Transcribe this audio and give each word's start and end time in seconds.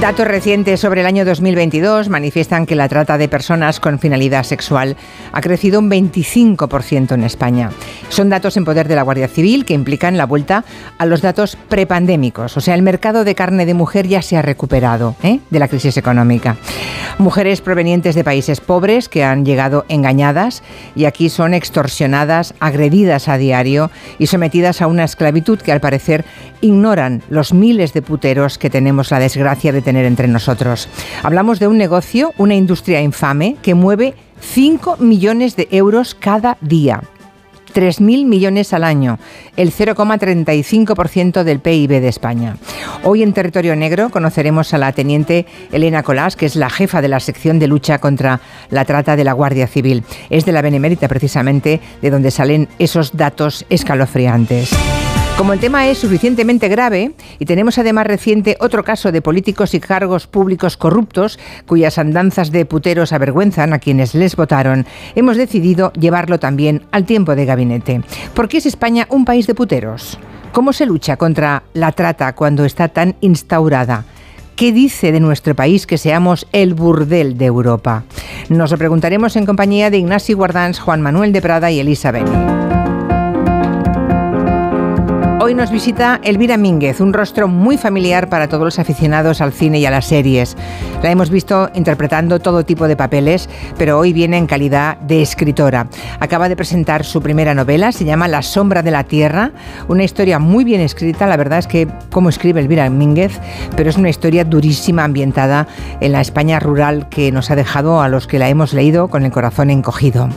Datos 0.00 0.28
recientes 0.28 0.78
sobre 0.78 1.00
el 1.00 1.08
año 1.08 1.24
2022 1.24 2.08
manifiestan 2.08 2.66
que 2.66 2.76
la 2.76 2.88
trata 2.88 3.18
de 3.18 3.28
personas 3.28 3.80
con 3.80 3.98
finalidad 3.98 4.44
sexual 4.44 4.96
ha 5.32 5.40
crecido 5.40 5.80
un 5.80 5.90
25% 5.90 7.14
en 7.14 7.24
España. 7.24 7.72
Son 8.08 8.28
datos 8.28 8.56
en 8.56 8.64
poder 8.64 8.86
de 8.86 8.94
la 8.94 9.02
Guardia 9.02 9.26
Civil 9.26 9.64
que 9.64 9.74
implican 9.74 10.16
la 10.16 10.26
vuelta 10.26 10.64
a 10.98 11.06
los 11.06 11.20
datos 11.20 11.58
prepandémicos, 11.68 12.56
o 12.56 12.60
sea, 12.60 12.76
el 12.76 12.82
mercado 12.82 13.24
de 13.24 13.34
carne 13.34 13.66
de 13.66 13.74
mujer 13.74 14.06
ya 14.06 14.22
se 14.22 14.36
ha 14.36 14.42
recuperado 14.42 15.16
¿eh? 15.24 15.40
de 15.50 15.58
la 15.58 15.66
crisis 15.66 15.96
económica. 15.96 16.56
Mujeres 17.18 17.60
provenientes 17.60 18.14
de 18.14 18.22
países 18.22 18.60
pobres 18.60 19.08
que 19.08 19.24
han 19.24 19.44
llegado 19.44 19.84
engañadas 19.88 20.62
y 20.94 21.06
aquí 21.06 21.30
son 21.30 21.52
extorsionadas, 21.52 22.54
agredidas 22.60 23.26
a 23.26 23.38
diario 23.38 23.90
y 24.20 24.28
sometidas 24.28 24.80
a 24.80 24.86
una 24.86 25.02
esclavitud 25.02 25.58
que 25.58 25.72
al 25.72 25.80
parecer 25.80 26.24
ignoran 26.60 27.22
los 27.28 27.52
miles 27.52 27.92
de 27.92 28.02
puteros 28.02 28.56
que 28.58 28.70
tenemos 28.70 29.10
la 29.10 29.18
desgracia 29.18 29.72
de 29.72 29.82
tener 29.88 30.04
entre 30.04 30.28
nosotros. 30.28 30.86
Hablamos 31.22 31.60
de 31.60 31.66
un 31.66 31.78
negocio, 31.78 32.34
una 32.36 32.54
industria 32.54 33.00
infame 33.00 33.56
que 33.62 33.74
mueve 33.74 34.12
5 34.38 34.98
millones 34.98 35.56
de 35.56 35.66
euros 35.70 36.14
cada 36.14 36.58
día. 36.60 37.00
3.000 37.72 38.26
millones 38.26 38.74
al 38.74 38.84
año, 38.84 39.18
el 39.56 39.72
0,35% 39.72 41.42
del 41.42 41.60
PIB 41.60 42.00
de 42.02 42.08
España. 42.08 42.58
Hoy 43.02 43.22
en 43.22 43.32
Territorio 43.32 43.76
Negro 43.76 44.10
conoceremos 44.10 44.74
a 44.74 44.78
la 44.78 44.92
teniente 44.92 45.46
Elena 45.72 46.02
Colás, 46.02 46.36
que 46.36 46.44
es 46.44 46.54
la 46.54 46.68
jefa 46.68 47.00
de 47.00 47.08
la 47.08 47.20
sección 47.20 47.58
de 47.58 47.66
lucha 47.66 47.98
contra 47.98 48.40
la 48.68 48.84
trata 48.84 49.16
de 49.16 49.24
la 49.24 49.32
Guardia 49.32 49.68
Civil. 49.68 50.04
Es 50.28 50.44
de 50.44 50.52
la 50.52 50.60
Benemérita 50.60 51.08
precisamente 51.08 51.80
de 52.02 52.10
donde 52.10 52.30
salen 52.30 52.68
esos 52.78 53.16
datos 53.16 53.64
escalofriantes. 53.70 54.70
Como 55.38 55.52
el 55.52 55.60
tema 55.60 55.86
es 55.86 55.98
suficientemente 55.98 56.66
grave 56.66 57.12
y 57.38 57.44
tenemos 57.44 57.78
además 57.78 58.08
reciente 58.08 58.56
otro 58.58 58.82
caso 58.82 59.12
de 59.12 59.22
políticos 59.22 59.72
y 59.72 59.78
cargos 59.78 60.26
públicos 60.26 60.76
corruptos 60.76 61.38
cuyas 61.64 61.96
andanzas 61.96 62.50
de 62.50 62.66
puteros 62.66 63.12
avergüenzan 63.12 63.72
a 63.72 63.78
quienes 63.78 64.16
les 64.16 64.34
votaron, 64.34 64.84
hemos 65.14 65.36
decidido 65.36 65.92
llevarlo 65.92 66.40
también 66.40 66.82
al 66.90 67.04
tiempo 67.04 67.36
de 67.36 67.44
gabinete. 67.44 68.02
¿Por 68.34 68.48
qué 68.48 68.56
es 68.56 68.66
España 68.66 69.06
un 69.10 69.24
país 69.24 69.46
de 69.46 69.54
puteros? 69.54 70.18
¿Cómo 70.50 70.72
se 70.72 70.86
lucha 70.86 71.16
contra 71.16 71.62
la 71.72 71.92
trata 71.92 72.34
cuando 72.34 72.64
está 72.64 72.88
tan 72.88 73.14
instaurada? 73.20 74.06
¿Qué 74.56 74.72
dice 74.72 75.12
de 75.12 75.20
nuestro 75.20 75.54
país 75.54 75.86
que 75.86 75.98
seamos 75.98 76.48
el 76.50 76.74
burdel 76.74 77.38
de 77.38 77.46
Europa? 77.46 78.02
Nos 78.48 78.72
lo 78.72 78.76
preguntaremos 78.76 79.36
en 79.36 79.46
compañía 79.46 79.88
de 79.88 79.98
Ignacio 79.98 80.36
Guardans, 80.36 80.80
Juan 80.80 81.00
Manuel 81.00 81.32
de 81.32 81.40
Prada 81.42 81.70
y 81.70 81.78
Elisa 81.78 82.10
Beni. 82.10 82.67
Hoy 85.48 85.54
nos 85.54 85.70
visita 85.70 86.20
Elvira 86.24 86.58
Mínguez, 86.58 87.00
un 87.00 87.14
rostro 87.14 87.48
muy 87.48 87.78
familiar 87.78 88.28
para 88.28 88.48
todos 88.48 88.64
los 88.64 88.78
aficionados 88.78 89.40
al 89.40 89.54
cine 89.54 89.78
y 89.78 89.86
a 89.86 89.90
las 89.90 90.04
series. 90.04 90.58
La 91.02 91.10
hemos 91.10 91.30
visto 91.30 91.70
interpretando 91.72 92.38
todo 92.38 92.66
tipo 92.66 92.86
de 92.86 92.96
papeles, 92.96 93.48
pero 93.78 93.98
hoy 93.98 94.12
viene 94.12 94.36
en 94.36 94.46
calidad 94.46 94.98
de 94.98 95.22
escritora. 95.22 95.88
Acaba 96.20 96.50
de 96.50 96.56
presentar 96.56 97.02
su 97.02 97.22
primera 97.22 97.54
novela, 97.54 97.92
se 97.92 98.04
llama 98.04 98.28
La 98.28 98.42
sombra 98.42 98.82
de 98.82 98.90
la 98.90 99.04
tierra, 99.04 99.52
una 99.88 100.04
historia 100.04 100.38
muy 100.38 100.64
bien 100.64 100.82
escrita, 100.82 101.26
la 101.26 101.38
verdad 101.38 101.60
es 101.60 101.66
que 101.66 101.88
como 102.10 102.28
escribe 102.28 102.60
Elvira 102.60 102.90
Mínguez, 102.90 103.40
pero 103.74 103.88
es 103.88 103.96
una 103.96 104.10
historia 104.10 104.44
durísima 104.44 105.04
ambientada 105.04 105.66
en 106.02 106.12
la 106.12 106.20
España 106.20 106.60
rural 106.60 107.08
que 107.08 107.32
nos 107.32 107.50
ha 107.50 107.56
dejado 107.56 108.02
a 108.02 108.08
los 108.10 108.26
que 108.26 108.38
la 108.38 108.50
hemos 108.50 108.74
leído 108.74 109.08
con 109.08 109.24
el 109.24 109.32
corazón 109.32 109.70
encogido 109.70 110.28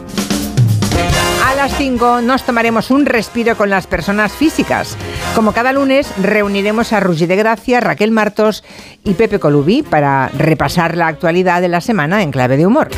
las 1.72 1.78
5 1.78 2.22
nos 2.22 2.44
tomaremos 2.44 2.92
un 2.92 3.06
respiro 3.06 3.56
con 3.56 3.70
las 3.70 3.88
personas 3.88 4.32
físicas. 4.32 4.98
Como 5.36 5.54
cada 5.54 5.72
lunes, 5.72 6.12
reuniremos 6.22 6.92
a 6.92 7.00
Rugi 7.00 7.28
de 7.28 7.36
Gracia, 7.36 7.80
Raquel 7.80 8.12
Martos 8.12 8.64
y 9.04 9.14
Pepe 9.14 9.40
Colubi 9.40 9.84
para 9.84 10.30
repasar 10.30 10.98
la 10.98 11.08
actualidad 11.08 11.62
de 11.62 11.68
la 11.68 11.80
semana 11.80 12.24
en 12.24 12.32
clave 12.32 12.58
de 12.58 12.66
humor. 12.66 12.90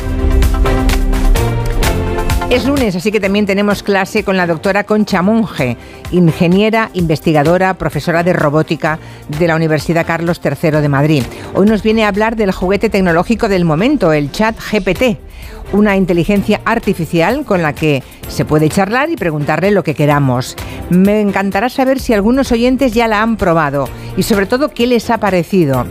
Es 2.50 2.64
lunes, 2.66 2.94
así 2.94 3.10
que 3.10 3.20
también 3.20 3.46
tenemos 3.46 3.82
clase 3.82 4.22
con 4.22 4.36
la 4.36 4.46
doctora 4.46 4.84
Concha 4.84 5.22
Monge, 5.22 5.76
ingeniera, 6.10 6.90
investigadora, 6.94 7.74
profesora 7.74 8.22
de 8.22 8.32
robótica 8.32 8.98
de 9.38 9.48
la 9.48 9.56
Universidad 9.56 10.06
Carlos 10.06 10.40
III 10.44 10.80
de 10.80 10.88
Madrid. 10.88 11.22
Hoy 11.54 11.66
nos 11.66 11.82
viene 11.82 12.04
a 12.04 12.08
hablar 12.08 12.36
del 12.36 12.52
juguete 12.52 12.90
tecnológico 12.90 13.48
del 13.48 13.64
momento, 13.64 14.12
el 14.12 14.30
chat 14.30 14.56
GPT, 14.56 15.18
una 15.72 15.96
inteligencia 15.96 16.60
artificial 16.64 17.44
con 17.44 17.62
la 17.62 17.74
que 17.74 18.02
se 18.28 18.44
puede 18.44 18.68
charlar 18.68 19.10
y 19.10 19.16
preguntarle 19.16 19.70
lo 19.70 19.82
que 19.82 19.94
queramos. 19.94 20.56
Me 20.90 21.20
encantará 21.20 21.68
saber 21.68 22.00
si 22.00 22.12
algunos 22.12 22.52
oyentes 22.52 22.92
ya 22.92 23.08
la 23.08 23.22
han 23.22 23.36
probado 23.36 23.88
y 24.16 24.22
sobre 24.22 24.46
todo 24.46 24.70
qué 24.70 24.86
les 24.86 25.10
ha 25.10 25.18
parecido. 25.18 25.86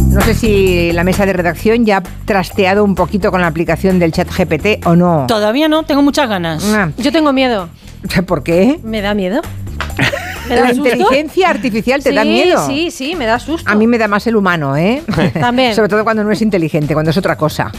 No 0.10 0.22
sé 0.22 0.34
si 0.36 0.92
la 0.92 1.04
mesa 1.04 1.26
de 1.26 1.34
redacción 1.34 1.86
ya 1.86 1.98
ha 1.98 2.04
trasteado 2.26 2.84
un 2.84 2.94
poquito 2.94 3.32
con 3.32 3.42
la 3.42 3.48
aplicación 3.48 3.98
del 3.98 4.12
chat 4.12 4.30
GPT 4.30 4.86
o 4.86 4.96
no. 4.96 5.26
Todavía 5.28 5.68
no, 5.68 5.82
tengo 5.84 6.04
muchas 6.04 6.30
ganas. 6.30 6.64
Ah. 6.66 6.92
Yo 6.98 7.12
tengo 7.12 7.34
miedo. 7.34 7.70
¿Por 8.28 8.44
qué? 8.44 8.80
¿Me 8.84 9.02
da 9.02 9.16
miedo? 9.16 9.42
¿Me 10.50 10.56
La 10.56 10.70
susto? 10.70 10.88
inteligencia 10.90 11.50
artificial 11.50 12.04
te 12.04 12.10
sí, 12.10 12.16
da 12.16 12.26
miedo. 12.26 12.66
Sí, 12.68 12.92
sí, 12.92 13.16
me 13.16 13.26
da 13.26 13.40
susto. 13.40 13.70
A 13.70 13.76
mí 13.76 13.88
me 13.88 13.98
da 13.98 14.08
más 14.08 14.28
el 14.28 14.36
humano, 14.36 14.76
¿eh? 14.76 15.02
También. 15.34 15.74
Sobre 15.74 15.90
todo 15.90 16.04
cuando 16.04 16.24
no 16.24 16.32
es 16.32 16.42
inteligente, 16.42 16.94
cuando 16.94 17.12
es 17.12 17.18
otra 17.18 17.38
cosa. 17.38 17.72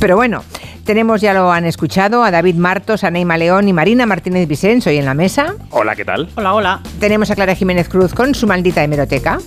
Pero 0.00 0.16
bueno, 0.16 0.42
tenemos, 0.84 1.20
ya 1.20 1.34
lo 1.34 1.52
han 1.52 1.66
escuchado, 1.66 2.24
a 2.24 2.30
David 2.30 2.54
Martos, 2.54 3.04
a 3.04 3.10
Neima 3.10 3.36
León 3.36 3.68
y 3.68 3.72
Marina 3.72 4.06
Martínez 4.06 4.48
Vicens 4.48 4.86
hoy 4.86 4.96
en 4.96 5.04
la 5.04 5.14
mesa. 5.14 5.54
Hola, 5.70 5.94
¿qué 5.94 6.04
tal? 6.04 6.28
Hola, 6.36 6.54
hola. 6.54 6.80
Tenemos 7.00 7.30
a 7.30 7.34
Clara 7.34 7.54
Jiménez 7.54 7.88
Cruz 7.88 8.14
con 8.14 8.34
su 8.34 8.46
maldita 8.46 8.82
hemeroteca 8.82 9.38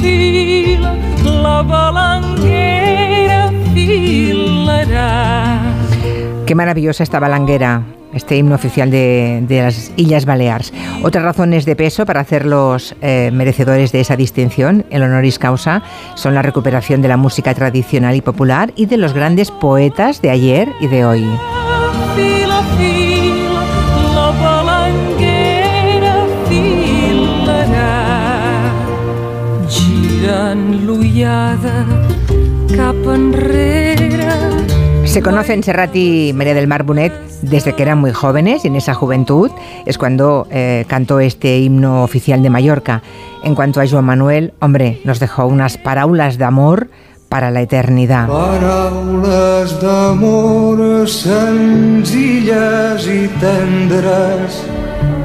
Fila, 0.00 0.94
la 1.24 1.62
balanguera 1.62 3.50
filarà. 3.74 5.62
Qué 6.46 6.54
maravillosa 6.54 7.02
esta 7.02 7.18
balanguera, 7.18 7.82
este 8.14 8.36
himno 8.36 8.54
oficial 8.54 8.90
de, 8.90 9.44
de 9.46 9.62
las 9.62 9.92
Islas 9.96 10.24
Baleares. 10.24 10.72
Otras 11.02 11.22
razones 11.22 11.66
de 11.66 11.76
peso 11.76 12.06
para 12.06 12.20
hacerlos 12.20 12.96
eh, 13.02 13.30
merecedores 13.32 13.92
de 13.92 14.00
esa 14.00 14.16
distinción, 14.16 14.86
el 14.90 15.02
honoris 15.02 15.38
causa, 15.38 15.82
son 16.14 16.34
la 16.34 16.42
recuperación 16.42 17.02
de 17.02 17.08
la 17.08 17.18
música 17.18 17.54
tradicional 17.54 18.16
y 18.16 18.22
popular 18.22 18.72
y 18.76 18.86
de 18.86 18.96
los 18.96 19.12
grandes 19.12 19.50
poetas 19.50 20.22
de 20.22 20.30
ayer 20.30 20.68
y 20.80 20.86
de 20.86 21.04
hoy. 21.04 21.26
Fila, 22.16 22.62
fila, 22.78 23.07
cap 32.76 32.96
enrere. 33.14 34.28
Se 35.04 35.22
conocen 35.22 35.62
Serrat 35.62 35.94
y 35.94 36.32
María 36.34 36.54
del 36.54 36.66
Mar 36.66 36.84
Bonet 36.84 37.12
desde 37.42 37.74
que 37.74 37.82
eran 37.82 37.98
muy 37.98 38.12
jóvenes 38.12 38.64
y 38.64 38.68
en 38.68 38.76
esa 38.76 38.94
juventud 38.94 39.50
es 39.86 39.98
cuando 39.98 40.46
eh, 40.50 40.84
cantó 40.86 41.20
este 41.20 41.58
himno 41.58 42.02
oficial 42.02 42.42
de 42.42 42.50
Mallorca. 42.50 43.02
En 43.44 43.54
cuanto 43.54 43.80
a 43.80 43.86
Joan 43.86 44.04
Manuel, 44.04 44.54
hombre, 44.60 45.00
nos 45.04 45.20
dejó 45.20 45.46
unas 45.46 45.76
parábolas 45.78 46.38
de 46.38 46.44
amor 46.44 46.88
para 47.28 47.50
la 47.50 47.60
eternidad. 47.62 48.28
Paraules 48.28 49.80
d'amor 49.80 51.08
senzilles 51.08 53.06
i 53.06 53.28
tendres 53.40 54.64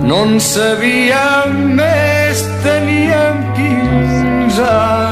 no 0.03 0.25
en 0.25 0.39
sabíem 0.39 1.77
més, 1.77 2.43
teníem 2.65 3.39
15 3.55 4.67
anys, 4.67 5.02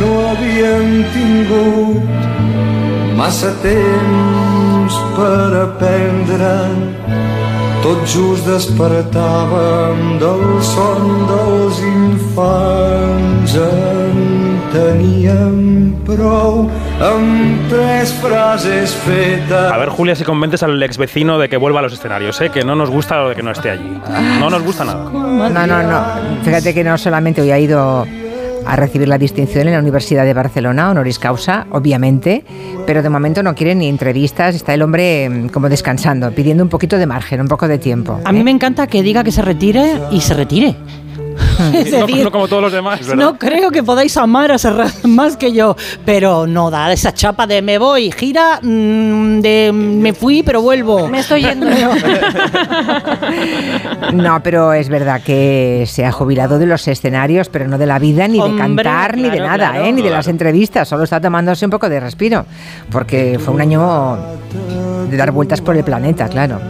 no 0.00 0.10
havíem 0.30 1.04
tingut 1.14 2.02
massa 3.16 3.52
temps 3.62 4.96
per 5.16 5.50
aprendre. 5.66 6.54
Tot 7.80 8.02
just 8.04 8.44
despertàvem 8.44 10.18
del 10.20 10.42
son 10.64 11.06
dels 11.30 11.80
infants. 11.88 13.54
En 13.56 14.18
teníem 14.70 15.94
prou 16.06 16.66
amb 17.02 17.70
tres 17.72 18.12
frases 18.20 18.92
fetes. 19.06 19.72
A 19.72 19.78
ver, 19.80 19.88
Julia, 19.88 20.14
si 20.14 20.24
convences 20.24 20.62
al 20.62 20.82
ex 20.82 20.98
vecino 20.98 21.38
de 21.38 21.48
que 21.48 21.56
vuelva 21.56 21.80
a 21.80 21.82
los 21.82 21.92
escenarios, 21.92 22.40
¿eh? 22.40 22.50
que 22.50 22.64
no 22.64 22.76
nos 22.76 22.90
gusta 22.90 23.16
lo 23.22 23.30
de 23.30 23.34
que 23.36 23.42
no 23.42 23.50
esté 23.50 23.70
allí. 23.70 24.00
No 24.38 24.50
nos 24.50 24.62
gusta 24.62 24.84
nada. 24.84 25.04
No, 25.10 25.66
no, 25.66 25.82
no. 25.82 26.04
Fíjate 26.44 26.74
que 26.74 26.84
no 26.84 26.98
solamente 26.98 27.40
hoy 27.40 27.50
ha 27.50 27.58
ido 27.58 28.06
a 28.70 28.76
recibir 28.76 29.08
la 29.08 29.18
distinción 29.18 29.66
en 29.66 29.74
la 29.74 29.80
Universidad 29.80 30.24
de 30.24 30.32
Barcelona, 30.32 30.90
honoris 30.90 31.18
causa, 31.18 31.66
obviamente, 31.72 32.44
pero 32.86 33.02
de 33.02 33.08
momento 33.08 33.42
no 33.42 33.56
quiere 33.56 33.74
ni 33.74 33.88
entrevistas, 33.88 34.54
está 34.54 34.74
el 34.74 34.82
hombre 34.82 35.28
mm, 35.28 35.48
como 35.48 35.68
descansando, 35.68 36.30
pidiendo 36.30 36.62
un 36.62 36.70
poquito 36.70 36.96
de 36.96 37.04
margen, 37.04 37.40
un 37.40 37.48
poco 37.48 37.66
de 37.66 37.78
tiempo. 37.78 38.20
A 38.24 38.30
mí 38.30 38.44
me 38.44 38.52
encanta 38.52 38.86
que 38.86 39.02
diga 39.02 39.24
que 39.24 39.32
se 39.32 39.42
retire 39.42 39.94
y 40.12 40.20
se 40.20 40.34
retire. 40.34 40.76
Es 41.74 41.92
No, 41.92 42.06
decir, 42.06 42.24
no 42.24 42.30
como 42.30 42.48
todos 42.48 42.62
los 42.62 42.72
demás. 42.72 43.00
no 43.16 43.38
creo 43.38 43.70
que 43.70 43.82
podáis 43.82 44.16
amar 44.16 44.52
a 44.52 44.58
Serrat 44.58 45.04
más 45.04 45.36
que 45.36 45.52
yo, 45.52 45.76
pero 46.04 46.46
no 46.46 46.70
da 46.70 46.92
esa 46.92 47.12
chapa 47.12 47.46
de 47.46 47.62
me 47.62 47.78
voy, 47.78 48.10
gira, 48.12 48.58
mm, 48.62 49.40
de 49.40 49.70
me 49.72 50.12
fui 50.12 50.42
pero 50.42 50.62
vuelvo. 50.62 51.08
Me 51.08 51.20
estoy 51.20 51.42
yendo. 51.42 51.66
No, 54.12 54.42
pero 54.42 54.72
es 54.72 54.88
verdad 54.88 55.20
que 55.22 55.84
se 55.86 56.04
ha 56.04 56.12
jubilado 56.12 56.58
de 56.58 56.66
los 56.66 56.86
escenarios, 56.88 57.48
pero 57.48 57.68
no 57.68 57.78
de 57.78 57.86
la 57.86 57.98
vida, 57.98 58.26
ni 58.28 58.40
de 58.40 58.56
cantar, 58.56 59.16
ni 59.16 59.30
de 59.30 59.38
nada, 59.40 59.70
claro. 59.70 59.84
¿eh? 59.84 59.92
ni 59.92 60.02
de 60.02 60.10
las 60.10 60.26
entrevistas. 60.28 60.88
Solo 60.88 61.04
está 61.04 61.20
tomándose 61.20 61.64
un 61.64 61.70
poco 61.70 61.88
de 61.88 62.00
respiro, 62.00 62.44
porque 62.90 63.38
fue 63.42 63.54
un 63.54 63.60
año 63.60 64.18
de 65.08 65.16
dar 65.16 65.30
vueltas 65.30 65.60
por 65.60 65.76
el 65.76 65.84
planeta, 65.84 66.28
claro. 66.28 66.60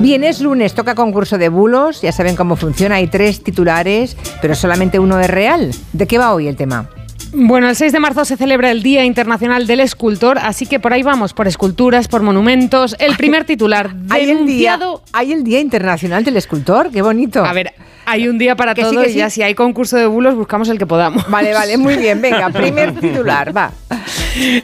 Bien, 0.00 0.24
es 0.24 0.40
lunes, 0.40 0.74
toca 0.74 0.94
concurso 0.94 1.38
de 1.38 1.48
bulos, 1.48 2.02
ya 2.02 2.12
saben 2.12 2.36
cómo 2.36 2.56
funciona, 2.56 2.96
hay 2.96 3.06
tres 3.06 3.42
titulares, 3.42 4.16
pero 4.42 4.54
solamente 4.54 4.98
uno 4.98 5.18
es 5.20 5.28
real. 5.28 5.70
¿De 5.92 6.06
qué 6.06 6.18
va 6.18 6.34
hoy 6.34 6.48
el 6.48 6.56
tema? 6.56 6.88
Bueno, 7.32 7.68
el 7.68 7.76
6 7.76 7.92
de 7.92 8.00
marzo 8.00 8.24
se 8.24 8.36
celebra 8.36 8.70
el 8.70 8.82
Día 8.82 9.04
Internacional 9.04 9.66
del 9.66 9.80
Escultor, 9.80 10.38
así 10.38 10.64
que 10.64 10.80
por 10.80 10.92
ahí 10.92 11.02
vamos, 11.02 11.34
por 11.34 11.46
esculturas, 11.46 12.08
por 12.08 12.22
monumentos. 12.22 12.96
El 12.98 13.16
primer 13.16 13.44
titular, 13.44 13.94
Hay 14.10 14.30
el, 14.30 14.46
día, 14.46 14.78
hay 15.12 15.32
el 15.32 15.44
Día 15.44 15.60
Internacional 15.60 16.24
del 16.24 16.36
Escultor, 16.36 16.90
qué 16.90 17.02
bonito. 17.02 17.44
A 17.44 17.52
ver, 17.52 17.74
hay 18.06 18.28
un 18.28 18.38
día 18.38 18.56
para 18.56 18.74
Que 18.74 18.84
sí, 18.84 18.90
todo 18.90 19.02
que 19.02 19.10
y 19.10 19.14
ya 19.14 19.28
sí. 19.28 19.36
si 19.36 19.42
hay 19.42 19.54
concurso 19.54 19.96
de 19.96 20.06
bulos 20.06 20.34
buscamos 20.34 20.68
el 20.68 20.78
que 20.78 20.86
podamos. 20.86 21.28
Vale, 21.28 21.52
vale, 21.52 21.76
muy 21.76 21.96
bien, 21.96 22.22
venga, 22.22 22.48
primer 22.52 22.98
titular, 22.98 23.54
va. 23.54 23.72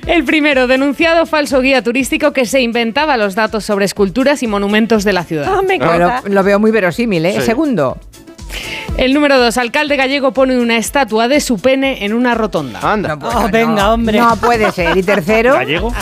El 0.06 0.24
primero, 0.24 0.66
denunciado 0.66 1.26
falso 1.26 1.60
guía 1.60 1.82
turístico 1.82 2.32
que 2.32 2.44
se 2.46 2.60
inventaba 2.60 3.16
los 3.16 3.34
datos 3.34 3.64
sobre 3.64 3.84
esculturas 3.84 4.42
y 4.42 4.46
monumentos 4.46 5.04
de 5.04 5.12
la 5.12 5.24
ciudad. 5.24 5.46
Ah, 5.48 5.62
me 5.62 5.78
Lo, 5.78 5.84
encanta. 5.84 6.22
lo 6.28 6.42
veo 6.42 6.58
muy 6.58 6.70
verosímil, 6.70 7.24
¿eh? 7.26 7.40
Segundo. 7.40 7.98
El 8.98 9.14
número 9.14 9.38
dos, 9.40 9.56
alcalde 9.56 9.96
gallego 9.96 10.32
pone 10.32 10.58
una 10.60 10.76
estatua 10.76 11.26
de 11.26 11.40
su 11.40 11.58
pene 11.58 12.04
en 12.04 12.12
una 12.12 12.34
rotonda. 12.34 12.80
Anda. 12.82 13.18
Oh, 13.22 13.48
venga, 13.50 13.90
hombre. 13.92 14.18
No 14.18 14.36
puede 14.36 14.70
ser. 14.72 14.96
Y 14.98 15.02
tercero. 15.02 15.54
¿Gallego? 15.54 15.92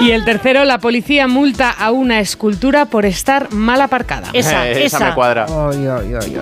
Y 0.00 0.10
el 0.12 0.24
tercero, 0.24 0.64
la 0.64 0.78
policía 0.78 1.28
multa 1.28 1.68
a 1.70 1.90
una 1.90 2.20
escultura 2.20 2.86
por 2.86 3.04
estar 3.04 3.52
mal 3.52 3.82
aparcada. 3.82 4.28
Esa, 4.32 4.66
Eh, 4.70 4.86
esa. 4.86 5.10
me 5.10 5.14
cuadra. 5.14 5.44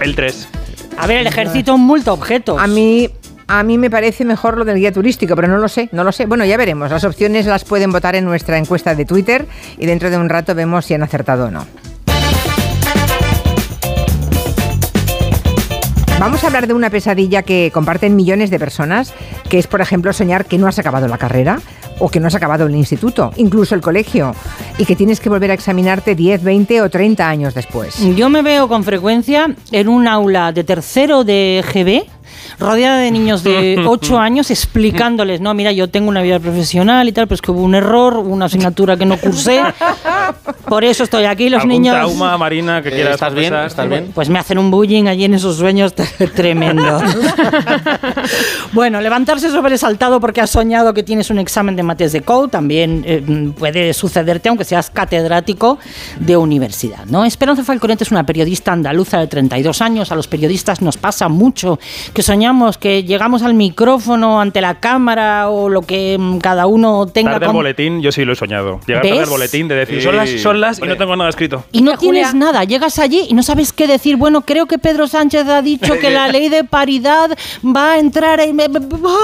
El 0.01 0.15
3. 0.15 0.49
A 0.99 1.07
ver, 1.09 1.19
el 1.19 1.27
ejército 1.27 1.77
multa 1.77 2.13
objetos. 2.13 2.61
A 2.63 2.69
mí, 2.69 3.11
a 3.59 3.63
mí 3.65 3.77
me 3.77 3.91
parece 3.91 4.25
mejor 4.25 4.57
lo 4.57 4.65
del 4.65 4.79
guía 4.79 4.93
turístico, 4.93 5.37
pero 5.37 5.47
no 5.47 5.59
lo 5.59 5.69
sé, 5.69 5.91
no 5.93 6.05
lo 6.05 6.13
sé. 6.13 6.25
Bueno, 6.25 6.47
ya 6.47 6.57
veremos. 6.57 6.91
Las 6.91 7.05
opciones 7.05 7.45
las 7.45 7.65
pueden 7.65 7.93
votar 7.93 8.17
en 8.17 8.25
nuestra 8.25 8.57
encuesta 8.57 8.95
de 8.95 9.05
Twitter 9.05 9.47
y 9.77 9.85
dentro 9.85 10.09
de 10.09 10.17
un 10.17 10.31
rato 10.31 10.55
vemos 10.55 10.87
si 10.87 10.95
han 10.95 11.03
acertado 11.03 11.47
o 11.47 11.51
no. 11.51 11.67
Vamos 16.19 16.45
a 16.45 16.47
hablar 16.47 16.67
de 16.67 16.73
una 16.73 16.89
pesadilla 16.89 17.43
que 17.43 17.71
comparten 17.75 18.17
millones 18.17 18.49
de 18.49 18.59
personas, 18.59 19.13
que 19.51 19.59
es, 19.59 19.67
por 19.67 19.83
ejemplo, 19.83 20.15
soñar 20.15 20.47
que 20.47 20.57
no 20.57 20.67
has 20.67 20.79
acabado 20.79 21.07
la 21.07 21.19
carrera 21.19 21.61
o 21.99 22.09
que 22.09 22.21
no 22.21 22.29
has 22.29 22.35
acabado 22.35 22.67
el 22.67 22.75
instituto, 22.75 23.33
incluso 23.37 23.75
el 23.75 23.83
colegio, 23.83 24.35
y 24.79 24.87
que 24.87 24.97
tienes 24.97 25.21
que 25.21 25.29
volver 25.29 25.51
a 25.51 25.55
examinarte 25.55 26.15
10, 26.15 26.43
20 26.43 26.81
o 26.81 26.89
30 26.89 27.29
años 27.29 27.55
después. 27.55 27.99
Yo 28.17 28.31
me 28.31 28.41
veo 28.43 28.67
con 28.67 28.83
frecuencia 28.83 29.55
en 29.73 29.89
un 29.89 30.09
aula 30.09 30.53
de 30.53 30.65
tercero 30.65 31.25
de 31.25 31.63
GB, 31.71 32.07
rodeada 32.59 32.99
de 32.99 33.11
niños 33.11 33.43
de 33.43 33.85
8 33.87 34.19
años, 34.19 34.51
explicándoles, 34.51 35.41
no, 35.41 35.55
mira, 35.55 35.73
yo 35.73 35.89
tengo 35.89 36.09
una 36.09 36.23
vida 36.23 36.39
profesional 36.41 37.09
y 37.09 37.13
tal, 37.13 37.27
pero 37.27 37.35
es 37.37 37.43
que 37.43 37.51
hubo 37.51 37.63
un 37.63 37.75
error, 37.75 38.17
una 38.19 38.47
asignatura 38.47 38.97
que 38.97 39.05
no 39.05 39.17
cursé, 39.17 39.63
por 40.69 40.85
eso 40.85 41.05
estoy 41.05 41.25
aquí, 41.25 41.49
los 41.49 41.63
¿Algún 41.63 41.69
niños... 41.83 41.95
trauma, 41.97 42.37
Marina, 42.39 42.83
que 42.83 42.89
Eh, 42.89 42.93
quieras 42.93 43.15
¿Estás 43.15 43.35
bien? 43.35 43.55
¿Estás 43.55 43.89
bien? 43.89 44.11
Pues 44.15 44.29
me 44.29 44.39
hacen 44.39 44.59
un 44.59 44.71
bullying 44.71 45.07
allí 45.07 45.25
en 45.25 45.35
esos 45.35 45.57
sueños 45.57 45.95
tremendos. 46.35 47.03
bueno, 48.73 49.01
levantarse 49.01 49.51
sobresaltado 49.51 50.21
porque 50.21 50.41
has 50.41 50.51
soñado 50.51 50.95
que 50.95 51.03
tienes 51.03 51.31
un 51.31 51.39
examen 51.39 51.77
de 51.77 51.83
mates 51.83 52.13
de 52.13 52.23
code 52.23 52.49
también 52.49 53.03
eh, 53.07 53.53
puede 53.59 53.93
sucederte 53.95 54.49
aunque 54.49 54.65
seas 54.65 54.91
catedrático 54.91 55.79
de 56.19 56.37
universidad, 56.37 57.05
¿no? 57.07 57.25
Esperanza 57.25 57.65
Falconet 57.65 58.01
es 58.03 58.11
una 58.11 58.25
periodista 58.25 58.73
andaluza 58.73 59.19
de 59.19 59.27
32 59.27 59.81
años. 59.83 60.13
A 60.13 60.15
los 60.15 60.29
periodistas 60.29 60.81
nos 60.81 60.97
pasa 60.97 61.29
mucho 61.29 61.79
que 62.15 62.23
soñamos 62.33 62.79
que 62.79 63.05
llegamos 63.05 63.43
al 63.43 63.53
micrófono 63.53 64.41
ante 64.41 64.63
la 64.63 64.81
cámara 64.81 65.51
o 65.51 65.69
lo 65.69 65.83
que 65.83 66.17
mm, 66.19 66.39
cada 66.39 66.67
uno 66.67 67.07
tenga 67.07 67.33
Tarde 67.33 67.45
al 67.45 67.49
como- 67.51 67.59
boletín, 67.59 68.01
yo 68.01 68.11
sí 68.11 68.25
lo 68.25 68.33
he 68.33 68.37
soñado. 68.37 68.81
Llegar 68.87 69.05
al 69.07 69.27
boletín 69.27 69.69
de 69.69 69.75
decir, 69.75 69.99
Sí. 69.99 70.05
son 70.05 70.17
las, 70.17 70.31
son 70.41 70.61
las 70.63 70.79
y 70.79 70.83
no 70.83 70.97
tengo 70.97 71.15
nada 71.15 71.29
escrito. 71.29 71.63
Y 71.73 71.83
no 71.83 71.91
Julia- 71.93 71.99
tienes 72.01 72.35
nada, 72.35 72.65
llegas 72.65 72.99
allí 72.99 73.27
y 73.29 73.35
no 73.35 73.43
sabes 73.43 73.75
qué 73.75 73.87
decir. 73.87 74.17
Bueno, 74.17 74.41
creo 74.41 74.65
que 74.65 74.79
Pedro 74.79 75.09
Sánchez 75.09 75.47
ha 75.47 75.61
dicho 75.61 75.93
que 75.99 76.09
la 76.11 76.27
ley 76.33 76.49
de 76.49 76.65
paridad 76.65 77.37
va 77.65 77.93
a 77.93 77.99
entrar 77.99 78.41
y, 78.49 78.55
me- 78.55 78.65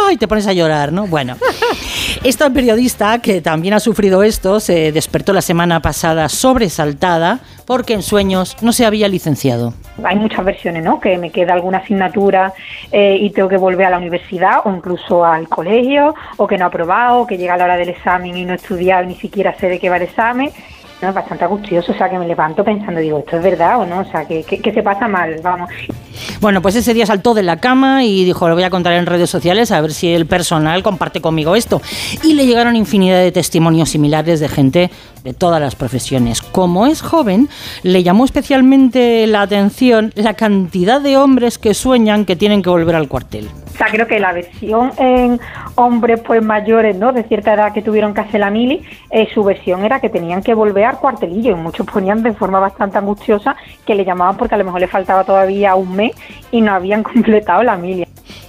¡ay! 0.06 0.18
te 0.18 0.28
pones 0.28 0.46
a 0.46 0.52
llorar, 0.52 0.92
¿no? 0.92 1.06
Bueno, 1.06 1.36
esta 2.24 2.50
periodista 2.50 3.18
que 3.20 3.40
también 3.40 3.74
ha 3.74 3.80
sufrido 3.80 4.22
esto 4.22 4.60
se 4.60 4.92
despertó 4.92 5.32
la 5.32 5.42
semana 5.42 5.80
pasada 5.80 6.28
sobresaltada 6.28 7.40
porque 7.66 7.94
en 7.94 8.02
sueños 8.02 8.56
no 8.62 8.72
se 8.72 8.86
había 8.86 9.08
licenciado. 9.08 9.74
Hay 10.02 10.16
muchas 10.16 10.44
versiones, 10.44 10.82
¿no? 10.82 11.00
Que 11.00 11.18
me 11.18 11.30
queda 11.30 11.52
alguna 11.52 11.78
asignatura 11.78 12.52
eh, 12.92 13.18
y 13.20 13.30
tengo 13.30 13.48
que 13.48 13.56
volver 13.56 13.86
a 13.86 13.90
la 13.90 13.98
universidad 13.98 14.60
o 14.64 14.74
incluso 14.74 15.24
al 15.24 15.48
colegio, 15.48 16.14
o 16.36 16.46
que 16.46 16.56
no 16.56 16.64
he 16.64 16.68
aprobado, 16.68 17.20
o 17.20 17.26
que 17.26 17.36
llega 17.36 17.56
la 17.56 17.64
hora 17.64 17.76
del 17.76 17.90
examen 17.90 18.36
y 18.36 18.44
no 18.44 18.52
he 18.52 18.56
estudiado, 18.56 19.04
ni 19.04 19.16
siquiera 19.16 19.54
sé 19.58 19.68
de 19.68 19.78
qué 19.78 19.90
va 19.90 19.96
el 19.96 20.04
examen. 20.04 20.50
No, 21.00 21.10
es 21.10 21.14
bastante 21.14 21.44
angustioso, 21.44 21.92
o 21.92 21.94
sea, 21.94 22.10
que 22.10 22.18
me 22.18 22.26
levanto 22.26 22.64
pensando, 22.64 23.00
digo, 23.00 23.20
¿esto 23.20 23.36
es 23.36 23.42
verdad 23.42 23.78
o 23.78 23.86
no? 23.86 24.00
O 24.00 24.04
sea, 24.04 24.24
que, 24.26 24.42
que, 24.42 24.72
se 24.72 24.82
pasa 24.82 25.06
mal, 25.06 25.36
vamos. 25.42 25.70
Bueno, 26.40 26.60
pues 26.60 26.74
ese 26.74 26.92
día 26.92 27.06
saltó 27.06 27.34
de 27.34 27.44
la 27.44 27.58
cama 27.58 28.04
y 28.04 28.24
dijo, 28.24 28.48
lo 28.48 28.54
voy 28.54 28.64
a 28.64 28.70
contar 28.70 28.94
en 28.94 29.06
redes 29.06 29.30
sociales 29.30 29.70
a 29.70 29.80
ver 29.80 29.92
si 29.92 30.12
el 30.12 30.26
personal 30.26 30.82
comparte 30.82 31.20
conmigo 31.20 31.54
esto. 31.54 31.80
Y 32.24 32.34
le 32.34 32.46
llegaron 32.46 32.74
infinidad 32.74 33.20
de 33.20 33.30
testimonios 33.30 33.90
similares 33.90 34.40
de 34.40 34.48
gente 34.48 34.90
de 35.22 35.34
todas 35.34 35.60
las 35.60 35.76
profesiones. 35.76 36.42
Como 36.42 36.86
es 36.86 37.00
joven, 37.00 37.48
le 37.84 38.02
llamó 38.02 38.24
especialmente 38.24 39.26
la 39.28 39.42
atención 39.42 40.12
la 40.16 40.34
cantidad 40.34 41.00
de 41.00 41.16
hombres 41.16 41.58
que 41.58 41.74
sueñan 41.74 42.24
que 42.24 42.34
tienen 42.34 42.62
que 42.62 42.70
volver 42.70 42.96
al 42.96 43.08
cuartel. 43.08 43.48
Sea, 43.78 43.86
creo 43.92 44.08
que 44.08 44.18
la 44.18 44.32
versión 44.32 44.90
en 44.98 45.40
hombres 45.76 46.20
pues 46.26 46.42
mayores, 46.42 46.96
¿no? 46.96 47.12
De 47.12 47.22
cierta 47.22 47.54
edad 47.54 47.72
que 47.72 47.80
tuvieron 47.80 48.12
que 48.12 48.22
hacer 48.22 48.40
la 48.40 48.50
mili, 48.50 48.82
eh, 49.08 49.28
su 49.32 49.44
versión 49.44 49.84
era 49.84 50.00
que 50.00 50.08
tenían 50.08 50.42
que 50.42 50.52
volver 50.52 50.84
al 50.84 50.98
cuartelillo 50.98 51.52
y 51.52 51.54
muchos 51.54 51.86
ponían 51.86 52.24
de 52.24 52.32
forma 52.32 52.58
bastante 52.58 52.98
angustiosa 52.98 53.54
que 53.86 53.94
le 53.94 54.04
llamaban 54.04 54.36
porque 54.36 54.56
a 54.56 54.58
lo 54.58 54.64
mejor 54.64 54.80
le 54.80 54.88
faltaba 54.88 55.22
todavía 55.22 55.76
un 55.76 55.94
mes 55.94 56.10
y 56.50 56.60
no 56.60 56.72
habían 56.72 57.02
completado 57.04 57.62
la 57.62 57.76
mili. 57.76 58.04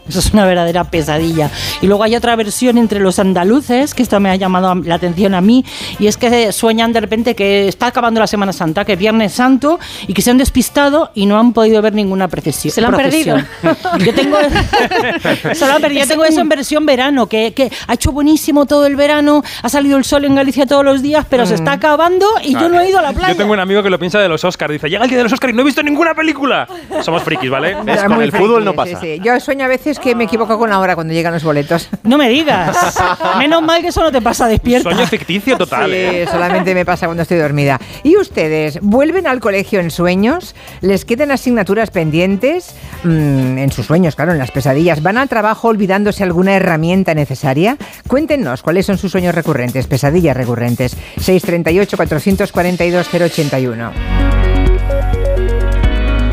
Eso 0.10 0.20
es 0.20 0.34
una 0.34 0.46
verdadera 0.46 0.84
pesadilla. 0.84 1.51
Y 1.82 1.88
luego 1.88 2.04
hay 2.04 2.16
otra 2.16 2.36
versión 2.36 2.78
entre 2.78 3.00
los 3.00 3.20
andaluces, 3.20 3.94
que 3.94 4.04
esto 4.04 4.20
me 4.20 4.30
ha 4.30 4.36
llamado 4.36 4.74
la 4.75 4.96
atención 4.96 5.36
a 5.36 5.42
mí, 5.42 5.63
y 6.00 6.08
es 6.08 6.18
que 6.18 6.51
sueñan 6.51 6.94
de 6.94 7.01
repente 7.01 7.36
que 7.36 7.68
está 7.68 7.88
acabando 7.88 8.20
la 8.20 8.28
Semana 8.28 8.54
Santa, 8.54 8.86
que 8.86 8.94
es 8.94 9.00
Viernes 9.00 9.34
Santo, 9.34 9.80
y 10.08 10.13
que 10.13 10.22
se 10.22 10.32
han 10.32 10.38
despistado 10.38 11.12
y 11.13 11.25
no 11.25 11.39
han 11.39 11.54
podido 11.54 11.82
ver 11.82 11.94
ninguna 11.94 12.28
procesión. 12.28 12.74
Se 12.74 12.82
lo 12.82 12.88
han 12.88 12.96
perdido. 12.96 13.38
Yo 14.00 14.13
tengo, 14.13 14.38
se 15.54 15.68
lo 15.68 15.74
han 15.74 15.82
perdido. 15.82 16.01
Yo 16.04 16.08
tengo 16.08 16.25
eso 16.25 16.42
en 16.42 16.50
versión 16.50 16.86
verano, 16.86 17.28
que, 17.28 17.54
que 17.54 17.72
ha 17.88 17.94
hecho 17.94 18.12
buenísimo 18.12 18.66
todo 18.66 18.86
el 18.86 18.96
verano, 18.96 19.44
ha 19.62 19.70
salido 19.70 19.98
el 19.98 20.04
sol 20.04 20.25
en 20.25 20.36
Galicia 20.36 20.66
todos 20.66 20.84
los 20.84 21.01
días, 21.01 21.25
pero 21.30 21.46
se 21.46 21.56
está 21.56 21.74
acabando 21.74 22.25
y 22.44 22.54
yo 22.54 22.70
no 22.70 22.80
he 22.80 22.89
ido 22.89 23.00
a 23.00 23.01
la 23.01 23.13
playa. 23.13 23.34
Yo 23.34 23.38
tengo 23.38 23.54
un 23.54 23.60
amigo 23.60 23.84
que 23.84 23.89
lo 23.89 24.00
piensa 24.00 24.20
de 24.20 24.28
los 24.28 24.44
Oscars. 24.44 24.72
Dice, 24.72 24.89
llega 24.89 25.04
el 25.04 25.10
día 25.10 25.18
de 25.18 25.24
los 25.24 25.34
Oscars 25.34 25.54
y 25.54 25.56
no 25.56 25.62
he 25.62 25.66
visto 25.66 25.84
ninguna 25.84 26.13
película. 26.13 26.68
Somos 27.01 27.24
frikis, 27.24 27.50
¿vale? 27.50 27.75
¿Ves? 27.84 28.04
Con 28.04 28.22
el 28.22 28.32
fútbol 28.32 28.66
no 28.66 28.74
pasa. 28.74 29.00
sí, 29.00 29.16
sí. 29.16 29.22
Yo 29.24 29.39
sueño 29.39 29.66
a 29.66 29.68
veces 29.68 29.99
que 30.00 30.15
me 30.15 30.25
equivoco 30.25 30.58
con 30.58 30.70
la 30.70 30.79
hora 30.79 30.96
cuando 30.96 31.13
llegan 31.13 31.34
los 31.34 31.44
boletos. 31.44 31.89
No 32.10 32.18
me 32.18 32.29
digas. 32.29 32.98
Menos 33.38 33.62
mal 33.62 33.82
que 33.82 33.89
eso 33.89 34.01
no 34.01 34.12
te 34.12 34.20
pasa 34.20 34.48
despierta. 34.48 34.89
Sueño 34.89 35.06
ficticio 35.06 35.58
total. 35.58 35.91
Sí, 35.91 35.96
¿eh? 35.96 36.27
solamente 36.32 36.74
me 36.74 36.84
pasa 36.84 37.06
cuando 37.06 37.22
estoy 37.22 37.38
dormida. 37.38 37.79
¿Y 38.01 38.18
ustedes 38.18 38.79
vuelven 38.82 39.27
al 39.27 39.39
colegio 39.39 39.79
en 39.79 39.91
sueños? 39.91 40.56
¿Les 40.82 41.06
quedan 41.06 41.29
asignaturas 41.29 41.91
pendientes? 41.91 42.74
Mm, 43.03 43.60
en 43.60 43.72
sus 43.72 43.86
sueños, 43.86 44.15
claro, 44.15 44.32
en 44.32 44.39
las 44.39 44.50
pesadillas. 44.50 45.03
¿Van 45.03 45.20
al 45.20 45.29
trabajo 45.29 45.68
olvidándose 45.68 46.24
alguna 46.24 46.56
herramienta 46.56 47.13
necesaria? 47.13 47.77
Cuéntenos 48.08 48.63
cuáles 48.63 48.88
son 48.88 48.98
sus 48.98 49.12
sueños 49.12 49.36
recurrentes, 49.36 49.86
pesadillas 49.86 50.36
recurrentes. 50.36 50.98
638 51.18 51.96
442 51.96 53.08
081. 53.13 54.28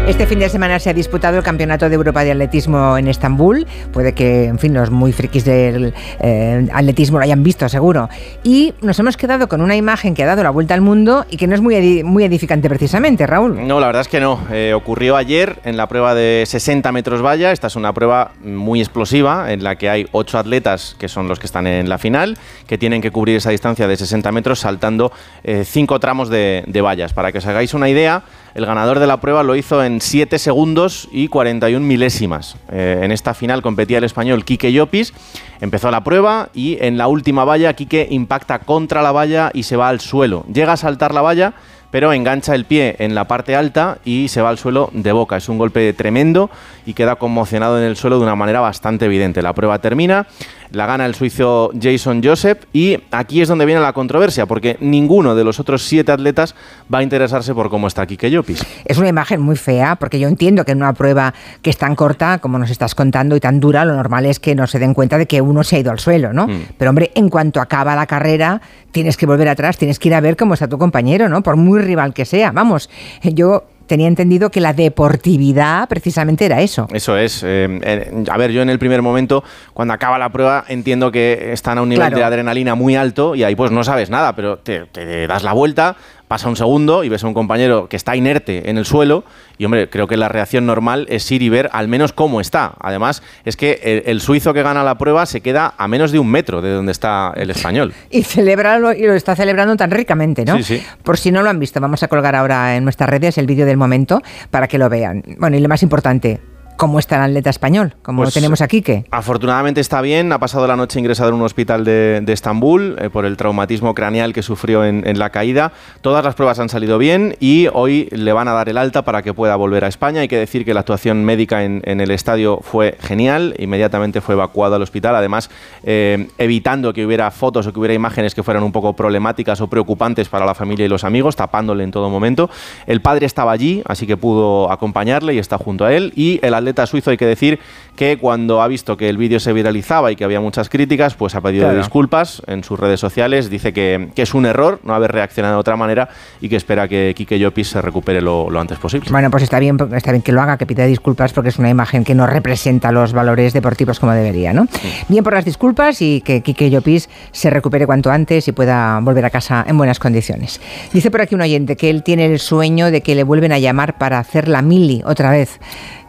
Este 0.07 0.25
fin 0.29 0.39
de 0.39 0.49
semana 0.49 0.79
se 0.79 0.89
ha 0.89 0.95
disputado 0.95 1.37
el 1.37 1.43
Campeonato 1.43 1.89
de 1.89 1.97
Europa 1.97 2.23
de 2.23 2.31
Atletismo 2.31 2.97
en 2.97 3.09
Estambul. 3.09 3.67
Puede 3.93 4.15
que, 4.15 4.45
en 4.45 4.59
fin, 4.61 4.73
los 4.73 4.89
muy 4.89 5.13
frikis 5.13 5.45
del 5.45 5.93
eh, 6.21 6.69
atletismo 6.73 7.19
lo 7.19 7.25
hayan 7.25 7.43
visto, 7.43 7.69
seguro. 7.69 8.09
Y 8.45 8.73
nos 8.83 8.97
hemos 9.01 9.17
quedado 9.17 9.49
con 9.49 9.61
una 9.63 9.75
imagen 9.75 10.15
que 10.15 10.23
ha 10.23 10.27
dado 10.27 10.45
la 10.45 10.51
vuelta 10.51 10.75
al 10.75 10.81
mundo 10.81 11.27
y 11.29 11.37
que 11.37 11.49
no 11.49 11.57
es 11.57 11.61
muy, 11.61 11.75
edi- 11.75 12.05
muy 12.05 12.23
edificante 12.23 12.69
precisamente, 12.69 13.27
Raúl. 13.27 13.67
No, 13.67 13.81
la 13.81 13.89
verdad 13.89 14.03
es 14.03 14.09
que 14.09 14.21
no. 14.21 14.39
Eh, 14.53 14.73
ocurrió 14.75 15.17
ayer 15.17 15.57
en 15.65 15.77
la 15.77 15.89
prueba 15.89 16.15
de 16.15 16.45
60 16.47 16.93
metros 16.93 17.21
valla. 17.21 17.51
Esta 17.51 17.67
es 17.67 17.75
una 17.75 17.93
prueba 17.93 18.31
muy 18.45 18.79
explosiva 18.81 19.53
en 19.53 19.65
la 19.65 19.75
que 19.75 19.91
hay 19.91 20.07
ocho 20.13 20.39
atletas 20.39 20.95
que 21.01 21.09
son 21.09 21.27
los 21.27 21.41
que 21.41 21.47
están 21.47 21.67
en 21.67 21.89
la 21.89 21.99
final, 21.99 22.39
que 22.69 22.79
tienen 22.79 23.03
que 23.03 23.11
cubrir 23.11 23.37
esa 23.39 23.51
distancia 23.51 23.89
de 23.89 23.97
60 23.97 24.31
metros 24.31 24.61
saltando 24.61 25.11
eh, 25.43 25.65
cinco 25.67 25.99
tramos 25.99 26.29
de, 26.29 26.63
de 26.69 26.81
vallas. 26.81 27.13
Para 27.13 27.33
que 27.33 27.39
os 27.39 27.47
hagáis 27.47 27.75
una 27.75 27.89
idea, 27.89 28.23
el 28.55 28.65
ganador 28.67 29.01
de 29.01 29.09
la 29.09 29.21
prueba 29.21 29.43
lo 29.43 29.57
hizo 29.57 29.83
en 29.83 29.96
7 30.01 30.39
segundos 30.39 31.09
y 31.13 31.29
41 31.29 31.85
milésimas. 31.85 32.57
Eh, 32.71 33.01
en 33.03 33.13
esta 33.13 33.35
final 33.35 33.63
competía 33.63 33.99
el 33.99 34.05
español 34.05 34.45
Quique 34.45 34.73
Llopis. 34.73 35.13
Empezó 35.61 35.91
la 35.91 36.05
prueba 36.05 36.51
y 36.55 36.79
en 36.81 36.99
la 36.99 37.09
última 37.09 37.45
valla 37.45 37.75
Quique 37.75 38.07
impacta 38.11 38.61
contra 38.61 39.03
la 39.03 39.13
valla 39.13 39.51
y 39.55 39.65
se 39.65 39.77
va 39.77 39.89
al 39.89 40.01
suelo. 40.01 40.45
Llega 40.53 40.73
a 40.73 40.77
saltar 40.77 41.15
la 41.15 41.23
valla, 41.23 41.55
pero 41.91 42.13
engancha 42.13 42.55
el 42.55 42.65
pie 42.65 42.97
en 42.99 43.15
la 43.15 43.27
parte 43.27 43.57
alta 43.57 43.99
y 44.05 44.29
se 44.29 44.43
va 44.43 44.51
al 44.51 44.59
suelo 44.59 44.91
de 44.93 45.13
boca. 45.13 45.37
Es 45.37 45.49
un 45.49 45.59
golpe 45.59 45.93
tremendo 45.93 46.51
y 46.85 46.95
queda 46.95 47.17
conmocionado 47.17 47.79
en 47.79 47.85
el 47.85 47.97
suelo 47.97 48.19
de 48.19 48.25
una 48.25 48.37
manera 48.37 48.61
bastante 48.61 49.07
evidente. 49.07 49.43
La 49.43 49.55
prueba 49.55 49.79
termina, 49.79 50.27
la 50.71 50.87
gana 50.87 51.07
el 51.07 51.15
suizo 51.15 51.71
Jason 51.81 52.23
Joseph 52.23 52.65
y 52.73 52.99
aquí 53.11 53.41
es 53.41 53.49
donde 53.49 53.67
viene 53.67 53.81
la 53.81 53.93
controversia, 53.93 54.47
porque 54.47 54.77
ninguno 54.81 55.35
de 55.35 55.45
los 55.45 55.61
otros 55.61 55.83
siete 55.83 56.13
atletas 56.13 56.55
va 56.93 56.99
a 56.99 57.03
interesarse 57.03 57.55
por 57.55 57.71
cómo 57.71 57.87
está 57.87 58.07
Quique 58.07 58.31
Llopis. 58.31 58.65
Es 58.85 58.99
una 58.99 59.09
imagen 59.09 59.41
muy 59.41 59.57
fea, 59.57 59.97
porque 59.97 60.19
yo 60.19 60.29
entiendo 60.29 60.65
que 60.65 60.73
en 60.73 60.79
una 60.79 60.93
prueba 60.93 61.35
que 61.63 61.71
es 61.71 61.79
tan 61.79 61.95
corta, 61.95 62.39
como 62.39 62.59
nos 62.59 62.71
estás 62.71 62.95
contando, 62.95 63.37
y 63.37 63.41
tan 63.41 63.61
dura, 63.61 63.85
lo 63.85 63.95
normal 63.95 64.27
es 64.27 64.41
que 64.41 64.55
no 64.55 64.67
se 64.67 64.79
den 64.79 64.95
cuenta 64.95 65.19
de 65.19 65.27
que 65.27 65.41
uno 65.41 65.65
se 65.65 65.77
ha 65.77 65.79
ido 65.79 65.91
al 65.91 65.99
suelo, 65.99 66.33
¿no? 66.33 66.47
Mm. 66.47 66.63
Pero 66.79 66.91
hombre, 66.91 67.13
en 67.15 67.29
cuanto 67.29 67.61
acaba 67.61 67.95
la 67.97 68.07
carrera, 68.07 68.61
tienes 68.93 69.17
que 69.17 69.27
volver 69.27 69.49
atrás, 69.49 69.77
tienes 69.77 69.99
que 69.99 70.09
ir 70.09 70.15
a 70.15 70.21
ver 70.21 70.37
cómo 70.37 70.55
está 70.55 70.69
tu 70.69 70.79
compañero, 70.79 71.29
¿no? 71.29 71.43
Por 71.43 71.57
muy 71.57 71.81
rival 71.81 72.15
que 72.15 72.25
sea. 72.25 72.53
Vamos, 72.53 72.91
yo 73.23 73.65
tenía 73.87 74.09
entendido 74.09 74.51
que 74.51 74.61
la 74.61 74.73
deportividad 74.73 75.89
precisamente 75.89 76.45
era 76.45 76.61
eso. 76.61 76.87
Eso 76.93 77.17
es. 77.17 77.43
eh, 77.43 77.67
eh, 77.83 78.25
a 78.31 78.37
ver, 78.37 78.51
yo 78.51 78.63
en 78.63 78.71
el 78.71 78.79
primer 78.79 79.03
momento, 79.03 79.43
cuando 79.73 79.95
acaba 79.95 80.19
la 80.19 80.29
prueba, 80.31 80.65
entiendo 80.69 81.11
que 81.11 81.53
están 81.53 81.79
a 81.79 81.83
un 81.83 81.89
nivel 81.89 82.07
Claro. 82.07 82.19
de 82.19 82.25
adrenalina 82.25 82.75
muy 82.75 82.97
alto 82.97 83.35
y 83.35 83.45
ahí 83.45 83.55
pues 83.57 83.71
no 83.71 83.83
sabes 83.85 84.11
nada, 84.11 84.35
pero 84.35 84.59
te, 84.59 84.87
te 84.87 85.27
das 85.27 85.43
la 85.43 85.53
vuelta, 85.53 85.97
pasa 86.29 86.49
un 86.49 86.57
segundo 86.57 87.05
y 87.05 87.09
ves 87.09 87.25
a 87.25 87.27
un 87.29 87.35
compañero 87.35 87.89
que 87.89 87.97
está 87.97 88.17
inerte 88.17 88.69
en 88.69 88.79
el 88.79 88.85
suelo 88.85 89.25
y 89.59 89.65
hombre, 89.65 89.89
creo 89.89 90.07
que 90.07 90.17
la 90.17 90.29
reacción 90.29 90.67
normal 90.67 91.07
es 91.09 91.31
ir 91.31 91.43
y 91.43 91.49
ver 91.49 91.71
al 91.73 91.89
menos 91.89 92.13
cómo 92.13 92.41
está. 92.41 92.75
Además, 92.81 93.23
es 93.45 93.57
que 93.57 93.81
el, 93.83 94.03
el 94.07 94.21
suizo 94.21 94.53
que 94.53 94.63
gana 94.63 94.85
la 94.85 94.99
prueba 94.99 95.25
se 95.27 95.41
queda 95.41 95.75
a 95.79 95.89
menos 95.89 96.13
de 96.13 96.19
un 96.19 96.31
metro 96.31 96.61
de 96.61 96.71
donde 96.71 96.93
está 96.93 97.33
el 97.37 97.51
español. 97.51 97.95
Y 98.11 98.23
celebrarlo, 98.23 98.93
y 98.93 99.03
lo 99.03 99.15
está 99.15 99.37
celebrando 99.37 99.77
tan 99.77 99.91
ricamente, 99.91 100.45
¿no? 100.45 100.57
Sí, 100.59 100.63
sí. 100.63 100.83
Por 101.03 101.17
si 101.17 101.31
no 101.31 101.43
lo 101.43 101.51
han 101.51 101.59
visto, 101.59 101.81
vamos 101.81 102.03
a 102.03 102.09
colgar 102.09 102.35
ahora 102.35 102.77
en 102.77 102.85
nuestras 102.85 103.09
redes 103.09 103.39
el 103.39 103.47
vídeo 103.47 103.67
del 103.67 103.77
momento 103.77 104.23
para 104.51 104.69
que 104.69 104.79
lo 104.79 104.89
vean. 104.89 105.23
Bueno, 105.39 105.57
y 105.57 105.61
lo 105.61 105.69
más 105.69 105.83
importante, 105.83 106.41
¿cómo 106.77 106.99
está 106.99 107.17
el 107.17 107.23
atleta 107.23 107.51
español? 107.51 107.95
Como 108.03 108.23
Pues, 108.23 108.35
tenemos 108.35 108.61
aquí 108.61 108.83
que. 108.83 109.05
Afortunadamente 109.11 109.81
está 109.81 110.01
bien, 110.01 110.33
ha 110.33 110.39
pasado 110.39 110.67
la 110.67 110.77
noche 110.77 110.99
ingresado 110.99 111.31
en 111.31 111.37
un 111.37 111.43
hospital 111.43 111.85
de, 111.85 112.21
de 112.23 112.33
Estambul 112.33 112.97
eh, 113.01 113.11
por 113.11 113.25
el 113.25 113.37
traumatismo 113.37 113.95
craneal 113.95 114.33
que 114.33 114.43
sufrió 114.43 114.85
en, 114.85 115.07
en 115.07 115.19
la 115.19 115.31
caída. 115.31 115.73
Todas 116.01 116.25
las 116.25 116.35
pruebas 116.35 116.59
han 116.59 116.69
salido 116.69 116.99
bien 116.99 117.37
y 117.41 117.69
hoy 117.73 118.09
le 118.13 118.33
van 118.33 118.49
a 118.49 118.53
dar 118.53 118.69
el 118.69 118.79
alta 118.79 119.03
para 119.03 119.23
que 119.23 119.35
pueda 119.35 119.57
volver 119.57 119.85
a 119.85 119.89
España. 119.89 120.21
Hay 120.21 120.29
que 120.29 120.39
decir 120.39 120.65
que 120.65 120.75
la 120.75 120.81
actuación 120.81 121.25
médica 121.25 121.65
en, 121.65 121.83
en 121.85 122.01
el 122.01 122.11
estadio 122.11 122.61
fue 122.63 122.97
genial, 123.01 123.55
inmediatamente 123.59 124.21
fue 124.21 124.35
evacuado 124.35 124.77
al 124.77 124.83
hospital, 124.83 125.17
además 125.17 125.51
eh, 125.85 126.29
evitando 126.39 126.93
que 126.93 127.05
hubiera 127.07 127.31
fotos 127.31 127.67
o 127.67 127.73
que 127.73 127.79
hubiera 127.79 127.95
imágenes 127.95 128.35
que 128.35 128.43
fueran 128.43 128.63
un 128.63 128.73
poco 128.73 128.95
problemáticas 128.95 129.61
o 129.61 129.69
preocupantes 129.69 130.29
para 130.29 130.45
la 130.47 130.55
familia 130.55 130.87
y 130.87 130.89
los 130.89 131.05
amigos, 131.05 131.37
tapándole 131.37 131.85
en 131.85 131.91
todo 131.91 132.11
momento. 132.11 132.51
El 132.87 133.01
padre 133.01 133.27
estaba 133.27 133.53
allí, 133.53 133.83
así 133.87 134.07
que 134.07 134.17
pudo 134.17 134.71
acompañarle 134.71 135.35
y 135.35 135.39
está 135.39 135.59
junto 135.59 135.85
a 135.85 135.93
él. 135.93 136.13
Y 136.17 136.39
el 136.43 136.55
atleta 136.67 136.87
suizo, 136.87 137.11
hay 137.11 137.17
que 137.17 137.27
decir 137.27 137.61
que 137.97 138.19
cuando 138.19 138.63
ha 138.63 138.69
visto 138.69 138.97
que 138.97 139.09
el 139.09 139.17
vídeo 139.17 139.41
se 139.41 139.53
viralizaba 139.53 140.13
y 140.13 140.17
que 140.17 140.25
había 140.25 140.41
muchas 140.41 140.69
críticas, 140.69 141.15
pues 141.15 141.35
ha 141.35 141.41
pedido 141.41 141.65
Claro. 141.65 141.79
disculpas 141.79 142.43
en 142.47 142.63
sus 142.63 142.79
redes 142.79 143.01
sociales. 143.01 143.51
Dice 143.51 143.73
que, 143.73 144.11
que 144.15 144.23
es 144.23 144.35
un 144.35 144.47
error 144.47 144.81
no 144.85 144.95
haber 144.95 145.11
reaccionado 145.13 145.55
de 145.55 145.61
otra 145.61 145.77
manera 145.77 146.09
y 146.41 146.49
que 146.49 146.57
espera 146.57 146.87
que 146.89 147.15
Quique 147.17 147.39
Llopis 147.39 147.69
se 147.69 147.81
recupere 147.83 148.21
lo, 148.21 148.51
lo 148.51 148.61
antes 148.61 148.79
posible. 148.79 149.09
Bueno, 149.11 149.31
pues 149.31 149.43
está 149.43 149.59
bien, 149.59 149.77
está 149.95 150.13
bien 150.13 150.23
que 150.23 150.33
lo 150.33 150.41
haga, 150.43 150.57
que 150.59 150.67
pida 150.67 150.85
disculpas 150.87 151.33
porque 151.33 151.49
es 151.49 151.59
una 151.59 151.71
imagen 151.71 152.05
que 152.05 152.15
no 152.15 152.27
representa 152.27 152.93
los 152.93 153.13
valores 153.13 153.53
deportivos 153.53 153.99
como 153.99 154.13
debería, 154.13 154.53
¿no? 154.53 154.67
Bien 155.09 155.25
por 155.25 155.33
las 155.35 155.45
disculpas 155.45 156.03
y 156.03 156.21
que 156.21 156.43
Quique 156.43 156.71
Llopis 156.71 157.09
se 157.33 157.51
recupere 157.51 157.87
cuanto 157.87 158.11
antes 158.11 158.47
y 158.49 158.53
pueda 158.53 159.01
volver 159.01 159.25
a 159.25 159.31
casa 159.31 159.65
en 159.67 159.79
buenas 159.79 159.99
condiciones. 159.99 160.61
Dice 160.93 161.11
por 161.11 161.23
aquí 161.23 161.35
un 161.35 161.41
oyente 161.41 161.77
que 161.77 161.89
él 161.91 162.03
tiene 162.03 162.27
el 162.27 162.39
sueño 162.39 162.91
de 162.91 163.01
que 163.01 163.15
le 163.15 163.23
vuelven 163.25 163.53
a 163.53 163.59
llamar 163.59 163.97
para 163.99 164.19
hacer 164.19 164.49
la 164.49 164.61
mili 164.63 165.03
otra 165.07 165.31
vez. 165.31 165.59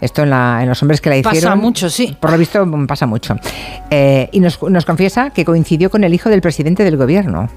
Esto 0.01 0.22
en, 0.22 0.29
la- 0.29 0.60
en 0.62 0.70
los 0.70 0.79
hombres 0.84 1.01
que 1.01 1.10
la 1.10 1.15
Pasa 1.24 1.36
hicieron. 1.36 1.58
Mucho, 1.86 1.90
sí. 1.90 2.16
Por 2.20 2.32
lo 2.32 2.38
visto 2.38 2.66
pasa 2.88 3.06
mucho. 3.06 3.36
Eh, 3.90 4.30
y 4.32 4.40
nos, 4.40 4.62
nos 4.64 4.86
confiesa 4.86 5.30
que 5.30 5.46
coincidió 5.46 5.90
con 5.90 6.04
el 6.04 6.14
hijo 6.14 6.30
del 6.30 6.42
presidente 6.42 6.84
del 6.84 6.98
gobierno. 6.98 7.50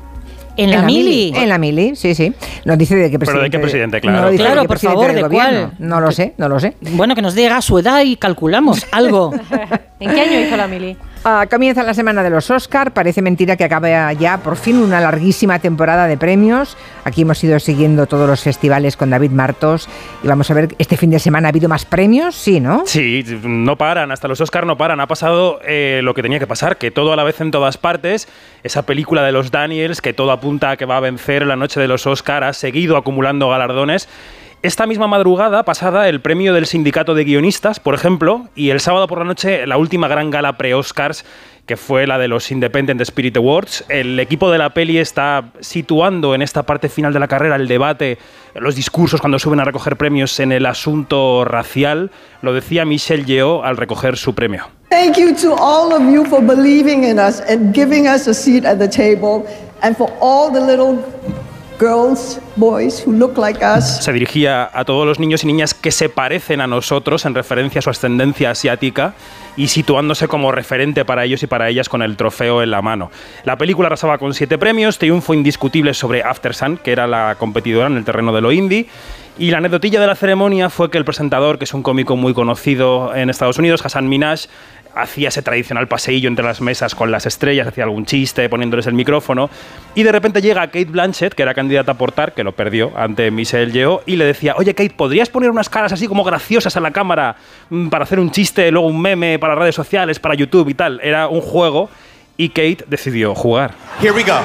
En 0.56 0.70
la 0.70 0.82
mili. 0.82 1.32
En 1.34 1.48
la 1.48 1.56
mili, 1.58 1.96
sí, 1.96 2.14
sí. 2.14 2.34
Nos 2.64 2.76
dice 2.76 2.94
de 2.96 3.10
qué 3.10 3.18
Pero 3.18 3.32
presidente. 3.32 3.44
de 3.44 3.50
qué 3.50 3.58
presidente, 3.62 4.00
claro. 4.00 4.20
No 4.22 4.30
dice 4.30 4.42
Claro, 4.42 4.56
de 4.56 4.62
qué 4.62 4.68
por 4.68 4.74
presidente 4.76 4.94
favor, 5.00 5.06
del 5.14 5.16
¿de 5.16 5.22
gobierno. 5.22 5.70
cuál? 5.78 5.88
No 5.88 6.00
lo 6.00 6.12
sé, 6.12 6.34
no 6.36 6.48
lo 6.48 6.60
sé. 6.60 6.76
Bueno, 6.92 7.14
que 7.14 7.22
nos 7.22 7.34
diga 7.34 7.62
su 7.62 7.78
edad 7.78 8.02
y 8.04 8.16
calculamos 8.16 8.86
algo. 8.92 9.32
¿En 10.00 10.10
qué 10.14 10.20
año 10.20 10.40
hizo 10.40 10.56
la 10.56 10.66
mili? 10.66 10.96
Ah, 11.22 11.46
comienza 11.50 11.82
la 11.82 11.92
semana 11.92 12.22
de 12.22 12.30
los 12.30 12.50
Oscar. 12.50 12.92
Parece 12.92 13.20
mentira 13.20 13.54
que 13.54 13.64
acabe 13.64 13.94
ya 14.18 14.38
por 14.38 14.56
fin 14.56 14.76
una 14.76 15.02
larguísima 15.02 15.58
temporada 15.58 16.06
de 16.06 16.16
premios. 16.16 16.78
Aquí 17.04 17.22
hemos 17.22 17.44
ido 17.44 17.60
siguiendo 17.60 18.06
todos 18.06 18.26
los 18.26 18.40
festivales 18.42 18.96
con 18.96 19.10
David 19.10 19.30
Martos 19.30 19.86
y 20.24 20.28
vamos 20.28 20.50
a 20.50 20.54
ver, 20.54 20.74
este 20.78 20.96
fin 20.96 21.10
de 21.10 21.18
semana 21.18 21.48
ha 21.48 21.50
habido 21.50 21.68
más 21.68 21.84
premios, 21.84 22.34
sí, 22.36 22.58
¿no? 22.58 22.84
Sí, 22.86 23.22
no 23.42 23.76
paran, 23.76 24.10
hasta 24.12 24.28
los 24.28 24.40
Oscar 24.40 24.64
no 24.64 24.78
paran. 24.78 24.98
Ha 25.00 25.06
pasado 25.06 25.60
eh, 25.62 26.00
lo 26.02 26.14
que 26.14 26.22
tenía 26.22 26.38
que 26.38 26.46
pasar, 26.46 26.78
que 26.78 26.90
todo 26.90 27.12
a 27.12 27.16
la 27.16 27.24
vez 27.24 27.42
en 27.42 27.50
todas 27.50 27.76
partes. 27.76 28.26
Esa 28.62 28.86
película 28.86 29.22
de 29.22 29.32
los 29.32 29.50
Daniels, 29.50 30.00
que 30.00 30.14
todo 30.14 30.32
apunta 30.32 30.70
a 30.70 30.76
que 30.78 30.86
va 30.86 30.96
a 30.96 31.00
vencer 31.00 31.44
la 31.44 31.56
noche 31.56 31.80
de 31.80 31.88
los 31.88 32.06
Oscar, 32.06 32.44
ha 32.44 32.54
seguido 32.54 32.96
acumulando 32.96 33.50
galardones. 33.50 34.08
Esta 34.62 34.86
misma 34.86 35.06
madrugada 35.06 35.62
pasada, 35.62 36.06
el 36.10 36.20
premio 36.20 36.52
del 36.52 36.66
sindicato 36.66 37.14
de 37.14 37.24
guionistas, 37.24 37.80
por 37.80 37.94
ejemplo, 37.94 38.50
y 38.54 38.68
el 38.68 38.80
sábado 38.80 39.06
por 39.06 39.16
la 39.16 39.24
noche, 39.24 39.66
la 39.66 39.78
última 39.78 40.06
gran 40.06 40.28
gala 40.28 40.58
pre-Oscars, 40.58 41.24
que 41.64 41.78
fue 41.78 42.06
la 42.06 42.18
de 42.18 42.28
los 42.28 42.50
Independent 42.50 43.00
Spirit 43.00 43.38
Awards. 43.38 43.86
El 43.88 44.20
equipo 44.20 44.50
de 44.50 44.58
la 44.58 44.74
peli 44.74 44.98
está 44.98 45.52
situando 45.60 46.34
en 46.34 46.42
esta 46.42 46.64
parte 46.64 46.90
final 46.90 47.14
de 47.14 47.20
la 47.20 47.26
carrera 47.26 47.56
el 47.56 47.68
debate, 47.68 48.18
los 48.54 48.76
discursos 48.76 49.22
cuando 49.22 49.38
suben 49.38 49.60
a 49.60 49.64
recoger 49.64 49.96
premios 49.96 50.38
en 50.40 50.52
el 50.52 50.66
asunto 50.66 51.46
racial. 51.46 52.10
Lo 52.42 52.52
decía 52.52 52.84
Michelle 52.84 53.24
Yeoh 53.24 53.62
al 53.62 53.78
recoger 53.78 54.18
su 54.18 54.34
premio. 54.34 54.66
Thank 54.90 55.16
you 55.16 55.34
to 55.36 55.54
all 55.54 55.90
of 55.94 56.02
you 56.02 56.26
for 56.26 56.42
believing 56.42 57.04
in 57.04 57.18
us 57.18 57.40
and 57.48 57.74
giving 57.74 58.06
us 58.06 58.28
a 58.28 58.34
seat 58.34 58.66
at 58.66 58.78
the 58.78 58.88
table, 58.88 59.46
and 59.80 59.96
for 59.96 60.12
all 60.20 60.52
the 60.52 60.60
little 60.60 60.98
girls, 61.80 62.38
boys 62.56 63.02
who 63.04 63.12
look 63.12 63.38
like 63.38 63.64
us. 63.64 64.04
Se 64.04 64.12
dirigía 64.12 64.70
a 64.72 64.84
todos 64.84 65.06
los 65.06 65.18
niños 65.18 65.42
y 65.42 65.46
niñas 65.46 65.72
que 65.72 65.90
se 65.90 66.10
parecen 66.10 66.60
a 66.60 66.66
nosotros 66.66 67.24
en 67.24 67.34
referencia 67.34 67.78
a 67.78 67.82
su 67.82 67.90
ascendencia 67.90 68.50
asiática 68.50 69.14
y 69.56 69.68
situándose 69.68 70.28
como 70.28 70.52
referente 70.52 71.04
para 71.04 71.24
ellos 71.24 71.42
y 71.42 71.46
para 71.46 71.68
ellas 71.70 71.88
con 71.88 72.02
el 72.02 72.16
trofeo 72.16 72.62
en 72.62 72.70
la 72.70 72.82
mano. 72.82 73.10
La 73.44 73.56
película 73.56 73.86
arrasaba 73.86 74.18
con 74.18 74.34
siete 74.34 74.58
premios, 74.58 74.98
triunfo 74.98 75.32
indiscutible 75.32 75.94
sobre 75.94 76.22
After 76.22 76.54
Sun, 76.54 76.76
que 76.76 76.92
era 76.92 77.06
la 77.06 77.36
competidora 77.38 77.86
en 77.86 77.96
el 77.96 78.04
terreno 78.04 78.32
de 78.32 78.42
lo 78.42 78.52
indie. 78.52 78.86
Y 79.38 79.50
la 79.50 79.58
anecdotilla 79.58 80.00
de 80.00 80.06
la 80.06 80.16
ceremonia 80.16 80.68
fue 80.68 80.90
que 80.90 80.98
el 80.98 81.04
presentador, 81.06 81.56
que 81.58 81.64
es 81.64 81.72
un 81.72 81.82
cómico 81.82 82.14
muy 82.14 82.34
conocido 82.34 83.14
en 83.14 83.30
Estados 83.30 83.58
Unidos, 83.58 83.80
Hassan 83.82 84.06
Minaj, 84.06 84.40
hacía 84.94 85.28
ese 85.28 85.42
tradicional 85.42 85.88
paseillo 85.88 86.28
entre 86.28 86.44
las 86.44 86.60
mesas 86.60 86.94
con 86.94 87.10
las 87.10 87.26
estrellas, 87.26 87.66
hacía 87.66 87.84
algún 87.84 88.06
chiste 88.06 88.48
poniéndoles 88.48 88.86
el 88.86 88.94
micrófono, 88.94 89.50
y 89.94 90.02
de 90.02 90.12
repente 90.12 90.42
llega 90.42 90.66
Kate 90.66 90.84
Blanchett, 90.86 91.34
que 91.34 91.42
era 91.42 91.54
candidata 91.54 91.92
a 91.92 91.94
portar, 91.98 92.32
que 92.32 92.44
lo 92.44 92.52
perdió 92.52 92.92
ante 92.96 93.30
Michelle 93.30 93.72
Yeoh, 93.72 94.02
y 94.06 94.16
le 94.16 94.24
decía, 94.24 94.54
oye 94.56 94.74
Kate, 94.74 94.94
¿podrías 94.96 95.28
poner 95.28 95.50
unas 95.50 95.68
caras 95.68 95.92
así 95.92 96.06
como 96.06 96.24
graciosas 96.24 96.76
a 96.76 96.80
la 96.80 96.90
cámara 96.90 97.36
mm, 97.70 97.88
para 97.88 98.04
hacer 98.04 98.18
un 98.20 98.30
chiste, 98.30 98.70
luego 98.70 98.86
un 98.86 99.00
meme 99.00 99.38
para 99.38 99.54
redes 99.54 99.74
sociales, 99.74 100.18
para 100.18 100.34
YouTube 100.34 100.68
y 100.68 100.74
tal? 100.74 101.00
Era 101.02 101.28
un 101.28 101.40
juego, 101.40 101.90
y 102.36 102.48
Kate 102.48 102.84
decidió 102.86 103.34
jugar. 103.34 103.74
Here 104.00 104.12
we 104.12 104.22
go. 104.22 104.40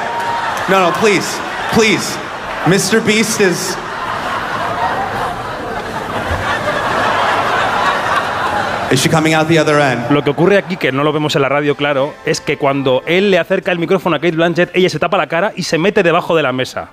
No, 0.68 0.80
no, 0.80 0.94
please, 1.00 1.40
please. 1.74 2.18
Mr. 2.68 3.00
Beast 3.06 3.40
is. 3.40 3.78
Lo 10.10 10.24
que 10.24 10.30
ocurre 10.30 10.58
aquí, 10.58 10.78
que 10.78 10.92
no 10.92 11.04
lo 11.04 11.12
vemos 11.12 11.36
en 11.36 11.42
la 11.42 11.50
radio 11.50 11.76
claro, 11.76 12.14
es 12.26 12.40
que 12.40 12.58
cuando 12.58 13.04
él 13.06 13.30
le 13.30 13.40
acerca 13.40 13.72
el 13.72 13.80
micrófono 13.80 14.16
a 14.16 14.20
Kate 14.20 14.36
Blanchett, 14.36 14.72
ella 14.74 14.90
se 14.90 15.00
tapa 15.00 15.18
la 15.18 15.28
cara 15.28 15.52
y 15.56 15.64
se 15.64 15.78
mete 15.78 16.02
debajo 16.02 16.36
de 16.36 16.44
la 16.44 16.54
mesa. 16.54 16.92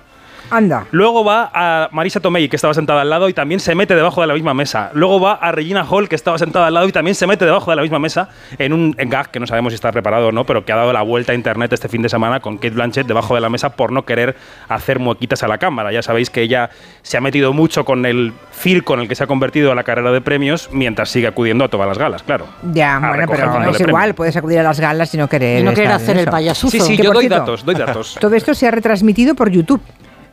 Anda. 0.53 0.85
Luego 0.91 1.25
va 1.25 1.49
a 1.53 1.89
Marisa 1.91 2.19
Tomei, 2.19 2.47
que 2.47 2.55
estaba 2.55 2.73
sentada 2.73 3.01
al 3.01 3.09
lado 3.09 3.27
y 3.27 3.33
también 3.33 3.59
se 3.59 3.73
mete 3.73 3.95
debajo 3.95 4.21
de 4.21 4.27
la 4.27 4.33
misma 4.33 4.53
mesa. 4.53 4.91
Luego 4.93 5.19
va 5.19 5.33
a 5.33 5.51
Regina 5.51 5.83
Hall, 5.83 6.07
que 6.07 6.15
estaba 6.15 6.37
sentada 6.37 6.67
al 6.67 6.73
lado 6.75 6.87
y 6.87 6.91
también 6.91 7.15
se 7.15 7.25
mete 7.25 7.45
debajo 7.45 7.71
de 7.71 7.75
la 7.75 7.81
misma 7.81 7.99
mesa 7.99 8.29
en 8.57 8.71
un 8.71 8.91
gag 8.91 9.31
que 9.31 9.39
no 9.39 9.47
sabemos 9.47 9.73
si 9.73 9.75
está 9.75 9.91
preparado 9.91 10.27
o 10.27 10.31
no, 10.31 10.45
pero 10.45 10.63
que 10.63 10.71
ha 10.71 10.75
dado 10.75 10.93
la 10.93 11.01
vuelta 11.01 11.31
a 11.31 11.35
internet 11.35 11.73
este 11.73 11.89
fin 11.89 12.01
de 12.01 12.09
semana 12.09 12.39
con 12.39 12.57
Kate 12.57 12.69
Blanchett 12.71 13.07
debajo 13.07 13.35
de 13.35 13.41
la 13.41 13.49
mesa 13.49 13.75
por 13.75 13.91
no 13.91 14.05
querer 14.05 14.35
hacer 14.69 14.99
muequitas 14.99 15.41
a 15.43 15.47
la 15.47 15.57
cámara. 15.57 15.91
Ya 15.91 16.01
sabéis 16.01 16.29
que 16.29 16.41
ella 16.41 16.69
se 17.01 17.17
ha 17.17 17.21
metido 17.21 17.53
mucho 17.53 17.83
con 17.83 18.05
el 18.05 18.33
circo 18.53 18.93
en 18.93 19.01
el 19.01 19.07
que 19.07 19.15
se 19.15 19.23
ha 19.23 19.27
convertido 19.27 19.71
a 19.71 19.75
la 19.75 19.83
carrera 19.83 20.11
de 20.11 20.21
premios 20.21 20.69
mientras 20.71 21.09
sigue 21.09 21.27
acudiendo 21.27 21.65
a 21.65 21.69
todas 21.69 21.87
las 21.87 21.97
galas, 21.97 22.23
claro. 22.23 22.45
Ya, 22.71 22.99
bueno, 22.99 23.25
pero 23.29 23.51
bonos 23.51 23.75
es 23.75 23.81
igual, 23.81 24.01
premio. 24.01 24.15
puedes 24.15 24.37
acudir 24.37 24.59
a 24.59 24.63
las 24.63 24.79
galas 24.79 25.13
y 25.13 25.17
no 25.17 25.27
querer. 25.27 25.61
Y 25.61 25.63
no 25.63 25.71
querer 25.73 25.91
estar 25.91 25.99
en 25.99 26.03
hacer 26.03 26.17
el 26.17 26.21
eso. 26.23 26.31
payasuzo. 26.31 26.71
Sí, 26.71 26.79
sí, 26.79 26.97
yo 26.97 27.11
doy 27.11 27.27
cierto, 27.27 27.39
datos, 27.39 27.65
doy 27.65 27.75
datos. 27.75 28.17
Todo 28.21 28.35
esto 28.35 28.53
se 28.53 28.67
ha 28.67 28.71
retransmitido 28.71 29.35
por 29.35 29.49
YouTube. 29.49 29.81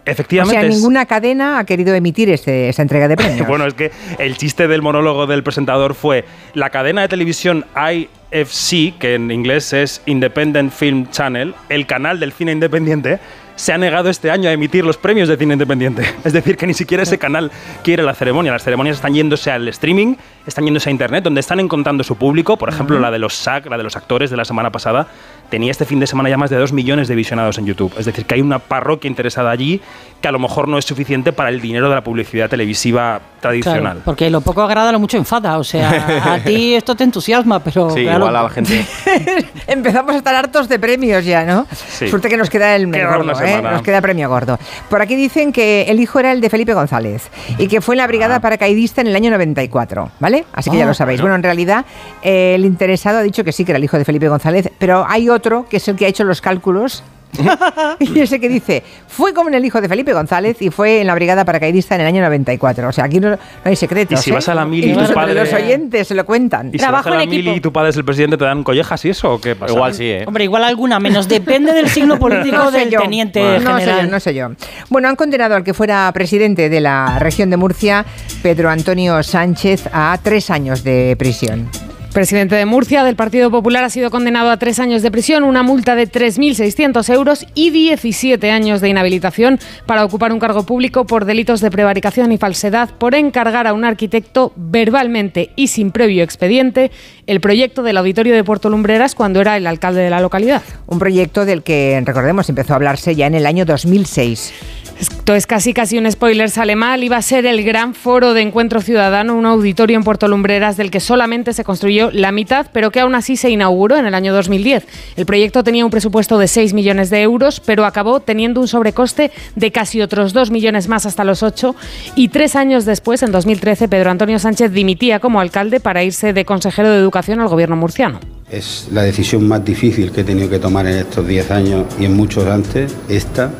O 0.06 0.10
Efectivamente. 0.10 0.60
sea, 0.60 0.68
es- 0.68 0.74
ninguna 0.76 1.06
cadena 1.06 1.58
ha 1.58 1.64
querido 1.64 1.94
emitir 1.94 2.30
este, 2.30 2.68
esta 2.68 2.82
entrega 2.82 3.08
de 3.08 3.16
premios. 3.16 3.46
Bueno, 3.48 3.66
es 3.66 3.74
que 3.74 3.90
el 4.18 4.36
chiste 4.36 4.66
del 4.68 4.82
monólogo 4.82 5.26
del 5.26 5.42
presentador 5.42 5.94
fue 5.94 6.24
la 6.54 6.70
cadena 6.70 7.02
de 7.02 7.08
televisión 7.08 7.64
IFC, 7.74 8.98
que 8.98 9.14
en 9.14 9.30
inglés 9.30 9.72
es 9.72 10.02
Independent 10.06 10.72
Film 10.72 11.08
Channel, 11.10 11.54
el 11.68 11.86
canal 11.86 12.20
del 12.20 12.32
cine 12.32 12.52
independiente, 12.52 13.18
se 13.56 13.74
ha 13.74 13.78
negado 13.78 14.08
este 14.08 14.30
año 14.30 14.48
a 14.48 14.52
emitir 14.52 14.86
los 14.86 14.96
premios 14.96 15.28
de 15.28 15.36
cine 15.36 15.52
independiente. 15.52 16.02
Es 16.24 16.32
decir, 16.32 16.56
que 16.56 16.66
ni 16.66 16.72
siquiera 16.72 17.02
ese 17.02 17.18
canal 17.18 17.50
quiere 17.82 18.02
la 18.02 18.14
ceremonia. 18.14 18.52
Las 18.52 18.64
ceremonias 18.64 18.96
están 18.96 19.12
yéndose 19.12 19.50
al 19.50 19.68
streaming, 19.68 20.14
están 20.46 20.64
yéndose 20.64 20.88
a 20.88 20.92
internet, 20.92 21.22
donde 21.24 21.40
están 21.40 21.60
encontrando 21.60 22.02
su 22.02 22.16
público. 22.16 22.56
Por 22.56 22.70
ejemplo, 22.70 22.98
la 22.98 23.10
de 23.10 23.18
los 23.18 23.34
SAG, 23.34 23.66
la 23.66 23.76
de 23.76 23.82
los 23.82 23.96
actores 23.96 24.30
de 24.30 24.36
la 24.38 24.46
semana 24.46 24.70
pasada, 24.72 25.08
tenía 25.50 25.70
este 25.70 25.84
fin 25.84 26.00
de 26.00 26.06
semana 26.06 26.28
ya 26.28 26.36
más 26.36 26.48
de 26.50 26.56
2 26.56 26.72
millones 26.72 27.08
de 27.08 27.14
visionados 27.14 27.58
en 27.58 27.66
YouTube. 27.66 27.92
Es 27.98 28.06
decir, 28.06 28.24
que 28.24 28.34
hay 28.36 28.40
una 28.40 28.58
parroquia 28.58 29.08
interesada 29.08 29.50
allí 29.50 29.80
que 30.20 30.28
a 30.28 30.32
lo 30.32 30.38
mejor 30.38 30.68
no 30.68 30.76
es 30.78 30.84
suficiente 30.84 31.32
para 31.32 31.48
el 31.48 31.60
dinero 31.60 31.88
de 31.88 31.94
la 31.94 32.02
publicidad 32.04 32.48
televisiva 32.48 33.20
tradicional. 33.40 33.82
Claro, 33.82 34.00
porque 34.04 34.28
lo 34.30 34.42
poco 34.42 34.62
agrada, 34.62 34.92
lo 34.92 35.00
mucho 35.00 35.16
enfada. 35.16 35.58
O 35.58 35.64
sea, 35.64 36.34
a 36.34 36.38
ti 36.44 36.74
esto 36.80 36.94
te 36.94 37.04
entusiasma, 37.04 37.60
pero. 37.60 37.90
Sí, 37.90 38.02
claro, 38.02 38.18
igual 38.18 38.36
a 38.36 38.42
la 38.44 38.50
gente. 38.50 38.84
Empezamos 39.66 40.14
a 40.14 40.18
estar 40.18 40.34
hartos 40.34 40.68
de 40.68 40.78
premios 40.78 41.24
ya, 41.24 41.44
¿no? 41.44 41.66
Sí. 41.72 42.08
Suerte 42.08 42.28
que 42.28 42.36
nos 42.36 42.50
queda 42.50 42.76
el, 42.76 42.90
Queda 42.90 43.16
gordo, 43.16 43.32
¿eh? 43.42 43.62
Nos 43.62 43.82
queda 43.82 44.00
premio 44.00 44.28
gordo. 44.28 44.58
Por 44.88 45.00
aquí 45.00 45.16
dicen 45.16 45.52
que 45.52 45.82
el 45.88 46.00
hijo 46.00 46.20
era 46.20 46.32
el 46.32 46.40
de 46.40 46.50
Felipe 46.50 46.74
González 46.74 47.30
y 47.58 47.66
que 47.68 47.80
fue 47.80 47.94
en 47.94 47.98
la 47.98 48.06
brigada 48.06 48.36
Ah. 48.36 48.40
paracaidista 48.40 49.00
en 49.00 49.06
el 49.08 49.16
año 49.16 49.30
94, 49.30 50.10
¿vale? 50.20 50.44
Así 50.52 50.70
que 50.70 50.76
ya 50.76 50.84
Ah, 50.84 50.88
lo 50.88 50.94
sabéis. 50.94 51.20
Bueno, 51.20 51.34
en 51.36 51.42
realidad 51.42 51.84
eh, 52.22 52.52
el 52.54 52.64
interesado 52.64 53.18
ha 53.18 53.22
dicho 53.22 53.42
que 53.42 53.52
sí, 53.52 53.64
que 53.64 53.72
era 53.72 53.78
el 53.78 53.84
hijo 53.84 53.96
de 53.98 54.04
Felipe 54.04 54.28
González, 54.28 54.70
pero 54.78 55.04
hay 55.08 55.28
otro 55.30 55.39
que 55.68 55.76
es 55.78 55.88
el 55.88 55.96
que 55.96 56.06
ha 56.06 56.08
hecho 56.08 56.24
los 56.24 56.40
cálculos. 56.40 57.02
y 58.00 58.18
ese 58.18 58.40
que 58.40 58.48
dice, 58.48 58.82
fue 59.06 59.32
como 59.32 59.48
en 59.50 59.54
el 59.54 59.64
hijo 59.64 59.80
de 59.80 59.88
Felipe 59.88 60.12
González 60.12 60.60
y 60.60 60.70
fue 60.70 61.00
en 61.00 61.06
la 61.06 61.14
brigada 61.14 61.44
paracaidista 61.44 61.94
en 61.94 62.00
el 62.00 62.08
año 62.08 62.22
94. 62.22 62.88
O 62.88 62.92
sea, 62.92 63.04
aquí 63.04 63.20
no, 63.20 63.30
no 63.30 63.38
hay 63.62 63.76
secretos. 63.76 64.18
Y 64.18 64.22
si 64.24 64.30
¿eh? 64.30 64.32
vas 64.32 64.48
a 64.48 64.54
la 64.56 64.64
mili 64.66 64.90
y 64.90 64.94
tu 64.96 65.14
padre- 65.14 65.34
los 65.34 65.52
oyentes 65.52 66.08
se 66.08 66.16
lo 66.16 66.26
cuentan. 66.26 66.70
¿Y 66.72 66.78
si 66.80 66.84
vas 66.86 67.06
a 67.06 67.10
la 67.10 67.24
mili 67.26 67.50
y 67.52 67.60
tu 67.60 67.72
padre 67.72 67.90
es 67.90 67.96
el 67.96 68.04
presidente, 68.04 68.36
te 68.36 68.44
dan 68.44 68.64
collejas 68.64 69.04
y 69.04 69.10
eso 69.10 69.34
o 69.34 69.40
qué 69.40 69.54
pasa? 69.54 69.72
Igual 69.72 69.94
sí, 69.94 70.10
¿eh? 70.10 70.24
Hombre, 70.26 70.42
igual 70.42 70.64
alguna 70.64 70.98
menos. 70.98 71.28
Depende 71.28 71.72
del 71.72 71.88
signo 71.88 72.18
político 72.18 72.56
No 72.56 72.72
sé 72.72 72.78
del 72.80 72.90
yo. 72.90 73.00
teniente 73.00 73.40
no 73.40 73.74
sé 73.76 73.80
general. 73.80 74.06
yo, 74.06 74.10
no 74.10 74.18
sé 74.20 74.34
yo. 74.34 74.48
Bueno, 74.88 75.08
han 75.08 75.14
condenado 75.14 75.54
al 75.54 75.62
que 75.62 75.72
fuera 75.72 76.10
presidente 76.12 76.68
de 76.68 76.80
la 76.80 77.20
región 77.20 77.48
de 77.48 77.56
Murcia, 77.56 78.04
Pedro 78.42 78.70
Antonio 78.70 79.22
Sánchez, 79.22 79.84
a 79.92 80.18
tres 80.20 80.50
años 80.50 80.82
de 80.82 81.14
prisión. 81.16 81.68
Presidente 82.12 82.56
de 82.56 82.66
Murcia 82.66 83.04
del 83.04 83.14
Partido 83.14 83.52
Popular 83.52 83.84
ha 83.84 83.88
sido 83.88 84.10
condenado 84.10 84.50
a 84.50 84.56
tres 84.56 84.80
años 84.80 85.00
de 85.02 85.12
prisión, 85.12 85.44
una 85.44 85.62
multa 85.62 85.94
de 85.94 86.10
3.600 86.10 87.08
euros 87.14 87.46
y 87.54 87.70
17 87.70 88.50
años 88.50 88.80
de 88.80 88.88
inhabilitación 88.88 89.60
para 89.86 90.04
ocupar 90.04 90.32
un 90.32 90.40
cargo 90.40 90.64
público 90.64 91.06
por 91.06 91.24
delitos 91.24 91.60
de 91.60 91.70
prevaricación 91.70 92.32
y 92.32 92.36
falsedad 92.36 92.90
por 92.90 93.14
encargar 93.14 93.68
a 93.68 93.74
un 93.74 93.84
arquitecto 93.84 94.52
verbalmente 94.56 95.50
y 95.54 95.68
sin 95.68 95.92
previo 95.92 96.24
expediente 96.24 96.90
el 97.28 97.40
proyecto 97.40 97.84
del 97.84 97.96
auditorio 97.96 98.34
de 98.34 98.42
Puerto 98.42 98.70
Lumbreras 98.70 99.14
cuando 99.14 99.40
era 99.40 99.56
el 99.56 99.68
alcalde 99.68 100.00
de 100.00 100.10
la 100.10 100.20
localidad. 100.20 100.62
Un 100.88 100.98
proyecto 100.98 101.44
del 101.44 101.62
que, 101.62 102.02
recordemos, 102.04 102.48
empezó 102.48 102.72
a 102.72 102.76
hablarse 102.76 103.14
ya 103.14 103.28
en 103.28 103.36
el 103.36 103.46
año 103.46 103.64
2006. 103.64 104.52
Esto 105.00 105.34
es 105.34 105.46
casi 105.46 105.72
casi 105.72 105.96
un 105.96 106.10
spoiler, 106.10 106.50
sale 106.50 106.76
mal. 106.76 107.02
Iba 107.02 107.16
a 107.16 107.22
ser 107.22 107.46
el 107.46 107.64
gran 107.64 107.94
foro 107.94 108.34
de 108.34 108.42
encuentro 108.42 108.82
ciudadano, 108.82 109.34
un 109.34 109.46
auditorio 109.46 109.96
en 109.96 110.04
Puerto 110.04 110.28
Lumbreras 110.28 110.76
del 110.76 110.90
que 110.90 111.00
solamente 111.00 111.54
se 111.54 111.64
construyó 111.64 111.99
la 112.12 112.32
mitad, 112.32 112.66
pero 112.72 112.90
que 112.90 113.00
aún 113.00 113.14
así 113.14 113.36
se 113.36 113.50
inauguró 113.50 113.96
en 113.96 114.06
el 114.06 114.14
año 114.14 114.32
2010. 114.32 114.86
El 115.16 115.26
proyecto 115.26 115.62
tenía 115.62 115.84
un 115.84 115.90
presupuesto 115.90 116.38
de 116.38 116.48
6 116.48 116.72
millones 116.72 117.10
de 117.10 117.20
euros, 117.20 117.60
pero 117.60 117.84
acabó 117.84 118.20
teniendo 118.20 118.60
un 118.60 118.68
sobrecoste 118.68 119.30
de 119.56 119.72
casi 119.72 120.00
otros 120.00 120.32
2 120.32 120.50
millones 120.50 120.88
más 120.88 121.04
hasta 121.04 121.24
los 121.24 121.42
8. 121.42 121.76
Y 122.14 122.28
tres 122.28 122.56
años 122.56 122.84
después, 122.84 123.22
en 123.22 123.32
2013, 123.32 123.88
Pedro 123.88 124.10
Antonio 124.10 124.38
Sánchez 124.38 124.72
dimitía 124.72 125.20
como 125.20 125.40
alcalde 125.40 125.80
para 125.80 126.02
irse 126.02 126.32
de 126.32 126.44
consejero 126.44 126.90
de 126.90 126.98
Educación 126.98 127.40
al 127.40 127.48
gobierno 127.48 127.76
murciano. 127.76 128.20
Es 128.50 128.88
la 128.92 129.02
decisión 129.02 129.46
más 129.46 129.64
difícil 129.64 130.10
que 130.10 130.22
he 130.22 130.24
tenido 130.24 130.48
que 130.48 130.58
tomar 130.58 130.86
en 130.86 130.96
estos 130.96 131.26
10 131.26 131.50
años 131.50 131.86
y 131.98 132.04
en 132.06 132.16
muchos 132.16 132.46
antes, 132.46 132.96
esta, 133.08 133.52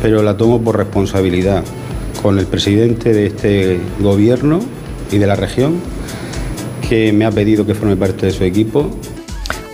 pero 0.00 0.22
la 0.22 0.36
tomo 0.36 0.60
por 0.62 0.76
responsabilidad 0.76 1.62
con 2.22 2.38
el 2.38 2.46
presidente 2.46 3.12
de 3.12 3.26
este 3.26 3.80
gobierno 4.00 4.60
y 5.10 5.18
de 5.18 5.26
la 5.26 5.36
región, 5.36 5.80
que 6.88 7.12
me 7.12 7.24
ha 7.24 7.30
pedido 7.30 7.64
que 7.64 7.74
forme 7.74 7.96
parte 7.96 8.26
de 8.26 8.32
su 8.32 8.44
equipo. 8.44 8.90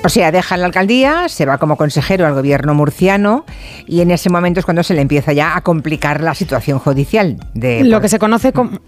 O 0.05 0.09
sea, 0.09 0.31
deja 0.31 0.57
la 0.57 0.66
alcaldía, 0.66 1.29
se 1.29 1.44
va 1.44 1.59
como 1.59 1.77
consejero 1.77 2.27
al 2.27 2.35
gobierno 2.35 2.73
murciano 2.73 3.44
y 3.87 4.01
en 4.01 4.12
ese 4.12 4.31
momento 4.31 4.61
es 4.61 4.64
cuando 4.64 4.83
se 4.83 4.94
le 4.94 5.01
empieza 5.01 5.33
ya 5.33 5.57
a 5.57 5.62
complicar 5.62 6.23
la 6.23 6.35
situación 6.35 6.79
judicial. 6.79 7.37
De, 7.55 7.85
Lo 7.85 8.01
que 8.01 8.09
se 8.09 8.18
conoce 8.18 8.53
como... 8.53 8.79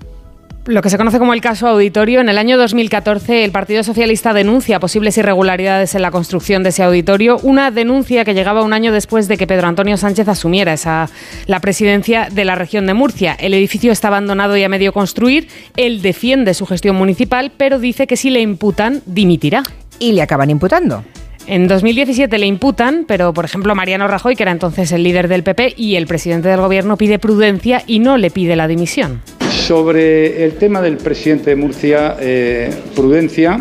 Lo 0.67 0.83
que 0.83 0.91
se 0.91 0.99
conoce 0.99 1.19
como 1.19 1.33
el 1.33 1.41
caso 1.41 1.69
auditorio, 1.69 2.21
en 2.21 2.29
el 2.29 2.37
año 2.37 2.59
2014 2.59 3.45
el 3.45 3.51
Partido 3.51 3.83
Socialista 3.83 4.35
denuncia 4.35 4.79
posibles 4.79 5.17
irregularidades 5.17 5.95
en 5.95 6.03
la 6.03 6.11
construcción 6.11 6.63
de 6.63 6.69
ese 6.69 6.83
auditorio, 6.83 7.39
una 7.43 7.71
denuncia 7.71 8.27
que 8.27 8.35
llegaba 8.35 8.63
un 8.63 8.75
año 8.75 8.93
después 8.93 9.27
de 9.27 9.39
que 9.39 9.47
Pedro 9.47 9.69
Antonio 9.69 9.97
Sánchez 9.97 10.29
asumiera 10.29 10.75
esa, 10.75 11.09
la 11.47 11.61
presidencia 11.61 12.29
de 12.31 12.45
la 12.45 12.57
región 12.57 12.87
de 12.87 12.93
Murcia. 12.93 13.35
El 13.41 13.55
edificio 13.55 13.91
está 13.91 14.09
abandonado 14.09 14.55
y 14.55 14.63
a 14.63 14.69
medio 14.69 14.93
construir, 14.93 15.49
él 15.79 16.03
defiende 16.03 16.53
su 16.53 16.67
gestión 16.67 16.95
municipal, 16.95 17.53
pero 17.57 17.79
dice 17.79 18.07
que 18.07 18.19
si 18.19 18.29
le 18.29 18.41
imputan, 18.41 19.03
dimitirá. 19.07 19.63
Y 19.99 20.13
le 20.13 20.21
acaban 20.21 20.51
imputando. 20.51 21.05
En 21.47 21.69
2017 21.69 22.39
le 22.39 22.47
imputan, 22.47 23.07
pero 23.09 23.33
por 23.33 23.47
ejemplo 23.47 23.75
Mariano 23.75 24.09
Rajoy, 24.09 24.37
que 24.37 24.43
era 24.43 24.53
entonces 24.53 24.93
el 24.93 25.05
líder 25.05 25.29
del 25.29 25.43
PP 25.43 25.75
y 25.79 25.97
el 25.97 26.07
presidente 26.07 26.49
del 26.49 26.61
gobierno, 26.61 26.99
pide 26.99 27.19
prudencia 27.19 27.83
y 27.87 27.99
no 27.99 28.19
le 28.19 28.31
pide 28.31 28.57
la 28.57 28.69
dimisión. 28.69 29.23
Sobre 29.67 30.45
el 30.45 30.55
tema 30.55 30.81
del 30.81 30.97
presidente 30.97 31.51
de 31.51 31.57
Murcia, 31.57 32.17
eh, 32.19 32.71
prudencia, 32.97 33.61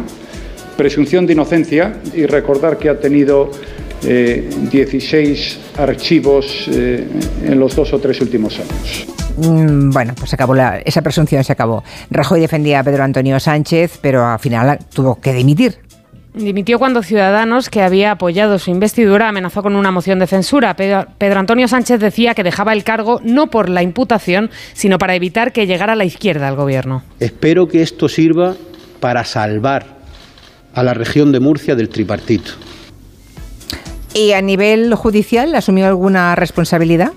presunción 0.78 1.28
de 1.28 1.34
inocencia 1.34 1.98
y 2.16 2.26
recordar 2.26 2.78
que 2.78 2.90
ha 2.90 3.00
tenido 3.00 3.52
eh, 4.04 4.50
16 4.72 5.60
archivos 5.78 6.68
eh, 6.72 7.06
en 7.46 7.60
los 7.60 7.76
dos 7.76 7.94
o 7.94 8.00
tres 8.00 8.22
últimos 8.22 8.58
años. 8.60 9.06
Mm, 9.38 9.92
Bueno, 9.92 10.14
pues 10.18 10.34
acabó 10.34 10.56
la- 10.56 10.80
esa 10.80 11.02
presunción 11.02 11.44
se 11.44 11.52
acabó. 11.52 11.84
Rajoy 12.10 12.40
defendía 12.40 12.80
a 12.80 12.84
Pedro 12.84 13.04
Antonio 13.04 13.40
Sánchez, 13.40 14.00
pero 14.02 14.26
al 14.26 14.40
final 14.40 14.80
tuvo 14.94 15.20
que 15.20 15.34
dimitir. 15.34 15.78
Dimitió 16.34 16.78
cuando 16.78 17.02
Ciudadanos, 17.02 17.70
que 17.70 17.82
había 17.82 18.12
apoyado 18.12 18.60
su 18.60 18.70
investidura, 18.70 19.30
amenazó 19.30 19.64
con 19.64 19.76
una 19.76 19.92
moción 19.92 20.20
de 20.20 20.28
censura. 20.28 20.76
Pedro, 20.76 21.08
Pedro 21.18 21.40
Antonio 21.40 21.68
Sánchez 21.68 22.00
decía 22.00 22.36
que 22.36 22.44
dejaba 22.44 22.74
el 22.74 22.84
cargo 22.84 23.20
no 23.24 23.48
por 23.48 23.68
la 23.68 23.82
imputación, 23.82 24.52
sino 24.74 25.00
para 25.00 25.16
evitar 25.16 25.52
que 25.52 25.66
llegara 25.66 25.94
a 25.94 25.96
la 25.96 26.06
izquierda 26.06 26.48
al 26.48 26.56
gobierno. 26.56 27.04
Espero 27.20 27.68
que 27.68 27.82
esto 27.82 28.08
sirva 28.08 28.56
para 29.00 29.24
salvar 29.26 30.00
a 30.74 30.84
la 30.84 30.94
región 30.94 31.32
de 31.32 31.40
Murcia 31.40 31.76
del 31.76 31.90
tripartito. 31.90 32.52
¿Y 34.14 34.34
a 34.34 34.42
nivel 34.42 34.94
judicial 34.96 35.56
asumió 35.56 35.88
alguna 35.88 36.36
responsabilidad? 36.36 37.12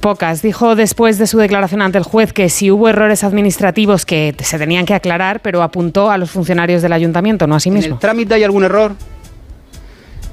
Pocas. 0.00 0.42
Dijo 0.42 0.76
después 0.76 1.18
de 1.18 1.26
su 1.26 1.38
declaración 1.38 1.82
ante 1.82 1.98
el 1.98 2.04
juez 2.04 2.32
que 2.32 2.48
si 2.48 2.70
hubo 2.70 2.88
errores 2.88 3.24
administrativos 3.24 4.04
que 4.06 4.34
se 4.42 4.58
tenían 4.58 4.86
que 4.86 4.94
aclarar, 4.94 5.40
pero 5.40 5.62
apuntó 5.62 6.10
a 6.10 6.18
los 6.18 6.30
funcionarios 6.30 6.82
del 6.82 6.92
ayuntamiento, 6.92 7.46
no 7.46 7.54
a 7.54 7.60
sí 7.60 7.68
¿En 7.70 7.76
mismo. 7.76 7.94
el 7.94 8.00
trámite 8.00 8.34
hay 8.34 8.44
algún 8.44 8.64
error? 8.64 8.94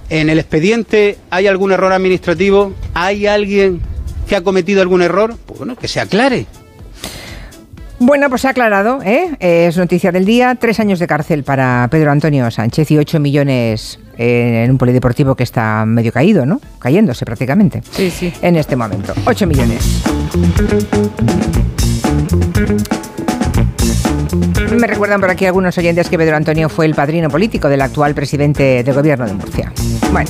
¿En 0.10 0.30
el 0.30 0.40
expediente 0.40 1.18
hay 1.30 1.48
algún 1.48 1.72
error 1.72 1.92
administrativo? 1.92 2.74
¿Hay 2.94 3.28
alguien 3.28 3.82
que 4.28 4.36
ha 4.36 4.42
cometido 4.42 4.82
algún 4.82 5.02
error? 5.02 5.36
Pues 5.46 5.60
bueno, 5.60 5.76
que 5.76 5.88
se 5.88 6.00
aclare. 6.00 6.46
Bueno, 8.00 8.30
pues 8.30 8.42
se 8.42 8.48
ha 8.48 8.52
aclarado, 8.52 9.00
¿eh? 9.04 9.36
Es 9.40 9.76
noticia 9.76 10.12
del 10.12 10.26
día. 10.26 10.56
Tres 10.56 10.80
años 10.80 11.00
de 11.00 11.08
cárcel 11.08 11.44
para 11.44 11.88
Pedro 11.90 12.12
Antonio 12.12 12.50
Sánchez 12.52 12.92
y 12.92 12.98
ocho 13.00 13.20
millones 13.20 14.00
eh, 14.18 14.64
en 14.66 14.72
un 14.72 14.78
polideportivo 14.78 15.36
que 15.36 15.44
está 15.44 15.86
medio 15.86 16.12
caído, 16.12 16.46
¿no? 16.46 16.60
Cayéndose 16.80 17.26
prácticamente. 17.26 17.82
Sí, 17.92 18.12
sí. 18.12 18.34
En 18.42 18.56
este 18.56 18.76
momento. 18.76 19.14
Ocho 19.26 19.48
millones. 19.48 20.04
Me 24.78 24.88
recuerdan 24.88 25.20
por 25.22 25.30
aquí 25.30 25.46
algunos 25.46 25.78
oyentes 25.78 26.10
que 26.10 26.18
Pedro 26.18 26.36
Antonio 26.36 26.70
fue 26.70 26.86
el 26.86 26.94
padrino 26.94 27.30
político 27.30 27.70
del 27.70 27.82
actual 27.82 28.14
presidente 28.14 28.84
de 28.84 28.92
gobierno 28.92 29.26
de 29.26 29.34
Murcia. 29.34 29.72
Bueno. 30.12 30.30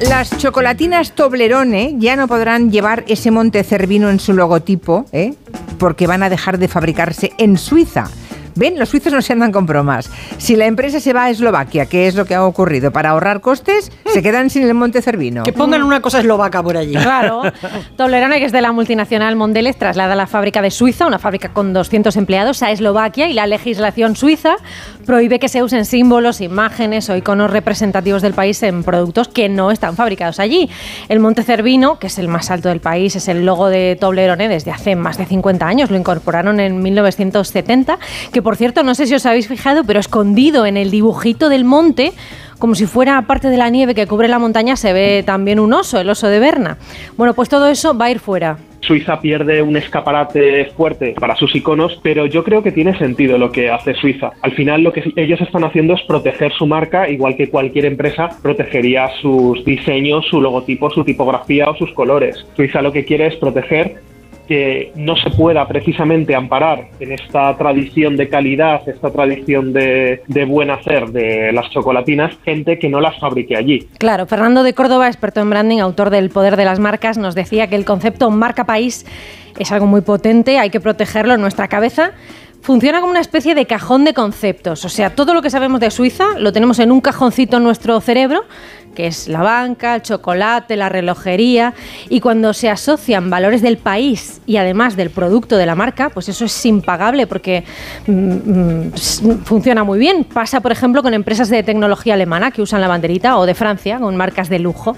Las 0.00 0.36
chocolatinas 0.38 1.12
Toblerone 1.12 1.94
ya 1.98 2.16
no 2.16 2.28
podrán 2.28 2.70
llevar 2.70 3.04
ese 3.08 3.30
monte 3.30 3.62
cervino 3.62 4.10
en 4.10 4.20
su 4.20 4.32
logotipo, 4.32 5.06
¿eh? 5.12 5.34
porque 5.78 6.06
van 6.06 6.22
a 6.22 6.28
dejar 6.28 6.58
de 6.58 6.68
fabricarse 6.68 7.32
en 7.38 7.56
Suiza. 7.56 8.08
Ven, 8.54 8.78
los 8.78 8.88
suizos 8.88 9.12
no 9.12 9.22
se 9.22 9.32
andan 9.32 9.52
con 9.52 9.66
bromas. 9.66 10.10
Si 10.38 10.56
la 10.56 10.66
empresa 10.66 11.00
se 11.00 11.12
va 11.12 11.24
a 11.24 11.30
Eslovaquia, 11.30 11.86
que 11.86 12.06
es 12.06 12.14
lo 12.14 12.24
que 12.24 12.34
ha 12.34 12.44
ocurrido, 12.44 12.92
para 12.92 13.10
ahorrar 13.10 13.40
costes, 13.40 13.90
se 14.12 14.22
quedan 14.22 14.50
sin 14.50 14.64
el 14.64 14.74
monte 14.74 15.02
cervino. 15.02 15.42
Que 15.42 15.52
pongan 15.52 15.82
una 15.82 16.00
cosa 16.00 16.20
eslovaca 16.20 16.62
por 16.62 16.76
allí. 16.76 16.94
Claro. 16.94 17.42
Toblerone, 17.96 18.38
que 18.38 18.46
es 18.46 18.52
de 18.52 18.60
la 18.60 18.72
multinacional 18.72 19.36
Mondelez, 19.36 19.76
traslada 19.76 20.14
la 20.14 20.26
fábrica 20.26 20.62
de 20.62 20.70
Suiza, 20.70 21.06
una 21.06 21.18
fábrica 21.18 21.52
con 21.52 21.72
200 21.72 22.16
empleados, 22.16 22.62
a 22.62 22.70
Eslovaquia 22.70 23.28
y 23.28 23.32
la 23.32 23.46
legislación 23.46 24.16
suiza 24.16 24.56
prohíbe 25.04 25.38
que 25.38 25.48
se 25.48 25.62
usen 25.62 25.84
símbolos, 25.84 26.40
imágenes 26.40 27.08
o 27.10 27.16
iconos 27.16 27.50
representativos 27.50 28.22
del 28.22 28.34
país 28.34 28.62
en 28.62 28.82
productos 28.82 29.28
que 29.28 29.48
no 29.48 29.70
están 29.70 29.96
fabricados 29.96 30.40
allí. 30.40 30.70
El 31.08 31.20
Monte 31.20 31.42
Cervino, 31.42 31.98
que 31.98 32.06
es 32.06 32.18
el 32.18 32.28
más 32.28 32.50
alto 32.50 32.68
del 32.68 32.80
país, 32.80 33.16
es 33.16 33.28
el 33.28 33.44
logo 33.44 33.68
de 33.68 33.96
Toblerone 34.00 34.48
desde 34.48 34.70
hace 34.70 34.96
más 34.96 35.18
de 35.18 35.26
50 35.26 35.66
años. 35.66 35.90
Lo 35.90 35.96
incorporaron 35.96 36.60
en 36.60 36.82
1970, 36.82 37.98
que 38.32 38.42
por 38.44 38.56
cierto, 38.56 38.84
no 38.84 38.94
sé 38.94 39.06
si 39.06 39.14
os 39.14 39.24
habéis 39.26 39.48
fijado, 39.48 39.82
pero 39.84 39.98
escondido 39.98 40.66
en 40.66 40.76
el 40.76 40.90
dibujito 40.90 41.48
del 41.48 41.64
monte, 41.64 42.12
como 42.58 42.74
si 42.74 42.84
fuera 42.86 43.20
parte 43.22 43.48
de 43.48 43.56
la 43.56 43.70
nieve 43.70 43.94
que 43.94 44.06
cubre 44.06 44.28
la 44.28 44.38
montaña, 44.38 44.76
se 44.76 44.92
ve 44.92 45.24
también 45.24 45.58
un 45.58 45.72
oso, 45.72 45.98
el 45.98 46.10
oso 46.10 46.28
de 46.28 46.38
Berna. 46.38 46.76
Bueno, 47.16 47.32
pues 47.34 47.48
todo 47.48 47.68
eso 47.68 47.96
va 47.96 48.04
a 48.04 48.10
ir 48.10 48.20
fuera. 48.20 48.58
Suiza 48.80 49.18
pierde 49.18 49.62
un 49.62 49.78
escaparate 49.78 50.66
fuerte 50.76 51.14
para 51.18 51.36
sus 51.36 51.56
iconos, 51.56 51.98
pero 52.02 52.26
yo 52.26 52.44
creo 52.44 52.62
que 52.62 52.70
tiene 52.70 52.96
sentido 52.98 53.38
lo 53.38 53.50
que 53.50 53.70
hace 53.70 53.94
Suiza. 53.94 54.32
Al 54.42 54.52
final 54.52 54.82
lo 54.82 54.92
que 54.92 55.02
ellos 55.16 55.40
están 55.40 55.64
haciendo 55.64 55.94
es 55.94 56.02
proteger 56.02 56.52
su 56.52 56.66
marca, 56.66 57.08
igual 57.08 57.36
que 57.36 57.48
cualquier 57.48 57.86
empresa 57.86 58.28
protegería 58.42 59.08
sus 59.22 59.64
diseños, 59.64 60.26
su 60.28 60.38
logotipo, 60.38 60.90
su 60.90 61.02
tipografía 61.02 61.70
o 61.70 61.76
sus 61.76 61.92
colores. 61.94 62.44
Suiza 62.56 62.82
lo 62.82 62.92
que 62.92 63.06
quiere 63.06 63.26
es 63.26 63.36
proteger 63.36 64.02
que 64.46 64.92
no 64.94 65.16
se 65.16 65.30
pueda 65.30 65.66
precisamente 65.66 66.34
amparar 66.34 66.88
en 67.00 67.12
esta 67.12 67.56
tradición 67.56 68.16
de 68.16 68.28
calidad, 68.28 68.86
esta 68.88 69.10
tradición 69.10 69.72
de, 69.72 70.22
de 70.26 70.44
buen 70.44 70.70
hacer 70.70 71.06
de 71.08 71.52
las 71.52 71.70
chocolatinas, 71.70 72.36
gente 72.44 72.78
que 72.78 72.88
no 72.88 73.00
las 73.00 73.18
fabrique 73.18 73.56
allí. 73.56 73.88
Claro, 73.98 74.26
Fernando 74.26 74.62
de 74.62 74.74
Córdoba, 74.74 75.08
experto 75.08 75.40
en 75.40 75.50
branding, 75.50 75.78
autor 75.78 76.10
del 76.10 76.30
Poder 76.30 76.56
de 76.56 76.64
las 76.64 76.78
Marcas, 76.78 77.18
nos 77.18 77.34
decía 77.34 77.68
que 77.68 77.76
el 77.76 77.84
concepto 77.84 78.30
marca 78.30 78.64
país 78.64 79.06
es 79.58 79.72
algo 79.72 79.86
muy 79.86 80.00
potente, 80.00 80.58
hay 80.58 80.70
que 80.70 80.80
protegerlo 80.80 81.34
en 81.34 81.40
nuestra 81.40 81.68
cabeza. 81.68 82.12
Funciona 82.64 83.00
como 83.00 83.10
una 83.10 83.20
especie 83.20 83.54
de 83.54 83.66
cajón 83.66 84.06
de 84.06 84.14
conceptos, 84.14 84.86
o 84.86 84.88
sea, 84.88 85.14
todo 85.14 85.34
lo 85.34 85.42
que 85.42 85.50
sabemos 85.50 85.80
de 85.80 85.90
Suiza 85.90 86.24
lo 86.38 86.50
tenemos 86.50 86.78
en 86.78 86.92
un 86.92 87.02
cajoncito 87.02 87.58
en 87.58 87.62
nuestro 87.62 88.00
cerebro, 88.00 88.46
que 88.94 89.06
es 89.06 89.28
la 89.28 89.42
banca, 89.42 89.96
el 89.96 90.00
chocolate, 90.00 90.74
la 90.74 90.88
relojería, 90.88 91.74
y 92.08 92.20
cuando 92.20 92.54
se 92.54 92.70
asocian 92.70 93.28
valores 93.28 93.60
del 93.60 93.76
país 93.76 94.40
y 94.46 94.56
además 94.56 94.96
del 94.96 95.10
producto 95.10 95.58
de 95.58 95.66
la 95.66 95.74
marca, 95.74 96.08
pues 96.08 96.30
eso 96.30 96.46
es 96.46 96.64
impagable 96.64 97.26
porque 97.26 97.64
mm, 98.06 98.12
mm, 98.12 98.92
funciona 99.44 99.84
muy 99.84 99.98
bien. 99.98 100.24
Pasa, 100.24 100.60
por 100.60 100.72
ejemplo, 100.72 101.02
con 101.02 101.12
empresas 101.12 101.50
de 101.50 101.62
tecnología 101.62 102.14
alemana 102.14 102.50
que 102.50 102.62
usan 102.62 102.80
la 102.80 102.88
banderita 102.88 103.36
o 103.36 103.44
de 103.44 103.54
Francia 103.54 103.98
con 103.98 104.16
marcas 104.16 104.48
de 104.48 104.58
lujo. 104.58 104.96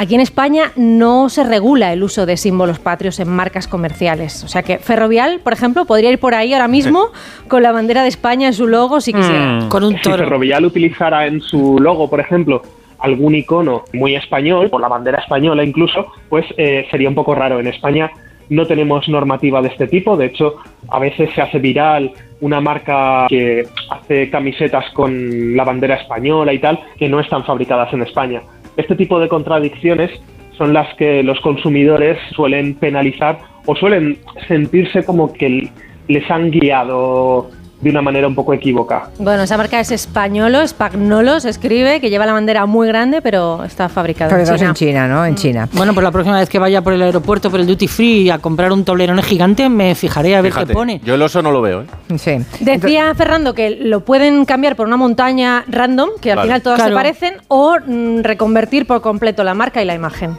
Aquí 0.00 0.14
en 0.14 0.20
España 0.20 0.70
no 0.76 1.28
se 1.28 1.42
regula 1.42 1.92
el 1.92 2.04
uso 2.04 2.24
de 2.24 2.36
símbolos 2.36 2.78
patrios 2.78 3.18
en 3.18 3.28
marcas 3.28 3.66
comerciales. 3.66 4.44
O 4.44 4.48
sea 4.48 4.62
que 4.62 4.78
Ferrovial, 4.78 5.40
por 5.42 5.52
ejemplo, 5.52 5.86
podría 5.86 6.12
ir 6.12 6.20
por 6.20 6.36
ahí 6.36 6.52
ahora 6.52 6.68
mismo 6.68 7.08
con 7.48 7.64
la 7.64 7.72
bandera 7.72 8.02
de 8.02 8.08
España 8.08 8.46
en 8.46 8.52
su 8.52 8.68
logo 8.68 9.00
si 9.00 9.12
quisiera. 9.12 9.66
Con 9.68 9.82
un 9.82 9.98
Si 9.98 10.08
Ferrovial 10.08 10.64
utilizara 10.64 11.26
en 11.26 11.40
su 11.40 11.80
logo, 11.80 12.08
por 12.08 12.20
ejemplo, 12.20 12.62
algún 13.00 13.34
icono 13.34 13.82
muy 13.92 14.14
español, 14.14 14.68
o 14.70 14.78
la 14.78 14.86
bandera 14.86 15.18
española 15.18 15.64
incluso, 15.64 16.06
pues 16.28 16.46
eh, 16.56 16.86
sería 16.92 17.08
un 17.08 17.16
poco 17.16 17.34
raro. 17.34 17.58
En 17.58 17.66
España 17.66 18.08
no 18.50 18.66
tenemos 18.66 19.08
normativa 19.08 19.60
de 19.62 19.68
este 19.68 19.88
tipo, 19.88 20.16
de 20.16 20.26
hecho, 20.26 20.58
a 20.88 21.00
veces 21.00 21.30
se 21.34 21.42
hace 21.42 21.58
viral 21.58 22.12
una 22.40 22.60
marca 22.60 23.26
que 23.28 23.66
hace 23.90 24.30
camisetas 24.30 24.84
con 24.92 25.56
la 25.56 25.64
bandera 25.64 25.96
española 25.96 26.52
y 26.52 26.60
tal, 26.60 26.78
que 26.96 27.08
no 27.08 27.18
están 27.18 27.44
fabricadas 27.44 27.92
en 27.92 28.02
España. 28.02 28.42
Este 28.78 28.94
tipo 28.94 29.18
de 29.18 29.28
contradicciones 29.28 30.10
son 30.56 30.72
las 30.72 30.94
que 30.94 31.22
los 31.24 31.40
consumidores 31.40 32.16
suelen 32.34 32.74
penalizar 32.74 33.38
o 33.66 33.74
suelen 33.74 34.18
sentirse 34.46 35.04
como 35.04 35.32
que 35.32 35.68
les 36.06 36.30
han 36.30 36.50
guiado 36.50 37.50
de 37.80 37.90
una 37.90 38.02
manera 38.02 38.26
un 38.26 38.34
poco 38.34 38.52
equívoca. 38.54 39.10
Bueno, 39.18 39.42
esa 39.44 39.56
marca 39.56 39.78
es 39.78 39.90
Españolo, 39.92 40.66
Spagnolo, 40.66 41.38
se 41.38 41.50
escribe, 41.50 42.00
que 42.00 42.10
lleva 42.10 42.26
la 42.26 42.32
bandera 42.32 42.66
muy 42.66 42.88
grande, 42.88 43.22
pero 43.22 43.62
está 43.64 43.88
fabricada 43.88 44.36
en 44.36 44.44
China. 44.44 44.68
en 44.68 44.74
China, 44.74 45.06
¿no? 45.08 45.24
En 45.24 45.34
China. 45.36 45.68
Bueno, 45.72 45.94
pues 45.94 46.02
la 46.02 46.10
próxima 46.10 46.38
vez 46.40 46.48
que 46.48 46.58
vaya 46.58 46.82
por 46.82 46.92
el 46.92 47.02
aeropuerto, 47.02 47.50
por 47.50 47.60
el 47.60 47.66
duty 47.66 47.86
free, 47.86 48.30
a 48.30 48.38
comprar 48.38 48.72
un 48.72 48.84
toblerone 48.84 49.22
gigante, 49.22 49.68
me 49.68 49.94
fijaré 49.94 50.34
a 50.34 50.40
ver 50.40 50.50
Fíjate, 50.52 50.68
qué 50.68 50.74
pone. 50.74 51.00
Yo 51.04 51.14
el 51.14 51.22
oso 51.22 51.40
no 51.40 51.52
lo 51.52 51.60
veo, 51.60 51.82
¿eh? 51.82 51.86
Sí. 52.18 52.38
Decía 52.64 53.14
Fernando 53.14 53.54
que 53.54 53.70
lo 53.70 54.00
pueden 54.04 54.44
cambiar 54.44 54.74
por 54.74 54.86
una 54.88 54.96
montaña 54.96 55.64
random, 55.68 56.10
que 56.20 56.32
al 56.32 56.36
Vale. 56.36 56.46
final 56.48 56.62
todas 56.62 56.78
Claro. 56.78 56.90
se 56.90 56.94
parecen, 56.96 57.34
o 57.48 57.76
mm, 57.86 58.22
reconvertir 58.22 58.86
por 58.86 59.00
completo 59.02 59.44
la 59.44 59.54
marca 59.54 59.80
y 59.82 59.84
la 59.84 59.94
imagen. 59.94 60.36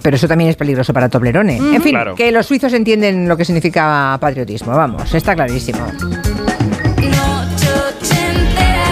Pero 0.00 0.16
eso 0.16 0.26
también 0.28 0.48
es 0.48 0.56
peligroso 0.56 0.92
para 0.94 1.08
Toblerone. 1.08 1.60
Mm. 1.60 1.74
En 1.74 1.82
fin, 1.82 1.92
Claro. 1.92 2.14
que 2.14 2.30
los 2.32 2.46
suizos 2.46 2.72
entienden 2.72 3.28
lo 3.28 3.36
que 3.36 3.44
significa 3.44 4.16
patriotismo, 4.20 4.72
vamos, 4.74 5.12
está 5.14 5.34
clarísimo. 5.34 5.80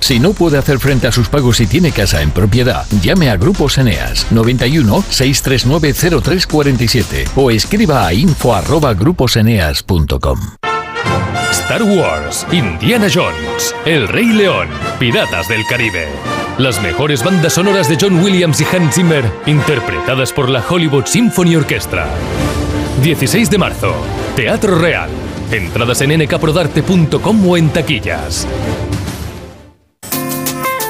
Si 0.00 0.18
no 0.18 0.32
puede 0.32 0.58
hacer 0.58 0.78
frente 0.78 1.06
a 1.06 1.12
sus 1.12 1.28
pagos 1.28 1.60
y 1.60 1.66
tiene 1.66 1.92
casa 1.92 2.22
en 2.22 2.30
propiedad, 2.30 2.86
llame 3.02 3.28
a 3.30 3.36
Grupos 3.36 3.76
Eneas 3.78 4.26
91 4.30 5.04
639 5.08 6.22
0347 6.22 7.24
o 7.36 7.50
escriba 7.50 8.06
a 8.06 8.14
info@gruposeneas.com. 8.14 10.40
Star 11.52 11.82
Wars, 11.82 12.46
Indiana 12.52 13.08
Jones, 13.12 13.74
El 13.84 14.06
Rey 14.08 14.26
León, 14.26 14.68
Piratas 14.98 15.48
del 15.48 15.66
Caribe. 15.66 16.06
Las 16.58 16.80
mejores 16.82 17.22
bandas 17.24 17.54
sonoras 17.54 17.88
de 17.88 17.96
John 18.00 18.22
Williams 18.22 18.60
y 18.60 18.64
Hans 18.64 18.94
Zimmer, 18.94 19.24
interpretadas 19.46 20.32
por 20.32 20.48
la 20.48 20.62
Hollywood 20.68 21.06
Symphony 21.06 21.56
Orchestra. 21.56 22.06
16 23.02 23.50
de 23.50 23.58
marzo, 23.58 23.92
Teatro 24.36 24.78
Real. 24.78 25.10
Entradas 25.50 26.00
en 26.02 26.10
nkprodarte.com 26.22 27.48
o 27.48 27.56
en 27.56 27.70
taquillas. 27.70 28.46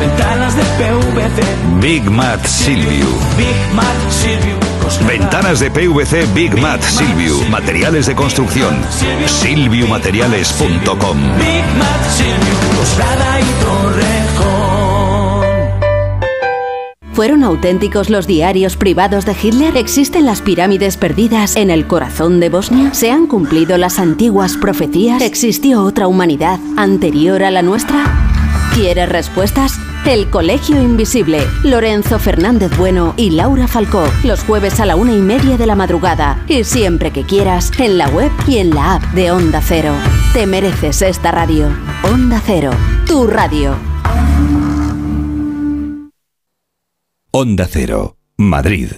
Ventanas 0.00 0.56
de 0.56 0.62
PVC. 0.62 1.42
Big 1.82 2.10
Mat 2.10 2.42
Silvio. 2.46 3.06
Big 3.36 3.54
Mat 3.74 3.94
Cosnada. 4.82 5.12
Ventanas 5.12 5.60
de 5.60 5.70
PVC 5.70 6.26
Big 6.32 6.58
Mat 6.58 6.80
Silvio. 6.80 7.34
Materiales 7.50 8.06
de 8.06 8.14
construcción. 8.14 8.78
Silviumateriales.com. 9.26 11.18
Big 11.36 11.66
Mat 11.76 12.02
Silvium 12.16 12.76
Cosnada 12.78 13.40
y 13.40 13.44
Torrejón. 13.62 14.70
¿Fueron 17.12 17.44
auténticos 17.44 18.08
los 18.08 18.26
diarios 18.26 18.76
privados 18.76 19.26
de 19.26 19.36
Hitler? 19.40 19.76
¿Existen 19.76 20.24
las 20.24 20.40
pirámides 20.40 20.96
perdidas 20.96 21.56
en 21.56 21.68
el 21.68 21.86
corazón 21.86 22.40
de 22.40 22.48
Bosnia? 22.48 22.94
¿Se 22.94 23.10
han 23.10 23.26
cumplido 23.26 23.76
las 23.76 23.98
antiguas 23.98 24.56
profecías? 24.56 25.20
¿Existió 25.20 25.82
otra 25.82 26.06
humanidad 26.06 26.58
anterior 26.78 27.42
a 27.42 27.50
la 27.50 27.60
nuestra? 27.60 28.06
¿Quieres 28.72 29.10
respuestas? 29.10 29.78
El 30.06 30.30
Colegio 30.30 30.80
Invisible, 30.80 31.46
Lorenzo 31.62 32.18
Fernández 32.18 32.76
Bueno 32.76 33.14
y 33.16 33.30
Laura 33.30 33.68
Falcó, 33.68 34.04
los 34.24 34.42
jueves 34.42 34.80
a 34.80 34.86
la 34.86 34.96
una 34.96 35.12
y 35.12 35.20
media 35.20 35.56
de 35.56 35.66
la 35.66 35.76
madrugada 35.76 36.42
y 36.48 36.64
siempre 36.64 37.12
que 37.12 37.24
quieras, 37.24 37.70
en 37.78 37.98
la 37.98 38.08
web 38.08 38.30
y 38.48 38.58
en 38.58 38.70
la 38.70 38.94
app 38.94 39.02
de 39.12 39.30
Onda 39.30 39.60
Cero. 39.62 39.94
Te 40.32 40.46
mereces 40.46 41.02
esta 41.02 41.30
radio. 41.30 41.68
Onda 42.02 42.42
Cero, 42.44 42.70
tu 43.06 43.26
radio. 43.26 43.76
Onda 47.30 47.68
Cero, 47.70 48.16
Madrid. 48.36 48.90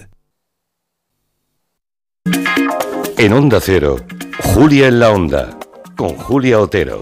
En 3.17 3.33
Onda 3.33 3.59
Cero, 3.61 3.97
Julia 4.55 4.87
en 4.87 4.99
la 4.99 5.11
Onda, 5.11 5.59
con 5.95 6.15
Julia 6.15 6.59
Otero. 6.59 7.01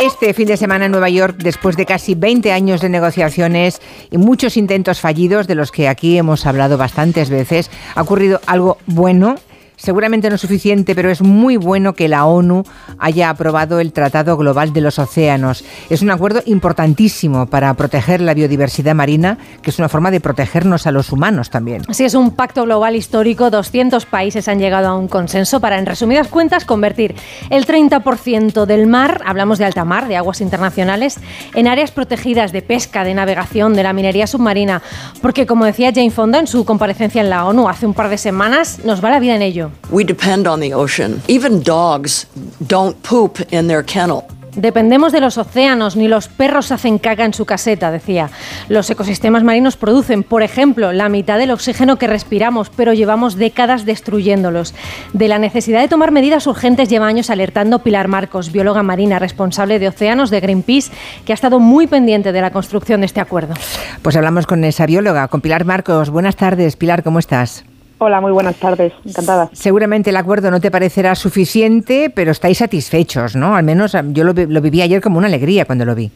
Este 0.00 0.32
fin 0.32 0.46
de 0.46 0.56
semana 0.56 0.86
en 0.86 0.92
Nueva 0.92 1.10
York, 1.10 1.36
después 1.42 1.76
de 1.76 1.84
casi 1.84 2.14
20 2.14 2.52
años 2.52 2.80
de 2.80 2.88
negociaciones 2.88 3.82
y 4.10 4.16
muchos 4.16 4.56
intentos 4.56 4.98
fallidos, 4.98 5.46
de 5.46 5.54
los 5.54 5.70
que 5.70 5.88
aquí 5.88 6.16
hemos 6.16 6.46
hablado 6.46 6.78
bastantes 6.78 7.28
veces, 7.28 7.70
ha 7.94 8.00
ocurrido 8.00 8.40
algo 8.46 8.78
bueno. 8.86 9.34
Seguramente 9.80 10.28
no 10.28 10.36
suficiente, 10.36 10.94
pero 10.94 11.10
es 11.10 11.22
muy 11.22 11.56
bueno 11.56 11.94
que 11.94 12.06
la 12.06 12.26
ONU 12.26 12.64
haya 12.98 13.30
aprobado 13.30 13.80
el 13.80 13.94
Tratado 13.94 14.36
Global 14.36 14.74
de 14.74 14.82
los 14.82 14.98
Océanos. 14.98 15.64
Es 15.88 16.02
un 16.02 16.10
acuerdo 16.10 16.42
importantísimo 16.44 17.46
para 17.46 17.72
proteger 17.72 18.20
la 18.20 18.34
biodiversidad 18.34 18.94
marina, 18.94 19.38
que 19.62 19.70
es 19.70 19.78
una 19.78 19.88
forma 19.88 20.10
de 20.10 20.20
protegernos 20.20 20.86
a 20.86 20.90
los 20.90 21.12
humanos 21.12 21.48
también. 21.48 21.80
Así 21.88 22.04
es 22.04 22.12
un 22.12 22.32
pacto 22.32 22.64
global 22.64 22.94
histórico. 22.94 23.48
200 23.48 24.04
países 24.04 24.48
han 24.48 24.58
llegado 24.58 24.88
a 24.88 24.94
un 24.94 25.08
consenso 25.08 25.60
para, 25.60 25.78
en 25.78 25.86
resumidas 25.86 26.28
cuentas, 26.28 26.66
convertir 26.66 27.14
el 27.48 27.66
30% 27.66 28.66
del 28.66 28.86
mar, 28.86 29.22
hablamos 29.24 29.58
de 29.58 29.64
alta 29.64 29.86
mar, 29.86 30.08
de 30.08 30.16
aguas 30.18 30.42
internacionales, 30.42 31.18
en 31.54 31.68
áreas 31.68 31.90
protegidas 31.90 32.52
de 32.52 32.60
pesca, 32.60 33.02
de 33.02 33.14
navegación, 33.14 33.72
de 33.72 33.82
la 33.82 33.94
minería 33.94 34.26
submarina. 34.26 34.82
Porque, 35.22 35.46
como 35.46 35.64
decía 35.64 35.90
Jane 35.94 36.10
Fonda 36.10 36.38
en 36.38 36.46
su 36.46 36.66
comparecencia 36.66 37.22
en 37.22 37.30
la 37.30 37.46
ONU 37.46 37.66
hace 37.66 37.86
un 37.86 37.94
par 37.94 38.10
de 38.10 38.18
semanas, 38.18 38.80
nos 38.84 39.02
va 39.02 39.08
la 39.08 39.20
vida 39.20 39.34
en 39.36 39.42
ello. 39.42 39.69
We 39.90 40.04
depend 40.04 40.46
on 40.46 40.60
the 40.60 40.74
ocean. 40.74 41.22
Even 41.28 41.62
dogs 41.62 42.26
don't 42.66 42.96
poop 43.02 43.40
in 43.50 43.68
their 43.68 43.84
kennel. 43.84 44.24
Dependemos 44.56 45.12
de 45.12 45.20
los 45.20 45.38
océanos, 45.38 45.96
ni 45.96 46.08
los 46.08 46.28
perros 46.28 46.72
hacen 46.72 46.98
caca 46.98 47.24
en 47.24 47.34
su 47.34 47.44
caseta, 47.44 47.90
decía. 47.90 48.30
Los 48.68 48.90
ecosistemas 48.90 49.44
marinos 49.44 49.76
producen, 49.76 50.22
por 50.22 50.42
ejemplo, 50.42 50.92
la 50.92 51.08
mitad 51.08 51.38
del 51.38 51.52
oxígeno 51.52 51.96
que 51.96 52.06
respiramos, 52.06 52.70
pero 52.70 52.92
llevamos 52.92 53.36
décadas 53.36 53.84
destruyéndolos. 53.84 54.74
De 55.12 55.28
la 55.28 55.38
necesidad 55.38 55.80
de 55.80 55.88
tomar 55.88 56.10
medidas 56.10 56.46
urgentes 56.46 56.88
lleva 56.88 57.06
años 57.06 57.30
alertando 57.30 57.80
Pilar 57.80 58.08
Marcos, 58.08 58.50
bióloga 58.50 58.82
marina 58.82 59.18
responsable 59.18 59.78
de 59.78 59.88
océanos 59.88 60.30
de 60.30 60.40
Greenpeace, 60.40 60.90
que 61.24 61.32
ha 61.32 61.34
estado 61.34 61.60
muy 61.60 61.86
pendiente 61.86 62.32
de 62.32 62.40
la 62.40 62.50
construcción 62.50 63.00
de 63.00 63.06
este 63.06 63.20
acuerdo. 63.20 63.54
Pues 64.02 64.16
hablamos 64.16 64.46
con 64.46 64.64
esa 64.64 64.86
bióloga, 64.86 65.28
con 65.28 65.40
Pilar 65.40 65.64
Marcos. 65.64 66.10
Buenas 66.10 66.36
tardes, 66.36 66.76
Pilar, 66.76 67.04
¿cómo 67.04 67.18
estás? 67.18 67.64
Hola, 68.02 68.22
muy 68.22 68.32
buenas 68.32 68.56
tardes, 68.56 68.94
encantada. 69.04 69.50
Seguramente 69.52 70.08
el 70.08 70.16
acuerdo 70.16 70.50
no 70.50 70.58
te 70.58 70.70
parecerá 70.70 71.14
suficiente, 71.14 72.08
pero 72.08 72.30
estáis 72.30 72.56
satisfechos, 72.56 73.36
¿no? 73.36 73.54
Al 73.54 73.62
menos 73.62 73.94
yo 74.12 74.24
lo, 74.24 74.32
lo 74.32 74.60
viví 74.62 74.80
ayer 74.80 75.02
como 75.02 75.18
una 75.18 75.26
alegría 75.26 75.66
cuando 75.66 75.84
lo 75.84 75.94
vi. 75.94 76.10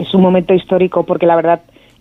Es 0.00 0.12
un 0.12 0.22
momento 0.22 0.54
histórico 0.54 1.04
porque 1.04 1.24
la 1.24 1.36
verdad, 1.36 1.60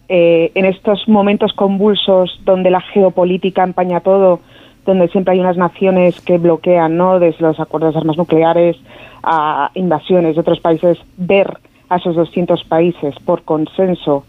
eh, 0.09 0.51
en 0.55 0.65
estos 0.65 1.07
momentos 1.07 1.53
convulsos 1.53 2.39
donde 2.43 2.71
la 2.71 2.81
geopolítica 2.81 3.63
empaña 3.63 3.99
todo, 3.99 4.39
donde 4.83 5.09
siempre 5.09 5.35
hay 5.35 5.41
unas 5.41 5.57
naciones 5.57 6.19
que 6.21 6.39
bloquean, 6.39 6.97
¿no? 6.97 7.19
Desde 7.19 7.43
los 7.43 7.59
acuerdos 7.59 7.93
de 7.93 7.99
armas 7.99 8.17
nucleares 8.17 8.77
a 9.21 9.69
invasiones 9.75 10.33
de 10.33 10.41
otros 10.41 10.59
países, 10.59 10.97
ver 11.17 11.59
a 11.89 11.97
esos 11.97 12.15
200 12.15 12.63
países 12.63 13.13
por 13.23 13.43
consenso 13.43 14.25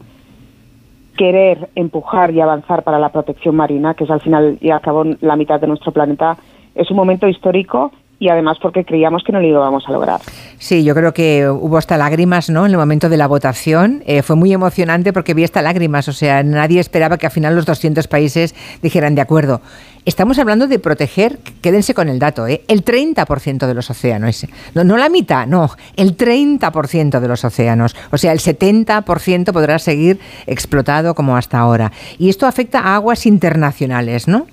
querer 1.18 1.68
empujar 1.74 2.31
y 2.31 2.40
avanzar 2.40 2.85
para 2.85 2.98
la 2.98 3.11
protección 3.11 3.57
marina, 3.57 3.94
que 3.94 4.04
es 4.04 4.11
al 4.11 4.20
final 4.20 4.57
y 4.61 4.70
al 4.70 4.81
cabo 4.81 5.04
la 5.20 5.37
mitad 5.37 5.61
de 5.61 5.66
nuestro 5.66 5.92
planeta, 5.92 6.38
es 6.74 6.90
un 6.90 6.96
momento 6.96 7.26
histórico 7.26 7.90
y 8.20 8.28
además 8.28 8.59
porque 8.61 8.85
creíamos 8.85 9.22
que 9.22 9.33
no 9.33 9.40
lo 9.40 9.46
íbamos 9.46 9.87
a 9.87 9.92
lograr. 9.92 10.20
Sí, 10.59 10.83
yo 10.83 10.94
creo 10.94 11.14
que 11.14 11.48
hubo 11.48 11.76
hasta 11.78 11.96
lágrimas, 11.96 12.50
¿no? 12.50 12.66
En 12.66 12.72
el 12.72 12.76
momento 12.76 13.09
de 13.09 13.16
la 13.16 13.28
votación. 13.28 14.02
Eh, 14.07 14.22
fue 14.22 14.35
muy 14.35 14.52
emocionante 14.52 15.12
porque 15.12 15.35
vi 15.35 15.44
hasta 15.44 15.62
lágrimas. 15.62 16.09
O 16.09 16.12
sea, 16.12 16.42
nadie 16.42 16.81
esperaba 16.81 17.16
que 17.16 17.26
al 17.26 17.33
final 17.33 17.54
los 17.54 17.64
200 17.64 18.09
países 18.09 18.57
dijeran 18.83 19.14
de 19.14 19.20
acuerdo. 19.20 19.61
Estamos 20.04 20.38
hablando 20.38 20.66
de 20.66 20.78
proteger, 20.78 21.38
quédense 21.62 21.94
con 21.94 22.09
el 22.09 22.18
dato, 22.18 22.46
¿eh? 22.46 22.62
el 22.66 22.85
30% 22.85 23.66
de 23.66 23.74
los 23.74 23.90
océanos. 23.90 24.46
No, 24.74 24.83
no 24.83 24.96
la 24.96 25.11
mitad, 25.11 25.46
no, 25.46 25.70
el 25.96 26.16
30% 26.16 27.20
de 27.20 27.28
los 27.28 27.44
océanos. 27.44 27.94
O 28.11 28.16
sea, 28.16 28.33
el 28.33 28.38
70% 28.38 29.52
podrá 29.52 29.78
seguir 29.78 30.18
explotado 30.46 31.14
como 31.14 31.37
hasta 31.37 31.59
ahora. 31.59 31.92
Y 32.18 32.31
esto 32.31 32.46
afecta 32.46 32.81
a 32.81 32.94
aguas 32.96 33.26
internacionales, 33.26 34.26
¿no? 34.26 34.46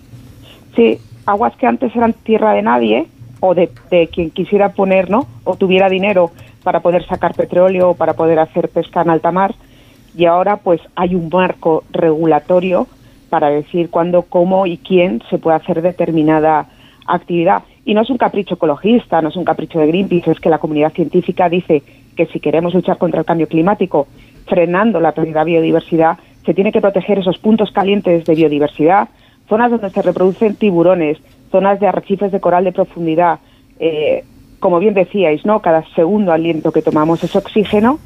Sí, 0.75 0.99
aguas 1.25 1.55
que 1.55 1.65
antes 1.65 1.95
eran 1.95 2.13
tierra 2.13 2.53
de 2.53 2.61
nadie 2.61 3.07
o 3.47 3.55
de, 3.55 3.69
quien 4.11 4.31
quisiera 4.31 4.69
poner, 4.69 5.09
¿no? 5.09 5.27
O 5.43 5.55
tuviera 5.55 5.89
dinero 5.89 6.31
para 6.63 6.79
poder 6.79 7.05
sacar 7.05 7.33
petróleo 7.33 7.91
o 7.91 7.93
para 7.95 8.13
poder 8.13 8.39
hacer 8.39 8.69
pesca 8.69 9.01
en 9.01 9.09
alta 9.09 9.31
mar 9.31 9.53
y 10.17 10.25
ahora 10.25 10.57
pues 10.57 10.81
hay 10.95 11.15
un 11.15 11.29
marco 11.31 11.83
regulatorio 11.91 12.87
para 13.29 13.49
decir 13.49 13.89
cuándo, 13.89 14.23
cómo 14.23 14.65
y 14.65 14.77
quién 14.77 15.21
se 15.29 15.37
puede 15.37 15.57
hacer 15.57 15.81
determinada 15.81 16.67
actividad. 17.05 17.63
Y 17.83 17.93
no 17.93 18.01
es 18.01 18.09
un 18.09 18.17
capricho 18.17 18.55
ecologista, 18.55 19.21
no 19.21 19.29
es 19.29 19.35
un 19.35 19.43
capricho 19.43 19.79
de 19.79 19.87
Greenpeace, 19.87 20.31
es 20.31 20.39
que 20.39 20.49
la 20.49 20.57
comunidad 20.57 20.93
científica 20.93 21.49
dice 21.49 21.83
que 22.15 22.25
si 22.27 22.39
queremos 22.39 22.73
luchar 22.73 22.97
contra 22.97 23.19
el 23.19 23.25
cambio 23.25 23.47
climático, 23.47 24.07
frenando 24.47 24.99
la 24.99 25.11
pérdida 25.11 25.43
de 25.43 25.51
biodiversidad, 25.51 26.17
se 26.45 26.53
tiene 26.53 26.71
que 26.71 26.81
proteger 26.81 27.19
esos 27.19 27.37
puntos 27.37 27.71
calientes 27.71 28.25
de 28.25 28.35
biodiversidad, 28.35 29.09
zonas 29.49 29.71
donde 29.71 29.89
se 29.89 30.01
reproducen 30.01 30.55
tiburones, 30.55 31.17
zonas 31.55 31.79
de 31.79 31.87
arrecifes 31.87 32.33
de 32.33 32.41
coral 32.41 32.65
de 32.65 32.73
profundidad. 32.73 33.39
Eh, 33.79 34.25
como 34.59 34.79
bien 34.79 34.93
decíais, 34.93 35.45
¿no? 35.45 35.61
Cada 35.61 35.85
segundo 35.95 36.33
aliento 36.33 36.73
que 36.73 36.81
tomamos 36.81 37.23
es 37.23 37.33
oxígeno, 37.33 37.97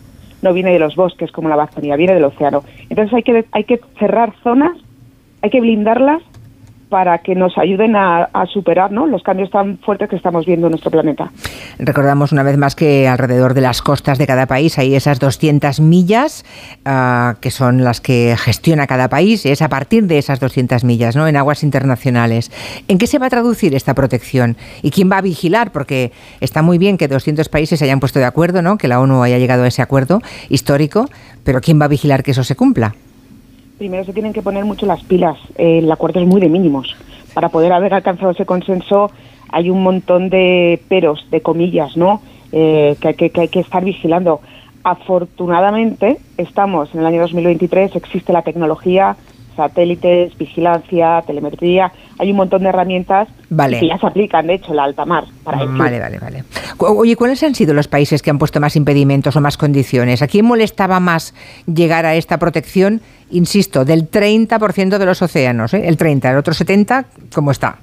no 0.43 0.53
viene 0.53 0.71
de 0.71 0.77
los 0.77 0.95
bosques 0.95 1.31
como 1.31 1.49
la 1.49 1.55
Amazonía, 1.55 1.95
viene 1.95 2.13
del 2.13 2.25
océano. 2.25 2.63
Entonces 2.91 3.11
hay 3.11 3.23
que, 3.23 3.45
hay 3.51 3.63
que 3.63 3.79
cerrar 3.97 4.33
zonas, 4.43 4.77
hay 5.41 5.49
que 5.49 5.61
blindarlas 5.61 6.21
para 6.89 7.19
que 7.19 7.35
nos 7.35 7.57
ayuden 7.57 7.95
a, 7.95 8.29
a 8.33 8.45
superar 8.47 8.91
¿no? 8.91 9.05
los 9.05 9.23
cambios 9.23 9.49
tan 9.51 9.77
fuertes 9.79 10.09
que 10.09 10.15
estamos 10.15 10.45
viendo 10.45 10.67
en 10.67 10.71
nuestro 10.71 10.91
planeta. 10.91 11.31
Recordamos 11.77 12.31
una 12.31 12.43
vez 12.43 12.57
más 12.57 12.75
que 12.75 13.07
alrededor 13.07 13.53
de 13.53 13.61
las 13.61 13.81
costas 13.81 14.17
de 14.17 14.27
cada 14.27 14.47
país 14.47 14.77
hay 14.77 14.95
esas 14.95 15.19
200 15.19 15.79
millas 15.79 16.45
ah, 16.85 17.35
que 17.41 17.51
son 17.51 17.83
las 17.83 18.01
que 18.01 18.35
gestiona 18.37 18.87
cada 18.87 19.09
país. 19.09 19.45
Es 19.45 19.61
a 19.61 19.69
partir 19.69 20.05
de 20.05 20.17
esas 20.17 20.39
200 20.39 20.83
millas, 20.83 21.15
¿no? 21.15 21.27
En 21.27 21.37
aguas 21.37 21.63
internacionales. 21.63 22.51
¿En 22.87 22.97
qué 22.97 23.07
se 23.07 23.19
va 23.19 23.27
a 23.27 23.29
traducir 23.29 23.75
esta 23.75 23.93
protección? 23.93 24.57
¿Y 24.81 24.91
quién 24.91 25.11
va 25.11 25.17
a 25.17 25.21
vigilar? 25.21 25.71
Porque 25.71 26.11
está 26.41 26.61
muy 26.61 26.77
bien 26.77 26.97
que 26.97 27.07
200 27.07 27.47
países 27.49 27.79
se 27.79 27.85
hayan 27.85 27.99
puesto 27.99 28.19
de 28.19 28.25
acuerdo, 28.25 28.61
¿no? 28.61 28.77
Que 28.77 28.87
la 28.87 28.99
ONU 28.99 29.23
haya 29.23 29.37
llegado 29.37 29.63
a 29.63 29.67
ese 29.67 29.81
acuerdo 29.81 30.21
histórico, 30.49 31.09
pero 31.43 31.61
¿quién 31.61 31.79
va 31.79 31.85
a 31.85 31.89
vigilar 31.89 32.23
que 32.23 32.31
eso 32.31 32.43
se 32.43 32.55
cumpla? 32.55 32.95
Primero 33.79 34.03
se 34.03 34.11
tienen 34.11 34.33
que 34.33 34.41
poner 34.41 34.65
mucho 34.65 34.85
las 34.85 35.01
pilas. 35.05 35.37
Eh, 35.57 35.79
el 35.79 35.89
acuerdo 35.89 36.19
es 36.19 36.27
muy 36.27 36.41
de 36.41 36.49
mínimos. 36.49 36.97
Para 37.33 37.47
poder 37.47 37.71
haber 37.71 37.93
alcanzado 37.93 38.31
ese 38.31 38.45
consenso 38.45 39.09
hay 39.47 39.69
un 39.69 39.81
montón 39.81 40.29
de 40.29 40.81
peros, 40.89 41.25
de 41.31 41.41
comillas, 41.41 41.95
¿no? 41.95 42.21
Eh, 42.51 42.97
que, 42.99 43.07
hay 43.07 43.13
que, 43.13 43.29
que 43.29 43.39
hay 43.39 43.47
que 43.47 43.61
estar 43.61 43.85
vigilando. 43.85 44.41
Afortunadamente, 44.83 46.17
estamos 46.35 46.93
en 46.93 46.99
el 46.99 47.05
año 47.05 47.21
2023, 47.21 47.95
existe 47.95 48.33
la 48.33 48.41
tecnología, 48.41 49.15
satélites, 49.59 50.37
vigilancia, 50.37 51.21
telemetría, 51.27 51.91
hay 52.17 52.31
un 52.31 52.37
montón 52.37 52.63
de 52.63 52.69
herramientas 52.69 53.27
Vale. 53.49 53.79
que 53.79 53.87
ya 53.87 53.97
se 53.97 54.07
aplican, 54.07 54.47
de 54.47 54.53
hecho, 54.53 54.71
en 54.71 54.77
la 54.77 54.83
alta 54.85 55.03
mar. 55.05 55.25
Para 55.43 55.59
decir- 55.59 55.77
Vale, 55.77 55.99
vale, 55.99 56.17
vale. 56.19 56.43
Oye, 56.77 57.15
¿cuáles 57.17 57.43
han 57.43 57.55
sido 57.55 57.73
los 57.73 57.89
países 57.89 58.21
que 58.21 58.29
han 58.29 58.39
puesto 58.39 58.61
más 58.61 58.77
impedimentos 58.77 59.35
o 59.35 59.41
más 59.41 59.57
condiciones? 59.57 60.21
¿A 60.21 60.27
quién 60.27 60.45
molestaba 60.45 61.01
más 61.01 61.33
llegar 61.65 62.05
a 62.05 62.15
esta 62.15 62.37
protección, 62.37 63.01
insisto, 63.31 63.83
del 63.83 64.09
30% 64.09 64.97
de 64.97 65.05
los 65.05 65.21
océanos? 65.21 65.73
¿eh? 65.73 65.87
El 65.87 65.97
30, 65.97 66.31
el 66.31 66.37
otro 66.37 66.53
70, 66.53 67.05
¿cómo 67.35 67.51
está? 67.51 67.79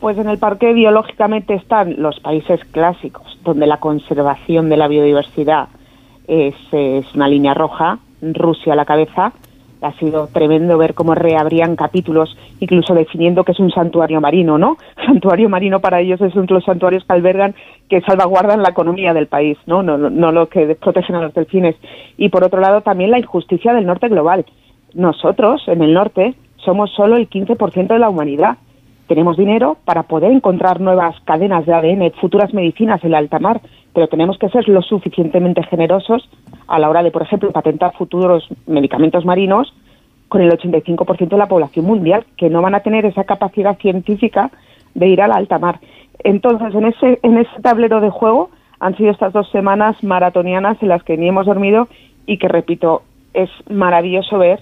Pues 0.00 0.16
en 0.16 0.28
el 0.28 0.38
parque 0.38 0.72
biológicamente 0.72 1.54
están 1.54 2.00
los 2.00 2.18
países 2.20 2.60
clásicos, 2.72 3.38
donde 3.44 3.66
la 3.66 3.76
conservación 3.76 4.68
de 4.70 4.76
la 4.78 4.88
biodiversidad 4.88 5.68
es, 6.26 6.54
es 6.72 7.04
una 7.14 7.28
línea 7.28 7.52
roja, 7.54 7.98
Rusia 8.22 8.72
a 8.72 8.76
la 8.76 8.84
cabeza. 8.84 9.32
Ha 9.82 9.92
sido 9.98 10.28
tremendo 10.28 10.78
ver 10.78 10.94
cómo 10.94 11.14
reabrían 11.14 11.76
capítulos, 11.76 12.36
incluso 12.60 12.94
definiendo 12.94 13.44
que 13.44 13.52
es 13.52 13.60
un 13.60 13.70
santuario 13.70 14.20
marino, 14.20 14.58
¿no? 14.58 14.76
Santuario 15.06 15.48
marino 15.48 15.80
para 15.80 16.00
ellos 16.00 16.20
es 16.20 16.34
de 16.34 16.46
los 16.46 16.64
santuarios 16.64 17.04
que 17.04 17.12
albergan, 17.12 17.54
que 17.88 18.00
salvaguardan 18.00 18.62
la 18.62 18.70
economía 18.70 19.12
del 19.12 19.26
país, 19.26 19.58
¿no? 19.66 19.82
No, 19.82 19.98
no, 19.98 20.08
no 20.08 20.32
lo 20.32 20.48
que 20.48 20.76
protegen 20.76 21.16
a 21.16 21.22
los 21.22 21.34
delfines. 21.34 21.76
Y 22.16 22.28
por 22.28 22.44
otro 22.44 22.60
lado 22.60 22.80
también 22.80 23.10
la 23.10 23.18
injusticia 23.18 23.74
del 23.74 23.86
norte 23.86 24.08
global. 24.08 24.46
Nosotros, 24.94 25.62
en 25.66 25.82
el 25.82 25.94
norte, 25.94 26.34
somos 26.56 26.90
solo 26.94 27.16
el 27.16 27.28
15% 27.28 27.88
de 27.88 27.98
la 27.98 28.08
humanidad 28.08 28.56
tenemos 29.12 29.36
dinero 29.36 29.76
para 29.84 30.04
poder 30.04 30.32
encontrar 30.32 30.80
nuevas 30.80 31.14
cadenas 31.26 31.66
de 31.66 31.74
ADN, 31.74 32.12
futuras 32.18 32.54
medicinas 32.54 33.04
en 33.04 33.10
la 33.10 33.18
alta 33.18 33.38
mar, 33.38 33.60
pero 33.94 34.08
tenemos 34.08 34.38
que 34.38 34.48
ser 34.48 34.68
lo 34.68 34.82
suficientemente 34.82 35.62
generosos 35.64 36.28
a 36.66 36.78
la 36.78 36.88
hora 36.88 37.02
de, 37.02 37.10
por 37.10 37.22
ejemplo, 37.22 37.52
patentar 37.52 37.92
futuros 37.94 38.46
medicamentos 38.66 39.24
marinos 39.24 39.72
con 40.28 40.40
el 40.40 40.50
85% 40.50 41.28
de 41.28 41.36
la 41.36 41.48
población 41.48 41.84
mundial, 41.84 42.24
que 42.36 42.48
no 42.48 42.62
van 42.62 42.74
a 42.74 42.80
tener 42.80 43.04
esa 43.04 43.24
capacidad 43.24 43.76
científica 43.78 44.50
de 44.94 45.08
ir 45.08 45.20
a 45.20 45.28
la 45.28 45.34
alta 45.34 45.58
mar. 45.58 45.80
Entonces, 46.24 46.74
en 46.74 46.86
ese, 46.86 47.18
en 47.22 47.38
ese 47.38 47.60
tablero 47.60 48.00
de 48.00 48.10
juego 48.10 48.50
han 48.80 48.96
sido 48.96 49.10
estas 49.10 49.32
dos 49.32 49.50
semanas 49.50 50.02
maratonianas 50.02 50.82
en 50.82 50.88
las 50.88 51.02
que 51.02 51.16
ni 51.16 51.28
hemos 51.28 51.46
dormido 51.46 51.88
y 52.26 52.38
que, 52.38 52.48
repito, 52.48 53.02
es 53.34 53.50
maravilloso 53.68 54.38
ver 54.38 54.60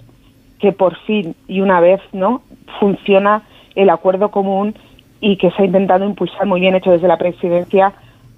que 0.59 0.73
por 0.73 0.97
fin 1.07 1.35
y 1.49 1.61
una 1.61 1.81
vez 1.81 2.01
no 2.13 2.43
funciona 2.79 3.43
el 3.75 3.91
acuerdo 3.91 4.31
común 4.31 4.75
y 5.21 5.37
que 5.37 5.51
se 5.53 5.63
ha 5.63 5.67
intentado 5.67 6.05
impulsar 6.05 6.47
muy 6.47 6.61
bien 6.61 6.75
hecho 6.75 6.91
desde 6.91 7.09
la 7.09 7.19
presidencia 7.19 7.93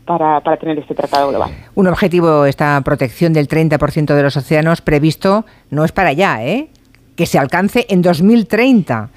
para, 0.05 0.41
tener 0.59 0.79
este 0.79 0.95
tratado 0.95 1.31
global. 1.31 1.51
Un 1.75 1.87
objetivo, 1.87 2.45
esta 2.45 2.81
protección 2.83 3.33
del 3.33 3.49
30% 3.49 4.15
de 4.15 4.23
los 4.23 4.37
océanos 4.37 4.81
previsto, 4.81 5.45
no 5.71 5.85
es 5.85 5.93
para 5.93 6.11
allá, 6.11 6.45
¿eh? 6.45 6.69
Que 7.17 7.27
se 7.27 7.39
alcance 7.39 7.87
en 7.89 8.03
2030. 8.03 9.11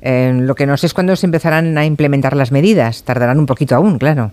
Eh, 0.00 0.32
lo 0.34 0.54
que 0.54 0.66
no 0.66 0.76
sé 0.76 0.86
es 0.86 0.94
cuándo 0.94 1.16
se 1.16 1.26
empezarán 1.26 1.76
a 1.78 1.84
implementar 1.84 2.36
las 2.36 2.52
medidas. 2.52 3.04
Tardarán 3.04 3.38
un 3.38 3.46
poquito 3.46 3.74
aún, 3.74 3.98
claro. 3.98 4.32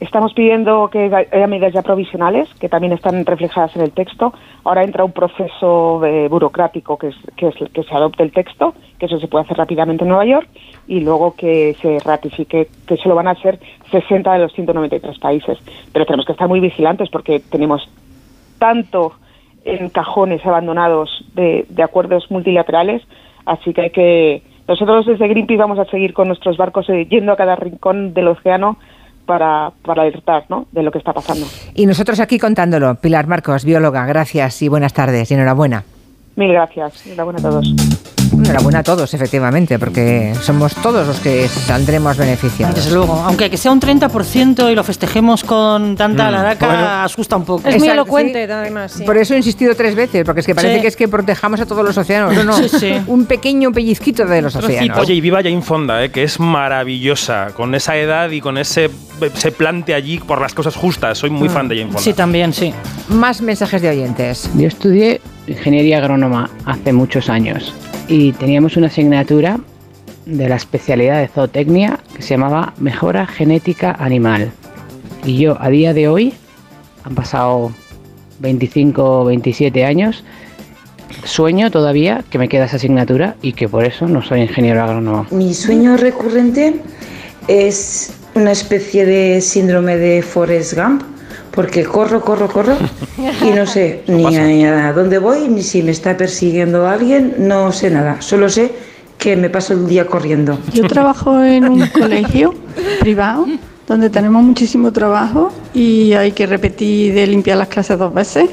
Estamos 0.00 0.32
pidiendo 0.32 0.88
que 0.88 1.10
haya 1.30 1.46
medidas 1.46 1.74
ya 1.74 1.82
provisionales, 1.82 2.48
que 2.54 2.70
también 2.70 2.94
están 2.94 3.26
reflejadas 3.26 3.76
en 3.76 3.82
el 3.82 3.92
texto. 3.92 4.32
Ahora 4.64 4.82
entra 4.82 5.04
un 5.04 5.12
proceso 5.12 6.02
eh, 6.06 6.26
burocrático, 6.28 6.96
que 6.96 7.08
es, 7.08 7.16
que 7.36 7.48
es 7.48 7.54
que 7.70 7.82
se 7.82 7.94
adopte 7.94 8.22
el 8.22 8.32
texto, 8.32 8.72
que 8.98 9.04
eso 9.04 9.20
se 9.20 9.28
puede 9.28 9.44
hacer 9.44 9.58
rápidamente 9.58 10.04
en 10.04 10.08
Nueva 10.08 10.24
York, 10.24 10.48
y 10.88 11.00
luego 11.00 11.34
que 11.36 11.76
se 11.82 11.98
ratifique, 11.98 12.68
que 12.86 12.94
eso 12.94 13.10
lo 13.10 13.14
van 13.14 13.28
a 13.28 13.32
hacer 13.32 13.60
60 13.90 14.32
de 14.32 14.38
los 14.38 14.52
193 14.54 15.18
países. 15.18 15.58
Pero 15.92 16.06
tenemos 16.06 16.24
que 16.24 16.32
estar 16.32 16.48
muy 16.48 16.60
vigilantes 16.60 17.10
porque 17.10 17.40
tenemos 17.40 17.86
tanto 18.58 19.12
en 19.66 19.90
cajones 19.90 20.44
abandonados 20.46 21.26
de, 21.34 21.66
de 21.68 21.82
acuerdos 21.82 22.30
multilaterales, 22.30 23.02
así 23.44 23.74
que 23.74 23.80
hay 23.82 23.90
que... 23.90 24.42
Nosotros 24.66 25.04
desde 25.04 25.28
Greenpeace 25.28 25.60
vamos 25.60 25.78
a 25.78 25.84
seguir 25.86 26.14
con 26.14 26.28
nuestros 26.28 26.56
barcos 26.56 26.88
eh, 26.88 27.04
yendo 27.06 27.32
a 27.32 27.36
cada 27.36 27.56
rincón 27.56 28.14
del 28.14 28.28
océano 28.28 28.78
para, 29.30 29.70
para 29.84 30.02
alertar 30.02 30.44
¿no? 30.48 30.66
de 30.72 30.82
lo 30.82 30.90
que 30.90 30.98
está 30.98 31.12
pasando. 31.12 31.46
Y 31.72 31.86
nosotros 31.86 32.18
aquí 32.18 32.36
contándolo. 32.36 32.96
Pilar 32.96 33.28
Marcos, 33.28 33.64
bióloga, 33.64 34.04
gracias 34.04 34.60
y 34.60 34.66
buenas 34.66 34.92
tardes 34.92 35.30
y 35.30 35.34
enhorabuena. 35.34 35.84
Mil 36.34 36.52
gracias. 36.52 37.06
Enhorabuena 37.06 37.38
a 37.38 37.42
todos. 37.42 38.19
Enhorabuena 38.44 38.78
a 38.80 38.82
todos, 38.82 39.12
efectivamente, 39.14 39.78
porque 39.78 40.32
somos 40.42 40.74
todos 40.76 41.06
los 41.06 41.20
que 41.20 41.46
saldremos 41.48 42.16
beneficiados. 42.16 42.74
Desde 42.74 42.92
luego, 42.92 43.14
aunque 43.26 43.50
que 43.50 43.56
sea 43.56 43.70
un 43.70 43.80
30% 43.80 44.70
y 44.72 44.74
lo 44.74 44.82
festejemos 44.82 45.44
con 45.44 45.94
tanta 45.96 46.24
Mm, 46.24 46.26
alaraca, 46.28 46.66
bueno. 46.66 46.88
asusta 47.04 47.36
un 47.36 47.44
poco. 47.44 47.68
Es 47.68 47.78
muy 47.78 47.88
elocuente, 47.88 48.50
además. 48.50 48.92
sí. 48.92 49.04
Por 49.04 49.16
eso 49.18 49.34
he 49.34 49.36
insistido 49.36 49.74
tres 49.74 49.94
veces, 49.94 50.24
porque 50.24 50.40
es 50.40 50.46
que 50.46 50.54
parece 50.54 50.76
Sí. 50.76 50.80
que 50.82 50.88
es 50.88 50.96
que 50.96 51.06
protejamos 51.08 51.60
a 51.60 51.66
todos 51.66 51.84
los 51.84 51.96
océanos. 51.98 52.34
No, 52.34 52.44
no, 52.44 52.52
Sí, 52.54 52.68
sí. 52.68 52.92
un 53.06 53.26
pequeño 53.26 53.72
pellizquito 53.72 54.24
de 54.26 54.42
los 54.42 54.56
océanos. 54.56 54.98
Oye, 54.98 55.14
y 55.14 55.20
viva 55.20 55.42
Jane 55.42 55.62
Fonda, 55.62 56.02
eh, 56.04 56.10
que 56.10 56.22
es 56.22 56.40
maravillosa, 56.40 57.48
con 57.54 57.74
esa 57.74 57.96
edad 57.96 58.30
y 58.30 58.40
con 58.40 58.56
ese, 58.58 58.90
ese 59.20 59.52
plante 59.52 59.94
allí 59.94 60.18
por 60.18 60.40
las 60.40 60.54
cosas 60.54 60.74
justas. 60.76 61.18
Soy 61.18 61.30
muy 61.30 61.48
Mm. 61.48 61.52
fan 61.52 61.68
de 61.68 61.76
Jane 61.76 61.88
Fonda. 61.88 62.00
Sí, 62.02 62.12
también, 62.14 62.52
sí. 62.52 62.72
Más 63.08 63.42
mensajes 63.42 63.82
de 63.82 63.90
oyentes. 63.90 64.48
Yo 64.56 64.66
estudié 64.68 65.20
ingeniería 65.46 65.98
agrónoma 65.98 66.48
hace 66.64 66.92
muchos 66.92 67.28
años 67.28 67.74
y 68.10 68.32
teníamos 68.32 68.76
una 68.76 68.88
asignatura 68.88 69.60
de 70.26 70.48
la 70.48 70.56
especialidad 70.56 71.20
de 71.20 71.28
zootecnia 71.28 72.00
que 72.14 72.22
se 72.22 72.30
llamaba 72.30 72.74
Mejora 72.78 73.24
Genética 73.24 73.92
Animal. 73.92 74.50
Y 75.24 75.38
yo 75.38 75.56
a 75.60 75.70
día 75.70 75.94
de 75.94 76.08
hoy, 76.08 76.34
han 77.04 77.14
pasado 77.14 77.72
25 78.40 79.20
o 79.20 79.24
27 79.26 79.84
años, 79.84 80.24
sueño 81.24 81.70
todavía 81.70 82.24
que 82.28 82.38
me 82.38 82.48
queda 82.48 82.64
esa 82.64 82.76
asignatura 82.76 83.36
y 83.42 83.52
que 83.52 83.68
por 83.68 83.84
eso 83.84 84.08
no 84.08 84.22
soy 84.22 84.40
ingeniero 84.40 84.82
agrónomo. 84.82 85.26
Mi 85.30 85.54
sueño 85.54 85.96
recurrente 85.96 86.80
es 87.46 88.12
una 88.34 88.50
especie 88.50 89.06
de 89.06 89.40
síndrome 89.40 89.96
de 89.96 90.22
Forrest 90.22 90.74
Gump, 90.74 91.02
porque 91.50 91.84
corro, 91.84 92.20
corro, 92.20 92.48
corro 92.48 92.74
y 93.18 93.50
no 93.50 93.66
sé 93.66 94.02
ni 94.08 94.64
a, 94.64 94.88
a 94.88 94.92
dónde 94.92 95.18
voy, 95.18 95.48
ni 95.48 95.62
si 95.62 95.82
me 95.82 95.90
está 95.90 96.16
persiguiendo 96.16 96.86
alguien, 96.86 97.34
no 97.38 97.72
sé 97.72 97.90
nada. 97.90 98.20
Solo 98.20 98.48
sé 98.48 98.70
que 99.18 99.36
me 99.36 99.50
paso 99.50 99.74
el 99.74 99.86
día 99.86 100.06
corriendo. 100.06 100.58
Yo 100.72 100.86
trabajo 100.86 101.42
en 101.42 101.68
un 101.68 101.86
colegio 101.98 102.54
privado 103.00 103.46
donde 103.86 104.08
tenemos 104.08 104.42
muchísimo 104.42 104.92
trabajo 104.92 105.52
y 105.74 106.12
hay 106.12 106.32
que 106.32 106.46
repetir 106.46 107.12
de 107.14 107.26
limpiar 107.26 107.58
las 107.58 107.68
clases 107.68 107.98
dos 107.98 108.14
veces, 108.14 108.48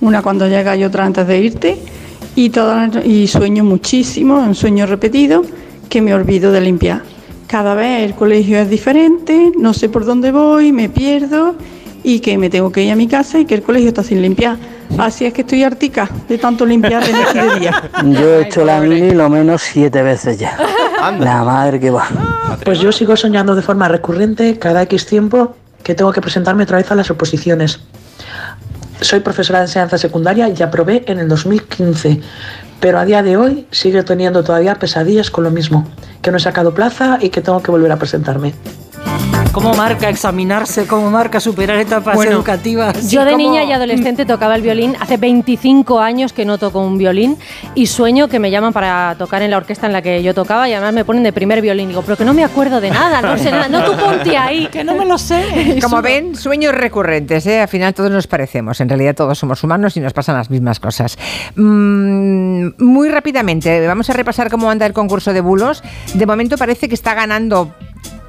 una 0.00 0.22
cuando 0.22 0.48
llega 0.48 0.74
y 0.76 0.84
otra 0.84 1.04
antes 1.04 1.26
de 1.26 1.38
irte. 1.40 1.76
Y, 2.34 2.48
toda 2.48 2.86
la- 2.88 3.04
y 3.04 3.26
sueño 3.28 3.62
muchísimo, 3.62 4.38
un 4.38 4.54
sueño 4.54 4.86
repetido, 4.86 5.44
que 5.90 6.00
me 6.00 6.14
olvido 6.14 6.50
de 6.50 6.62
limpiar. 6.62 7.02
Cada 7.46 7.74
vez 7.74 8.04
el 8.08 8.14
colegio 8.14 8.58
es 8.58 8.70
diferente, 8.70 9.52
no 9.58 9.74
sé 9.74 9.90
por 9.90 10.06
dónde 10.06 10.32
voy, 10.32 10.72
me 10.72 10.88
pierdo 10.88 11.54
y 12.04 12.20
que 12.20 12.36
me 12.38 12.50
tengo 12.50 12.70
que 12.72 12.82
ir 12.82 12.92
a 12.92 12.96
mi 12.96 13.08
casa 13.08 13.38
y 13.38 13.44
que 13.44 13.54
el 13.54 13.62
colegio 13.62 13.88
está 13.88 14.02
sin 14.02 14.22
limpiar. 14.22 14.56
Así 14.98 15.24
es 15.24 15.32
que 15.32 15.42
estoy 15.42 15.62
hartica 15.64 16.08
de 16.28 16.38
tanto 16.38 16.66
limpiar 16.66 17.04
de 17.04 17.12
noche 17.12 17.42
de 17.42 17.60
día. 17.60 17.82
Yo 18.04 18.38
he 18.38 18.46
hecho 18.46 18.64
la 18.64 18.80
mili 18.80 19.12
lo 19.12 19.28
menos 19.28 19.62
siete 19.62 20.02
veces 20.02 20.38
ya. 20.38 20.56
La 21.18 21.42
madre 21.42 21.80
que 21.80 21.90
va. 21.90 22.08
Pues 22.64 22.78
yo 22.78 22.92
sigo 22.92 23.16
soñando 23.16 23.56
de 23.56 23.62
forma 23.62 23.88
recurrente 23.88 24.56
cada 24.60 24.82
X 24.82 25.04
tiempo 25.06 25.56
que 25.82 25.96
tengo 25.96 26.12
que 26.12 26.20
presentarme 26.20 26.62
otra 26.62 26.76
vez 26.76 26.92
a 26.92 26.94
las 26.94 27.10
oposiciones. 27.10 27.80
Soy 29.00 29.18
profesora 29.18 29.58
de 29.58 29.64
enseñanza 29.64 29.98
secundaria 29.98 30.48
y 30.48 30.62
aprobé 30.62 31.02
en 31.08 31.18
el 31.18 31.28
2015, 31.28 32.20
pero 32.78 33.00
a 33.00 33.04
día 33.04 33.24
de 33.24 33.36
hoy 33.36 33.66
sigo 33.72 34.04
teniendo 34.04 34.44
todavía 34.44 34.76
pesadillas 34.76 35.30
con 35.30 35.42
lo 35.42 35.50
mismo, 35.50 35.88
que 36.22 36.30
no 36.30 36.36
he 36.36 36.40
sacado 36.40 36.72
plaza 36.72 37.18
y 37.20 37.30
que 37.30 37.40
tengo 37.40 37.60
que 37.62 37.72
volver 37.72 37.90
a 37.90 37.96
presentarme. 37.96 38.54
¿Cómo 39.52 39.74
marca 39.74 40.08
examinarse? 40.08 40.86
¿Cómo 40.86 41.10
marca 41.10 41.38
superar 41.38 41.76
etapas 41.76 42.14
Bueno, 42.16 42.32
educativas? 42.32 43.10
Yo 43.10 43.22
de 43.24 43.32
¿Cómo? 43.32 43.44
niña 43.44 43.64
y 43.64 43.72
adolescente 43.72 44.24
tocaba 44.24 44.56
el 44.56 44.62
violín. 44.62 44.96
Hace 44.98 45.18
25 45.18 46.00
años 46.00 46.32
que 46.32 46.46
no 46.46 46.56
toco 46.56 46.80
un 46.80 46.96
violín 46.96 47.36
y 47.74 47.86
sueño 47.86 48.28
que 48.28 48.38
me 48.38 48.50
llaman 48.50 48.72
para 48.72 49.14
tocar 49.18 49.42
en 49.42 49.50
la 49.50 49.58
orquesta 49.58 49.86
en 49.86 49.92
la 49.92 50.00
que 50.00 50.22
yo 50.22 50.32
tocaba 50.32 50.70
y 50.70 50.72
además 50.72 50.94
me 50.94 51.04
ponen 51.04 51.22
de 51.22 51.34
primer 51.34 51.60
violín. 51.60 51.88
Digo, 51.88 52.00
pero 52.00 52.16
que 52.16 52.24
no 52.24 52.32
me 52.32 52.44
acuerdo 52.44 52.80
de 52.80 52.90
nada, 52.90 53.20
no 53.20 53.36
sé 53.36 53.50
nada. 53.50 53.68
No 53.68 53.84
tú 53.90 53.94
ponte 53.94 54.34
ahí. 54.38 54.68
Que 54.72 54.84
no 54.84 54.94
me 54.94 55.04
lo 55.04 55.18
sé. 55.18 55.78
Como 55.82 56.00
ven, 56.00 56.34
sueños 56.34 56.74
recurrentes, 56.74 57.46
¿eh? 57.46 57.60
Al 57.60 57.68
final 57.68 57.92
todos 57.92 58.10
nos 58.10 58.26
parecemos. 58.26 58.80
En 58.80 58.88
realidad 58.88 59.14
todos 59.14 59.38
somos 59.38 59.62
humanos 59.62 59.98
y 59.98 60.00
nos 60.00 60.14
pasan 60.14 60.34
las 60.34 60.48
mismas 60.48 60.80
cosas. 60.80 61.18
Mm, 61.56 62.68
muy 62.78 63.10
rápidamente, 63.10 63.86
vamos 63.86 64.08
a 64.08 64.14
repasar 64.14 64.50
cómo 64.50 64.70
anda 64.70 64.86
el 64.86 64.94
concurso 64.94 65.34
de 65.34 65.42
bulos. 65.42 65.82
De 66.14 66.24
momento 66.24 66.56
parece 66.56 66.88
que 66.88 66.94
está 66.94 67.12
ganando 67.12 67.74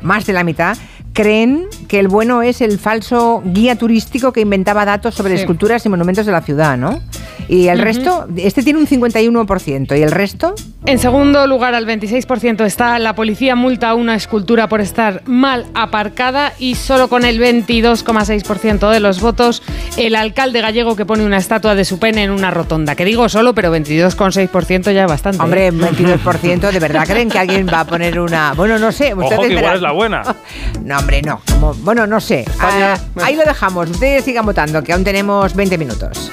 más 0.03 0.25
de 0.25 0.33
la 0.33 0.43
mitad. 0.43 0.77
Creen 1.13 1.65
que 1.87 1.99
el 1.99 2.07
bueno 2.07 2.41
es 2.41 2.61
el 2.61 2.79
falso 2.79 3.41
guía 3.45 3.75
turístico 3.77 4.33
que 4.33 4.41
inventaba 4.41 4.83
datos 4.85 5.13
sobre 5.15 5.35
Sí. 5.35 5.41
esculturas 5.41 5.85
y 5.85 5.89
monumentos 5.89 6.25
de 6.25 6.31
la 6.31 6.41
ciudad, 6.41 6.77
¿no? 6.77 7.01
Y 7.47 7.67
el 7.67 7.79
resto, 7.79 8.27
este 8.37 8.63
tiene 8.63 8.79
un 8.79 8.87
51%. 8.87 9.97
¿Y 9.97 10.01
el 10.01 10.11
resto? 10.11 10.55
En 10.85 10.99
segundo 10.99 11.45
lugar, 11.47 11.75
al 11.75 11.85
26% 11.85 12.65
está 12.65 12.99
la 12.99 13.15
policía 13.15 13.55
multa 13.55 13.89
a 13.89 13.95
una 13.95 14.15
escultura 14.15 14.67
por 14.67 14.81
estar 14.81 15.21
mal 15.25 15.65
aparcada 15.73 16.53
y 16.59 16.75
solo 16.75 17.07
con 17.07 17.23
el 17.25 17.39
22,6% 17.39 18.91
de 18.91 18.99
los 18.99 19.21
votos 19.21 19.61
el 19.97 20.15
alcalde 20.15 20.61
gallego 20.61 20.95
que 20.95 21.05
pone 21.05 21.25
una 21.25 21.37
estatua 21.37 21.75
de 21.75 21.85
su 21.85 21.99
pene 21.99 22.23
en 22.23 22.31
una 22.31 22.51
rotonda. 22.51 22.95
Que 22.95 23.05
digo 23.05 23.29
solo, 23.29 23.53
pero 23.53 23.73
22,6% 23.75 24.91
ya 24.93 25.03
es 25.03 25.07
bastante. 25.09 25.37
¿eh? 25.37 25.43
Hombre, 25.43 25.71
22%, 25.71 26.71
¿de 26.71 26.79
verdad 26.79 27.05
creen 27.07 27.29
que 27.29 27.39
alguien 27.39 27.67
va 27.71 27.81
a 27.81 27.85
poner 27.85 28.19
una...? 28.19 28.53
Bueno, 28.53 28.77
no 28.79 28.91
sé. 28.91 29.13
Ojo 29.13 29.41
que 29.41 29.53
igual 29.53 29.75
es 29.75 29.81
la 29.81 29.91
buena. 29.91 30.23
No, 30.83 30.97
hombre, 30.97 31.21
no. 31.21 31.39
Como- 31.49 31.73
bueno, 31.75 32.05
no 32.07 32.19
sé. 32.19 32.43
Ah, 32.59 32.97
ahí 33.21 33.35
lo 33.35 33.43
dejamos. 33.45 33.89
Ustedes 33.89 34.23
sigan 34.25 34.45
votando, 34.45 34.83
que 34.83 34.91
aún 34.91 35.03
tenemos 35.03 35.53
20 35.55 35.77
minutos. 35.77 36.31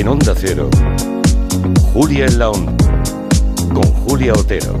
En 0.00 0.08
Onda 0.08 0.34
Cero, 0.34 0.70
Julia 1.92 2.24
en 2.24 2.38
la 2.38 2.48
con 2.48 3.82
Julia 3.82 4.32
Otero. 4.32 4.80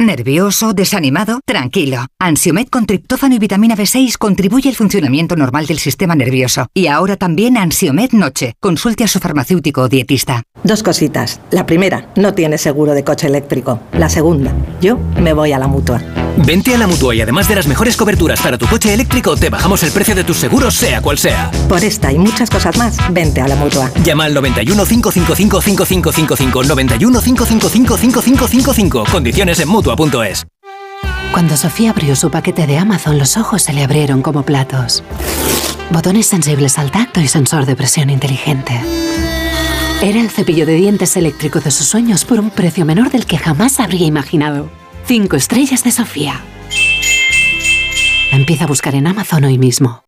¿Nervioso? 0.00 0.74
¿Desanimado? 0.74 1.40
Tranquilo. 1.44 2.06
Ansiomed 2.20 2.68
con 2.68 2.86
triptófano 2.86 3.34
y 3.34 3.40
vitamina 3.40 3.74
B6 3.74 4.16
contribuye 4.16 4.68
al 4.68 4.76
funcionamiento 4.76 5.34
normal 5.34 5.66
del 5.66 5.80
sistema 5.80 6.14
nervioso. 6.14 6.68
Y 6.72 6.86
ahora 6.86 7.16
también 7.16 7.56
Ansiomed 7.56 8.12
Noche. 8.12 8.54
Consulte 8.60 9.02
a 9.02 9.08
su 9.08 9.18
farmacéutico 9.18 9.82
o 9.82 9.88
dietista. 9.88 10.44
Dos 10.62 10.84
cositas. 10.84 11.40
La 11.50 11.66
primera, 11.66 12.12
no 12.14 12.32
tienes 12.32 12.60
seguro 12.60 12.94
de 12.94 13.02
coche 13.02 13.26
eléctrico. 13.26 13.80
La 13.92 14.08
segunda, 14.08 14.52
yo 14.80 15.00
me 15.20 15.32
voy 15.32 15.50
a 15.50 15.58
la 15.58 15.66
mutua. 15.66 16.00
Vente 16.36 16.72
a 16.72 16.78
la 16.78 16.86
mutua 16.86 17.16
y 17.16 17.20
además 17.20 17.48
de 17.48 17.56
las 17.56 17.66
mejores 17.66 17.96
coberturas 17.96 18.40
para 18.40 18.56
tu 18.56 18.66
coche 18.66 18.94
eléctrico, 18.94 19.36
te 19.36 19.50
bajamos 19.50 19.82
el 19.82 19.90
precio 19.90 20.14
de 20.14 20.22
tus 20.22 20.36
seguros, 20.36 20.74
sea 20.76 21.00
cual 21.00 21.18
sea. 21.18 21.50
Por 21.68 21.82
esta 21.82 22.12
y 22.12 22.18
muchas 22.18 22.48
cosas 22.48 22.76
más, 22.78 22.96
vente 23.12 23.40
a 23.40 23.48
la 23.48 23.56
mutua. 23.56 23.90
Llama 24.04 24.26
al 24.26 24.34
91 24.34 24.84
555 24.86 25.60
5555 25.60 26.64
91 26.64 27.20
555 27.20 27.96
5555. 27.96 29.04
Condiciones 29.10 29.58
en 29.58 29.68
mutua.es. 29.96 30.46
Cuando 31.32 31.56
Sofía 31.56 31.90
abrió 31.90 32.16
su 32.16 32.30
paquete 32.30 32.66
de 32.66 32.78
Amazon, 32.78 33.18
los 33.18 33.36
ojos 33.36 33.62
se 33.62 33.72
le 33.72 33.84
abrieron 33.84 34.22
como 34.22 34.42
platos. 34.42 35.02
Botones 35.90 36.26
sensibles 36.26 36.78
al 36.78 36.90
tacto 36.90 37.20
y 37.20 37.28
sensor 37.28 37.64
de 37.66 37.76
presión 37.76 38.10
inteligente. 38.10 38.80
Era 40.02 40.20
el 40.20 40.30
cepillo 40.30 40.66
de 40.66 40.74
dientes 40.74 41.16
eléctrico 41.16 41.60
de 41.60 41.70
sus 41.70 41.86
sueños 41.86 42.24
por 42.24 42.38
un 42.40 42.50
precio 42.50 42.84
menor 42.84 43.10
del 43.10 43.26
que 43.26 43.38
jamás 43.38 43.80
habría 43.80 44.06
imaginado. 44.06 44.70
Cinco 45.06 45.36
estrellas 45.36 45.84
de 45.84 45.92
Sofía. 45.92 46.40
Empieza 48.30 48.64
a 48.64 48.68
buscar 48.68 48.94
en 48.94 49.06
Amazon 49.06 49.44
hoy 49.44 49.58
mismo. 49.58 50.07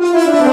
Thank 0.00 0.44
you. 0.44 0.49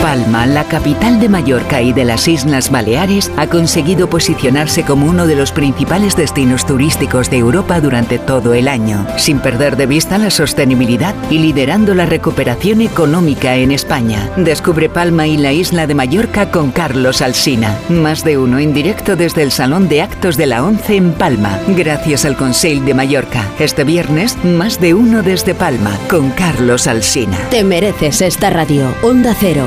Palma, 0.00 0.46
la 0.46 0.64
capital 0.64 1.18
de 1.20 1.28
Mallorca 1.28 1.82
y 1.82 1.92
de 1.92 2.04
las 2.04 2.28
Islas 2.28 2.70
Baleares, 2.70 3.30
ha 3.36 3.46
conseguido 3.46 4.08
posicionarse 4.08 4.84
como 4.84 5.06
uno 5.06 5.26
de 5.26 5.36
los 5.36 5.52
principales 5.52 6.16
destinos 6.16 6.64
turísticos 6.66 7.30
de 7.30 7.38
Europa 7.38 7.80
durante 7.80 8.18
todo 8.18 8.54
el 8.54 8.68
año, 8.68 9.06
sin 9.16 9.40
perder 9.40 9.76
de 9.76 9.86
vista 9.86 10.18
la 10.18 10.30
sostenibilidad 10.30 11.14
y 11.30 11.38
liderando 11.38 11.94
la 11.94 12.06
recuperación 12.06 12.80
económica 12.80 13.56
en 13.56 13.72
España. 13.72 14.30
Descubre 14.36 14.88
Palma 14.88 15.26
y 15.26 15.36
la 15.36 15.52
isla 15.52 15.86
de 15.86 15.94
Mallorca 15.94 16.50
con 16.50 16.70
Carlos 16.70 17.22
Alsina. 17.22 17.78
Más 17.88 18.24
de 18.24 18.38
uno 18.38 18.58
en 18.58 18.74
directo 18.74 19.16
desde 19.16 19.42
el 19.42 19.52
Salón 19.52 19.88
de 19.88 20.02
Actos 20.02 20.36
de 20.36 20.46
la 20.46 20.64
ONCE 20.64 20.96
en 20.96 21.12
Palma, 21.12 21.58
gracias 21.68 22.24
al 22.24 22.36
Consell 22.36 22.84
de 22.84 22.94
Mallorca. 22.94 23.44
Este 23.58 23.84
viernes, 23.84 24.36
más 24.44 24.80
de 24.80 24.94
uno 24.94 25.22
desde 25.22 25.54
Palma 25.54 25.98
con 26.08 26.30
Carlos 26.30 26.86
Alsina. 26.86 27.38
Te 27.50 27.64
mereces 27.64 28.20
esta 28.20 28.50
radio. 28.50 28.94
Onda 29.02 29.34
Cero, 29.38 29.66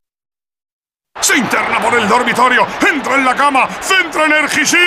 Se 1.19 1.37
interna 1.37 1.79
por 1.79 1.99
el 1.99 2.07
dormitorio, 2.07 2.65
entra 2.89 3.15
en 3.15 3.25
la 3.25 3.35
cama, 3.35 3.67
centra 3.81 4.25
Energisil. 4.25 4.79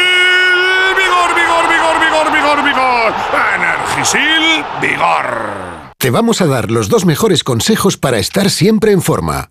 Vigor, 0.96 1.34
vigor, 1.34 1.68
vigor, 1.68 2.00
vigor, 2.00 2.32
vigor, 2.32 2.64
vigor. 2.64 3.14
Energisil, 3.54 4.64
vigor. 4.80 5.92
Te 5.98 6.10
vamos 6.10 6.40
a 6.40 6.46
dar 6.46 6.70
los 6.70 6.88
dos 6.88 7.04
mejores 7.04 7.44
consejos 7.44 7.96
para 7.96 8.18
estar 8.18 8.50
siempre 8.50 8.92
en 8.92 9.02
forma. 9.02 9.50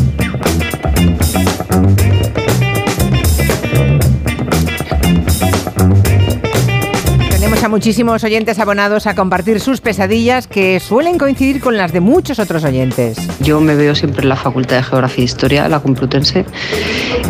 a 7.63 7.69
muchísimos 7.69 8.23
oyentes 8.23 8.57
abonados 8.57 9.05
a 9.05 9.13
compartir 9.13 9.59
sus 9.59 9.81
pesadillas 9.81 10.47
que 10.47 10.79
suelen 10.79 11.19
coincidir 11.19 11.61
con 11.61 11.77
las 11.77 11.91
de 11.91 11.99
muchos 11.99 12.39
otros 12.39 12.63
oyentes. 12.63 13.17
Yo 13.39 13.61
me 13.61 13.75
veo 13.75 13.93
siempre 13.93 14.23
en 14.23 14.29
la 14.29 14.35
Facultad 14.35 14.77
de 14.77 14.83
Geografía 14.83 15.21
e 15.21 15.25
Historia, 15.25 15.69
la 15.69 15.79
Complutense, 15.79 16.45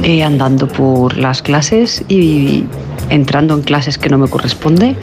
eh, 0.04 0.24
andando 0.24 0.68
por 0.68 1.18
las 1.18 1.42
clases 1.42 2.06
y 2.08 2.66
entrando 3.10 3.56
en 3.56 3.62
clases 3.62 3.98
que 3.98 4.10
no 4.10 4.18
me 4.18 4.28
corresponde 4.30 4.96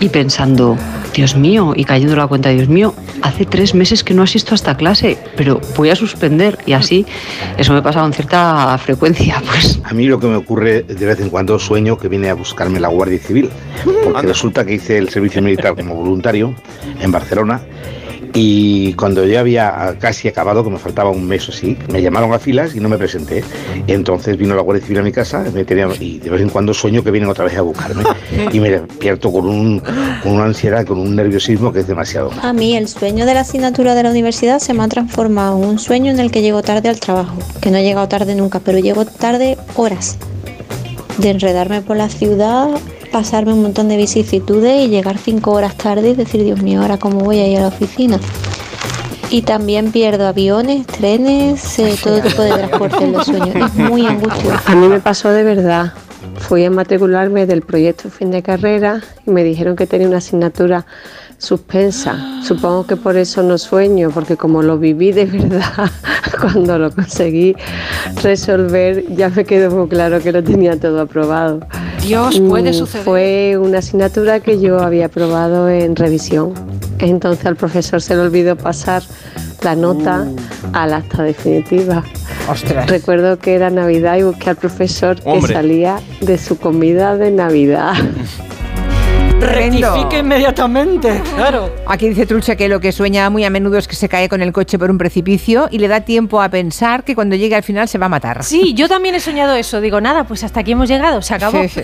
y 0.00 0.08
pensando, 0.08 0.76
Dios 1.14 1.36
mío, 1.36 1.74
y 1.76 1.84
cayendo 1.84 2.16
la 2.16 2.26
cuenta, 2.26 2.48
Dios 2.48 2.68
mío, 2.68 2.94
hace 3.22 3.46
tres 3.46 3.74
meses 3.74 4.02
que 4.02 4.14
no 4.14 4.22
asisto 4.22 4.52
a 4.52 4.56
esta 4.56 4.76
clase, 4.76 5.16
pero 5.36 5.60
voy 5.76 5.90
a 5.90 5.96
suspender 5.96 6.58
y 6.66 6.72
así, 6.72 7.06
eso 7.56 7.72
me 7.72 7.82
pasa 7.82 8.00
con 8.00 8.12
cierta 8.12 8.76
frecuencia, 8.78 9.40
pues. 9.46 9.80
A 9.84 9.94
mí 9.94 10.06
lo 10.06 10.18
que 10.18 10.26
me 10.26 10.36
ocurre 10.36 10.82
de 10.82 11.06
vez 11.06 11.20
en 11.20 11.30
cuando 11.30 11.58
sueño 11.58 11.96
que 11.98 12.08
viene 12.08 12.30
a 12.30 12.34
buscarme 12.34 12.80
la 12.80 12.88
Guardia 12.88 13.18
Civil, 13.20 13.48
porque 14.02 14.22
resulta 14.22 14.64
que 14.64 14.71
hice 14.74 14.98
el 14.98 15.08
servicio 15.08 15.42
militar 15.42 15.74
como 15.74 15.94
voluntario 15.94 16.54
en 17.00 17.12
Barcelona 17.12 17.62
y 18.34 18.94
cuando 18.94 19.26
ya 19.26 19.40
había 19.40 19.96
casi 19.98 20.28
acabado, 20.28 20.64
que 20.64 20.70
me 20.70 20.78
faltaba 20.78 21.10
un 21.10 21.26
mes 21.26 21.48
o 21.48 21.52
así, 21.52 21.76
me 21.90 22.00
llamaron 22.00 22.32
a 22.32 22.38
filas 22.38 22.74
y 22.74 22.80
no 22.80 22.88
me 22.88 22.96
presenté. 22.96 23.44
Entonces 23.86 24.38
vino 24.38 24.54
la 24.54 24.62
Guardia 24.62 24.84
Civil 24.84 25.00
a 25.00 25.02
mi 25.02 25.12
casa 25.12 25.44
me 25.52 25.64
tenía, 25.64 25.88
y 26.00 26.18
de 26.18 26.30
vez 26.30 26.40
en 26.40 26.48
cuando 26.48 26.72
sueño 26.72 27.04
que 27.04 27.10
vienen 27.10 27.28
otra 27.28 27.44
vez 27.44 27.56
a 27.56 27.62
buscarme 27.62 28.04
y 28.52 28.60
me 28.60 28.70
despierto 28.70 29.30
con, 29.30 29.46
un, 29.46 29.80
con 30.22 30.32
una 30.32 30.44
ansiedad, 30.44 30.86
con 30.86 30.98
un 30.98 31.14
nerviosismo 31.14 31.72
que 31.72 31.80
es 31.80 31.86
demasiado. 31.86 32.30
A 32.42 32.52
mí 32.52 32.76
el 32.76 32.88
sueño 32.88 33.26
de 33.26 33.34
la 33.34 33.40
asignatura 33.40 33.94
de 33.94 34.02
la 34.02 34.10
universidad 34.10 34.60
se 34.60 34.72
me 34.72 34.82
ha 34.82 34.88
transformado 34.88 35.58
en 35.58 35.68
un 35.68 35.78
sueño 35.78 36.10
en 36.10 36.18
el 36.18 36.30
que 36.30 36.40
llego 36.40 36.62
tarde 36.62 36.88
al 36.88 37.00
trabajo, 37.00 37.36
que 37.60 37.70
no 37.70 37.78
he 37.78 37.82
llegado 37.82 38.08
tarde 38.08 38.34
nunca, 38.34 38.60
pero 38.60 38.78
llego 38.78 39.04
tarde 39.04 39.58
horas 39.76 40.16
de 41.18 41.30
enredarme 41.30 41.82
por 41.82 41.98
la 41.98 42.08
ciudad, 42.08 42.68
pasarme 43.12 43.52
un 43.52 43.62
montón 43.62 43.88
de 43.88 43.96
vicisitudes 43.96 44.84
y 44.84 44.88
llegar 44.88 45.18
cinco 45.18 45.52
horas 45.52 45.76
tarde 45.76 46.10
y 46.10 46.14
decir, 46.14 46.42
Dios 46.42 46.62
mío, 46.62 46.80
ahora 46.80 46.98
cómo 46.98 47.20
voy 47.20 47.38
a 47.38 47.46
ir 47.46 47.58
a 47.58 47.62
la 47.62 47.68
oficina. 47.68 48.18
Y 49.30 49.42
también 49.42 49.92
pierdo 49.92 50.26
aviones, 50.26 50.86
trenes, 50.86 51.78
eh, 51.78 51.96
todo 52.02 52.20
tipo 52.20 52.42
de 52.42 52.52
transporte 52.52 53.04
en 53.04 53.12
los 53.12 53.26
sueños. 53.26 53.54
Es 53.54 53.74
muy 53.74 54.06
angustioso. 54.06 54.60
A 54.66 54.74
mí 54.74 54.88
me 54.88 55.00
pasó 55.00 55.30
de 55.30 55.42
verdad. 55.42 55.92
Fui 56.38 56.64
a 56.64 56.70
matricularme 56.70 57.46
del 57.46 57.62
proyecto 57.62 58.10
fin 58.10 58.30
de 58.30 58.42
carrera 58.42 59.02
y 59.26 59.30
me 59.30 59.44
dijeron 59.44 59.76
que 59.76 59.86
tenía 59.86 60.08
una 60.08 60.18
asignatura 60.18 60.86
suspensa. 61.42 62.16
Supongo 62.42 62.86
que 62.86 62.96
por 62.96 63.16
eso 63.16 63.42
no 63.42 63.58
sueño, 63.58 64.10
porque 64.14 64.36
como 64.36 64.62
lo 64.62 64.78
viví 64.78 65.10
de 65.12 65.24
verdad, 65.38 65.90
cuando 66.40 66.78
lo 66.78 66.90
conseguí 66.92 67.54
resolver, 68.22 69.04
ya 69.14 69.28
me 69.28 69.44
quedó 69.44 69.70
muy 69.74 69.88
claro 69.88 70.20
que 70.20 70.30
lo 70.32 70.42
tenía 70.42 70.78
todo 70.78 71.00
aprobado. 71.00 71.60
Dios, 72.00 72.40
puede 72.40 72.70
Mm, 72.70 72.74
suceder. 72.74 73.04
Fue 73.04 73.58
una 73.60 73.78
asignatura 73.78 74.40
que 74.40 74.60
yo 74.60 74.80
había 74.80 75.06
aprobado 75.06 75.68
en 75.68 75.96
revisión. 75.96 76.54
Entonces 77.00 77.44
al 77.46 77.56
profesor 77.56 78.00
se 78.00 78.14
le 78.14 78.22
olvidó 78.22 78.56
pasar 78.56 79.02
la 79.62 79.74
nota 79.74 80.26
al 80.72 80.92
acta 80.94 81.24
definitiva. 81.24 82.04
Recuerdo 82.86 83.38
que 83.38 83.54
era 83.54 83.70
Navidad 83.70 84.16
y 84.18 84.22
busqué 84.22 84.50
al 84.50 84.56
profesor 84.56 85.16
Hombre. 85.24 85.48
que 85.48 85.52
salía 85.54 86.00
de 86.20 86.38
su 86.38 86.56
comida 86.58 87.16
de 87.16 87.30
Navidad. 87.32 87.94
Rectifique 89.42 90.18
inmediatamente, 90.18 91.20
claro. 91.34 91.70
Aquí 91.86 92.08
dice 92.08 92.26
Trulce 92.26 92.56
que 92.56 92.68
lo 92.68 92.80
que 92.80 92.92
sueña 92.92 93.28
muy 93.28 93.44
a 93.44 93.50
menudo 93.50 93.76
es 93.78 93.88
que 93.88 93.96
se 93.96 94.08
cae 94.08 94.28
con 94.28 94.40
el 94.40 94.52
coche 94.52 94.78
por 94.78 94.90
un 94.90 94.98
precipicio 94.98 95.68
y 95.70 95.78
le 95.78 95.88
da 95.88 96.00
tiempo 96.02 96.40
a 96.40 96.48
pensar 96.48 97.02
que 97.04 97.14
cuando 97.14 97.34
llegue 97.36 97.56
al 97.56 97.62
final 97.62 97.88
se 97.88 97.98
va 97.98 98.06
a 98.06 98.08
matar. 98.08 98.44
Sí, 98.44 98.72
yo 98.74 98.88
también 98.88 99.14
he 99.14 99.20
soñado 99.20 99.54
eso. 99.54 99.80
Digo, 99.80 100.00
nada, 100.00 100.24
pues 100.24 100.44
hasta 100.44 100.60
aquí 100.60 100.72
hemos 100.72 100.88
llegado, 100.88 101.20
se 101.22 101.34
acabó. 101.34 101.60
Sí, 101.62 101.68
sí. 101.68 101.80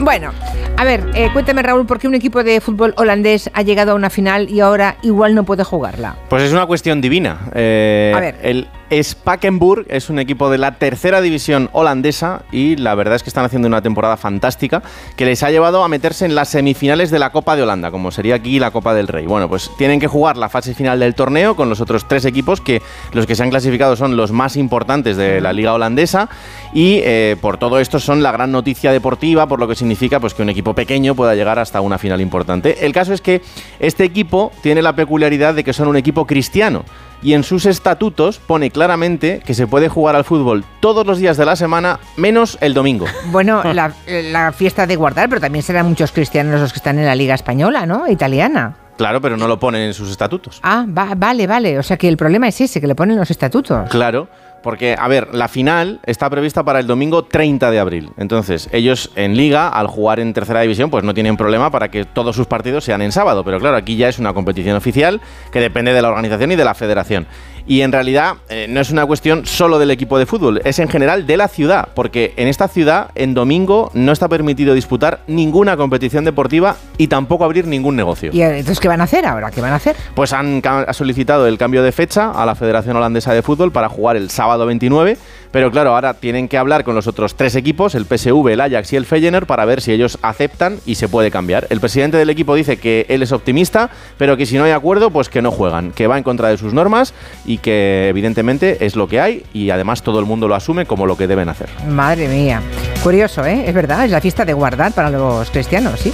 Bueno, 0.00 0.32
a 0.76 0.84
ver, 0.84 1.04
eh, 1.14 1.30
cuéntame 1.32 1.62
Raúl, 1.62 1.86
¿por 1.86 1.98
qué 1.98 2.08
un 2.08 2.14
equipo 2.14 2.42
de 2.42 2.60
fútbol 2.60 2.92
holandés 2.96 3.50
ha 3.54 3.62
llegado 3.62 3.92
a 3.92 3.94
una 3.94 4.10
final 4.10 4.50
y 4.50 4.60
ahora 4.60 4.96
igual 5.02 5.34
no 5.34 5.44
puede 5.44 5.62
jugarla? 5.64 6.16
Pues 6.28 6.42
es 6.42 6.52
una 6.52 6.66
cuestión 6.66 7.00
divina. 7.00 7.38
Eh, 7.54 8.12
A 8.14 8.20
ver. 8.20 8.36
El 8.42 8.66
Spakenburg 8.90 9.86
es 9.88 10.10
un 10.10 10.18
equipo 10.18 10.50
de 10.50 10.58
la 10.58 10.78
tercera 10.78 11.20
división 11.20 11.68
holandesa 11.72 12.42
y 12.52 12.76
la 12.76 12.94
verdad 12.94 13.16
es 13.16 13.22
que 13.22 13.30
están 13.30 13.44
haciendo 13.44 13.68
una 13.68 13.82
temporada 13.82 14.16
fantástica 14.16 14.82
que 15.16 15.24
les 15.24 15.42
ha 15.42 15.50
llevado 15.50 15.82
a 15.82 15.88
meterse 15.88 16.24
en 16.24 16.34
las 16.34 16.48
semifinales 16.48 17.10
de 17.10 17.18
la 17.18 17.30
Copa 17.30 17.56
de 17.56 17.62
Holanda, 17.62 17.90
como 17.90 18.10
sería 18.10 18.36
aquí 18.36 18.58
la 18.58 18.70
Copa 18.70 18.94
del 18.94 19.08
Rey. 19.08 19.26
Bueno, 19.26 19.48
pues 19.48 19.70
tienen 19.76 19.98
que 19.98 20.06
jugar 20.06 20.36
la 20.36 20.48
fase 20.48 20.74
final 20.74 21.00
del 21.00 21.14
torneo 21.14 21.56
con 21.56 21.68
los 21.68 21.80
otros 21.80 22.06
tres 22.06 22.24
equipos 22.24 22.60
que 22.60 22.80
los 23.12 23.26
que 23.26 23.34
se 23.34 23.42
han 23.42 23.50
clasificado 23.50 23.96
son 23.96 24.16
los 24.16 24.30
más 24.30 24.56
importantes 24.56 25.16
de 25.16 25.40
la 25.40 25.52
liga 25.52 25.74
holandesa 25.74 26.28
y 26.72 27.00
eh, 27.02 27.36
por 27.40 27.58
todo 27.58 27.80
esto 27.80 27.98
son 27.98 28.22
la 28.22 28.32
gran 28.32 28.52
noticia 28.52 28.92
deportiva, 28.92 29.46
por 29.46 29.58
lo 29.58 29.66
que 29.68 29.74
significa 29.74 30.20
pues 30.20 30.34
que 30.34 30.42
un 30.42 30.50
equipo 30.50 30.74
pequeño 30.74 31.14
pueda 31.14 31.34
llegar 31.34 31.58
hasta 31.58 31.80
una 31.80 31.98
final 31.98 32.20
importante. 32.20 32.84
El 32.86 32.92
caso 32.92 33.12
es 33.12 33.20
que 33.20 33.42
este 33.80 34.04
equipo 34.04 34.52
tiene 34.62 34.82
la 34.82 34.94
peculiaridad 34.94 35.54
de 35.54 35.64
que 35.64 35.72
son 35.72 35.88
un 35.88 35.96
equipo 35.96 36.26
cristiano 36.26 36.84
y 37.26 37.34
en 37.34 37.42
sus 37.42 37.66
estatutos 37.66 38.38
pone 38.38 38.70
claramente 38.70 39.42
que 39.44 39.52
se 39.52 39.66
puede 39.66 39.88
jugar 39.88 40.14
al 40.14 40.22
fútbol 40.24 40.64
todos 40.78 41.04
los 41.04 41.18
días 41.18 41.36
de 41.36 41.44
la 41.44 41.56
semana 41.56 41.98
menos 42.16 42.56
el 42.60 42.72
domingo. 42.72 43.06
Bueno, 43.32 43.62
la, 43.74 43.92
la 44.06 44.52
fiesta 44.52 44.86
de 44.86 44.94
guardar, 44.94 45.28
pero 45.28 45.40
también 45.40 45.64
serán 45.64 45.86
muchos 45.86 46.12
cristianos 46.12 46.60
los 46.60 46.72
que 46.72 46.78
están 46.78 47.00
en 47.00 47.04
la 47.06 47.16
Liga 47.16 47.34
Española, 47.34 47.84
¿no? 47.84 48.06
Italiana. 48.08 48.76
Claro, 48.96 49.20
pero 49.20 49.36
no 49.36 49.48
lo 49.48 49.58
ponen 49.58 49.82
en 49.82 49.92
sus 49.92 50.08
estatutos. 50.10 50.60
Ah, 50.62 50.86
va- 50.86 51.14
vale, 51.16 51.46
vale. 51.48 51.78
O 51.78 51.82
sea 51.82 51.96
que 51.96 52.06
el 52.08 52.16
problema 52.16 52.46
es 52.48 52.60
ese, 52.60 52.80
que 52.80 52.86
le 52.86 52.94
ponen 52.94 53.16
los 53.18 53.30
estatutos. 53.30 53.90
Claro, 53.90 54.28
porque, 54.66 54.96
a 54.98 55.06
ver, 55.06 55.32
la 55.32 55.46
final 55.46 56.00
está 56.06 56.28
prevista 56.28 56.64
para 56.64 56.80
el 56.80 56.88
domingo 56.88 57.22
30 57.22 57.70
de 57.70 57.78
abril. 57.78 58.10
Entonces, 58.16 58.68
ellos 58.72 59.12
en 59.14 59.36
liga, 59.36 59.68
al 59.68 59.86
jugar 59.86 60.18
en 60.18 60.34
tercera 60.34 60.60
división, 60.60 60.90
pues 60.90 61.04
no 61.04 61.14
tienen 61.14 61.36
problema 61.36 61.70
para 61.70 61.88
que 61.88 62.04
todos 62.04 62.34
sus 62.34 62.48
partidos 62.48 62.82
sean 62.82 63.00
en 63.00 63.12
sábado. 63.12 63.44
Pero 63.44 63.60
claro, 63.60 63.76
aquí 63.76 63.96
ya 63.96 64.08
es 64.08 64.18
una 64.18 64.34
competición 64.34 64.74
oficial 64.74 65.20
que 65.52 65.60
depende 65.60 65.92
de 65.92 66.02
la 66.02 66.08
organización 66.08 66.50
y 66.50 66.56
de 66.56 66.64
la 66.64 66.74
federación. 66.74 67.28
Y 67.66 67.80
en 67.80 67.92
realidad 67.92 68.36
eh, 68.48 68.66
no 68.68 68.80
es 68.80 68.90
una 68.90 69.04
cuestión 69.06 69.44
solo 69.46 69.78
del 69.78 69.90
equipo 69.90 70.18
de 70.18 70.26
fútbol, 70.26 70.60
es 70.64 70.78
en 70.78 70.88
general 70.88 71.26
de 71.26 71.36
la 71.36 71.48
ciudad, 71.48 71.88
porque 71.94 72.32
en 72.36 72.48
esta 72.48 72.68
ciudad, 72.68 73.10
en 73.14 73.34
domingo, 73.34 73.90
no 73.94 74.12
está 74.12 74.28
permitido 74.28 74.74
disputar 74.74 75.20
ninguna 75.26 75.76
competición 75.76 76.24
deportiva 76.24 76.76
y 76.96 77.08
tampoco 77.08 77.44
abrir 77.44 77.66
ningún 77.66 77.96
negocio. 77.96 78.30
¿Y 78.32 78.42
entonces 78.42 78.80
qué 78.80 78.88
van 78.88 79.00
a 79.00 79.04
hacer 79.04 79.26
ahora? 79.26 79.50
¿Qué 79.50 79.60
van 79.60 79.72
a 79.72 79.76
hacer? 79.76 79.96
Pues 80.14 80.32
han 80.32 80.62
ha 80.64 80.92
solicitado 80.92 81.46
el 81.46 81.58
cambio 81.58 81.82
de 81.82 81.92
fecha 81.92 82.30
a 82.30 82.46
la 82.46 82.54
Federación 82.54 82.96
Holandesa 82.96 83.32
de 83.32 83.42
Fútbol 83.42 83.72
para 83.72 83.88
jugar 83.88 84.16
el 84.16 84.30
sábado 84.30 84.66
29, 84.66 85.16
pero 85.50 85.70
claro, 85.70 85.94
ahora 85.94 86.14
tienen 86.14 86.48
que 86.48 86.58
hablar 86.58 86.84
con 86.84 86.94
los 86.94 87.06
otros 87.06 87.34
tres 87.34 87.54
equipos, 87.54 87.94
el 87.94 88.04
PSV, 88.04 88.48
el 88.48 88.60
Ajax 88.60 88.92
y 88.92 88.96
el 88.96 89.06
Feyenoord, 89.06 89.46
para 89.46 89.64
ver 89.64 89.80
si 89.80 89.92
ellos 89.92 90.18
aceptan 90.22 90.78
y 90.84 90.96
se 90.96 91.08
puede 91.08 91.30
cambiar. 91.30 91.66
El 91.70 91.80
presidente 91.80 92.16
del 92.16 92.30
equipo 92.30 92.54
dice 92.54 92.76
que 92.76 93.06
él 93.08 93.22
es 93.22 93.32
optimista, 93.32 93.90
pero 94.18 94.36
que 94.36 94.46
si 94.46 94.56
no 94.56 94.64
hay 94.64 94.72
acuerdo, 94.72 95.10
pues 95.10 95.28
que 95.28 95.42
no 95.42 95.50
juegan, 95.50 95.92
que 95.92 96.06
va 96.06 96.18
en 96.18 96.24
contra 96.24 96.48
de 96.48 96.58
sus 96.58 96.72
normas 96.72 97.14
y 97.44 97.55
que 97.58 98.08
evidentemente 98.08 98.84
es 98.84 98.96
lo 98.96 99.08
que 99.08 99.20
hay 99.20 99.44
y 99.52 99.70
además 99.70 100.02
todo 100.02 100.20
el 100.20 100.26
mundo 100.26 100.48
lo 100.48 100.54
asume 100.54 100.86
como 100.86 101.06
lo 101.06 101.16
que 101.16 101.26
deben 101.26 101.48
hacer. 101.48 101.68
Madre 101.88 102.28
mía. 102.28 102.62
Curioso, 103.02 103.44
¿eh? 103.44 103.64
Es 103.66 103.74
verdad, 103.74 104.04
es 104.04 104.10
la 104.10 104.20
fiesta 104.20 104.44
de 104.44 104.52
guardar 104.52 104.92
para 104.92 105.10
los 105.10 105.50
cristianos, 105.50 106.00
¿sí? 106.00 106.12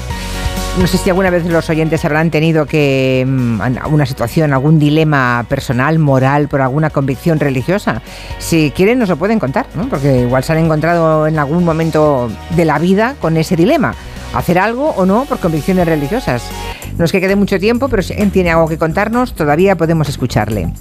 No 0.78 0.86
sé 0.86 0.97
si 0.97 1.11
alguna 1.11 1.28
vez 1.28 1.45
los 1.45 1.68
oyentes 1.68 2.03
habrán 2.07 2.30
tenido 2.30 2.64
que 2.64 3.26
mm, 3.28 3.61
una 3.90 4.07
situación, 4.07 4.55
algún 4.55 4.78
dilema 4.78 5.45
personal, 5.47 5.99
moral, 5.99 6.49
por 6.49 6.62
alguna 6.62 6.88
convicción 6.88 7.38
religiosa. 7.38 8.01
Si 8.38 8.70
quieren 8.70 8.99
nos 8.99 9.11
lo 9.11 9.16
pueden 9.16 9.38
contar, 9.38 9.66
¿no? 9.74 9.88
Porque 9.90 10.22
igual 10.22 10.43
se 10.45 10.53
han 10.53 10.59
encontrado 10.59 11.26
en 11.26 11.38
algún 11.38 11.62
momento 11.64 12.30
de 12.57 12.64
la 12.64 12.78
vida 12.78 13.16
con 13.20 13.36
ese 13.36 13.55
dilema. 13.55 13.95
Hacer 14.32 14.59
algo 14.59 14.90
o 14.97 15.05
no 15.05 15.26
por 15.26 15.40
convicciones 15.40 15.86
religiosas. 15.86 16.43
No 16.97 17.05
es 17.05 17.12
que 17.12 17.20
quede 17.20 17.36
mucho 17.36 17.59
tiempo, 17.59 17.88
pero 17.88 18.03
si 18.03 18.14
tiene 18.30 18.51
algo 18.51 18.66
que 18.66 18.78
contarnos, 18.78 19.34
todavía 19.34 19.76
podemos 19.76 20.09
escucharle. 20.09 20.72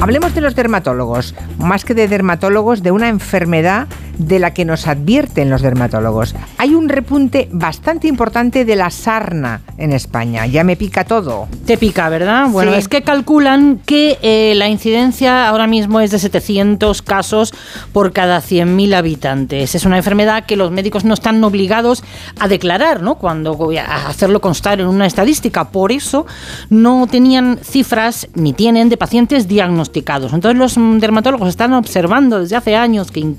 Hablemos 0.00 0.34
de 0.34 0.40
los 0.40 0.54
dermatólogos, 0.54 1.34
más 1.58 1.84
que 1.84 1.94
de 1.94 2.08
dermatólogos, 2.08 2.82
de 2.82 2.90
una 2.90 3.08
enfermedad 3.08 3.88
de 4.18 4.38
la 4.38 4.52
que 4.52 4.64
nos 4.64 4.86
advierten 4.86 5.50
los 5.50 5.62
dermatólogos. 5.62 6.34
Hay 6.58 6.74
un 6.74 6.88
repunte 6.88 7.48
bastante 7.52 8.06
importante 8.06 8.64
de 8.64 8.76
la 8.76 8.90
sarna 8.90 9.60
en 9.78 9.92
España. 9.92 10.46
Ya 10.46 10.64
me 10.64 10.76
pica 10.76 11.04
todo. 11.04 11.48
Te 11.66 11.76
pica, 11.76 12.08
¿verdad? 12.08 12.48
Bueno, 12.50 12.74
es 12.74 12.88
que 12.88 13.02
calculan 13.02 13.80
que 13.84 14.18
eh, 14.22 14.54
la 14.56 14.68
incidencia 14.68 15.48
ahora 15.48 15.66
mismo 15.66 16.00
es 16.00 16.10
de 16.10 16.18
700 16.18 17.02
casos 17.02 17.52
por 17.92 18.12
cada 18.12 18.40
100.000 18.40 18.94
habitantes. 18.94 19.74
Es 19.74 19.84
una 19.84 19.96
enfermedad 19.96 20.44
que 20.46 20.56
los 20.56 20.70
médicos 20.70 21.04
no 21.04 21.14
están 21.14 21.42
obligados 21.42 22.02
a 22.38 22.48
declarar, 22.48 23.02
¿no? 23.02 23.16
Cuando 23.16 23.56
a 23.78 24.08
hacerlo 24.08 24.40
constar 24.40 24.80
en 24.80 24.86
una 24.86 25.06
estadística. 25.06 25.70
Por 25.70 25.92
eso 25.92 26.26
no 26.70 27.06
tenían 27.06 27.58
cifras 27.62 28.28
ni 28.34 28.52
tienen 28.52 28.88
de 28.88 28.96
pacientes 28.96 29.48
diagnosticados. 29.48 30.32
Entonces 30.32 30.58
los 30.58 31.00
dermatólogos 31.00 31.48
están 31.48 31.72
observando 31.72 32.40
desde 32.40 32.56
hace 32.56 32.76
años 32.76 33.10
que 33.10 33.34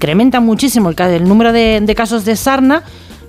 incrementa 0.00 0.40
muchísimo 0.40 0.88
el, 0.88 1.28
número 1.28 1.52
de, 1.52 1.92
casos 1.94 2.24
de 2.24 2.34
sarna 2.34 2.84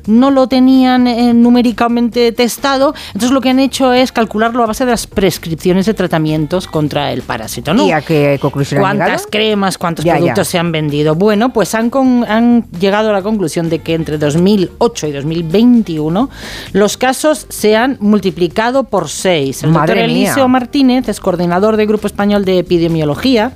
no 0.08 0.32
lo 0.32 0.48
tenían 0.48 1.08
eh, 1.08 1.34
numéricamente 1.34 2.32
testado, 2.32 2.94
entonces 3.08 3.32
lo 3.32 3.42
que 3.42 3.50
han 3.50 3.60
hecho 3.60 3.94
es 3.94 4.12
calcularlo 4.12 4.64
a 4.64 4.68
base 4.68 4.86
de 4.86 4.92
las 4.92 5.08
prescripciones 5.08 5.86
de 5.86 5.94
tratamientos 5.94 6.68
contra 6.68 7.12
el 7.12 7.22
parásito. 7.22 7.74
¿no? 7.74 7.86
¿Y 7.86 7.92
a 7.92 8.02
qué 8.02 8.38
conclusión 8.42 8.82
¿Cuántas 8.82 9.28
cremas, 9.28 9.78
cuántos 9.78 10.06
productos 10.06 10.48
se 10.48 10.58
han 10.58 10.72
vendido? 10.72 11.16
Bueno, 11.16 11.54
pues 11.54 11.76
han, 11.76 11.92
han 12.28 12.66
llegado 12.80 13.10
a 13.10 13.14
la 13.14 13.22
conclusión 13.22 13.70
de 13.70 13.80
que 13.80 13.94
entre 13.94 14.18
2008 14.18 15.08
y 15.08 15.12
2021 15.12 16.30
los 16.74 16.98
casos 16.98 17.46
se 17.50 17.76
han 17.76 17.98
multiplicado 18.00 18.84
por 18.84 19.10
seis. 19.10 19.64
El 19.64 19.74
doctor 19.74 19.98
Eliseo 19.98 20.48
Martínez 20.48 21.08
es 21.10 21.20
coordinador 21.20 21.78
del 21.78 21.88
Grupo 21.88 22.08
Español 22.08 22.46
de 22.46 22.60
Epidemiología 22.60 23.54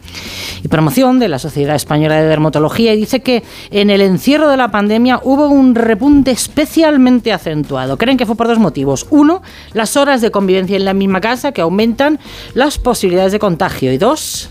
y 0.63 0.67
Promoción 0.67 1.19
de 1.19 1.27
la 1.27 1.39
Sociedad 1.39 1.75
Española 1.75 2.21
de 2.21 2.27
Dermatología 2.27 2.93
y 2.93 2.97
dice 2.97 3.21
que 3.21 3.43
en 3.71 3.89
el 3.89 4.01
encierro 4.01 4.49
de 4.49 4.57
la 4.57 4.71
pandemia 4.71 5.19
hubo 5.23 5.47
un 5.47 5.75
repunte 5.75 6.34
especialmente 6.36 7.31
acentuado. 7.31 7.97
Creen 7.97 8.17
que 8.17 8.25
fue 8.25 8.36
por 8.36 8.47
dos 8.47 8.59
motivos. 8.59 9.07
Uno, 9.09 9.41
las 9.73 9.95
horas 9.95 10.19
de 10.19 10.31
convivencia 10.31 10.75
en 10.75 10.83
la 10.83 10.93
misma 10.93 11.21
casa 11.21 11.53
que 11.53 11.61
aumentan 11.61 12.19
las 12.53 12.77
posibilidades 12.77 13.31
de 13.31 13.39
contagio. 13.39 13.93
Y 13.93 13.97
dos, 13.97 14.49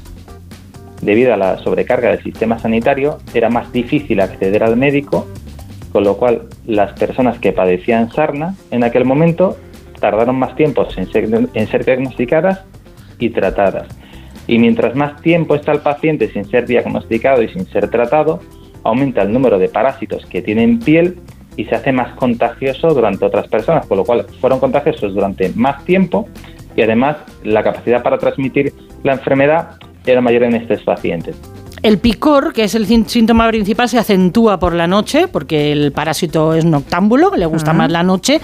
debido 1.03 1.35
a 1.35 1.37
la 1.37 1.59
sobrecarga 1.59 2.09
del 2.09 2.22
sistema 2.22 2.59
sanitario, 2.59 3.18
era 3.35 3.51
más 3.51 3.70
difícil 3.70 4.20
acceder 4.20 4.64
al 4.64 4.78
médico, 4.78 5.26
con 5.93 6.05
lo 6.05 6.16
cual 6.16 6.49
las 6.66 6.99
personas 6.99 7.39
que 7.39 7.53
padecían 7.53 8.11
sarna 8.11 8.55
en 8.70 8.82
aquel 8.82 9.05
momento 9.05 9.59
tardaron 10.01 10.37
más 10.37 10.57
tiempo 10.57 10.89
en 10.97 11.12
ser, 11.12 11.24
en 11.24 11.85
diagnosticadas 11.85 12.62
y 13.18 13.28
tratadas. 13.28 13.89
Y 14.47 14.59
mientras 14.59 14.95
más 14.95 15.20
tiempo 15.20 15.55
está 15.55 15.72
el 15.72 15.80
paciente 15.80 16.30
sin 16.32 16.47
ser 16.47 16.66
diagnosticado 16.66 17.43
y 17.43 17.49
sin 17.49 17.66
ser 17.66 17.89
tratado, 17.89 18.41
aumenta 18.85 19.22
el 19.22 19.32
número 19.32 19.59
de 19.59 19.68
parásitos 19.68 20.24
que 20.26 20.41
tienen 20.41 20.78
piel 20.78 21.18
y 21.57 21.64
se 21.64 21.74
hace 21.74 21.92
más 21.92 22.14
contagioso 22.16 22.88
durante 22.88 23.24
otras 23.24 23.48
personas, 23.48 23.86
con 23.86 23.98
lo 23.98 24.05
cual 24.05 24.26
fueron 24.40 24.61
contagiosos 24.61 25.14
durante 25.14 25.50
más 25.55 25.84
tiempo 25.84 26.28
y 26.76 26.82
además 26.82 27.16
la 27.44 27.62
capacidad 27.62 28.02
para 28.02 28.18
transmitir 28.18 28.72
la 29.02 29.12
enfermedad 29.12 29.76
era 30.07 30.20
mayor 30.20 30.44
en 30.44 30.55
estos 30.55 30.82
pacientes. 30.82 31.36
El 31.82 31.98
picor, 31.98 32.55
que 32.55 32.64
es 32.64 32.74
el 32.74 32.86
síntoma 32.86 33.46
principal, 33.48 33.90
se 33.90 33.98
acentúa 33.98 34.59
por 34.59 34.72
la 34.72 34.86
noche, 34.86 35.28
porque 35.28 35.70
el 35.70 35.92
parásito 35.92 36.55
es 36.55 36.64
noctámbulo, 36.64 37.36
le 37.36 37.44
gusta 37.44 37.74
más 37.74 37.92
la 37.92 38.02
noche, 38.02 38.40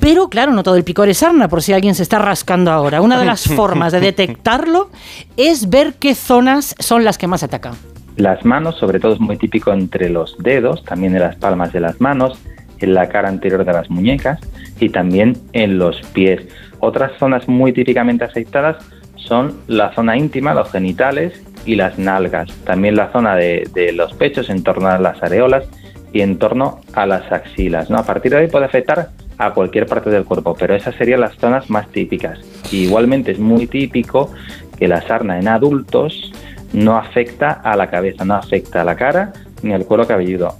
pero 0.00 0.28
claro, 0.28 0.50
no 0.52 0.64
todo 0.64 0.74
el 0.74 0.82
picor 0.82 1.08
es 1.08 1.18
sarna, 1.18 1.46
por 1.46 1.62
si 1.62 1.72
alguien 1.72 1.94
se 1.94 2.02
está 2.02 2.18
rascando 2.18 2.72
ahora. 2.72 3.00
Una 3.00 3.16
de 3.16 3.26
las 3.26 3.44
formas 3.54 3.92
de 3.92 4.00
detectarlo 4.00 4.90
es 5.36 5.70
ver 5.70 5.94
qué 6.00 6.16
zonas 6.16 6.74
son 6.80 7.04
las 7.04 7.16
que 7.16 7.28
más 7.28 7.44
atacan. 7.44 7.74
Las 8.16 8.44
manos, 8.44 8.76
sobre 8.76 9.00
todo, 9.00 9.14
es 9.14 9.20
muy 9.20 9.36
típico 9.36 9.72
entre 9.72 10.10
los 10.10 10.36
dedos, 10.38 10.84
también 10.84 11.14
en 11.14 11.20
las 11.20 11.36
palmas 11.36 11.72
de 11.72 11.80
las 11.80 12.00
manos, 12.00 12.38
en 12.80 12.94
la 12.94 13.08
cara 13.08 13.28
anterior 13.28 13.64
de 13.64 13.72
las 13.72 13.90
muñecas 13.90 14.40
y 14.78 14.88
también 14.88 15.36
en 15.52 15.78
los 15.78 16.00
pies. 16.12 16.42
Otras 16.80 17.12
zonas 17.18 17.48
muy 17.48 17.72
típicamente 17.72 18.24
afectadas 18.24 18.76
son 19.16 19.60
la 19.68 19.92
zona 19.94 20.16
íntima, 20.16 20.54
los 20.54 20.70
genitales 20.70 21.42
y 21.66 21.76
las 21.76 21.98
nalgas. 21.98 22.50
También 22.64 22.96
la 22.96 23.12
zona 23.12 23.36
de, 23.36 23.92
los 23.94 24.14
pechos 24.14 24.50
en 24.50 24.62
torno 24.62 24.88
a 24.88 24.98
las 24.98 25.22
areolas 25.22 25.68
y 26.12 26.22
en 26.22 26.38
torno 26.38 26.80
a 26.94 27.06
las 27.06 27.30
axilas. 27.30 27.90
¿no? 27.90 27.98
A 27.98 28.04
partir 28.04 28.32
de 28.32 28.38
ahí 28.38 28.48
puede 28.48 28.64
afectar 28.64 29.10
a 29.38 29.52
cualquier 29.52 29.86
parte 29.86 30.10
del 30.10 30.24
cuerpo, 30.24 30.56
pero 30.58 30.74
esas 30.74 30.94
serían 30.96 31.20
las 31.20 31.36
zonas 31.36 31.70
más 31.70 31.88
típicas. 31.88 32.38
igualmente 32.72 33.32
es 33.32 33.38
muy 33.38 33.66
típico 33.66 34.32
que 34.78 34.88
la 34.88 35.00
sarna 35.02 35.38
en 35.38 35.48
adultos 35.48 36.32
no 36.72 36.96
afecta 36.96 37.60
a 37.62 37.76
la 37.76 37.88
cabeza, 37.88 38.24
no 38.24 38.34
afecta 38.34 38.82
a 38.82 38.84
la 38.84 38.96
cara 38.96 39.32
ni 39.62 39.72
al 39.72 39.84
cuero 39.84 40.06
cabelludo. 40.06 40.54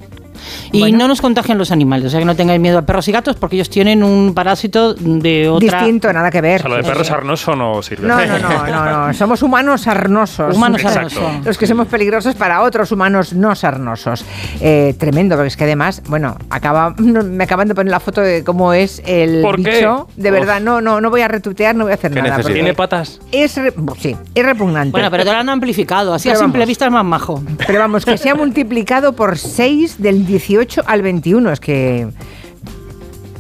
Y 0.73 0.93
no 0.93 1.09
nos 1.09 1.21
contagian 1.21 1.59
los 1.59 1.71
animales, 1.71 2.07
o 2.07 2.11
sea 2.11 2.21
que 2.21 2.27
no 2.27 2.37
tengáis 2.37 2.61
miedo 2.61 2.79
a 2.79 2.83
perros 2.83 3.09
y 3.09 3.13
gatos 3.13 3.37
porque 3.37 3.57
ellos 3.57 3.71
tienen 3.71 4.03
un 4.03 4.35
parásito 4.35 4.95
de 4.95 5.49
otra... 5.49 5.79
Distinto, 5.79 6.13
nada 6.13 6.31
que 6.31 6.41
ver. 6.41 6.61
O 6.61 6.63
sea, 6.63 6.71
lo 6.71 6.77
de 6.77 6.83
perro 6.83 7.05
sarnoso 7.05 7.57
no 7.57 7.83
sirve. 7.83 8.07
No, 8.07 8.25
no, 8.25 8.39
no, 8.39 9.07
no, 9.07 9.15
somos 9.15 9.43
humanos 9.43 9.83
sarnosos. 9.83 10.57
Humanos 10.57 10.83
sarnosos. 10.83 11.45
Los 11.45 11.59
que 11.59 11.67
somos 11.67 11.89
peligrosos 11.89 12.35
para 12.35 12.63
otros 12.63 12.93
humanos 12.93 13.33
no 13.33 13.55
sarnosos. 13.55 14.25
Eh, 14.61 14.95
tremendo, 14.99 15.37
porque 15.37 15.49
es 15.49 15.57
que 15.57 15.65
además, 15.65 16.03
bueno, 16.07 16.37
acaba, 16.51 16.95
me 16.99 17.45
acaban 17.45 17.69
de 17.69 17.75
poner 17.75 17.91
la 17.91 18.01
foto 18.01 18.21
de 18.21 18.45
cómo 18.45 18.73
es 18.73 19.03
el 19.07 19.45
bicho. 19.57 20.09
De 20.17 20.31
verdad, 20.31 20.61
no, 20.61 20.81
no, 20.81 21.01
no 21.01 21.11
voy 21.11 21.23
a 21.23 21.29
retuitear, 21.29 21.75
no 21.75 21.85
voy 21.85 21.93
a 21.93 21.95
hacer 21.95 22.13
nada. 22.13 22.43
¿Tiene 22.43 22.75
patas? 22.75 23.21
Es, 23.33 23.59
sí, 23.99 24.17
es 24.35 24.45
repugnante. 24.45 24.93
Bueno, 24.93 25.11
pero 25.11 25.25
te 25.25 25.33
lo 25.33 25.39
han 25.39 25.49
amplificado, 25.49 26.15
así 26.15 26.31
a 26.31 26.37
simple 26.37 26.67
vista 26.67 26.87
es 26.87 26.93
más 26.93 27.05
majo. 27.05 27.43
Pero 27.67 27.79
vamos, 27.79 28.05
que 28.05 28.19
se 28.19 28.31
ha 28.31 28.35
multiplicado 28.35 29.15
por 29.15 29.39
6 29.39 30.01
del 30.03 30.27
18 30.31 30.83
al 30.87 31.03
21. 31.03 31.51
Es 31.51 31.61
que 31.61 32.09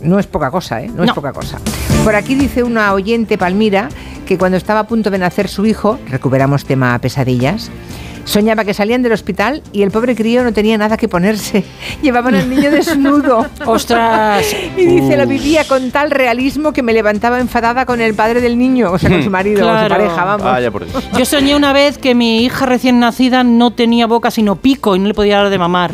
no 0.02 0.18
es 0.18 0.26
poca 0.26 0.50
cosa, 0.50 0.82
¿eh? 0.82 0.90
No, 0.92 1.04
es 1.04 1.12
poca 1.12 1.32
cosa. 1.32 1.58
Por 2.04 2.16
aquí 2.16 2.34
dice 2.34 2.62
una 2.64 2.92
oyente, 2.92 3.38
Palmira, 3.38 3.88
que 4.26 4.38
cuando 4.38 4.56
estaba 4.56 4.80
a 4.80 4.86
punto 4.86 5.10
de 5.10 5.18
nacer 5.18 5.48
su 5.48 5.66
hijo, 5.66 5.98
recuperamos 6.08 6.64
tema 6.64 6.98
pesadillas, 6.98 7.70
Soñaba 8.24 8.64
que 8.64 8.74
salían 8.74 9.02
del 9.02 9.12
hospital 9.12 9.62
y 9.72 9.82
el 9.82 9.90
pobre 9.90 10.14
crío 10.14 10.44
no 10.44 10.52
tenía 10.52 10.78
nada 10.78 10.96
que 10.96 11.08
ponerse. 11.08 11.64
Llevaban 12.02 12.34
al 12.34 12.48
niño 12.48 12.70
desnudo. 12.70 13.46
¡Ostras! 13.66 14.46
Y 14.76 14.84
dice, 14.84 15.16
lo 15.16 15.26
vivía 15.26 15.66
con 15.66 15.90
tal 15.90 16.10
realismo 16.10 16.72
que 16.72 16.82
me 16.82 16.92
levantaba 16.92 17.40
enfadada 17.40 17.86
con 17.86 18.00
el 18.00 18.14
padre 18.14 18.40
del 18.40 18.58
niño, 18.58 18.92
o 18.92 18.98
sea, 18.98 19.10
con 19.10 19.22
su 19.22 19.30
marido 19.32 19.68
o 19.68 19.82
su 19.82 19.88
pareja, 19.88 20.24
vamos. 20.24 20.46
Yo 21.18 21.24
soñé 21.24 21.56
una 21.56 21.72
vez 21.72 21.98
que 21.98 22.14
mi 22.14 22.44
hija 22.44 22.66
recién 22.66 23.00
nacida 23.00 23.42
no 23.42 23.72
tenía 23.72 24.06
boca 24.06 24.30
sino 24.30 24.56
pico 24.56 24.94
y 24.96 24.98
no 24.98 25.08
le 25.08 25.14
podía 25.14 25.38
dar 25.38 25.50
de 25.50 25.58
mamar. 25.58 25.92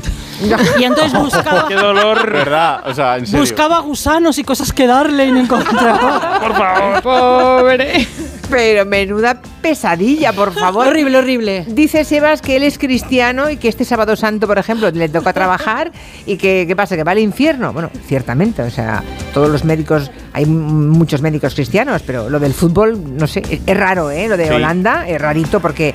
Y 0.79 0.85
entonces 0.85 1.13
buscaba. 1.21 1.67
¡Qué 1.69 1.75
dolor! 1.75 2.31
¿Verdad? 2.31 2.83
O 2.87 2.95
sea, 2.95 3.17
en 3.17 3.27
serio. 3.27 3.41
Buscaba 3.41 3.79
gusanos 3.81 4.39
y 4.39 4.45
cosas 4.45 4.73
que 4.73 4.87
darle 4.87 5.27
y 5.27 5.33
no 5.33 5.41
encontraba. 5.41 6.39
Por 6.43 6.55
favor. 6.55 7.03
Pobre. 7.03 8.07
Pero 8.49 8.87
menuda 8.87 9.41
pesadilla, 9.61 10.33
por 10.33 10.53
favor. 10.53 10.87
horrible, 10.87 11.19
horrible. 11.19 11.65
Dice 11.67 12.05
Sebas 12.05 12.41
que 12.41 12.55
él 12.55 12.63
es 12.63 12.79
cristiano 12.79 13.51
y 13.51 13.57
que 13.57 13.69
este 13.69 13.85
sábado 13.85 14.15
santo, 14.15 14.47
por 14.47 14.57
ejemplo, 14.57 14.89
le 14.93 15.09
toca 15.09 15.33
trabajar 15.33 15.91
y 16.27 16.37
que, 16.37 16.65
¿qué 16.69 16.77
pasa? 16.77 16.95
¿Que 16.95 17.03
va 17.03 17.11
al 17.11 17.19
infierno? 17.19 17.73
Bueno, 17.73 17.91
ciertamente, 18.07 18.63
o 18.63 18.71
sea, 18.71 19.03
todos 19.35 19.49
los 19.51 19.65
médicos, 19.65 20.13
hay 20.33 20.47
muchos 20.47 21.23
médicos 21.23 21.57
cristianos, 21.57 22.03
pero 22.07 22.31
lo 22.31 22.39
del 22.39 22.55
fútbol, 22.55 23.17
no 23.17 23.27
sé, 23.27 23.43
es 23.67 23.77
raro, 23.77 24.13
¿eh? 24.13 24.29
Lo 24.29 24.37
de 24.37 24.49
Holanda 24.53 25.09
es 25.09 25.21
rarito 25.21 25.59
porque 25.59 25.93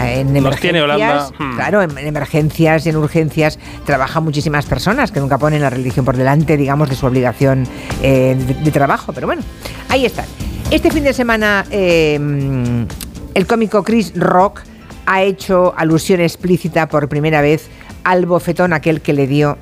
en 0.00 0.36
emergencias, 0.36 1.32
hmm. 1.38 1.54
claro, 1.56 1.82
en, 1.82 1.96
emergencias 1.98 2.86
y 2.86 2.88
en 2.88 2.96
urgencias 2.96 3.58
trabajan 3.84 4.24
muchísimas 4.24 4.66
personas 4.66 5.12
que 5.12 5.20
nunca 5.20 5.38
ponen 5.38 5.62
la 5.62 5.70
religión 5.70 6.04
por 6.04 6.16
delante, 6.16 6.56
digamos, 6.56 6.88
de 6.88 6.96
su 6.96 7.06
obligación 7.06 7.66
eh, 8.02 8.36
de, 8.62 8.70
trabajo. 8.70 9.12
Pero 9.12 9.26
bueno, 9.26 9.42
ahí 9.88 10.06
están. 10.06 10.26
Este 10.70 10.90
fin 10.90 11.04
de 11.04 11.12
semana 11.12 11.64
em, 11.70 12.86
el 13.34 13.46
cómico 13.46 13.82
Chris 13.82 14.12
Rock 14.16 14.62
ha 15.06 15.22
hecho 15.22 15.74
alusión 15.76 16.20
explícita 16.20 16.88
por 16.88 17.08
primera 17.08 17.42
vez 17.42 17.68
al 18.04 18.26
bofetón 18.26 18.72
aquel 18.72 19.00
que 19.00 19.12
le 19.12 19.26
dio 19.26 19.58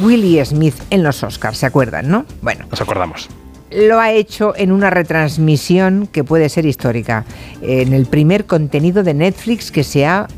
Willie 0.00 0.44
Smith 0.44 0.76
en 0.90 1.02
los 1.02 1.22
Oscars, 1.22 1.58
¿se 1.58 1.66
acuerdan, 1.66 2.08
no? 2.08 2.24
Bueno. 2.40 2.66
Nos 2.70 2.80
acordamos. 2.80 3.28
Lo 3.74 4.00
ha 4.00 4.12
hecho 4.12 4.54
en 4.56 4.72
una 4.72 4.90
retransmisión 4.90 6.06
que 6.06 6.24
puede 6.24 6.48
ser 6.48 6.66
histórica, 6.66 7.24
en 7.62 7.92
el 7.92 8.06
primer 8.06 8.46
contenido 8.46 9.02
de 9.02 9.14
Netflix 9.14 9.70
que 9.70 9.84
se 9.84 10.06
ha 10.06 10.28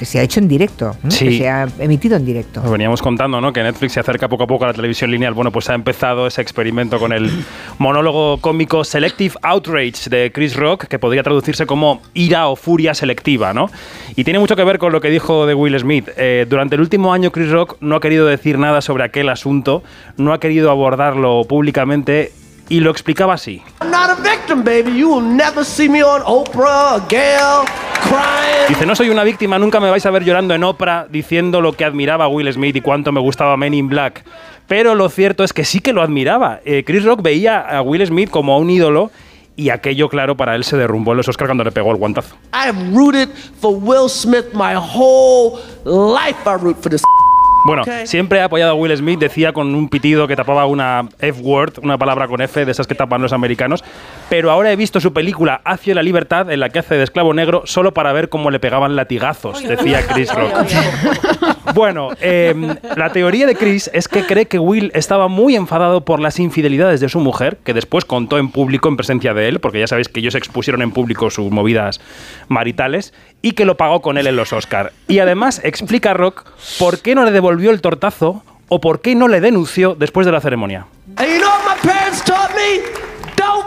que 0.00 0.06
se 0.06 0.18
ha 0.18 0.22
hecho 0.22 0.40
en 0.40 0.48
directo, 0.48 0.96
¿no? 1.02 1.10
Sí. 1.10 1.26
que 1.26 1.36
se 1.36 1.48
ha 1.50 1.68
emitido 1.78 2.16
en 2.16 2.24
directo. 2.24 2.62
Nos 2.62 2.72
veníamos 2.72 3.02
contando 3.02 3.38
¿no? 3.38 3.52
que 3.52 3.62
Netflix 3.62 3.92
se 3.92 4.00
acerca 4.00 4.28
poco 4.28 4.44
a 4.44 4.46
poco 4.46 4.64
a 4.64 4.68
la 4.68 4.72
televisión 4.72 5.10
lineal. 5.10 5.34
Bueno, 5.34 5.52
pues 5.52 5.68
ha 5.68 5.74
empezado 5.74 6.26
ese 6.26 6.40
experimento 6.40 6.98
con 6.98 7.12
el 7.12 7.30
monólogo 7.78 8.38
cómico 8.38 8.82
Selective 8.82 9.34
Outrage 9.42 10.08
de 10.08 10.32
Chris 10.32 10.56
Rock, 10.56 10.86
que 10.86 10.98
podría 10.98 11.22
traducirse 11.22 11.66
como 11.66 12.00
ira 12.14 12.48
o 12.48 12.56
furia 12.56 12.94
selectiva, 12.94 13.52
¿no? 13.52 13.70
Y 14.16 14.24
tiene 14.24 14.38
mucho 14.38 14.56
que 14.56 14.64
ver 14.64 14.78
con 14.78 14.90
lo 14.90 15.02
que 15.02 15.10
dijo 15.10 15.44
de 15.44 15.52
Will 15.52 15.78
Smith. 15.78 16.08
Eh, 16.16 16.46
durante 16.48 16.76
el 16.76 16.80
último 16.80 17.12
año 17.12 17.30
Chris 17.30 17.50
Rock 17.50 17.76
no 17.82 17.96
ha 17.96 18.00
querido 18.00 18.24
decir 18.24 18.58
nada 18.58 18.80
sobre 18.80 19.04
aquel 19.04 19.28
asunto, 19.28 19.82
no 20.16 20.32
ha 20.32 20.40
querido 20.40 20.70
abordarlo 20.70 21.44
públicamente 21.46 22.32
y 22.70 22.80
lo 22.80 22.90
explicaba 22.90 23.34
así. 23.34 23.60
Dice, 28.68 28.86
no 28.86 28.96
soy 28.96 29.10
una 29.10 29.24
víctima, 29.24 29.58
nunca 29.58 29.80
me 29.80 29.90
vais 29.90 30.06
a 30.06 30.10
ver 30.10 30.24
llorando 30.24 30.54
en 30.54 30.64
Oprah 30.64 31.06
diciendo 31.10 31.60
lo 31.60 31.72
que 31.74 31.84
admiraba 31.84 32.24
a 32.24 32.28
Will 32.28 32.50
Smith 32.50 32.76
y 32.76 32.80
cuánto 32.80 33.12
me 33.12 33.20
gustaba 33.20 33.58
Men 33.58 33.74
in 33.74 33.88
Black. 33.88 34.24
Pero 34.68 34.94
lo 34.94 35.08
cierto 35.08 35.42
es 35.42 35.52
que 35.52 35.64
sí 35.64 35.80
que 35.80 35.92
lo 35.92 36.00
admiraba. 36.00 36.60
Eh, 36.64 36.84
Chris 36.86 37.04
Rock 37.04 37.22
veía 37.22 37.58
a 37.60 37.82
Will 37.82 38.06
Smith 38.06 38.30
como 38.30 38.54
a 38.54 38.58
un 38.58 38.70
ídolo 38.70 39.10
y 39.56 39.70
aquello, 39.70 40.08
claro, 40.08 40.36
para 40.36 40.54
él 40.54 40.62
se 40.62 40.76
derrumbó 40.76 41.10
en 41.10 41.18
los 41.18 41.28
Oscars 41.28 41.48
cuando 41.48 41.64
le 41.64 41.72
pegó 41.72 41.90
el 41.90 41.96
guantazo. 41.96 42.36
I 42.54 42.68
have 42.68 42.94
rooted 42.94 43.28
for 43.60 43.74
Will 43.74 44.08
Smith 44.08 44.54
my 44.54 44.74
whole 44.76 45.58
life. 45.84 46.38
I 46.46 46.54
root 46.54 46.76
for 46.80 46.88
this. 46.88 47.02
Bueno, 47.64 47.84
siempre 48.04 48.38
he 48.38 48.42
apoyado 48.42 48.72
a 48.72 48.74
Will 48.74 48.96
Smith, 48.96 49.18
decía 49.18 49.52
con 49.52 49.74
un 49.74 49.88
pitido 49.88 50.26
que 50.26 50.36
tapaba 50.36 50.66
una 50.66 51.08
F-word, 51.18 51.74
una 51.82 51.98
palabra 51.98 52.26
con 52.26 52.40
F, 52.40 52.64
de 52.64 52.72
esas 52.72 52.86
que 52.86 52.94
tapan 52.94 53.20
los 53.20 53.32
americanos, 53.32 53.84
pero 54.28 54.50
ahora 54.50 54.72
he 54.72 54.76
visto 54.76 55.00
su 55.00 55.12
película 55.12 55.60
Hacia 55.64 55.94
la 55.94 56.02
Libertad, 56.02 56.50
en 56.50 56.60
la 56.60 56.70
que 56.70 56.78
hace 56.78 56.96
de 56.96 57.04
esclavo 57.04 57.34
negro, 57.34 57.62
solo 57.66 57.92
para 57.92 58.12
ver 58.12 58.28
cómo 58.28 58.50
le 58.50 58.60
pegaban 58.60 58.96
latigazos, 58.96 59.62
decía 59.62 60.06
Chris 60.06 60.32
Rock. 60.34 61.49
Bueno, 61.74 62.10
eh, 62.20 62.54
la 62.96 63.12
teoría 63.12 63.46
de 63.46 63.54
Chris 63.54 63.90
es 63.92 64.08
que 64.08 64.24
cree 64.24 64.46
que 64.46 64.58
Will 64.58 64.90
estaba 64.94 65.28
muy 65.28 65.56
enfadado 65.56 66.04
por 66.04 66.20
las 66.20 66.38
infidelidades 66.38 67.00
de 67.00 67.08
su 67.08 67.20
mujer, 67.20 67.58
que 67.64 67.74
después 67.74 68.04
contó 68.04 68.38
en 68.38 68.50
público 68.50 68.88
en 68.88 68.96
presencia 68.96 69.34
de 69.34 69.48
él, 69.48 69.60
porque 69.60 69.80
ya 69.80 69.86
sabéis 69.86 70.08
que 70.08 70.20
ellos 70.20 70.34
expusieron 70.34 70.82
en 70.82 70.92
público 70.92 71.30
sus 71.30 71.50
movidas 71.50 72.00
maritales, 72.48 73.12
y 73.42 73.52
que 73.52 73.64
lo 73.64 73.76
pagó 73.76 74.02
con 74.02 74.18
él 74.18 74.26
en 74.26 74.36
los 74.36 74.52
Oscar. 74.52 74.92
Y 75.08 75.18
además 75.18 75.60
explica 75.64 76.14
Rock 76.14 76.44
por 76.78 77.00
qué 77.00 77.14
no 77.14 77.24
le 77.24 77.30
devolvió 77.30 77.70
el 77.70 77.80
tortazo 77.80 78.42
o 78.68 78.80
por 78.80 79.00
qué 79.00 79.14
no 79.14 79.28
le 79.28 79.40
denunció 79.40 79.94
después 79.94 80.26
de 80.26 80.32
la 80.32 80.40
ceremonia 80.40 80.86
parents 81.82 82.22
taught 82.22 82.54
me? 82.54 82.82
Don't 83.36 83.66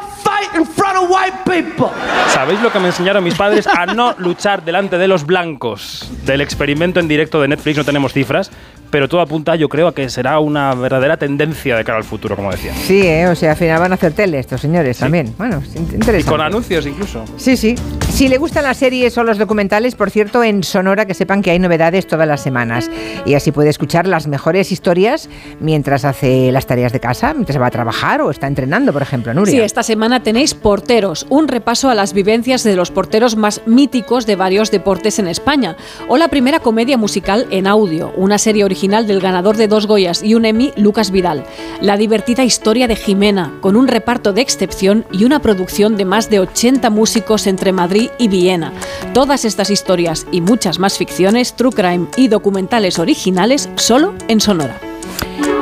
in 0.55 0.65
front 0.65 0.97
of 0.97 1.09
white 1.09 1.37
people. 1.45 1.87
¿Sabéis 2.29 2.61
lo 2.61 2.71
que 2.71 2.79
me 2.79 2.87
enseñaron 2.87 3.23
mis 3.23 3.35
padres? 3.35 3.67
A 3.67 3.85
no 3.85 4.15
luchar 4.17 4.63
delante 4.63 4.97
de 4.97 5.07
los 5.07 5.25
blancos. 5.25 6.09
Del 6.25 6.41
experimento 6.41 6.99
en 6.99 7.07
directo 7.07 7.41
de 7.41 7.47
Netflix 7.47 7.77
no 7.77 7.83
tenemos 7.83 8.13
cifras, 8.13 8.51
pero 8.93 9.09
todo 9.09 9.21
apunta, 9.21 9.55
yo 9.55 9.67
creo, 9.69 9.87
a 9.87 9.95
que 9.95 10.07
será 10.07 10.37
una 10.37 10.75
verdadera 10.75 11.17
tendencia 11.17 11.75
de 11.75 11.83
cara 11.83 11.97
al 11.97 12.03
futuro, 12.03 12.35
como 12.35 12.51
decía. 12.51 12.75
Sí, 12.75 13.01
¿eh? 13.01 13.25
o 13.27 13.33
sea, 13.35 13.49
al 13.51 13.57
final 13.57 13.79
van 13.79 13.91
a 13.91 13.95
hacer 13.95 14.13
tele 14.13 14.37
estos 14.37 14.61
señores 14.61 14.99
también. 14.99 15.33
Bueno, 15.35 15.57
es 15.67 15.75
in- 15.75 15.87
Y 15.91 15.95
interesante. 15.95 16.25
con 16.31 16.41
anuncios 16.41 16.85
incluso. 16.85 17.25
Sí, 17.37 17.57
sí. 17.57 17.73
Si 18.11 18.27
le 18.27 18.37
gustan 18.37 18.65
las 18.65 18.77
series 18.77 19.17
o 19.17 19.23
los 19.23 19.39
documentales, 19.39 19.95
por 19.95 20.11
cierto, 20.11 20.43
en 20.43 20.61
Sonora 20.63 21.07
que 21.07 21.15
sepan 21.15 21.41
que 21.41 21.49
hay 21.49 21.57
novedades 21.57 22.05
todas 22.05 22.27
las 22.27 22.41
semanas. 22.41 22.91
Y 23.25 23.33
así 23.33 23.51
puede 23.51 23.71
escuchar 23.71 24.05
las 24.05 24.27
mejores 24.27 24.71
historias 24.71 25.27
mientras 25.59 26.05
hace 26.05 26.51
las 26.51 26.67
tareas 26.67 26.93
de 26.93 26.99
casa, 26.99 27.33
mientras 27.33 27.59
va 27.59 27.65
a 27.65 27.71
trabajar 27.71 28.21
o 28.21 28.29
está 28.29 28.45
entrenando, 28.45 28.93
por 28.93 29.01
ejemplo, 29.01 29.33
Nuria. 29.33 29.51
Sí, 29.55 29.59
esta 29.59 29.81
semana 29.81 30.21
tenéis 30.21 30.53
Porteros, 30.53 31.25
un 31.29 31.47
repaso 31.47 31.89
a 31.89 31.95
las 31.95 32.13
vivencias 32.13 32.63
de 32.63 32.75
los 32.75 32.91
porteros 32.91 33.35
más 33.37 33.63
míticos 33.65 34.27
de 34.27 34.35
varios 34.35 34.69
deportes 34.69 35.17
en 35.17 35.27
España. 35.27 35.77
O 36.07 36.17
la 36.17 36.27
primera 36.27 36.59
comedia 36.59 36.95
musical 36.99 37.47
en 37.49 37.65
audio, 37.65 38.13
una 38.17 38.37
serie 38.37 38.63
original 38.63 38.82
del 38.83 39.21
ganador 39.21 39.55
de 39.55 39.69
dos 39.69 39.87
Goyas 39.87 40.21
y 40.21 40.35
un 40.35 40.43
Emmy, 40.43 40.73
Lucas 40.75 41.09
Vidal. 41.09 41.45
La 41.79 41.95
divertida 41.95 42.43
historia 42.43 42.85
de 42.85 42.97
Jimena, 42.97 43.53
con 43.61 43.77
un 43.77 43.87
reparto 43.87 44.33
de 44.33 44.41
excepción 44.41 45.05
y 45.09 45.23
una 45.23 45.39
producción 45.39 45.95
de 45.95 46.03
más 46.03 46.29
de 46.29 46.41
80 46.41 46.89
músicos 46.89 47.47
entre 47.47 47.71
Madrid 47.71 48.09
y 48.17 48.27
Viena. 48.27 48.73
Todas 49.13 49.45
estas 49.45 49.69
historias 49.69 50.27
y 50.33 50.41
muchas 50.41 50.79
más 50.79 50.97
ficciones, 50.97 51.53
true 51.53 51.71
crime 51.71 52.07
y 52.17 52.27
documentales 52.27 52.99
originales 52.99 53.69
solo 53.75 54.15
en 54.27 54.41
Sonora. 54.41 54.77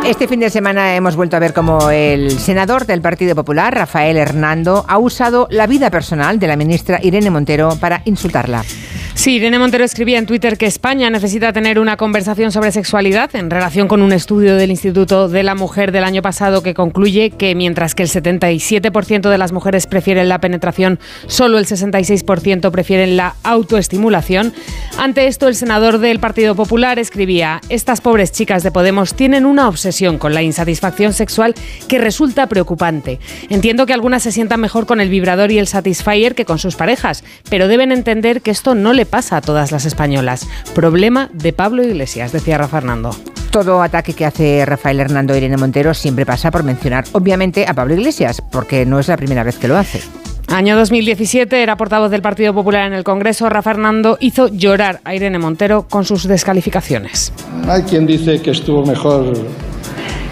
Este 0.03 0.27
fin 0.27 0.39
de 0.39 0.49
semana 0.49 0.95
hemos 0.95 1.15
vuelto 1.15 1.35
a 1.35 1.39
ver 1.39 1.53
cómo 1.53 1.91
el 1.91 2.31
senador 2.39 2.87
del 2.87 3.01
Partido 3.01 3.35
Popular, 3.35 3.75
Rafael 3.75 4.17
Hernando, 4.17 4.83
ha 4.87 4.97
usado 4.97 5.47
la 5.51 5.67
vida 5.67 5.91
personal 5.91 6.39
de 6.39 6.47
la 6.47 6.55
ministra 6.55 6.99
Irene 7.03 7.29
Montero 7.29 7.75
para 7.79 8.01
insultarla. 8.05 8.65
Sí, 9.13 9.35
Irene 9.35 9.59
Montero 9.59 9.83
escribía 9.83 10.17
en 10.17 10.25
Twitter 10.25 10.57
que 10.57 10.65
España 10.65 11.09
necesita 11.09 11.53
tener 11.53 11.79
una 11.79 11.97
conversación 11.97 12.51
sobre 12.51 12.71
sexualidad 12.71 13.35
en 13.35 13.51
relación 13.51 13.87
con 13.87 14.01
un 14.01 14.13
estudio 14.13 14.55
del 14.55 14.71
Instituto 14.71 15.27
de 15.27 15.43
la 15.43 15.53
Mujer 15.53 15.91
del 15.91 16.05
año 16.05 16.21
pasado 16.21 16.63
que 16.63 16.73
concluye 16.73 17.29
que 17.29 17.53
mientras 17.53 17.93
que 17.93 18.03
el 18.03 18.09
77% 18.09 19.29
de 19.29 19.37
las 19.37 19.51
mujeres 19.51 19.85
prefieren 19.85 20.29
la 20.29 20.39
penetración, 20.39 20.97
solo 21.27 21.59
el 21.59 21.67
66% 21.67 22.71
prefieren 22.71 23.15
la 23.17 23.35
autoestimulación. 23.43 24.53
Ante 24.97 25.27
esto, 25.27 25.47
el 25.47 25.55
senador 25.55 25.99
del 25.99 26.19
Partido 26.19 26.55
Popular 26.55 26.97
escribía, 26.97 27.61
estas 27.69 28.01
pobres 28.01 28.31
chicas 28.31 28.63
de 28.63 28.71
Podemos 28.71 29.13
tienen 29.13 29.45
una 29.45 29.67
obsesión 29.67 30.17
con 30.17 30.33
la 30.33 30.41
insatisfacción 30.41 31.13
sexual 31.13 31.53
que 31.87 31.99
resulta 31.99 32.47
preocupante. 32.47 33.19
Entiendo 33.49 33.85
que 33.85 33.93
algunas 33.93 34.23
se 34.23 34.31
sientan 34.31 34.61
mejor 34.61 34.85
con 34.85 34.99
el 34.99 35.09
vibrador 35.09 35.51
y 35.51 35.59
el 35.59 35.67
satisfier 35.67 36.33
que 36.33 36.45
con 36.45 36.59
sus 36.59 36.75
parejas, 36.75 37.23
pero 37.49 37.67
deben 37.67 37.91
entender 37.91 38.41
que 38.41 38.51
esto 38.51 38.73
no 38.73 38.93
le 38.93 39.00
pasa 39.05 39.37
a 39.37 39.41
todas 39.41 39.71
las 39.71 39.85
españolas. 39.85 40.47
Problema 40.73 41.29
de 41.33 41.53
Pablo 41.53 41.83
Iglesias, 41.83 42.31
decía 42.31 42.57
Rafa 42.57 42.77
Fernando. 42.77 43.15
Todo 43.51 43.81
ataque 43.81 44.13
que 44.13 44.25
hace 44.25 44.65
Rafael 44.65 44.99
Hernando 44.99 45.33
a 45.33 45.37
Irene 45.37 45.57
Montero 45.57 45.93
siempre 45.93 46.25
pasa 46.25 46.51
por 46.51 46.63
mencionar, 46.63 47.03
obviamente, 47.11 47.65
a 47.67 47.73
Pablo 47.73 47.95
Iglesias, 47.95 48.41
porque 48.51 48.85
no 48.85 48.99
es 48.99 49.09
la 49.09 49.17
primera 49.17 49.43
vez 49.43 49.57
que 49.57 49.67
lo 49.67 49.77
hace. 49.77 50.01
Año 50.47 50.75
2017, 50.75 51.61
era 51.61 51.77
portavoz 51.77 52.11
del 52.11 52.21
Partido 52.21 52.53
Popular 52.53 52.87
en 52.87 52.93
el 52.93 53.03
Congreso. 53.03 53.49
Rafa 53.49 53.71
Fernando 53.71 54.17
hizo 54.19 54.47
llorar 54.47 54.99
a 55.05 55.15
Irene 55.15 55.39
Montero 55.39 55.87
con 55.89 56.03
sus 56.03 56.27
descalificaciones. 56.27 57.31
Hay 57.67 57.83
quien 57.83 58.05
dice 58.05 58.41
que 58.41 58.51
estuvo 58.51 58.85
mejor 58.85 59.33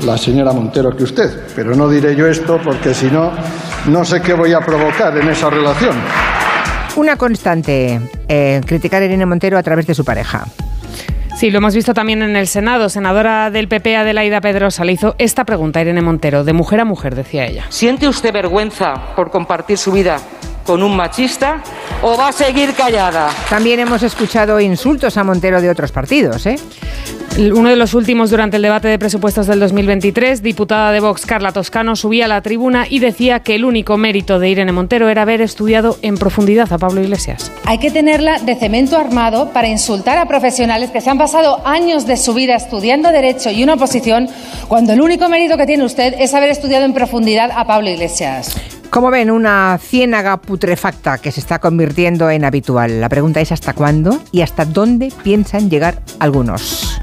la 0.06 0.18
señora 0.18 0.52
Montero 0.52 0.96
que 0.96 1.04
usted, 1.04 1.48
pero 1.56 1.76
no 1.76 1.90
diré 1.90 2.16
yo 2.16 2.28
esto 2.28 2.60
porque 2.64 2.94
si 2.94 3.08
no, 3.08 3.32
no 3.88 4.04
sé 4.06 4.22
qué 4.22 4.34
voy 4.34 4.54
a 4.54 4.60
provocar 4.60 5.18
en 5.18 5.30
esa 5.30 5.50
relación. 5.50 5.96
Una 7.00 7.16
constante, 7.16 8.02
eh, 8.28 8.60
criticar 8.66 9.02
a 9.02 9.06
Irene 9.06 9.26
Montero 9.26 9.58
a 9.58 9.64
través 9.64 9.88
de 9.88 9.96
su 9.96 10.04
pareja. 10.04 10.46
Sí, 11.38 11.50
lo 11.50 11.60
hemos 11.60 11.74
visto 11.74 11.94
también 11.94 12.22
en 12.22 12.36
el 12.36 12.46
Senado. 12.46 12.90
Senadora 12.90 13.50
del 13.52 13.70
PP, 13.70 13.96
Adelaida 13.96 14.42
Pedrosa, 14.42 14.84
le 14.84 14.92
hizo 14.92 15.16
esta 15.18 15.46
pregunta 15.46 15.80
a 15.80 15.84
Irene 15.84 16.02
Montero, 16.02 16.44
de 16.44 16.52
mujer 16.52 16.82
a 16.82 16.84
mujer, 16.84 17.16
decía 17.16 17.46
ella. 17.46 17.64
¿Siente 17.70 18.06
usted 18.06 18.34
vergüenza 18.34 19.16
por 19.16 19.32
compartir 19.32 19.78
su 19.78 19.94
vida 19.94 20.18
con 20.70 20.84
un 20.84 20.96
machista 20.96 21.64
o 22.04 22.16
va 22.16 22.28
a 22.28 22.32
seguir 22.32 22.76
callada? 22.76 23.32
También 23.50 23.80
hemos 23.80 24.04
escuchado 24.04 24.60
insultos 24.60 25.18
a 25.18 25.24
Montero 25.24 25.62
de 25.62 25.70
otros 25.72 25.92
partidos, 25.92 26.46
¿eh? 26.46 26.58
Uno 27.40 27.70
de 27.70 27.76
los 27.76 27.96
últimos 27.96 28.30
durante 28.30 28.58
el 28.58 28.62
debate 28.62 28.88
de 28.88 29.00
presupuestos 29.00 29.48
del 29.48 29.60
2023, 29.62 30.44
diputada 30.44 30.92
de 30.92 31.00
Vox 31.00 31.26
Carla 31.26 31.54
Toscano 31.54 31.96
subía 31.96 32.26
a 32.26 32.28
la 32.28 32.44
tribuna 32.44 32.86
y 32.88 33.00
decía 33.00 33.40
que 33.40 33.56
el 33.56 33.66
único 33.66 33.98
mérito 33.98 34.38
de 34.38 34.50
Irene 34.50 34.72
Montero 34.72 35.10
era 35.10 35.24
haber 35.24 35.42
estudiado 35.42 35.98
en 36.04 36.18
profundidad 36.18 36.72
a 36.72 36.78
Pablo 36.78 37.02
Iglesias. 37.02 37.52
Hay 37.66 37.80
que 37.80 37.90
tenerla 37.90 38.38
de 38.38 38.54
cemento 38.54 38.96
armado 38.96 39.50
para 39.52 39.70
insultar 39.70 40.20
a 40.20 40.28
profesionales 40.28 40.92
que 40.92 41.02
se 41.02 41.10
han 41.10 41.18
pasado 41.18 41.66
años 41.66 42.06
de 42.06 42.16
su 42.16 42.36
vida 42.36 42.54
estudiando 42.54 43.12
Derecho 43.12 43.50
y 43.50 43.64
una 43.64 43.74
oposición, 43.74 44.28
cuando 44.68 44.94
el 44.94 45.02
único 45.02 45.30
mérito 45.30 45.58
que 45.58 45.66
tiene 45.66 45.84
usted 45.84 46.14
es 46.20 46.36
haber 46.36 46.52
estudiado 46.52 46.86
en 46.86 46.94
profundidad 46.94 47.50
a 47.56 47.66
Pablo 47.66 47.90
Iglesias. 47.90 48.79
Como 48.90 49.12
ven, 49.12 49.30
una 49.30 49.78
ciénaga 49.80 50.38
putrefacta 50.38 51.20
que 51.20 51.32
se 51.32 51.40
está 51.40 51.60
convirtiendo 51.60 52.30
en 52.32 52.44
habitual. 52.44 53.00
La 53.00 53.08
pregunta 53.08 53.40
es 53.40 53.52
hasta 53.52 53.74
cuándo 53.74 54.20
y 54.32 54.42
hasta 54.42 54.66
dónde 54.66 55.14
piensan 55.24 55.70
llegar 55.70 56.02
algunos. 56.20 57.00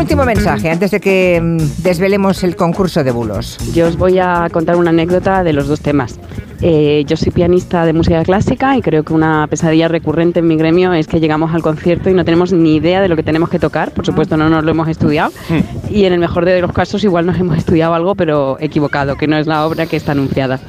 Último 0.00 0.24
mensaje 0.24 0.70
antes 0.70 0.92
de 0.92 0.98
que 0.98 1.38
mm, 1.42 1.82
desvelemos 1.82 2.42
el 2.42 2.56
concurso 2.56 3.04
de 3.04 3.10
bulos. 3.10 3.58
Yo 3.74 3.86
os 3.86 3.98
voy 3.98 4.18
a 4.18 4.48
contar 4.50 4.76
una 4.76 4.88
anécdota 4.88 5.44
de 5.44 5.52
los 5.52 5.68
dos 5.68 5.82
temas. 5.82 6.18
Eh, 6.62 7.04
yo 7.06 7.18
soy 7.18 7.32
pianista 7.32 7.84
de 7.84 7.92
música 7.92 8.22
clásica 8.22 8.78
y 8.78 8.80
creo 8.80 9.02
que 9.02 9.12
una 9.12 9.46
pesadilla 9.46 9.88
recurrente 9.88 10.38
en 10.38 10.46
mi 10.46 10.56
gremio 10.56 10.94
es 10.94 11.06
que 11.06 11.20
llegamos 11.20 11.54
al 11.54 11.60
concierto 11.60 12.08
y 12.08 12.14
no 12.14 12.24
tenemos 12.24 12.50
ni 12.50 12.76
idea 12.76 13.02
de 13.02 13.08
lo 13.08 13.16
que 13.16 13.22
tenemos 13.22 13.50
que 13.50 13.58
tocar. 13.58 13.92
Por 13.92 14.06
supuesto, 14.06 14.38
no 14.38 14.48
nos 14.48 14.64
lo 14.64 14.70
hemos 14.70 14.88
estudiado. 14.88 15.32
Y 15.90 16.06
en 16.06 16.14
el 16.14 16.18
mejor 16.18 16.46
de 16.46 16.62
los 16.62 16.72
casos, 16.72 17.04
igual 17.04 17.26
nos 17.26 17.38
hemos 17.38 17.58
estudiado 17.58 17.92
algo, 17.92 18.14
pero 18.14 18.56
equivocado, 18.58 19.16
que 19.16 19.26
no 19.26 19.36
es 19.36 19.46
la 19.46 19.66
obra 19.66 19.84
que 19.84 19.96
está 19.96 20.12
anunciada. 20.12 20.60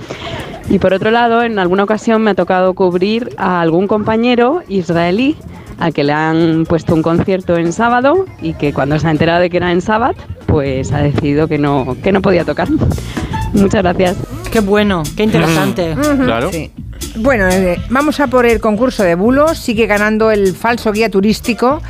Y 0.70 0.80
por 0.80 0.94
otro 0.94 1.10
lado, 1.10 1.42
en 1.42 1.58
alguna 1.58 1.86
ocasión 1.86 2.22
me 2.22 2.32
ha 2.32 2.36
tocado 2.36 2.74
cubrir 2.74 3.30
a 3.38 3.62
algún 3.62 3.88
compañero 3.88 4.62
israelí 4.68 5.38
al 5.82 5.94
que 5.94 6.04
le 6.04 6.14
han 6.14 6.66
puesto 6.66 6.94
un 6.94 7.02
concierto 7.02 7.58
en 7.58 7.74
sábado 7.74 8.26
y 8.42 8.54
que 8.54 8.72
cuando 8.72 9.00
se 9.00 9.08
ha 9.08 9.12
enterado 9.12 9.42
de 9.42 9.50
que 9.50 9.58
era 9.58 9.72
en 9.72 9.82
sábado 9.82 10.14
pues 10.46 10.92
ha 10.92 11.00
decidido 11.00 11.48
que 11.48 11.58
no, 11.58 11.98
que 12.04 12.12
no 12.12 12.22
podía 12.22 12.46
tocar. 12.46 12.68
Muchas 13.54 13.82
gracias. 13.82 14.18
Qué 14.52 14.60
bueno, 14.60 15.02
qué 15.18 15.24
interesante. 15.24 15.96
Claro. 16.24 16.52
Sí. 16.52 16.72
Bueno, 17.16 17.48
eh, 17.50 17.82
vamos 17.90 18.20
a 18.20 18.28
por 18.28 18.46
el 18.46 18.62
concurso 18.62 19.04
de 19.04 19.16
bulos. 19.16 19.58
Sigue 19.58 19.88
ganando 19.88 20.30
el 20.30 20.54
falso 20.56 20.92
guía 20.92 21.10
turístico. 21.10 21.82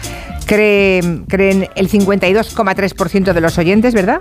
Cree- 0.48 1.24
creen 1.28 1.70
el 1.76 1.90
52,3% 1.90 3.34
de 3.34 3.42
los 3.42 3.58
oyentes, 3.58 3.94
¿verdad? 3.94 4.20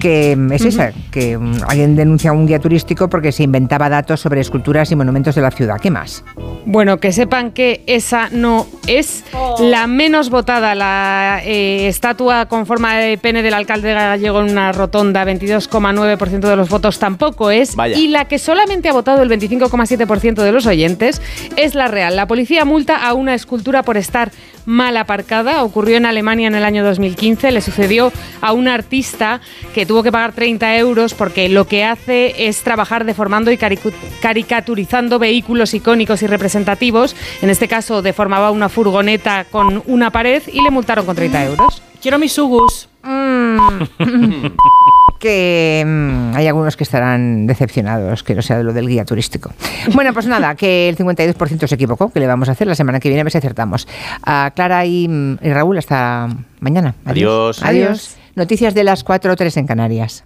Que 0.00 0.34
mm, 0.36 0.52
es 0.52 0.64
esa, 0.64 0.92
que 1.10 1.36
mm, 1.38 1.62
alguien 1.68 1.96
denuncia 1.96 2.32
un 2.32 2.46
guía 2.46 2.58
turístico 2.58 3.08
porque 3.08 3.32
se 3.32 3.42
inventaba 3.44 3.88
datos 3.88 4.20
sobre 4.20 4.40
esculturas 4.40 4.90
y 4.90 4.96
monumentos 4.96 5.34
de 5.34 5.42
la 5.42 5.50
ciudad. 5.50 5.78
¿Qué 5.80 5.90
más? 5.90 6.24
Bueno, 6.66 6.98
que 6.98 7.12
sepan 7.12 7.52
que 7.52 7.82
esa 7.86 8.28
no 8.30 8.66
es 8.86 9.24
la 9.60 9.86
menos 9.86 10.30
votada. 10.30 10.74
La 10.74 11.40
eh, 11.44 11.86
estatua 11.88 12.46
con 12.46 12.66
forma 12.66 12.96
de 12.98 13.16
pene 13.18 13.42
del 13.42 13.54
alcalde 13.54 13.92
gallego 13.94 14.40
en 14.40 14.50
una 14.50 14.72
rotonda, 14.72 15.24
22,9% 15.24 16.40
de 16.48 16.56
los 16.56 16.68
votos 16.68 16.98
tampoco 16.98 17.50
es. 17.50 17.74
Vaya. 17.76 17.96
Y 17.96 18.08
la 18.08 18.26
que 18.26 18.38
solamente 18.38 18.88
ha 18.88 18.92
votado 18.92 19.22
el 19.22 19.30
25,7% 19.30 20.42
de 20.42 20.52
los 20.52 20.66
oyentes 20.66 21.22
es 21.56 21.74
la 21.74 21.88
real. 21.88 22.16
La 22.16 22.26
policía 22.26 22.64
multa 22.64 22.96
a 22.96 23.14
una 23.14 23.34
escultura 23.34 23.82
por 23.82 23.96
estar 23.96 24.30
mal 24.68 24.96
aparcada. 24.98 25.64
Ocurrió 25.64 25.96
en 25.96 26.06
Alemania 26.06 26.46
en 26.46 26.54
el 26.54 26.62
año 26.62 26.84
2015. 26.84 27.50
Le 27.50 27.62
sucedió 27.62 28.12
a 28.42 28.52
un 28.52 28.68
artista 28.68 29.40
que 29.74 29.86
tuvo 29.86 30.02
que 30.02 30.12
pagar 30.12 30.34
30 30.34 30.76
euros 30.76 31.14
porque 31.14 31.48
lo 31.48 31.66
que 31.66 31.84
hace 31.84 32.46
es 32.46 32.62
trabajar 32.62 33.06
deformando 33.06 33.50
y 33.50 33.56
caricaturizando 33.56 35.18
vehículos 35.18 35.72
icónicos 35.72 36.22
y 36.22 36.26
representativos. 36.26 37.16
En 37.40 37.48
este 37.48 37.66
caso, 37.66 38.02
deformaba 38.02 38.50
una 38.50 38.68
furgoneta 38.68 39.46
con 39.50 39.82
una 39.86 40.10
pared 40.10 40.42
y 40.46 40.60
le 40.60 40.70
multaron 40.70 41.06
con 41.06 41.16
30 41.16 41.44
euros. 41.46 41.82
Quiero 42.02 42.18
mis 42.18 42.32
sugus. 42.32 42.88
que 45.18 45.84
mm, 45.86 46.36
hay 46.36 46.46
algunos 46.46 46.76
que 46.76 46.84
estarán 46.84 47.46
decepcionados 47.46 48.22
que 48.22 48.34
no 48.34 48.42
sea 48.42 48.58
de 48.58 48.64
lo 48.64 48.72
del 48.72 48.88
guía 48.88 49.04
turístico. 49.04 49.52
Bueno, 49.94 50.12
pues 50.12 50.26
nada, 50.26 50.54
que 50.54 50.88
el 50.88 50.96
52% 50.96 51.66
se 51.66 51.74
equivocó, 51.74 52.10
que 52.10 52.20
le 52.20 52.26
vamos 52.26 52.48
a 52.48 52.52
hacer 52.52 52.66
la 52.66 52.74
semana 52.74 53.00
que 53.00 53.08
viene 53.08 53.22
a 53.22 53.24
ver 53.24 53.32
si 53.32 53.38
acertamos. 53.38 53.88
A 54.22 54.52
Clara 54.54 54.84
y, 54.86 55.08
mm, 55.08 55.38
y 55.42 55.52
Raúl, 55.52 55.78
hasta 55.78 56.28
mañana. 56.60 56.94
Adiós. 57.04 57.62
Adiós. 57.62 58.16
Noticias 58.34 58.74
de 58.74 58.84
las 58.84 59.02
4 59.02 59.32
o 59.32 59.36
3 59.36 59.56
en 59.56 59.66
Canarias. 59.66 60.24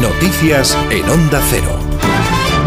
Noticias 0.00 0.76
en 0.90 1.08
Onda 1.08 1.40
Cero. 1.48 1.77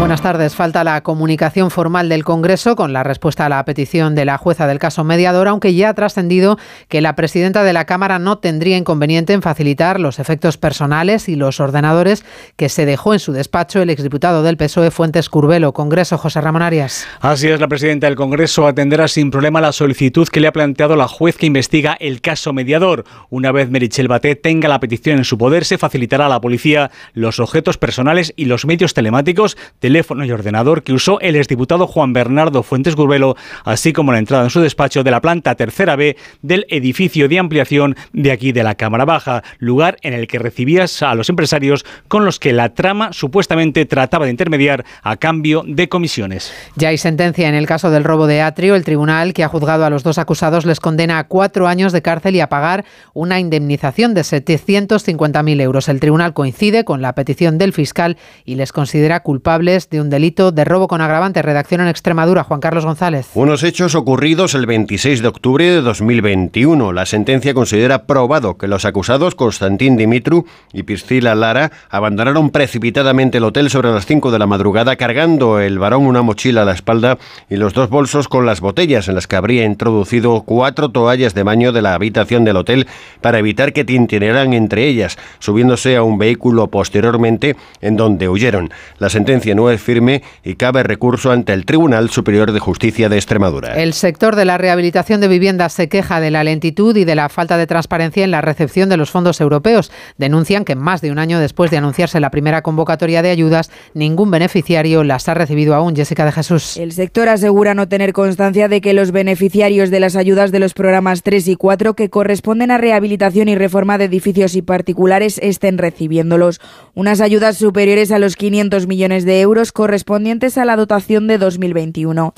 Buenas 0.02 0.20
tardes. 0.20 0.56
Falta 0.56 0.82
la 0.82 1.00
comunicación 1.04 1.70
formal 1.70 2.08
del 2.08 2.24
Congreso 2.24 2.74
con 2.74 2.92
la 2.92 3.04
respuesta 3.04 3.46
a 3.46 3.48
la 3.48 3.64
petición 3.64 4.16
de 4.16 4.24
la 4.24 4.36
jueza 4.36 4.66
del 4.66 4.80
caso 4.80 5.04
mediador, 5.04 5.46
aunque 5.46 5.74
ya 5.74 5.90
ha 5.90 5.94
trascendido 5.94 6.58
que 6.88 7.00
la 7.00 7.14
presidenta 7.14 7.62
de 7.62 7.72
la 7.72 7.84
Cámara 7.84 8.18
no 8.18 8.38
tendría 8.38 8.76
inconveniente 8.76 9.32
en 9.32 9.42
facilitar 9.42 10.00
los 10.00 10.18
efectos 10.18 10.56
personales 10.58 11.28
y 11.28 11.36
los 11.36 11.60
ordenadores 11.60 12.24
que 12.56 12.68
se 12.68 12.84
dejó 12.84 13.12
en 13.12 13.20
su 13.20 13.30
despacho 13.32 13.80
el 13.80 13.90
exdiputado 13.90 14.42
del 14.42 14.56
PSOE 14.56 14.90
Fuentes 14.90 15.28
Curbelo. 15.28 15.72
Congreso, 15.72 16.18
José 16.18 16.40
Ramón 16.40 16.62
Arias. 16.62 17.06
Así 17.20 17.46
es, 17.46 17.60
la 17.60 17.68
presidenta 17.68 18.08
del 18.08 18.16
Congreso 18.16 18.66
atenderá 18.66 19.06
sin 19.06 19.30
problema 19.30 19.60
la 19.60 19.70
solicitud 19.70 20.26
que 20.26 20.40
le 20.40 20.48
ha 20.48 20.52
planteado 20.52 20.96
la 20.96 21.06
juez 21.06 21.36
que 21.36 21.46
investiga 21.46 21.96
el 22.00 22.20
caso 22.20 22.52
mediador. 22.52 23.04
Una 23.30 23.52
vez 23.52 23.70
Merichel 23.70 24.08
Batet 24.08 24.42
tenga 24.42 24.68
la 24.68 24.80
petición 24.80 25.18
en 25.18 25.24
su 25.24 25.38
poder, 25.38 25.64
se 25.64 25.78
facilitará 25.78 26.26
a 26.26 26.28
la 26.28 26.40
policía 26.40 26.90
los 27.12 27.38
objetos 27.38 27.78
personales 27.78 28.34
y 28.34 28.46
los 28.46 28.66
medios 28.66 28.94
telemáticos, 28.94 29.56
teléfono 29.92 30.24
y 30.24 30.32
ordenador 30.32 30.84
que 30.84 30.94
usó 30.94 31.20
el 31.20 31.36
exdiputado 31.36 31.86
Juan 31.86 32.14
Bernardo 32.14 32.62
Fuentes 32.62 32.96
Gurbelo, 32.96 33.36
así 33.62 33.92
como 33.92 34.10
la 34.10 34.18
entrada 34.18 34.44
en 34.44 34.48
su 34.48 34.62
despacho 34.62 35.04
de 35.04 35.10
la 35.10 35.20
planta 35.20 35.54
tercera 35.54 35.96
B 35.96 36.16
del 36.40 36.64
edificio 36.70 37.28
de 37.28 37.38
ampliación 37.38 37.94
de 38.14 38.32
aquí 38.32 38.52
de 38.52 38.62
la 38.62 38.74
Cámara 38.74 39.04
Baja, 39.04 39.42
lugar 39.58 39.98
en 40.00 40.14
el 40.14 40.28
que 40.28 40.38
recibías 40.38 41.02
a 41.02 41.14
los 41.14 41.28
empresarios 41.28 41.84
con 42.08 42.24
los 42.24 42.38
que 42.38 42.54
la 42.54 42.70
trama 42.70 43.12
supuestamente 43.12 43.84
trataba 43.84 44.24
de 44.24 44.30
intermediar 44.30 44.82
a 45.02 45.18
cambio 45.18 45.62
de 45.66 45.90
comisiones. 45.90 46.54
Ya 46.76 46.88
hay 46.88 46.96
sentencia 46.96 47.50
en 47.50 47.54
el 47.54 47.66
caso 47.66 47.90
del 47.90 48.04
robo 48.04 48.26
de 48.26 48.40
Atrio. 48.40 48.76
El 48.76 48.84
tribunal 48.84 49.34
que 49.34 49.44
ha 49.44 49.48
juzgado 49.48 49.84
a 49.84 49.90
los 49.90 50.04
dos 50.04 50.16
acusados 50.16 50.64
les 50.64 50.80
condena 50.80 51.18
a 51.18 51.24
cuatro 51.24 51.68
años 51.68 51.92
de 51.92 52.00
cárcel 52.00 52.34
y 52.34 52.40
a 52.40 52.48
pagar 52.48 52.86
una 53.12 53.40
indemnización 53.40 54.14
de 54.14 54.22
750.000 54.22 55.60
euros. 55.60 55.90
El 55.90 56.00
tribunal 56.00 56.32
coincide 56.32 56.86
con 56.86 57.02
la 57.02 57.14
petición 57.14 57.58
del 57.58 57.74
fiscal 57.74 58.16
y 58.46 58.54
les 58.54 58.72
considera 58.72 59.20
culpables 59.20 59.71
de 59.72 60.02
un 60.02 60.10
delito 60.10 60.52
de 60.52 60.64
robo 60.66 60.86
con 60.86 61.00
agravante. 61.00 61.40
Redacción 61.40 61.80
en 61.80 61.88
Extremadura, 61.88 62.44
Juan 62.44 62.60
Carlos 62.60 62.84
González. 62.84 63.30
Unos 63.34 63.62
hechos 63.62 63.94
ocurridos 63.94 64.54
el 64.54 64.66
26 64.66 65.22
de 65.22 65.28
octubre 65.28 65.64
de 65.64 65.80
2021. 65.80 66.92
La 66.92 67.06
sentencia 67.06 67.54
considera 67.54 68.04
probado 68.04 68.58
que 68.58 68.68
los 68.68 68.84
acusados 68.84 69.34
Constantín 69.34 69.96
Dimitru 69.96 70.44
y 70.74 70.82
Priscila 70.82 71.34
Lara 71.34 71.72
abandonaron 71.88 72.50
precipitadamente 72.50 73.38
el 73.38 73.44
hotel 73.44 73.70
sobre 73.70 73.90
las 73.92 74.04
5 74.04 74.30
de 74.30 74.38
la 74.38 74.46
madrugada 74.46 74.96
cargando 74.96 75.58
el 75.58 75.78
varón 75.78 76.04
una 76.06 76.20
mochila 76.20 76.62
a 76.62 76.66
la 76.66 76.72
espalda 76.72 77.16
y 77.48 77.56
los 77.56 77.72
dos 77.72 77.88
bolsos 77.88 78.28
con 78.28 78.44
las 78.44 78.60
botellas 78.60 79.08
en 79.08 79.14
las 79.14 79.26
que 79.26 79.36
habría 79.36 79.64
introducido 79.64 80.42
cuatro 80.42 80.90
toallas 80.90 81.32
de 81.32 81.44
baño 81.44 81.72
de 81.72 81.80
la 81.80 81.94
habitación 81.94 82.44
del 82.44 82.58
hotel 82.58 82.86
para 83.22 83.38
evitar 83.38 83.72
que 83.72 83.84
tintinearan 83.84 84.52
entre 84.52 84.86
ellas, 84.86 85.16
subiéndose 85.38 85.96
a 85.96 86.02
un 86.02 86.18
vehículo 86.18 86.66
posteriormente 86.68 87.56
en 87.80 87.96
donde 87.96 88.28
huyeron. 88.28 88.70
La 88.98 89.08
sentencia 89.08 89.54
no 89.62 89.70
es 89.70 89.80
firme 89.80 90.22
y 90.42 90.56
cabe 90.56 90.82
recurso 90.82 91.30
ante 91.30 91.52
el 91.52 91.64
Tribunal 91.64 92.10
Superior 92.10 92.50
de 92.50 92.58
Justicia 92.58 93.08
de 93.08 93.16
Extremadura. 93.16 93.74
El 93.74 93.92
sector 93.92 94.34
de 94.34 94.44
la 94.44 94.58
rehabilitación 94.58 95.20
de 95.20 95.28
viviendas 95.28 95.72
se 95.72 95.88
queja 95.88 96.20
de 96.20 96.32
la 96.32 96.42
lentitud 96.42 96.96
y 96.96 97.04
de 97.04 97.14
la 97.14 97.28
falta 97.28 97.56
de 97.56 97.68
transparencia 97.68 98.24
en 98.24 98.32
la 98.32 98.40
recepción 98.40 98.88
de 98.88 98.96
los 98.96 99.10
fondos 99.10 99.40
europeos. 99.40 99.92
Denuncian 100.18 100.64
que 100.64 100.74
más 100.74 101.00
de 101.00 101.12
un 101.12 101.20
año 101.20 101.38
después 101.38 101.70
de 101.70 101.76
anunciarse 101.76 102.18
la 102.18 102.30
primera 102.30 102.62
convocatoria 102.62 103.22
de 103.22 103.30
ayudas, 103.30 103.70
ningún 103.94 104.32
beneficiario 104.32 105.04
las 105.04 105.28
ha 105.28 105.34
recibido 105.34 105.74
aún. 105.76 105.94
Jessica 105.94 106.24
de 106.24 106.32
Jesús. 106.32 106.76
El 106.76 106.90
sector 106.90 107.28
asegura 107.28 107.74
no 107.74 107.86
tener 107.86 108.12
constancia 108.12 108.66
de 108.66 108.80
que 108.80 108.94
los 108.94 109.12
beneficiarios 109.12 109.90
de 109.90 110.00
las 110.00 110.16
ayudas 110.16 110.50
de 110.50 110.58
los 110.58 110.74
programas 110.74 111.22
3 111.22 111.46
y 111.48 111.54
4 111.54 111.94
que 111.94 112.10
corresponden 112.10 112.72
a 112.72 112.78
rehabilitación 112.78 113.48
y 113.48 113.54
reforma 113.54 113.98
de 113.98 114.06
edificios 114.06 114.56
y 114.56 114.62
particulares 114.62 115.38
estén 115.40 115.78
recibiéndolos. 115.78 116.60
Unas 116.94 117.20
ayudas 117.20 117.58
superiores 117.58 118.10
a 118.10 118.18
los 118.18 118.34
500 118.34 118.88
millones 118.88 119.24
de 119.24 119.40
euros 119.40 119.51
correspondientes 119.72 120.56
a 120.56 120.64
la 120.64 120.76
dotación 120.76 121.26
de 121.26 121.36
2021. 121.36 122.32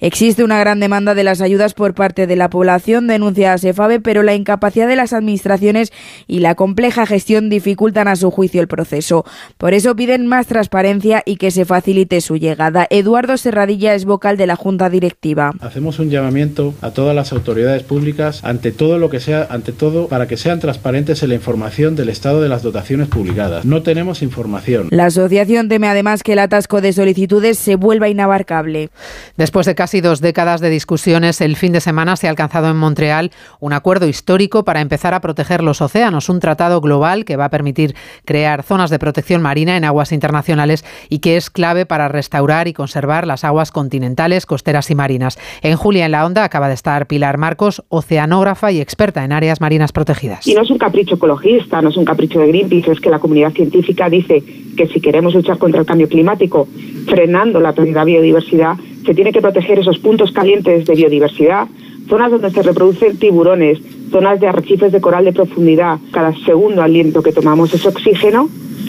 Existe 0.00 0.44
una 0.44 0.60
gran 0.60 0.80
demanda 0.80 1.14
de 1.14 1.24
las 1.24 1.40
ayudas 1.40 1.72
por 1.72 1.94
parte 1.94 2.26
de 2.26 2.36
la 2.36 2.50
población, 2.50 3.06
denuncia 3.06 3.54
ASEFABE, 3.54 4.00
pero 4.00 4.22
la 4.22 4.34
incapacidad 4.34 4.86
de 4.86 4.96
las 4.96 5.12
administraciones 5.12 5.92
y 6.26 6.40
la 6.40 6.54
compleja 6.54 7.06
gestión 7.06 7.48
dificultan 7.48 8.08
a 8.08 8.16
su 8.16 8.30
juicio 8.30 8.60
el 8.60 8.68
proceso. 8.68 9.24
Por 9.56 9.72
eso 9.72 9.96
piden 9.96 10.26
más 10.26 10.46
transparencia 10.46 11.22
y 11.24 11.36
que 11.36 11.50
se 11.50 11.64
facilite 11.64 12.20
su 12.20 12.36
llegada. 12.36 12.86
Eduardo 12.90 13.36
Serradilla 13.36 13.94
es 13.94 14.04
vocal 14.04 14.36
de 14.36 14.46
la 14.46 14.56
Junta 14.56 14.90
Directiva. 14.90 15.52
Hacemos 15.60 15.98
un 15.98 16.10
llamamiento 16.10 16.74
a 16.82 16.90
todas 16.90 17.14
las 17.14 17.32
autoridades 17.32 17.82
públicas 17.82 18.44
ante 18.44 18.72
todo 18.72 18.98
lo 18.98 19.08
que 19.08 19.20
sea, 19.20 19.46
ante 19.48 19.72
todo 19.72 20.08
para 20.08 20.28
que 20.28 20.36
sean 20.36 20.60
transparentes 20.60 21.22
en 21.22 21.30
la 21.30 21.36
información 21.36 21.96
del 21.96 22.10
estado 22.10 22.42
de 22.42 22.48
las 22.48 22.62
dotaciones 22.62 23.08
publicadas. 23.08 23.64
No 23.64 23.82
tenemos 23.82 24.22
información. 24.22 24.88
La 24.90 25.06
asociación 25.06 25.68
teme 25.68 25.88
además 25.88 26.22
que 26.22 26.32
el 26.32 26.38
atasco 26.58 26.80
de 26.80 26.92
solicitudes 26.92 27.56
se 27.56 27.76
vuelva 27.76 28.08
inabarcable. 28.08 28.90
Después 29.36 29.64
de 29.64 29.76
casi 29.76 30.00
dos 30.00 30.20
décadas 30.20 30.60
de 30.60 30.70
discusiones, 30.70 31.40
el 31.40 31.54
fin 31.54 31.72
de 31.72 31.80
semana 31.80 32.16
se 32.16 32.26
ha 32.26 32.30
alcanzado 32.30 32.68
en 32.68 32.76
Montreal 32.76 33.30
un 33.60 33.72
acuerdo 33.72 34.08
histórico 34.08 34.64
para 34.64 34.80
empezar 34.80 35.14
a 35.14 35.20
proteger 35.20 35.62
los 35.62 35.80
océanos, 35.80 36.28
un 36.28 36.40
tratado 36.40 36.80
global 36.80 37.24
que 37.24 37.36
va 37.36 37.44
a 37.44 37.50
permitir 37.50 37.94
crear 38.24 38.64
zonas 38.64 38.90
de 38.90 38.98
protección 38.98 39.40
marina 39.40 39.76
en 39.76 39.84
aguas 39.84 40.10
internacionales 40.10 40.84
y 41.08 41.20
que 41.20 41.36
es 41.36 41.48
clave 41.48 41.86
para 41.86 42.08
restaurar 42.08 42.66
y 42.66 42.72
conservar 42.72 43.24
las 43.24 43.44
aguas 43.44 43.70
continentales, 43.70 44.44
costeras 44.44 44.90
y 44.90 44.96
marinas. 44.96 45.38
En 45.62 45.76
Julia 45.76 46.06
en 46.06 46.10
la 46.10 46.26
Onda 46.26 46.42
acaba 46.42 46.66
de 46.66 46.74
estar 46.74 47.06
Pilar 47.06 47.38
Marcos, 47.38 47.84
oceanógrafa 47.88 48.72
y 48.72 48.80
experta 48.80 49.22
en 49.22 49.30
áreas 49.30 49.60
marinas 49.60 49.92
protegidas. 49.92 50.44
Y 50.44 50.54
no 50.54 50.62
es 50.62 50.70
un 50.72 50.78
capricho 50.78 51.14
ecologista, 51.14 51.80
no 51.80 51.90
es 51.90 51.96
un 51.96 52.04
capricho 52.04 52.40
de 52.40 52.48
Greenpeace, 52.48 52.90
es 52.90 53.00
que 53.00 53.10
la 53.10 53.20
comunidad 53.20 53.52
científica 53.52 54.10
dice 54.10 54.42
que 54.76 54.88
si 54.88 55.00
queremos 55.00 55.34
luchar 55.34 55.58
contra 55.58 55.80
el 55.80 55.86
cambio 55.86 56.08
climático, 56.08 56.47
frenando 57.06 57.60
la 57.60 57.72
pérdida 57.72 58.04
de 58.04 58.12
biodiversidad, 58.12 58.76
se 59.04 59.14
tiene 59.14 59.32
que 59.32 59.40
proteger 59.40 59.78
esos 59.78 59.98
puntos 59.98 60.32
calientes 60.32 60.84
de 60.86 60.94
biodiversidad, 60.94 61.68
zonas 62.08 62.30
donde 62.30 62.50
se 62.50 62.62
reproducen 62.62 63.18
tiburones, 63.18 63.78
zonas 64.10 64.40
de 64.40 64.48
arrecifes 64.48 64.92
de 64.92 65.00
coral 65.00 65.24
de 65.24 65.32
profundidad. 65.32 65.98
Cada 66.10 66.34
segundo 66.44 66.82
aliento 66.82 67.22
que 67.22 67.32
tomamos 67.32 67.72
ese 67.72 67.88
oxígeno 67.88 68.48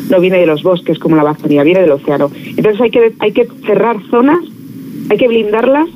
no 0.10 0.20
viene 0.20 0.40
de 0.40 0.46
los 0.46 0.64
bosques 0.64 1.00
como 1.00 1.16
la 1.16 1.22
Amazonía, 1.22 1.64
viene 1.64 1.82
del 1.82 1.92
océano. 1.92 2.32
Entonces 2.58 2.82
hay 2.82 2.92
que, 2.92 3.14
hay 3.20 3.32
que 3.32 3.48
cerrar 3.66 3.98
zonas, 4.10 4.40
hay 5.10 5.18
que 5.18 5.28
blindarlas 5.28 5.90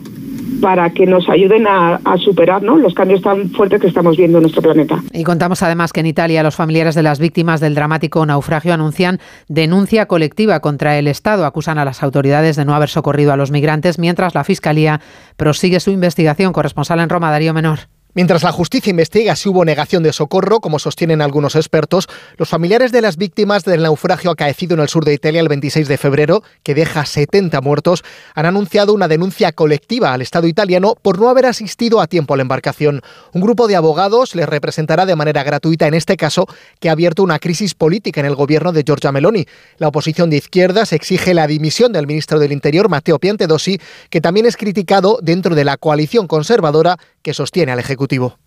para 0.61 0.89
que 0.91 1.05
nos 1.05 1.27
ayuden 1.29 1.67
a, 1.67 1.99
superar 2.17 2.61
¿no? 2.61 2.77
los 2.77 2.93
cambios 2.93 3.21
tan 3.21 3.49
fuertes 3.49 3.81
que 3.81 3.87
estamos 3.87 4.17
viendo 4.17 4.37
en 4.37 4.43
nuestro 4.43 4.61
planeta. 4.61 5.01
Y 5.11 5.23
contamos 5.23 5.63
además 5.63 5.93
que 5.93 5.99
en 5.99 6.05
Italia 6.05 6.43
los 6.43 6.55
familiares 6.55 6.95
de 6.95 7.03
las 7.03 7.19
víctimas 7.19 7.59
del 7.59 7.75
dramático 7.75 8.25
naufragio 8.25 8.73
anuncian 8.73 9.19
denuncia 9.47 10.05
colectiva 10.05 10.59
contra 10.59 10.97
el 10.97 11.07
Estado. 11.07 11.45
Acusan 11.45 11.77
a 11.77 11.85
las 11.85 12.03
autoridades 12.03 12.55
de 12.55 12.65
no 12.65 12.75
haber 12.75 12.89
socorrido 12.89 13.33
a 13.33 13.37
los 13.37 13.51
migrantes, 13.51 13.99
mientras 13.99 14.35
la 14.35 14.43
Fiscalía 14.43 15.01
prosigue 15.37 15.79
su 15.79 15.91
investigación. 15.91 16.53
Corresponsal 16.53 16.99
en 16.99 17.09
Roma, 17.09 17.31
Darío 17.31 17.53
Menor. 17.53 17.79
Mientras 18.15 18.43
la 18.43 18.51
justicia 18.51 18.91
investiga 18.91 19.35
si 19.35 19.49
hubo 19.49 19.65
negación 19.65 20.03
de 20.03 20.13
socorro, 20.13 20.59
como 20.59 20.77
sostienen 20.77 21.19
algunos 21.23 21.55
expertos, 21.55 22.07
los 22.37 22.47
familiares 22.47 22.91
de 22.91 23.01
las 23.01 23.17
víctimas 23.17 23.63
del 23.63 23.81
naufragio 23.81 24.29
acaecido 24.29 24.75
en 24.75 24.81
el 24.81 24.87
sur 24.87 25.03
de 25.03 25.15
Italia 25.15 25.41
el 25.41 25.47
26 25.47 25.87
de 25.87 25.97
febrero, 25.97 26.43
que 26.61 26.75
deja 26.75 27.07
70 27.07 27.59
muertos, 27.61 28.03
han 28.35 28.45
anunciado 28.45 28.93
una 28.93 29.07
denuncia 29.07 29.51
colectiva 29.51 30.13
al 30.13 30.21
Estado 30.21 30.45
italiano 30.45 30.95
por 31.01 31.19
no 31.19 31.27
haber 31.27 31.47
asistido 31.47 32.01
a 32.01 32.05
tiempo 32.05 32.35
a 32.35 32.37
la 32.37 32.43
embarcación. 32.43 33.01
Un 33.33 33.41
grupo 33.41 33.67
de 33.67 33.75
abogados 33.75 34.35
les 34.35 34.47
representará 34.47 35.07
de 35.07 35.15
manera 35.15 35.41
gratuita 35.41 35.87
en 35.87 35.95
este 35.95 36.15
caso, 36.15 36.45
que 36.79 36.89
ha 36.89 36.91
abierto 36.91 37.23
una 37.23 37.39
crisis 37.39 37.73
política 37.73 38.19
en 38.19 38.27
el 38.27 38.35
gobierno 38.35 38.73
de 38.73 38.83
Giorgia 38.83 39.11
Meloni. 39.11 39.47
La 39.79 39.87
oposición 39.87 40.29
de 40.29 40.37
izquierdas 40.37 40.93
exige 40.93 41.33
la 41.33 41.47
dimisión 41.47 41.91
del 41.91 42.05
ministro 42.05 42.37
del 42.37 42.51
Interior, 42.51 42.89
Matteo 42.89 43.17
Piantedosi, 43.17 43.81
que 44.11 44.21
también 44.21 44.45
es 44.45 44.55
criticado 44.55 45.17
dentro 45.23 45.55
de 45.55 45.65
la 45.65 45.77
coalición 45.77 46.27
conservadora 46.27 46.99
que 47.23 47.33
sostiene 47.33 47.71
al 47.71 47.79
Ejecutivo. 47.79 48.37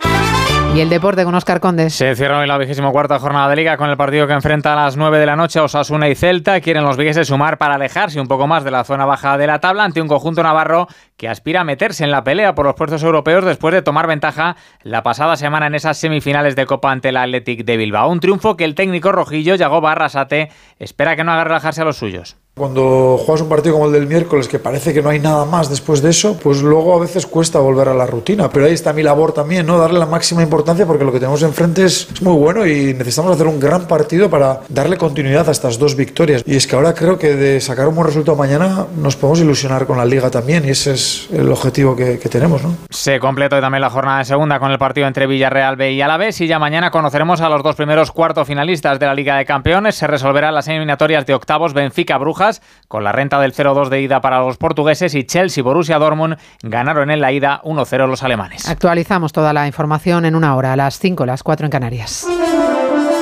Y 0.75 0.81
el 0.81 0.91
deporte 0.91 1.25
con 1.25 1.35
Oscar 1.35 1.59
Condes. 1.59 1.95
Se 1.95 2.15
cierra 2.15 2.39
hoy 2.39 2.47
la 2.47 2.59
vigésima 2.59 2.91
cuarta 2.93 3.19
jornada 3.19 3.49
de 3.49 3.57
Liga 3.57 3.79
con 3.79 3.89
el 3.89 3.97
partido 3.97 4.27
que 4.27 4.35
enfrenta 4.35 4.75
a 4.75 4.77
las 4.77 4.99
9 4.99 5.19
de 5.19 5.25
la 5.25 5.35
noche 5.35 5.59
a 5.59 5.63
Osasuna 5.63 6.07
y 6.11 6.15
Celta. 6.15 6.61
Quieren 6.61 6.85
los 6.85 6.99
vigueses 6.99 7.29
sumar 7.29 7.57
para 7.57 7.77
alejarse 7.77 8.21
un 8.21 8.27
poco 8.27 8.47
más 8.47 8.63
de 8.63 8.71
la 8.71 8.85
zona 8.85 9.07
baja 9.07 9.39
de 9.39 9.47
la 9.47 9.59
tabla 9.59 9.85
ante 9.85 10.03
un 10.03 10.09
conjunto 10.09 10.43
navarro 10.43 10.87
que 11.17 11.31
aspira 11.31 11.63
a 11.63 11.65
meterse 11.65 12.05
en 12.05 12.11
la 12.11 12.25
pelea 12.25 12.55
por 12.55 12.67
los 12.67 12.75
puestos 12.75 13.03
europeos 13.03 13.47
después 13.47 13.73
de 13.73 13.81
tomar 13.81 14.07
ventaja 14.07 14.57
la 14.83 15.03
pasada 15.03 15.37
semana 15.37 15.67
en 15.67 15.77
esas 15.77 15.97
semifinales 15.97 16.57
de 16.57 16.67
Copa 16.67 16.93
ante 16.93 17.09
el 17.09 17.17
Athletic 17.17 17.65
de 17.65 17.79
Bilbao. 17.79 18.11
Un 18.11 18.21
triunfo 18.21 18.59
que 18.59 18.65
el 18.65 18.75
técnico 18.75 19.13
rojillo, 19.13 19.55
Yago 19.55 19.81
Barrasate, 19.81 20.51
espera 20.79 21.17
que 21.17 21.25
no 21.25 21.33
haga 21.33 21.45
relajarse 21.45 21.81
a 21.81 21.85
los 21.87 21.97
suyos. 21.97 22.37
Cuando 22.59 23.19
juegas 23.19 23.43
un 23.43 23.51
partido 23.51 23.75
como 23.75 23.85
el 23.85 23.93
del 23.93 24.07
miércoles, 24.07 24.49
que 24.49 24.59
parece 24.59 24.95
que 24.95 25.03
no 25.03 25.11
hay 25.11 25.21
nada 25.21 25.45
más 25.45 25.69
después 25.69 26.01
de 26.01 26.09
eso, 26.09 26.39
pues 26.43 26.63
luego 26.63 26.97
a 26.97 26.99
veces 26.99 27.27
cuesta 27.27 27.59
volver 27.59 27.91
a 27.91 27.93
la 27.93 28.07
rutina. 28.07 28.49
Pero 28.49 28.65
ahí 28.65 28.73
está 28.73 28.95
mi 28.95 29.03
labor 29.03 29.35
también, 29.35 29.67
¿no? 29.67 29.77
Darle 29.77 29.99
la 29.99 30.07
máxima 30.07 30.43
importancia 30.43 30.87
porque 30.87 31.05
lo 31.05 31.13
que 31.13 31.19
tenemos 31.19 31.43
enfrente 31.43 31.85
es, 31.85 32.09
muy 32.23 32.33
bueno 32.33 32.67
y 32.67 32.95
necesitamos 32.95 33.33
hacer 33.33 33.47
un 33.47 33.61
gran 33.61 33.87
partido 33.87 34.31
para 34.31 34.61
darle 34.71 34.97
continuidad 34.97 35.47
a 35.51 35.53
estas 35.53 35.79
dos 35.79 35.97
victorias. 35.97 36.43
Y 36.47 36.57
es 36.57 36.67
que 36.67 36.77
ahora 36.77 36.95
creo 36.95 37.19
que 37.19 37.37
de 37.37 37.61
sacar 37.61 37.89
un 37.89 37.95
buen 37.95 38.07
resultado 38.07 38.39
mañana 38.39 38.87
nos 38.97 39.17
podemos 39.17 39.41
ilusionar 39.41 39.87
con 39.87 39.99
la 39.99 40.07
liga 40.07 40.31
también 40.31 40.65
y 40.65 40.71
ese 40.71 40.95
es 40.95 41.29
el 41.35 41.53
objetivo 41.53 41.95
que, 41.95 42.17
tenemos, 42.31 42.63
¿no? 42.63 42.75
Se 42.89 43.21
completa 43.21 43.61
también 43.61 43.83
la 43.83 43.91
jornada 43.91 44.21
de 44.21 44.25
segunda 44.25 44.59
con 44.59 44.73
el 44.73 44.79
partido 44.79 45.07
entre 45.07 45.27
Villarreal 45.27 45.77
B 45.77 45.93
y 45.93 46.01
Alavés 46.01 46.41
y 46.41 46.47
ya 46.47 46.59
mañana 46.59 46.91
conoceremos 46.91 47.43
a 47.43 47.51
los 47.51 47.63
dos 47.63 47.77
primeros 47.77 48.13
cuartos 48.13 48.47
finalistas 48.47 48.99
de 48.99 49.05
la 49.05 49.15
Liga 49.15 49.37
de 49.37 49.45
Campeones. 49.45 49.95
Se 49.97 50.07
resolverán 50.07 50.55
las 50.55 50.69
eliminatorias 50.69 51.27
de 51.27 51.35
octavos 51.35 51.75
Benfica-Brujas 51.75 52.46
con 52.89 53.05
la 53.05 53.13
renta 53.13 53.41
del 53.41 53.53
0-2 53.53 53.89
de 53.89 54.01
ida 54.01 54.21
para 54.21 54.41
los 54.41 54.57
portugueses 54.57 55.15
y 55.15 55.25
Chelsea-Borussia 55.25 55.99
Dortmund 55.99 56.37
ganaron 56.63 57.11
en 57.11 57.21
la 57.21 57.33
ida 57.33 57.61
1-0 57.65 58.07
los 58.09 58.23
alemanes. 58.23 58.69
Actualizamos 58.69 59.33
toda 59.33 59.53
la 59.53 59.67
información 59.67 60.25
en 60.25 60.35
una 60.35 60.55
hora, 60.57 60.73
a 60.73 60.77
las 60.77 60.99
5, 60.99 61.27
las 61.27 61.43
4 61.43 61.67
en 61.67 61.71
Canarias. 61.71 62.27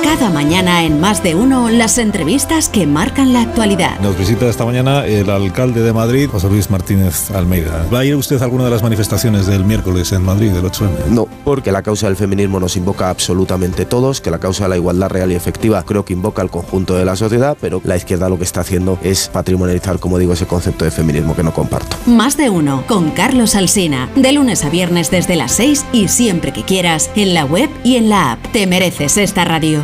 Cada 0.05 0.29
mañana 0.29 0.83
en 0.83 0.99
Más 0.99 1.23
de 1.23 1.33
Uno, 1.33 1.71
las 1.71 1.97
entrevistas 1.97 2.69
que 2.69 2.85
marcan 2.85 3.33
la 3.33 3.41
actualidad. 3.41 3.99
Nos 4.01 4.15
visita 4.15 4.47
esta 4.47 4.63
mañana 4.63 5.03
el 5.07 5.31
alcalde 5.31 5.81
de 5.81 5.91
Madrid, 5.93 6.29
José 6.31 6.47
Luis 6.47 6.69
Martínez 6.69 7.31
Almeida. 7.31 7.87
¿Va 7.91 7.99
a 8.01 8.05
ir 8.05 8.15
usted 8.15 8.39
a 8.39 8.43
alguna 8.43 8.65
de 8.65 8.69
las 8.69 8.83
manifestaciones 8.83 9.47
del 9.47 9.65
miércoles 9.65 10.11
en 10.11 10.21
Madrid, 10.21 10.51
del 10.51 10.63
8M? 10.63 11.07
No, 11.09 11.27
porque 11.43 11.71
la 11.71 11.81
causa 11.81 12.05
del 12.05 12.15
feminismo 12.15 12.59
nos 12.59 12.77
invoca 12.77 13.09
absolutamente 13.09 13.85
todos, 13.85 14.21
que 14.21 14.29
la 14.29 14.37
causa 14.37 14.65
de 14.65 14.69
la 14.69 14.77
igualdad 14.77 15.09
real 15.09 15.31
y 15.31 15.35
efectiva 15.35 15.81
creo 15.81 16.05
que 16.05 16.13
invoca 16.13 16.43
al 16.43 16.51
conjunto 16.51 16.93
de 16.93 17.03
la 17.03 17.15
sociedad, 17.15 17.57
pero 17.59 17.81
la 17.83 17.97
izquierda 17.97 18.29
lo 18.29 18.37
que 18.37 18.43
está 18.43 18.61
haciendo 18.61 18.99
es 19.01 19.29
patrimonializar, 19.29 19.97
como 19.97 20.19
digo, 20.19 20.33
ese 20.33 20.45
concepto 20.45 20.85
de 20.85 20.91
feminismo 20.91 21.35
que 21.35 21.41
no 21.41 21.51
comparto. 21.51 21.97
Más 22.05 22.37
de 22.37 22.51
Uno, 22.51 22.83
con 22.87 23.09
Carlos 23.09 23.55
Alsina, 23.55 24.07
de 24.15 24.33
lunes 24.33 24.65
a 24.65 24.69
viernes 24.69 25.09
desde 25.09 25.35
las 25.35 25.53
6 25.53 25.83
y 25.93 26.09
siempre 26.09 26.53
que 26.53 26.61
quieras, 26.61 27.09
en 27.15 27.33
la 27.33 27.43
web 27.43 27.71
y 27.83 27.95
en 27.95 28.09
la 28.09 28.33
app. 28.33 28.51
Te 28.53 28.67
mereces 28.67 29.17
esta 29.17 29.45
radio. 29.45 29.83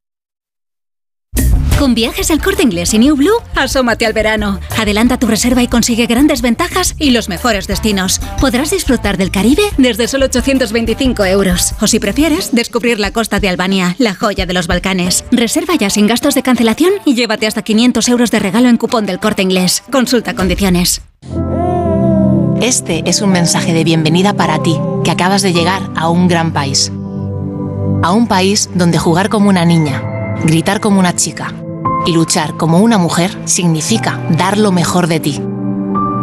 Con 1.81 1.95
viajes 1.95 2.29
El 2.29 2.39
Corte 2.39 2.61
Inglés 2.61 2.93
y 2.93 2.99
New 2.99 3.15
Blue, 3.15 3.41
asómate 3.55 4.05
al 4.05 4.13
verano. 4.13 4.59
Adelanta 4.77 5.17
tu 5.17 5.25
reserva 5.25 5.63
y 5.63 5.67
consigue 5.67 6.05
grandes 6.05 6.43
ventajas 6.43 6.93
y 6.99 7.09
los 7.09 7.27
mejores 7.27 7.65
destinos. 7.65 8.21
Podrás 8.39 8.69
disfrutar 8.69 9.17
del 9.17 9.31
Caribe 9.31 9.63
desde 9.79 10.07
solo 10.07 10.25
825 10.25 11.25
euros. 11.25 11.73
O 11.81 11.87
si 11.87 11.97
prefieres, 11.97 12.53
descubrir 12.53 12.99
la 12.99 13.09
costa 13.09 13.39
de 13.39 13.49
Albania, 13.49 13.95
la 13.97 14.13
joya 14.13 14.45
de 14.45 14.53
los 14.53 14.67
Balcanes. 14.67 15.25
Reserva 15.31 15.73
ya 15.73 15.89
sin 15.89 16.05
gastos 16.05 16.35
de 16.35 16.43
cancelación 16.43 16.91
y 17.03 17.15
llévate 17.15 17.47
hasta 17.47 17.63
500 17.63 18.09
euros 18.09 18.29
de 18.29 18.37
regalo 18.37 18.69
en 18.69 18.77
cupón 18.77 19.07
del 19.07 19.19
Corte 19.19 19.41
Inglés. 19.41 19.81
Consulta 19.91 20.35
condiciones. 20.35 21.01
Este 22.61 23.01
es 23.09 23.23
un 23.23 23.31
mensaje 23.31 23.73
de 23.73 23.83
bienvenida 23.83 24.35
para 24.35 24.61
ti, 24.61 24.77
que 25.03 25.09
acabas 25.09 25.41
de 25.41 25.51
llegar 25.51 25.81
a 25.95 26.09
un 26.09 26.27
gran 26.27 26.53
país. 26.53 26.91
A 28.03 28.11
un 28.11 28.27
país 28.27 28.69
donde 28.75 28.99
jugar 28.99 29.29
como 29.29 29.49
una 29.49 29.65
niña, 29.65 30.03
gritar 30.45 30.79
como 30.79 30.99
una 30.99 31.15
chica 31.15 31.51
y 32.05 32.13
luchar 32.13 32.57
como 32.57 32.79
una 32.79 32.97
mujer 32.97 33.37
significa 33.45 34.19
dar 34.29 34.57
lo 34.57 34.71
mejor 34.71 35.07
de 35.07 35.19
ti. 35.19 35.41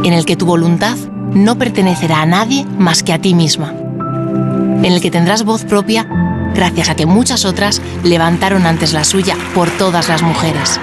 En 0.04 0.12
el 0.12 0.24
que 0.24 0.36
tu 0.36 0.46
voluntad 0.46 0.96
no 1.32 1.58
pertenecerá 1.58 2.22
a 2.22 2.26
nadie 2.26 2.64
más 2.78 3.02
que 3.02 3.12
a 3.12 3.20
ti 3.20 3.34
misma. 3.34 3.72
En 3.72 4.86
el 4.86 5.00
que 5.00 5.10
tendrás 5.10 5.44
voz 5.44 5.64
propia 5.64 6.06
gracias 6.54 6.88
a 6.88 6.96
que 6.96 7.06
muchas 7.06 7.44
otras 7.44 7.80
levantaron 8.02 8.66
antes 8.66 8.92
la 8.92 9.04
suya 9.04 9.36
por 9.54 9.70
todas 9.70 10.08
las 10.08 10.22
mujeres. 10.22 10.80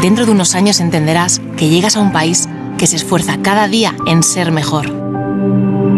Dentro 0.00 0.26
de 0.26 0.32
unos 0.32 0.54
años 0.54 0.80
entenderás 0.80 1.40
que 1.56 1.68
llegas 1.68 1.96
a 1.96 2.00
un 2.00 2.12
país 2.12 2.48
que 2.78 2.86
se 2.86 2.96
esfuerza 2.96 3.38
cada 3.42 3.68
día 3.68 3.94
en 4.06 4.22
ser 4.22 4.52
mejor. 4.52 4.92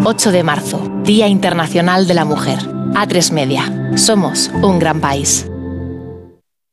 8 0.05 0.31
de 0.31 0.43
marzo, 0.45 0.89
Día 1.05 1.27
Internacional 1.27 2.07
de 2.07 2.15
la 2.15 2.25
Mujer. 2.25 2.59
A3 2.95 3.33
Media. 3.33 3.93
Somos 3.97 4.51
un 4.63 4.79
gran 4.79 5.01
país. 5.01 5.47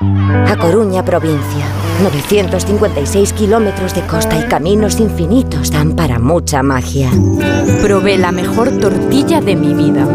A 0.00 0.56
Coruña, 0.56 1.04
provincia. 1.04 1.66
956 2.02 3.34
kilómetros 3.34 3.94
de 3.94 4.00
costa 4.06 4.38
y 4.38 4.48
caminos 4.48 4.98
infinitos 4.98 5.70
dan 5.70 5.92
para 5.92 6.18
mucha 6.18 6.62
magia. 6.62 7.10
Probé 7.82 8.16
la 8.16 8.32
mejor 8.32 8.70
tortilla 8.80 9.42
de 9.42 9.56
mi 9.56 9.74
vida. 9.74 10.08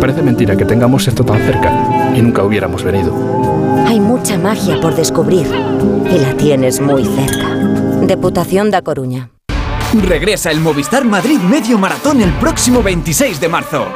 Parece 0.00 0.22
mentira 0.22 0.56
que 0.56 0.64
tengamos 0.64 1.06
esto 1.06 1.22
tan 1.22 1.38
cerca 1.42 2.12
y 2.16 2.22
nunca 2.22 2.42
hubiéramos 2.44 2.82
venido. 2.82 3.14
Hay 3.86 4.00
mucha 4.00 4.38
magia 4.38 4.80
por 4.80 4.96
descubrir 4.96 5.46
y 5.46 6.18
la 6.18 6.34
tienes 6.34 6.80
muy 6.80 7.04
cerca. 7.04 7.54
Diputación 8.06 8.70
da 8.70 8.80
Coruña. 8.80 9.35
Regresa 10.02 10.50
el 10.50 10.60
Movistar 10.60 11.04
Madrid 11.04 11.38
Medio 11.38 11.78
Maratón 11.78 12.20
el 12.20 12.32
próximo 12.34 12.82
26 12.82 13.40
de 13.40 13.48
marzo. 13.48 13.86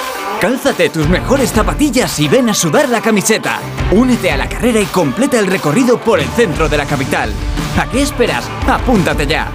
Cálzate 0.41 0.89
tus 0.89 1.09
mejores 1.09 1.53
zapatillas 1.53 2.19
y 2.19 2.29
ven 2.29 2.49
a 2.49 2.55
sudar 2.55 2.89
la 2.89 3.01
camiseta. 3.01 3.61
Únete 3.93 4.31
a 4.31 4.37
la 4.37 4.49
carrera 4.49 4.81
y 4.81 4.87
completa 4.87 5.39
el 5.39 5.47
recorrido 5.47 6.01
por 6.01 6.19
el 6.19 6.29
centro 6.29 6.69
de 6.69 6.79
la 6.79 6.87
capital. 6.87 7.33
¿A 7.79 7.87
qué 7.91 8.03
esperas? 8.03 8.49
Apúntate 8.67 9.27
ya. 9.27 9.49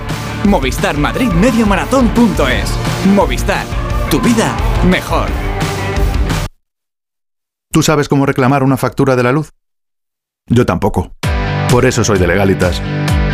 Movistar 0.45 0.97
Madrid 0.97 1.29
Medio 1.29 1.65
Maratón.es. 1.65 2.69
Movistar. 3.07 3.65
Tu 4.11 4.19
vida 4.21 4.55
mejor. 4.87 5.27
¿Tú 7.71 7.81
sabes 7.81 8.07
cómo 8.07 8.25
reclamar 8.25 8.63
una 8.63 8.77
factura 8.77 9.15
de 9.15 9.23
la 9.23 9.31
luz? 9.31 9.51
Yo 10.47 10.65
tampoco. 10.65 11.11
Por 11.69 11.85
eso 11.85 12.03
soy 12.03 12.19
de 12.19 12.27
Legalitas. 12.27 12.81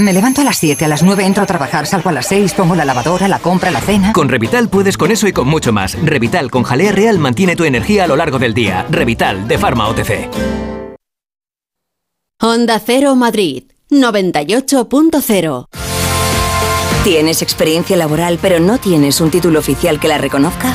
Me 0.00 0.14
levanto 0.14 0.40
a 0.40 0.44
las 0.44 0.56
7, 0.56 0.86
a 0.86 0.88
las 0.88 1.02
9 1.02 1.26
entro 1.26 1.42
a 1.42 1.46
trabajar, 1.46 1.86
salgo 1.86 2.08
a 2.08 2.12
las 2.12 2.26
6, 2.26 2.54
pongo 2.54 2.74
la 2.74 2.86
lavadora, 2.86 3.28
la 3.28 3.38
compra, 3.38 3.70
la 3.70 3.82
cena. 3.82 4.14
Con 4.14 4.30
Revital 4.30 4.70
puedes 4.70 4.96
con 4.96 5.10
eso 5.10 5.28
y 5.28 5.32
con 5.32 5.46
mucho 5.46 5.74
más. 5.74 5.94
Revital 6.02 6.50
con 6.50 6.62
jalea 6.62 6.90
real 6.90 7.18
mantiene 7.18 7.54
tu 7.54 7.64
energía 7.64 8.04
a 8.04 8.06
lo 8.06 8.16
largo 8.16 8.38
del 8.38 8.54
día. 8.54 8.86
Revital 8.88 9.46
de 9.46 9.58
Pharma 9.58 9.88
OTC. 9.88 10.30
Honda 12.40 12.80
Cero 12.80 13.14
Madrid 13.14 13.64
98.0 13.90 15.66
¿Tienes 17.04 17.42
experiencia 17.42 17.96
laboral 17.98 18.38
pero 18.40 18.58
no 18.58 18.78
tienes 18.78 19.20
un 19.20 19.30
título 19.30 19.58
oficial 19.58 20.00
que 20.00 20.08
la 20.08 20.16
reconozca? 20.16 20.74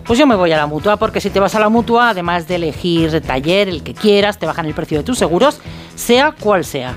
pues 0.08 0.18
yo 0.18 0.26
me 0.26 0.34
voy 0.36 0.50
a 0.52 0.56
la 0.56 0.66
mutua, 0.66 0.96
porque 0.96 1.20
si 1.20 1.28
te 1.28 1.38
vas 1.38 1.54
a 1.54 1.60
la 1.60 1.68
mutua, 1.68 2.08
además 2.08 2.48
de 2.48 2.54
elegir 2.54 3.20
taller, 3.20 3.68
el 3.68 3.82
que 3.82 3.92
quieras, 3.92 4.38
te 4.38 4.46
bajan 4.46 4.64
el 4.64 4.72
precio 4.72 4.96
de 4.96 5.04
tus 5.04 5.18
seguros, 5.18 5.60
sea 5.94 6.32
cual 6.32 6.64
sea. 6.64 6.94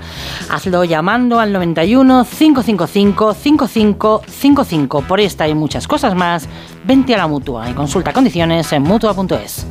Hazlo 0.50 0.86
llamando 0.86 1.42
al 1.42 1.52
91 1.52 2.26
555 2.26 3.34
5555. 3.34 5.02
Por 5.02 5.20
esta 5.20 5.46
y 5.46 5.54
muchas 5.54 5.90
cosas 5.90 6.16
más, 6.16 6.48
vente 6.86 7.14
a 7.14 7.18
la 7.18 7.28
mutua 7.28 7.70
y 7.70 7.74
consulta 7.74 8.14
condiciones 8.14 8.72
en 8.72 8.84
mutua.es. 8.84 9.68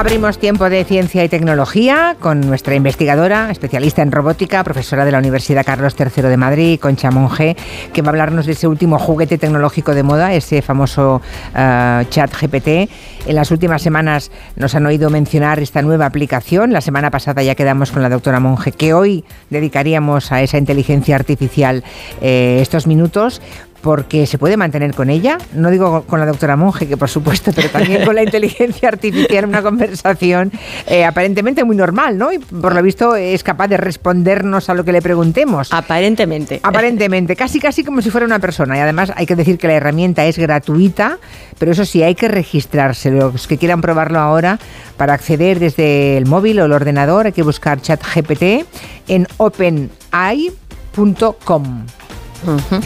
Abrimos 0.00 0.38
tiempo 0.38 0.70
de 0.70 0.82
ciencia 0.84 1.22
y 1.24 1.28
tecnología 1.28 2.16
con 2.18 2.40
nuestra 2.40 2.74
investigadora, 2.74 3.50
especialista 3.50 4.00
en 4.00 4.10
robótica, 4.10 4.64
profesora 4.64 5.04
de 5.04 5.12
la 5.12 5.18
Universidad 5.18 5.62
Carlos 5.62 5.94
III 5.98 6.22
de 6.22 6.38
Madrid, 6.38 6.80
Concha 6.80 7.10
Monge, 7.10 7.54
que 7.92 8.00
va 8.00 8.08
a 8.08 8.12
hablarnos 8.12 8.46
de 8.46 8.52
ese 8.52 8.66
último 8.66 8.98
juguete 8.98 9.36
tecnológico 9.36 9.94
de 9.94 10.02
moda, 10.02 10.32
ese 10.32 10.62
famoso 10.62 11.16
uh, 11.50 12.04
chat 12.08 12.34
GPT. 12.34 12.90
En 13.26 13.34
las 13.34 13.50
últimas 13.50 13.82
semanas 13.82 14.30
nos 14.56 14.74
han 14.74 14.86
oído 14.86 15.10
mencionar 15.10 15.60
esta 15.60 15.82
nueva 15.82 16.06
aplicación. 16.06 16.72
La 16.72 16.80
semana 16.80 17.10
pasada 17.10 17.42
ya 17.42 17.54
quedamos 17.54 17.90
con 17.92 18.00
la 18.00 18.08
doctora 18.08 18.40
Monge, 18.40 18.72
que 18.72 18.94
hoy 18.94 19.22
dedicaríamos 19.50 20.32
a 20.32 20.40
esa 20.40 20.56
inteligencia 20.56 21.14
artificial 21.14 21.84
eh, 22.22 22.60
estos 22.62 22.86
minutos 22.86 23.42
porque 23.80 24.26
se 24.26 24.38
puede 24.38 24.56
mantener 24.56 24.94
con 24.94 25.10
ella, 25.10 25.38
no 25.54 25.70
digo 25.70 26.02
con 26.02 26.20
la 26.20 26.26
doctora 26.26 26.56
Monge, 26.56 26.86
que 26.86 26.96
por 26.96 27.08
supuesto, 27.08 27.52
pero 27.54 27.70
también 27.70 28.04
con 28.04 28.14
la 28.14 28.22
inteligencia 28.24 28.88
artificial, 28.88 29.46
una 29.46 29.62
conversación 29.62 30.52
eh, 30.86 31.04
aparentemente 31.04 31.64
muy 31.64 31.76
normal, 31.76 32.18
¿no? 32.18 32.32
Y 32.32 32.38
por 32.38 32.74
lo 32.74 32.82
visto 32.82 33.16
es 33.16 33.42
capaz 33.42 33.68
de 33.68 33.76
respondernos 33.76 34.68
a 34.68 34.74
lo 34.74 34.84
que 34.84 34.92
le 34.92 35.00
preguntemos. 35.02 35.72
Aparentemente. 35.72 36.60
Aparentemente, 36.62 37.36
casi 37.36 37.60
casi 37.60 37.84
como 37.84 38.02
si 38.02 38.10
fuera 38.10 38.26
una 38.26 38.38
persona. 38.38 38.76
Y 38.76 38.80
además 38.80 39.12
hay 39.16 39.26
que 39.26 39.36
decir 39.36 39.58
que 39.58 39.66
la 39.66 39.74
herramienta 39.74 40.26
es 40.26 40.38
gratuita, 40.38 41.18
pero 41.58 41.72
eso 41.72 41.84
sí, 41.84 42.02
hay 42.02 42.14
que 42.14 42.28
registrarse. 42.28 43.10
Los 43.10 43.46
que 43.46 43.58
quieran 43.58 43.80
probarlo 43.80 44.18
ahora, 44.18 44.58
para 44.96 45.14
acceder 45.14 45.58
desde 45.58 46.16
el 46.16 46.26
móvil 46.26 46.60
o 46.60 46.66
el 46.66 46.72
ordenador, 46.72 47.26
hay 47.26 47.32
que 47.32 47.42
buscar 47.42 47.80
ChatGPT 47.80 48.66
en 49.08 49.26
openai.com. 49.38 49.86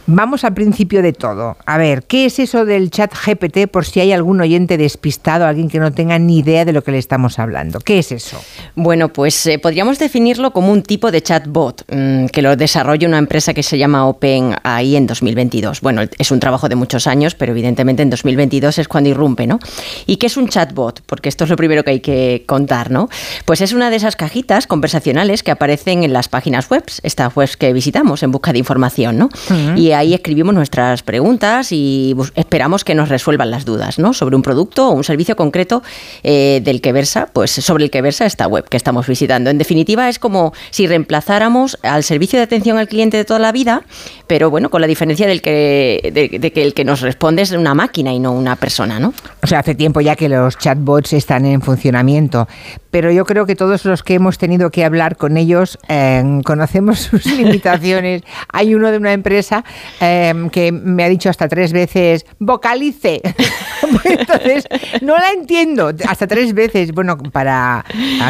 Vamos 0.09 0.45
al 0.45 0.53
principio 0.53 1.01
de 1.01 1.11
todo. 1.11 1.57
A 1.65 1.77
ver, 1.77 2.03
¿qué 2.03 2.25
es 2.25 2.39
eso 2.39 2.63
del 2.63 2.89
chat 2.91 3.13
GPT 3.13 3.67
por 3.69 3.85
si 3.85 3.99
hay 3.99 4.13
algún 4.13 4.39
oyente 4.39 4.77
despistado, 4.77 5.45
alguien 5.45 5.67
que 5.67 5.79
no 5.79 5.91
tenga 5.91 6.17
ni 6.17 6.39
idea 6.39 6.63
de 6.63 6.71
lo 6.71 6.81
que 6.81 6.91
le 6.91 6.97
estamos 6.97 7.39
hablando? 7.39 7.79
¿Qué 7.81 7.99
es 7.99 8.13
eso? 8.13 8.39
Bueno, 8.75 9.09
pues 9.09 9.45
eh, 9.47 9.59
podríamos 9.59 9.99
definirlo 9.99 10.51
como 10.51 10.71
un 10.71 10.81
tipo 10.81 11.11
de 11.11 11.21
chatbot 11.21 11.83
mmm, 11.91 12.27
que 12.27 12.41
lo 12.41 12.55
desarrolla 12.55 13.05
una 13.05 13.17
empresa 13.17 13.53
que 13.53 13.63
se 13.63 13.77
llama 13.77 14.07
OpenAI 14.07 14.95
en 14.95 15.07
2022. 15.07 15.81
Bueno, 15.81 16.03
es 16.17 16.31
un 16.31 16.39
trabajo 16.39 16.69
de 16.69 16.75
muchos 16.75 17.05
años, 17.05 17.35
pero 17.35 17.51
evidentemente 17.51 18.01
en 18.01 18.09
2022 18.09 18.77
es 18.77 18.87
cuando 18.87 19.09
irrumpe, 19.09 19.45
¿no? 19.45 19.59
¿Y 20.05 20.15
qué 20.15 20.27
es 20.27 20.37
un 20.37 20.47
chatbot? 20.47 21.01
Porque 21.05 21.27
esto 21.27 21.43
es 21.43 21.49
lo 21.49 21.57
primero 21.57 21.83
que 21.83 21.91
hay 21.91 21.99
que 21.99 22.45
contar, 22.47 22.91
¿no? 22.91 23.09
Pues 23.43 23.59
es 23.59 23.73
una 23.73 23.89
de 23.89 23.97
esas 23.97 24.15
cajitas 24.15 24.67
conversacionales 24.67 25.43
que 25.43 25.51
aparecen 25.51 26.05
en 26.05 26.13
las 26.13 26.29
páginas 26.29 26.69
web, 26.69 26.83
estas 27.03 27.35
webs 27.35 27.57
que 27.57 27.73
visitamos 27.73 28.23
en 28.23 28.31
busca 28.31 28.53
de 28.53 28.59
información, 28.59 29.17
¿no? 29.17 29.25
Uh 29.25 29.53
-huh. 29.53 29.77
Y 29.77 29.96
ahí 29.97 30.13
escribimos 30.13 30.53
nuestras 30.53 31.03
preguntas 31.03 31.71
y 31.71 32.15
esperamos 32.35 32.83
que 32.83 32.95
nos 32.95 33.09
resuelvan 33.09 33.51
las 33.51 33.65
dudas 33.65 33.99
¿no? 33.99 34.13
sobre 34.13 34.35
un 34.35 34.41
producto 34.41 34.89
o 34.89 34.91
un 34.91 35.03
servicio 35.03 35.35
concreto 35.35 35.83
eh, 36.23 36.61
del 36.63 36.81
que 36.81 36.91
versa, 36.91 37.29
pues 37.31 37.51
sobre 37.51 37.85
el 37.85 37.91
que 37.91 38.01
versa 38.01 38.25
esta 38.25 38.47
web 38.47 38.67
que 38.69 38.77
estamos 38.77 39.07
visitando. 39.07 39.49
En 39.49 39.57
definitiva, 39.57 40.09
es 40.09 40.19
como 40.19 40.53
si 40.69 40.87
reemplazáramos 40.87 41.77
al 41.83 42.03
servicio 42.03 42.39
de 42.39 42.43
atención 42.43 42.77
al 42.77 42.87
cliente 42.87 43.17
de 43.17 43.25
toda 43.25 43.39
la 43.39 43.51
vida, 43.51 43.83
pero 44.27 44.49
bueno, 44.49 44.69
con 44.69 44.81
la 44.81 44.87
diferencia 44.87 45.27
del 45.27 45.41
de 45.41 46.51
que 46.53 46.63
el 46.63 46.73
que 46.73 46.83
nos 46.83 47.01
responde 47.01 47.41
es 47.41 47.51
una 47.51 47.73
máquina 47.73 48.13
y 48.13 48.19
no 48.19 48.31
una 48.31 48.55
persona, 48.55 48.99
¿no? 48.99 49.13
O 49.41 49.47
sea, 49.47 49.59
hace 49.59 49.75
tiempo 49.75 50.01
ya 50.01 50.15
que 50.15 50.29
los 50.29 50.57
chatbots 50.57 51.13
están 51.13 51.45
en 51.45 51.61
funcionamiento, 51.61 52.47
pero 52.91 53.11
yo 53.11 53.25
creo 53.25 53.45
que 53.45 53.55
todos 53.55 53.85
los 53.85 54.03
que 54.03 54.15
hemos 54.15 54.37
tenido 54.37 54.69
que 54.69 54.85
hablar 54.85 55.17
con 55.17 55.37
ellos 55.37 55.77
eh, 55.87 56.23
conocemos 56.43 56.99
sus 56.99 57.25
limitaciones. 57.25 58.23
Hay 58.51 58.75
uno 58.75 58.91
de 58.91 58.97
una 58.97 59.13
empresa 59.13 59.63
eh, 59.99 60.33
que 60.51 60.71
me 60.71 61.03
ha 61.03 61.09
dicho 61.09 61.29
hasta 61.29 61.47
tres 61.47 61.73
veces, 61.73 62.25
vocalice. 62.39 63.21
Entonces, 64.03 64.67
no 65.01 65.15
la 65.17 65.31
entiendo. 65.31 65.91
Hasta 66.07 66.27
tres 66.27 66.53
veces, 66.53 66.91
bueno, 66.91 67.17
para 67.17 67.85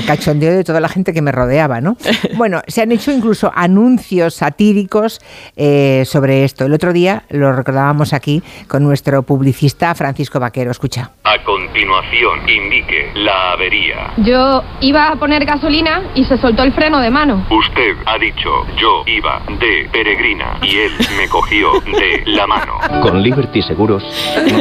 cachondeo 0.06 0.54
de 0.54 0.64
toda 0.64 0.80
la 0.80 0.90
gente 0.90 1.14
que 1.14 1.22
me 1.22 1.32
rodeaba, 1.32 1.82
¿no? 1.82 1.98
Bueno, 2.36 2.62
se 2.68 2.82
han 2.82 2.92
hecho 2.92 3.12
incluso 3.12 3.52
anuncios 3.56 4.36
satíricos 4.36 5.20
eh, 5.56 6.04
sobre 6.06 6.44
esto. 6.44 6.66
El 6.66 6.74
otro 6.74 6.94
día 6.94 7.24
lo 7.30 7.54
recordábamos 7.54 8.14
aquí 8.14 8.44
con 8.68 8.84
nuestro 8.84 9.24
publicista 9.24 9.94
Francisco 9.96 10.40
Vaquero. 10.40 10.72
Escucha. 10.72 11.12
A 11.24 11.44
continuación, 11.44 12.50
indique 12.50 13.12
la 13.16 13.52
avería. 13.54 14.14
Yo 14.18 14.57
iba 14.82 15.10
a 15.10 15.16
poner 15.16 15.46
gasolina 15.46 16.04
y 16.16 16.24
se 16.26 16.38
soltó 16.38 16.64
el 16.64 16.74
freno 16.74 17.00
de 17.00 17.10
mano. 17.10 17.46
Usted 17.50 17.96
ha 18.06 18.18
dicho, 18.18 18.50
yo 18.80 19.04
iba 19.06 19.42
de 19.60 19.90
peregrina 19.92 20.60
y 20.62 20.78
él 20.78 20.92
me 21.18 21.28
cogió 21.28 21.80
de 21.82 22.24
la 22.26 22.48
mano. 22.48 22.74
Con 23.02 23.22
Liberty 23.22 23.62
Seguros. 23.62 24.04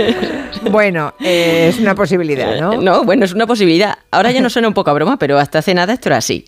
bueno, 0.71 1.15
eh, 1.21 1.69
es 1.69 1.79
una 1.79 1.95
posibilidad, 1.95 2.61
¿no? 2.61 2.81
No, 2.81 3.05
bueno, 3.05 3.25
es 3.25 3.33
una 3.33 3.47
posibilidad. 3.47 3.99
Ahora 4.11 4.31
ya 4.31 4.41
no 4.41 4.51
suena 4.51 4.69
un 4.69 4.75
poco 4.75 4.91
a 4.91 4.95
broma, 4.95 5.19
pero 5.19 5.39
hasta 5.39 5.59
hace 5.59 5.75
nada 5.75 5.93
esto 5.93 6.09
era 6.09 6.19
así. 6.19 6.45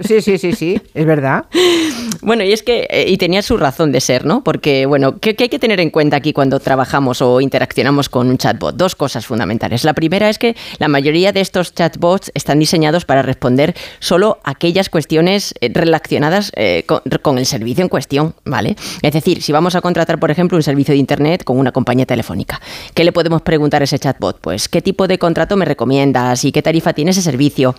Sí, 0.00 0.20
sí, 0.20 0.38
sí, 0.38 0.52
sí, 0.52 0.80
es 0.94 1.06
verdad. 1.06 1.46
Bueno, 2.22 2.44
y 2.44 2.52
es 2.52 2.62
que, 2.62 2.86
eh, 2.90 3.06
y 3.08 3.16
tenía 3.16 3.40
su 3.40 3.56
razón 3.56 3.92
de 3.92 4.00
ser, 4.00 4.26
¿no? 4.26 4.44
Porque, 4.44 4.84
bueno, 4.84 5.18
¿qué, 5.20 5.34
¿qué, 5.34 5.44
hay 5.44 5.48
que 5.48 5.58
tener 5.58 5.80
en 5.80 5.88
cuenta 5.88 6.18
aquí 6.18 6.34
cuando 6.34 6.60
trabajamos 6.60 7.22
o 7.22 7.40
interaccionamos 7.40 8.10
con 8.10 8.28
un 8.28 8.36
chatbot? 8.36 8.76
Dos 8.76 8.94
cosas 8.94 9.24
fundamentales. 9.24 9.84
La 9.84 9.94
primera 9.94 10.28
es 10.28 10.38
que 10.38 10.54
la 10.78 10.88
mayoría 10.88 11.32
de 11.32 11.40
estos 11.40 11.74
chatbots 11.74 12.30
están 12.34 12.58
diseñados 12.58 12.79
para 13.06 13.22
responder 13.22 13.74
solo 13.98 14.38
aquellas 14.44 14.88
cuestiones 14.88 15.54
eh, 15.60 15.70
relacionadas 15.72 16.50
eh, 16.56 16.84
con, 16.86 17.00
con, 17.22 17.38
el 17.38 17.46
servicio 17.46 17.82
en 17.82 17.88
cuestión, 17.88 18.34
¿vale? 18.44 18.76
Es 19.02 19.12
decir, 19.12 19.42
si 19.42 19.52
vamos 19.52 19.74
a 19.74 19.80
contratar, 19.80 20.18
por 20.18 20.30
ejemplo, 20.30 20.56
un 20.56 20.62
servicio 20.62 20.92
de 20.92 20.98
Internet 20.98 21.44
con 21.44 21.58
una 21.58 21.72
compañía 21.72 22.06
telefónica, 22.06 22.60
¿qué 22.94 23.04
le 23.04 23.12
podemos 23.12 23.42
preguntar 23.42 23.82
a 23.82 23.84
ese 23.84 23.98
chatbot? 23.98 24.40
Pues, 24.40 24.68
¿qué 24.68 24.80
tipo 24.80 25.06
de 25.06 25.18
contrato 25.18 25.56
me 25.56 25.64
recomiendas 25.64 26.44
y 26.44 26.52
qué 26.52 26.62
tarifa 26.62 26.92
tiene 26.92 27.10
ese 27.10 27.22
servicio? 27.22 27.74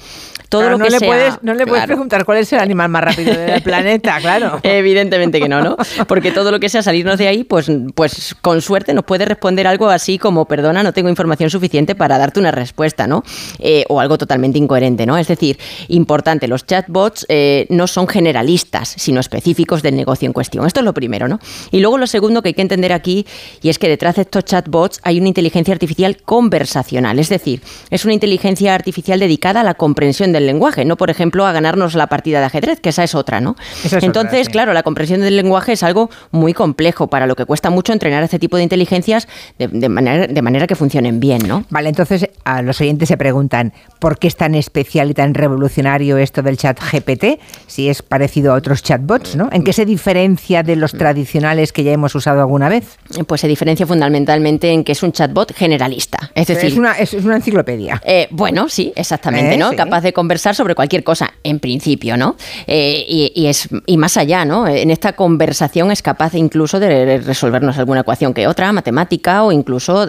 Todo 0.49 0.61
claro, 0.61 0.77
lo 0.77 0.83
que 0.83 0.89
no, 0.89 0.89
le 0.89 0.99
sea, 0.99 1.07
puedes, 1.07 1.33
no 1.41 1.53
le 1.53 1.65
puedes 1.65 1.83
claro. 1.83 1.87
preguntar 1.87 2.25
cuál 2.25 2.37
es 2.39 2.51
el 2.53 2.59
animal 2.59 2.89
más 2.89 3.03
rápido 3.03 3.33
del 3.33 3.61
planeta, 3.63 4.19
claro. 4.19 4.59
Evidentemente 4.63 5.39
que 5.39 5.47
no, 5.47 5.61
¿no? 5.61 5.77
Porque 6.07 6.31
todo 6.31 6.51
lo 6.51 6.59
que 6.59 6.69
sea 6.69 6.83
salirnos 6.83 7.17
de 7.17 7.27
ahí, 7.27 7.43
pues, 7.43 7.71
pues 7.95 8.35
con 8.41 8.61
suerte 8.61 8.93
nos 8.93 9.05
puede 9.05 9.25
responder 9.25 9.65
algo 9.65 9.89
así 9.89 10.17
como, 10.17 10.45
perdona, 10.45 10.83
no 10.83 10.93
tengo 10.93 11.09
información 11.09 11.49
suficiente 11.49 11.95
para 11.95 12.17
darte 12.17 12.39
una 12.39 12.51
respuesta, 12.51 13.07
¿no? 13.07 13.23
Eh, 13.59 13.85
o 13.87 14.01
algo 14.01 14.17
totalmente 14.17 14.57
incoherente, 14.57 14.90
¿no? 15.05 15.17
Es 15.17 15.27
decir, 15.27 15.57
importante, 15.87 16.47
los 16.47 16.65
chatbots 16.65 17.25
eh, 17.29 17.65
no 17.69 17.87
son 17.87 18.07
generalistas, 18.07 18.93
sino 18.97 19.19
específicos 19.19 19.81
del 19.81 19.95
negocio 19.95 20.27
en 20.27 20.33
cuestión. 20.33 20.65
Esto 20.65 20.79
es 20.81 20.85
lo 20.85 20.93
primero, 20.93 21.27
¿no? 21.27 21.39
Y 21.71 21.79
luego 21.79 21.97
lo 21.97 22.07
segundo 22.07 22.41
que 22.41 22.49
hay 22.49 22.53
que 22.53 22.61
entender 22.61 22.93
aquí, 22.93 23.25
y 23.61 23.69
es 23.69 23.79
que 23.79 23.87
detrás 23.87 24.15
de 24.15 24.23
estos 24.23 24.45
chatbots 24.45 24.99
hay 25.03 25.19
una 25.19 25.27
inteligencia 25.27 25.73
artificial 25.73 26.17
conversacional, 26.23 27.19
es 27.19 27.29
decir, 27.29 27.61
es 27.89 28.05
una 28.05 28.13
inteligencia 28.13 28.75
artificial 28.75 29.19
dedicada 29.19 29.61
a 29.61 29.63
la 29.63 29.73
comprensión 29.73 30.31
del 30.31 30.45
lenguaje, 30.45 30.85
no, 30.85 30.97
por 30.97 31.09
ejemplo, 31.09 31.45
a 31.45 31.51
ganarnos 31.51 31.95
la 31.95 32.07
partida 32.07 32.39
de 32.39 32.45
ajedrez, 32.45 32.79
que 32.79 32.89
esa 32.89 33.03
es 33.03 33.15
otra, 33.15 33.41
¿no? 33.41 33.55
Es 33.83 33.93
Entonces, 33.93 34.33
otra, 34.33 34.43
sí. 34.45 34.51
claro, 34.51 34.73
la 34.73 34.83
comprensión 34.83 35.21
del 35.21 35.35
lenguaje 35.35 35.73
es 35.73 35.83
algo 35.83 36.09
muy 36.31 36.53
complejo, 36.53 37.07
para 37.07 37.27
lo 37.27 37.35
que 37.35 37.45
cuesta 37.45 37.69
mucho 37.69 37.93
entrenar 37.93 38.23
este 38.23 38.39
tipo 38.39 38.57
de 38.57 38.63
inteligencias 38.63 39.27
de, 39.57 39.67
de, 39.67 39.89
manera, 39.89 40.27
de 40.27 40.41
manera 40.41 40.67
que 40.67 40.75
funcionen 40.75 41.19
bien, 41.19 41.47
¿no? 41.47 41.65
Vale, 41.69 41.89
entonces 41.89 42.29
a 42.43 42.61
los 42.61 42.79
oyentes 42.81 43.09
se 43.09 43.17
preguntan, 43.17 43.73
¿por 43.99 44.17
qué 44.19 44.27
es 44.27 44.35
tan 44.35 44.55
especial 44.81 45.11
y 45.11 45.13
tan 45.13 45.33
revolucionario 45.33 46.17
esto 46.17 46.41
del 46.41 46.57
chat 46.57 46.79
GPT? 46.79 47.39
Si 47.67 47.87
es 47.87 48.01
parecido 48.01 48.53
a 48.53 48.55
otros 48.55 48.83
chatbots, 48.83 49.35
¿no? 49.35 49.49
¿En 49.51 49.63
qué 49.63 49.73
se 49.73 49.85
diferencia 49.85 50.63
de 50.63 50.75
los 50.75 50.93
tradicionales 50.93 51.71
que 51.71 51.83
ya 51.83 51.91
hemos 51.91 52.15
usado 52.15 52.41
alguna 52.41 52.67
vez? 52.67 52.97
Pues 53.27 53.41
se 53.41 53.47
diferencia 53.47 53.85
fundamentalmente 53.85 54.71
en 54.71 54.83
que 54.83 54.93
es 54.93 55.03
un 55.03 55.11
chatbot 55.11 55.53
generalista. 55.53 56.31
Es 56.35 56.47
decir, 56.47 56.71
es 56.71 56.77
una, 56.77 56.93
es 56.93 57.13
una 57.13 57.35
enciclopedia. 57.35 58.01
Eh, 58.05 58.27
bueno, 58.31 58.69
sí, 58.69 58.91
exactamente, 58.95 59.55
eh, 59.55 59.57
¿no? 59.57 59.69
Sí. 59.69 59.75
Capaz 59.75 60.01
de 60.01 60.13
conversar 60.13 60.55
sobre 60.55 60.75
cualquier 60.75 61.03
cosa, 61.03 61.31
en 61.43 61.59
principio, 61.59 62.17
¿no? 62.17 62.35
Eh, 62.67 63.05
y, 63.07 63.31
y, 63.35 63.47
es, 63.47 63.69
y 63.85 63.97
más 63.97 64.17
allá, 64.17 64.45
¿no? 64.45 64.67
En 64.67 64.89
esta 64.89 65.13
conversación 65.13 65.91
es 65.91 66.01
capaz 66.01 66.33
incluso 66.33 66.79
de 66.79 67.19
resolvernos 67.19 67.77
alguna 67.77 68.01
ecuación 68.01 68.33
que 68.33 68.47
otra, 68.47 68.71
matemática, 68.71 69.43
o 69.43 69.51
incluso 69.51 70.07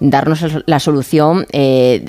darnos 0.00 0.44
la 0.66 0.80
solución 0.80 1.46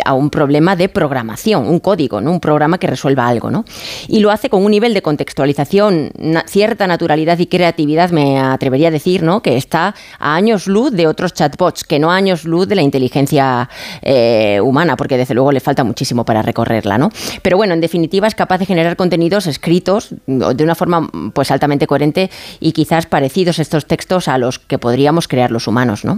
a 0.06 0.14
un 0.14 0.30
problema 0.30 0.76
de 0.76 0.90
programación, 0.90 1.68
un 1.68 1.80
código, 1.82 2.22
¿no? 2.22 2.32
Un 2.32 2.40
programa 2.40 2.78
que 2.78 2.88
resuelva 2.88 3.28
algo, 3.28 3.52
¿no? 3.52 3.66
Y 4.08 4.20
lo 4.20 4.32
hace 4.32 4.50
con 4.50 4.64
un 4.64 4.72
nivel 4.72 4.94
de 4.94 5.02
contextualización, 5.02 6.12
cierta 6.48 6.88
naturalidad 6.88 7.38
y 7.40 7.48
creatividad, 7.48 8.12
me 8.12 8.40
atrevería 8.40 8.90
a 8.90 8.92
decir, 8.92 9.24
¿no? 9.24 9.42
Que 9.42 9.58
está 9.58 9.96
a 10.20 10.36
años 10.36 10.68
luz 10.68 10.92
de 10.92 11.08
otros 11.08 11.34
chatbots, 11.34 11.84
que 11.84 12.00
no 12.00 12.12
a 12.12 12.16
años 12.16 12.46
luz 12.46 12.68
de 12.68 12.76
la 12.76 12.82
inteligencia 12.82 13.70
eh, 14.02 14.60
humana, 14.64 14.96
porque 14.96 15.18
desde 15.18 15.34
luego 15.34 15.52
le 15.52 15.60
falta 15.60 15.84
muchísimo 15.84 16.26
para 16.26 16.42
recorrerla, 16.42 16.98
¿no? 16.98 17.10
Pero 17.42 17.58
bueno, 17.58 17.74
en 17.74 17.82
definitiva 17.82 18.28
es 18.28 18.36
capaz 18.36 18.60
de 18.60 18.66
generar 18.66 18.96
contenidos 18.96 19.48
escritos 19.48 20.14
de 20.26 20.64
una 20.64 20.76
forma 20.76 21.10
pues 21.34 21.52
altamente 21.52 21.88
coherente 21.88 22.30
y 22.60 22.72
quizás 22.72 23.06
parecidos 23.06 23.60
estos 23.60 23.86
textos 23.86 24.28
a 24.28 24.38
los 24.38 24.60
que 24.60 24.78
podríamos 24.78 25.28
crear 25.28 25.52
los 25.52 25.68
humanos, 25.68 26.06
¿no? 26.06 26.16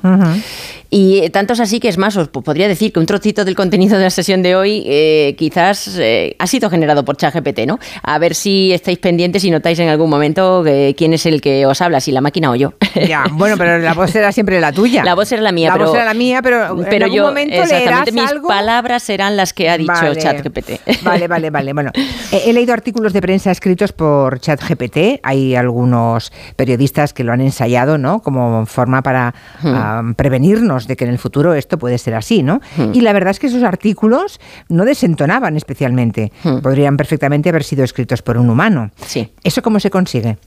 Y 0.89 1.29
tanto 1.29 1.53
es 1.53 1.59
así 1.59 1.79
que 1.79 1.87
es 1.87 1.97
más, 1.97 2.15
os 2.17 2.27
podría 2.27 2.67
decir 2.67 2.93
que 2.93 2.99
un 2.99 3.05
trocito 3.05 3.45
del 3.45 3.55
contenido 3.55 3.97
de 3.97 4.03
la 4.03 4.09
sesión 4.09 4.41
de 4.41 4.55
hoy 4.55 4.83
eh, 4.85 5.35
quizás 5.37 5.52
eh, 5.55 6.35
ha 6.39 6.47
sido 6.47 6.69
generado 6.69 7.03
por 7.05 7.17
ChatGPT, 7.17 7.61
¿no? 7.67 7.79
A 8.01 8.17
ver 8.19 8.35
si 8.35 8.71
estáis 8.73 8.97
pendientes 8.99 9.43
y 9.43 9.51
notáis 9.51 9.79
en 9.79 9.89
algún 9.89 10.09
momento 10.09 10.65
eh, 10.65 10.93
quién 10.97 11.13
es 11.13 11.25
el 11.25 11.41
que 11.41 11.65
os 11.65 11.81
habla, 11.81 11.99
si 11.99 12.11
la 12.11 12.21
máquina 12.21 12.51
o 12.51 12.55
yo. 12.55 12.73
Ya, 13.07 13.25
bueno, 13.31 13.55
pero 13.57 13.77
la 13.79 13.93
voz 13.93 14.15
era 14.15 14.31
siempre 14.31 14.59
la 14.59 14.71
tuya. 14.71 15.03
La 15.03 15.15
voz 15.15 15.31
era 15.31 15.41
la 15.41 15.51
mía, 15.51 15.69
la 15.69 15.73
pero, 15.75 15.85
voz 15.87 15.95
era 15.95 16.05
la 16.05 16.13
mía, 16.13 16.41
pero, 16.41 16.75
pero 16.77 16.95
en 16.95 17.03
algún 17.03 17.17
yo, 17.17 17.23
momento 17.25 17.55
exactamente, 17.55 18.11
mis 18.11 18.31
algo? 18.31 18.47
palabras 18.47 19.03
serán 19.03 19.35
las 19.37 19.53
que 19.53 19.69
ha 19.69 19.77
dicho 19.77 19.91
Vale. 19.93 20.15
ChatGPT. 20.15 20.71
Vale, 21.03 21.27
vale, 21.27 21.49
vale. 21.49 21.73
Bueno, 21.73 21.91
he, 22.31 22.49
he 22.49 22.53
leído 22.53 22.73
artículos 22.73 23.13
de 23.13 23.21
prensa 23.21 23.51
escritos 23.51 23.91
por 23.91 24.39
ChatGPT. 24.39 25.19
Hay 25.23 25.55
algunos 25.55 26.31
periodistas 26.55 27.13
que 27.13 27.23
lo 27.23 27.33
han 27.33 27.41
ensayado, 27.41 27.97
¿no? 27.97 28.21
Como 28.21 28.65
forma 28.65 29.01
para 29.01 29.33
Hmm. 29.61 29.73
ah, 29.75 30.01
prevenirnos 30.15 30.87
de 30.87 30.95
que 30.95 31.03
en 31.05 31.11
el 31.11 31.17
futuro 31.19 31.53
esto 31.53 31.77
puede 31.77 31.97
ser 31.97 32.15
así, 32.15 32.43
¿no? 32.43 32.61
Hmm. 32.77 32.91
Y 32.93 33.01
la 33.01 33.13
verdad 33.13 33.31
es 33.31 33.39
que 33.39 33.47
esos 33.47 33.63
artículos 33.63 34.39
no 34.69 34.85
desentonaban 34.85 35.42
especialmente. 35.57 36.31
Hmm. 36.43 36.59
Podrían 36.59 36.97
perfectamente 36.97 37.49
haber 37.49 37.63
sido 37.63 37.83
escritos 37.83 38.21
por 38.21 38.37
un 38.37 38.49
humano. 38.49 38.91
Sí. 39.05 39.29
¿Eso 39.43 39.61
cómo 39.61 39.79
se 39.79 39.89
consigue? 39.89 40.37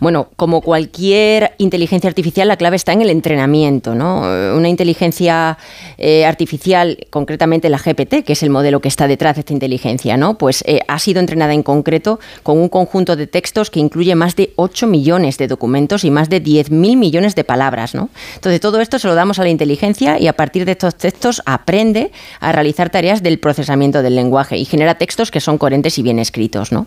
Bueno, 0.00 0.28
como 0.36 0.60
cualquier 0.60 1.52
inteligencia 1.58 2.08
artificial, 2.08 2.48
la 2.48 2.56
clave 2.56 2.76
está 2.76 2.92
en 2.92 3.02
el 3.02 3.10
entrenamiento, 3.10 3.94
¿no? 3.94 4.24
Eh, 4.24 4.52
Una 4.54 4.68
inteligencia 4.68 5.58
eh, 5.98 6.24
artificial, 6.24 7.06
concretamente 7.10 7.68
la 7.68 7.78
GPT, 7.78 8.24
que 8.24 8.32
es 8.32 8.42
el 8.42 8.50
modelo 8.50 8.80
que 8.80 8.88
está 8.88 9.06
detrás 9.06 9.36
de 9.36 9.40
esta 9.40 9.52
inteligencia, 9.52 10.16
¿no? 10.16 10.36
Pues 10.38 10.64
eh, 10.66 10.80
ha 10.88 10.98
sido 10.98 11.20
entrenada 11.20 11.54
en 11.54 11.62
concreto 11.62 12.18
con 12.42 12.58
un 12.58 12.68
conjunto 12.68 13.16
de 13.16 13.26
textos 13.26 13.70
que 13.70 13.80
incluye 13.80 14.14
más 14.14 14.36
de 14.36 14.52
8 14.56 14.86
millones 14.86 15.38
de 15.38 15.46
documentos 15.46 16.04
y 16.04 16.10
más 16.10 16.28
de 16.28 16.42
10.000 16.42 16.96
millones 16.96 17.34
de 17.34 17.44
palabras, 17.44 17.94
¿no? 17.94 18.10
Entonces, 18.34 18.60
todo 18.60 18.80
esto 18.80 18.98
se 18.98 19.06
lo 19.06 19.14
damos 19.14 19.38
a 19.38 19.42
la 19.42 19.50
inteligencia 19.50 20.18
y 20.18 20.26
a 20.26 20.32
partir 20.32 20.64
de 20.64 20.72
estos 20.72 20.96
textos 20.96 21.42
aprende 21.46 22.10
a 22.40 22.52
realizar 22.52 22.90
tareas 22.90 23.22
del 23.22 23.38
procesamiento 23.38 24.02
del 24.02 24.16
lenguaje 24.16 24.23
y 24.52 24.64
genera 24.64 24.94
textos 24.96 25.30
que 25.30 25.40
son 25.40 25.58
coherentes 25.58 25.98
y 25.98 26.02
bien 26.02 26.18
escritos, 26.18 26.72
¿no? 26.72 26.86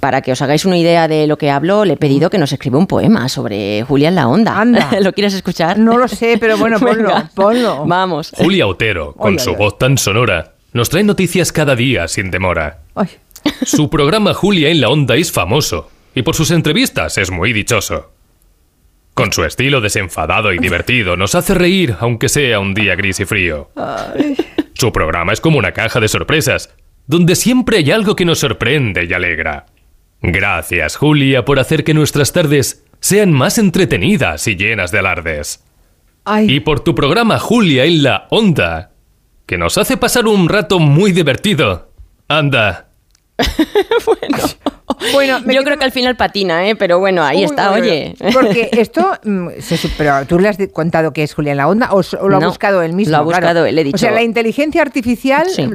Para 0.00 0.22
que 0.22 0.32
os 0.32 0.42
hagáis 0.42 0.64
una 0.64 0.78
idea 0.78 1.08
de 1.08 1.26
lo 1.26 1.38
que 1.38 1.50
hablo, 1.50 1.84
le 1.84 1.94
he 1.94 1.96
pedido 1.96 2.30
que 2.30 2.38
nos 2.38 2.52
escriba 2.52 2.78
un 2.78 2.86
poema 2.86 3.28
sobre 3.28 3.82
Julia 3.82 4.08
en 4.08 4.14
la 4.14 4.28
onda. 4.28 4.58
Anda. 4.60 4.90
¿Lo 5.00 5.12
quieres 5.12 5.34
escuchar? 5.34 5.78
No 5.78 5.98
lo 5.98 6.08
sé, 6.08 6.38
pero 6.38 6.56
bueno, 6.56 6.78
ponlo, 6.80 7.12
ponlo. 7.34 7.84
Vamos. 7.86 8.32
Julia 8.36 8.66
Otero, 8.66 9.12
con 9.14 9.34
Oye, 9.34 9.38
su 9.38 9.50
oye. 9.50 9.58
voz 9.58 9.78
tan 9.78 9.98
sonora, 9.98 10.54
nos 10.72 10.88
trae 10.88 11.04
noticias 11.04 11.52
cada 11.52 11.74
día 11.76 12.08
sin 12.08 12.30
demora. 12.30 12.80
Ay. 12.94 13.08
Su 13.64 13.88
programa 13.88 14.34
Julia 14.34 14.70
en 14.70 14.80
la 14.80 14.88
Onda 14.88 15.14
es 15.16 15.30
famoso 15.30 15.90
y 16.14 16.22
por 16.22 16.34
sus 16.34 16.50
entrevistas 16.50 17.16
es 17.18 17.30
muy 17.30 17.52
dichoso. 17.52 18.10
Con 19.14 19.32
su 19.32 19.44
estilo 19.44 19.80
desenfadado 19.80 20.52
y 20.52 20.58
divertido 20.58 21.16
nos 21.16 21.34
hace 21.34 21.54
reír 21.54 21.94
aunque 22.00 22.28
sea 22.28 22.60
un 22.60 22.74
día 22.74 22.96
gris 22.96 23.20
y 23.20 23.24
frío. 23.24 23.70
Su 24.78 24.92
programa 24.92 25.32
es 25.32 25.40
como 25.40 25.58
una 25.58 25.72
caja 25.72 26.00
de 26.00 26.08
sorpresas, 26.08 26.68
donde 27.06 27.34
siempre 27.34 27.78
hay 27.78 27.90
algo 27.90 28.14
que 28.14 28.26
nos 28.26 28.40
sorprende 28.40 29.06
y 29.06 29.12
alegra. 29.14 29.64
Gracias, 30.20 30.96
Julia, 30.96 31.46
por 31.46 31.58
hacer 31.58 31.82
que 31.82 31.94
nuestras 31.94 32.34
tardes 32.34 32.84
sean 33.00 33.32
más 33.32 33.56
entretenidas 33.56 34.46
y 34.48 34.56
llenas 34.56 34.90
de 34.90 34.98
alardes. 34.98 35.64
Y 36.42 36.60
por 36.60 36.80
tu 36.80 36.94
programa 36.94 37.38
Julia 37.38 37.86
en 37.86 38.02
la 38.02 38.26
Onda, 38.28 38.90
que 39.46 39.56
nos 39.56 39.78
hace 39.78 39.96
pasar 39.96 40.26
un 40.26 40.46
rato 40.46 40.78
muy 40.78 41.12
divertido. 41.12 41.92
Anda, 42.28 42.90
Bueno, 45.12 45.40
Yo 45.52 45.62
creo 45.62 45.78
que 45.78 45.84
al 45.84 45.92
final 45.92 46.16
patina, 46.16 46.68
¿eh? 46.68 46.76
Pero 46.76 46.98
bueno, 46.98 47.22
ahí 47.22 47.38
Uy, 47.38 47.44
está, 47.44 47.72
oye. 47.72 48.14
Porque 48.32 48.70
esto, 48.72 49.12
mm, 49.24 49.48
se 49.60 49.76
pero 49.98 50.24
tú 50.26 50.38
le 50.38 50.48
has 50.48 50.56
contado 50.72 51.12
que 51.12 51.22
es 51.22 51.34
Julián 51.34 51.56
La 51.58 51.68
Onda 51.68 51.90
o, 51.92 52.00
lo 52.28 52.36
ha 52.36 52.46
buscado 52.46 52.82
él 52.82 52.92
mismo. 52.92 53.10
lo 53.12 53.16
ha 53.18 53.20
claro. 53.24 53.36
buscado 53.40 53.66
él, 53.66 53.78
he 53.78 53.82
O 53.82 53.98
sea, 53.98 54.08
dicho- 54.08 54.14
la 54.14 54.22
inteligencia 54.22 54.82
artificial 54.82 55.46
Sí. 55.48 55.68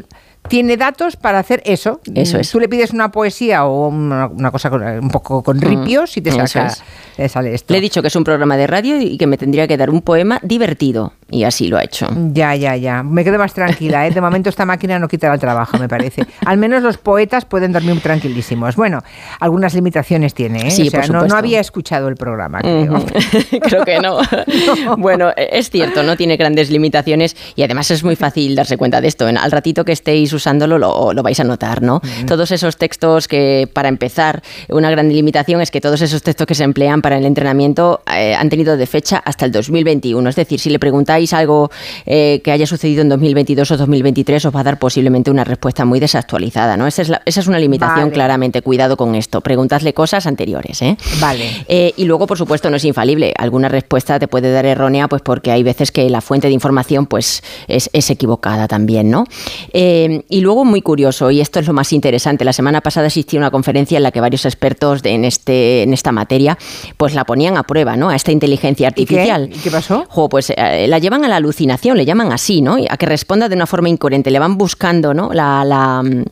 Tiene 0.47 0.76
datos 0.76 1.15
para 1.15 1.39
hacer 1.39 1.61
eso. 1.65 2.01
Eso 2.13 2.38
es. 2.39 2.51
Tú 2.51 2.59
le 2.59 2.68
pides 2.68 2.91
una 2.91 3.11
poesía 3.11 3.65
o 3.65 3.88
una, 3.88 4.27
una 4.27 4.51
cosa 4.51 4.69
con- 4.69 4.81
un 4.84 5.09
poco 5.09 5.41
con 5.43 5.61
ripios 5.61 6.18
y 6.18 6.22
te 6.22 6.31
saca, 6.31 6.68
es. 6.68 6.84
le 7.18 7.30
sale 7.30 7.53
esto. 7.53 7.73
Le 7.73 7.77
he 7.77 7.81
dicho 7.81 8.01
que 8.01 8.09
es 8.09 8.15
un 8.15 8.23
programa 8.23 8.57
de 8.57 8.68
radio 8.68 8.99
y 8.99 9.18
que 9.18 9.27
me 9.27 9.38
tendría 9.38 9.68
que 9.68 9.77
dar 9.77 9.89
un 9.89 10.01
poema 10.01 10.39
divertido. 10.43 11.13
Y 11.34 11.43
así 11.45 11.68
lo 11.69 11.77
ha 11.77 11.84
hecho. 11.84 12.07
Ya, 12.34 12.53
ya, 12.55 12.76
ya. 12.76 13.03
Me 13.03 13.23
quedo 13.23 13.38
más 13.38 13.53
tranquila. 13.53 14.05
¿eh? 14.05 14.11
De 14.11 14.19
momento 14.19 14.49
esta 14.49 14.65
máquina 14.65 14.99
no 14.99 15.07
quitará 15.07 15.34
el 15.35 15.39
trabajo, 15.39 15.77
me 15.77 15.88
parece. 15.88 16.26
Al 16.45 16.57
menos 16.57 16.84
los 16.84 16.97
poetas 16.97 17.45
pueden 17.45 17.72
dormir 17.72 18.01
tranquilísimos. 18.01 18.76
Bueno, 18.76 18.99
algunas 19.39 19.73
limitaciones 19.73 20.34
tiene. 20.34 20.68
¿eh? 20.68 20.72
Sí, 20.72 20.88
o 20.89 20.91
sea, 20.91 21.01
por 21.03 21.11
no, 21.11 21.26
no 21.27 21.35
había 21.38 21.61
escuchado 21.61 22.09
el 22.09 22.15
programa, 22.18 22.59
creo. 22.59 23.05
Creo 23.61 23.85
que 23.85 23.99
no. 24.01 24.18
bueno, 24.97 25.31
es 25.38 25.69
cierto, 25.69 26.03
no 26.03 26.18
tiene 26.18 26.35
grandes 26.35 26.69
limitaciones 26.69 27.38
y 27.55 27.63
además 27.63 27.89
es 27.91 28.03
muy 28.03 28.18
fácil 28.18 28.53
darse 28.55 28.76
cuenta 28.76 28.99
de 28.99 29.07
esto. 29.07 29.30
En- 29.30 29.38
Al 29.38 29.51
ratito 29.51 29.85
que 29.85 29.93
estéis 29.93 30.31
usándolo 30.34 30.78
lo, 30.78 31.14
lo 31.14 31.24
vais 31.24 31.40
a 31.40 31.44
notar, 31.44 31.82
¿no? 31.82 32.02
Todos 32.28 32.52
esos 32.52 32.78
textos 32.78 33.28
que, 33.28 33.70
para 33.72 33.90
empezar, 33.90 34.41
una 34.70 34.90
gran 34.91 35.10
limitación 35.10 35.62
es 35.62 35.72
que 35.72 35.82
todos 35.82 36.02
esos 36.02 36.22
textos 36.24 36.48
que 36.48 36.56
se 36.56 36.64
emplean 36.64 37.02
para 37.02 37.18
el 37.18 37.26
entrenamiento 37.26 38.02
eh, 38.14 38.36
han 38.36 38.49
tenido 38.49 38.78
de 38.78 38.86
fecha 38.88 39.18
hasta 39.24 39.45
el 39.45 39.52
2021. 39.52 40.30
Es 40.30 40.36
decir, 40.36 40.60
si 40.60 40.70
le 40.70 40.80
preguntáis 40.80 41.34
algo 41.34 41.72
eh, 42.06 42.41
que 42.44 42.52
haya 42.52 42.66
sucedido 42.68 43.02
en 43.02 43.10
2022 43.10 43.72
o 43.72 43.78
2023, 43.78 44.45
os 44.45 44.56
va 44.56 44.62
a 44.62 44.64
dar 44.64 44.80
posiblemente 44.80 45.32
una 45.32 45.44
respuesta 45.44 45.86
muy 45.86 45.99
desactualizada, 45.99 46.78
¿no? 46.78 46.88
Esa 46.88 47.02
es, 47.02 47.10
la- 47.10 47.22
esa 47.26 47.40
es 47.40 47.48
una 47.48 47.60
limitación, 47.60 47.99
Vale. 48.06 48.12
claramente. 48.12 48.62
Cuidado 48.62 48.98
con 48.98 49.16
esto. 49.16 49.41
Preguntadle 49.41 49.94
cosas 49.94 50.28
anteriores, 50.28 50.82
¿eh? 50.82 50.98
Vale. 51.20 51.66
Eh, 51.68 51.94
y 51.98 52.06
luego, 52.06 52.28
por 52.28 52.38
supuesto, 52.38 52.70
no 52.70 52.78
es 52.78 52.86
infalible. 52.86 53.34
Alguna 53.38 53.70
respuesta 53.70 54.20
te 54.20 54.28
puede 54.28 54.52
dar 54.52 54.66
errónea, 54.66 55.08
pues 55.08 55.22
porque 55.22 55.52
hay 55.52 55.64
veces 55.64 55.91
que 55.91 56.10
la 56.10 56.22
fuente 56.22 56.48
de 56.48 56.53
información 56.53 57.06
pues, 57.06 57.44
es, 57.68 57.90
es 57.94 58.10
equivocada 58.10 58.68
también, 58.68 59.10
¿no? 59.10 59.26
Eh, 59.74 60.20
y 60.30 60.41
luego, 60.41 60.65
muy 60.65 60.81
curioso, 60.81 61.31
y 61.31 61.41
esto 61.41 61.60
es 61.60 61.68
lo 61.68 61.73
más 61.73 61.93
interesante, 61.93 62.43
la 62.45 62.53
semana 62.53 62.81
pasada 62.81 63.07
asistió 63.07 63.39
a 63.39 63.41
una 63.41 63.52
conferencia 63.52 63.98
en 63.98 64.03
la 64.03 64.11
que 64.11 64.22
varios 64.22 64.45
expertos 64.45 65.02
de- 65.03 65.11
en, 65.11 65.26
este, 65.26 65.84
en 65.84 65.93
esta 65.93 66.11
materia 66.11 66.57
pues 66.98 67.14
la 67.15 67.26
ponían 67.26 67.57
a 67.57 67.64
prueba, 67.64 67.95
¿no? 67.98 68.10
A 68.10 68.15
esta 68.15 68.31
inteligencia 68.31 68.88
artificial. 68.88 69.49
¿Y 69.53 69.57
qué 69.60 69.72
pasó? 69.72 70.06
Jo, 70.10 70.30
pues 70.30 70.52
eh, 70.56 70.88
la 70.88 70.99
llevan 70.99 71.26
a 71.26 71.27
la 71.27 71.38
alucinación, 71.38 71.98
le 71.98 72.06
llaman 72.06 72.31
así, 72.31 72.61
¿no? 72.61 72.77
Y 72.77 72.88
A 72.89 72.98
que 72.98 73.06
responda 73.06 73.49
de 73.49 73.56
una 73.56 73.68
forma 73.68 73.89
incoherente, 73.89 74.31
le 74.31 74.39
van 74.39 74.57
buscando, 74.57 75.14
¿no? 75.14 75.31
La, 75.34 75.64
la, 75.65 76.02
mm, 76.03 76.23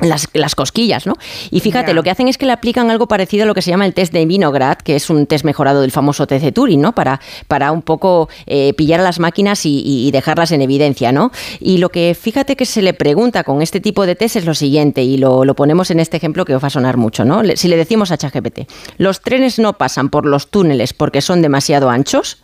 las, 0.00 0.28
las 0.34 0.54
cosquillas, 0.54 1.06
¿no? 1.06 1.14
Y 1.50 1.60
fíjate, 1.60 1.94
lo 1.94 2.02
que 2.02 2.10
hacen 2.10 2.28
es 2.28 2.36
que 2.38 2.46
le 2.46 2.52
aplican 2.52 2.90
algo 2.90 3.06
parecido 3.08 3.44
a 3.44 3.46
lo 3.46 3.54
que 3.54 3.62
se 3.62 3.70
llama 3.70 3.86
el 3.86 3.94
test 3.94 4.12
de 4.12 4.26
Vinograd, 4.26 4.76
que 4.78 4.96
es 4.96 5.08
un 5.10 5.26
test 5.26 5.44
mejorado 5.44 5.80
del 5.80 5.90
famoso 5.90 6.26
test 6.26 6.44
de 6.44 6.52
Turing, 6.52 6.80
¿no? 6.80 6.92
Para, 6.94 7.20
para 7.48 7.72
un 7.72 7.82
poco 7.82 8.28
eh, 8.46 8.74
pillar 8.74 9.00
a 9.00 9.02
las 9.02 9.18
máquinas 9.18 9.60
y, 9.64 10.10
dejarlas 10.12 10.52
en 10.52 10.62
evidencia, 10.62 11.12
¿no? 11.12 11.30
Y 11.60 11.78
lo 11.78 11.88
que 11.88 12.16
fíjate 12.18 12.56
que 12.56 12.64
se 12.66 12.82
le 12.82 12.94
pregunta 12.94 13.42
con 13.44 13.62
este 13.62 13.80
tipo 13.80 14.06
de 14.06 14.14
test 14.16 14.36
es 14.36 14.44
lo 14.44 14.54
siguiente, 14.54 15.02
y 15.02 15.16
lo, 15.16 15.44
lo 15.44 15.54
ponemos 15.54 15.90
en 15.90 16.00
este 16.00 16.16
ejemplo 16.16 16.44
que 16.44 16.54
os 16.54 16.62
va 16.62 16.68
a 16.68 16.70
sonar 16.70 16.96
mucho, 16.96 17.24
¿no? 17.24 17.42
Le- 17.42 17.56
Si 17.56 17.68
le 17.68 17.76
decimos 17.76 18.10
a 18.10 18.16
ChatGPT, 18.18 18.60
los 18.98 19.20
trenes 19.22 19.58
no 19.58 19.78
pasan 19.78 20.08
por 20.10 20.26
los 20.26 20.48
túneles 20.48 20.92
porque 20.92 21.20
son 21.20 21.42
demasiado 21.42 21.88
anchos, 21.90 22.38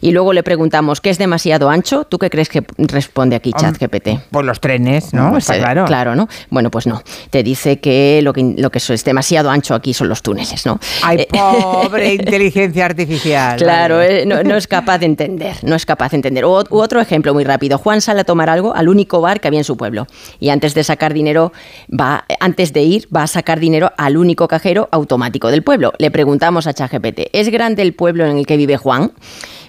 y 0.00 0.10
luego 0.12 0.32
le 0.32 0.42
preguntamos, 0.42 1.00
¿qué 1.00 1.10
es 1.10 1.18
demasiado 1.18 1.68
ancho? 1.70 2.04
¿Tú 2.04 2.18
qué 2.18 2.30
crees 2.30 2.48
que 2.48 2.64
responde 2.78 3.36
aquí 3.36 3.52
ChatGPT? 3.52 4.08
Por 4.30 4.44
los 4.44 4.60
trenes, 4.60 5.12
¿no? 5.12 5.30
Pues, 5.30 5.44
Está 5.44 5.56
eh, 5.56 5.60
claro. 5.60 5.84
Claro, 5.84 6.14
¿no? 6.14 6.28
Bueno, 6.50 6.70
pues 6.70 6.86
no. 6.86 6.93
Te 7.30 7.42
dice 7.42 7.80
que 7.80 8.20
lo 8.22 8.32
que, 8.32 8.54
lo 8.56 8.70
que 8.70 8.78
es 8.78 9.04
demasiado 9.04 9.50
ancho 9.50 9.74
aquí 9.74 9.94
son 9.94 10.08
los 10.08 10.22
túneles, 10.22 10.64
¿no? 10.66 10.78
Ay, 11.02 11.18
Eh, 11.20 11.28
pobre 11.32 12.14
inteligencia 12.20 12.84
artificial. 12.86 13.56
Claro, 13.58 13.96
vale. 13.96 14.22
eh, 14.22 14.26
no, 14.26 14.42
no 14.42 14.56
es 14.56 14.66
capaz 14.66 14.98
de 14.98 15.06
entender, 15.06 15.56
no 15.62 15.74
es 15.74 15.86
capaz 15.86 16.10
de 16.10 16.16
entender. 16.16 16.44
U 16.44 16.64
otro 16.70 17.00
ejemplo 17.00 17.32
muy 17.34 17.44
rápido. 17.44 17.78
Juan 17.78 18.00
sale 18.00 18.20
a 18.20 18.24
tomar 18.24 18.50
algo 18.50 18.74
al 18.74 18.88
único 18.88 19.20
bar 19.20 19.40
que 19.40 19.48
había 19.48 19.60
en 19.60 19.64
su 19.64 19.76
pueblo 19.76 20.06
y 20.40 20.50
antes 20.50 20.74
de 20.74 20.84
sacar 20.84 21.14
dinero 21.14 21.52
va, 21.90 22.24
antes 22.40 22.72
de 22.72 22.82
ir 22.82 23.08
va 23.14 23.22
a 23.22 23.26
sacar 23.26 23.60
dinero 23.60 23.92
al 23.96 24.16
único 24.16 24.48
cajero 24.48 24.88
automático 24.92 25.50
del 25.50 25.62
pueblo. 25.62 25.92
Le 25.98 26.10
preguntamos 26.10 26.66
a 26.66 26.74
ChatGPT, 26.74 27.28
¿es 27.32 27.48
grande 27.48 27.82
el 27.82 27.94
pueblo 27.94 28.26
en 28.26 28.38
el 28.38 28.46
que 28.46 28.56
vive 28.56 28.76
Juan? 28.76 29.12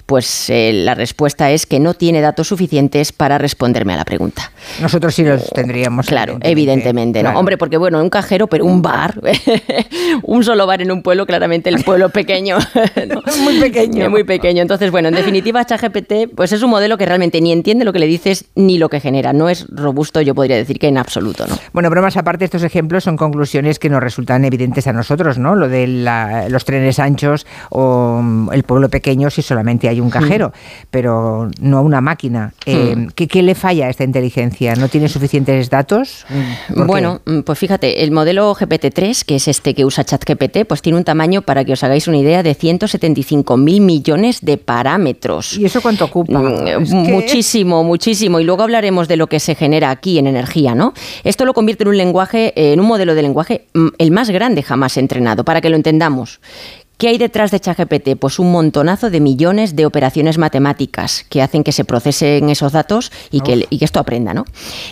Pues 0.06 0.50
eh, 0.50 0.72
la 0.74 0.94
respuesta 0.94 1.52
es 1.52 1.66
que 1.66 1.80
no 1.80 1.94
tiene 1.94 2.22
datos 2.22 2.48
suficientes 2.48 3.12
para 3.12 3.38
responderme 3.38 3.94
a 3.94 3.98
la 3.98 4.06
pregunta. 4.06 4.52
Nosotros 4.82 5.16
sí 5.16 5.24
los 5.24 5.50
tendríamos. 5.50 6.06
Claro, 6.08 6.38
evidentemente, 6.42 7.20
¿no? 7.20 7.30
Claro. 7.30 7.40
Hombre, 7.40 7.58
porque 7.58 7.78
bueno, 7.78 8.02
un 8.02 8.10
cajero, 8.10 8.48
pero 8.48 8.66
un 8.66 8.82
bar, 8.82 9.20
un 10.24 10.44
solo 10.44 10.68
bar 10.68 10.82
en 10.82 10.92
un 10.92 11.02
pueblo, 11.02 11.26
claramente 11.26 11.70
el 11.70 11.84
pueblo 11.84 12.10
pequeño. 12.10 12.58
Muy 13.44 13.60
pequeño. 13.60 14.10
Muy 14.10 14.24
pequeño. 14.24 14.62
Entonces, 14.62 14.92
bueno, 14.92 15.08
en 15.10 15.16
definitiva, 15.16 15.66
ChatGPT, 15.66 16.36
pues 16.36 16.52
es 16.52 16.62
un 16.62 16.70
modelo 16.70 16.98
que 16.98 17.06
realmente 17.06 17.42
ni 17.42 17.52
entiende 17.52 17.86
lo 17.86 17.94
que 17.94 18.00
le 18.00 18.08
dices 18.08 18.46
ni 18.56 18.78
lo 18.78 18.90
que 18.90 19.00
genera. 19.00 19.34
No 19.34 19.50
es 19.50 19.66
robusto, 19.70 20.22
yo 20.22 20.36
podría 20.36 20.56
decir 20.58 20.80
que 20.80 20.88
en 20.88 20.98
absoluto, 20.98 21.46
¿no? 21.48 21.58
Bueno, 21.74 21.90
bromas 21.90 22.18
aparte, 22.18 22.46
estos 22.46 22.64
ejemplos 22.64 23.04
son 23.04 23.18
conclusiones 23.18 23.80
que 23.80 23.90
nos 23.90 24.02
resultan 24.02 24.46
evidentes 24.46 24.88
a 24.88 24.94
nosotros, 24.94 25.38
¿no? 25.38 25.56
Lo 25.56 25.68
de 25.70 25.88
la- 25.88 26.48
los 26.50 26.66
trenes 26.66 27.00
anchos 27.00 27.46
o 27.70 28.20
mm, 28.22 28.54
el 28.54 28.64
pueblo 28.64 28.90
pequeño 28.90 29.30
si 29.30 29.42
solamente 29.42 29.90
hay 29.90 29.95
un 30.02 30.10
cajero, 30.10 30.52
pero 30.92 31.50
no 31.60 31.82
una 31.82 32.02
máquina. 32.02 32.54
Eh, 32.66 32.96
Mm. 32.96 33.08
¿qué, 33.16 33.28
qué 33.28 33.42
le 33.42 33.56
falla 33.56 33.88
a 33.88 33.90
esta 33.90 34.04
inteligencia? 34.04 34.76
¿No 34.76 34.88
tiene 34.90 35.08
suficientes 35.10 35.70
datos? 35.70 36.26
Bueno, 36.70 37.22
mm, 37.26 37.40
pues 37.42 37.58
fíjate, 37.60 38.04
el 38.04 38.12
modelo 38.12 38.54
GPT-3, 38.56 39.24
que 39.26 39.36
es 39.36 39.48
este 39.48 39.74
que 39.74 39.86
usa 39.86 40.04
ChatGPT, 40.04 40.66
pues 40.68 40.82
tiene 40.82 40.98
un 40.98 41.04
tamaño, 41.04 41.42
para 41.42 41.64
que 41.66 41.74
os 41.74 41.84
hagáis 41.84 42.08
una 42.08 42.18
idea, 42.18 42.44
de 42.44 42.54
175 42.54 43.58
mil 43.58 43.82
millones 43.82 44.40
de 44.42 44.58
parámetros. 44.58 45.58
¿Y 45.58 45.66
eso 45.66 45.82
cuánto 45.82 46.06
ocupa? 46.06 46.42
Es 46.52 46.62
que- 46.90 46.96
Muchísimo, 46.96 47.84
muchísimo. 47.84 48.40
Y 48.40 48.44
luego 48.44 48.64
hablaremos 48.64 49.08
de 49.08 49.18
lo 49.18 49.28
que 49.28 49.40
se 49.40 49.56
genera 49.56 49.90
aquí 49.90 50.18
en 50.20 50.28
energía, 50.28 50.76
¿no? 50.76 50.94
Esto 51.24 51.46
lo 51.46 51.54
convierte 51.54 51.84
en 51.84 51.90
un 51.90 51.98
lenguaje, 51.98 52.54
eh, 52.56 52.74
en 52.74 52.80
un 52.80 52.86
modelo 52.88 53.16
de 53.16 53.22
lenguaje 53.22 53.66
mm, 53.74 53.88
el 53.98 54.12
más 54.12 54.30
grande 54.30 54.64
jamás 54.64 54.98
entrenado, 54.98 55.44
para 55.44 55.62
que 55.62 55.70
lo 55.70 55.76
entendamos. 55.76 56.40
¿Qué 56.98 57.10
hay 57.10 57.18
detrás 57.18 57.52
de 57.52 57.60
ChatGPT? 57.60 58.18
Pues 58.20 58.40
un 58.40 58.52
montonazo 58.52 59.10
de 59.10 59.20
millones 59.20 59.76
de 59.76 59.86
operaciones 59.86 60.38
matemáticas 60.38 61.26
que 61.30 61.42
hacen 61.42 61.64
que 61.64 61.72
se 61.72 61.84
procesen 61.84 62.50
esos 62.50 62.72
datos 62.72 63.12
y 63.32 63.42
que, 63.42 63.68
y 63.70 63.78
que 63.80 63.86
esto 63.86 64.00
aprenda, 64.00 64.34
¿no? 64.34 64.46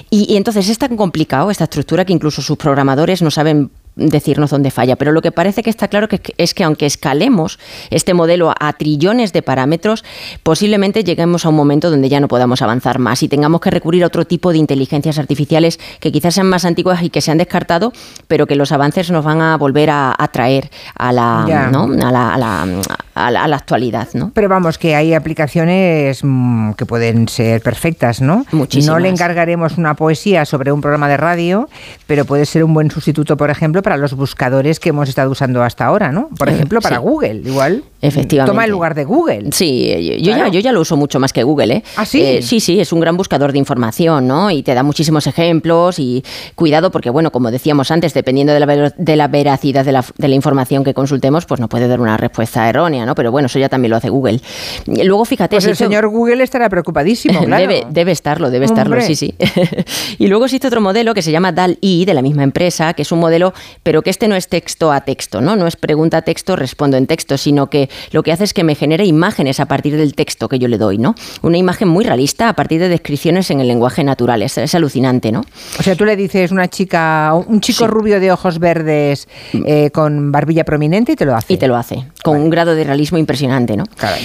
Y, 0.09 0.31
y 0.31 0.37
entonces 0.37 0.67
es 0.69 0.77
tan 0.77 0.97
complicado 0.97 1.49
esta 1.49 1.63
estructura 1.63 2.03
que 2.03 2.13
incluso 2.13 2.41
sus 2.41 2.57
programadores 2.57 3.21
no 3.21 3.31
saben 3.31 3.71
decirnos 3.95 4.49
dónde 4.49 4.71
falla, 4.71 4.95
pero 4.95 5.11
lo 5.11 5.21
que 5.21 5.31
parece 5.31 5.63
que 5.63 5.69
está 5.69 5.87
claro 5.87 6.07
que, 6.07 6.21
es 6.37 6.53
que 6.53 6.63
aunque 6.63 6.85
escalemos 6.85 7.59
este 7.89 8.13
modelo 8.13 8.53
a 8.59 8.73
trillones 8.73 9.33
de 9.33 9.41
parámetros, 9.41 10.03
posiblemente 10.41 11.03
lleguemos 11.03 11.45
a 11.45 11.49
un 11.49 11.55
momento 11.55 11.91
donde 11.91 12.09
ya 12.09 12.19
no 12.19 12.27
podamos 12.27 12.61
avanzar 12.61 12.99
más 12.99 13.23
y 13.23 13.27
tengamos 13.27 13.61
que 13.61 13.69
recurrir 13.69 14.03
a 14.03 14.07
otro 14.07 14.25
tipo 14.25 14.51
de 14.51 14.57
inteligencias 14.57 15.19
artificiales 15.19 15.79
que 15.99 16.11
quizás 16.11 16.35
sean 16.35 16.47
más 16.47 16.65
antiguas 16.65 17.03
y 17.03 17.09
que 17.09 17.21
se 17.21 17.31
han 17.31 17.37
descartado, 17.37 17.93
pero 18.27 18.47
que 18.47 18.55
los 18.55 18.71
avances 18.71 19.11
nos 19.11 19.23
van 19.23 19.41
a 19.41 19.57
volver 19.57 19.89
a, 19.89 20.15
a 20.17 20.27
traer 20.29 20.69
a 20.95 21.11
la. 21.11 21.69
¿no? 21.71 21.83
a, 21.83 22.11
la, 22.11 22.33
a, 22.33 22.37
la, 22.37 22.67
a 23.12 23.12
la- 23.15 23.43
a 23.43 23.47
la 23.47 23.55
actualidad, 23.57 24.07
¿no? 24.13 24.31
Pero 24.33 24.49
vamos, 24.49 24.77
que 24.77 24.95
hay 24.95 25.13
aplicaciones 25.13 26.21
mm, 26.23 26.71
que 26.73 26.85
pueden 26.85 27.27
ser 27.27 27.61
perfectas, 27.61 28.21
¿no? 28.21 28.45
Muchísimas. 28.51 28.93
No 28.95 28.99
le 28.99 29.09
encargaremos 29.09 29.77
una 29.77 29.93
poesía 29.95 30.45
sobre 30.45 30.71
un 30.71 30.81
programa 30.81 31.07
de 31.07 31.17
radio, 31.17 31.69
pero 32.07 32.25
puede 32.25 32.45
ser 32.45 32.63
un 32.63 32.73
buen 32.73 32.89
sustituto, 32.91 33.37
por 33.37 33.49
ejemplo, 33.49 33.81
para 33.81 33.97
los 33.97 34.13
buscadores 34.15 34.79
que 34.79 34.89
hemos 34.89 35.09
estado 35.09 35.29
usando 35.31 35.61
hasta 35.63 35.85
ahora, 35.85 36.11
¿no? 36.11 36.29
Por 36.37 36.49
Eh, 36.49 36.53
ejemplo, 36.53 36.81
para 36.81 36.97
sí. 36.97 37.01
Google, 37.01 37.41
igual. 37.45 37.83
Efectivamente. 38.03 38.51
Toma 38.51 38.65
el 38.65 38.71
lugar 38.71 38.95
de 38.95 39.05
Google. 39.05 39.45
Sí, 39.51 40.19
yo, 40.21 40.33
Claro. 40.33 40.47
ya, 40.47 40.51
yo 40.51 40.59
ya 40.59 40.71
lo 40.73 40.81
uso 40.81 40.97
mucho 40.97 41.19
más 41.19 41.31
que 41.31 41.43
Google, 41.43 41.73
¿eh? 41.75 41.83
¿Ah, 41.95 42.05
sí? 42.05 42.21
Eh, 42.21 42.41
sí, 42.41 42.59
sí, 42.59 42.79
es 42.79 42.91
un 42.91 42.99
gran 42.99 43.15
buscador 43.15 43.53
de 43.53 43.59
información, 43.59 44.27
¿no? 44.27 44.51
Y 44.51 44.61
te 44.61 44.73
da 44.73 44.83
muchísimos 44.83 45.25
ejemplos 45.25 45.99
y 45.99 46.23
cuidado 46.55 46.91
porque, 46.91 47.09
bueno, 47.09 47.31
como 47.31 47.49
decíamos 47.49 47.91
antes, 47.91 48.13
dependiendo 48.13 48.51
de 48.53 48.59
la, 48.59 48.93
de 48.97 49.15
la 49.15 49.27
veracidad 49.29 49.85
de 49.85 49.93
la, 49.93 50.03
de 50.17 50.27
la 50.27 50.35
información 50.35 50.83
que 50.83 50.93
consultemos, 50.93 51.45
pues 51.45 51.61
no 51.61 51.69
puede 51.69 51.87
dar 51.87 52.01
una 52.01 52.17
respuesta 52.17 52.67
errónea, 52.67 53.05
¿no? 53.05 53.15
Pero 53.15 53.31
bueno, 53.31 53.45
eso 53.45 53.57
ya 53.57 53.69
también 53.69 53.91
lo 53.91 53.95
hace 53.97 54.09
Google. 54.09 54.41
Luego, 54.85 55.23
fíjate... 55.23 55.55
Pues 55.55 55.65
el 55.65 55.75
señor 55.77 56.07
Google 56.09 56.43
estará 56.43 56.67
preocupadísimo, 56.69 57.39
claro. 57.45 57.61
Debe, 57.61 57.85
debe 57.89 58.11
estarlo, 58.11 58.49
debe 58.51 58.65
estarlo, 58.65 58.95
Hombre. 58.97 59.07
sí, 59.07 59.15
sí. 59.15 59.33
y 60.19 60.27
luego 60.27 60.45
existe 60.45 60.67
otro 60.67 60.81
modelo 60.81 61.13
que 61.13 61.21
se 61.21 61.31
llama 61.31 61.51
DAL-I, 61.53 62.03
de 62.05 62.13
la 62.13 62.21
misma 62.21 62.43
empresa, 62.43 62.93
que 62.93 63.03
es 63.03 63.11
un 63.11 63.19
modelo, 63.19 63.53
pero 63.81 64.01
que 64.01 64.09
este 64.09 64.27
no 64.27 64.35
es 64.35 64.47
texto 64.49 64.91
a 64.91 65.01
texto, 65.01 65.39
¿no? 65.39 65.55
No 65.55 65.67
es 65.67 65.75
pregunta 65.77 66.17
a 66.17 66.21
texto, 66.23 66.55
respondo 66.55 66.97
en 66.97 67.07
texto, 67.07 67.37
sino 67.37 67.69
que 67.69 67.89
lo 68.11 68.23
que 68.23 68.31
hace 68.31 68.43
es 68.43 68.53
que 68.53 68.63
me 68.63 68.75
genera 68.75 69.03
imágenes 69.03 69.59
a 69.59 69.65
partir 69.65 69.97
del 69.97 70.15
texto 70.15 70.47
que 70.49 70.59
yo 70.59 70.67
le 70.67 70.77
doy, 70.77 70.97
¿no? 70.97 71.15
Una 71.41 71.57
imagen 71.57 71.87
muy 71.87 72.03
realista 72.05 72.49
a 72.49 72.53
partir 72.53 72.79
de 72.79 72.89
descripciones 72.89 73.49
en 73.51 73.59
el 73.59 73.67
lenguaje 73.67 74.03
natural. 74.03 74.41
Es, 74.41 74.57
es 74.57 74.75
alucinante, 74.75 75.31
¿no? 75.31 75.41
O 75.79 75.83
sea, 75.83 75.95
tú 75.95 76.05
le 76.05 76.15
dices 76.15 76.51
una 76.51 76.67
chica, 76.69 77.33
un 77.33 77.61
chico 77.61 77.87
rubio 77.87 78.19
de 78.19 78.31
ojos 78.31 78.59
verdes 78.59 79.27
eh, 79.65 79.89
con 79.91 80.31
barbilla 80.31 80.63
prominente 80.63 81.13
y 81.13 81.15
te 81.15 81.25
lo 81.25 81.35
hace. 81.35 81.53
Y 81.53 81.57
te 81.57 81.67
lo 81.67 81.75
hace, 81.75 82.05
con 82.23 82.37
un 82.37 82.49
grado 82.49 82.75
de 82.75 82.83
realismo 82.83 83.17
impresionante, 83.17 83.75
¿no? 83.77 83.83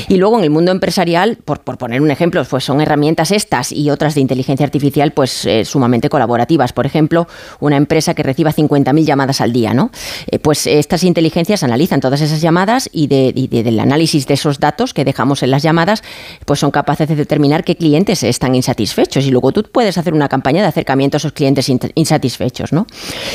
Y 0.09 0.17
luego 0.17 0.39
en 0.39 0.45
el 0.45 0.51
mundo 0.51 0.71
empresarial, 0.73 1.39
por, 1.45 1.61
por 1.61 1.79
poner 1.79 2.01
un 2.01 2.11
ejemplo, 2.11 2.45
pues 2.45 2.65
son 2.65 2.81
herramientas 2.81 3.31
estas 3.31 3.73
y 3.73 3.91
otras 3.91 4.15
de 4.15 4.21
inteligencia 4.21 4.65
artificial 4.65 5.13
pues 5.13 5.45
eh, 5.47 5.65
sumamente 5.65 6.09
colaborativas. 6.09 6.73
Por 6.73 6.87
ejemplo, 6.87 7.27
una 7.61 7.77
empresa 7.77 8.15
que 8.15 8.23
reciba 8.23 8.53
50.000 8.53 9.05
llamadas 9.05 9.41
al 9.41 9.53
día, 9.53 9.75
¿no? 9.75 9.91
Eh, 10.31 10.39
pues 10.39 10.67
estas 10.67 11.05
inteligencias 11.05 11.63
analizan 11.63 12.01
todas 12.01 12.21
esas 12.21 12.41
llamadas 12.41 12.89
y, 12.93 13.07
de- 13.09 13.33
y 13.35 13.49
de- 13.49 13.58
del 13.63 13.81
análisis 13.81 14.27
de 14.27 14.35
esos 14.35 14.61
datos 14.61 14.95
que 14.95 15.05
dejamos 15.05 15.43
en 15.43 15.51
las 15.51 15.63
llamadas, 15.63 16.03
pues 16.45 16.61
son 16.61 16.71
capaces 16.71 17.09
de 17.09 17.17
determinar 17.17 17.65
qué 17.65 17.77
clientes 17.77 18.23
están 18.23 18.55
insatisfechos. 18.55 19.27
Y 19.27 19.31
luego 19.31 19.53
tú 19.53 19.63
puedes 19.63 19.99
hacer 19.99 20.15
una 20.15 20.29
campaña 20.29 20.63
de 20.63 20.69
acercamiento 20.69 21.17
a 21.17 21.19
esos 21.19 21.33
clientes 21.33 21.69
insatisfechos, 21.95 22.73
¿no? 22.73 22.87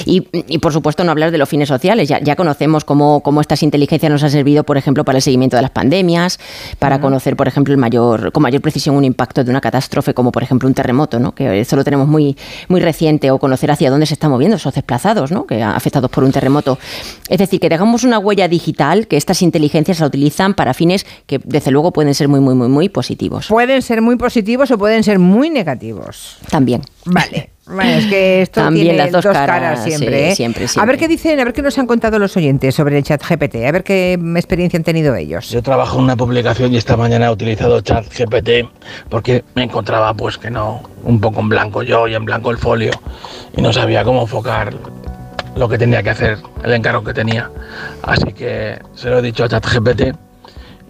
Y, 0.06 0.28
y, 0.48 0.58
por 0.60 0.74
supuesto 0.74 1.04
no 1.04 1.12
hablar 1.12 1.32
de 1.32 1.38
los 1.38 1.50
fines 1.50 1.68
sociales. 1.68 2.10
Ya, 2.10 2.20
ya 2.20 2.36
conocemos 2.36 2.86
cómo, 2.86 3.22
cómo 3.22 3.41
estas 3.41 3.64
inteligencias 3.64 4.12
nos 4.12 4.24
han 4.24 4.32
servido, 4.32 4.64
por 4.64 4.78
ejemplo, 4.78 5.04
para 5.06 5.18
el 5.18 5.22
seguimiento 5.22 5.56
de 5.56 5.62
las 5.62 5.72
pandemias, 5.72 6.40
para 6.80 7.00
conocer, 7.00 7.36
por 7.36 7.48
ejemplo, 7.48 7.74
el 7.74 7.80
mayor, 7.80 8.32
con 8.32 8.44
mayor 8.44 8.62
precisión 8.62 8.95
un 8.95 9.06
impacto 9.06 9.44
de 9.44 9.50
una 9.50 9.62
catástrofe, 9.62 10.14
como 10.14 10.32
por 10.32 10.44
ejemplo 10.44 10.68
un 10.68 10.74
terremoto, 10.74 11.20
¿no? 11.20 11.34
que 11.34 11.60
eso 11.60 11.76
lo 11.76 11.84
tenemos 11.84 12.08
muy, 12.08 12.38
muy 12.68 12.82
reciente, 12.82 13.32
o 13.32 13.40
conocer 13.40 13.72
hacia 13.72 13.90
dónde 13.90 14.06
se 14.06 14.14
están 14.14 14.32
moviendo 14.32 14.58
esos 14.58 14.74
desplazados, 14.74 15.32
¿no? 15.32 15.45
que 15.45 15.62
afectados 15.64 16.10
por 16.10 16.24
un 16.24 16.32
terremoto. 16.32 16.78
Es 17.30 17.38
decir, 17.38 17.60
que 17.60 17.70
dejamos 17.70 18.04
una 18.04 18.20
huella 18.20 18.48
digital 18.48 19.08
que 19.08 19.18
estas 19.18 19.41
inteligencias 19.41 20.02
utilizan 20.14 20.53
para 20.53 20.73
fines 20.73 21.06
que 21.26 21.40
desde 21.44 21.72
luego 21.72 21.91
pueden 21.91 22.14
ser 22.14 22.27
muy, 22.27 22.40
muy, 22.40 22.53
muy, 22.53 22.69
muy 22.69 22.90
positivos. 22.90 23.48
Pueden 23.48 23.81
ser 23.81 24.02
muy 24.02 24.15
positivos 24.15 24.69
o 24.69 24.77
pueden 24.77 25.03
ser 25.03 25.18
muy 25.18 25.49
negativos. 25.49 26.38
También. 26.49 26.81
Vale. 27.06 27.49
Bueno, 27.65 27.91
es 27.91 28.06
que 28.07 28.41
esto 28.41 28.60
También 28.61 28.88
tiene 28.88 28.98
las 28.98 29.11
dos 29.11 29.26
caras, 29.26 29.85
siempre, 29.85 30.26
sí, 30.26 30.31
¿eh? 30.31 30.35
siempre, 30.35 30.65
A 30.65 30.68
siempre. 30.68 30.91
ver 30.91 30.99
qué 30.99 31.07
dicen, 31.07 31.40
a 31.40 31.45
ver 31.45 31.53
qué 31.53 31.61
nos 31.61 31.77
han 31.77 31.88
contado 31.88 32.19
los 32.19 32.35
oyentes 32.35 32.76
sobre 32.76 32.98
el 32.98 33.06
chat 33.06 33.23
GPT, 33.23 33.56
a 33.65 33.72
ver 33.72 33.85
qué 33.85 34.19
experiencia 34.35 34.77
han 34.77 34.84
tenido 34.84 35.15
ellos. 35.15 35.49
Yo 35.49 35.64
trabajo 35.64 35.98
en 35.98 36.03
una 36.03 36.18
publicación 36.18 36.73
y 36.73 36.77
esta 36.77 36.98
mañana 36.98 37.27
he 37.27 37.30
utilizado 37.30 37.80
ChatGPT 37.80 38.68
porque 39.07 39.45
me 39.56 39.64
encontraba 39.64 40.14
pues 40.14 40.38
que 40.38 40.52
no, 40.52 40.84
un 41.06 41.22
poco 41.22 41.40
en 41.40 41.48
blanco 41.48 41.84
yo 41.84 42.06
y 42.10 42.15
en 42.15 42.26
blanco 42.26 42.52
el 42.52 42.57
folio 42.57 42.91
y 43.56 43.61
no 43.61 43.72
sabía 43.72 44.03
cómo 44.03 44.23
enfocar 44.23 44.73
lo 45.56 45.70
que 45.70 45.78
tenía 45.78 46.04
que 46.04 46.10
hacer, 46.10 46.40
el 46.64 46.74
encargo 46.74 47.04
que 47.04 47.14
tenía. 47.14 47.50
Así 48.02 48.34
que 48.34 48.80
se 48.96 49.10
lo 49.10 49.20
he 49.20 49.22
dicho 49.22 49.44
a 49.44 49.50
ChatGPT 49.50 50.16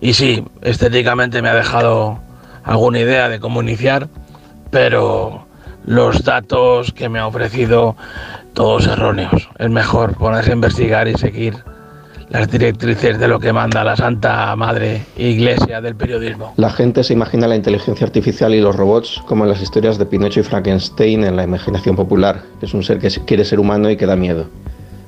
y 0.01 0.13
sí, 0.13 0.45
estéticamente 0.61 1.41
me 1.41 1.49
ha 1.49 1.55
dejado 1.55 2.19
alguna 2.63 2.99
idea 2.99 3.29
de 3.29 3.39
cómo 3.39 3.61
iniciar, 3.61 4.07
pero 4.69 5.45
los 5.85 6.23
datos 6.23 6.91
que 6.93 7.09
me 7.09 7.19
ha 7.19 7.27
ofrecido 7.27 7.95
todos 8.53 8.87
erróneos. 8.87 9.49
Es 9.57 9.69
mejor 9.69 10.15
ponerse 10.15 10.51
a 10.51 10.53
investigar 10.53 11.07
y 11.07 11.17
seguir 11.17 11.63
las 12.33 12.49
directrices 12.49 13.19
de 13.19 13.27
lo 13.27 13.39
que 13.39 13.53
manda 13.53 13.83
la 13.83 13.95
Santa 13.95 14.55
Madre 14.55 15.03
Iglesia 15.17 15.79
del 15.81 15.95
periodismo. 15.95 16.53
La 16.57 16.71
gente 16.71 17.03
se 17.03 17.13
imagina 17.13 17.47
la 17.47 17.55
inteligencia 17.55 18.07
artificial 18.07 18.55
y 18.55 18.59
los 18.59 18.75
robots 18.75 19.21
como 19.27 19.43
en 19.43 19.51
las 19.51 19.61
historias 19.61 19.99
de 19.99 20.07
Pinocho 20.07 20.39
y 20.39 20.43
Frankenstein 20.43 21.23
en 21.25 21.35
la 21.35 21.43
imaginación 21.43 21.95
popular, 21.95 22.41
es 22.59 22.73
un 22.73 22.83
ser 22.83 22.97
que 22.97 23.09
quiere 23.27 23.45
ser 23.45 23.59
humano 23.59 23.87
y 23.91 23.97
que 23.97 24.07
da 24.07 24.15
miedo. 24.15 24.47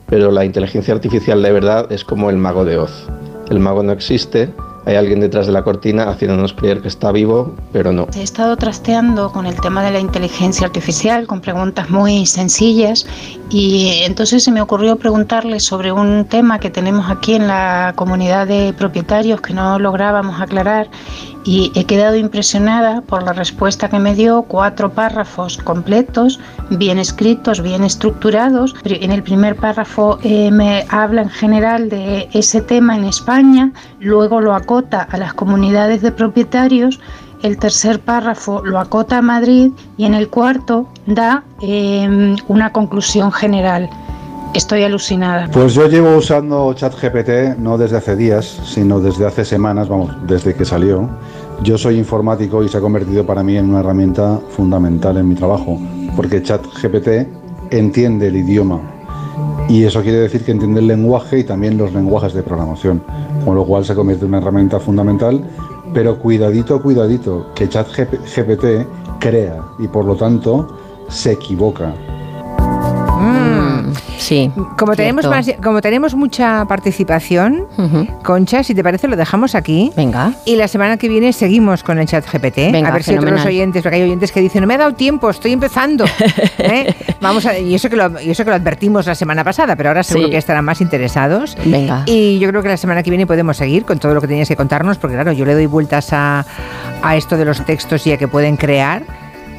Pero 0.08 0.30
la 0.30 0.46
inteligencia 0.46 0.94
artificial 0.94 1.42
de 1.42 1.52
verdad 1.52 1.92
es 1.92 2.04
como 2.04 2.30
el 2.30 2.38
mago 2.38 2.64
de 2.64 2.78
Oz. 2.78 3.08
El 3.50 3.60
mago 3.60 3.84
no 3.84 3.92
existe, 3.92 4.54
hay 4.86 4.96
alguien 4.96 5.20
detrás 5.20 5.48
de 5.48 5.52
la 5.52 5.64
cortina 5.64 6.10
haciéndonos 6.10 6.54
creer 6.54 6.82
que 6.82 6.88
está 6.88 7.12
vivo, 7.12 7.56
pero 7.74 7.92
no. 7.92 8.08
He 8.16 8.22
estado 8.22 8.56
trasteando 8.56 9.32
con 9.32 9.48
el 9.48 9.60
tema 9.60 9.84
de 9.84 9.92
la 9.92 10.00
inteligencia 10.00 10.68
artificial 10.68 11.26
con 11.26 11.42
preguntas 11.42 11.90
muy 11.90 12.28
sencillas 12.28 13.08
y 13.50 14.02
entonces 14.04 14.44
se 14.44 14.52
me 14.52 14.62
ocurrió 14.62 14.96
preguntarle 14.98 15.60
sobre 15.60 15.92
un 15.92 16.26
tema 16.26 16.60
que 16.60 16.70
tenemos 16.70 17.10
aquí 17.10 17.34
en 17.34 17.48
la 17.48 17.94
comunidad 17.96 18.46
de 18.46 18.74
propietarios 18.78 19.42
que 19.42 19.54
no 19.54 19.80
lográbamos 19.80 20.40
aclarar 20.40 20.88
y 21.46 21.72
he 21.76 21.86
quedado 21.86 22.16
impresionada 22.16 23.02
por 23.02 23.24
la 23.24 23.32
respuesta 23.32 23.88
que 23.88 24.00
me 24.00 24.16
dio, 24.16 24.42
cuatro 24.44 24.92
párrafos 24.92 25.58
completos, 25.58 26.40
bien 26.72 26.98
escritos, 26.98 27.62
bien 27.62 27.84
estructurados. 27.84 28.76
En 28.84 29.12
el 29.12 29.22
primer 29.22 29.56
párrafo 29.56 30.18
eh, 30.24 30.50
me 30.52 30.86
habla 30.90 31.22
en 31.22 31.30
general 31.30 31.90
de 31.90 32.28
ese 32.34 32.62
tema 32.62 32.98
en 32.98 33.06
España, 33.06 33.72
luego 34.00 34.42
lo 34.42 34.56
acota 34.56 35.04
a 35.04 35.18
las 35.18 35.36
comunidades 35.36 36.02
de 36.02 36.12
propietarios, 36.12 37.00
el 37.44 37.60
tercer 37.60 38.00
párrafo 38.00 38.64
lo 38.66 38.80
acota 38.80 39.20
a 39.20 39.22
Madrid 39.22 39.72
y 39.98 40.06
en 40.06 40.16
el 40.16 40.30
cuarto 40.30 40.90
da 41.06 41.44
eh, 41.62 42.36
una 42.48 42.72
conclusión 42.72 43.32
general. 43.32 43.88
Estoy 44.56 44.84
alucinada. 44.84 45.50
Pues 45.52 45.74
yo 45.74 45.86
llevo 45.88 46.16
usando 46.16 46.74
ChatGPT 46.74 47.60
no 47.60 47.78
desde 47.78 47.98
hace 47.98 48.16
días, 48.16 48.62
sino 48.64 49.02
desde 49.02 49.28
hace 49.28 49.44
semanas, 49.44 49.90
vamos, 49.90 50.16
desde 50.26 50.56
que 50.56 50.64
salió. 50.64 51.10
Yo 51.64 51.78
soy 51.78 51.98
informático 51.98 52.64
y 52.64 52.70
se 52.70 52.78
ha 52.78 52.82
convertido 52.82 53.26
para 53.26 53.44
mí 53.44 53.58
en 53.58 53.70
una 53.70 53.80
herramienta 53.80 54.40
fundamental 54.50 55.18
en 55.18 55.30
mi 55.30 55.36
trabajo, 55.36 55.80
porque 56.16 56.44
ChatGPT 56.44 57.72
entiende 57.72 58.28
el 58.28 58.38
idioma 58.38 58.82
y 59.68 59.84
eso 59.84 60.02
quiere 60.04 60.20
decir 60.20 60.44
que 60.44 60.52
entiende 60.52 60.80
el 60.80 60.88
lenguaje 60.88 61.40
y 61.40 61.44
también 61.44 61.78
los 61.78 61.94
lenguajes 61.94 62.34
de 62.34 62.44
programación, 62.44 63.02
con 63.44 63.56
lo 63.56 63.66
cual 63.66 63.84
se 63.84 63.96
convierte 63.96 64.26
en 64.26 64.30
una 64.30 64.38
herramienta 64.38 64.80
fundamental, 64.80 65.44
pero 65.94 66.20
cuidadito, 66.20 66.82
cuidadito, 66.82 67.48
que 67.56 67.68
ChatGPT 67.68 69.20
crea 69.20 69.64
y 69.80 69.88
por 69.88 70.06
lo 70.06 70.16
tanto 70.16 70.78
se 71.08 71.32
equivoca. 71.32 71.94
Sí. 74.26 74.52
Como 74.76 74.96
tenemos, 74.96 75.28
más, 75.28 75.52
como 75.64 75.82
tenemos 75.82 76.16
mucha 76.16 76.66
participación, 76.66 77.68
Concha, 78.24 78.64
si 78.64 78.74
te 78.74 78.84
parece, 78.84 79.08
lo 79.08 79.16
dejamos 79.16 79.54
aquí. 79.54 79.92
Venga. 79.96 80.34
Y 80.46 80.56
la 80.56 80.68
semana 80.68 80.98
que 80.98 81.08
viene 81.08 81.32
seguimos 81.32 81.84
con 81.84 82.00
el 82.00 82.08
chat 82.08 82.26
GPT. 82.26 82.72
Venga, 82.72 82.90
a 82.90 82.92
ver 82.92 83.04
si 83.04 83.16
otros 83.16 83.46
oyentes, 83.46 83.84
porque 83.84 83.98
hay 83.98 84.02
oyentes 84.02 84.32
que 84.32 84.42
dicen, 84.42 84.62
no 84.62 84.68
me 84.68 84.74
ha 84.74 84.78
dado 84.80 84.94
tiempo, 84.96 85.30
estoy 85.30 85.52
empezando. 85.52 86.06
¿Eh? 86.58 86.92
Vamos 87.22 87.46
a, 87.46 87.56
y, 87.60 87.76
eso 87.76 87.88
que 87.88 87.98
lo, 87.98 88.20
y 88.20 88.32
eso 88.32 88.44
que 88.44 88.50
lo 88.50 88.56
advertimos 88.56 89.06
la 89.06 89.14
semana 89.14 89.44
pasada, 89.44 89.76
pero 89.76 89.90
ahora 89.90 90.02
seguro 90.02 90.32
que 90.32 90.38
estarán 90.38 90.66
más 90.66 90.82
interesados. 90.82 91.56
Venga. 91.64 92.02
Y 92.08 92.40
yo 92.40 92.50
creo 92.50 92.64
que 92.64 92.70
la 92.70 92.78
semana 92.78 93.04
que 93.04 93.12
viene 93.12 93.28
podemos 93.28 93.58
seguir 93.58 93.86
con 93.86 94.00
todo 94.00 94.16
lo 94.16 94.22
que 94.22 94.28
tenías 94.28 94.48
que 94.48 94.56
contarnos, 94.56 94.98
porque 94.98 95.14
claro, 95.16 95.34
yo 95.34 95.46
le 95.46 95.54
doy 95.54 95.68
vueltas 95.68 96.12
a, 96.14 96.44
a 97.04 97.16
esto 97.16 97.38
de 97.38 97.46
los 97.46 97.64
textos 97.64 98.08
y 98.08 98.12
a 98.12 98.18
que 98.18 98.28
pueden 98.28 98.58
crear. 98.58 99.04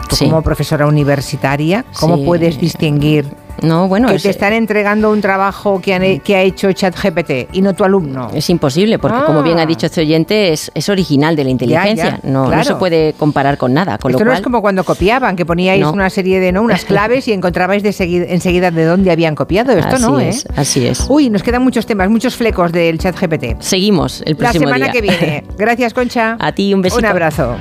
Tú 0.08 0.16
como 0.18 0.42
profesora 0.42 0.86
universitaria, 0.86 1.84
¿cómo 1.98 2.24
puedes 2.24 2.60
distinguir 2.60 3.26
no, 3.62 3.88
bueno, 3.88 4.08
que 4.08 4.18
te 4.18 4.30
están 4.30 4.52
entregando 4.52 5.10
un 5.10 5.20
trabajo 5.20 5.80
que, 5.80 6.20
que 6.24 6.36
ha 6.36 6.42
hecho 6.42 6.72
ChatGPT 6.72 7.54
y 7.54 7.62
no 7.62 7.74
tu 7.74 7.84
alumno. 7.84 8.30
Es 8.34 8.48
imposible, 8.50 8.98
porque 8.98 9.18
como 9.24 9.42
bien 9.42 9.58
ha 9.58 9.66
dicho 9.66 9.86
este 9.86 10.00
oyente, 10.00 10.52
es, 10.52 10.70
es 10.74 10.88
original 10.88 11.36
de 11.36 11.44
la 11.44 11.50
inteligencia. 11.50 12.20
no, 12.22 12.50
no, 12.50 12.64
se 12.64 12.74
puede 12.74 13.14
comparar 13.14 13.58
con 13.58 13.72
nada. 13.72 13.98
Con 13.98 14.10
Esto 14.12 14.24
lo 14.24 14.30
no 14.30 14.36
es 14.36 14.42
como 14.42 14.60
cuando 14.60 14.84
copiaban, 14.84 15.36
que 15.36 15.46
poníais 15.46 15.84
una 15.84 16.10
serie 16.10 16.40
de 16.40 16.52
no, 16.52 16.62
unas 16.62 16.84
claves 16.86 17.28
y 17.28 17.32
encontrabais 17.32 17.82
de 17.82 18.26
enseguida 18.28 18.70
de 18.70 18.84
dónde 18.84 19.10
habían 19.10 19.34
copiado. 19.34 19.72
Esto 19.72 19.96
así 19.96 20.02
no, 20.02 20.20
es, 20.20 20.44
¿eh? 20.44 20.48
Así 20.56 20.86
es. 20.86 21.06
Uy, 21.08 21.30
nos 21.30 21.42
quedan 21.42 21.62
muchos 21.62 21.86
temas, 21.86 22.08
muchos 22.10 22.36
flecos 22.36 22.72
del 22.72 22.98
ChatGPT. 22.98 23.60
Seguimos 23.60 24.22
el 24.24 24.36
próximo 24.36 24.66
La 24.66 24.74
semana 24.74 24.84
día. 24.86 24.92
que 24.92 25.00
viene. 25.00 25.44
Gracias, 25.58 25.94
Concha. 25.94 26.36
A 26.38 26.52
ti 26.52 26.74
un 26.74 26.82
besito. 26.82 27.00
Un 27.00 27.06
abrazo. 27.06 27.56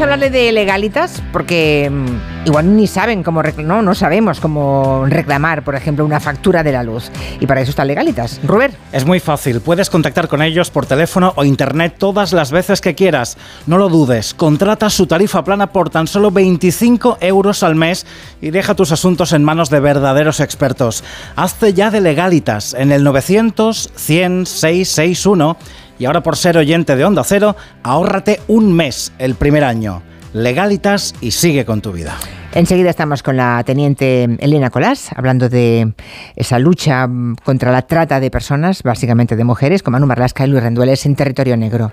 A 0.00 0.04
hablarle 0.04 0.30
de 0.30 0.50
legalitas 0.50 1.22
porque 1.30 1.90
mm, 1.92 2.46
igual 2.46 2.74
ni 2.74 2.86
saben 2.86 3.22
cómo 3.22 3.42
no, 3.42 3.82
no 3.82 3.94
sabemos 3.94 4.40
cómo 4.40 5.04
reclamar, 5.06 5.62
por 5.62 5.74
ejemplo, 5.74 6.06
una 6.06 6.20
factura 6.20 6.62
de 6.62 6.72
la 6.72 6.82
luz. 6.82 7.10
Y 7.38 7.46
para 7.46 7.60
eso 7.60 7.68
están 7.68 7.86
legalitas. 7.86 8.40
Robert. 8.42 8.74
Es 8.92 9.04
muy 9.04 9.20
fácil. 9.20 9.60
Puedes 9.60 9.90
contactar 9.90 10.26
con 10.26 10.40
ellos 10.40 10.70
por 10.70 10.86
teléfono 10.86 11.34
o 11.36 11.44
internet 11.44 11.96
todas 11.98 12.32
las 12.32 12.50
veces 12.50 12.80
que 12.80 12.94
quieras. 12.94 13.36
No 13.66 13.76
lo 13.76 13.90
dudes. 13.90 14.32
Contrata 14.32 14.88
su 14.88 15.06
tarifa 15.06 15.44
plana 15.44 15.66
por 15.66 15.90
tan 15.90 16.06
solo 16.06 16.30
25 16.30 17.18
euros 17.20 17.62
al 17.62 17.74
mes 17.74 18.06
y 18.40 18.52
deja 18.52 18.74
tus 18.74 18.92
asuntos 18.92 19.34
en 19.34 19.44
manos 19.44 19.68
de 19.68 19.80
verdaderos 19.80 20.40
expertos. 20.40 21.04
Hazte 21.36 21.74
ya 21.74 21.90
de 21.90 22.00
legalitas 22.00 22.72
en 22.72 22.90
el 22.90 23.04
900 23.04 23.90
100 23.94 24.46
661 24.46 25.58
y 26.00 26.06
ahora 26.06 26.22
por 26.22 26.36
ser 26.36 26.56
oyente 26.56 26.96
de 26.96 27.04
Onda 27.04 27.22
Cero, 27.22 27.54
ahórrate 27.82 28.40
un 28.48 28.72
mes 28.72 29.12
el 29.18 29.34
primer 29.34 29.62
año. 29.62 30.02
Legalitas 30.32 31.14
y 31.20 31.32
sigue 31.32 31.66
con 31.66 31.82
tu 31.82 31.92
vida. 31.92 32.16
Enseguida 32.52 32.88
estamos 32.90 33.22
con 33.22 33.36
la 33.36 33.62
teniente 33.64 34.24
Elena 34.40 34.70
Colás, 34.70 35.10
hablando 35.14 35.48
de 35.50 35.92
esa 36.34 36.58
lucha 36.58 37.06
contra 37.44 37.70
la 37.70 37.82
trata 37.82 38.18
de 38.18 38.30
personas, 38.30 38.82
básicamente 38.82 39.36
de 39.36 39.44
mujeres, 39.44 39.82
con 39.82 39.92
Manu 39.92 40.06
Marlasca 40.06 40.46
y 40.46 40.48
Luis 40.48 40.62
Rendueles 40.62 41.04
en 41.04 41.16
territorio 41.16 41.56
negro. 41.56 41.92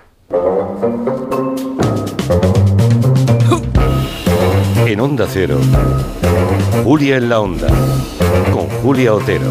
En 4.86 5.00
Onda 5.00 5.26
Cero, 5.28 5.58
Julia 6.82 7.18
en 7.18 7.28
la 7.28 7.40
Onda, 7.40 7.68
con 8.52 8.68
Julia 8.82 9.12
Otero. 9.12 9.50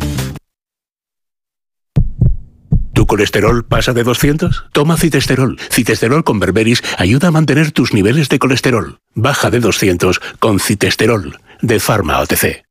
¿Tu 3.01 3.07
colesterol 3.07 3.65
pasa 3.65 3.93
de 3.93 4.03
200? 4.03 4.65
Toma 4.73 4.95
citesterol. 4.95 5.57
Citesterol 5.71 6.23
con 6.23 6.39
berberis 6.39 6.83
ayuda 6.99 7.29
a 7.29 7.31
mantener 7.31 7.71
tus 7.71 7.95
niveles 7.95 8.29
de 8.29 8.37
colesterol. 8.37 8.99
Baja 9.15 9.49
de 9.49 9.59
200 9.59 10.21
con 10.39 10.59
citesterol 10.59 11.39
de 11.63 11.79
Pharma 11.79 12.19
OTC. 12.19 12.70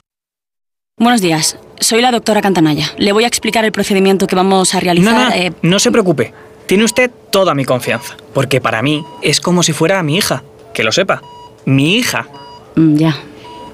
Buenos 1.01 1.19
días, 1.19 1.57
soy 1.79 1.99
la 2.01 2.11
doctora 2.11 2.41
Cantanaya. 2.43 2.85
Le 2.99 3.11
voy 3.11 3.23
a 3.23 3.27
explicar 3.27 3.65
el 3.65 3.71
procedimiento 3.71 4.27
que 4.27 4.35
vamos 4.35 4.75
a 4.75 4.79
realizar. 4.79 5.13
No, 5.15 5.29
no, 5.29 5.35
eh, 5.35 5.51
no 5.63 5.79
se 5.79 5.89
preocupe. 5.91 6.31
Tiene 6.67 6.83
usted 6.83 7.09
toda 7.31 7.55
mi 7.55 7.65
confianza, 7.65 8.15
porque 8.35 8.61
para 8.61 8.83
mí 8.83 9.03
es 9.23 9.41
como 9.41 9.63
si 9.63 9.73
fuera 9.73 10.03
mi 10.03 10.15
hija. 10.17 10.43
Que 10.75 10.83
lo 10.83 10.91
sepa. 10.91 11.23
Mi 11.65 11.95
hija. 11.95 12.27
mm, 12.75 12.95
ya. 12.97 13.17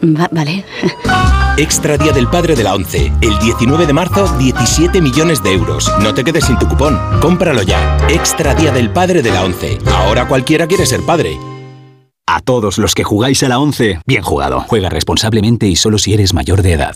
Va- 0.04 0.30
vale. 0.32 0.64
Extra 1.58 1.98
Día 1.98 2.14
del 2.14 2.28
Padre 2.30 2.56
de 2.56 2.64
la 2.64 2.74
ONCE. 2.76 3.12
El 3.20 3.38
19 3.40 3.86
de 3.88 3.92
marzo, 3.94 4.26
17 4.38 5.02
millones 5.02 5.44
de 5.44 5.52
euros. 5.52 5.92
No 6.00 6.14
te 6.14 6.24
quedes 6.24 6.46
sin 6.46 6.58
tu 6.58 6.66
cupón. 6.70 6.98
Cómpralo 7.20 7.62
ya. 7.64 7.98
Extra 8.10 8.56
Día 8.56 8.72
del 8.72 8.90
Padre 8.90 9.22
de 9.22 9.32
la 9.32 9.44
ONCE. 9.44 9.80
Ahora 9.92 10.30
cualquiera 10.30 10.66
quiere 10.66 10.86
ser 10.86 11.02
padre. 11.02 11.38
A 12.26 12.40
todos 12.40 12.78
los 12.78 12.96
que 12.96 13.04
jugáis 13.04 13.42
a 13.44 13.50
la 13.50 13.60
11, 13.60 14.00
bien 14.06 14.22
jugado. 14.24 14.62
Juega 14.68 14.88
responsablemente 14.90 15.68
y 15.68 15.76
solo 15.76 15.98
si 15.98 16.14
eres 16.14 16.34
mayor 16.34 16.62
de 16.62 16.72
edad. 16.74 16.96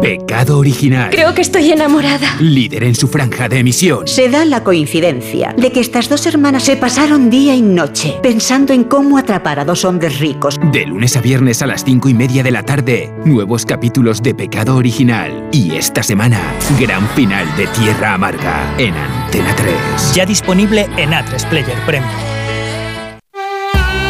Pecado 0.00 0.58
original. 0.58 1.10
Creo 1.10 1.34
que 1.34 1.40
estoy 1.40 1.72
enamorada. 1.72 2.36
Líder 2.38 2.84
en 2.84 2.94
su 2.94 3.08
franja 3.08 3.48
de 3.48 3.60
emisión. 3.60 4.06
Se 4.06 4.28
da 4.28 4.44
la 4.44 4.62
coincidencia 4.62 5.54
de 5.56 5.72
que 5.72 5.80
estas 5.80 6.08
dos 6.08 6.26
hermanas 6.26 6.64
se 6.64 6.76
pasaron 6.76 7.30
día 7.30 7.54
y 7.54 7.62
noche 7.62 8.18
pensando 8.22 8.74
en 8.74 8.84
cómo 8.84 9.16
atrapar 9.16 9.58
a 9.58 9.64
dos 9.64 9.84
hombres 9.84 10.20
ricos. 10.20 10.56
De 10.70 10.84
lunes 10.84 11.16
a 11.16 11.20
viernes 11.20 11.62
a 11.62 11.66
las 11.66 11.82
cinco 11.82 12.08
y 12.10 12.14
media 12.14 12.42
de 12.42 12.50
la 12.50 12.62
tarde, 12.62 13.10
nuevos 13.24 13.64
capítulos 13.64 14.22
de 14.22 14.34
Pecado 14.34 14.76
Original. 14.76 15.48
Y 15.50 15.74
esta 15.74 16.02
semana, 16.02 16.40
gran 16.78 17.08
final 17.10 17.46
de 17.56 17.66
Tierra 17.68 18.14
Amarga 18.14 18.74
en 18.78 18.94
Antena 18.94 19.56
3. 19.56 20.14
Ya 20.14 20.26
disponible 20.26 20.86
en 20.98 21.10
A3 21.10 21.48
Player 21.48 21.78
Premium. 21.86 22.10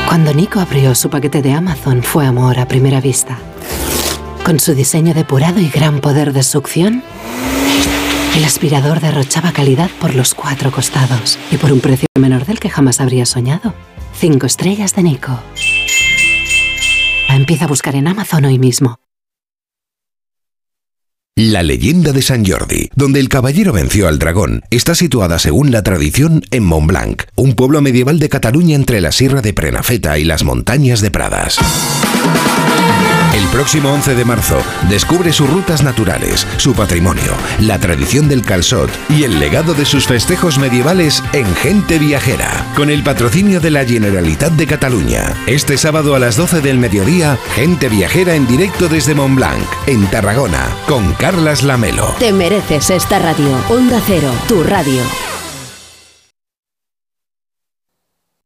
Cuando 0.08 0.32
Nico 0.32 0.60
abrió 0.60 0.94
su 0.94 1.10
paquete 1.10 1.42
de 1.42 1.52
Amazon 1.52 2.02
fue 2.02 2.26
amor 2.26 2.58
a 2.58 2.66
primera 2.66 3.00
vista. 3.00 3.38
Con 4.46 4.60
su 4.60 4.76
diseño 4.76 5.12
depurado 5.12 5.58
y 5.58 5.68
gran 5.68 5.98
poder 5.98 6.32
de 6.32 6.44
succión, 6.44 7.02
el 8.36 8.44
aspirador 8.44 9.00
derrochaba 9.00 9.50
calidad 9.50 9.90
por 10.00 10.14
los 10.14 10.34
cuatro 10.34 10.70
costados 10.70 11.36
y 11.50 11.56
por 11.56 11.72
un 11.72 11.80
precio 11.80 12.06
menor 12.16 12.46
del 12.46 12.60
que 12.60 12.70
jamás 12.70 13.00
habría 13.00 13.26
soñado. 13.26 13.74
Cinco 14.14 14.46
estrellas 14.46 14.94
de 14.94 15.02
Nico. 15.02 15.36
Empieza 17.28 17.64
a 17.64 17.68
buscar 17.68 17.96
en 17.96 18.06
Amazon 18.06 18.44
hoy 18.44 18.60
mismo. 18.60 19.00
La 21.38 21.62
leyenda 21.62 22.12
de 22.12 22.22
San 22.22 22.46
Jordi, 22.46 22.88
donde 22.94 23.20
el 23.20 23.28
caballero 23.28 23.70
venció 23.70 24.08
al 24.08 24.18
dragón, 24.18 24.62
está 24.70 24.94
situada 24.94 25.38
según 25.38 25.70
la 25.70 25.82
tradición 25.82 26.42
en 26.50 26.64
Montblanc, 26.64 27.24
un 27.34 27.52
pueblo 27.52 27.82
medieval 27.82 28.18
de 28.18 28.30
Cataluña 28.30 28.74
entre 28.74 29.02
la 29.02 29.12
Sierra 29.12 29.42
de 29.42 29.52
Prenafeta 29.52 30.18
y 30.18 30.24
las 30.24 30.44
montañas 30.44 31.02
de 31.02 31.10
Pradas. 31.10 31.58
El 33.36 33.44
próximo 33.48 33.92
11 33.92 34.14
de 34.14 34.24
marzo 34.24 34.62
descubre 34.88 35.30
sus 35.30 35.48
rutas 35.50 35.82
naturales, 35.82 36.46
su 36.56 36.72
patrimonio, 36.72 37.34
la 37.60 37.78
tradición 37.78 38.28
del 38.28 38.40
calzot 38.40 38.90
y 39.10 39.24
el 39.24 39.38
legado 39.38 39.74
de 39.74 39.84
sus 39.84 40.06
festejos 40.06 40.58
medievales 40.58 41.22
en 41.34 41.44
Gente 41.56 41.98
Viajera, 41.98 42.66
con 42.74 42.88
el 42.88 43.02
patrocinio 43.02 43.60
de 43.60 43.70
la 43.70 43.84
Generalitat 43.84 44.52
de 44.52 44.66
Cataluña. 44.66 45.34
Este 45.46 45.76
sábado 45.76 46.14
a 46.14 46.18
las 46.18 46.36
12 46.36 46.62
del 46.62 46.78
mediodía, 46.78 47.38
Gente 47.54 47.90
Viajera 47.90 48.34
en 48.34 48.46
directo 48.46 48.88
desde 48.88 49.14
Montblanc, 49.14 49.66
en 49.86 50.06
Tarragona, 50.06 50.66
con 50.88 51.12
Carlas 51.26 51.64
Lamelo. 51.64 52.14
Te 52.20 52.32
mereces 52.32 52.88
esta 52.88 53.18
radio. 53.18 53.48
Onda 53.68 54.00
Cero, 54.06 54.30
tu 54.46 54.62
radio. 54.62 55.02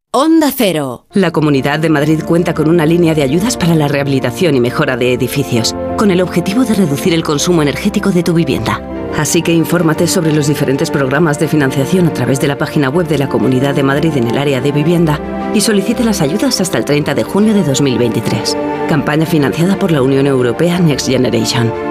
Onda 0.09 0.51
Cero. 0.51 1.05
La 1.13 1.29
Comunidad 1.29 1.77
de 1.77 1.91
Madrid 1.91 2.23
cuenta 2.25 2.55
con 2.55 2.67
una 2.67 2.87
línea 2.87 3.13
de 3.13 3.21
ayudas 3.21 3.55
para 3.55 3.75
la 3.75 3.87
rehabilitación 3.87 4.55
y 4.55 4.59
mejora 4.59 4.97
de 4.97 5.13
edificios, 5.13 5.75
con 5.95 6.09
el 6.09 6.21
objetivo 6.21 6.65
de 6.65 6.73
reducir 6.73 7.13
el 7.13 7.21
consumo 7.21 7.61
energético 7.61 8.09
de 8.09 8.23
tu 8.23 8.33
vivienda. 8.33 8.81
Así 9.15 9.43
que 9.43 9.53
infórmate 9.53 10.07
sobre 10.07 10.33
los 10.33 10.47
diferentes 10.47 10.89
programas 10.89 11.37
de 11.37 11.47
financiación 11.47 12.07
a 12.07 12.13
través 12.13 12.41
de 12.41 12.47
la 12.47 12.57
página 12.57 12.89
web 12.89 13.07
de 13.07 13.19
la 13.19 13.29
Comunidad 13.29 13.75
de 13.75 13.83
Madrid 13.83 14.17
en 14.17 14.27
el 14.27 14.39
área 14.39 14.59
de 14.59 14.71
vivienda 14.71 15.19
y 15.53 15.61
solicite 15.61 16.03
las 16.03 16.19
ayudas 16.21 16.59
hasta 16.59 16.79
el 16.79 16.85
30 16.85 17.13
de 17.13 17.23
junio 17.23 17.53
de 17.53 17.63
2023. 17.63 18.57
Campaña 18.89 19.27
financiada 19.27 19.77
por 19.77 19.91
la 19.91 20.01
Unión 20.01 20.25
Europea 20.25 20.79
Next 20.79 21.07
Generation. 21.07 21.90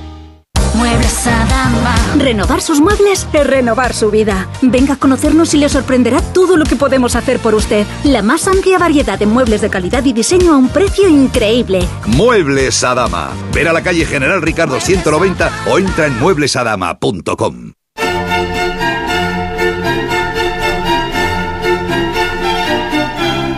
Muebles 0.81 1.27
Adama. 1.27 1.95
Renovar 2.17 2.59
sus 2.59 2.81
muebles 2.81 3.27
es 3.33 3.45
renovar 3.45 3.93
su 3.93 4.09
vida. 4.09 4.49
Venga 4.63 4.95
a 4.95 4.97
conocernos 4.97 5.53
y 5.53 5.57
le 5.57 5.69
sorprenderá 5.69 6.21
todo 6.33 6.57
lo 6.57 6.65
que 6.65 6.75
podemos 6.75 7.15
hacer 7.15 7.37
por 7.37 7.53
usted. 7.53 7.85
La 8.03 8.23
más 8.23 8.47
amplia 8.47 8.79
variedad 8.79 9.19
de 9.19 9.27
muebles 9.27 9.61
de 9.61 9.69
calidad 9.69 10.03
y 10.05 10.11
diseño 10.11 10.53
a 10.53 10.57
un 10.57 10.69
precio 10.69 11.07
increíble. 11.07 11.87
Muebles 12.07 12.83
Adama. 12.83 13.29
Ver 13.53 13.67
a 13.67 13.73
la 13.73 13.83
calle 13.83 14.07
General 14.07 14.41
Ricardo 14.41 14.79
190 14.79 15.51
o 15.67 15.77
entra 15.77 16.07
en 16.07 16.17
mueblesadama.com. 16.19 17.73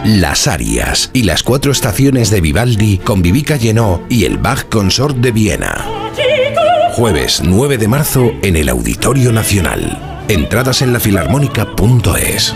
Las 0.03 0.47
Arias 0.47 1.09
y 1.13 1.23
las 1.23 1.41
cuatro 1.41 1.71
estaciones 1.71 2.29
de 2.29 2.41
Vivaldi 2.41 2.97
con 2.97 3.21
Vivica 3.21 3.55
Llenó 3.55 4.03
y 4.09 4.25
el 4.25 4.37
Bach 4.37 4.67
Consort 4.67 5.15
de 5.15 5.31
Viena. 5.31 6.02
Jueves 7.03 7.41
9 7.43 7.77
de 7.77 7.89
marzo 7.89 8.31
en 8.43 8.55
el 8.55 8.69
Auditorio 8.69 9.34
Nacional. 9.34 10.23
Entradas 10.30 10.81
en 10.81 10.93
lafilarmónica.es. 10.93 12.55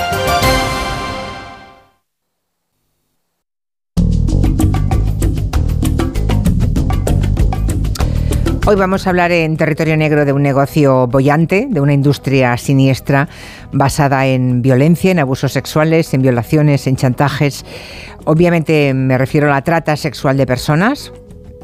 Hoy 8.71 8.77
vamos 8.77 9.05
a 9.05 9.09
hablar 9.09 9.33
en 9.33 9.57
territorio 9.57 9.97
negro 9.97 10.23
de 10.23 10.31
un 10.31 10.41
negocio 10.41 11.05
bollante, 11.05 11.67
de 11.69 11.81
una 11.81 11.91
industria 11.91 12.55
siniestra 12.55 13.27
basada 13.73 14.25
en 14.27 14.61
violencia, 14.61 15.11
en 15.11 15.19
abusos 15.19 15.51
sexuales, 15.51 16.13
en 16.13 16.21
violaciones, 16.21 16.87
en 16.87 16.95
chantajes. 16.95 17.65
Obviamente 18.23 18.93
me 18.93 19.17
refiero 19.17 19.47
a 19.47 19.55
la 19.55 19.61
trata 19.61 19.97
sexual 19.97 20.37
de 20.37 20.45
personas, 20.45 21.11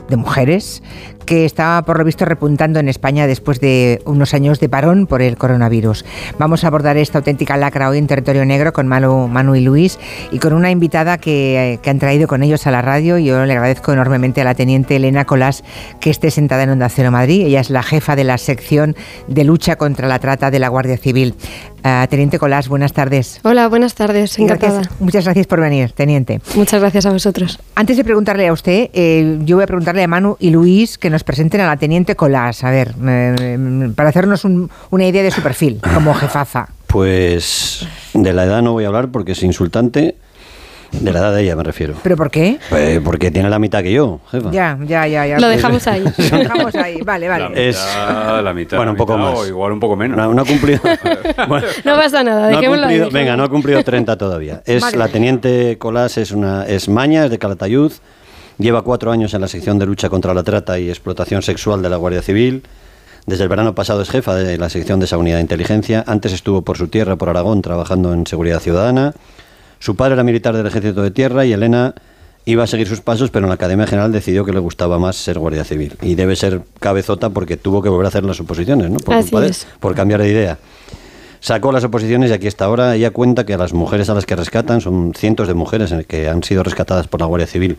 de 0.10 0.18
mujeres, 0.18 0.82
que 1.26 1.46
está 1.46 1.84
por 1.86 1.98
lo 1.98 2.06
visto 2.06 2.26
repuntando 2.26 2.80
en 2.80 2.88
España 2.88 3.28
después 3.28 3.60
de 3.60 4.02
unos 4.06 4.34
años 4.34 4.60
de 4.60 4.70
parón 4.70 5.08
por 5.08 5.22
el 5.22 5.38
coronavirus. 5.38 6.06
Vamos 6.40 6.64
a 6.64 6.68
abordar 6.68 6.98
esta 6.98 7.20
auténtica 7.20 7.58
lacra 7.58 7.90
hoy 7.90 7.98
en 7.98 8.08
Territorio 8.08 8.46
Negro 8.46 8.72
con 8.72 8.88
Manu, 8.88 9.28
Manu 9.28 9.56
y 9.56 9.62
Luis 9.62 10.00
y 10.32 10.40
con 10.40 10.54
una 10.54 10.72
invitada 10.72 11.18
que, 11.18 11.80
que, 11.84 11.90
han 11.90 12.00
traído 12.00 12.28
con 12.28 12.44
ellos 12.44 12.66
a 12.66 12.72
la 12.72 12.82
radio. 12.82 13.18
Yo 13.18 13.46
le 13.46 13.54
agradezco 13.54 13.92
enormemente 13.92 14.42
a 14.42 14.46
la 14.46 14.56
teniente 14.56 14.96
Elena 14.96 15.26
Colás 15.26 15.64
que 16.00 16.10
esté 16.10 16.32
sentada 16.32 16.64
en 16.64 16.70
Onda 16.70 16.90
Cero 16.90 17.12
Madrid. 17.12 17.46
Ella 17.46 17.60
es 17.60 17.70
la 17.70 17.84
jefa 17.84 18.16
de 18.16 18.24
la 18.24 18.38
sección 18.38 18.96
de 19.28 19.44
lucha 19.44 19.76
contra 19.76 20.08
la 20.08 20.20
trata 20.20 20.50
de 20.50 20.60
la 20.60 20.70
Guardia 20.70 20.98
Civil. 20.98 21.36
Uh, 21.84 22.08
teniente 22.08 22.40
Colás, 22.40 22.68
buenas 22.68 22.94
tardes. 22.94 23.40
Hola, 23.44 23.68
buenas 23.68 23.94
tardes, 23.94 24.38
encantada. 24.40 24.74
Gracias, 24.80 25.02
muchas 25.02 25.24
gracias 25.24 25.48
por 25.48 25.62
venir, 25.62 25.92
teniente. 25.92 26.42
Muchas 26.56 26.82
gracias 26.82 27.06
a 27.06 27.12
vosotros. 27.12 27.60
Antes 27.76 27.98
de 27.98 28.04
preguntarle 28.04 28.48
a 28.48 28.54
usted, 28.54 28.90
eh, 28.94 29.40
yo 29.44 29.58
voy 29.58 29.64
a 29.64 29.68
preguntarle 29.68 30.04
a 30.04 30.08
Manu 30.08 30.38
y 30.40 30.50
Luis 30.50 30.98
que 30.98 31.10
nos 31.10 31.24
presenten 31.24 31.62
a 31.62 31.68
la 31.68 31.78
teniente 31.78 32.16
Colás, 32.16 32.64
a 32.64 32.72
ver, 32.72 32.94
eh, 33.08 33.92
para 33.96 34.10
hacernos 34.10 34.44
un, 34.44 34.70
una 34.90 35.06
idea 35.06 35.24
de 35.24 35.32
su 35.32 35.42
perfil 35.42 35.80
como 35.94 36.14
jefaza. 36.14 36.70
Pues 36.88 37.88
de 38.14 38.34
la 38.34 38.46
edad 38.46 38.62
no 38.62 38.74
voy 38.74 38.86
a 38.86 38.88
hablar 38.88 39.10
porque 39.10 39.34
es 39.34 39.44
insultante. 39.44 40.16
De 40.92 41.12
la 41.12 41.20
edad 41.20 41.34
de 41.34 41.44
ella 41.44 41.56
me 41.56 41.64
refiero. 41.64 41.96
¿Pero 42.02 42.16
por 42.16 42.32
qué? 42.32 42.60
Pues 42.70 43.00
porque 43.02 43.30
tiene 43.30 43.50
la 43.50 43.60
mitad 43.60 43.84
que 43.84 43.92
yo, 43.92 44.20
jefa. 44.32 44.52
Ya, 44.52 44.78
ya, 44.86 45.08
ya. 45.08 45.26
ya. 45.26 45.40
Lo 45.40 45.48
dejamos 45.50 45.86
ahí. 45.88 46.04
Lo 46.32 46.38
dejamos 46.38 46.76
ahí, 46.76 47.02
vale, 47.02 47.28
vale. 47.28 47.44
La 47.44 47.50
mitad, 47.50 47.64
es, 47.64 48.44
la 48.44 48.54
mitad. 48.54 48.78
Bueno, 48.78 48.92
un 48.92 48.98
poco 48.98 49.18
mitad, 49.18 49.32
más. 49.32 49.40
O 49.40 49.48
igual 49.48 49.72
un 49.74 49.80
poco 49.80 49.96
menos. 49.96 50.18
No, 50.18 50.34
no 50.34 50.42
ha 50.42 50.46
cumplido. 50.46 50.80
bueno, 51.48 51.68
no 51.84 51.96
pasa 51.96 52.24
nada, 52.24 52.50
no 52.50 52.58
dejémoslo 52.58 52.84
cumplido, 52.84 53.06
ahí. 53.06 53.12
Venga, 53.12 53.38
no 53.38 53.44
ha 53.44 53.50
cumplido 53.50 53.84
30 53.84 54.18
todavía. 54.18 54.62
Es 54.68 54.82
Vale. 54.82 54.98
la 54.98 55.08
teniente 55.08 55.78
Colás, 55.78 56.18
es 56.18 56.32
una 56.32 56.66
es 56.66 56.90
maña, 56.90 57.26
es 57.26 57.32
de 57.32 57.40
Calatayud. 57.40 57.92
Lleva 58.58 58.82
cuatro 58.82 59.12
años 59.12 59.34
en 59.34 59.42
la 59.42 59.48
sección 59.48 59.78
de 59.78 59.86
lucha 59.86 60.10
contra 60.10 60.34
la 60.34 60.44
trata 60.44 60.80
y 60.80 60.90
explotación 60.90 61.42
sexual 61.42 61.82
de 61.82 61.90
la 61.90 61.98
Guardia 61.98 62.22
Civil. 62.22 62.64
Desde 63.28 63.44
el 63.44 63.50
verano 63.50 63.76
pasado 63.76 64.02
es 64.02 64.10
jefa 64.10 64.36
de 64.36 64.58
la 64.58 64.70
sección 64.70 65.00
de 65.00 65.06
esa 65.06 65.18
unidad 65.18 65.36
de 65.36 65.42
inteligencia. 65.42 66.04
Antes 66.08 66.32
estuvo 66.34 66.62
por 66.62 66.78
su 66.78 66.88
tierra, 66.88 67.18
por 67.18 67.30
Aragón, 67.30 67.62
trabajando 67.62 68.14
en 68.14 68.26
seguridad 68.26 68.60
ciudadana. 68.60 69.14
Su 69.80 69.96
padre 69.96 70.14
era 70.14 70.24
militar 70.24 70.56
del 70.56 70.66
ejército 70.68 71.02
de 71.02 71.12
tierra 71.12 71.46
y 71.46 71.54
Elena 71.54 71.94
iba 72.46 72.64
a 72.64 72.68
seguir 72.68 72.88
sus 72.88 73.02
pasos, 73.02 73.30
pero 73.30 73.46
en 73.46 73.50
la 73.50 73.56
Academia 73.56 73.86
General 73.88 74.12
decidió 74.12 74.46
que 74.46 74.54
le 74.54 74.60
gustaba 74.60 74.98
más 75.00 75.16
ser 75.18 75.38
guardia 75.38 75.64
civil. 75.66 75.98
Y 76.02 76.16
debe 76.16 76.36
ser 76.36 76.62
cabezota 76.80 77.30
porque 77.30 77.58
tuvo 77.58 77.82
que 77.82 77.90
volver 77.90 78.06
a 78.06 78.10
hacer 78.10 78.24
las 78.24 78.40
oposiciones, 78.40 78.90
¿no? 78.90 79.00
Por, 79.00 79.16
Así 79.16 79.30
culpa 79.30 79.46
de- 79.46 79.54
por 79.80 79.96
cambiar 79.96 80.22
de 80.22 80.30
idea. 80.30 80.58
Sacó 81.40 81.72
las 81.72 81.84
oposiciones 81.84 82.32
y 82.32 82.34
aquí 82.34 82.48
está 82.48 82.66
ahora. 82.66 82.96
Ella 82.96 83.12
cuenta 83.12 83.46
que 83.46 83.54
a 83.54 83.58
las 83.58 83.74
mujeres 83.74 84.10
a 84.10 84.14
las 84.14 84.26
que 84.26 84.36
rescatan, 84.36 84.82
son 84.82 85.14
cientos 85.16 85.48
de 85.48 85.54
mujeres 85.54 85.94
que 86.08 86.28
han 86.30 86.42
sido 86.44 86.64
rescatadas 86.64 87.08
por 87.08 87.20
la 87.20 87.26
Guardia 87.28 87.48
Civil 87.48 87.78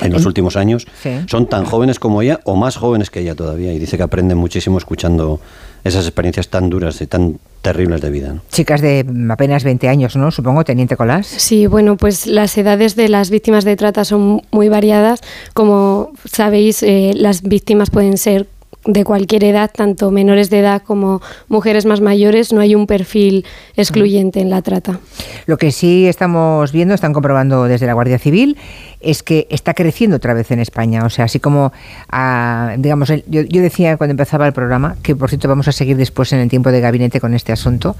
en 0.00 0.12
los 0.12 0.26
últimos 0.26 0.56
años, 0.56 0.86
Sí. 1.02 1.10
son 1.26 1.46
tan 1.46 1.64
jóvenes 1.64 1.98
como 1.98 2.22
ella 2.22 2.40
o 2.44 2.56
más 2.56 2.76
jóvenes 2.76 3.10
que 3.10 3.20
ella 3.20 3.34
todavía. 3.34 3.72
Y 3.72 3.78
dice 3.78 3.96
que 3.96 4.02
aprenden 4.02 4.38
muchísimo 4.38 4.78
escuchando 4.78 5.40
esas 5.84 6.04
experiencias 6.06 6.48
tan 6.48 6.70
duras 6.70 7.00
y 7.00 7.06
tan 7.06 7.38
terribles 7.60 8.00
de 8.00 8.10
vida. 8.10 8.32
¿no? 8.34 8.40
Chicas 8.50 8.80
de 8.80 9.04
apenas 9.30 9.64
20 9.64 9.88
años, 9.88 10.16
¿no? 10.16 10.30
Supongo, 10.30 10.64
Teniente 10.64 10.96
Colás. 10.96 11.26
Sí, 11.26 11.66
bueno, 11.66 11.96
pues 11.96 12.26
las 12.26 12.56
edades 12.58 12.96
de 12.96 13.08
las 13.08 13.30
víctimas 13.30 13.64
de 13.64 13.76
trata 13.76 14.04
son 14.04 14.42
muy 14.50 14.68
variadas. 14.68 15.20
Como 15.54 16.12
sabéis, 16.24 16.82
eh, 16.82 17.12
las 17.14 17.42
víctimas 17.42 17.90
pueden 17.90 18.16
ser 18.18 18.46
de 18.84 19.04
cualquier 19.04 19.44
edad, 19.44 19.70
tanto 19.72 20.10
menores 20.10 20.50
de 20.50 20.58
edad 20.58 20.82
como 20.82 21.22
mujeres 21.48 21.86
más 21.86 22.00
mayores. 22.00 22.52
No 22.52 22.60
hay 22.60 22.74
un 22.74 22.86
perfil 22.86 23.44
excluyente 23.76 24.40
en 24.40 24.50
la 24.50 24.62
trata. 24.62 24.98
Lo 25.46 25.56
que 25.56 25.72
sí 25.72 26.06
estamos 26.06 26.72
viendo, 26.72 26.94
están 26.94 27.12
comprobando 27.12 27.64
desde 27.64 27.86
la 27.86 27.92
Guardia 27.94 28.18
Civil, 28.18 28.56
es 29.00 29.22
que 29.22 29.46
está 29.50 29.74
creciendo 29.74 30.16
otra 30.16 30.34
vez 30.34 30.50
en 30.50 30.60
España. 30.60 31.04
O 31.04 31.10
sea, 31.10 31.26
así 31.26 31.40
como, 31.40 31.72
ah, 32.10 32.74
digamos, 32.78 33.12
yo, 33.26 33.44
decía 33.62 33.96
cuando 33.96 34.12
empezaba 34.12 34.46
el 34.46 34.52
programa, 34.52 34.96
que 35.02 35.14
por 35.14 35.28
cierto 35.28 35.48
vamos 35.48 35.68
a 35.68 35.72
seguir 35.72 35.96
después 35.96 36.32
en 36.32 36.40
el 36.40 36.48
tiempo 36.48 36.72
de 36.72 36.80
gabinete 36.80 37.20
con 37.20 37.34
este 37.34 37.52
asunto, 37.52 37.96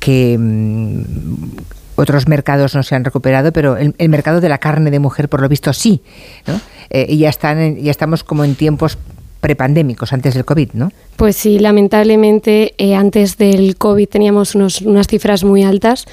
que 0.00 0.36
mm, 0.38 1.02
otros 2.00 2.28
mercados 2.28 2.74
no 2.74 2.82
se 2.82 2.94
han 2.94 3.04
recuperado, 3.04 3.52
pero 3.52 3.76
el, 3.76 4.08
mercado 4.08 4.40
de 4.40 4.48
la 4.48 4.58
carne 4.58 4.90
de 4.90 4.98
mujer, 4.98 5.28
por 5.28 5.40
lo 5.40 5.48
visto, 5.48 5.72
sí. 5.72 6.02
Eh, 6.90 7.06
y 7.08 7.18
ya, 7.18 7.28
están 7.30 7.58
en- 7.58 7.82
ya 7.82 7.90
estamos 7.90 8.24
como 8.24 8.44
en 8.44 8.54
tiempos 8.56 8.98
prepandémicos, 9.40 10.12
antes 10.12 10.34
del 10.34 10.44
COVID, 10.44 10.70
¿no? 10.74 10.92
Pues 11.16 11.34
sí, 11.36 11.58
lamentablemente 11.58 12.74
eh, 12.78 12.94
antes 12.94 13.38
del 13.38 13.76
COVID 13.76 14.06
teníamos 14.08 14.54
unos- 14.54 14.82
unas 14.82 15.06
cifras 15.06 15.44
muy 15.44 15.62
altas. 15.62 16.06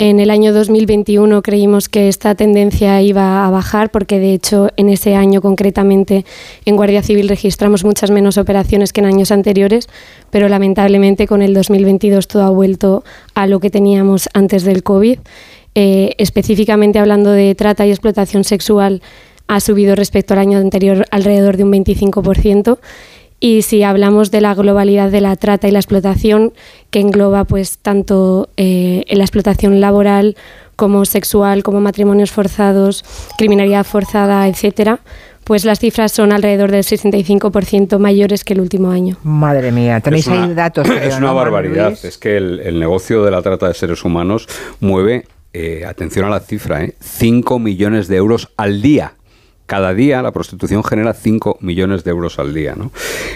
En 0.00 0.20
el 0.20 0.30
año 0.30 0.52
2021 0.52 1.42
creímos 1.42 1.88
que 1.88 2.06
esta 2.08 2.36
tendencia 2.36 3.02
iba 3.02 3.44
a 3.44 3.50
bajar 3.50 3.90
porque 3.90 4.20
de 4.20 4.32
hecho 4.32 4.68
en 4.76 4.90
ese 4.90 5.16
año 5.16 5.40
concretamente 5.40 6.24
en 6.64 6.76
Guardia 6.76 7.02
Civil 7.02 7.28
registramos 7.28 7.84
muchas 7.84 8.12
menos 8.12 8.38
operaciones 8.38 8.92
que 8.92 9.00
en 9.00 9.06
años 9.06 9.32
anteriores, 9.32 9.88
pero 10.30 10.48
lamentablemente 10.48 11.26
con 11.26 11.42
el 11.42 11.52
2022 11.52 12.28
todo 12.28 12.44
ha 12.44 12.50
vuelto 12.50 13.02
a 13.34 13.48
lo 13.48 13.58
que 13.58 13.70
teníamos 13.70 14.28
antes 14.34 14.62
del 14.62 14.84
COVID. 14.84 15.18
Eh, 15.74 16.14
específicamente 16.18 16.98
hablando 17.00 17.30
de 17.32 17.54
trata 17.56 17.84
y 17.86 17.90
explotación 17.90 18.44
sexual, 18.44 19.02
ha 19.48 19.60
subido 19.60 19.94
respecto 19.96 20.34
al 20.34 20.40
año 20.40 20.58
anterior 20.58 21.04
alrededor 21.10 21.56
de 21.56 21.64
un 21.64 21.72
25%. 21.72 22.78
Y 23.40 23.62
si 23.62 23.84
hablamos 23.84 24.30
de 24.32 24.40
la 24.40 24.54
globalidad 24.54 25.10
de 25.10 25.20
la 25.20 25.36
trata 25.36 25.68
y 25.68 25.70
la 25.70 25.78
explotación, 25.78 26.52
que 26.90 26.98
engloba 27.00 27.44
pues 27.44 27.78
tanto 27.78 28.48
eh, 28.56 29.04
la 29.10 29.22
explotación 29.24 29.80
laboral 29.80 30.36
como 30.74 31.04
sexual, 31.04 31.62
como 31.62 31.80
matrimonios 31.80 32.30
forzados, 32.32 33.04
criminalidad 33.36 33.84
forzada, 33.84 34.46
etcétera, 34.48 35.00
pues 35.44 35.64
las 35.64 35.78
cifras 35.78 36.10
son 36.12 36.32
alrededor 36.32 36.70
del 36.72 36.82
65% 36.82 37.98
mayores 37.98 38.44
que 38.44 38.54
el 38.54 38.60
último 38.60 38.90
año. 38.90 39.16
Madre 39.22 39.72
mía, 39.72 40.00
tenéis 40.00 40.26
Es 40.26 40.32
una- 40.32 40.44
ahí 40.44 40.54
datos. 40.54 40.86
creo, 40.88 40.98
Es 41.00 41.16
una 41.16 41.28
¿no, 41.28 41.34
barbaridad. 41.36 41.88
Luis? 41.90 42.04
Es 42.04 42.18
que 42.18 42.36
el, 42.36 42.60
el 42.60 42.78
negocio 42.80 43.22
de 43.24 43.30
la 43.30 43.40
trata 43.42 43.68
de 43.68 43.74
seres 43.74 44.04
humanos 44.04 44.48
mueve, 44.80 45.26
eh, 45.52 45.84
atención 45.86 46.26
a 46.26 46.30
la 46.30 46.40
cifra, 46.40 46.82
eh, 46.84 46.94
5 47.00 47.58
millones 47.58 48.08
de 48.08 48.16
euros 48.16 48.48
al 48.56 48.82
día. 48.82 49.14
Cada 49.68 49.92
día 49.92 50.22
la 50.22 50.32
prostitución 50.32 50.82
genera 50.82 51.12
5 51.12 51.58
millones 51.60 52.02
de 52.02 52.10
euros 52.10 52.38
al 52.38 52.54
día. 52.54 52.74
¿no? 52.74 52.90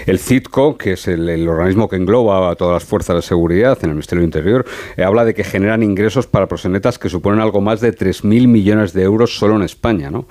El 0.06 0.18
CITCO, 0.18 0.78
que 0.78 0.92
es 0.92 1.06
el, 1.06 1.46
organismo 1.46 1.90
que 1.90 1.96
engloba 1.96 2.50
a 2.50 2.54
todas 2.54 2.72
las 2.72 2.84
fuerzas 2.84 3.16
de 3.16 3.20
seguridad 3.20 3.76
en 3.82 3.90
el 3.90 3.96
Ministerio 3.96 4.22
del 4.22 4.28
Interior, 4.28 4.64
eh, 4.96 5.04
habla 5.04 5.26
de 5.26 5.34
que 5.34 5.44
generan 5.44 5.82
ingresos 5.82 6.26
para 6.26 6.48
prosenetas 6.48 6.98
que 6.98 7.10
suponen 7.10 7.40
algo 7.40 7.60
más 7.60 7.82
de 7.82 7.94
3.000 7.94 8.48
millones 8.48 8.94
de 8.94 9.02
euros 9.02 9.36
solo 9.36 9.56
en 9.56 9.62
España. 9.62 10.10
¿no? 10.10 10.24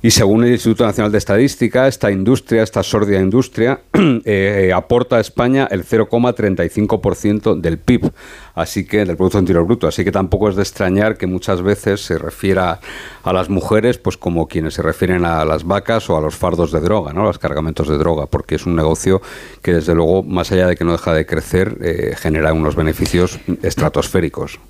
Y 0.00 0.12
según 0.12 0.44
el 0.44 0.52
Instituto 0.52 0.86
Nacional 0.86 1.10
de 1.10 1.18
Estadística, 1.18 1.88
esta 1.88 2.12
industria, 2.12 2.62
esta 2.62 2.84
sórdida 2.84 3.18
industria, 3.18 3.80
eh, 4.24 4.70
aporta 4.72 5.16
a 5.16 5.20
España 5.20 5.66
el 5.68 5.84
0,35% 5.84 7.60
del 7.60 7.78
PIB, 7.78 8.12
así 8.54 8.86
que 8.86 9.04
del 9.04 9.16
Producto 9.16 9.40
Interior 9.40 9.64
Bruto. 9.64 9.88
Así 9.88 10.04
que 10.04 10.12
tampoco 10.12 10.50
es 10.50 10.56
de 10.56 10.62
extrañar 10.62 11.16
que 11.16 11.26
muchas 11.26 11.62
veces 11.62 12.00
se 12.00 12.16
refiera 12.16 12.78
a 13.24 13.32
las 13.32 13.50
mujeres 13.50 13.98
pues 13.98 14.16
como 14.16 14.46
quienes 14.46 14.74
se 14.74 14.82
refieren 14.82 15.24
a 15.24 15.44
las 15.44 15.64
vacas 15.64 16.08
o 16.08 16.16
a 16.16 16.20
los 16.20 16.36
fardos 16.36 16.70
de 16.70 16.78
droga, 16.78 17.12
¿no? 17.12 17.24
los 17.24 17.40
cargamentos 17.40 17.88
de 17.88 17.98
droga, 17.98 18.26
porque 18.26 18.54
es 18.54 18.66
un 18.66 18.76
negocio 18.76 19.20
que 19.62 19.74
desde 19.74 19.96
luego, 19.96 20.22
más 20.22 20.52
allá 20.52 20.68
de 20.68 20.76
que 20.76 20.84
no 20.84 20.92
deja 20.92 21.12
de 21.12 21.26
crecer, 21.26 21.76
eh, 21.80 22.14
genera 22.16 22.52
unos 22.52 22.76
beneficios 22.76 23.40
estratosféricos. 23.62 24.60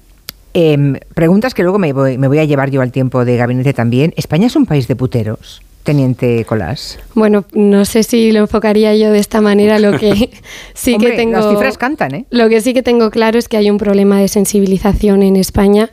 Em, 0.55 0.97
preguntas 1.15 1.55
que 1.55 1.63
luego 1.63 1.79
me 1.79 1.93
voy, 1.93 2.19
me 2.19 2.29
voy 2.29 2.39
a 2.39 2.45
llevar 2.45 2.71
yo 2.71 2.81
al 2.81 2.91
tiempo 2.93 3.25
de 3.25 3.37
gabinete 3.37 3.73
también. 3.75 4.15
¿España 4.17 4.47
es 4.47 4.57
un 4.57 4.67
país 4.67 4.89
de 4.89 4.97
puteros, 4.97 5.61
teniente 5.85 6.45
Colás? 6.47 6.99
Bueno, 7.15 7.45
no 7.53 7.85
sé 7.85 8.03
si 8.03 8.33
lo 8.33 8.41
enfocaría 8.41 8.95
yo 8.97 9.13
de 9.13 9.19
esta 9.19 9.41
manera. 9.41 9.79
Lo 9.79 9.99
que 9.99 10.31
sí 10.75 10.95
Hombre, 10.95 11.11
que 11.11 11.17
tengo. 11.17 11.33
las 11.39 11.51
cifras 11.51 11.79
cantan, 11.79 12.15
¿eh? 12.15 12.25
Lo 12.31 12.49
que 12.49 12.61
sí 12.61 12.73
que 12.75 12.83
tengo 12.83 13.11
claro 13.11 13.39
es 13.39 13.47
que 13.49 13.57
hay 13.59 13.71
un 13.71 13.79
problema 13.79 14.21
de 14.21 14.29
sensibilización 14.29 15.23
en 15.23 15.37
España 15.37 15.91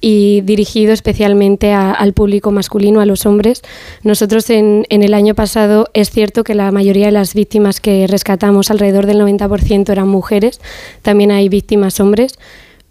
y 0.00 0.40
dirigido 0.42 0.92
especialmente 0.92 1.72
a- 1.72 1.92
al 1.92 2.12
público 2.12 2.50
masculino, 2.50 3.00
a 3.00 3.06
los 3.06 3.26
hombres. 3.26 3.62
Nosotros 4.04 4.48
en, 4.48 4.86
en 4.88 5.02
el 5.02 5.12
año 5.12 5.34
pasado 5.34 5.88
es 5.92 6.10
cierto 6.10 6.44
que 6.44 6.54
la 6.54 6.70
mayoría 6.72 7.06
de 7.06 7.12
las 7.12 7.34
víctimas 7.34 7.80
que 7.80 8.06
rescatamos, 8.06 8.70
alrededor 8.70 9.06
del 9.06 9.20
90%, 9.20 9.90
eran 9.90 10.08
mujeres. 10.08 10.60
También 11.02 11.30
hay 11.32 11.48
víctimas 11.48 11.98
hombres, 12.00 12.38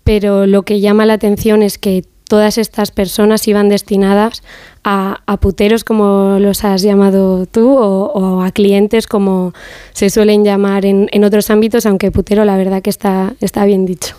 pero 0.07 0.47
lo 0.47 0.63
que 0.63 0.79
llama 0.79 1.05
la 1.05 1.15
atención 1.15 1.61
es 1.61 1.77
que 1.77 2.01
todas 2.29 2.57
estas 2.57 2.91
personas 2.91 3.45
iban 3.45 3.67
destinadas 3.67 4.41
a, 4.85 5.19
puteros, 5.41 5.83
como 5.83 6.37
los 6.39 6.63
has 6.63 6.81
llamado 6.81 7.45
tú, 7.45 7.75
o, 7.77 8.41
a 8.41 8.51
clientes, 8.51 9.05
como 9.05 9.53
se 9.91 10.09
suelen 10.09 10.45
llamar 10.45 10.85
en, 10.85 11.09
en 11.11 11.25
otros 11.25 11.49
ámbitos, 11.49 11.85
aunque 11.85 12.09
putero 12.09 12.45
la 12.45 12.55
verdad 12.55 12.81
que 12.81 12.89
está, 12.89 13.33
está 13.41 13.65
bien 13.65 13.85
dicho. 13.85 14.15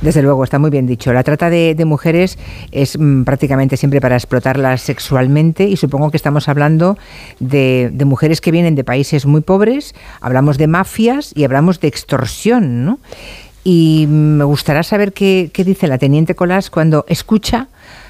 Desde 0.00 0.22
luego, 0.22 0.44
está 0.44 0.60
muy 0.60 0.70
bien 0.70 0.86
dicho. 0.86 1.12
La 1.12 1.24
trata 1.24 1.50
de, 1.50 1.74
de 1.74 1.84
mujeres 1.86 2.38
es 2.70 2.96
mm, 2.96 3.24
prácticamente 3.24 3.76
siempre 3.76 4.00
para 4.00 4.14
explotarlas 4.14 4.82
sexualmente 4.82 5.64
y 5.64 5.76
supongo 5.76 6.12
que 6.12 6.18
estamos 6.18 6.48
hablando 6.48 6.96
de, 7.40 7.90
de 7.92 8.04
mujeres 8.04 8.40
que 8.40 8.52
vienen 8.52 8.76
de 8.76 8.84
países 8.84 9.26
muy 9.26 9.40
pobres, 9.40 9.92
hablamos 10.20 10.56
de 10.56 10.68
mafias 10.68 11.32
y 11.34 11.42
hablamos 11.42 11.80
de 11.80 11.88
extorsión, 11.88 12.84
¿no? 12.84 13.00
Y 13.64 14.06
me 14.08 14.44
gustaría 14.44 14.82
saber 14.82 15.12
qué, 15.12 15.50
dice 15.54 15.86
la 15.86 15.98
teniente 15.98 16.34
Colás 16.34 16.70
cuando 16.70 17.04
escucha 17.08 17.68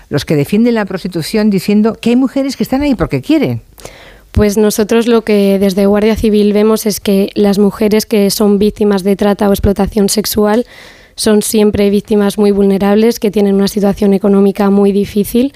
los 0.08 0.24
que 0.24 0.36
defienden 0.36 0.74
la 0.74 0.84
prostitución 0.84 1.50
diciendo 1.50 1.96
que 2.00 2.10
hay 2.10 2.16
mujeres 2.16 2.56
que 2.56 2.62
están 2.62 2.82
ahí 2.82 2.94
porque 2.94 3.20
quieren. 3.20 3.60
Pues 4.32 4.56
nosotros 4.56 5.06
lo 5.06 5.22
que 5.22 5.58
desde 5.58 5.84
Guardia 5.86 6.16
Civil 6.16 6.52
vemos 6.54 6.86
es 6.86 7.00
que 7.00 7.30
las 7.34 7.58
mujeres 7.58 8.06
que 8.06 8.30
son 8.30 8.58
víctimas 8.58 9.02
de 9.02 9.14
trata 9.16 9.48
o 9.48 9.52
explotación 9.52 10.08
sexual 10.08 10.66
son 11.16 11.42
siempre 11.42 11.90
víctimas 11.90 12.38
muy 12.38 12.50
vulnerables, 12.50 13.20
que 13.20 13.30
tienen 13.30 13.54
una 13.56 13.68
situación 13.68 14.14
económica 14.14 14.70
muy 14.70 14.92
difícil 14.92 15.52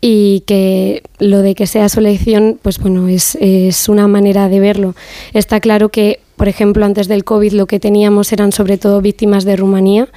y 0.00 0.44
que 0.46 1.02
lo 1.18 1.42
de 1.42 1.56
que 1.56 1.66
sea 1.66 1.88
su 1.88 1.98
elección, 1.98 2.60
pues 2.62 2.78
bueno, 2.78 3.08
es 3.08 3.88
una 3.88 4.06
manera 4.06 4.48
de 4.48 4.60
verlo. 4.60 4.94
Está 5.32 5.58
claro 5.58 5.88
que, 5.88 6.20
por 6.38 6.48
ejemplo, 6.48 6.86
antes 6.86 7.08
del 7.08 7.24
COVID 7.24 7.52
lo 7.52 7.66
que 7.66 7.80
teníamos 7.80 8.32
eran 8.32 8.52
sobre 8.52 8.78
todo 8.78 9.02
víctimas 9.02 9.44
de 9.44 9.56
Rumanía. 9.56 10.08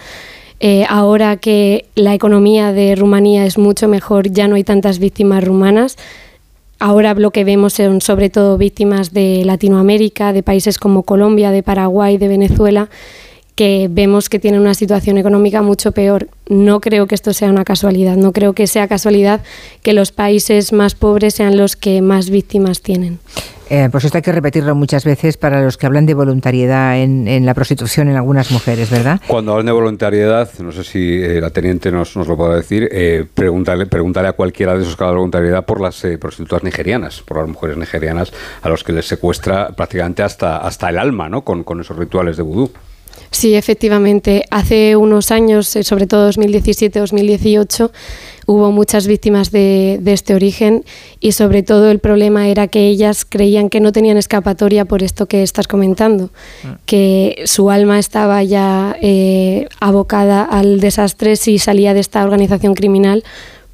Eh, 0.62 0.86
ahora 0.88 1.38
que 1.38 1.88
la 1.96 2.14
economía 2.14 2.72
de 2.72 2.96
Rumanía 2.96 3.48
es 3.48 3.58
mucho 3.58 3.88
mejor, 3.88 4.32
ya 4.32 4.48
no 4.48 4.56
hay 4.56 4.64
tantas 4.64 5.00
víctimas 5.00 5.44
rumanas. 5.44 5.98
Ahora 6.78 7.16
lo 7.16 7.32
que 7.32 7.44
vemos 7.44 7.74
son 7.74 8.00
sobre 8.00 8.30
todo 8.30 8.60
víctimas 8.60 9.12
de 9.12 9.44
Latinoamérica, 9.44 10.34
de 10.34 10.44
países 10.44 10.78
como 10.78 11.02
Colombia, 11.02 11.50
de 11.50 11.64
Paraguay, 11.64 12.18
de 12.18 12.28
Venezuela, 12.28 12.90
que 13.56 13.88
vemos 13.90 14.30
que 14.30 14.40
tienen 14.40 14.62
una 14.62 14.74
situación 14.74 15.18
económica 15.18 15.62
mucho 15.62 15.92
peor. 15.92 16.28
No 16.48 16.82
creo 16.82 17.08
que 17.08 17.16
esto 17.16 17.34
sea 17.34 17.50
una 17.50 17.64
casualidad, 17.64 18.16
no 18.16 18.32
creo 18.32 18.54
que 18.54 18.68
sea 18.68 18.88
casualidad 18.88 19.42
que 19.84 19.94
los 19.94 20.12
países 20.12 20.74
más 20.74 20.96
pobres 20.96 21.36
sean 21.36 21.58
los 21.58 21.76
que 21.76 22.02
más 22.02 22.30
víctimas 22.30 22.82
tienen. 22.82 23.20
Eh, 23.70 23.88
pues 23.90 24.04
esto 24.04 24.18
hay 24.18 24.22
que 24.22 24.34
repetirlo 24.34 24.76
muchas 24.76 25.06
veces 25.06 25.38
para 25.38 25.62
los 25.62 25.78
que 25.78 25.86
hablan 25.86 26.06
de 26.06 26.14
voluntariedad 26.14 27.00
en, 27.00 27.46
la 27.46 27.54
prostitución 27.54 28.10
en 28.10 28.18
algunas 28.18 28.52
mujeres, 28.52 28.90
¿verdad? 28.90 29.22
Cuando 29.28 29.54
hablan 29.54 29.68
de 29.68 29.72
voluntariedad, 29.72 30.50
no 30.60 30.74
sé 30.74 30.84
si 30.84 31.24
eh, 31.24 31.40
la 31.40 31.52
teniente 31.52 31.90
nos, 31.90 32.18
nos 32.18 32.28
lo 32.28 32.36
puede 32.36 32.58
decir, 32.58 32.90
eh, 32.92 33.26
pregúntale, 33.34 33.86
pregúntale 33.86 34.28
a 34.28 34.34
cualquiera 34.34 34.76
de 34.76 34.82
esos 34.82 34.98
que 34.98 35.04
habla 35.06 35.14
de 35.14 35.18
voluntariedad 35.20 35.64
por 35.64 35.80
las 35.80 36.04
eh, 36.04 36.18
prostitutas 36.18 36.64
nigerianas, 36.64 37.22
por 37.22 37.38
las 37.38 37.48
mujeres 37.48 37.78
nigerianas 37.78 38.34
a 38.62 38.68
los 38.68 38.84
que 38.84 38.92
les 38.92 39.08
secuestra 39.08 39.70
prácticamente 39.70 40.22
hasta, 40.22 40.58
hasta 40.58 40.90
el 40.90 41.00
alma, 41.00 41.30
¿no? 41.30 41.44
Con, 41.44 41.64
con 41.64 41.80
esos 41.80 41.96
rituales 41.96 42.36
de 42.36 42.44
vudú. 42.44 42.72
Sí, 43.32 43.56
efectivamente. 43.56 44.44
Hace 44.52 44.98
unos 44.98 45.32
años, 45.32 45.74
eh, 45.78 45.84
sobre 45.84 46.06
todo 46.06 46.30
2017-2018, 46.30 47.90
hubo 48.46 48.72
muchas 48.72 49.08
víctimas 49.08 49.52
de, 49.52 50.00
de, 50.02 50.12
este 50.12 50.36
origen 50.36 50.84
y 51.22 51.32
sobre 51.32 51.64
todo 51.64 51.92
el 51.92 52.00
problema 52.00 52.50
era 52.50 52.68
que 52.68 52.88
ellas 52.88 53.24
creían 53.24 53.70
que 53.70 53.80
no 53.80 53.94
tenían 53.94 54.18
escapatoria 54.18 54.84
por 54.84 55.02
esto 55.02 55.28
que 55.28 55.44
estás 55.44 55.68
comentando, 55.68 56.30
que 56.86 57.42
su 57.46 57.70
alma 57.70 58.00
estaba 58.00 58.44
ya 58.44 58.98
eh, 59.02 59.68
abocada 59.80 60.44
al 60.44 60.82
desastre 60.82 61.38
si 61.38 61.58
salía 61.58 61.94
de 61.94 62.02
esta 62.02 62.24
organización 62.26 62.74
criminal 62.74 63.24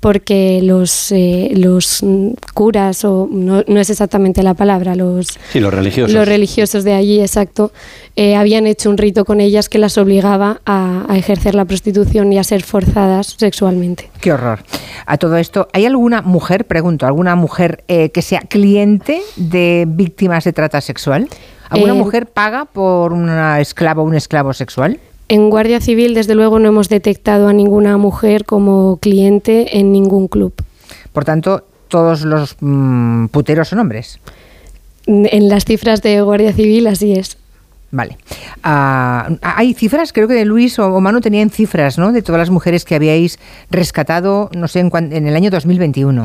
porque 0.08 0.62
los, 0.64 1.12
eh, 1.12 1.52
los 1.54 2.02
curas, 2.54 3.04
o 3.04 3.28
no, 3.30 3.66
no, 3.68 3.78
es 3.82 3.90
exactamente 3.90 4.42
la 4.42 4.54
palabra, 4.54 4.96
los, 4.96 5.38
sí, 5.52 5.60
los 5.60 5.74
religiosos. 5.74 6.14
Los 6.14 6.26
religiosos 6.26 6.86
de 6.86 6.94
allí, 6.94 7.20
exacto, 7.20 7.74
eh, 8.16 8.38
habían 8.38 8.68
hecho 8.68 8.90
un 8.90 8.98
rito 8.98 9.26
con 9.26 9.42
ellas 9.42 9.68
que 9.68 9.80
las 9.80 9.98
obligaba 9.98 10.62
a, 10.66 11.04
a, 11.10 11.18
ejercer 11.18 11.56
la 11.56 11.66
prostitución 11.66 12.32
y 12.32 12.38
a 12.38 12.46
ser 12.46 12.64
forzadas 12.64 13.36
sexualmente. 13.38 14.10
Qué 14.22 14.32
horror. 14.32 14.60
A 15.06 15.18
todo 15.18 15.36
esto, 15.36 15.68
¿hay 15.74 15.86
alguna 15.86 16.22
mujer, 16.22 16.64
pregunto, 16.64 17.06
alguna 17.06 17.36
mujer 17.36 17.84
eh, 17.90 18.10
que 18.12 18.22
sea 18.22 18.40
cliente 18.40 19.20
de 19.36 19.84
víctimas 19.90 20.46
de 20.46 20.54
trata 20.54 20.80
sexual? 20.80 21.28
¿Alguna 21.68 21.96
mujer 21.96 22.28
paga 22.28 22.64
por 22.64 23.12
una 23.12 23.60
esclava 23.60 24.02
o 24.02 24.06
un 24.06 24.16
esclavo 24.16 24.54
sexual? 24.54 25.02
En 25.30 25.50
Guardia 25.50 25.82
Civil, 25.82 26.14
desde 26.14 26.36
luego, 26.36 26.60
no 26.60 26.70
hemos 26.70 26.88
detectado 26.88 27.48
a 27.48 27.54
ninguna 27.54 27.98
mujer 27.98 28.46
como 28.46 28.98
cliente 28.98 29.78
en 29.78 29.92
ningún 29.92 30.28
club. 30.28 30.54
Por 31.12 31.26
tanto, 31.26 31.64
todos 31.90 32.22
los 32.22 32.56
mmm, 32.60 33.26
puteros 33.28 33.68
son 33.68 33.80
hombres. 33.80 34.20
En 35.06 35.50
las 35.50 35.66
cifras 35.66 36.02
de 36.02 36.22
Guardia 36.22 36.54
Civil, 36.54 36.88
así 36.88 37.14
es. 37.14 37.38
Vale. 37.92 38.18
Uh, 38.58 39.38
hay 39.42 39.74
cifras, 39.74 40.12
creo 40.12 40.28
que 40.28 40.44
Luis 40.44 40.78
o 40.80 41.00
Manu 41.00 41.22
tenían 41.22 41.50
cifras, 41.50 41.98
¿no? 41.98 42.12
De 42.12 42.22
todas 42.22 42.40
las 42.40 42.50
mujeres 42.50 42.84
que 42.84 42.96
habíais 42.96 43.40
rescatado, 43.70 44.50
no 44.54 44.68
sé, 44.68 44.82
en, 44.82 44.92
en 44.94 45.28
el 45.28 45.36
año 45.36 45.50
2021. 45.50 46.24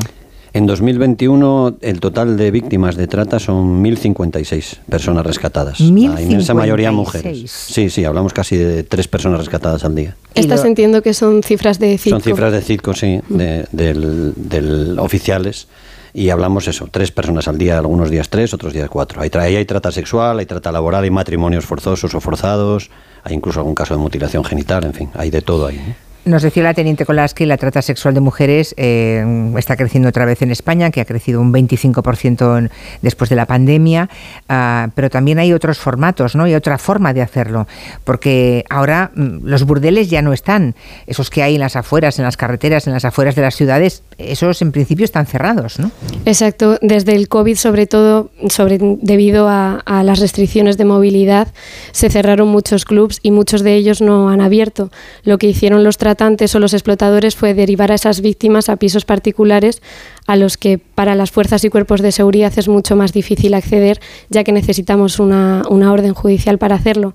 En 0.53 0.67
2021 0.67 1.77
el 1.81 1.99
total 1.99 2.37
de 2.37 2.51
víctimas 2.51 2.95
de 2.95 3.07
trata 3.07 3.39
son 3.39 3.83
1.056 3.83 4.77
personas 4.87 5.25
rescatadas. 5.25 5.79
La 5.79 6.21
inmensa 6.21 6.53
mayoría 6.53 6.91
mujeres. 6.91 7.49
Sí, 7.49 7.89
sí, 7.89 8.05
hablamos 8.05 8.33
casi 8.33 8.57
de 8.57 8.83
tres 8.83 9.07
personas 9.07 9.39
rescatadas 9.39 9.83
al 9.83 9.95
día. 9.95 10.15
Estás 10.35 10.63
entiendo 10.63 11.01
que 11.01 11.15
son 11.15 11.41
cifras 11.41 11.79
de 11.79 11.97
CITCO. 11.97 12.17
Son 12.17 12.21
cifras 12.21 12.53
de 12.53 12.61
CITCO, 12.61 12.93
sí, 12.93 13.19
de, 13.29 13.65
del, 13.71 14.33
del 14.35 14.99
oficiales. 14.99 15.67
Y 16.15 16.29
hablamos 16.29 16.67
eso, 16.67 16.87
tres 16.91 17.11
personas 17.11 17.47
al 17.47 17.57
día, 17.57 17.79
algunos 17.79 18.11
días 18.11 18.29
tres, 18.29 18.53
otros 18.53 18.71
días 18.71 18.87
cuatro. 18.87 19.19
Ahí, 19.21 19.31
ahí 19.33 19.55
hay 19.55 19.65
trata 19.65 19.91
sexual, 19.91 20.37
hay 20.37 20.45
trata 20.45 20.71
laboral, 20.71 21.03
hay 21.03 21.09
matrimonios 21.09 21.65
forzosos 21.65 22.13
o 22.13 22.21
forzados, 22.21 22.91
hay 23.23 23.33
incluso 23.33 23.59
algún 23.59 23.73
caso 23.73 23.95
de 23.95 23.99
mutilación 23.99 24.43
genital, 24.43 24.83
en 24.83 24.93
fin, 24.93 25.09
hay 25.15 25.31
de 25.31 25.41
todo 25.41 25.65
ahí. 25.65 25.77
¿eh? 25.77 25.95
Nos 26.25 26.41
decía 26.41 26.63
la 26.63 26.73
teniente 26.73 27.05
Kolaski, 27.05 27.45
la 27.45 27.57
trata 27.57 27.81
sexual 27.81 28.13
de 28.13 28.21
mujeres 28.21 28.73
eh, 28.77 29.51
está 29.57 29.75
creciendo 29.75 30.07
otra 30.07 30.23
vez 30.23 30.41
en 30.41 30.51
España, 30.51 30.89
que 30.89 31.01
ha 31.01 31.05
crecido 31.05 31.41
un 31.41 31.51
25% 31.51 32.57
en, 32.57 32.71
después 33.01 33.29
de 33.29 33.35
la 33.35 33.45
pandemia, 33.45 34.09
uh, 34.49 34.89
pero 34.95 35.09
también 35.09 35.39
hay 35.39 35.51
otros 35.51 35.79
formatos, 35.79 36.35
¿no? 36.35 36.47
Y 36.47 36.55
otra 36.55 36.77
forma 36.77 37.13
de 37.13 37.21
hacerlo, 37.21 37.67
porque 38.05 38.63
ahora 38.69 39.11
mm, 39.13 39.39
los 39.43 39.65
burdeles 39.65 40.09
ya 40.09 40.21
no 40.21 40.31
están, 40.31 40.75
esos 41.07 41.29
que 41.29 41.43
hay 41.43 41.55
en 41.55 41.59
las 41.59 41.75
afueras, 41.75 42.17
en 42.19 42.23
las 42.23 42.37
carreteras, 42.37 42.87
en 42.87 42.93
las 42.93 43.03
afueras 43.03 43.35
de 43.35 43.41
las 43.41 43.55
ciudades, 43.55 44.03
esos 44.17 44.61
en 44.61 44.71
principio 44.71 45.03
están 45.03 45.25
cerrados, 45.25 45.77
¿no? 45.77 45.91
Exacto, 46.25 46.79
desde 46.81 47.15
el 47.15 47.27
COVID 47.27 47.57
sobre 47.57 47.85
todo, 47.85 48.31
sobre, 48.47 48.77
debido 48.79 49.49
a, 49.49 49.81
a 49.85 50.03
las 50.03 50.19
restricciones 50.19 50.77
de 50.77 50.85
movilidad, 50.85 51.49
se 51.91 52.09
cerraron 52.09 52.47
muchos 52.47 52.85
clubs 52.85 53.19
y 53.23 53.31
muchos 53.31 53.61
de 53.61 53.75
ellos 53.75 53.99
no 53.99 54.29
han 54.29 54.39
abierto. 54.39 54.89
Lo 55.25 55.37
que 55.37 55.47
hicieron 55.47 55.83
los 55.83 55.97
tratantes 55.97 56.12
o 56.55 56.59
los 56.59 56.73
explotadores 56.73 57.35
fue 57.35 57.53
derivar 57.53 57.91
a 57.91 57.95
esas 57.95 58.21
víctimas 58.21 58.69
a 58.69 58.75
pisos 58.75 59.05
particulares 59.05 59.81
a 60.27 60.35
los 60.35 60.57
que 60.57 60.77
para 60.77 61.15
las 61.15 61.31
fuerzas 61.31 61.63
y 61.63 61.69
cuerpos 61.69 62.01
de 62.01 62.11
seguridad 62.11 62.53
es 62.55 62.67
mucho 62.67 62.95
más 62.95 63.13
difícil 63.13 63.53
acceder, 63.53 63.99
ya 64.29 64.43
que 64.43 64.51
necesitamos 64.51 65.19
una, 65.19 65.63
una 65.69 65.91
orden 65.91 66.13
judicial 66.13 66.57
para 66.57 66.75
hacerlo. 66.75 67.13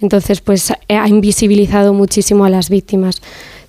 Entonces, 0.00 0.40
pues 0.40 0.72
ha 0.88 1.08
invisibilizado 1.08 1.92
muchísimo 1.92 2.44
a 2.44 2.50
las 2.50 2.70
víctimas. 2.70 3.20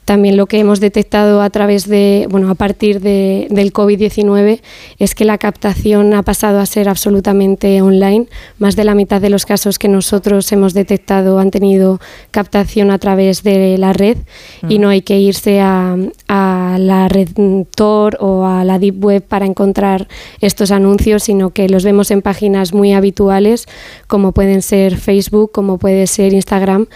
También 0.10 0.38
lo 0.38 0.48
que 0.48 0.58
hemos 0.58 0.80
detectado 0.80 1.40
a 1.44 1.52
través 1.52 1.88
de, 1.88 2.26
bueno, 2.32 2.50
a 2.50 2.56
partir 2.56 3.00
de, 3.00 3.46
del 3.52 3.72
COVID-19 3.72 4.60
es 4.98 5.14
que 5.14 5.24
la 5.24 5.38
captación 5.38 6.16
ha 6.16 6.24
pasado 6.24 6.60
a 6.60 6.66
ser 6.66 6.90
absolutamente 6.90 7.80
online. 7.84 8.26
Más 8.58 8.76
de 8.76 8.86
la 8.86 8.96
mitad 8.96 9.22
de 9.22 9.30
los 9.30 9.46
casos 9.46 9.78
que 9.78 9.88
nosotros 9.88 10.52
hemos 10.52 10.74
detectado 10.74 11.38
han 11.38 11.52
tenido 11.52 12.00
captación 12.32 12.90
a 12.90 12.98
través 12.98 13.44
de 13.44 13.78
la 13.78 13.94
red 13.94 14.18
mm. 14.64 14.72
y 14.72 14.80
no 14.80 14.90
hay 14.90 15.04
que 15.04 15.20
irse 15.20 15.62
a, 15.62 15.96
a 16.28 16.78
la 16.80 17.08
red 17.08 17.30
Tor 17.76 18.18
o 18.20 18.48
a 18.48 18.66
la 18.66 18.80
Deep 18.80 19.06
Web 19.06 19.26
para 19.28 19.46
encontrar 19.46 20.08
estos 20.42 20.72
anuncios, 20.72 21.22
sino 21.22 21.52
que 21.52 21.70
los 21.70 21.84
vemos 21.84 22.10
en 22.10 22.24
páginas 22.24 22.74
muy 22.74 22.94
habituales 22.94 23.68
como 24.08 24.32
pueden 24.32 24.64
ser 24.64 24.98
Facebook, 24.98 25.52
como 25.52 25.78
puede 25.78 26.08
ser 26.08 26.34
Instagram 26.34 26.88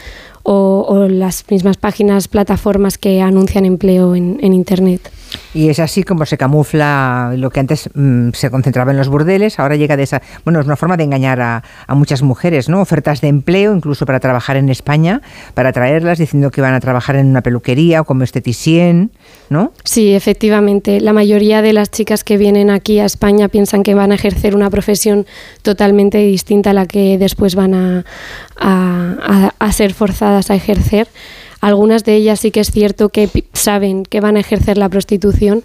o, 0.43 0.85
o, 0.87 1.07
las 1.07 1.45
mismas 1.49 1.77
páginas, 1.77 2.27
plataformas 2.27 2.97
que 2.97 3.21
anuncian 3.21 3.65
empleo 3.65 4.15
en, 4.15 4.39
en 4.41 4.53
Internet. 4.53 5.12
Y 5.53 5.69
es 5.69 5.79
así 5.79 6.03
como 6.03 6.25
se 6.25 6.37
camufla 6.37 7.33
lo 7.35 7.49
que 7.49 7.59
antes 7.59 7.89
mmm, 7.93 8.29
se 8.33 8.49
concentraba 8.49 8.91
en 8.91 8.97
los 8.97 9.07
burdeles, 9.07 9.59
ahora 9.59 9.75
llega 9.75 9.97
de 9.97 10.03
esa... 10.03 10.21
Bueno, 10.43 10.59
es 10.59 10.65
una 10.65 10.75
forma 10.75 10.97
de 10.97 11.03
engañar 11.03 11.41
a, 11.41 11.63
a, 11.87 11.95
muchas 11.95 12.21
mujeres, 12.21 12.69
¿no? 12.69 12.81
Ofertas 12.81 13.21
de 13.21 13.27
empleo, 13.27 13.75
incluso 13.75 14.05
para 14.05 14.19
trabajar 14.19 14.57
en 14.57 14.69
España, 14.69 15.21
para 15.53 15.71
traerlas 15.71 16.17
diciendo 16.17 16.51
que 16.51 16.61
van 16.61 16.73
a 16.73 16.79
trabajar 16.79 17.15
en 17.15 17.27
una 17.27 17.41
peluquería 17.41 18.01
o 18.01 18.03
como 18.03 18.23
esteticien, 18.23 19.11
¿no? 19.49 19.71
Sí, 19.83 20.13
efectivamente. 20.13 20.99
La 21.01 21.13
mayoría 21.13 21.61
de 21.61 21.73
las 21.73 21.91
chicas 21.91 22.23
que 22.23 22.37
vienen 22.37 22.69
aquí 22.69 22.99
a 22.99 23.05
España 23.05 23.47
piensan 23.47 23.83
que 23.83 23.93
van 23.93 24.11
a 24.11 24.15
ejercer 24.15 24.55
una 24.55 24.69
profesión 24.69 25.25
totalmente 25.61 26.17
distinta 26.19 26.71
a 26.71 26.73
la 26.73 26.85
que 26.85 27.17
después 27.17 27.55
van 27.55 27.73
a, 27.73 28.05
a, 28.59 29.53
a 29.59 29.71
ser 29.71 29.93
forzadas 29.93 30.49
a 30.49 30.55
ejercer. 30.55 31.07
Algunas 31.63 32.03
de 32.03 32.15
ellas 32.15 32.41
sí 32.41 32.51
que 32.51 32.59
es 32.59 32.71
cierto 32.71 33.07
que 33.07 33.29
saben 33.53 34.03
que 34.03 34.19
van 34.19 34.35
a 34.35 34.41
ejercer 34.41 34.77
la 34.77 34.89
prostitución, 34.89 35.63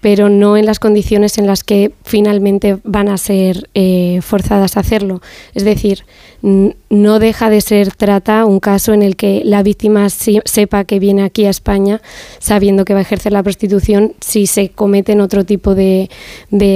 pero 0.00 0.30
no 0.30 0.56
en 0.56 0.64
las 0.64 0.78
condiciones 0.78 1.36
en 1.36 1.46
las 1.46 1.64
que 1.64 1.92
finalmente 2.02 2.78
van 2.82 3.10
a 3.10 3.18
ser 3.18 3.68
eh, 3.74 4.20
forzadas 4.22 4.78
a 4.78 4.80
hacerlo. 4.80 5.20
Es 5.52 5.66
decir, 5.66 6.06
no 6.40 7.18
deja 7.18 7.50
de 7.50 7.60
ser 7.60 7.94
trata 7.94 8.46
un 8.46 8.58
caso 8.58 8.94
en 8.94 9.02
el 9.02 9.16
que 9.16 9.42
la 9.44 9.62
víctima 9.62 10.08
sepa 10.08 10.84
que 10.84 10.98
viene 10.98 11.22
aquí 11.22 11.44
a 11.44 11.50
España 11.50 12.00
sabiendo 12.38 12.86
que 12.86 12.94
va 12.94 13.00
a 13.00 13.02
ejercer 13.02 13.32
la 13.32 13.42
prostitución 13.42 14.14
si 14.22 14.46
se 14.46 14.70
cometen 14.70 15.20
otro 15.20 15.44
tipo 15.44 15.74
de 15.74 16.08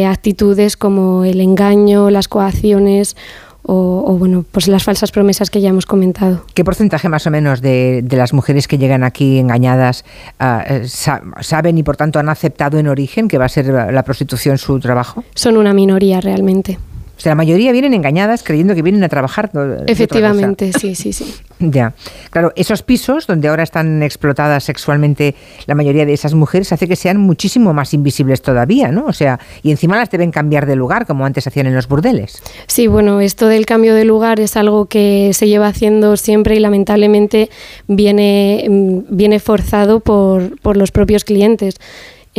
actitudes 0.06 0.76
como 0.76 1.24
el 1.24 1.40
engaño, 1.40 2.10
las 2.10 2.28
coacciones 2.28 3.16
o, 3.62 4.04
o, 4.06 4.16
bueno, 4.16 4.44
pues 4.50 4.68
las 4.68 4.84
falsas 4.84 5.10
promesas 5.10 5.50
que 5.50 5.60
ya 5.60 5.68
hemos 5.68 5.86
comentado. 5.86 6.44
¿Qué 6.54 6.64
porcentaje 6.64 7.08
más 7.08 7.26
o 7.26 7.30
menos 7.30 7.60
de, 7.60 8.00
de 8.02 8.16
las 8.16 8.32
mujeres 8.32 8.66
que 8.66 8.78
llegan 8.78 9.04
aquí 9.04 9.38
engañadas 9.38 10.04
uh, 10.40 10.86
sa 10.86 11.22
saben 11.40 11.76
y 11.76 11.82
por 11.82 11.96
tanto 11.96 12.18
han 12.18 12.28
aceptado 12.28 12.78
en 12.78 12.88
origen 12.88 13.28
que 13.28 13.38
va 13.38 13.44
a 13.44 13.48
ser 13.48 13.66
la 13.66 14.02
prostitución 14.02 14.58
su 14.58 14.80
trabajo? 14.80 15.24
Son 15.34 15.56
una 15.56 15.74
minoría 15.74 16.20
realmente. 16.20 16.78
O 17.18 17.20
sea, 17.20 17.32
la 17.32 17.36
mayoría 17.36 17.72
vienen 17.72 17.94
engañadas 17.94 18.44
creyendo 18.44 18.76
que 18.76 18.82
vienen 18.82 19.02
a 19.02 19.08
trabajar. 19.08 19.50
Efectivamente, 19.86 20.72
sí, 20.72 20.94
sí, 20.94 21.12
sí. 21.12 21.34
Ya. 21.60 21.92
Claro, 22.30 22.52
esos 22.54 22.84
pisos 22.84 23.26
donde 23.26 23.48
ahora 23.48 23.64
están 23.64 24.04
explotadas 24.04 24.62
sexualmente 24.62 25.34
la 25.66 25.74
mayoría 25.74 26.06
de 26.06 26.12
esas 26.12 26.34
mujeres 26.34 26.72
hace 26.72 26.86
que 26.86 26.94
sean 26.94 27.18
muchísimo 27.18 27.74
más 27.74 27.92
invisibles 27.94 28.42
todavía, 28.42 28.92
¿no? 28.92 29.06
O 29.06 29.12
sea, 29.12 29.40
y 29.64 29.72
encima 29.72 29.96
las 29.96 30.08
deben 30.08 30.30
cambiar 30.30 30.66
de 30.66 30.76
lugar 30.76 31.04
como 31.04 31.26
antes 31.26 31.48
hacían 31.48 31.66
en 31.66 31.74
los 31.74 31.88
burdeles. 31.88 32.40
Sí, 32.68 32.86
bueno, 32.86 33.20
esto 33.20 33.48
del 33.48 33.66
cambio 33.66 33.96
de 33.96 34.04
lugar 34.04 34.38
es 34.38 34.56
algo 34.56 34.86
que 34.86 35.32
se 35.32 35.48
lleva 35.48 35.66
haciendo 35.66 36.16
siempre 36.16 36.54
y 36.54 36.60
lamentablemente 36.60 37.50
viene, 37.88 39.04
viene 39.10 39.40
forzado 39.40 39.98
por, 39.98 40.60
por 40.60 40.76
los 40.76 40.92
propios 40.92 41.24
clientes. 41.24 41.74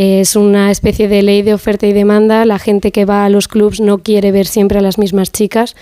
Es 0.02 0.38
una 0.38 0.72
especie 0.72 1.10
de 1.10 1.22
ley 1.24 1.42
de 1.42 1.54
oferta 1.54 1.86
y 1.86 1.92
demanda. 1.92 2.46
La 2.46 2.58
gente 2.58 2.94
que 2.94 3.04
va 3.04 3.26
a 3.26 3.30
los 3.30 3.50
clubs 3.50 3.82
no 3.82 3.98
quiere 3.98 4.32
ver 4.32 4.48
siempre 4.48 4.80
a 4.80 4.82
las 4.82 4.98
mismas 4.98 5.30
chicas, 5.30 5.76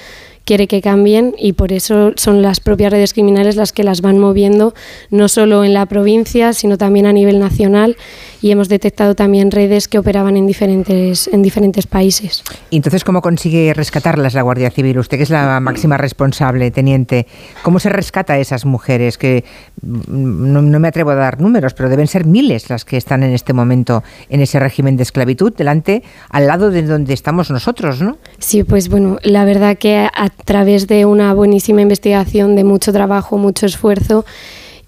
quiere 0.48 0.68
que 0.68 0.82
cambien 0.82 1.36
y 1.38 1.54
por 1.54 1.74
eso 1.74 2.14
son 2.16 2.42
las 2.42 2.62
propias 2.62 2.92
redes 2.92 3.14
criminales 3.14 3.58
las 3.58 3.74
que 3.74 3.84
las 3.84 4.00
van 4.00 4.18
moviendo, 4.18 4.74
no 5.12 5.28
solo 5.28 5.66
en 5.66 5.74
la 5.74 5.86
provincia, 5.86 6.54
sino 6.54 6.78
también 6.78 7.06
a 7.06 7.12
nivel 7.12 7.38
nacional 7.38 7.98
y 8.42 8.52
hemos 8.52 8.70
detectado 8.70 9.14
también 9.14 9.52
redes 9.52 9.90
que 9.90 10.00
operaban 10.00 10.38
en 10.38 10.48
diferentes, 10.48 11.28
en 11.28 11.42
diferentes 11.42 11.86
países. 11.86 12.44
¿Y 12.70 12.78
entonces 12.78 13.04
cómo 13.04 13.22
consigue 13.22 13.74
rescatarlas 13.74 14.34
la 14.34 14.42
Guardia 14.42 14.72
Civil? 14.72 14.98
Usted 15.00 15.18
que 15.18 15.24
es 15.24 15.30
la 15.30 15.60
máxima 15.60 15.98
responsable, 15.98 16.72
teniente, 16.72 17.28
¿cómo 17.62 17.80
se 17.80 17.90
rescata 17.90 18.34
a 18.34 18.40
esas 18.40 18.64
mujeres? 18.66 19.18
Que 19.18 19.44
mm, 19.82 20.54
no, 20.54 20.62
no 20.62 20.80
me 20.80 20.88
atrevo 20.88 21.12
a 21.12 21.16
dar 21.16 21.42
números, 21.42 21.74
pero 21.74 21.90
deben 21.90 22.08
ser 22.08 22.26
miles 22.26 22.70
las 22.70 22.86
que 22.86 22.96
están 22.96 23.22
en 23.24 23.34
este 23.34 23.52
momento 23.52 24.02
en 24.30 24.40
ese 24.40 24.60
régimen 24.60 24.96
de 24.96 25.04
esclavitud, 25.04 25.54
delante, 25.54 26.04
al 26.30 26.48
lado 26.48 26.72
de 26.72 26.84
donde 26.84 27.14
estamos 27.14 27.52
nosotros, 27.52 28.02
¿no? 28.02 28.18
Sí, 28.40 28.64
pues 28.64 28.88
bueno, 28.88 29.18
la 29.24 29.44
verdad 29.44 29.78
que 29.78 29.98
a 29.98 30.30
través 30.44 30.88
de 30.88 31.06
una 31.06 31.34
buenísima 31.34 31.82
investigación, 31.82 32.56
de 32.56 32.64
mucho 32.64 32.92
trabajo, 32.94 33.38
mucho 33.38 33.66
esfuerzo, 33.66 34.26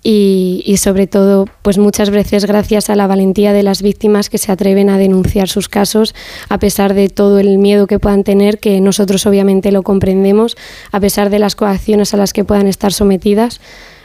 y, 0.02 0.76
sobre 0.78 1.08
todo, 1.08 1.46
pues 1.62 1.78
muchas 1.78 2.10
veces 2.10 2.46
gracias 2.46 2.90
a 2.90 2.96
la 2.96 3.06
valentía 3.06 3.52
de 3.52 3.64
las 3.64 3.82
víctimas 3.82 4.30
que 4.30 4.38
se 4.38 4.52
atreven 4.52 4.90
a 4.90 4.98
denunciar 4.98 5.50
sus 5.50 5.68
casos, 5.68 6.16
a 6.48 6.58
pesar 6.58 6.94
de 6.94 7.10
todo 7.10 7.38
el 7.40 7.58
miedo 7.58 7.86
que 7.86 8.00
puedan 8.00 8.24
tener, 8.24 8.60
que 8.60 8.80
nosotros 8.80 9.26
obviamente 9.26 9.74
lo 9.74 9.84
comprendemos, 9.84 10.56
a 10.94 11.02
pesar 11.02 11.30
de 11.30 11.40
las 11.40 11.56
coacciones 11.56 12.14
a 12.14 12.18
las 12.18 12.32
que 12.32 12.46
puedan 12.46 12.68
estar 12.68 12.94
sometidas. 12.94 13.60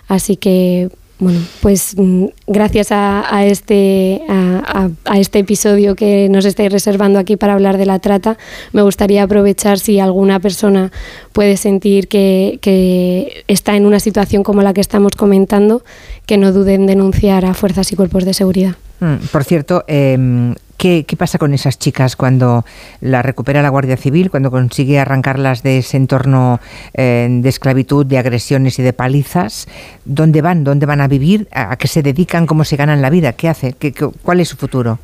Así 0.09 0.37
que 0.37 0.91
bueno, 1.19 1.41
pues 1.61 1.95
mm, 1.97 2.27
gracias 2.47 2.89
a, 2.91 3.45
este, 3.45 4.23
a, 4.29 4.91
este 5.17 5.39
episodio 5.39 5.95
que 5.95 6.29
nos 6.29 6.45
estáis 6.45 6.73
reservando 6.73 7.19
aquí 7.19 7.37
para 7.37 7.55
hablar 7.55 7.79
de 7.79 7.87
la 7.87 7.99
trata, 8.01 8.37
me 8.73 8.83
gustaría 8.83 9.23
aprovechar 9.23 9.79
si 9.79 10.01
alguna 10.01 10.41
persona 10.41 10.91
puede 11.33 11.57
sentir 11.57 12.09
que, 12.09 12.59
que 12.61 13.45
está 13.47 13.77
en 13.77 13.87
una 13.87 14.01
situación 14.01 14.43
como 14.43 14.63
la 14.63 14.75
que 14.75 14.81
estamos 14.81 15.13
comentando, 15.17 15.85
que 16.27 16.37
no 16.37 16.53
duden 16.53 16.83
en 16.83 16.87
denunciar 16.87 17.45
a 17.45 17.55
fuerzas 17.55 17.93
y 17.93 17.97
cuerpos 17.97 18.25
de 18.25 18.35
seguridad. 18.35 18.77
Mm, 19.01 19.27
por 19.31 19.45
cierto, 19.45 19.85
em, 19.87 20.55
¿qué, 20.77 21.05
pasa 21.19 21.39
con 21.39 21.55
esas 21.55 21.79
chicas 21.79 22.17
cuando 22.17 22.65
las 23.01 23.25
recupera 23.25 23.63
la 23.63 23.69
Guardia 23.69 23.97
Civil, 23.97 24.31
cuando 24.31 24.51
consigue 24.51 24.99
arrancarlas 24.99 25.63
de 25.63 25.79
ese 25.79 25.97
entorno 25.97 26.61
eh, 26.95 27.29
de 27.31 27.49
esclavitud, 27.49 28.07
de 28.07 28.19
agresiones 28.19 28.79
y 28.79 28.83
de 28.83 28.93
palizas? 28.93 29.69
¿Dónde 30.05 30.43
van? 30.43 30.65
¿Dónde 30.65 30.87
van 30.87 31.01
a 31.01 31.09
vivir? 31.09 31.49
¿A 31.53 31.77
qué 31.77 31.89
se 31.89 32.03
dedican? 32.03 32.47
¿Cómo 32.47 32.65
se 32.65 32.77
ganan 32.77 33.03
la 33.03 33.11
vida? 33.11 33.33
¿Qué 33.33 33.49
hace? 33.49 33.73
¿Qué, 33.73 33.93
cuál 34.23 34.41
es 34.41 34.49
su 34.49 34.57
futuro? 34.57 34.99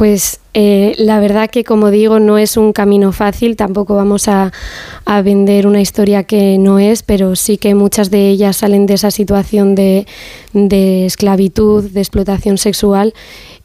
Pues 0.00 0.40
eh, 0.54 0.94
la 0.96 1.20
verdad 1.20 1.50
que, 1.50 1.62
como 1.62 1.90
digo, 1.90 2.20
no 2.20 2.38
es 2.38 2.56
un 2.56 2.72
camino 2.72 3.12
fácil, 3.12 3.56
tampoco 3.56 3.94
vamos 3.94 4.28
a, 4.28 4.50
vender 5.24 5.66
una 5.66 5.80
historia 5.80 6.22
que 6.22 6.56
no 6.56 6.78
es, 6.78 7.02
pero 7.02 7.36
sí 7.36 7.58
que 7.58 7.74
muchas 7.74 8.10
de 8.10 8.28
ellas 8.30 8.58
salen 8.58 8.86
de 8.86 8.94
esa 8.94 9.10
situación 9.10 9.74
de 9.74 10.06
esclavitud, 11.04 11.90
de 11.90 12.00
explotación 12.00 12.56
sexual 12.56 13.12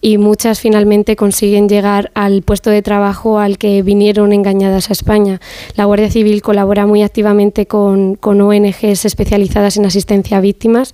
y 0.06 0.20
muchas 0.20 0.60
finalmente 0.60 1.16
consiguen 1.16 1.68
llegar 1.68 2.12
al 2.14 2.44
puesto 2.44 2.70
de 2.70 2.84
trabajo 2.84 3.40
al 3.40 3.58
que 3.58 3.82
vinieron 3.82 4.34
engañadas 4.34 4.92
a 4.92 4.94
España. 4.94 5.42
La 5.76 5.86
Guardia 5.86 6.12
Civil 6.12 6.44
colabora 6.44 6.86
muy 6.86 7.02
activamente 7.02 7.66
con, 7.66 8.20
ONGs 8.22 9.04
especializadas 9.04 9.78
en 9.78 9.86
asistencia 9.88 10.38
a 10.38 10.42
víctimas 10.42 10.94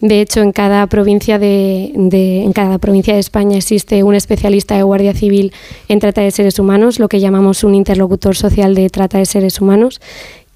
de 0.00 0.22
hecho, 0.22 0.40
en 0.40 0.52
cada 0.52 0.86
provincia 0.86 1.38
de, 1.38 1.92
en 1.94 2.52
cada 2.54 2.78
provincia 2.78 3.12
de 3.12 3.20
España 3.20 3.58
existe 3.58 4.02
un 4.02 4.14
especialista 4.14 4.74
de 4.74 4.82
Guardia 4.82 5.12
Civil 5.12 5.52
en 5.88 5.98
trata 5.98 6.22
de 6.22 6.30
seres 6.30 6.58
humanos, 6.58 6.98
lo 6.98 7.08
que 7.08 7.20
llamamos 7.20 7.64
un 7.64 7.74
interlocutor 7.74 8.34
social 8.34 8.74
de 8.74 8.88
trata 8.88 9.18
de 9.18 9.26
seres 9.26 9.60
humanos, 9.60 10.00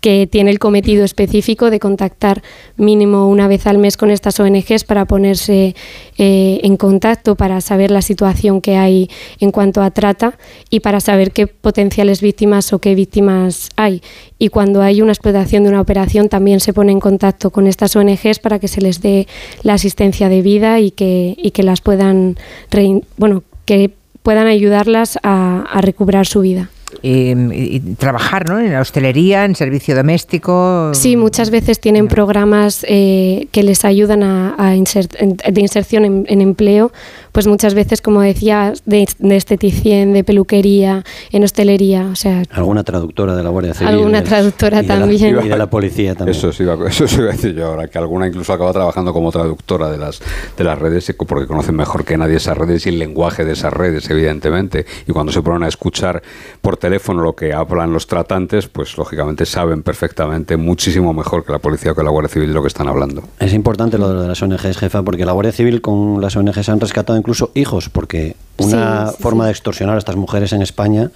que 0.05 0.29
tiene 0.31 0.51
el 0.51 0.59
cometido 0.59 1.03
específico 1.03 1.71
de 1.71 1.81
contactar 1.81 2.43
mínimo 2.77 3.27
una 3.27 3.49
vez 3.49 3.67
al 3.67 3.79
mes 3.79 3.97
con 3.97 4.11
estas 4.11 4.39
ONGs 4.39 4.85
para 4.85 5.07
ponerse 5.07 5.75
eh, 6.19 6.61
en 6.63 6.77
contacto, 6.77 7.37
para 7.37 7.63
saber 7.63 7.91
la 7.91 8.03
situación 8.03 8.61
que 8.61 8.77
hay 8.77 9.09
en 9.41 9.51
cuanto 9.51 9.81
a 9.81 9.91
trata 9.93 10.37
y 10.69 10.81
para 10.81 11.01
saber 11.01 11.31
qué 11.31 11.47
potenciales 11.47 12.21
víctimas 12.21 12.75
o 12.75 12.81
qué 12.81 12.95
víctimas 12.95 13.71
hay. 13.77 14.03
Y 14.39 14.51
cuando 14.51 14.83
hay 14.83 15.01
una 15.01 15.13
explotación 15.13 15.63
de 15.63 15.71
una 15.71 15.81
operación 15.81 16.29
también 16.29 16.61
se 16.61 16.75
pone 16.75 16.93
en 16.93 17.01
contacto 17.01 17.49
con 17.49 17.67
estas 17.67 17.97
ONGs 17.97 18.41
para 18.41 18.59
que 18.59 18.69
se 18.69 18.83
les 18.83 19.01
dé 19.01 19.27
la 19.63 19.73
asistencia 19.73 20.29
debida 20.29 20.81
y 20.81 20.91
que, 20.91 21.35
y 21.39 21.53
que 21.53 21.63
las 21.63 21.81
puedan, 21.81 22.37
bueno, 23.17 23.43
que 23.65 23.91
puedan 24.23 24.49
ayudarlas 24.49 25.19
a, 25.23 25.63
a 25.63 25.81
recuperar 25.81 26.27
su 26.27 26.41
vida. 26.41 26.69
Em, 27.03 27.53
y, 27.53 27.81
trabajar 27.97 28.49
¿no? 28.49 28.59
en 28.59 28.73
la 28.73 28.81
hostelería, 28.81 29.45
en 29.45 29.55
servicio 29.55 29.95
doméstico. 29.95 30.91
Sí, 30.95 31.17
muchas 31.17 31.51
veces 31.51 31.81
tienen 31.81 32.09
programas 32.09 32.85
eh, 32.89 33.49
que 33.53 33.63
les 33.63 33.85
ayudan 33.85 34.23
a, 34.23 34.55
de 34.71 35.61
inserción 35.61 36.05
en, 36.27 36.41
empleo, 36.41 36.93
pues 37.35 37.49
muchas 37.49 37.75
veces, 37.75 38.01
como 38.01 38.21
decía, 38.21 38.75
de, 38.87 39.09
de, 39.19 39.37
esteticien, 39.37 40.13
de 40.13 40.23
peluquería, 40.23 41.03
en 41.33 41.43
hostelería. 41.43 42.07
O 42.13 42.15
sea, 42.15 42.45
alguna 42.53 42.85
traductora 42.85 43.35
de 43.35 43.43
la 43.43 43.51
Guardia 43.51 43.75
Civil. 43.75 43.93
Alguna 43.93 44.23
traductora 44.23 44.85
también. 44.85 45.41
y 45.45 45.49
de 45.49 45.59
la 45.59 45.69
policía 45.69 46.15
también. 46.15 46.39
Eso 46.39 46.53
sí, 46.53 46.63
eso 46.87 47.09
sí 47.09 47.17
iba 47.17 47.31
a 47.31 47.33
decir 47.33 47.53
yo 47.57 47.67
ahora, 47.67 47.89
que 47.89 47.99
alguna 47.99 48.29
incluso 48.29 48.53
acaba 48.53 48.73
trabajando 48.73 49.13
como 49.13 49.33
traductora 49.33 49.91
de 49.91 49.99
las, 49.99 50.21
de 50.57 50.63
las 50.63 50.79
redes, 50.79 51.13
porque 51.27 51.49
conocen 51.49 51.75
mejor 51.75 52.05
que 52.05 52.17
nadie 52.17 52.37
esas 52.37 52.57
redes 52.57 52.87
y 52.87 52.91
el 52.91 53.01
lenguaje 53.01 53.45
de 53.45 53.55
esas 53.55 53.73
redes, 53.73 54.09
evidentemente. 54.11 54.87
Y 55.09 55.11
cuando 55.11 55.33
se 55.33 55.43
ponen 55.43 55.65
a 55.65 55.69
escuchar 55.69 56.23
por 56.63 56.77
teléfono 56.77 57.21
lo 57.25 57.35
que 57.35 57.53
hablan 57.53 57.93
los 57.93 58.07
tratantes, 58.07 58.69
pues 58.69 58.97
lógicamente 58.97 59.45
saben 59.45 59.83
perfectamente, 59.83 60.57
muchísimo 60.57 61.13
mejor 61.13 61.45
que 61.45 61.51
la 61.51 61.59
policía 61.59 61.91
o 61.91 61.95
que 61.97 62.05
la 62.05 62.11
Guardia 62.11 62.29
Civil 62.29 62.51
de 62.51 62.55
lo 62.55 62.63
que 62.63 62.69
están 62.69 62.87
hablando. 62.87 63.25
Es 63.41 63.53
importante 63.53 63.99
lo 63.99 64.23
de 64.23 64.29
las 64.29 64.41
ONGs, 64.41 64.79
jefa, 64.79 65.03
porque 65.03 65.25
la 65.25 65.33
Guardia 65.33 65.51
Civil 65.51 65.81
con 65.81 66.21
las 66.21 66.37
ONGs 66.37 66.69
han 66.69 66.79
rescatado 66.79 67.24
incluso 67.25 67.51
hijos, 67.55 67.89
porque 67.89 68.37
una 68.59 69.07
forma 69.19 69.47
de 69.47 69.53
extorsionar 69.53 69.95
a 69.95 69.99
estas 69.99 70.17
mujeres 70.17 70.53
en 70.53 70.61
España 70.61 71.11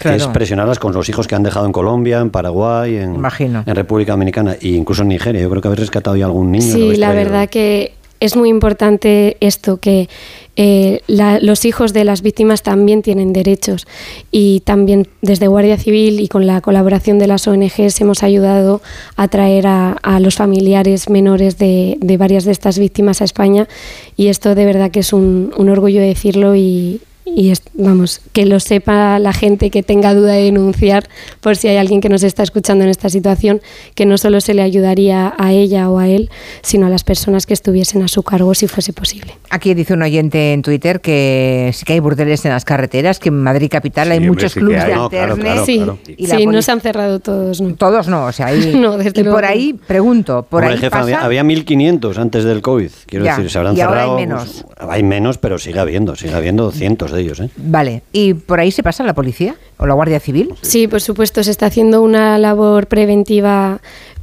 es 0.00 0.26
presionarlas 0.26 0.80
con 0.80 0.92
los 0.92 1.08
hijos 1.08 1.28
que 1.28 1.36
han 1.36 1.44
dejado 1.44 1.64
en 1.64 1.70
Colombia, 1.70 2.18
en 2.18 2.30
Paraguay, 2.30 2.96
en, 2.96 3.14
en 3.14 3.74
República 3.76 4.12
Dominicana 4.12 4.54
e 4.60 4.70
incluso 4.70 5.02
en 5.02 5.08
Nigeria. 5.08 5.40
Yo 5.40 5.48
creo 5.48 5.62
que 5.62 5.68
habéis 5.68 5.80
rescatado 5.80 6.16
ya 6.16 6.26
algún 6.26 6.50
niño. 6.50 6.72
Sí, 6.72 6.96
la 6.96 7.12
verdad 7.12 7.48
que 7.48 7.94
es 8.20 8.36
muy 8.36 8.48
importante 8.48 9.36
esto, 9.40 9.78
que 9.78 10.08
eh, 10.56 11.02
los 11.06 11.64
hijos 11.64 11.92
de 11.92 12.04
las 12.04 12.22
víctimas 12.22 12.62
también 12.62 13.02
tienen 13.02 13.32
derechos. 13.32 13.86
Y 14.30 14.60
también 14.60 15.06
desde 15.22 15.46
Guardia 15.46 15.76
Civil 15.76 16.20
y 16.20 16.28
con 16.28 16.46
la 16.46 16.60
colaboración 16.60 17.18
de 17.18 17.28
las 17.28 17.46
ONGs 17.46 18.00
hemos 18.00 18.22
ayudado 18.22 18.82
a 19.16 19.28
traer 19.28 19.66
a, 19.68 20.18
los 20.20 20.34
familiares 20.34 21.08
menores 21.08 21.58
de, 21.58 21.96
varias 22.18 22.44
de 22.44 22.52
estas 22.52 22.78
víctimas 22.78 23.20
a 23.20 23.24
España. 23.24 23.68
Y 24.16 24.28
esto 24.28 24.54
de 24.54 24.64
verdad 24.64 24.90
que 24.90 25.00
es 25.00 25.12
un, 25.12 25.52
un 25.56 25.68
orgullo 25.68 26.00
decirlo 26.00 26.56
y, 26.56 27.00
y 27.34 27.52
vamos, 27.74 28.20
que 28.32 28.46
lo 28.46 28.60
sepa 28.60 29.18
la 29.18 29.32
gente 29.32 29.70
que 29.70 29.82
tenga 29.82 30.14
duda 30.14 30.32
de 30.32 30.44
denunciar 30.44 31.08
por 31.40 31.56
si 31.56 31.68
hay 31.68 31.76
alguien 31.76 32.00
que 32.00 32.08
nos 32.08 32.22
está 32.22 32.42
escuchando 32.42 32.84
en 32.84 32.90
esta 32.90 33.08
situación, 33.08 33.60
que 33.94 34.06
no 34.06 34.18
solo 34.18 34.40
se 34.40 34.54
le 34.54 34.62
ayudaría 34.62 35.34
a 35.38 35.52
ella 35.52 35.90
o 35.90 35.98
a 35.98 36.08
él, 36.08 36.30
sino 36.62 36.86
a 36.86 36.90
las 36.90 37.04
personas 37.04 37.46
que 37.46 37.54
estuviesen 37.54 38.02
a 38.02 38.08
su 38.08 38.22
cargo 38.22 38.54
si 38.54 38.66
fuese 38.66 38.92
posible. 38.92 39.34
Aquí 39.50 39.74
dice 39.74 39.94
un 39.94 40.02
oyente 40.02 40.52
en 40.52 40.62
Twitter 40.62 41.00
que 41.00 41.70
sí 41.74 41.84
que 41.84 41.94
hay 41.94 42.00
burdeles 42.00 42.44
en 42.44 42.52
las 42.52 42.64
carreteras, 42.64 43.18
que 43.18 43.28
en 43.28 43.42
Madrid 43.42 43.68
capital 43.70 44.10
hay 44.10 44.20
muchos 44.20 44.54
clubes 44.54 44.84
de 44.86 44.92
alterne. 44.92 45.64
sí, 45.64 45.84
sí 46.18 46.46
no 46.46 46.62
se 46.62 46.72
han 46.72 46.80
cerrado 46.80 47.20
todos. 47.20 47.60
No. 47.60 47.74
Todos 47.74 48.08
no, 48.08 48.26
o 48.26 48.32
sea, 48.32 48.46
hay, 48.46 48.74
y 49.14 49.24
por 49.24 49.44
ahí, 49.44 49.72
pregunto, 49.72 50.46
por 50.48 50.64
ahí 50.64 50.78
había, 50.90 51.20
había, 51.20 51.44
1.500 51.44 52.18
antes 52.18 52.44
del 52.44 52.62
COVID, 52.62 52.90
quiero 53.06 53.24
decir, 53.24 53.50
se 53.50 53.58
habrán 53.58 53.76
cerrado. 53.76 54.16
hay 54.16 54.26
menos. 54.26 54.64
Pues, 54.64 54.90
hay 54.90 55.02
menos, 55.02 55.38
pero 55.38 55.58
sigue 55.58 55.78
habiendo, 55.78 56.16
sigue 56.16 56.34
habiendo 56.34 56.70
cientos 56.70 57.12
de 57.12 57.17
ellos. 57.22 57.40
¿eh? 57.40 57.50
Vale, 57.56 58.02
¿y 58.12 58.34
por 58.34 58.60
ahí 58.60 58.70
se 58.70 58.82
pasa 58.82 59.04
la 59.04 59.14
policía 59.14 59.56
o 59.78 59.86
la 59.86 59.94
Guardia 59.94 60.20
Civil? 60.20 60.54
Sí, 60.62 60.88
por 60.88 61.00
supuesto, 61.00 61.42
se 61.42 61.50
está 61.50 61.66
haciendo 61.66 62.02
una 62.02 62.38
labor 62.38 62.86
preventiva 62.86 63.80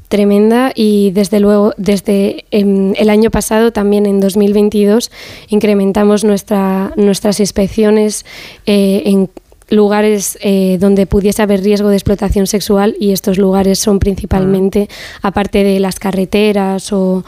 tremenda 0.08 0.72
y 0.76 1.12
desde 1.12 1.40
luego 1.40 1.74
desde 1.78 2.46
em, 2.52 2.94
el 2.96 3.10
año 3.10 3.32
pasado 3.32 3.72
también 3.72 4.06
en 4.06 4.20
2022 4.20 5.12
incrementamos 5.50 6.24
nuestra, 6.24 6.94
nuestras 6.96 7.40
inspecciones 7.40 8.26
eh, 8.66 9.04
en 9.06 9.30
lugares 9.70 10.38
eh, 10.42 10.78
donde 10.80 11.06
pudiese 11.06 11.42
haber 11.42 11.62
riesgo 11.62 11.90
de 11.90 11.96
explotación 11.96 12.48
sexual 12.48 12.96
y 13.00 13.12
estos 13.12 13.38
lugares 13.38 13.80
son 13.80 14.00
principalmente, 14.00 14.88
ah. 15.22 15.30
aparte 15.30 15.64
de 15.64 15.80
las 15.80 16.00
carreteras 16.00 16.92
o, 16.94 17.24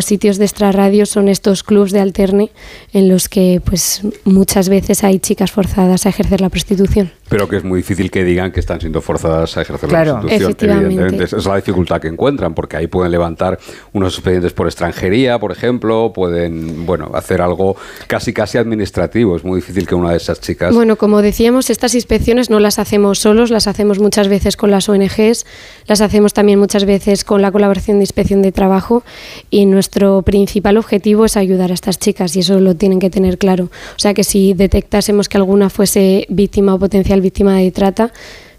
sitios 0.00 0.38
de 0.38 0.44
extrarradio, 0.44 1.06
son 1.06 1.28
estos 1.28 1.62
clubs 1.62 1.92
de 1.92 2.00
alterne 2.00 2.50
en 2.92 3.08
los 3.08 3.28
que 3.28 3.60
pues 3.64 4.02
muchas 4.24 4.68
veces 4.68 5.04
hay 5.04 5.18
chicas 5.20 5.52
forzadas 5.52 6.06
a 6.06 6.08
ejercer 6.08 6.40
la 6.40 6.48
prostitución. 6.48 7.12
Pero 7.28 7.48
que 7.48 7.56
es 7.56 7.64
muy 7.64 7.78
difícil 7.78 8.10
que 8.10 8.24
digan 8.24 8.52
que 8.52 8.60
están 8.60 8.80
siendo 8.80 9.00
forzadas 9.00 9.56
a 9.56 9.62
ejercer 9.62 9.90
la 9.90 10.20
prostitución. 10.20 10.82
Evidentemente, 10.82 11.24
es 11.24 11.46
la 11.46 11.56
dificultad 11.56 12.00
que 12.00 12.08
encuentran, 12.08 12.54
porque 12.54 12.76
ahí 12.76 12.88
pueden 12.88 13.12
levantar 13.12 13.58
unos 13.92 14.14
expedientes 14.14 14.52
por 14.52 14.66
extranjería, 14.66 15.38
por 15.38 15.52
ejemplo, 15.52 16.12
pueden 16.12 16.84
bueno 16.84 17.10
hacer 17.14 17.40
algo 17.40 17.76
casi 18.06 18.32
casi 18.32 18.58
administrativo. 18.58 19.36
Es 19.36 19.44
muy 19.44 19.56
difícil 19.60 19.86
que 19.86 19.94
una 19.94 20.10
de 20.10 20.16
esas 20.16 20.40
chicas. 20.40 20.74
Bueno, 20.74 20.96
como 20.96 21.22
decíamos, 21.22 21.70
estas 21.82 21.96
inspecciones 21.96 22.48
no 22.48 22.60
las 22.60 22.78
hacemos 22.78 23.18
solos, 23.18 23.50
las 23.50 23.66
hacemos 23.66 23.98
muchas 23.98 24.28
veces 24.28 24.56
con 24.56 24.70
las 24.70 24.88
ONGs, 24.88 25.44
las 25.88 26.00
hacemos 26.00 26.32
también 26.32 26.60
muchas 26.60 26.84
veces 26.84 27.24
con 27.24 27.42
la 27.42 27.50
colaboración 27.50 27.98
de 27.98 28.04
inspección 28.04 28.40
de 28.40 28.52
trabajo 28.52 29.02
y 29.50 29.66
nuestro 29.66 30.22
principal 30.22 30.76
objetivo 30.76 31.24
es 31.24 31.36
ayudar 31.36 31.72
a 31.72 31.74
estas 31.74 31.98
chicas 31.98 32.36
y 32.36 32.38
eso 32.38 32.60
lo 32.60 32.76
tienen 32.76 33.00
que 33.00 33.10
tener 33.10 33.36
claro. 33.36 33.64
O 33.64 33.98
sea 33.98 34.14
que 34.14 34.22
si 34.22 34.54
detectásemos 34.54 35.28
que 35.28 35.38
alguna 35.38 35.70
fuese 35.70 36.24
víctima 36.28 36.72
o 36.72 36.78
potencial 36.78 37.20
víctima 37.20 37.56
de 37.56 37.72
trata, 37.72 38.12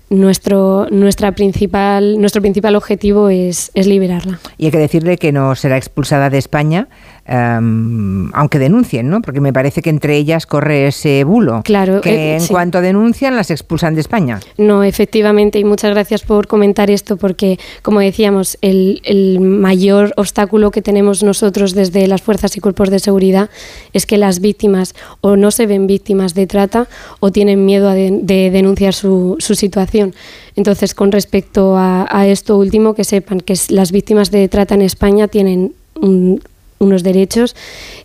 nuestro, 0.09 0.87
nuestra 0.91 1.31
principal, 1.31 2.19
nuestro 2.19 2.41
principal 2.41 2.75
objetivo 2.75 3.29
es, 3.29 3.71
es 3.73 3.87
liberarla. 3.87 4.41
Y 4.57 4.65
hay 4.65 4.71
que 4.71 4.79
decirle 4.79 5.17
que 5.17 5.31
no 5.31 5.55
será 5.55 5.77
expulsada 5.77 6.29
de 6.29 6.39
España 6.39 6.89
Em, 7.25 8.29
aunque 8.33 8.59
denuncien, 8.59 9.09
¿no? 9.09 9.21
Porque 9.21 9.39
me 9.39 9.53
parece 9.53 9.81
que 9.81 9.89
entre 9.89 10.17
ellas 10.17 10.45
corre 10.45 10.87
ese 10.87 11.23
bulo. 11.23 11.61
Claro. 11.63 12.01
Que 12.01 12.33
eh, 12.33 12.37
en 12.37 12.47
cuanto 12.47 12.81
denuncian 12.81 13.37
las 13.37 13.49
expulsan 13.49 13.95
de 13.95 14.01
España. 14.01 14.41
No, 14.57 14.83
efectivamente, 14.83 15.57
y 15.57 15.63
muchas 15.63 15.91
gracias 15.91 16.23
por 16.23 16.47
comentar 16.47 16.91
esto, 16.91 17.15
porque, 17.15 17.59
como 17.81 18.01
decíamos, 18.01 18.57
el, 18.61 19.01
mayor 19.39 20.13
obstáculo 20.17 20.71
que 20.71 20.81
tenemos 20.81 21.23
nosotros 21.23 21.73
desde 21.73 22.07
las 22.07 22.21
fuerzas 22.21 22.57
y 22.57 22.59
cuerpos 22.59 22.89
de 22.89 22.99
seguridad 22.99 23.49
es 23.93 24.05
que 24.05 24.17
las 24.17 24.41
víctimas 24.41 24.93
o 25.21 25.37
no 25.37 25.51
se 25.51 25.65
ven 25.65 25.87
víctimas 25.87 26.33
de 26.33 26.45
trata 26.45 26.87
o 27.21 27.31
tienen 27.31 27.65
miedo 27.65 27.89
de, 27.91 28.49
denunciar 28.51 28.93
su, 28.93 29.37
situación. 29.39 30.13
Entonces, 30.55 30.93
con 30.93 31.11
respecto 31.11 31.77
a, 31.77 32.05
a, 32.09 32.27
esto 32.27 32.57
último, 32.57 32.95
que 32.95 33.05
sepan 33.05 33.39
que 33.39 33.55
las 33.69 33.91
víctimas 33.91 34.29
de 34.29 34.49
trata 34.49 34.75
en 34.75 34.81
España 34.81 35.27
tienen 35.27 35.73
un, 35.95 36.41
unos 36.83 37.03
derechos. 37.03 37.55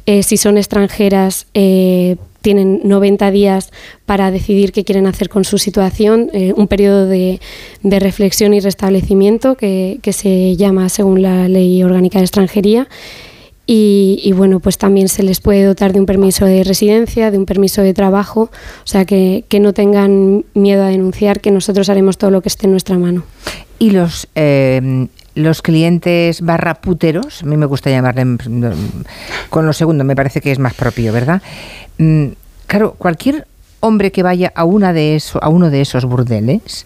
Eh, 0.07 0.23
si 0.23 0.37
son 0.37 0.57
extranjeras, 0.57 1.47
eh, 1.55 2.17
tienen 2.43 2.81
90 2.85 3.31
días 3.31 3.71
para 4.07 4.31
decidir 4.31 4.73
qué 4.73 4.85
quieren 4.85 5.07
hacer 5.07 5.29
con 5.29 5.45
su 5.45 5.59
situación, 5.59 6.31
eh, 6.33 6.53
un 6.57 6.69
periodo 6.69 7.07
de, 7.07 7.41
reflexión 7.83 8.55
y 8.55 8.61
restablecimiento 8.61 9.57
que, 9.57 10.01
se 10.13 10.57
llama 10.57 10.89
según 10.89 11.23
la 11.23 11.49
Ley 11.49 11.83
Orgánica 11.83 12.19
de 12.19 12.25
Extranjería. 12.25 12.89
Y, 13.71 14.33
bueno, 14.35 14.61
pues 14.61 14.79
también 14.79 15.09
se 15.09 15.23
les 15.23 15.41
puede 15.41 15.63
dotar 15.63 15.93
de 15.93 16.01
un 16.01 16.07
permiso 16.07 16.47
de 16.47 16.65
residencia, 16.65 17.31
de 17.31 17.37
un 17.37 17.45
permiso 17.45 17.83
de 17.83 17.93
trabajo, 17.93 18.51
o 18.51 18.87
sea, 18.87 19.05
que, 19.05 19.45
que 19.47 19.61
no 19.61 19.75
tengan 19.75 20.47
miedo 20.55 20.85
a 20.85 20.89
denunciar, 20.89 21.43
que 21.43 21.51
nosotros 21.51 21.91
haremos 21.91 22.17
todo 22.17 22.31
lo 22.31 22.41
que 22.41 22.49
esté 22.49 22.65
en 22.65 22.71
nuestra 22.71 22.97
mano. 22.97 23.25
Y 23.79 23.91
los 23.91 24.27
los 25.39 25.63
clientes 25.63 26.41
barra 26.41 26.75
puteros, 26.75 27.43
a 27.43 27.47
mí 27.47 27.57
me 27.57 27.67
gusta 27.67 27.91
llamarle 27.91 28.25
mm, 28.25 28.71
con 29.51 29.67
lo 29.67 29.73
segundo, 29.73 30.05
me 30.05 30.17
parece 30.17 30.41
que 30.41 30.51
es 30.51 30.59
más 30.59 30.75
propio, 30.75 31.13
¿verdad? 31.13 31.41
Mm, 31.99 32.29
claro, 32.67 32.95
cualquier 32.99 33.47
hombre 33.81 34.11
que 34.11 34.23
vaya 34.23 34.53
a, 34.55 34.65
una 34.65 34.93
de 34.93 35.15
eso, 35.15 35.43
a 35.43 35.49
uno 35.49 35.71
de 35.71 35.81
esos 35.81 36.05
burdeles, 36.05 36.85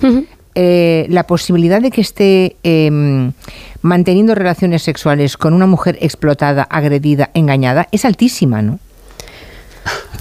eh, 0.55 1.07
la 1.09 1.27
posibilidad 1.27 1.81
de 1.81 1.91
que 1.91 2.03
esté 2.03 2.57
em, 2.63 3.33
manteniendo 3.81 4.35
relaciones 4.35 4.83
sexuales 4.83 5.39
con 5.39 5.55
una 5.55 5.67
mujer 5.67 5.97
explotada, 6.03 6.63
agredida, 6.65 7.31
engañada, 7.33 7.89
es 7.91 8.05
altísima, 8.05 8.61
¿no? 8.61 8.79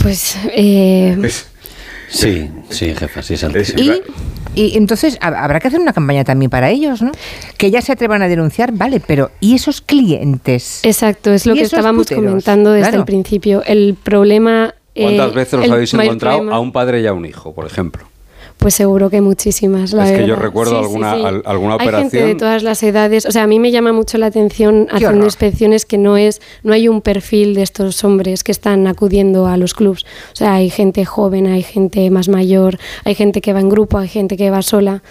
Pues... 0.01 0.37
Eh, 0.55 1.17
sí, 2.11 2.49
sí, 2.69 2.93
jefa, 2.93 3.21
sí 3.21 3.33
es 3.35 3.43
altísima. 3.43 3.95
Y 4.53 4.77
entonces 4.77 5.17
habrá 5.21 5.59
que 5.59 5.69
hacer 5.69 5.79
una 5.79 5.93
campaña 5.93 6.23
también 6.23 6.51
para 6.51 6.69
ellos, 6.69 7.01
¿no? 7.01 7.11
Que 7.57 7.71
ya 7.71 7.81
se 7.81 7.93
atrevan 7.93 8.21
a 8.21 8.27
denunciar, 8.27 8.73
vale, 8.73 8.99
pero 8.99 9.31
¿y 9.39 9.55
esos 9.55 9.81
clientes? 9.81 10.81
Exacto, 10.83 11.31
es 11.31 11.45
lo 11.45 11.53
que 11.53 11.61
estábamos 11.61 12.07
comentando 12.07 12.71
desde 12.71 12.97
el 12.97 13.05
principio. 13.05 13.63
El 13.65 13.95
problema... 14.01 14.75
¿Cuántas 14.93 15.31
eh, 15.31 15.35
veces 15.35 15.53
os 15.61 15.71
habéis 15.71 15.93
encontrado 15.93 16.51
a 16.53 16.59
un 16.59 16.73
padre 16.73 17.01
y 17.01 17.07
a 17.07 17.13
un 17.13 17.25
hijo, 17.25 17.53
por 17.53 17.65
ejemplo? 17.65 18.10
Pues 18.61 18.75
seguro 18.75 19.09
que 19.09 19.21
muchísimas. 19.21 19.91
es 19.91 20.11
que 20.11 20.27
yo 20.27 20.35
recuerdo 20.35 20.77
alguna, 20.77 21.13
alguna 21.13 21.75
operación. 21.77 22.03
Hay 22.03 22.09
gente 22.11 22.25
de 22.27 22.35
todas 22.35 22.61
las 22.61 22.83
edades. 22.83 23.25
O 23.25 23.31
sea, 23.31 23.41
a 23.41 23.47
mí 23.47 23.57
me 23.57 23.71
llama 23.71 23.91
mucho 23.91 24.19
la 24.19 24.27
atención 24.27 24.87
haciendo 24.91 25.25
inspecciones 25.25 25.87
que 25.87 25.97
no 25.97 26.15
es, 26.15 26.43
no 26.61 26.71
hay 26.71 26.87
un 26.87 27.01
perfil 27.01 27.55
de 27.55 27.63
estos 27.63 28.03
hombres 28.03 28.43
que 28.43 28.51
están 28.51 28.85
acudiendo 28.85 29.47
a 29.47 29.57
los 29.57 29.73
clubs. 29.73 30.05
O 30.31 30.35
sea, 30.35 30.53
hay 30.53 30.69
gente 30.69 31.05
joven, 31.05 31.47
hay 31.47 31.63
gente 31.63 32.07
más 32.11 32.29
mayor, 32.29 32.77
hay 33.03 33.15
gente 33.15 33.41
que 33.41 33.51
va 33.51 33.61
en 33.61 33.69
grupo, 33.69 33.97
hay 33.97 34.07
gente 34.07 34.37
que 34.37 34.51
va 34.51 34.61
sola. 34.61 35.01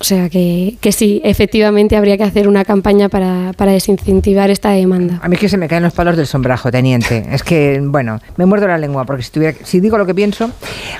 O 0.00 0.04
sea 0.04 0.28
que, 0.28 0.76
que, 0.80 0.92
sí, 0.92 1.20
efectivamente 1.24 1.96
habría 1.96 2.16
que 2.16 2.22
hacer 2.22 2.46
una 2.46 2.64
campaña 2.64 3.08
para, 3.08 3.52
para, 3.56 3.72
desincentivar 3.72 4.48
esta 4.48 4.70
demanda. 4.70 5.18
A 5.20 5.28
mí 5.28 5.34
es 5.34 5.40
que 5.40 5.48
se 5.48 5.56
me 5.56 5.66
caen 5.66 5.82
los 5.82 5.92
palos 5.92 6.16
del 6.16 6.28
sombrajo, 6.28 6.70
teniente. 6.70 7.24
Es 7.32 7.42
que, 7.42 7.80
bueno, 7.82 8.20
me 8.36 8.46
muerdo 8.46 8.68
la 8.68 8.78
lengua 8.78 9.04
porque 9.04 9.24
si, 9.24 9.32
tuviera, 9.32 9.58
si 9.64 9.80
digo 9.80 9.98
lo 9.98 10.06
que 10.06 10.14
pienso. 10.14 10.52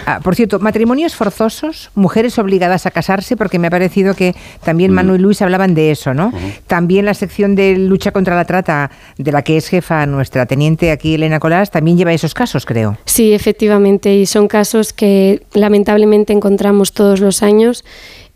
Ah, 0.04 0.18
por 0.20 0.34
cierto, 0.34 0.58
matrimonios 0.58 1.14
forzosos, 1.14 1.90
mujeres 1.94 2.40
obligadas 2.40 2.86
a 2.86 2.90
casarse, 2.90 3.36
porque 3.36 3.60
me 3.60 3.68
ha 3.68 3.70
parecido 3.70 4.14
que 4.14 4.34
también 4.64 4.92
Manu 4.92 5.14
y 5.14 5.18
Luis 5.18 5.42
hablaban 5.42 5.74
de 5.74 5.92
eso, 5.92 6.12
¿no? 6.12 6.32
También 6.66 7.04
la 7.04 7.14
sección 7.14 7.54
de 7.54 7.76
lucha 7.76 8.10
contra 8.10 8.34
la 8.34 8.46
trata, 8.46 8.90
de 9.16 9.30
la 9.30 9.42
que 9.42 9.56
es 9.56 9.68
jefa 9.68 10.06
nuestra 10.06 10.46
teniente 10.46 10.90
aquí, 10.90 11.14
Elena 11.14 11.38
Colás, 11.38 11.70
también 11.70 11.96
lleva 11.96 12.12
esos 12.12 12.34
casos, 12.34 12.66
creo. 12.66 12.98
Sí, 13.04 13.32
efectivamente, 13.32 14.12
y 14.14 14.26
son 14.26 14.48
casos 14.48 14.92
que 14.92 15.42
lamentablemente 15.52 16.32
encontramos 16.32 16.92
todos 16.92 17.20
los 17.20 17.44
años 17.44 17.84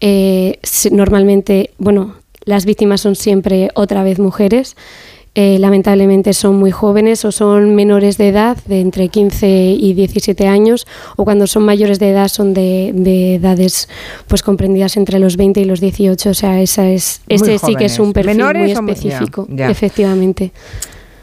eh, 0.02 0.58
normalmente, 0.90 1.70
bueno, 1.78 2.16
las 2.44 2.66
víctimas 2.66 3.00
son 3.00 3.14
siempre 3.14 3.70
otra 3.74 4.02
vez 4.02 4.18
mujeres. 4.18 4.76
Eh, 5.34 5.58
lamentablemente 5.58 6.34
son 6.34 6.56
muy 6.56 6.72
jóvenes 6.72 7.24
o 7.24 7.32
son 7.32 7.74
menores 7.74 8.18
de 8.18 8.28
edad, 8.28 8.58
de 8.66 8.80
entre 8.80 9.08
15 9.08 9.48
y 9.78 9.94
17 9.94 10.46
años, 10.46 10.86
o 11.16 11.24
cuando 11.24 11.46
son 11.46 11.64
mayores 11.64 11.98
de 12.00 12.10
edad 12.10 12.28
son 12.28 12.52
de, 12.52 13.36
edades 13.36 13.88
pues 14.26 14.42
comprendidas 14.42 14.98
entre 14.98 15.20
los 15.20 15.36
20 15.38 15.60
y 15.60 15.64
los 15.64 15.80
18. 15.80 16.30
O 16.30 16.34
sea, 16.34 16.60
esa 16.60 16.90
es, 16.90 17.22
ese 17.28 17.58
sí 17.58 17.76
que 17.76 17.86
es 17.86 17.98
un 17.98 18.12
perfil 18.12 18.44
muy 18.44 18.72
específico, 18.72 19.46
efectivamente. 19.56 20.52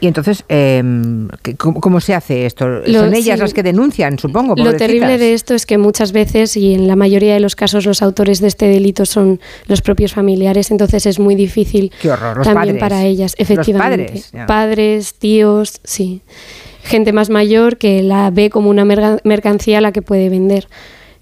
Y 0.00 0.06
entonces, 0.06 0.44
em, 0.48 1.28
¿cómo, 1.58 2.00
se 2.00 2.14
hace 2.14 2.46
esto? 2.46 2.64
Son 2.86 3.14
ellas 3.14 3.38
las 3.38 3.52
que 3.52 3.62
denuncian, 3.62 4.18
supongo. 4.18 4.54
Lo 4.56 4.74
terrible 4.74 5.18
de 5.18 5.34
esto 5.34 5.54
es 5.54 5.66
que 5.66 5.76
muchas 5.76 6.12
veces, 6.12 6.56
y 6.56 6.74
en 6.74 6.88
la 6.88 6.96
mayoría 6.96 7.34
de 7.34 7.40
los 7.40 7.54
casos, 7.54 7.84
los 7.84 8.00
autores 8.00 8.40
de 8.40 8.48
este 8.48 8.66
delito 8.66 9.04
son 9.04 9.40
los 9.66 9.82
propios 9.82 10.14
familiares, 10.14 10.70
entonces 10.70 11.04
es 11.04 11.18
muy 11.18 11.34
difícil 11.34 11.92
también 12.42 12.78
para 12.78 13.04
ellas, 13.04 13.34
efectivamente. 13.36 14.06
padres, 14.06 14.32
padres, 14.46 15.14
tíos, 15.14 15.80
sí. 15.84 16.22
Gente 16.82 17.12
más 17.12 17.28
mayor 17.28 17.76
que 17.76 18.02
la 18.02 18.30
ve 18.30 18.48
como 18.48 18.70
una 18.70 18.86
mercancía 18.86 19.78
a 19.78 19.80
la 19.82 19.92
que 19.92 20.00
puede 20.00 20.30
vender. 20.30 20.66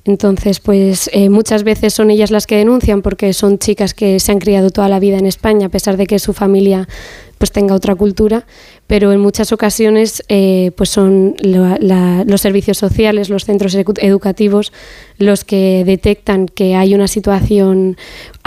Entonces, 0.08 0.58
pues 0.58 1.10
eh, 1.12 1.28
muchas 1.28 1.64
veces 1.64 1.92
son 1.92 2.10
ellas 2.10 2.30
las 2.30 2.46
que 2.46 2.56
denuncian 2.56 3.02
porque 3.02 3.34
son 3.34 3.58
chicas 3.58 3.92
que 3.92 4.18
se 4.20 4.32
han 4.32 4.38
criado 4.38 4.70
toda 4.70 4.88
la 4.88 5.00
vida 5.00 5.18
en 5.18 5.26
España, 5.26 5.66
a 5.66 5.68
pesar 5.68 5.98
de 5.98 6.06
que 6.06 6.18
su 6.18 6.32
familia 6.32 6.88
pues 7.36 7.52
tenga 7.52 7.74
otra 7.74 7.94
cultura, 7.94 8.46
pero 8.86 9.12
en 9.12 9.20
muchas 9.20 9.52
ocasiones 9.52 10.24
eh, 10.28 10.72
pues 10.76 10.88
son 10.88 11.36
los 11.42 12.40
servicios 12.40 12.78
sociales, 12.78 13.28
los 13.28 13.44
centros 13.44 13.74
educativos 13.74 14.72
los 15.18 15.44
que 15.44 15.84
detectan 15.84 16.46
que 16.46 16.74
hay 16.74 16.94
una 16.94 17.06
situación 17.06 17.96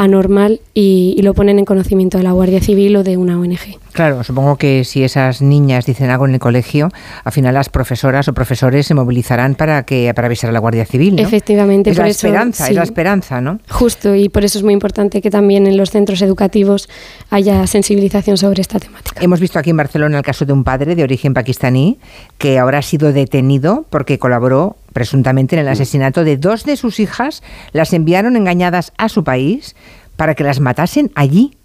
anormal 0.03 0.61
y, 0.73 1.19
lo 1.21 1.35
ponen 1.35 1.59
en 1.59 1.65
conocimiento 1.65 2.17
de 2.17 2.23
la 2.23 2.31
Guardia 2.31 2.59
Civil 2.59 2.95
o 2.95 3.03
de 3.03 3.15
una 3.17 3.39
ONG. 3.39 3.77
Claro, 3.93 4.23
supongo 4.23 4.55
que 4.55 4.83
si 4.83 5.03
esas 5.03 5.41
niñas 5.41 5.85
dicen 5.85 6.09
algo 6.09 6.25
en 6.25 6.33
el 6.33 6.39
colegio, 6.39 6.89
al 7.23 7.31
final 7.31 7.53
las 7.53 7.69
profesoras 7.69 8.27
o 8.27 8.33
profesores 8.33 8.87
se 8.87 8.95
movilizarán 8.95 9.53
para 9.53 9.83
que 9.83 10.11
para 10.15 10.25
avisar 10.25 10.49
a 10.49 10.53
la 10.53 10.59
Guardia 10.59 10.85
Civil. 10.85 11.17
¿no? 11.17 11.21
Efectivamente, 11.21 11.91
es 11.91 11.97
la 11.97 12.07
esperanza, 12.07 12.67
es 12.67 12.75
la 12.75 12.83
esperanza, 12.83 13.41
¿no? 13.41 13.59
Justo, 13.69 14.15
y 14.15 14.29
por 14.29 14.43
eso 14.43 14.57
es 14.57 14.63
muy 14.63 14.73
importante 14.73 15.21
que 15.21 15.29
también 15.29 15.67
en 15.67 15.77
los 15.77 15.91
centros 15.91 16.21
educativos 16.23 16.89
haya 17.29 17.67
sensibilización 17.67 18.37
sobre 18.37 18.61
esta 18.61 18.79
temática. 18.79 19.21
Hemos 19.21 19.39
visto 19.39 19.59
aquí 19.59 19.69
en 19.69 19.77
Barcelona 19.77 20.17
el 20.17 20.23
caso 20.23 20.45
de 20.45 20.53
un 20.53 20.63
padre 20.63 20.95
de 20.95 21.03
origen 21.03 21.35
pakistaní 21.35 21.99
que 22.39 22.57
ahora 22.57 22.79
ha 22.79 22.81
sido 22.81 23.13
detenido 23.13 23.85
porque 23.89 24.17
colaboró 24.17 24.77
presuntamente 24.93 25.55
en 25.55 25.61
el 25.61 25.67
asesinato 25.67 26.23
de 26.23 26.37
dos 26.37 26.63
de 26.63 26.77
sus 26.77 26.99
hijas, 26.99 27.43
las 27.71 27.93
enviaron 27.93 28.35
engañadas 28.35 28.93
a 28.97 29.09
su 29.09 29.23
país 29.23 29.75
para 30.15 30.35
que 30.35 30.43
las 30.43 30.59
matasen 30.59 31.11
allí, 31.15 31.57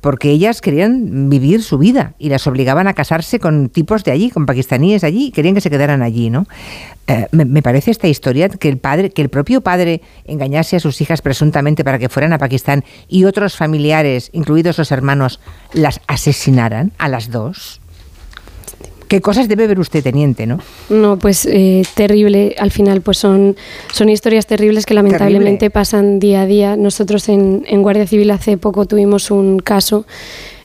porque 0.00 0.30
ellas 0.30 0.60
querían 0.60 1.28
vivir 1.28 1.62
su 1.62 1.76
vida 1.76 2.14
y 2.18 2.28
las 2.28 2.46
obligaban 2.46 2.86
a 2.86 2.94
casarse 2.94 3.40
con 3.40 3.68
tipos 3.68 4.04
de 4.04 4.12
allí, 4.12 4.30
con 4.30 4.46
pakistaníes 4.46 5.02
allí, 5.02 5.26
y 5.26 5.30
querían 5.32 5.54
que 5.54 5.60
se 5.60 5.70
quedaran 5.70 6.02
allí, 6.02 6.30
¿no? 6.30 6.46
Eh, 7.08 7.26
me, 7.32 7.62
parece 7.62 7.90
esta 7.90 8.06
historia 8.06 8.48
que 8.48 8.68
el 8.68 8.78
padre, 8.78 9.10
que 9.10 9.22
el 9.22 9.28
propio 9.28 9.60
padre 9.60 10.02
engañase 10.24 10.76
a 10.76 10.80
sus 10.80 11.00
hijas 11.00 11.22
presuntamente 11.22 11.82
para 11.82 11.98
que 11.98 12.08
fueran 12.08 12.32
a 12.32 12.38
Pakistán 12.38 12.84
y 13.08 13.24
otros 13.24 13.56
familiares, 13.56 14.30
incluidos 14.32 14.78
los 14.78 14.92
hermanos, 14.92 15.40
las 15.72 16.00
asesinaran 16.06 16.92
a 16.98 17.08
las 17.08 17.30
dos. 17.30 17.80
¿Qué 19.08 19.22
cosas 19.22 19.48
debe 19.48 19.66
ver 19.66 19.80
usted, 19.80 20.02
teniente, 20.02 20.46
no? 20.46 20.60
No, 20.90 21.18
pues 21.18 21.46
eh, 21.46 21.82
terrible. 21.94 22.54
Al 22.58 22.70
final, 22.70 23.00
pues 23.00 23.16
son, 23.16 23.56
son 23.90 24.10
historias 24.10 24.46
terribles 24.46 24.84
que 24.84 24.92
lamentablemente 24.92 25.70
pasan 25.70 26.18
día 26.18 26.42
a 26.42 26.46
día. 26.46 26.76
Nosotros 26.76 27.28
en, 27.30 27.64
Guardia 27.82 28.06
Civil 28.06 28.30
hace 28.30 28.58
poco 28.58 28.84
tuvimos 28.84 29.30
un 29.30 29.60
caso. 29.60 30.06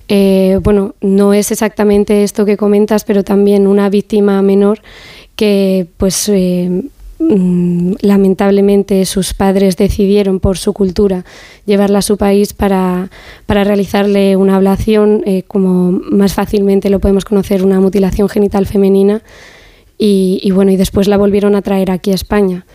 Eh, 0.09 0.59
bueno, 0.61 0.93
no 0.99 1.33
es 1.33 1.51
exactamente 1.51 2.23
esto 2.23 2.45
que 2.45 2.57
comentas, 2.57 3.05
pero 3.05 3.23
también 3.23 3.65
una 3.65 3.89
víctima 3.89 4.41
menor 4.41 4.81
que, 5.37 5.87
pues, 5.97 6.27
eh, 6.27 6.83
lamentablemente 8.01 9.05
sus 9.05 9.33
padres 9.33 9.77
decidieron 9.77 10.39
por 10.39 10.57
su 10.57 10.73
cultura 10.73 11.25
llevarla 11.65 11.99
a 11.99 12.01
su 12.01 12.17
país 12.17 12.53
para, 12.53 13.09
para 13.45 13.63
realizarle 13.63 14.35
una 14.35 14.55
ablación, 14.55 15.23
eh, 15.25 15.43
como 15.43 15.91
más 15.91 16.33
fácilmente 16.33 16.89
lo 16.89 16.99
podemos 16.99 17.25
conocer, 17.25 17.63
una 17.63 17.79
mutilación 17.79 18.29
genital 18.29 18.65
femenina. 18.65 19.21
Y, 19.97 20.39
y 20.41 20.51
bueno, 20.51 20.71
y 20.71 20.75
después 20.75 21.07
la 21.07 21.17
volvieron 21.17 21.55
a 21.55 21.61
traer 21.61 21.91
aquí 21.91 22.11
a 22.11 22.15
España. 22.15 22.65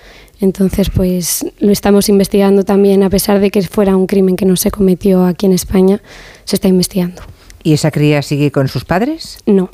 Entonces, 0.41 0.89
pues 0.89 1.45
lo 1.59 1.73
estamos 1.73 2.09
investigando 2.09 2.63
también, 2.63 3.03
a 3.03 3.11
pesar 3.11 3.41
de 3.41 3.51
que 3.51 3.61
fuera 3.63 3.97
un 3.97 4.07
crimen 4.07 4.37
que 4.37 4.47
no 4.47 4.57
se 4.57 4.71
cometió 4.71 5.25
aquí 5.25 5.47
en 5.47 5.53
España, 5.53 6.01
se 6.45 6.57
está 6.57 6.69
investigando. 6.69 7.23
¿Y 7.63 7.75
esa 7.75 7.91
cría 7.91 8.23
sigue 8.23 8.53
con 8.53 8.69
sus 8.69 8.85
padres? 8.85 9.39
No. 9.47 9.71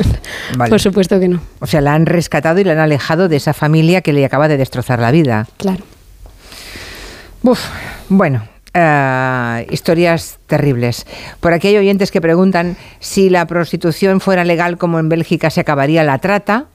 Por 0.68 0.80
supuesto 0.80 1.18
que 1.18 1.28
no. 1.28 1.40
O 1.60 1.66
sea, 1.66 1.80
la 1.80 1.94
han 1.94 2.06
rescatado 2.06 2.60
y 2.60 2.64
la 2.64 2.72
han 2.72 2.78
alejado 2.78 3.28
de 3.28 3.36
esa 3.36 3.52
familia 3.52 4.00
que 4.00 4.12
le 4.12 4.24
acaba 4.24 4.48
de 4.48 4.56
destrozar 4.56 5.00
la 5.00 5.10
vida. 5.10 5.46
Claro. 5.58 5.84
Uf, 7.42 7.60
bueno, 8.08 8.42
eh, 8.74 9.66
historias 9.70 10.38
terribles. 10.46 11.06
Por 11.40 11.52
aquí 11.52 11.68
hay 11.68 11.76
oyentes 11.78 12.10
que 12.10 12.20
preguntan 12.20 12.76
si 13.00 13.30
la 13.30 13.46
prostitución 13.46 14.20
fuera 14.20 14.44
legal 14.44 14.78
como 14.78 14.98
en 14.98 15.08
Bélgica 15.08 15.50
se 15.50 15.60
acabaría 15.60 16.04
la 16.04 16.18
trata. 16.18 16.66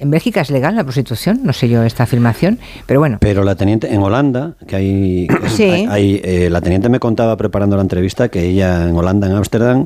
¿En 0.00 0.10
Bélgica 0.10 0.40
es 0.40 0.50
legal 0.50 0.74
la 0.76 0.82
prostitución? 0.82 1.40
No 1.44 1.52
sé 1.52 1.68
yo 1.68 1.82
esta 1.84 2.02
afirmación, 2.04 2.58
pero 2.86 3.00
bueno. 3.00 3.18
Pero 3.20 3.44
la 3.44 3.54
teniente, 3.54 3.92
en 3.94 4.02
Holanda, 4.02 4.54
que 4.66 4.76
hay, 4.76 5.28
Sí. 5.54 5.64
hay- 5.64 5.86
hay, 5.88 6.20
eh, 6.24 6.48
la 6.50 6.60
teniente 6.62 6.88
me 6.88 6.98
contaba 6.98 7.36
preparando 7.36 7.76
la 7.76 7.82
entrevista 7.82 8.28
que 8.30 8.44
ella 8.46 8.88
en 8.88 8.96
Holanda, 8.96 9.26
en 9.26 9.34
Ámsterdam, 9.34 9.84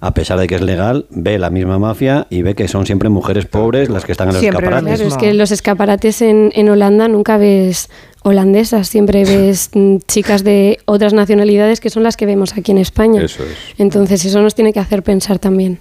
a 0.00 0.14
pesar 0.14 0.38
de 0.38 0.46
que 0.46 0.54
es 0.54 0.60
legal, 0.62 1.06
ve 1.10 1.38
la 1.40 1.50
misma 1.50 1.76
mafia 1.80 2.28
y 2.30 2.42
ve 2.42 2.54
que 2.54 2.68
son 2.68 2.86
siempre 2.86 3.08
mujeres 3.08 3.46
pobres 3.46 3.88
las 3.90 4.04
que 4.04 4.12
están 4.12 4.28
en 4.28 4.34
los 4.34 4.42
escaparates. 4.44 4.94
Claro, 4.94 5.08
es 5.08 5.16
que 5.16 5.30
en 5.30 5.38
los 5.38 5.50
escaparates 5.50 6.22
en, 6.22 6.52
en 6.54 6.68
Holanda 6.68 7.08
nunca 7.08 7.36
ves 7.36 7.90
holandesas, 8.22 8.86
siempre 8.88 9.24
ves 9.24 9.70
mm, 9.74 9.96
chicas 10.06 10.44
de 10.44 10.78
otras 10.84 11.14
nacionalidades 11.14 11.80
que 11.80 11.90
son 11.90 12.04
las 12.04 12.16
que 12.16 12.26
vemos 12.26 12.56
aquí 12.56 12.70
en 12.70 12.78
España. 12.78 13.22
Eso 13.24 13.42
es. 13.42 13.50
Entonces 13.78 14.24
eso 14.24 14.40
nos 14.40 14.54
tiene 14.54 14.72
que 14.72 14.78
hacer 14.78 15.02
pensar 15.02 15.40
también. 15.40 15.80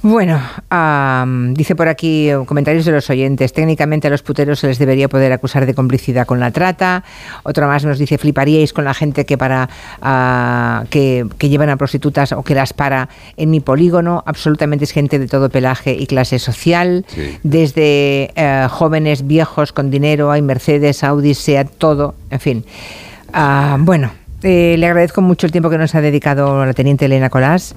Bueno, 0.00 0.40
am, 0.70 1.54
dice 1.54 1.74
por 1.74 1.88
aquí 1.88 2.30
eh, 2.30 2.38
comentarios 2.46 2.84
de 2.84 2.92
los 2.92 3.10
oyentes. 3.10 3.52
Técnicamente 3.52 4.06
a 4.06 4.10
los 4.10 4.22
puteros 4.22 4.60
se 4.60 4.68
les 4.68 4.78
debería 4.78 5.08
poder 5.08 5.32
acusar 5.32 5.66
de 5.66 5.74
complicidad 5.74 6.24
con 6.24 6.38
la 6.38 6.52
trata. 6.52 7.02
Otro 7.42 7.66
más 7.66 7.84
nos 7.84 7.98
dice 7.98 8.16
fliparíais 8.16 8.72
con 8.72 8.84
la 8.84 8.94
gente 8.94 9.26
que 9.26 9.36
para 9.36 9.68
ah, 10.00 10.84
que, 10.90 11.26
que 11.36 11.48
llevan 11.48 11.70
a 11.70 11.76
prostitutas 11.76 12.30
o 12.30 12.44
que 12.44 12.54
las 12.54 12.72
para 12.72 13.08
en 13.36 13.50
mi 13.50 13.58
polígono. 13.58 14.22
Absolutamente 14.24 14.84
es 14.84 14.92
gente 14.92 15.18
de 15.18 15.26
todo 15.26 15.50
pelaje 15.50 15.94
y 15.94 16.06
clase 16.06 16.38
social. 16.38 17.04
Desde 17.42 18.30
eh, 18.36 18.68
jóvenes, 18.70 19.26
viejos 19.26 19.72
con 19.72 19.90
dinero, 19.90 20.30
hay 20.30 20.42
Mercedes, 20.42 21.02
Audi, 21.02 21.34
Seat, 21.34 21.70
todo. 21.76 22.14
En 22.30 22.38
fin. 22.38 22.64
Ah, 23.32 23.76
bueno, 23.80 24.12
eh, 24.44 24.76
le 24.78 24.86
agradezco 24.86 25.22
mucho 25.22 25.46
el 25.46 25.52
tiempo 25.52 25.70
que 25.70 25.78
nos 25.78 25.96
ha 25.96 26.00
dedicado 26.00 26.64
la 26.64 26.72
teniente 26.72 27.06
Elena 27.06 27.30
Colás 27.30 27.74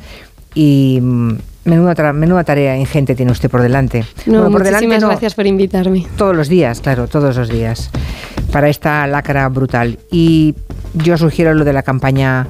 y 0.54 1.00
mm, 1.02 1.38
menuda, 1.66 1.94
tra- 1.96 2.14
menuda 2.14 2.44
tarea 2.44 2.78
ingente 2.78 3.16
tiene 3.16 3.32
usted 3.32 3.50
por 3.50 3.62
delante. 3.62 4.06
No, 4.26 4.42
Bueno, 4.42 4.52
por 4.52 4.62
muchísimas 4.62 4.82
delante 4.82 5.00
no, 5.02 5.08
gracias 5.10 5.36
por 5.36 5.48
invitarme. 5.48 6.08
todos 6.18 6.36
los 6.36 6.48
días, 6.50 6.82
claro, 6.82 7.08
todos 7.08 7.36
los 7.38 7.50
días, 7.50 7.90
para 8.52 8.70
esta 8.70 9.06
lacra 9.08 9.48
brutal. 9.50 10.00
Y 10.12 10.56
yo 10.94 11.18
sugiero 11.18 11.54
lo 11.54 11.64
de 11.66 11.74
la 11.74 11.84
campaña 11.84 12.48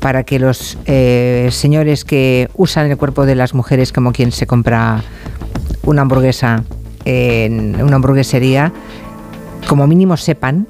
para 0.00 0.22
que 0.24 0.38
los 0.38 0.78
eh, 0.86 1.48
señores 1.52 2.04
que 2.04 2.48
usan 2.54 2.90
el 2.90 2.96
cuerpo 2.96 3.26
de 3.26 3.34
las 3.34 3.52
mujeres 3.54 3.92
como 3.92 4.12
quien 4.12 4.32
se 4.32 4.46
compra 4.46 5.02
una 5.82 6.02
hamburguesa 6.02 6.64
en 7.04 7.82
una 7.82 7.96
hamburguesería, 7.96 8.72
como 9.68 9.86
mínimo 9.86 10.16
sepan 10.16 10.66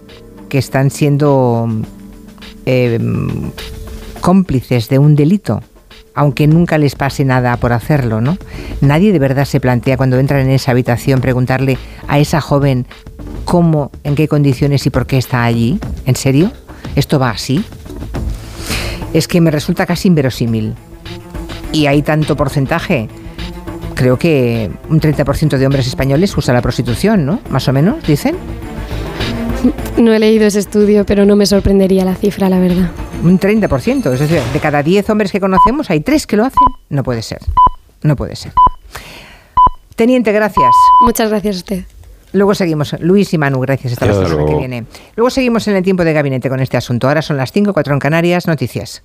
que 0.49 0.59
están 0.59 0.91
siendo 0.91 1.69
eh, 2.67 2.99
cómplices 4.21 4.89
de 4.89 4.99
un 4.99 5.15
delito, 5.17 5.63
aunque 6.21 6.47
nunca 6.47 6.77
les 6.77 6.97
pase 6.97 7.25
nada 7.25 7.57
por 7.57 7.73
hacerlo, 7.73 8.21
¿no? 8.21 8.37
Nadie 8.83 9.11
de 9.11 9.19
verdad 9.19 9.47
se 9.47 9.59
plantea 9.59 9.97
cuando 9.97 10.19
entran 10.19 10.43
en 10.43 10.51
esa 10.51 10.73
habitación 10.73 11.23
preguntarle 11.23 11.79
a 12.09 12.19
esa 12.19 12.43
joven 12.43 12.87
cómo, 13.47 13.91
en 14.05 14.17
qué 14.17 14.29
condiciones 14.29 14.85
y 14.85 14.91
por 14.91 15.07
qué 15.07 15.17
está 15.17 15.45
allí. 15.45 15.81
¿En 16.05 16.17
serio? 16.17 16.53
¿Esto 16.95 17.19
va 17.19 17.31
así? 17.31 17.65
Es 19.15 19.29
que 19.29 19.41
me 19.41 19.51
resulta 19.51 19.87
casi 19.87 20.09
inverosímil. 20.09 20.75
Y 21.73 21.87
hay 21.87 22.03
tanto 22.03 22.37
porcentaje. 22.37 23.09
Creo 23.95 24.19
que 24.19 24.71
un 24.91 25.01
30% 25.01 25.57
de 25.57 25.65
hombres 25.65 25.87
españoles 25.87 26.37
usa 26.37 26.53
la 26.53 26.61
prostitución, 26.61 27.25
¿no? 27.25 27.41
Más 27.49 27.67
o 27.67 27.73
menos, 27.73 28.07
dicen. 28.07 28.37
No 29.99 30.13
he 30.13 30.19
leído 30.19 30.47
ese 30.47 30.59
estudio, 30.59 31.05
pero 31.05 31.27
no 31.27 31.37
me 31.37 31.47
sorprendería 31.47 32.05
la 32.05 32.15
cifra, 32.15 32.49
la 32.49 32.59
verdad. 32.59 32.91
Un 33.23 33.39
30%, 33.39 34.13
es 34.13 34.21
decir, 34.21 34.41
de 34.41 34.61
cada 34.61 34.83
10 34.83 35.11
hombres 35.11 35.31
que 35.31 35.41
conocemos 35.41 35.91
hay 35.91 36.01
3 36.01 36.27
que 36.27 36.37
lo 36.37 36.45
hacen. 36.45 36.67
No 36.89 37.03
puede 37.03 37.23
ser. 37.23 37.41
No 38.03 38.17
puede 38.17 38.37
ser. 38.37 38.53
Teniente, 39.95 40.33
gracias. 40.33 40.71
Muchas 41.03 41.29
gracias 41.29 41.57
a 41.57 41.59
usted. 41.59 41.85
Luego 42.33 42.55
seguimos. 42.55 42.95
Luis 43.01 43.35
y 43.35 43.39
Manu, 43.39 43.61
gracias. 43.61 43.93
Hasta 43.95 44.07
la 44.07 44.15
semana 44.15 44.47
que 44.47 44.57
viene. 44.57 44.85
Luego 45.17 45.31
seguimos 45.31 45.67
en 45.69 45.77
el 45.77 45.83
tiempo 45.83 46.05
de 46.05 46.13
gabinete 46.13 46.49
con 46.49 46.61
este 46.61 46.77
asunto. 46.77 47.09
Ahora 47.09 47.23
son 47.23 47.37
las 47.37 47.53
5, 47.53 47.73
4 47.73 47.93
en 47.93 47.99
Canarias. 47.99 48.47
Noticias. 48.47 49.03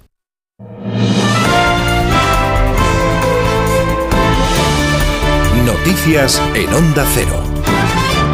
Noticias 5.65 6.41
en 6.53 6.73
Onda 6.73 7.05
Cero. 7.13 7.44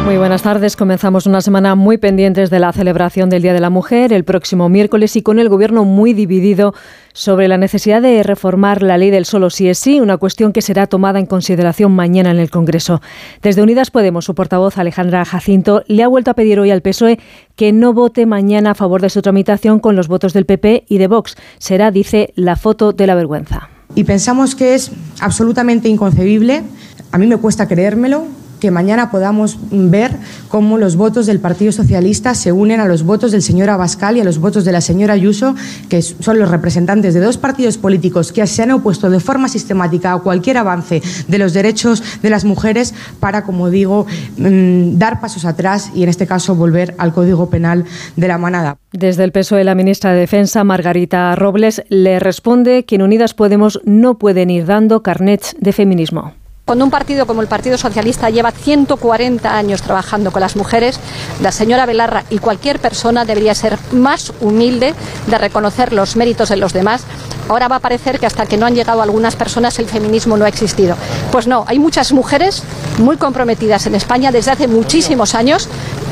Muy 0.04 0.16
buenas 0.16 0.42
tardes. 0.42 0.76
Comenzamos 0.76 1.26
una 1.26 1.40
semana 1.40 1.76
muy 1.76 1.96
pendientes 1.96 2.50
de 2.50 2.58
la 2.58 2.72
celebración 2.72 3.30
del 3.30 3.40
Día 3.40 3.52
de 3.52 3.60
la 3.60 3.70
Mujer 3.70 4.12
el 4.12 4.24
próximo 4.24 4.68
miércoles 4.68 5.14
y 5.14 5.22
con 5.22 5.38
el 5.38 5.48
Gobierno 5.48 5.84
muy 5.84 6.12
dividido 6.12 6.74
sobre 7.12 7.46
la 7.46 7.56
necesidad 7.56 8.02
de 8.02 8.20
reformar 8.24 8.82
la 8.82 8.98
ley 8.98 9.10
del 9.10 9.24
solo 9.24 9.48
sí 9.48 9.68
es 9.68 9.78
sí, 9.78 10.00
una 10.00 10.16
cuestión 10.16 10.52
que 10.52 10.60
será 10.60 10.88
tomada 10.88 11.20
en 11.20 11.26
consideración 11.26 11.92
mañana 11.92 12.32
en 12.32 12.40
el 12.40 12.50
Congreso. 12.50 13.00
Desde 13.42 13.62
Unidas 13.62 13.92
Podemos, 13.92 14.24
su 14.24 14.34
portavoz 14.34 14.76
Alejandra 14.76 15.24
Jacinto 15.24 15.84
le 15.86 16.02
ha 16.02 16.08
vuelto 16.08 16.32
a 16.32 16.34
pedir 16.34 16.58
hoy 16.58 16.72
al 16.72 16.82
PSOE 16.82 17.20
que 17.54 17.72
no 17.72 17.92
vote 17.92 18.26
mañana 18.26 18.72
a 18.72 18.74
favor 18.74 19.02
de 19.02 19.10
su 19.10 19.22
tramitación 19.22 19.78
con 19.78 19.94
los 19.94 20.08
votos 20.08 20.32
del 20.32 20.46
PP 20.46 20.84
y 20.88 20.98
de 20.98 21.06
Vox. 21.06 21.36
Será, 21.58 21.92
dice, 21.92 22.32
la 22.34 22.56
foto 22.56 22.92
de 22.92 23.06
la 23.06 23.14
vergüenza. 23.14 23.68
Y 23.94 24.02
pensamos 24.02 24.56
que 24.56 24.74
es 24.74 24.90
absolutamente 25.20 25.88
inconcebible, 25.88 26.64
a 27.12 27.18
mí 27.18 27.26
me 27.28 27.36
cuesta 27.36 27.68
creérmelo, 27.68 28.26
que 28.62 28.70
mañana 28.70 29.10
podamos 29.10 29.58
ver 29.72 30.12
cómo 30.48 30.78
los 30.78 30.94
votos 30.94 31.26
del 31.26 31.40
Partido 31.40 31.72
Socialista 31.72 32.32
se 32.36 32.52
unen 32.52 32.78
a 32.78 32.86
los 32.86 33.02
votos 33.02 33.32
del 33.32 33.42
señor 33.42 33.70
Abascal 33.70 34.16
y 34.16 34.20
a 34.20 34.24
los 34.24 34.38
votos 34.38 34.64
de 34.64 34.70
la 34.70 34.80
señora 34.80 35.14
Ayuso, 35.14 35.56
que 35.88 36.00
son 36.00 36.38
los 36.38 36.48
representantes 36.48 37.12
de 37.12 37.18
dos 37.18 37.38
partidos 37.38 37.76
políticos 37.76 38.30
que 38.30 38.46
se 38.46 38.62
han 38.62 38.70
opuesto 38.70 39.10
de 39.10 39.18
forma 39.18 39.48
sistemática 39.48 40.12
a 40.12 40.18
cualquier 40.20 40.58
avance 40.58 41.02
de 41.26 41.38
los 41.38 41.54
derechos 41.54 42.04
de 42.22 42.30
las 42.30 42.44
mujeres 42.44 42.94
para, 43.18 43.42
como 43.42 43.68
digo, 43.68 44.06
mm, 44.36 44.96
dar 44.96 45.20
pasos 45.20 45.44
atrás 45.44 45.90
y 45.92 46.04
en 46.04 46.08
este 46.08 46.28
caso 46.28 46.54
volver 46.54 46.94
al 46.98 47.12
Código 47.12 47.50
Penal 47.50 47.84
de 48.14 48.28
la 48.28 48.38
manada. 48.38 48.76
Desde 48.92 49.24
el 49.24 49.32
PSOE, 49.32 49.62
E, 49.62 49.64
la 49.64 49.74
ministra 49.74 50.12
de 50.12 50.20
Defensa, 50.20 50.62
Margarita 50.62 51.34
Robles, 51.34 51.82
le 51.88 52.20
responde 52.20 52.84
que 52.84 52.94
en 52.94 53.02
Unidas 53.02 53.34
Podemos 53.34 53.80
no 53.84 54.18
pueden 54.18 54.50
ir 54.50 54.66
dando 54.66 55.02
carnets 55.02 55.56
de 55.58 55.72
feminismo. 55.72 56.34
Cuando 56.64 56.84
un 56.84 56.92
partido 56.92 57.26
como 57.26 57.42
el 57.42 57.48
Partido 57.48 57.76
Socialista 57.76 58.30
lleva 58.30 58.52
140 58.52 59.52
años 59.52 59.82
trabajando 59.82 60.30
con 60.30 60.40
las 60.40 60.54
mujeres, 60.54 61.00
la 61.40 61.50
señora 61.50 61.86
Belarra 61.86 62.22
y 62.30 62.38
cualquier 62.38 62.78
persona 62.78 63.24
debería 63.24 63.54
ser 63.56 63.78
más 63.90 64.32
humilde 64.40 64.94
de 65.26 65.38
reconocer 65.38 65.92
los 65.92 66.14
méritos 66.14 66.50
de 66.50 66.56
los 66.56 66.72
demás. 66.72 67.02
Ahora 67.48 67.68
va 67.68 67.76
a 67.76 67.80
parecer 67.80 68.18
que 68.18 68.26
hasta 68.26 68.46
que 68.46 68.56
no 68.56 68.66
han 68.66 68.74
llegado 68.74 69.02
algunas 69.02 69.36
personas 69.36 69.78
el 69.78 69.86
feminismo 69.86 70.36
no 70.36 70.44
ha 70.44 70.48
existido. 70.48 70.96
Pues 71.30 71.46
no, 71.46 71.64
hay 71.66 71.78
muchas 71.78 72.12
mujeres 72.12 72.62
muy 72.98 73.16
comprometidas 73.16 73.86
en 73.86 73.94
España 73.94 74.32
desde 74.32 74.50
hace 74.50 74.68
muchísimos 74.68 75.34
años. 75.34 75.68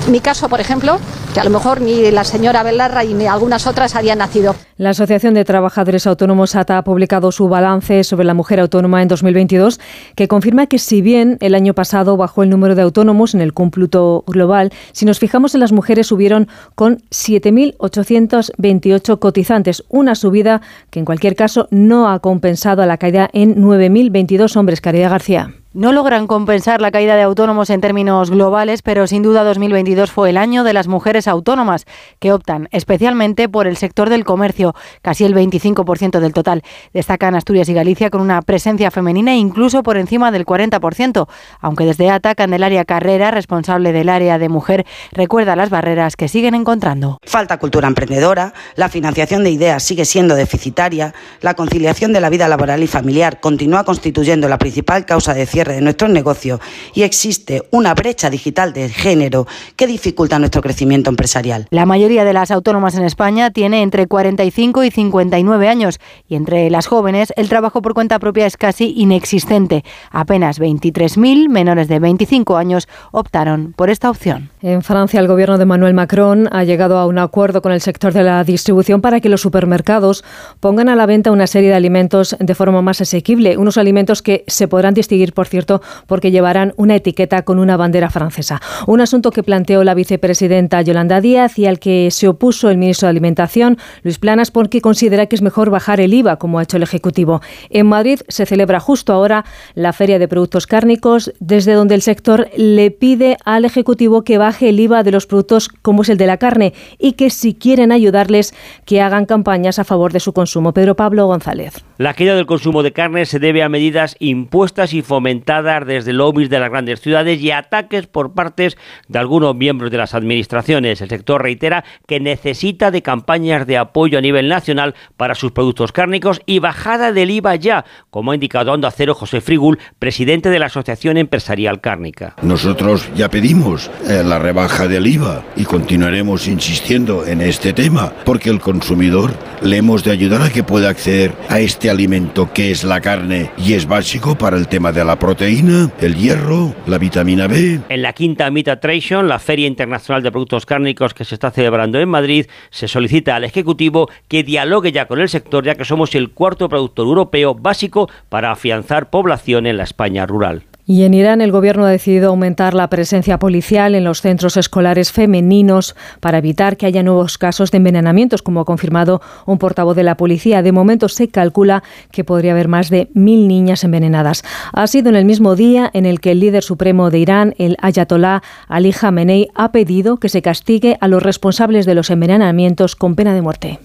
Mi 0.08 0.20
caso, 0.20 0.48
por 0.48 0.60
ejemplo, 0.60 0.98
que 1.34 1.40
a 1.40 1.44
lo 1.44 1.50
mejor 1.50 1.80
ni 1.80 2.10
la 2.10 2.24
señora 2.24 2.62
Belarra 2.62 3.04
ni 3.04 3.26
algunas 3.26 3.66
otras 3.66 3.94
habían 3.94 4.18
nacido. 4.18 4.54
La 4.76 4.90
Asociación 4.90 5.34
de 5.34 5.44
Trabajadores 5.44 6.06
Autónomos 6.06 6.56
ATA 6.56 6.78
ha 6.78 6.84
publicado 6.84 7.32
su 7.32 7.48
balance 7.48 8.02
sobre 8.02 8.24
la 8.24 8.32
mujer 8.32 8.60
autónoma 8.60 9.02
en 9.02 9.08
2022, 9.08 9.78
que 10.16 10.26
confirma 10.26 10.66
que 10.66 10.78
si 10.78 11.02
bien 11.02 11.36
el 11.40 11.54
año 11.54 11.74
pasado 11.74 12.16
bajó 12.16 12.42
el 12.42 12.50
número 12.50 12.74
de 12.74 12.82
autónomos 12.82 13.34
en 13.34 13.42
el 13.42 13.52
cómputo 13.52 14.24
global, 14.26 14.72
si 14.92 15.04
nos 15.04 15.18
fijamos 15.18 15.54
en 15.54 15.60
las 15.60 15.72
mujeres 15.72 16.06
subieron 16.06 16.48
con 16.74 17.02
7.828 17.10 19.18
cotizantes, 19.18 19.84
una 19.90 20.14
subida 20.14 20.62
que 20.88 20.98
en 20.98 21.04
cualquier 21.04 21.29
caso 21.34 21.68
no 21.70 22.08
ha 22.08 22.20
compensado 22.20 22.82
a 22.82 22.86
la 22.86 22.98
caída 22.98 23.28
en 23.32 23.56
9.022 23.56 24.56
hombres. 24.56 24.80
Caridad 24.80 25.10
García. 25.10 25.54
No 25.72 25.92
logran 25.92 26.26
compensar 26.26 26.80
la 26.80 26.90
caída 26.90 27.14
de 27.14 27.22
autónomos 27.22 27.70
en 27.70 27.80
términos 27.80 28.28
globales, 28.28 28.82
pero 28.82 29.06
sin 29.06 29.22
duda 29.22 29.44
2022 29.44 30.10
fue 30.10 30.30
el 30.30 30.36
año 30.36 30.64
de 30.64 30.72
las 30.72 30.88
mujeres 30.88 31.28
autónomas 31.28 31.86
que 32.18 32.32
optan 32.32 32.68
especialmente 32.72 33.48
por 33.48 33.68
el 33.68 33.76
sector 33.76 34.10
del 34.10 34.24
comercio, 34.24 34.74
casi 35.00 35.24
el 35.24 35.32
25% 35.32 36.18
del 36.18 36.32
total. 36.32 36.64
Destacan 36.92 37.36
Asturias 37.36 37.68
y 37.68 37.74
Galicia 37.74 38.10
con 38.10 38.20
una 38.20 38.42
presencia 38.42 38.90
femenina 38.90 39.36
incluso 39.36 39.84
por 39.84 39.96
encima 39.96 40.32
del 40.32 40.44
40%, 40.44 41.28
aunque 41.60 41.84
desde 41.84 42.10
ATA 42.10 42.34
Candelaria 42.34 42.84
Carrera, 42.84 43.30
responsable 43.30 43.92
del 43.92 44.08
área 44.08 44.40
de 44.40 44.48
mujer, 44.48 44.84
recuerda 45.12 45.54
las 45.54 45.70
barreras 45.70 46.16
que 46.16 46.26
siguen 46.26 46.56
encontrando. 46.56 47.18
Falta 47.24 47.60
cultura 47.60 47.86
emprendedora, 47.86 48.54
la 48.74 48.88
financiación 48.88 49.44
de 49.44 49.52
ideas 49.52 49.84
sigue 49.84 50.04
siendo 50.04 50.34
deficitaria, 50.34 51.14
la 51.42 51.54
conciliación 51.54 52.12
de 52.12 52.20
la 52.20 52.28
vida 52.28 52.48
laboral 52.48 52.82
y 52.82 52.88
familiar 52.88 53.38
continúa 53.38 53.84
constituyendo 53.84 54.48
la 54.48 54.58
principal 54.58 55.06
causa 55.06 55.32
de 55.32 55.46
cierre 55.46 55.59
de 55.68 55.80
nuestros 55.80 56.10
negocios 56.10 56.60
y 56.94 57.02
existe 57.02 57.62
una 57.70 57.94
brecha 57.94 58.30
digital 58.30 58.72
de 58.72 58.88
género 58.88 59.46
que 59.76 59.86
dificulta 59.86 60.38
nuestro 60.38 60.62
crecimiento 60.62 61.10
empresarial. 61.10 61.66
La 61.70 61.86
mayoría 61.86 62.24
de 62.24 62.32
las 62.32 62.50
autónomas 62.50 62.94
en 62.96 63.04
España 63.04 63.50
tiene 63.50 63.82
entre 63.82 64.06
45 64.06 64.84
y 64.84 64.90
59 64.90 65.68
años 65.68 66.00
y 66.28 66.34
entre 66.34 66.70
las 66.70 66.86
jóvenes 66.86 67.32
el 67.36 67.48
trabajo 67.48 67.82
por 67.82 67.94
cuenta 67.94 68.18
propia 68.18 68.46
es 68.46 68.56
casi 68.56 68.94
inexistente. 68.96 69.84
Apenas 70.10 70.60
23.000 70.60 71.48
menores 71.48 71.88
de 71.88 71.98
25 71.98 72.56
años 72.56 72.88
optaron 73.12 73.72
por 73.76 73.90
esta 73.90 74.10
opción. 74.10 74.50
En 74.62 74.82
Francia, 74.82 75.20
el 75.20 75.28
gobierno 75.28 75.58
de 75.58 75.64
Manuel 75.64 75.94
Macron 75.94 76.48
ha 76.52 76.64
llegado 76.64 76.98
a 76.98 77.06
un 77.06 77.18
acuerdo 77.18 77.62
con 77.62 77.72
el 77.72 77.80
sector 77.80 78.12
de 78.12 78.22
la 78.22 78.44
distribución 78.44 79.00
para 79.00 79.20
que 79.20 79.28
los 79.28 79.40
supermercados 79.40 80.24
pongan 80.60 80.88
a 80.88 80.96
la 80.96 81.06
venta 81.06 81.30
una 81.30 81.46
serie 81.46 81.70
de 81.70 81.74
alimentos 81.74 82.36
de 82.38 82.54
forma 82.54 82.82
más 82.82 83.00
asequible. 83.00 83.56
Unos 83.56 83.78
alimentos 83.78 84.22
que 84.22 84.44
se 84.46 84.68
podrán 84.68 84.94
distinguir, 84.94 85.32
por 85.32 85.46
cierto, 85.50 85.82
porque 86.06 86.30
llevarán 86.30 86.72
una 86.76 86.96
etiqueta 86.96 87.42
con 87.42 87.58
una 87.58 87.76
bandera 87.76 88.08
francesa. 88.08 88.60
Un 88.86 89.00
asunto 89.00 89.30
que 89.30 89.42
planteó 89.42 89.84
la 89.84 89.94
vicepresidenta 89.94 90.80
Yolanda 90.80 91.20
Díaz 91.20 91.58
y 91.58 91.66
al 91.66 91.78
que 91.78 92.10
se 92.10 92.28
opuso 92.28 92.70
el 92.70 92.78
ministro 92.78 93.06
de 93.06 93.10
Alimentación, 93.10 93.76
Luis 94.02 94.18
Planas, 94.18 94.50
porque 94.50 94.80
considera 94.80 95.26
que 95.26 95.36
es 95.36 95.42
mejor 95.42 95.70
bajar 95.70 96.00
el 96.00 96.14
IVA, 96.14 96.36
como 96.36 96.58
ha 96.58 96.62
hecho 96.62 96.78
el 96.78 96.82
Ejecutivo. 96.82 97.42
En 97.68 97.86
Madrid 97.86 98.20
se 98.28 98.46
celebra 98.46 98.80
justo 98.80 99.12
ahora 99.12 99.44
la 99.74 99.92
Feria 99.92 100.18
de 100.18 100.28
Productos 100.28 100.66
Cárnicos, 100.66 101.32
desde 101.40 101.74
donde 101.74 101.94
el 101.94 102.02
sector 102.02 102.48
le 102.56 102.90
pide 102.90 103.36
al 103.44 103.64
Ejecutivo 103.64 104.22
que 104.22 104.38
baje 104.38 104.68
el 104.68 104.80
IVA 104.80 105.02
de 105.02 105.10
los 105.10 105.26
productos 105.26 105.68
como 105.68 106.02
es 106.02 106.08
el 106.08 106.16
de 106.16 106.26
la 106.26 106.38
carne 106.38 106.72
y 106.98 107.12
que 107.12 107.30
si 107.30 107.54
quieren 107.54 107.92
ayudarles, 107.92 108.54
que 108.84 109.00
hagan 109.00 109.26
campañas 109.26 109.78
a 109.78 109.84
favor 109.84 110.12
de 110.12 110.20
su 110.20 110.32
consumo. 110.32 110.72
Pedro 110.72 110.94
Pablo 110.94 111.26
González. 111.26 111.84
La 111.98 112.14
caída 112.14 112.34
del 112.34 112.46
consumo 112.46 112.82
de 112.82 112.92
carne 112.92 113.26
se 113.26 113.38
debe 113.38 113.62
a 113.62 113.68
medidas 113.68 114.16
impuestas 114.20 114.94
y 114.94 115.02
fomentadas 115.02 115.39
desde 115.86 116.12
lobbies 116.12 116.50
de 116.50 116.60
las 116.60 116.70
grandes 116.70 117.00
ciudades 117.00 117.40
y 117.40 117.50
ataques 117.50 118.06
por 118.06 118.34
partes 118.34 118.76
de 119.08 119.18
algunos 119.18 119.54
miembros 119.56 119.90
de 119.90 119.98
las 119.98 120.14
administraciones. 120.14 121.00
El 121.00 121.08
sector 121.08 121.42
reitera 121.42 121.84
que 122.06 122.20
necesita 122.20 122.90
de 122.90 123.02
campañas 123.02 123.66
de 123.66 123.78
apoyo 123.78 124.18
a 124.18 124.20
nivel 124.20 124.48
nacional 124.48 124.94
para 125.16 125.34
sus 125.34 125.52
productos 125.52 125.92
cárnicos 125.92 126.40
y 126.46 126.58
bajada 126.58 127.12
del 127.12 127.30
IVA 127.30 127.56
ya, 127.56 127.84
como 128.10 128.30
ha 128.30 128.34
indicado 128.34 128.72
Onda 128.72 128.90
Cero 128.90 129.14
José 129.14 129.40
Frigul, 129.40 129.78
presidente 129.98 130.50
de 130.50 130.58
la 130.58 130.66
Asociación 130.66 131.16
Empresarial 131.16 131.80
Cárnica. 131.80 132.36
Nosotros 132.42 133.08
ya 133.14 133.28
pedimos 133.28 133.90
eh, 134.08 134.22
la 134.24 134.38
rebaja 134.38 134.88
del 134.88 135.06
IVA 135.06 135.44
y 135.56 135.64
continuaremos 135.64 136.46
insistiendo 136.46 137.26
en 137.26 137.40
este 137.40 137.72
tema 137.72 138.12
porque 138.24 138.50
el 138.50 138.60
consumidor 138.60 139.32
le 139.62 139.76
hemos 139.76 140.04
de 140.04 140.12
ayudar 140.12 140.42
a 140.42 140.50
que 140.50 140.62
pueda 140.62 140.88
acceder 140.88 141.32
a 141.48 141.60
este 141.60 141.90
alimento 141.90 142.52
que 142.52 142.70
es 142.70 142.84
la 142.84 143.00
carne 143.00 143.50
y 143.58 143.74
es 143.74 143.86
básico 143.86 144.36
para 144.36 144.56
el 144.56 144.68
tema 144.68 144.92
de 144.92 145.04
la 145.04 145.18
proteína, 145.30 145.92
el 146.00 146.16
hierro, 146.16 146.74
la 146.88 146.98
vitamina 146.98 147.46
B. 147.46 147.78
En 147.88 148.02
la 148.02 148.12
quinta 148.14 148.50
Meat 148.50 148.80
Trade, 148.80 149.22
la 149.22 149.38
Feria 149.38 149.68
Internacional 149.68 150.24
de 150.24 150.32
Productos 150.32 150.66
Cárnicos 150.66 151.14
que 151.14 151.24
se 151.24 151.36
está 151.36 151.52
celebrando 151.52 152.00
en 152.00 152.08
Madrid, 152.08 152.46
se 152.70 152.88
solicita 152.88 153.36
al 153.36 153.44
Ejecutivo 153.44 154.10
que 154.26 154.42
dialogue 154.42 154.90
ya 154.90 155.06
con 155.06 155.20
el 155.20 155.28
sector, 155.28 155.64
ya 155.64 155.76
que 155.76 155.84
somos 155.84 156.16
el 156.16 156.30
cuarto 156.30 156.68
productor 156.68 157.06
europeo 157.06 157.54
básico 157.54 158.10
para 158.28 158.50
afianzar 158.50 159.10
población 159.10 159.68
en 159.68 159.76
la 159.76 159.84
España 159.84 160.26
rural. 160.26 160.64
Y 160.90 161.04
en 161.04 161.14
Irán 161.14 161.40
el 161.40 161.52
gobierno 161.52 161.84
ha 161.84 161.88
decidido 161.88 162.30
aumentar 162.30 162.74
la 162.74 162.90
presencia 162.90 163.38
policial 163.38 163.94
en 163.94 164.02
los 164.02 164.22
centros 164.22 164.56
escolares 164.56 165.12
femeninos 165.12 165.94
para 166.18 166.38
evitar 166.38 166.76
que 166.76 166.84
haya 166.84 167.04
nuevos 167.04 167.38
casos 167.38 167.70
de 167.70 167.76
envenenamientos, 167.76 168.42
como 168.42 168.58
ha 168.58 168.64
confirmado 168.64 169.22
un 169.46 169.58
portavoz 169.58 169.94
de 169.94 170.02
la 170.02 170.16
policía. 170.16 170.62
De 170.62 170.72
momento 170.72 171.08
se 171.08 171.28
calcula 171.28 171.84
que 172.10 172.24
podría 172.24 172.50
haber 172.50 172.66
más 172.66 172.90
de 172.90 173.08
mil 173.14 173.46
niñas 173.46 173.84
envenenadas. 173.84 174.42
Ha 174.72 174.88
sido 174.88 175.10
en 175.10 175.14
el 175.14 175.26
mismo 175.26 175.54
día 175.54 175.88
en 175.94 176.06
el 176.06 176.18
que 176.18 176.32
el 176.32 176.40
líder 176.40 176.64
supremo 176.64 177.10
de 177.10 177.20
Irán, 177.20 177.54
el 177.58 177.76
ayatolá 177.80 178.42
Ali 178.66 178.92
Khamenei, 178.92 179.46
ha 179.54 179.70
pedido 179.70 180.16
que 180.16 180.28
se 180.28 180.42
castigue 180.42 180.98
a 181.00 181.06
los 181.06 181.22
responsables 181.22 181.86
de 181.86 181.94
los 181.94 182.10
envenenamientos 182.10 182.96
con 182.96 183.14
pena 183.14 183.32
de 183.32 183.42
muerte. 183.42 183.78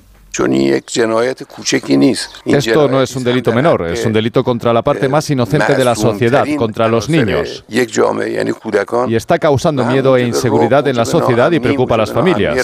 Esto 2.45 2.87
no 2.87 3.01
es 3.01 3.15
un 3.15 3.23
delito 3.23 3.51
menor, 3.51 3.87
es 3.87 4.05
un 4.05 4.13
delito 4.13 4.43
contra 4.43 4.73
la 4.73 4.81
parte 4.81 5.07
más 5.07 5.29
inocente 5.29 5.75
de 5.75 5.85
la 5.85 5.95
sociedad, 5.95 6.45
contra 6.57 6.87
los 6.87 7.09
niños. 7.09 7.63
Y 7.67 9.15
está 9.15 9.39
causando 9.39 9.85
miedo 9.85 10.17
e 10.17 10.23
inseguridad 10.23 10.87
en 10.87 10.95
la 10.97 11.05
sociedad 11.05 11.51
y 11.51 11.59
preocupa 11.59 11.95
a 11.95 11.99
las 11.99 12.11
familias. 12.11 12.55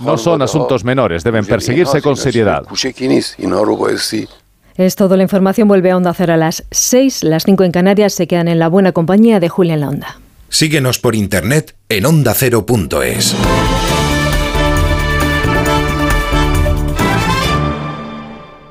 No 0.00 0.18
son 0.18 0.42
asuntos 0.42 0.84
menores, 0.84 1.24
deben 1.24 1.46
perseguirse 1.46 2.02
con 2.02 2.16
seriedad. 2.16 2.64
Es 4.74 4.96
todo, 4.96 5.16
la 5.16 5.22
información 5.22 5.68
vuelve 5.68 5.90
a 5.90 5.96
Onda 5.96 6.14
Cero 6.14 6.32
a 6.32 6.36
las 6.38 6.64
6, 6.70 7.24
las 7.24 7.44
5 7.44 7.64
en 7.64 7.72
Canarias 7.72 8.14
se 8.14 8.26
quedan 8.26 8.48
en 8.48 8.58
la 8.58 8.68
buena 8.68 8.92
compañía 8.92 9.38
de 9.38 9.50
Julia 9.50 9.74
en 9.74 9.80
la 9.80 9.88
Onda. 9.88 10.18
Síguenos 10.48 10.98
por 10.98 11.14
internet 11.14 11.74
en 11.88 12.06
ondacero.es. 12.06 13.34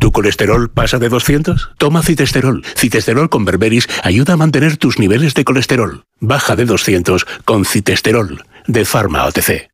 ¿Tu 0.00 0.12
colesterol 0.12 0.70
pasa 0.70 0.98
de 0.98 1.10
200? 1.10 1.72
Toma 1.76 2.02
citesterol. 2.02 2.64
Citesterol 2.74 3.28
con 3.28 3.44
berberis 3.44 3.86
ayuda 4.02 4.32
a 4.32 4.36
mantener 4.38 4.78
tus 4.78 4.98
niveles 4.98 5.34
de 5.34 5.44
colesterol. 5.44 6.04
Baja 6.20 6.56
de 6.56 6.64
200 6.64 7.26
con 7.44 7.66
citesterol 7.66 8.42
de 8.66 8.84
Pharma 8.86 9.26
OTC. 9.26 9.68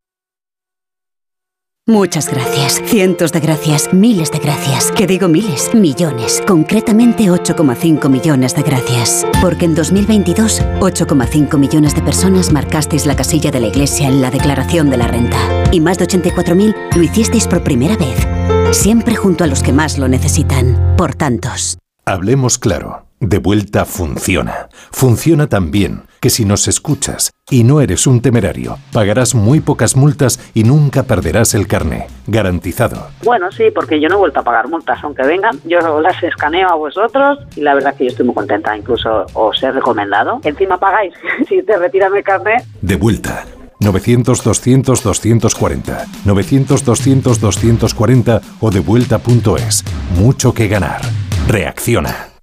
Muchas 1.88 2.28
gracias, 2.28 2.82
cientos 2.84 3.30
de 3.30 3.38
gracias, 3.38 3.94
miles 3.94 4.32
de 4.32 4.40
gracias. 4.40 4.90
Que 4.90 5.06
digo 5.06 5.28
miles, 5.28 5.72
millones. 5.72 6.42
Concretamente 6.44 7.26
8,5 7.26 8.08
millones 8.08 8.56
de 8.56 8.62
gracias. 8.62 9.24
Porque 9.40 9.66
en 9.66 9.76
2022, 9.76 10.62
8,5 10.80 11.56
millones 11.56 11.94
de 11.94 12.02
personas 12.02 12.50
marcasteis 12.50 13.06
la 13.06 13.14
casilla 13.14 13.52
de 13.52 13.60
la 13.60 13.68
Iglesia 13.68 14.08
en 14.08 14.20
la 14.20 14.32
declaración 14.32 14.90
de 14.90 14.96
la 14.96 15.06
renta. 15.06 15.38
Y 15.70 15.78
más 15.78 15.98
de 15.98 16.08
84.000 16.08 16.96
lo 16.96 17.02
hicisteis 17.04 17.46
por 17.46 17.62
primera 17.62 17.96
vez. 17.96 18.55
Siempre 18.72 19.14
junto 19.14 19.44
a 19.44 19.46
los 19.46 19.62
que 19.62 19.72
más 19.72 19.98
lo 19.98 20.08
necesitan. 20.08 20.94
Por 20.96 21.14
tantos. 21.14 21.78
Hablemos 22.04 22.58
claro. 22.58 23.04
De 23.20 23.38
vuelta 23.38 23.84
funciona. 23.86 24.68
Funciona 24.90 25.46
tan 25.46 25.70
bien 25.70 26.02
que 26.20 26.28
si 26.28 26.44
nos 26.44 26.68
escuchas 26.68 27.30
y 27.50 27.64
no 27.64 27.80
eres 27.80 28.06
un 28.06 28.20
temerario, 28.20 28.76
pagarás 28.92 29.34
muy 29.34 29.60
pocas 29.60 29.96
multas 29.96 30.38
y 30.52 30.64
nunca 30.64 31.04
perderás 31.04 31.54
el 31.54 31.66
carné. 31.66 32.08
Garantizado. 32.26 33.08
Bueno, 33.24 33.50
sí, 33.50 33.70
porque 33.74 34.00
yo 34.00 34.08
no 34.08 34.16
he 34.16 34.18
vuelto 34.18 34.40
a 34.40 34.42
pagar 34.42 34.68
multas, 34.68 35.02
aunque 35.02 35.22
vengan, 35.22 35.58
yo 35.64 36.00
las 36.00 36.22
escaneo 36.22 36.68
a 36.68 36.74
vosotros 36.74 37.38
y 37.56 37.62
la 37.62 37.74
verdad 37.74 37.94
que 37.96 38.04
yo 38.04 38.10
estoy 38.10 38.26
muy 38.26 38.34
contenta, 38.34 38.76
incluso 38.76 39.26
os 39.32 39.62
he 39.62 39.70
recomendado. 39.72 40.40
Encima 40.44 40.78
pagáis 40.78 41.14
si 41.48 41.62
te 41.62 41.78
retiran 41.78 42.14
el 42.14 42.22
carné. 42.22 42.56
De 42.82 42.96
vuelta. 42.96 43.46
900-200-240. 43.80 46.06
900-200-240 46.24 48.40
o 48.60 48.70
devuelta.es. 48.70 49.84
Mucho 50.18 50.54
que 50.54 50.68
ganar. 50.68 51.00
Reacciona. 51.48 52.36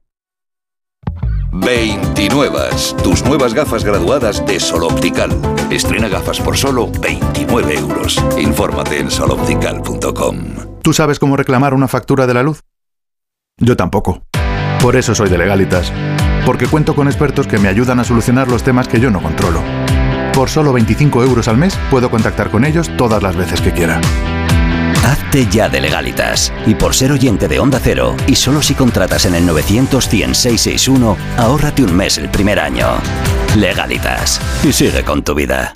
29. 1.54 2.60
Tus 3.04 3.24
nuevas 3.24 3.54
gafas 3.54 3.84
graduadas 3.84 4.44
de 4.46 4.60
Sol 4.60 4.84
Optical. 4.84 5.30
Estrena 5.70 6.08
gafas 6.08 6.40
por 6.40 6.58
solo 6.58 6.90
29 7.00 7.78
euros. 7.78 8.24
Infórmate 8.40 9.00
en 9.00 9.12
soloptical.com. 9.12 10.38
¿Tú 10.82 10.94
sabes 10.94 11.20
cómo 11.20 11.38
reclamar 11.38 11.76
una 11.76 11.88
factura 11.88 12.26
de 12.26 12.34
la 12.34 12.44
luz? 12.44 12.62
Yo 13.58 13.78
tampoco. 13.78 14.24
Por 14.82 14.96
eso 14.96 15.14
soy 15.14 15.30
de 15.30 15.38
legalitas. 15.38 15.94
Porque 16.46 16.68
cuento 16.68 16.96
con 16.96 17.08
expertos 17.08 17.46
que 17.46 17.60
me 17.60 17.70
ayudan 17.70 18.00
a 18.00 18.04
solucionar 18.04 18.48
los 18.48 18.64
temas 18.64 18.88
que 18.88 19.00
yo 19.00 19.12
no 19.12 19.22
controlo. 19.22 19.62
Por 20.34 20.50
solo 20.50 20.74
25 20.74 21.24
euros 21.24 21.48
al 21.48 21.58
mes 21.58 21.78
puedo 21.92 22.10
contactar 22.10 22.50
con 22.50 22.66
ellos 22.66 22.90
todas 22.98 23.22
las 23.22 23.36
veces 23.36 23.62
que 23.62 23.72
quiera. 23.72 24.02
Hazte 25.06 25.48
ya 25.52 25.70
de 25.70 25.82
legalitas. 25.82 26.52
Y 26.66 26.76
por 26.76 26.96
ser 26.96 27.12
oyente 27.12 27.48
de 27.48 27.60
Onda 27.60 27.80
Cero, 27.82 28.16
y 28.26 28.36
solo 28.36 28.62
si 28.62 28.74
contratas 28.74 29.26
en 29.26 29.36
el 29.36 29.46
900 29.46 30.08
100 30.08 30.34
ahórrate 31.38 31.84
un 31.84 31.96
mes 31.96 32.18
el 32.18 32.30
primer 32.30 32.60
año. 32.60 32.88
Legalitas. 33.58 34.42
Y 34.64 34.74
sigue 34.74 35.04
con 35.04 35.24
tu 35.24 35.36
vida. 35.36 35.76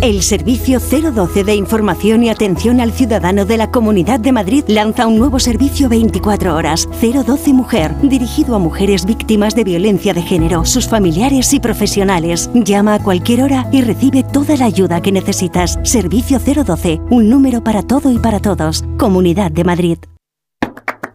El 0.00 0.22
Servicio 0.22 0.80
012 0.80 1.44
de 1.44 1.54
Información 1.54 2.24
y 2.24 2.30
Atención 2.30 2.80
al 2.80 2.92
Ciudadano 2.92 3.44
de 3.44 3.56
la 3.56 3.70
Comunidad 3.70 4.18
de 4.18 4.32
Madrid 4.32 4.64
lanza 4.66 5.06
un 5.06 5.18
nuevo 5.18 5.38
servicio 5.38 5.88
24 5.88 6.56
horas, 6.56 6.88
012 7.00 7.52
Mujer, 7.52 7.94
dirigido 8.02 8.56
a 8.56 8.58
mujeres 8.58 9.04
víctimas 9.04 9.54
de 9.54 9.64
violencia 9.64 10.14
de 10.14 10.22
género, 10.22 10.64
sus 10.64 10.88
familiares 10.88 11.52
y 11.52 11.60
profesionales. 11.60 12.50
Llama 12.54 12.94
a 12.94 13.02
cualquier 13.02 13.42
hora 13.42 13.68
y 13.70 13.82
recibe 13.82 14.22
toda 14.24 14.56
la 14.56 14.64
ayuda 14.64 15.02
que 15.02 15.12
necesitas. 15.12 15.78
Servicio 15.84 16.38
012, 16.40 17.00
un 17.10 17.28
número 17.28 17.62
para 17.62 17.82
todo 17.82 18.10
y 18.10 18.18
para 18.18 18.40
todos. 18.40 18.84
Comunidad 18.98 19.52
de 19.52 19.64
Madrid. 19.64 19.98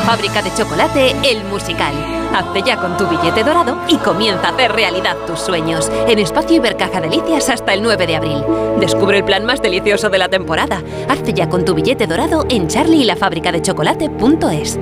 fábrica 0.00 0.42
de 0.42 0.52
chocolate, 0.54 1.14
el 1.24 1.44
musical. 1.44 1.94
Hazte 2.34 2.62
ya 2.62 2.76
con 2.76 2.96
tu 2.96 3.08
billete 3.08 3.42
dorado 3.42 3.80
y 3.88 3.96
comienza 3.96 4.48
a 4.48 4.52
hacer 4.52 4.72
realidad 4.72 5.16
tus 5.26 5.40
sueños. 5.40 5.90
En 6.06 6.18
Espacio 6.18 6.56
Ibercaja 6.56 7.00
Delicias 7.00 7.48
hasta 7.48 7.74
el 7.74 7.82
9 7.82 8.06
de 8.06 8.16
abril. 8.16 8.44
Descubre 8.78 9.18
el 9.18 9.24
plan 9.24 9.44
más 9.44 9.62
delicioso 9.62 10.10
de 10.10 10.18
la 10.18 10.28
temporada. 10.28 10.82
Hazte 11.08 11.32
ya 11.32 11.48
con 11.48 11.64
tu 11.64 11.74
billete 11.74 12.06
dorado 12.06 12.46
en 12.48 12.68
chocolate.es. 12.68 14.78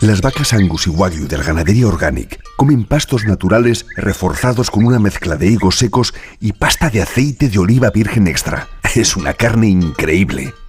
Las 0.00 0.20
vacas 0.20 0.52
Angus 0.52 0.86
y 0.86 0.90
Wagyu 0.90 1.26
del 1.26 1.42
Ganadería 1.42 1.88
Organic 1.88 2.40
comen 2.56 2.84
pastos 2.84 3.24
naturales 3.24 3.84
reforzados 3.96 4.70
con 4.70 4.84
una 4.84 5.00
mezcla 5.00 5.34
de 5.34 5.48
higos 5.48 5.76
secos 5.76 6.14
y 6.38 6.52
pasta 6.52 6.88
de 6.88 7.02
aceite 7.02 7.48
de 7.48 7.58
oliva 7.58 7.90
virgen 7.90 8.28
extra. 8.28 8.68
Es 8.94 9.16
una 9.16 9.34
carne 9.34 9.68
increíble. 9.68 10.54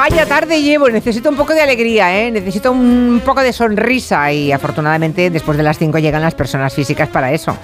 Vaya 0.00 0.24
tarde 0.24 0.62
llevo, 0.62 0.88
necesito 0.88 1.28
un 1.28 1.36
poco 1.36 1.52
de 1.52 1.60
alegría, 1.60 2.18
¿eh? 2.18 2.30
necesito 2.30 2.72
un 2.72 3.20
poco 3.22 3.42
de 3.42 3.52
sonrisa 3.52 4.32
y 4.32 4.50
afortunadamente 4.50 5.28
después 5.28 5.58
de 5.58 5.62
las 5.62 5.76
5 5.76 5.98
llegan 5.98 6.22
las 6.22 6.34
personas 6.34 6.72
físicas 6.72 7.10
para 7.10 7.30
eso. 7.32 7.54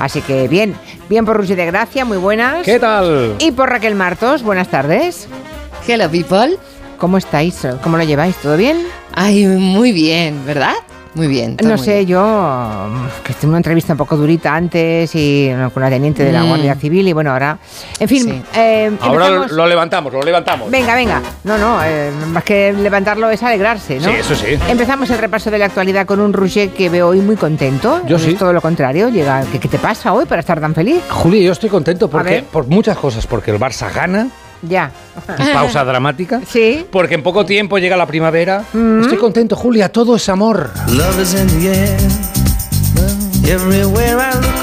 Así 0.00 0.20
que 0.20 0.48
bien, 0.48 0.74
bien 1.08 1.24
por 1.24 1.36
Rusi 1.36 1.54
de 1.54 1.66
Gracia, 1.66 2.04
muy 2.04 2.16
buenas. 2.16 2.64
¿Qué 2.64 2.80
tal? 2.80 3.36
Y 3.38 3.52
por 3.52 3.70
Raquel 3.70 3.94
Martos, 3.94 4.42
buenas 4.42 4.66
tardes. 4.66 5.28
Hello 5.86 6.10
people. 6.10 6.58
¿Cómo 6.98 7.16
estáis? 7.16 7.64
¿Cómo 7.84 7.96
lo 7.96 8.02
lleváis? 8.02 8.34
¿Todo 8.38 8.56
bien? 8.56 8.84
Ay, 9.14 9.46
muy 9.46 9.92
bien, 9.92 10.44
¿verdad? 10.44 10.74
Muy 11.14 11.28
bien. 11.28 11.56
No 11.62 11.78
sé, 11.78 12.04
yo 12.06 12.88
que 13.22 13.32
estuve 13.32 13.44
en 13.44 13.48
una 13.50 13.58
entrevista 13.58 13.92
un 13.92 13.98
poco 13.98 14.16
durita 14.16 14.54
antes 14.54 15.10
y 15.14 15.48
con 15.72 15.82
una 15.82 15.88
teniente 15.90 16.24
de 16.24 16.32
la 16.32 16.42
Mm. 16.42 16.48
Guardia 16.48 16.74
Civil 16.74 17.06
y 17.06 17.12
bueno, 17.12 17.30
ahora, 17.32 17.56
en 18.00 18.08
fin. 18.08 18.44
eh, 18.54 18.90
Ahora 19.00 19.28
lo 19.48 19.66
levantamos, 19.66 20.12
lo 20.12 20.22
levantamos. 20.22 20.70
Venga, 20.70 20.94
venga. 20.94 21.22
No, 21.44 21.56
no, 21.56 21.78
eh, 21.84 22.10
más 22.28 22.42
que 22.42 22.72
levantarlo 22.72 23.30
es 23.30 23.42
alegrarse, 23.42 24.00
¿no? 24.00 24.08
Sí, 24.08 24.14
eso 24.18 24.34
sí. 24.34 24.58
Empezamos 24.68 25.08
el 25.10 25.18
repaso 25.18 25.50
de 25.50 25.58
la 25.58 25.66
actualidad 25.66 26.04
con 26.06 26.18
un 26.20 26.32
Roger 26.32 26.70
que 26.70 26.88
veo 26.88 27.08
hoy 27.08 27.20
muy 27.20 27.36
contento. 27.36 28.00
Yo 28.06 28.16
Es 28.16 28.22
sí. 28.22 28.34
todo 28.34 28.52
lo 28.52 28.60
contrario. 28.60 29.08
Llega, 29.08 29.44
¿qué, 29.52 29.60
qué 29.60 29.68
te 29.68 29.78
pasa 29.78 30.12
hoy 30.12 30.24
para 30.26 30.40
estar 30.40 30.60
tan 30.60 30.74
feliz? 30.74 31.00
Juli, 31.10 31.44
yo 31.44 31.52
estoy 31.52 31.70
contento 31.70 32.08
porque 32.10 32.44
por 32.50 32.66
muchas 32.66 32.96
cosas, 32.98 33.26
porque 33.26 33.50
el 33.52 33.60
Barça 33.60 33.92
gana, 33.94 34.28
Ya. 34.68 34.90
pausa 35.52 35.84
dramática. 35.84 36.40
Sí. 36.46 36.86
Porque 36.90 37.14
en 37.14 37.22
poco 37.22 37.44
tiempo 37.44 37.78
llega 37.78 37.96
la 37.96 38.06
primavera. 38.06 38.64
Mm. 38.72 39.02
Estoy 39.02 39.18
contento, 39.18 39.56
Julia, 39.56 39.88
todo 39.88 40.16
es 40.16 40.28
amor. 40.28 40.70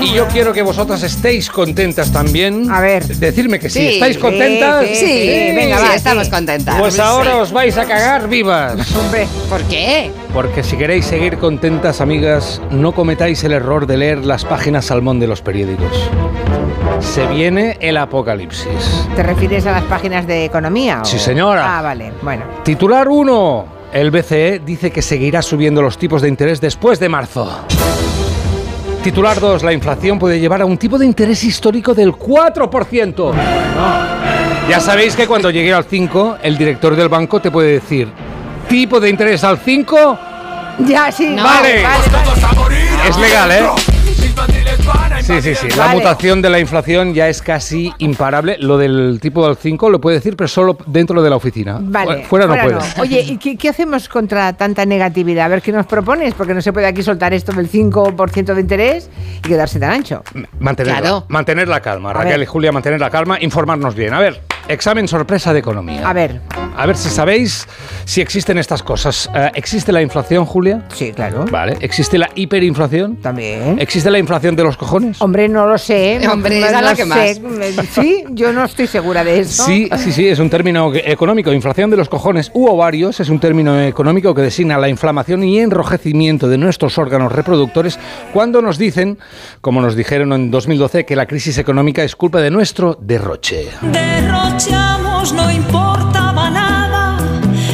Y 0.02 0.14
yo 0.14 0.28
quiero 0.28 0.52
que 0.54 0.64
vosotras 0.64 1.04
estéis 1.04 1.52
contentas 1.52 2.12
también. 2.12 2.70
A 2.72 2.82
ver. 2.82 3.06
Decirme 3.06 3.60
que 3.60 3.70
sí. 3.70 3.80
Sí. 3.80 3.88
¿Estáis 3.96 4.16
Sí, 4.16 4.22
contentas? 4.22 4.86
sí, 4.88 4.96
sí. 4.96 5.28
Venga, 5.56 5.78
Sí, 5.78 5.84
va, 5.88 5.96
estamos 5.96 6.30
contentas. 6.30 6.80
Pues 6.80 6.96
Sí. 6.96 7.02
ahora 7.02 7.38
os 7.38 7.52
vais 7.52 7.78
a 7.78 7.86
cagar 7.86 8.28
vivas. 8.28 8.92
Hombre. 8.96 9.28
¿Por 9.50 9.62
qué? 9.66 10.12
Porque 10.34 10.64
si 10.64 10.78
queréis 10.78 11.06
seguir 11.06 11.38
contentas, 11.38 12.02
amigas, 12.02 12.60
no 12.72 12.92
cometáis 12.94 13.44
el 13.44 13.52
error 13.52 13.86
de 13.86 13.98
leer 13.98 14.26
las 14.26 14.46
páginas 14.46 14.86
salmón 14.86 15.20
de 15.20 15.28
los 15.28 15.42
periódicos. 15.42 16.10
Se 17.02 17.28
viene 17.28 17.78
el 17.82 17.98
apocalipsis. 17.98 19.08
¿Te 19.16 19.22
refieres 19.22 19.66
a 19.68 19.72
las 19.74 19.84
páginas 19.84 20.26
de 20.26 20.46
economía? 20.46 21.02
o- 21.02 21.06
Sí, 21.06 21.20
señora. 21.20 21.78
Ah, 21.78 21.82
vale. 21.84 22.12
Bueno. 22.24 22.44
Titular 22.64 23.08
1. 23.08 23.80
El 23.94 24.10
BCE 24.10 24.62
dice 24.66 24.90
que 24.90 25.02
seguirá 25.02 25.42
subiendo 25.42 25.82
los 25.82 25.98
tipos 25.98 26.22
de 26.22 26.30
interés 26.30 26.62
después 26.62 26.98
de 27.00 27.10
marzo. 27.10 27.66
Titular 29.04 29.40
2. 29.40 29.64
La 29.64 29.74
inflación 29.74 30.20
puede 30.20 30.40
llevar 30.40 30.62
a 30.62 30.66
un 30.66 30.78
tipo 30.78 30.98
de 30.98 31.06
interés 31.06 31.44
histórico 31.44 31.94
del 31.94 32.14
4%. 32.14 33.34
Ya 34.70 34.80
sabéis 34.80 35.16
que 35.16 35.28
cuando 35.28 35.50
llegue 35.50 35.74
al 35.74 35.84
5, 35.84 36.38
el 36.44 36.58
director 36.58 36.96
del 36.96 37.10
banco 37.10 37.40
te 37.42 37.50
puede 37.50 37.74
decir, 37.74 38.08
tipo 38.70 39.00
de 39.00 39.10
interés 39.10 39.44
al 39.44 39.58
5, 39.58 40.20
Ya, 40.80 41.12
sí. 41.12 41.36
Vale. 41.36 41.84
vale. 41.84 43.10
es 43.10 43.18
legal, 43.18 43.52
¿eh? 43.52 43.64
Sí, 45.22 45.42
sí, 45.42 45.56
sí. 45.56 45.68
La 45.78 45.86
Vale. 45.86 45.98
mutación 46.00 46.42
de 46.42 46.50
la 46.50 46.60
inflación 46.60 47.14
ya 47.14 47.28
es 47.30 47.42
casi 47.42 47.92
imparable. 48.00 48.58
Lo 48.60 48.78
del 48.78 49.20
tipo 49.22 49.46
del 49.48 49.56
5 49.56 49.90
lo 49.90 50.02
puede 50.02 50.18
decir, 50.18 50.36
pero 50.36 50.48
solo 50.48 50.78
dentro 50.88 51.22
de 51.22 51.30
la 51.30 51.36
oficina. 51.36 51.78
Vale, 51.82 52.24
Fuera, 52.24 52.48
no 52.48 52.54
puede. 52.56 52.78
Oye, 53.00 53.22
¿y 53.22 53.38
qué, 53.38 53.56
qué 53.58 53.70
hacemos 53.70 54.10
contra 54.10 54.54
tanta 54.54 54.86
negatividad? 54.86 55.46
A 55.46 55.50
ver 55.50 55.62
qué 55.62 55.72
nos 55.72 55.86
propones, 55.86 56.34
porque 56.34 56.54
no 56.54 56.62
se 56.62 56.74
puede 56.74 56.88
aquí 56.88 57.04
soltar 57.04 57.34
esto 57.34 57.52
del 57.52 57.70
5% 57.70 58.54
de 58.54 58.62
interés 58.62 59.10
y 59.38 59.48
quedarse 59.48 59.80
tan 59.80 59.92
ancho. 59.92 60.24
Mantener, 60.60 60.98
Claro. 60.98 61.26
mantener 61.30 61.68
la 61.68 61.80
calma, 61.82 62.14
Raquel 62.14 62.44
y 62.44 62.46
Julia, 62.46 62.72
mantener 62.72 63.00
la 63.00 63.10
calma, 63.10 63.38
informarnos 63.42 63.96
bien. 63.96 64.14
A 64.14 64.20
ver, 64.20 64.42
examen 64.72 65.08
sorpresa 65.08 65.54
de 65.54 65.60
economía. 65.60 66.08
A 66.08 66.14
ver. 66.14 66.42
A 66.76 66.86
ver 66.86 66.96
si 66.98 67.10
sabéis 67.10 67.68
si 68.06 68.22
existen 68.22 68.58
estas 68.58 68.82
cosas. 68.82 69.30
Eh, 69.36 69.52
¿Existe 69.56 69.92
la 69.92 70.02
inflación, 70.02 70.46
Julia? 70.46 70.84
Sí, 70.94 71.12
claro. 71.12 71.46
Vale. 71.52 71.78
¿Existe 71.82 72.18
la 72.18 72.30
hiperinflación? 72.34 73.18
También. 73.18 73.78
¿Existe 73.80 74.10
la 74.10 74.18
inflación 74.20 74.56
de 74.56 74.64
los 74.64 74.78
cojones? 74.78 75.22
Hombre, 75.22 75.48
no 75.50 75.68
lo 75.68 75.78
sé. 75.78 76.20
no- 76.24 76.32
Hombre, 76.34 76.60
no, 76.60 76.66
es 76.68 76.72
no 76.72 76.82
la 76.82 76.96
que 76.96 77.06
sé. 77.06 77.42
Sí, 77.94 78.24
yo 78.30 78.54
no 78.54 78.64
estoy 78.64 78.88
segura 78.88 79.24
de 79.24 79.40
eso. 79.40 79.66
Sí, 79.66 79.90
sí, 79.98 80.12
sí, 80.12 80.28
es 80.28 80.40
un 80.40 80.50
término 80.50 80.92
económico. 80.96 81.52
Inflación 81.52 81.90
de 81.90 81.98
los 81.98 82.10
cojones 82.10 82.52
u 82.54 82.68
ovarios 82.68 83.20
es 83.20 83.30
un 83.30 83.40
término 83.40 83.80
económico 83.82 84.34
que 84.34 84.42
designa 84.42 84.78
la 84.78 84.88
inflamación 84.90 85.44
y 85.44 85.60
enrojecimiento 85.60 86.48
de 86.48 86.58
nuestros 86.58 86.98
órganos 86.98 87.32
reproductores 87.32 88.00
cuando 88.34 88.62
nos 88.62 88.78
dicen, 88.78 89.20
como 89.60 89.82
nos 89.82 89.96
dijeron 89.96 90.32
en 90.34 90.52
2012, 90.52 91.06
que 91.06 91.16
la 91.16 91.26
crisis 91.26 91.58
económica 91.58 92.04
es 92.04 92.16
culpa 92.16 92.40
de 92.42 92.50
nuestro 92.52 92.98
derroche. 93.02 93.68
No 94.70 95.50
importaba 95.50 96.50
nada, 96.52 97.18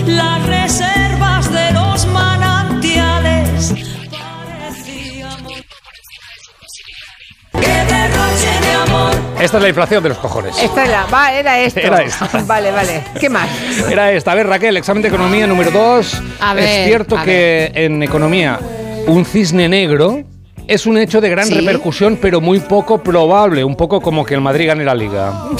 las 0.05 0.45
reservas 0.45 1.51
de 1.51 1.71
los 1.73 2.05
manantiales. 2.07 3.73
Parecíamos 4.09 5.53
que 7.51 7.59
derroche 7.59 8.61
de 8.61 8.71
amor. 8.71 9.11
Esta 9.41 9.57
es 9.57 9.63
la 9.63 9.69
inflación 9.69 10.01
de 10.03 10.09
los 10.09 10.17
cojones. 10.19 10.57
Esta 10.61 10.85
era, 10.85 11.05
va, 11.07 11.33
era 11.33 11.59
esto. 11.59 11.81
Era 11.81 12.03
esta. 12.03 12.29
Vale, 12.47 12.71
vale. 12.71 13.03
¿Qué 13.19 13.29
más? 13.29 13.49
Era 13.89 14.13
esta. 14.13 14.31
A 14.31 14.35
ver, 14.35 14.47
Raquel, 14.47 14.77
examen 14.77 15.01
de 15.01 15.09
economía 15.09 15.45
número 15.45 15.71
2. 15.71 16.21
A 16.39 16.53
ver, 16.53 16.63
Es 16.63 16.87
cierto 16.87 17.17
a 17.17 17.23
que 17.23 17.69
en 17.73 18.01
economía 18.01 18.59
un 19.07 19.25
cisne 19.25 19.67
negro 19.67 20.23
es 20.67 20.85
un 20.85 20.97
hecho 20.97 21.21
de 21.21 21.29
gran 21.29 21.45
Sí. 21.47 21.53
repercusión, 21.55 22.17
pero 22.21 22.41
muy 22.41 22.59
poco 22.59 22.97
probable. 23.01 23.63
Un 23.63 23.75
poco 23.75 24.01
como 24.01 24.25
que 24.25 24.33
el 24.35 24.41
Madrid 24.41 24.67
gane 24.67 24.83
la 24.83 24.95
liga. 24.95 25.33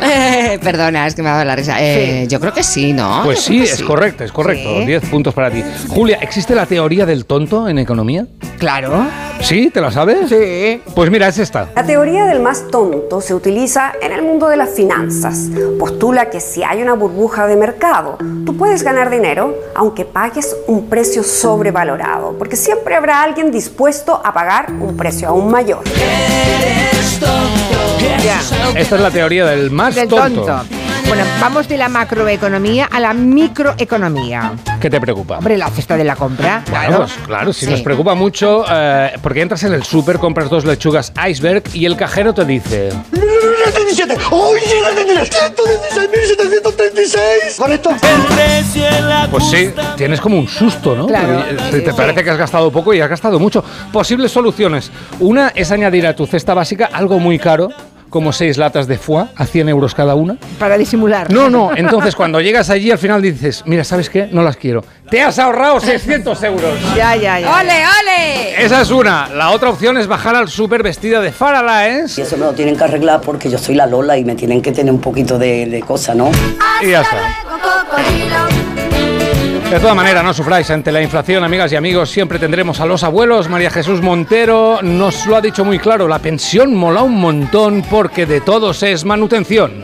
Eh, 0.00 0.58
perdona, 0.62 1.06
es 1.06 1.14
que 1.14 1.22
me 1.22 1.28
ha 1.28 1.32
dado 1.32 1.44
la 1.44 1.56
risa. 1.56 1.76
Eh, 1.80 2.26
Yo 2.28 2.38
creo 2.40 2.52
que 2.52 2.62
sí, 2.62 2.92
¿no? 2.92 3.22
Pues 3.24 3.40
sí, 3.40 3.62
es 3.62 3.82
correcto, 3.82 4.22
es 4.24 4.32
correcto. 4.32 4.80
Sí. 4.80 4.86
10 4.86 5.04
puntos 5.06 5.34
para 5.34 5.50
ti. 5.50 5.62
Julia, 5.88 6.18
¿existe 6.20 6.54
la 6.54 6.66
teoría 6.66 7.04
del 7.04 7.26
tonto 7.26 7.68
en 7.68 7.78
economía? 7.78 8.26
Claro. 8.58 9.06
¿Sí? 9.40 9.70
¿Te 9.70 9.80
la 9.80 9.90
sabes? 9.90 10.28
Sí. 10.28 10.80
Pues 10.94 11.10
mira, 11.10 11.28
es 11.28 11.38
esta. 11.38 11.68
La 11.74 11.84
teoría 11.84 12.24
del 12.26 12.40
más 12.40 12.68
tonto 12.70 13.20
se 13.20 13.34
utiliza 13.34 13.92
en 14.00 14.12
el 14.12 14.22
mundo 14.22 14.48
de 14.48 14.56
las 14.56 14.70
finanzas. 14.70 15.48
Postula 15.78 16.30
que 16.30 16.40
si 16.40 16.62
hay 16.62 16.80
una 16.82 16.94
burbuja 16.94 17.46
de 17.46 17.56
mercado, 17.56 18.18
tú 18.46 18.56
puedes 18.56 18.82
ganar 18.82 19.10
dinero 19.10 19.54
aunque 19.74 20.04
pagues 20.04 20.56
un 20.66 20.88
precio 20.88 21.22
sobrevalorado, 21.22 22.34
porque 22.38 22.56
siempre 22.56 22.94
habrá 22.94 23.22
alguien 23.22 23.50
dispuesto 23.50 24.17
a 24.24 24.32
pagar 24.32 24.70
un 24.72 24.96
precio 24.96 25.28
aún 25.28 25.50
mayor. 25.50 25.82
Ya. 28.24 28.40
Esta 28.74 28.96
es 28.96 29.00
la 29.00 29.10
teoría 29.10 29.46
del 29.46 29.70
más 29.70 29.94
Del 29.94 30.08
tonto. 30.08 30.44
tonto. 30.44 30.64
Bueno, 31.08 31.24
vamos 31.40 31.66
de 31.68 31.78
la 31.78 31.88
macroeconomía 31.88 32.84
a 32.90 33.00
la 33.00 33.14
microeconomía. 33.14 34.52
¿Qué 34.78 34.90
te 34.90 35.00
preocupa? 35.00 35.38
Hombre, 35.38 35.56
la 35.56 35.70
cesta 35.70 35.96
de 35.96 36.04
la 36.04 36.14
compra. 36.16 36.62
Claro, 36.66 36.98
pues, 36.98 37.12
claro, 37.26 37.52
si 37.54 37.64
Sí. 37.64 37.70
nos 37.70 37.80
preocupa 37.80 38.14
mucho, 38.14 38.62
eh, 38.70 39.12
porque 39.22 39.40
entras 39.40 39.62
en 39.64 39.72
el 39.72 39.84
súper, 39.84 40.18
compras 40.18 40.50
dos 40.50 40.66
lechugas 40.66 41.12
iceberg 41.28 41.62
y 41.72 41.86
el 41.86 41.96
cajero 41.96 42.34
te 42.34 42.44
dice... 42.44 42.90
117. 43.10 44.16
¡Uy! 44.30 44.60
116.736. 44.60 47.56
¿Correcto? 47.56 47.90
Pues 49.30 49.44
sí, 49.50 49.70
tienes 49.96 50.20
como 50.20 50.38
un 50.38 50.46
susto, 50.46 50.94
¿no? 50.94 51.06
Claro. 51.06 51.42
Te, 51.70 51.80
te 51.80 51.94
parece 51.94 52.22
que 52.22 52.28
has 52.30 52.36
gastado 52.38 52.70
poco 52.70 52.92
y 52.92 53.00
has 53.00 53.08
gastado 53.08 53.38
mucho. 53.38 53.64
Posibles 53.92 54.30
soluciones. 54.30 54.90
Una 55.20 55.48
es 55.54 55.70
añadir 55.72 56.06
a 56.06 56.14
tu 56.14 56.26
cesta 56.26 56.52
básica 56.54 56.90
algo 56.92 57.18
muy 57.18 57.38
caro, 57.38 57.70
como 58.08 58.32
seis 58.32 58.56
latas 58.56 58.86
de 58.86 58.98
foie 58.98 59.26
a 59.36 59.46
100 59.46 59.68
euros 59.68 59.94
cada 59.94 60.14
una. 60.14 60.36
Para 60.58 60.76
disimular. 60.78 61.30
No, 61.32 61.48
no, 61.50 61.70
entonces 61.76 62.14
cuando 62.14 62.40
llegas 62.40 62.70
allí 62.70 62.90
al 62.90 62.98
final 62.98 63.22
dices, 63.22 63.62
mira, 63.66 63.84
¿sabes 63.84 64.10
qué? 64.10 64.28
No 64.30 64.42
las 64.42 64.56
quiero. 64.56 64.84
Te 65.10 65.22
has 65.22 65.38
ahorrado 65.38 65.80
600 65.80 66.42
euros. 66.42 66.74
Ya, 66.96 67.16
ya, 67.16 67.40
ya. 67.40 67.50
¡Ole, 67.60 67.72
ole! 67.72 68.62
Esa 68.64 68.82
es 68.82 68.90
una. 68.90 69.28
La 69.28 69.50
otra 69.50 69.70
opción 69.70 69.96
es 69.96 70.06
bajar 70.06 70.36
al 70.36 70.48
súper 70.48 70.82
vestida 70.82 71.20
de 71.20 71.32
Faralaes. 71.32 72.18
Y 72.18 72.22
eso 72.22 72.36
me 72.36 72.44
lo 72.44 72.52
tienen 72.52 72.76
que 72.76 72.84
arreglar 72.84 73.20
porque 73.22 73.48
yo 73.50 73.58
soy 73.58 73.74
la 73.74 73.86
Lola 73.86 74.18
y 74.18 74.24
me 74.24 74.34
tienen 74.34 74.60
que 74.60 74.72
tener 74.72 74.92
un 74.92 75.00
poquito 75.00 75.38
de, 75.38 75.66
de 75.66 75.80
cosa, 75.80 76.14
¿no? 76.14 76.30
Y 76.82 76.90
ya 76.90 77.00
está. 77.02 78.77
De 79.70 79.78
todas 79.80 79.94
maneras, 79.94 80.24
no 80.24 80.32
sufráis 80.32 80.70
ante 80.70 80.90
la 80.90 81.02
inflación, 81.02 81.44
amigas 81.44 81.70
y 81.72 81.76
amigos. 81.76 82.10
Siempre 82.10 82.38
tendremos 82.38 82.80
a 82.80 82.86
los 82.86 83.04
abuelos. 83.04 83.50
María 83.50 83.70
Jesús 83.70 84.00
Montero 84.00 84.80
nos 84.82 85.26
lo 85.26 85.36
ha 85.36 85.42
dicho 85.42 85.62
muy 85.62 85.78
claro. 85.78 86.08
La 86.08 86.18
pensión 86.18 86.74
mola 86.74 87.02
un 87.02 87.20
montón 87.20 87.82
porque 87.82 88.24
de 88.24 88.40
todos 88.40 88.82
es 88.82 89.04
manutención. 89.04 89.82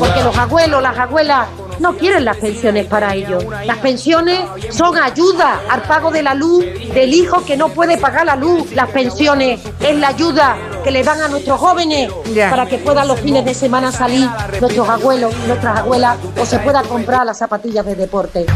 Porque 0.00 0.22
los 0.24 0.36
abuelos, 0.36 0.82
las 0.82 0.98
abuelas 0.98 1.46
no 1.82 1.96
quieren 1.96 2.24
las 2.24 2.36
pensiones 2.38 2.86
para 2.86 3.14
ellos. 3.14 3.44
Las 3.66 3.78
pensiones 3.78 4.38
son 4.70 4.96
ayuda 4.96 5.60
al 5.68 5.82
pago 5.82 6.10
de 6.10 6.22
la 6.22 6.32
luz 6.34 6.64
del 6.94 7.12
hijo 7.12 7.44
que 7.44 7.56
no 7.56 7.68
puede 7.68 7.98
pagar 7.98 8.24
la 8.24 8.36
luz. 8.36 8.72
Las 8.72 8.88
pensiones 8.90 9.60
es 9.80 9.96
la 9.96 10.08
ayuda 10.08 10.56
que 10.84 10.90
le 10.90 11.02
dan 11.02 11.20
a 11.20 11.28
nuestros 11.28 11.58
jóvenes 11.60 12.10
Ya. 12.32 12.48
para 12.50 12.66
que 12.66 12.78
puedan 12.78 13.06
los 13.08 13.20
fines 13.20 13.44
de 13.44 13.52
semana 13.54 13.92
salir 13.92 14.28
nuestros 14.60 14.88
abuelos, 14.88 15.34
nuestras 15.46 15.80
abuelas 15.80 16.16
o 16.40 16.46
se 16.46 16.58
pueda 16.60 16.82
comprar 16.82 17.26
las 17.26 17.38
zapatillas 17.38 17.84
de 17.84 17.94
deporte. 17.96 18.46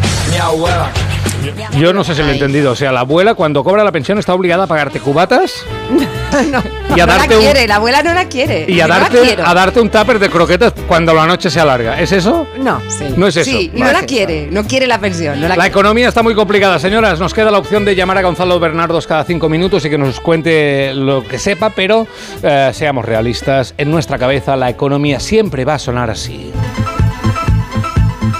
Yo 1.78 1.93
no 1.93 2.03
sé 2.03 2.15
si 2.15 2.23
lo 2.23 2.28
he 2.28 2.32
entendido. 2.32 2.73
O 2.73 2.77
sea, 2.77 2.90
la 2.93 3.01
abuela 3.01 3.35
cuando 3.35 3.62
cobra 3.62 3.85
la 3.85 3.93
pensión 3.93 4.19
está 4.19 4.35
obligada 4.35 4.65
a 4.65 4.66
pagarte 4.66 4.98
cubatas 5.01 5.53
y 6.97 7.01
a 7.01 7.07
no 7.07 7.12
la 7.12 7.19
darte 7.19 7.36
un, 7.36 7.43
quiere, 7.43 7.69
la 7.69 7.77
abuela 7.77 8.03
no 8.03 8.15
la 8.15 8.24
quiere. 8.27 8.66
y 8.69 8.81
a 8.81 8.86
No 8.89 8.94
darte, 8.94 9.36
a 9.44 9.55
darte 9.55 9.81
un 9.81 9.90
tupper 9.90 10.19
de 10.19 10.28
croquetas 10.28 10.73
cuando 10.89 11.15
la 11.15 11.27
noche 11.27 11.51
se 11.51 11.61
alarga. 11.61 12.01
¿Es 12.01 12.12
eso? 12.12 12.47
No. 12.59 12.81
No 13.17 13.27
es 13.27 13.37
eso. 13.37 13.51
Sí, 13.51 13.71
No 13.75 13.87
no 13.87 13.93
la 13.93 14.03
quiere, 14.03 14.49
no 14.51 14.65
quiere 14.65 14.87
la 14.87 14.99
pensión. 15.01 15.37
No 15.41 15.43
la 15.43 15.49
La 15.49 15.55
quiere. 15.55 15.69
economía 15.69 16.09
está 16.09 16.23
muy 16.23 16.35
complicada, 16.35 16.79
señoras. 16.79 17.19
Nos 17.19 17.33
queda 17.35 17.51
la 17.51 17.59
opción 17.59 17.85
de 17.85 17.95
llamar 17.97 18.19
a 18.19 18.23
Gonzalo 18.23 18.61
Bernardos 18.61 19.07
cada 19.07 19.25
cinco 19.25 19.49
minutos 19.49 19.85
y 19.85 19.91
que 19.91 19.99
nos 19.99 20.21
cuente 20.21 20.93
lo 20.95 21.27
que 21.27 21.39
sepa, 21.39 21.71
pero 21.71 22.07
eh, 22.43 22.71
seamos 22.75 23.05
realistas. 23.05 23.75
En 23.79 23.91
nuestra 23.91 24.19
cabeza 24.19 24.57
la 24.57 24.69
economía 24.71 25.19
siempre 25.21 25.65
va 25.65 25.75
a 25.75 25.79
sonar 25.79 26.11
así. 26.11 26.53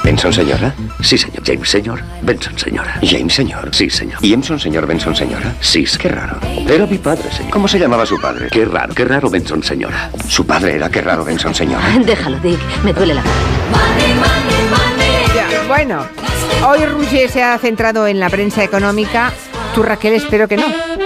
¿Benson 0.05 0.32
señora? 0.32 0.73
Sí, 1.03 1.19
señor. 1.19 1.43
James 1.44 1.69
señor. 1.69 2.01
Benson 2.23 2.57
señora. 2.57 3.01
James 3.03 3.35
señor. 3.35 3.69
Sí, 3.74 3.90
señor. 3.90 4.19
¿Y 4.24 4.32
Emson 4.35 4.61
señor 4.61 4.86
Benson 4.86 5.16
señora? 5.16 5.53
Sí, 5.61 5.85
qué 5.98 6.09
raro. 6.09 6.39
Era 6.69 6.86
mi 6.86 6.98
padre, 6.98 7.24
señor. 7.32 7.51
¿Cómo 7.51 7.66
se 7.66 7.78
llamaba 7.81 8.07
su 8.07 8.20
padre? 8.20 8.47
Qué 8.51 8.65
raro, 8.65 8.94
qué 8.94 9.05
raro 9.05 9.28
Benson 9.28 9.65
señora. 9.65 10.11
Su 10.28 10.47
padre 10.47 10.77
era 10.77 10.89
qué 10.90 11.01
raro 11.01 11.24
Benson 11.24 11.55
señora. 11.57 11.85
Déjalo, 12.05 12.39
Dick. 12.39 12.61
Me 12.85 12.93
duele 12.93 13.15
la 13.15 13.23
Ya, 13.23 14.65
bueno, 15.68 16.06
hoy 16.66 16.84
Ruge 16.86 17.28
se 17.28 17.43
ha 17.43 17.59
centrado 17.59 18.06
en 18.06 18.20
la 18.20 18.30
prensa 18.30 18.62
económica. 18.62 19.32
Tú, 19.74 19.82
Raquel, 19.82 20.14
espero 20.14 20.47
que 20.48 20.56
no. 20.56 21.05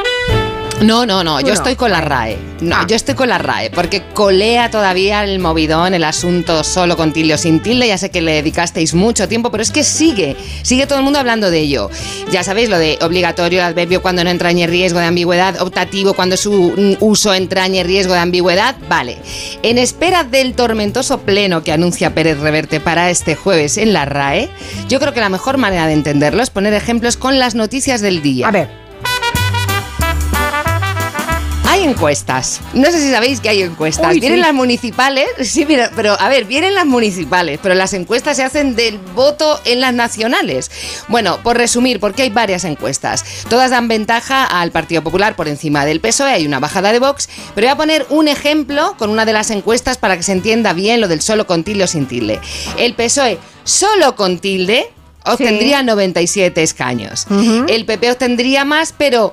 No, 0.81 1.05
no, 1.05 1.23
no, 1.23 1.41
yo 1.41 1.49
no. 1.49 1.53
estoy 1.53 1.77
con 1.77 1.91
la 1.91 2.01
RAE. 2.01 2.39
No, 2.61 2.77
Ah. 2.77 2.87
yo 2.89 2.97
estoy 2.97 3.15
con 3.15 3.29
la 3.29 3.39
RAE, 3.39 3.71
porque 3.71 4.03
colea 4.15 4.71
todavía 4.71 5.25
el 5.25 5.39
movidón, 5.39 5.95
el 5.95 6.05
asunto 6.05 6.65
solo 6.65 6.97
con 6.97 7.13
tilde 7.13 7.35
o 7.35 7.39
sin 7.39 7.61
tilde. 7.61 7.87
Ya 7.89 7.99
sé 7.99 8.11
que 8.11 8.23
le 8.23 8.33
dedicasteis 8.33 8.95
mucho 8.95 9.29
tiempo, 9.29 9.51
pero 9.51 9.63
es 9.63 9.71
que 9.71 9.85
sigue, 9.85 10.37
sigue 10.63 10.87
todo 10.87 10.99
el 10.99 11.05
mundo 11.05 11.19
hablando 11.19 11.51
de 11.51 11.59
ello. 11.61 11.91
Ya 12.31 12.43
sabéis 12.45 12.69
lo 12.71 12.79
de 12.79 12.99
obligatorio, 13.03 13.61
el 13.61 13.67
adverbio 13.67 14.01
cuando 14.03 14.25
no 14.25 14.31
entrañe 14.31 14.67
riesgo 14.67 14.99
de 14.99 15.07
ambigüedad, 15.07 15.61
optativo 15.61 16.15
cuando 16.15 16.37
su 16.37 16.53
mm, 16.77 17.05
uso 17.05 17.35
entrañe 17.35 17.83
riesgo 17.83 18.15
de 18.15 18.21
ambigüedad. 18.21 18.77
Vale. 18.89 19.19
En 19.63 19.77
espera 19.79 20.25
del 20.25 20.55
tormentoso 20.55 21.21
pleno 21.21 21.63
que 21.63 21.73
anuncia 21.73 22.15
Pérez 22.15 22.39
Reverte 22.39 22.81
para 22.81 23.11
este 23.11 23.37
jueves 23.37 23.77
en 23.77 23.93
la 23.93 24.05
RAE, 24.07 24.49
yo 24.89 24.99
creo 25.01 25.13
que 25.13 25.21
la 25.21 25.29
mejor 25.29 25.57
manera 25.59 25.87
de 25.87 25.93
entenderlo 25.93 26.43
es 26.43 26.51
poner 26.51 26.73
ejemplos 26.73 27.17
con 27.17 27.39
las 27.39 27.55
noticias 27.55 28.01
del 28.01 28.23
día. 28.23 28.49
A 28.49 28.51
ver. 28.51 28.90
Hay 31.81 31.87
encuestas. 31.87 32.61
No 32.75 32.91
sé 32.91 33.01
si 33.01 33.11
sabéis 33.11 33.41
que 33.41 33.49
hay 33.49 33.63
encuestas. 33.63 34.13
Uy, 34.13 34.21
vienen 34.21 34.41
sí. 34.41 34.45
las 34.45 34.53
municipales, 34.53 35.27
sí, 35.45 35.65
mira, 35.65 35.91
pero 35.97 36.15
a 36.21 36.29
ver, 36.29 36.45
vienen 36.45 36.75
las 36.75 36.85
municipales, 36.85 37.59
pero 37.63 37.75
las 37.75 37.95
encuestas 37.95 38.37
se 38.37 38.43
hacen 38.43 38.77
del 38.77 38.99
voto 38.99 39.59
en 39.65 39.81
las 39.81 39.95
nacionales. 39.95 40.71
Bueno, 41.09 41.39
por 41.43 41.57
resumir, 41.57 41.99
porque 41.99 42.23
hay 42.23 42.29
varias 42.29 42.65
encuestas. 42.65 43.25
Todas 43.49 43.71
dan 43.71 43.89
ventaja 43.89 44.45
al 44.45 44.73
Partido 44.73 45.03
Popular 45.03 45.37
por 45.37 45.49
encima 45.49 45.87
del 45.87 46.01
PSOE, 46.01 46.33
hay 46.33 46.47
una 46.47 46.61
bajada 46.61 46.93
de 46.93 46.99
Vox, 46.99 47.31
pero 47.55 47.67
voy 47.67 47.73
a 47.73 47.77
poner 47.77 48.07
un 48.11 48.29
ejemplo 48.29 48.95
con 48.99 49.09
una 49.09 49.25
de 49.25 49.33
las 49.33 49.51
encuestas 49.51 49.97
para 49.97 50.19
que 50.19 50.23
se 50.23 50.33
entienda 50.33 50.75
bien 50.75 51.01
lo 51.01 51.09
del 51.09 51.23
solo 51.23 51.47
con 51.47 51.65
tilde 51.65 51.85
o 51.85 51.87
sin 51.87 52.05
tilde. 52.05 52.41
El 52.77 52.93
PSOE 52.93 53.39
solo 53.65 54.17
con 54.17 54.39
tilde 54.39 54.93
obtendría 55.25 55.83
97 55.83 56.63
escaños. 56.63 57.27
El 57.69 57.87
PP 57.87 58.11
obtendría 58.11 58.67
más, 58.67 58.95
pero 58.97 59.33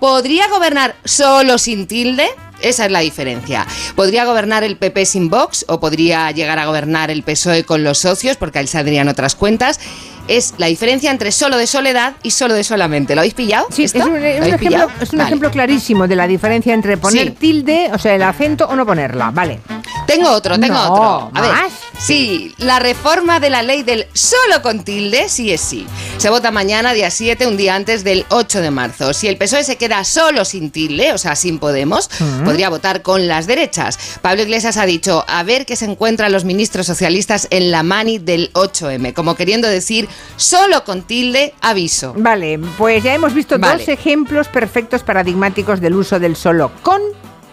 ¿podría 0.00 0.48
gobernar 0.48 0.94
solo 1.04 1.58
sin 1.58 1.86
tilde? 1.86 2.26
Esa 2.60 2.86
es 2.86 2.90
la 2.90 3.00
diferencia. 3.00 3.66
¿Podría 3.94 4.24
gobernar 4.24 4.64
el 4.64 4.76
PP 4.76 5.04
sin 5.04 5.28
Vox 5.28 5.66
o 5.68 5.78
podría 5.78 6.30
llegar 6.30 6.58
a 6.58 6.64
gobernar 6.66 7.10
el 7.10 7.22
PSOE 7.22 7.64
con 7.64 7.84
los 7.84 7.98
socios 7.98 8.36
porque 8.38 8.58
ahí 8.60 8.66
saldrían 8.66 9.08
otras 9.08 9.34
cuentas? 9.34 9.78
Es 10.26 10.54
la 10.56 10.66
diferencia 10.66 11.10
entre 11.10 11.30
solo 11.32 11.56
de 11.58 11.66
soledad 11.68 12.14
y 12.22 12.30
solo 12.32 12.54
de 12.54 12.64
solamente. 12.64 13.14
¿Lo 13.14 13.20
habéis 13.20 13.34
pillado? 13.34 13.66
Sí, 13.70 13.84
es 13.84 13.94
¿Esto? 13.94 14.08
un, 14.08 14.14
¿Lo 14.14 14.18
un 14.18 14.24
ejemplo, 14.24 14.58
pillado? 14.58 14.90
es 15.00 15.12
un 15.12 15.18
Vale. 15.18 15.28
ejemplo 15.28 15.50
clarísimo 15.50 16.08
de 16.08 16.16
la 16.16 16.26
diferencia 16.26 16.72
entre 16.74 16.96
poner 16.96 17.28
Sí. 17.28 17.30
tilde, 17.38 17.90
o 17.92 17.98
sea, 17.98 18.14
el 18.14 18.22
acento 18.22 18.66
o 18.66 18.74
no 18.74 18.84
ponerla. 18.86 19.30
Vale. 19.32 19.60
Tengo 20.06 20.30
otro, 20.30 20.58
tengo 20.58 20.74
No, 20.74 20.92
otro. 20.94 21.30
A 21.34 21.40
ver, 21.42 21.52
¿más? 21.52 21.72
Sí, 21.98 22.54
la 22.58 22.78
reforma 22.78 23.40
de 23.40 23.50
la 23.50 23.62
ley 23.62 23.82
del 23.82 24.06
solo 24.12 24.62
con 24.62 24.84
tilde, 24.84 25.28
sí 25.28 25.52
es 25.52 25.60
sí. 25.60 25.86
Se 26.18 26.30
vota 26.30 26.50
mañana, 26.50 26.92
día 26.92 27.10
7, 27.10 27.46
un 27.46 27.56
día 27.56 27.74
antes 27.74 28.04
del 28.04 28.24
8 28.30 28.60
de 28.60 28.70
marzo. 28.70 29.12
Si 29.12 29.28
el 29.28 29.36
PSOE 29.36 29.64
se 29.64 29.76
queda 29.76 30.04
solo 30.04 30.44
sin 30.44 30.70
tilde, 30.70 31.12
o 31.12 31.18
sea, 31.18 31.34
sin 31.36 31.58
Podemos, 31.58 32.08
Mm. 32.20 32.44
podría 32.44 32.68
votar 32.68 33.02
con 33.02 33.26
las 33.26 33.46
derechas. 33.46 33.98
Pablo 34.22 34.42
Iglesias 34.42 34.76
ha 34.76 34.86
dicho, 34.86 35.24
a 35.26 35.42
ver 35.42 35.66
qué 35.66 35.74
se 35.74 35.86
encuentran 35.86 36.30
los 36.32 36.44
ministros 36.44 36.86
socialistas 36.86 37.48
en 37.50 37.70
la 37.70 37.82
mani 37.82 38.18
del 38.18 38.50
8M, 38.52 39.12
como 39.14 39.34
queriendo 39.34 39.66
decir, 39.68 40.08
solo 40.36 40.84
con 40.84 41.02
tilde, 41.02 41.54
aviso. 41.60 42.14
Vale, 42.16 42.58
pues 42.78 43.02
ya 43.02 43.14
hemos 43.14 43.34
visto 43.34 43.58
Vale. 43.58 43.78
dos 43.78 43.88
ejemplos 43.88 44.48
perfectos 44.48 45.02
paradigmáticos 45.02 45.80
del 45.80 45.94
uso 45.94 46.20
del 46.20 46.36
solo 46.36 46.70
con 46.82 47.00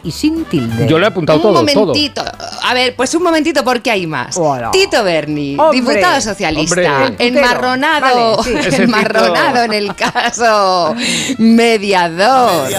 y 0.04 0.12
sin 0.12 0.46
tilde. 0.46 0.88
Yo 0.88 1.00
lo 1.00 1.06
he 1.06 1.08
apuntado 1.08 1.38
un 1.38 1.44
todo, 1.44 1.54
todo. 1.66 1.86
momentito. 1.88 2.24
A 2.64 2.74
ver, 2.74 2.96
pues 2.96 3.14
un 3.16 3.24
momentito 3.24 3.64
porque 3.64 3.90
hay 3.92 4.06
más. 4.08 4.38
Hola. 4.38 4.72
Tito 4.72 5.04
Berni, 5.04 5.56
Hombre. 5.58 5.80
diputado 5.80 6.22
socialista, 6.22 7.06
Hombre. 7.08 7.28
Enmarronado, 7.28 8.38
Vale, 8.38 8.64
sí. 8.72 8.82
Enmarronado 8.84 9.64
en 9.64 9.74
el 9.74 9.96
caso 9.96 10.96
mediador. 11.38 12.70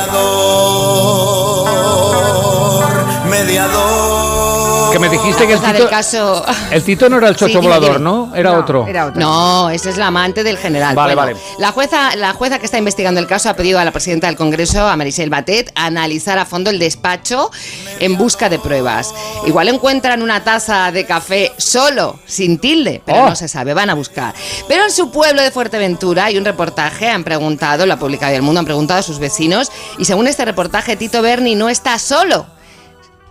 Que 4.94 5.00
me 5.00 5.08
dijiste 5.08 5.44
que 5.48 5.54
el 5.54 5.60
del 5.60 5.72
Tito, 5.74 5.90
caso. 5.90 6.44
el 6.70 6.84
Tito 6.84 7.08
no 7.08 7.16
era 7.18 7.26
el 7.28 7.34
chocho 7.34 7.58
Sí, 7.58 7.66
volador. 7.66 8.00
¿no? 8.00 8.30
Era 8.32 8.52
No, 8.52 8.58
otro. 8.60 8.86
Era 8.86 9.06
otro. 9.06 9.20
No, 9.20 9.68
ese 9.70 9.90
es 9.90 9.96
la 9.96 10.06
amante 10.06 10.44
del 10.44 10.56
general. 10.56 10.94
Vale, 10.94 11.16
Bueno, 11.16 11.32
vale. 11.32 11.44
La 11.58 11.72
jueza, 11.72 12.14
la 12.14 12.32
jueza 12.32 12.60
que 12.60 12.66
está 12.66 12.78
investigando 12.78 13.18
el 13.18 13.26
caso 13.26 13.48
ha 13.50 13.54
pedido 13.54 13.80
a 13.80 13.84
la 13.84 13.90
presidenta 13.90 14.28
del 14.28 14.36
Congreso, 14.36 14.86
a 14.86 14.96
Marisel 14.96 15.30
Batet, 15.30 15.72
analizar 15.74 16.38
a 16.38 16.44
fondo 16.46 16.70
el 16.70 16.78
despacho 16.78 17.50
en 17.98 18.16
busca 18.16 18.48
de 18.48 18.60
pruebas. 18.60 19.12
Igual 19.46 19.66
encuentran 19.66 20.22
una 20.22 20.44
taza 20.44 20.92
de 20.92 21.04
café 21.06 21.50
solo, 21.56 22.20
sin 22.24 22.58
tilde, 22.58 23.02
pero 23.04 23.24
Oh. 23.24 23.28
no 23.30 23.34
se 23.34 23.48
sabe, 23.48 23.74
van 23.74 23.90
a 23.90 23.94
buscar. 23.94 24.32
Pero 24.68 24.84
en 24.84 24.92
su 24.92 25.10
pueblo 25.10 25.42
de 25.42 25.50
Fuerteventura 25.50 26.26
hay 26.26 26.38
un 26.38 26.44
reportaje, 26.44 27.10
han 27.10 27.24
preguntado, 27.24 27.84
lo 27.84 27.94
ha 27.94 27.98
publicado 27.98 28.30
hoy 28.30 28.36
el 28.36 28.42
mundo, 28.42 28.60
han 28.60 28.64
preguntado 28.64 29.00
a 29.00 29.02
sus 29.02 29.18
vecinos, 29.18 29.72
y 29.98 30.04
según 30.04 30.28
este 30.28 30.44
reportaje, 30.44 30.94
Tito 30.96 31.20
Berni 31.20 31.56
no 31.56 31.68
está 31.68 31.98
solo. 31.98 32.46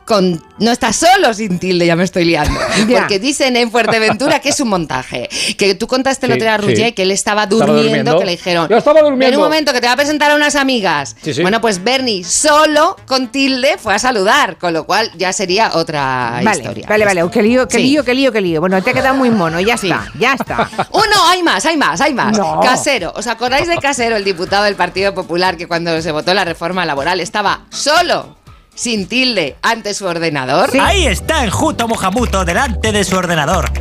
Con, 0.05 0.43
no 0.59 0.71
está 0.71 0.91
solo 0.91 1.33
sin 1.33 1.59
tilde, 1.59 1.85
ya 1.85 1.95
me 1.95 2.03
estoy 2.03 2.25
liando. 2.25 2.59
Ya. 2.87 2.99
Porque 2.99 3.19
dicen 3.19 3.55
en 3.55 3.71
Fuerteventura 3.71 4.39
que 4.39 4.49
es 4.49 4.59
un 4.59 4.67
montaje. 4.67 5.29
Que 5.57 5.75
tú 5.75 5.87
contaste 5.87 6.25
el 6.25 6.33
Sí, 6.33 6.35
otro 6.37 6.45
día 6.45 6.55
a 6.55 6.59
sí. 6.59 6.65
Ruggé 6.67 6.93
que 6.93 7.03
él 7.03 7.11
estaba 7.11 7.43
Estaba 7.43 7.65
durmiendo, 7.65 8.19
que 8.19 8.25
le 8.25 8.31
dijeron. 8.31 8.67
Yo 8.67 8.77
estaba 8.77 9.01
durmiendo. 9.01 9.27
En 9.27 9.35
un 9.37 9.43
momento 9.43 9.71
que 9.71 9.79
te 9.79 9.87
va 9.87 9.93
a 9.93 9.95
presentar 9.95 10.31
a 10.31 10.35
unas 10.35 10.55
amigas. 10.55 11.15
Sí, 11.21 11.33
sí. 11.33 11.41
Bueno, 11.41 11.61
pues 11.61 11.83
Bernie 11.83 12.23
solo 12.23 12.97
con 13.05 13.31
tilde 13.31 13.77
fue 13.77 13.93
a 13.93 13.99
saludar, 13.99 14.57
con 14.57 14.73
lo 14.73 14.85
cual 14.85 15.11
ya 15.15 15.31
sería 15.31 15.71
otra 15.75 16.41
Vale, 16.43 16.59
historia. 16.61 16.85
vale, 16.89 17.05
vale. 17.05 17.23
Qué 17.31 17.41
lío, 17.41 17.67
qué 17.67 17.77
Sí. 17.77 17.83
lío, 17.83 18.03
qué 18.03 18.13
lío, 18.13 18.31
qué 18.31 18.41
lío. 18.41 18.59
Bueno, 18.59 18.81
te 18.83 18.89
ha 18.89 18.93
quedado 18.93 19.15
muy 19.15 19.29
mono, 19.31 19.59
ya 19.61 19.75
está, 19.75 20.11
ya 20.19 20.33
está. 20.33 20.69
Uno, 20.91 21.27
hay 21.29 21.41
más, 21.43 21.65
hay 21.65 21.77
más, 21.77 22.01
hay 22.01 22.13
más. 22.13 22.37
No. 22.37 22.59
Casero. 22.59 23.13
¿Os 23.15 23.27
acordáis 23.27 23.67
de 23.67 23.77
Casero, 23.77 24.17
el 24.17 24.23
diputado 24.25 24.65
del 24.65 24.75
Partido 24.75 25.13
Popular, 25.13 25.55
que 25.55 25.67
cuando 25.67 26.01
se 26.01 26.11
votó 26.11 26.33
la 26.33 26.43
reforma 26.43 26.85
laboral 26.85 27.19
estaba 27.21 27.61
solo, 27.69 28.35
sin 28.75 29.07
tilde, 29.07 29.55
ante 29.61 29.93
su 29.93 30.05
ordenador? 30.05 30.69
Ahí 30.81 31.05
está 31.07 31.43
enjuto 31.43 31.87
mojamuto 31.87 32.43
delante 32.45 32.91
de 32.91 33.03
su 33.03 33.15
ordenador. 33.15 33.71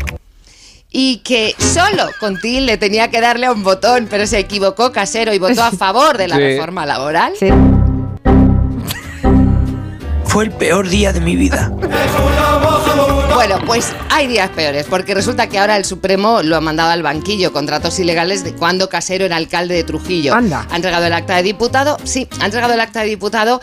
y 0.94 1.18
que 1.24 1.54
solo 1.58 2.06
con 2.20 2.38
tilde 2.38 2.76
tenía 2.76 3.08
que 3.08 3.22
darle 3.22 3.46
a 3.46 3.52
un 3.52 3.62
botón, 3.62 4.08
pero 4.10 4.26
se 4.26 4.38
equivocó 4.38 4.92
Casero 4.92 5.32
y 5.32 5.38
votó 5.38 5.62
a 5.64 5.70
favor 5.84 6.18
de 6.18 6.28
la 6.28 6.36
Sí. 6.36 6.42
reforma 6.42 6.84
laboral. 6.84 7.32
Sí. 7.40 7.48
Fue 10.26 10.44
el 10.44 10.50
peor 10.50 10.88
día 10.88 11.12
de 11.12 11.20
mi 11.20 11.36
vida. 11.36 11.70
Bueno, 13.34 13.58
pues 13.66 13.92
hay 14.10 14.26
días 14.26 14.50
peores, 14.50 14.86
porque 14.88 15.14
resulta 15.14 15.46
que 15.48 15.58
ahora 15.58 15.76
el 15.76 15.84
Supremo 15.84 16.42
lo 16.42 16.56
ha 16.56 16.60
mandado 16.60 16.90
al 16.90 17.02
banquillo, 17.02 17.52
contratos 17.52 17.98
ilegales 17.98 18.44
de 18.44 18.54
cuando 18.54 18.88
Casero 18.88 19.24
era 19.24 19.36
alcalde 19.36 19.74
de 19.74 19.84
Trujillo. 19.84 20.34
Anda. 20.34 20.66
Ha 20.70 20.76
entregado 20.76 21.06
el 21.06 21.12
acta 21.12 21.36
de 21.36 21.42
diputado, 21.42 21.96
sí, 22.04 22.28
ha 22.40 22.44
entregado 22.46 22.74
el 22.74 22.80
acta 22.80 23.00
de 23.00 23.06
diputado. 23.06 23.60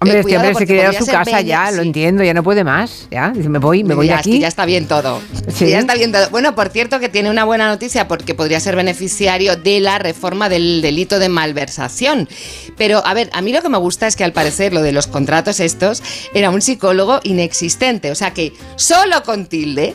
Hombre, 0.00 0.18
Eh, 0.18 0.20
este 0.20 0.22
cuidado 0.22 0.48
hombre 0.48 0.58
se 0.58 0.66
quiere 0.66 0.82
ir 0.82 0.88
a 0.88 0.92
su 0.92 1.06
casa 1.06 1.40
ya, 1.40 1.70
lo 1.70 1.82
sí. 1.82 1.88
entiendo, 1.88 2.22
ya 2.22 2.34
no 2.34 2.42
puede 2.42 2.64
más. 2.64 3.08
Ya, 3.10 3.30
dice, 3.30 3.48
me 3.48 3.58
voy, 3.58 3.82
me 3.84 3.94
voy 3.94 4.06
de 4.06 4.10
Ya, 4.12 4.16
es 4.20 4.24
que 4.24 4.30
aquí. 4.30 4.40
ya 4.40 4.48
está 4.48 4.64
bien 4.66 4.86
todo. 4.86 5.20
Sí. 5.48 5.64
Que 5.64 5.70
Ya 5.70 5.78
está 5.78 5.94
bien 5.94 6.12
todo. 6.12 6.28
Bueno, 6.30 6.54
por 6.54 6.68
cierto, 6.68 7.00
que 7.00 7.08
tiene 7.08 7.30
una 7.30 7.44
buena 7.44 7.68
noticia 7.68 8.06
porque 8.08 8.34
podría 8.34 8.60
ser 8.60 8.76
beneficiario 8.76 9.56
de 9.56 9.80
la 9.80 9.98
reforma 9.98 10.48
del 10.48 10.82
delito 10.82 11.18
de 11.18 11.28
malversación. 11.28 12.28
Pero, 12.76 13.04
a 13.06 13.14
ver, 13.14 13.30
a 13.32 13.40
mí 13.42 13.52
lo 13.52 13.62
que 13.62 13.68
me 13.68 13.78
gusta 13.78 14.06
es 14.06 14.16
que 14.16 14.24
al 14.24 14.32
parecer 14.32 14.72
lo 14.74 14.82
de 14.82 14.92
los 14.92 15.06
contratos 15.06 15.60
estos 15.60 16.02
era 16.34 16.50
un 16.50 16.60
psicólogo 16.60 17.20
inexistente. 17.24 18.10
O 18.10 18.14
sea 18.14 18.32
que 18.32 18.52
solo 18.76 19.22
con 19.22 19.46
tilde 19.46 19.94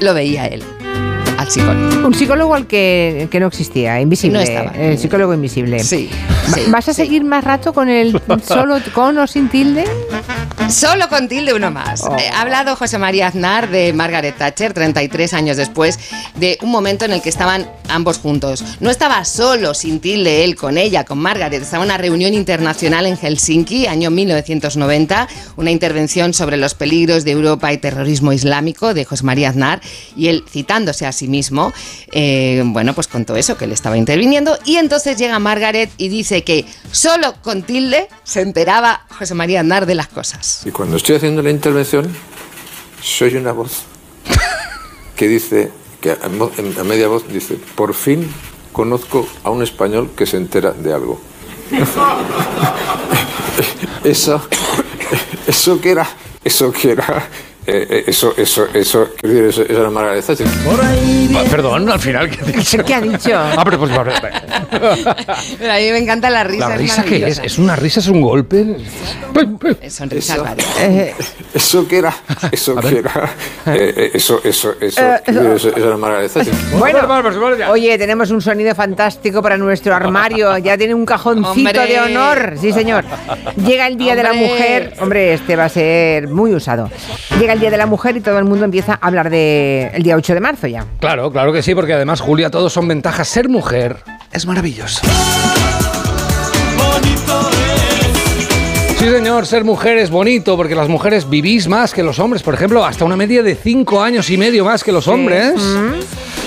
lo 0.00 0.14
veía 0.14 0.46
él. 0.46 0.62
Al 1.38 1.50
psicólogo. 1.50 2.06
Un 2.06 2.14
psicólogo 2.14 2.54
al 2.54 2.66
que, 2.66 3.28
que 3.30 3.40
no 3.40 3.46
existía, 3.46 4.00
invisible. 4.00 4.38
No 4.38 4.44
estaba. 4.44 4.70
El 4.72 4.98
psicólogo 4.98 5.34
invisible. 5.34 5.80
Sí. 5.80 6.08
Sí, 6.54 6.62
¿Vas 6.68 6.88
a 6.88 6.94
sí. 6.94 7.02
seguir 7.02 7.24
más 7.24 7.44
rato 7.44 7.72
con 7.72 7.88
el 7.88 8.20
solo 8.46 8.78
con 8.94 9.18
o 9.18 9.26
sin 9.26 9.48
tilde? 9.48 9.84
Solo 10.70 11.08
con 11.08 11.28
tilde 11.28 11.54
uno 11.54 11.70
más. 11.70 12.02
Oh. 12.02 12.16
Eh, 12.16 12.28
ha 12.32 12.42
hablado 12.42 12.74
José 12.76 12.98
María 12.98 13.28
Aznar 13.28 13.68
de 13.68 13.92
Margaret 13.92 14.36
Thatcher 14.36 14.72
33 14.72 15.34
años 15.34 15.56
después 15.56 15.98
de 16.36 16.58
un 16.62 16.70
momento 16.70 17.04
en 17.04 17.12
el 17.12 17.22
que 17.22 17.28
estaban 17.28 17.68
ambos 17.88 18.18
juntos. 18.18 18.64
No 18.80 18.90
estaba 18.90 19.24
solo 19.24 19.74
sin 19.74 20.00
tilde 20.00 20.44
él 20.44 20.56
con 20.56 20.78
ella, 20.78 21.04
con 21.04 21.18
Margaret. 21.18 21.62
Estaba 21.62 21.84
en 21.84 21.90
una 21.90 21.98
reunión 21.98 22.34
internacional 22.34 23.06
en 23.06 23.16
Helsinki, 23.16 23.86
año 23.86 24.10
1990, 24.10 25.28
una 25.56 25.70
intervención 25.70 26.34
sobre 26.34 26.56
los 26.56 26.74
peligros 26.74 27.24
de 27.24 27.32
Europa 27.32 27.72
y 27.72 27.78
terrorismo 27.78 28.32
islámico 28.32 28.94
de 28.94 29.04
José 29.04 29.24
María 29.24 29.50
Aznar 29.50 29.80
y 30.16 30.28
él 30.28 30.44
citándose 30.50 31.06
a 31.06 31.12
sí 31.12 31.25
mismo, 31.26 31.72
eh, 32.12 32.62
bueno, 32.64 32.94
pues 32.94 33.08
contó 33.08 33.36
eso, 33.36 33.56
que 33.56 33.64
él 33.64 33.72
estaba 33.72 33.96
interviniendo 33.96 34.58
y 34.64 34.76
entonces 34.76 35.16
llega 35.16 35.38
Margaret 35.38 35.90
y 35.96 36.08
dice 36.08 36.44
que 36.44 36.66
solo 36.90 37.34
con 37.42 37.62
tilde 37.62 38.08
se 38.24 38.40
enteraba 38.40 39.06
José 39.18 39.34
María 39.34 39.60
Aznar 39.60 39.86
de 39.86 39.94
las 39.94 40.08
cosas. 40.08 40.62
Y 40.64 40.70
cuando 40.70 40.96
estoy 40.96 41.16
haciendo 41.16 41.42
la 41.42 41.50
intervención, 41.50 42.08
soy 43.02 43.36
una 43.36 43.52
voz 43.52 43.82
que 45.16 45.28
dice 45.28 45.70
que 46.00 46.12
a 46.12 46.84
media 46.84 47.08
voz 47.08 47.26
dice, 47.28 47.58
por 47.74 47.94
fin 47.94 48.28
conozco 48.72 49.26
a 49.42 49.50
un 49.50 49.62
español 49.62 50.10
que 50.14 50.26
se 50.26 50.36
entera 50.36 50.72
de 50.72 50.92
algo. 50.92 51.20
eso, 54.04 54.46
eso 55.46 55.80
que 55.80 55.90
era, 55.90 56.06
eso 56.44 56.72
que 56.72 56.92
era, 56.92 57.28
eh, 57.66 57.86
eh, 57.90 58.04
eso, 58.06 58.34
eso, 58.36 58.66
eso, 58.72 59.08
quiero 59.16 59.34
decir, 59.46 59.62
eso, 59.64 59.72
eso 59.72 59.80
era 59.80 59.90
Margaret 59.90 60.24
Thatcher. 60.24 60.46
Perdón, 61.50 61.88
al 61.90 62.00
final, 62.00 62.30
¿qué 62.30 62.40
ha 62.40 62.44
dicho? 62.44 62.84
¿Qué 62.84 62.94
ha 62.94 63.00
dicho? 63.00 63.30
Ah, 63.34 63.62
pero 63.64 63.78
pues, 63.78 63.94
vale. 63.94 64.12
Pero 65.58 65.72
a 65.72 65.76
mí 65.76 65.90
me 65.90 65.98
encanta 65.98 66.30
la 66.30 66.44
risa. 66.44 66.68
¿La 66.68 66.74
es 66.74 66.80
risa 66.80 67.04
qué 67.04 67.26
es? 67.26 67.38
¿Es 67.38 67.58
una 67.58 67.76
risa? 67.76 68.00
¿Es 68.00 68.08
un 68.08 68.20
golpe? 68.20 68.76
Son 69.88 70.10
risas 70.10 70.42
varias. 70.42 70.68
Eso 71.54 71.88
que 71.88 71.98
era, 71.98 72.14
eso 72.52 72.76
que 72.76 72.98
era, 72.98 73.30
eh, 73.66 73.94
eh, 73.96 74.10
eso, 74.14 74.40
eso, 74.44 74.74
eso, 74.78 75.00
Eh, 75.00 75.20
eso, 75.26 75.54
eso 75.54 75.76
era 75.76 75.96
Margaret 75.96 76.30
Thatcher. 76.30 76.54
Bueno, 76.78 77.00
oye, 77.70 77.96
tenemos 77.96 78.30
un 78.30 78.42
sonido 78.42 78.74
fantástico 78.74 79.40
para 79.42 79.56
nuestro 79.56 79.94
armario. 79.94 80.58
Ya 80.58 80.76
tiene 80.76 80.94
un 80.94 81.06
cajoncito 81.06 81.50
Hombre. 81.50 81.86
de 81.86 81.98
honor. 81.98 82.54
Sí, 82.60 82.72
señor. 82.72 83.04
Llega 83.56 83.86
el 83.86 83.96
Día 83.96 84.14
de 84.14 84.22
la. 84.22 84.32
Mujer. 84.34 84.94
Hombre, 85.00 85.32
este 85.34 85.56
va 85.56 85.64
a 85.64 85.68
ser 85.70 86.28
muy 86.28 86.54
usado. 86.54 86.90
Llega 87.38 87.54
el 87.56 87.60
Día 87.60 87.70
de 87.70 87.78
la 87.78 87.86
Mujer 87.86 88.14
y 88.18 88.20
todo 88.20 88.38
el 88.38 88.44
mundo 88.44 88.66
empieza 88.66 88.98
a 89.00 89.06
hablar 89.06 89.30
de 89.30 89.90
el 89.94 90.02
día 90.02 90.14
8 90.14 90.34
de 90.34 90.40
marzo 90.40 90.66
ya. 90.66 90.84
Claro, 91.00 91.32
claro 91.32 91.54
que 91.54 91.62
sí, 91.62 91.74
porque 91.74 91.94
además, 91.94 92.20
Julia, 92.20 92.50
todos 92.50 92.70
son 92.70 92.86
ventajas. 92.86 93.28
Ser 93.28 93.48
mujer 93.48 93.96
es 94.30 94.44
maravilloso. 94.44 95.00
Sí, 98.98 99.08
señor, 99.10 99.46
ser 99.46 99.64
mujer 99.64 99.96
es 99.96 100.10
bonito 100.10 100.54
porque 100.56 100.74
las 100.74 100.88
mujeres 100.88 101.30
vivís 101.30 101.66
más 101.66 101.94
que 101.94 102.02
los 102.02 102.18
hombres. 102.18 102.42
Por 102.42 102.52
ejemplo, 102.52 102.84
hasta 102.84 103.06
una 103.06 103.16
media 103.16 103.42
de 103.42 103.54
cinco 103.54 104.02
años 104.02 104.28
y 104.28 104.36
medio 104.36 104.64
más 104.66 104.84
que 104.84 104.92
los 104.92 105.08
hombres. 105.08 105.54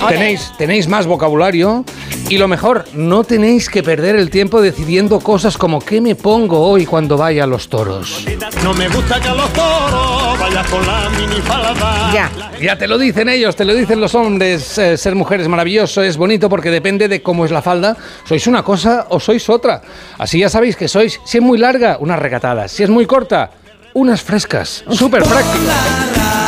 Tenéis, 0.08 0.52
tenéis 0.58 0.86
más 0.86 1.06
vocabulario 1.06 1.84
y 2.28 2.38
lo 2.38 2.46
mejor, 2.46 2.84
no 2.94 3.24
tenéis 3.24 3.68
que 3.68 3.82
perder 3.82 4.14
el 4.14 4.30
tiempo 4.30 4.62
decidiendo 4.62 5.18
cosas 5.18 5.58
como 5.58 5.80
qué 5.80 6.00
me 6.00 6.14
pongo 6.14 6.60
hoy 6.60 6.86
cuando 6.86 7.16
vaya 7.16 7.44
a 7.44 7.46
los 7.48 7.68
toros. 7.68 8.24
No 8.62 8.72
me 8.74 8.88
gusta 8.88 9.20
que 9.20 9.28
a 9.28 9.34
los 9.34 9.52
toros 9.52 10.19
vayas 10.40 10.66
con 10.68 10.86
la 10.86 11.08
minifalda. 11.10 12.12
Ya. 12.12 12.30
Ya 12.60 12.76
te 12.76 12.88
lo 12.88 12.98
dicen 12.98 13.28
ellos, 13.28 13.54
te 13.56 13.64
lo 13.64 13.74
dicen 13.74 14.00
los 14.00 14.14
hombres. 14.14 14.76
eh, 14.78 14.96
ser 14.96 15.14
mujer 15.14 15.40
es 15.40 15.48
maravilloso, 15.48 16.02
es 16.02 16.16
bonito 16.16 16.48
porque 16.48 16.70
depende 16.70 17.08
de 17.08 17.22
cómo 17.22 17.44
es 17.44 17.50
la 17.50 17.62
falda. 17.62 17.96
Sois 18.24 18.46
una 18.46 18.62
cosa 18.62 19.06
o 19.10 19.20
sois 19.20 19.48
otra. 19.48 19.80
Así 20.18 20.38
ya 20.40 20.48
sabéis 20.48 20.76
que 20.76 20.88
sois, 20.88 21.20
si 21.24 21.38
es 21.38 21.42
muy 21.44 21.58
larga, 21.58 21.98
unas 22.00 22.18
recatadas. 22.18 22.72
Si 22.72 22.82
es 22.82 22.90
muy 22.90 23.06
corta, 23.06 23.50
unas 23.94 24.22
frescas. 24.22 24.84
Súper 24.90 25.22
práctico. 25.22 26.39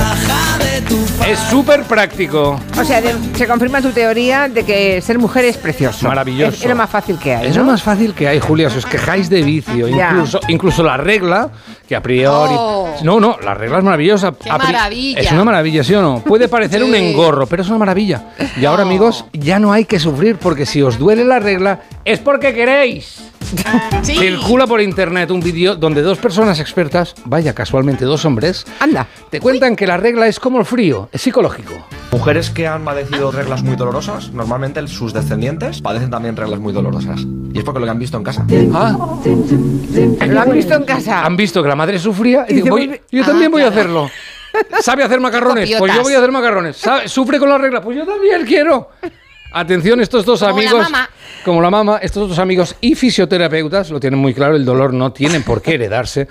Es 1.28 1.38
súper 1.38 1.84
práctico. 1.84 2.60
O 2.78 2.84
sea, 2.84 3.00
de- 3.00 3.14
se 3.36 3.46
confirma 3.46 3.80
tu 3.80 3.90
teoría 3.90 4.48
de 4.48 4.64
que 4.64 5.00
ser 5.00 5.18
mujer 5.18 5.44
es 5.44 5.56
precioso. 5.56 6.08
Maravilloso. 6.08 6.52
Es, 6.56 6.62
es 6.62 6.68
lo 6.68 6.74
más 6.74 6.90
fácil 6.90 7.16
que 7.18 7.34
hay. 7.34 7.46
Es 7.46 7.56
¿no? 7.56 7.62
lo 7.62 7.70
más 7.70 7.82
fácil 7.82 8.12
que 8.12 8.26
hay, 8.26 8.40
Julia. 8.40 8.68
Si 8.68 8.78
os 8.78 8.86
quejáis 8.86 9.30
de 9.30 9.42
vicio, 9.42 9.88
Ya. 9.88 10.10
incluso, 10.10 10.40
incluso 10.48 10.82
la 10.82 10.96
regla, 10.96 11.48
que 11.88 11.94
a 11.94 12.02
priori. 12.02 12.54
Oh. 12.58 12.88
No, 13.04 13.20
no, 13.20 13.36
la 13.42 13.54
regla 13.54 13.78
es 13.78 13.84
maravillosa. 13.84 14.32
¡Qué 14.32 14.50
A 14.50 14.58
pri- 14.58 14.66
maravilla! 14.72 15.20
Es 15.20 15.30
una 15.32 15.44
maravilla, 15.44 15.84
¿sí 15.84 15.94
o 15.94 16.02
no? 16.02 16.18
Puede 16.24 16.48
parecer 16.48 16.82
un 16.82 16.90
Sí. 16.90 16.96
engorro, 16.96 17.46
pero 17.46 17.62
es 17.62 17.68
una 17.68 17.78
maravilla. 17.78 18.22
Y 18.60 18.64
ahora, 18.64 18.82
amigos, 18.82 19.24
ya 19.32 19.58
no 19.60 19.72
hay 19.72 19.84
que 19.84 20.00
sufrir 20.00 20.36
porque 20.36 20.66
si 20.66 20.82
os 20.82 20.98
duele 20.98 21.24
la 21.24 21.38
regla, 21.38 21.80
es 22.04 22.18
porque 22.18 22.52
queréis. 22.52 23.30
Sí. 24.02 24.16
Circula 24.16 24.66
por 24.66 24.80
internet 24.80 25.30
un 25.30 25.40
vídeo 25.40 25.76
donde 25.76 26.02
dos 26.02 26.18
personas 26.18 26.58
expertas, 26.58 27.14
vaya 27.24 27.54
casualmente 27.54 28.04
dos 28.04 28.24
hombres, 28.24 28.64
Anda. 28.80 29.06
te 29.30 29.38
cuentan 29.40 29.76
que 29.76 29.86
la 29.86 29.96
regla 29.96 30.26
es 30.26 30.40
como 30.40 30.58
el 30.58 30.64
frío, 30.64 31.08
es 31.12 31.22
psicológico. 31.22 31.86
Mujeres 32.10 32.50
que 32.50 32.66
han 32.66 32.84
padecido 32.84 33.30
reglas 33.30 33.62
muy 33.62 33.76
dolorosas, 33.76 34.32
normalmente 34.32 34.84
sus 34.88 35.12
descendientes 35.12 35.80
padecen 35.80 36.10
también 36.10 36.36
reglas 36.36 36.58
muy 36.60 36.72
dolorosas. 36.72 37.20
Y 37.52 37.58
es 37.58 37.64
porque 37.64 37.78
lo 37.80 37.86
que 37.86 37.90
han 37.90 37.98
visto 37.98 38.16
en 38.16 38.24
casa. 38.24 38.44
Ah, 38.74 38.96
¿Lo 40.26 40.40
han 40.40 40.52
visto 40.52 40.74
en 40.74 40.84
casa? 40.84 41.24
han 41.24 41.36
visto 41.36 41.62
que 41.62 41.68
la 41.68 41.76
madre 41.76 41.98
sufría 41.98 42.44
y 42.48 42.58
Y 42.58 42.62
yo 43.16 43.22
Ah, 43.22 43.26
también 43.26 43.50
voy 43.52 43.62
a 43.62 43.68
hacerlo. 43.68 44.10
¿Sabe 44.80 45.02
hacer 45.04 45.20
macarrones? 45.20 45.70
Pues 45.78 45.94
yo 45.94 46.02
voy 46.02 46.14
a 46.14 46.18
hacer 46.18 46.30
macarrones. 46.32 46.76
¿Sabe- 46.76 47.08
¿Sufre 47.08 47.38
con 47.38 47.48
la 47.48 47.56
regla? 47.58 47.80
Pues 47.80 47.96
yo 47.96 48.04
también 48.04 48.44
quiero. 48.44 48.90
Atención, 49.52 50.00
estos 50.00 50.24
dos 50.24 50.40
Como 50.40 50.52
la 50.52 50.56
amigos, 50.68 50.82
mamá. 50.90 51.08
como 51.44 51.60
la 51.62 51.70
mamá, 51.70 51.98
estos 51.98 52.28
dos 52.28 52.38
amigos 52.38 52.76
y 52.80 52.94
fisioterapeutas 52.94 53.90
lo 53.90 54.00
tienen 54.00 54.18
muy 54.18 54.34
claro, 54.34 54.56
el 54.56 54.64
dolor 54.64 54.92
no 54.94 55.12
tiene 55.12 55.40
por 55.40 55.62
qué 55.62 55.74
heredarse. 55.74 56.28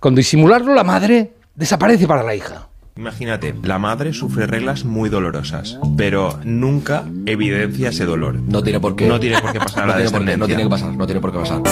Con 0.00 0.14
disimularlo, 0.14 0.74
la 0.74 0.84
madre 0.84 1.32
desaparece 1.54 2.06
para 2.06 2.22
la 2.22 2.34
hija. 2.34 2.68
Imagínate, 2.96 3.52
la 3.64 3.80
madre 3.80 4.12
sufre 4.12 4.46
reglas 4.46 4.84
muy 4.84 5.08
dolorosas, 5.10 5.78
pero 5.96 6.38
nunca 6.44 7.02
evidencia 7.26 7.88
ese 7.88 8.04
dolor. 8.04 8.36
No 8.36 8.62
tiene 8.62 8.78
por 8.78 8.94
qué. 8.94 9.08
No 9.08 9.18
tiene 9.18 9.40
por 9.40 9.50
qué 9.52 9.58
pasar 9.58 9.82
a 9.82 9.86
no 9.86 9.92
la 9.92 9.96
tiene, 9.96 10.10
por 10.12 10.20
qué, 10.20 10.36
no 10.36 10.46
descendencia. 10.46 10.46
tiene 10.56 10.62
que 10.62 10.70
pasar, 10.70 10.92
no 10.96 11.06
tiene 11.06 11.20
por 11.20 11.32
qué 11.32 11.38
pasar. 11.40 11.62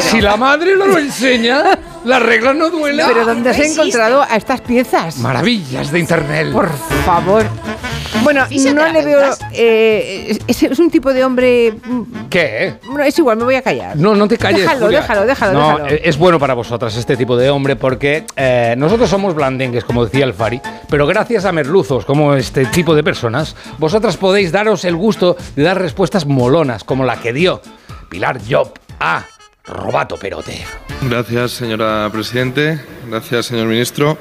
Si 0.00 0.20
la 0.20 0.36
madre 0.36 0.76
no 0.76 0.86
lo 0.86 0.98
enseña, 0.98 1.64
la 2.04 2.18
regla 2.18 2.54
no 2.54 2.70
duele. 2.70 3.02
¿Pero 3.06 3.24
dónde 3.24 3.50
has 3.50 3.58
encontrado 3.58 4.22
a 4.22 4.36
estas 4.36 4.60
piezas? 4.60 5.18
Maravillas 5.18 5.90
de 5.90 5.98
internet. 5.98 6.52
Por 6.52 6.70
favor. 7.04 7.44
Bueno, 8.22 8.46
no 8.74 8.88
le 8.92 9.04
veo... 9.04 9.20
eh, 9.52 10.38
es, 10.46 10.62
es 10.62 10.78
un 10.78 10.90
tipo 10.90 11.12
de 11.12 11.24
hombre... 11.24 11.72
mm, 11.84 12.02
¿Qué? 12.28 12.74
Bueno, 12.86 13.02
es 13.04 13.18
igual, 13.18 13.36
me 13.38 13.44
voy 13.44 13.54
a 13.54 13.62
callar. 13.62 13.96
No, 13.96 14.14
no 14.14 14.28
te 14.28 14.36
calles. 14.38 14.60
Déjalo, 14.60 14.84
Julia. 14.86 15.00
déjalo, 15.00 15.26
déjalo, 15.26 15.52
No, 15.54 15.68
déjalo. 15.78 15.86
es 16.04 16.18
bueno 16.18 16.38
para 16.38 16.54
vosotras 16.54 16.94
este 16.96 17.16
tipo 17.16 17.36
de 17.36 17.50
hombre 17.50 17.74
porque 17.74 18.24
eh, 18.36 18.74
nosotros 18.76 19.08
somos 19.08 19.34
blandengues, 19.34 19.84
como 19.84 20.04
decía 20.04 20.24
el 20.24 20.34
Fari, 20.34 20.60
pero 20.88 21.06
gracias 21.06 21.44
a 21.46 21.52
merluzos 21.52 22.04
como 22.04 22.34
este 22.34 22.66
tipo 22.66 22.94
de 22.94 23.02
personas, 23.02 23.56
vosotras 23.78 24.16
podéis 24.18 24.52
daros 24.52 24.84
el 24.84 24.94
gusto 24.94 25.36
de 25.56 25.62
dar 25.62 25.80
respuestas 25.80 26.26
molonas, 26.26 26.84
como 26.84 27.04
la 27.04 27.16
que 27.16 27.32
dio 27.32 27.60
Pilar 28.08 28.38
Job 28.48 28.72
a 29.00 29.24
Robato 29.64 30.16
Perote. 30.16 30.64
Gracias, 31.02 31.52
señora 31.52 32.08
Presidente. 32.12 32.80
Gracias, 33.08 33.46
señor 33.46 33.66
Ministro. 33.68 34.18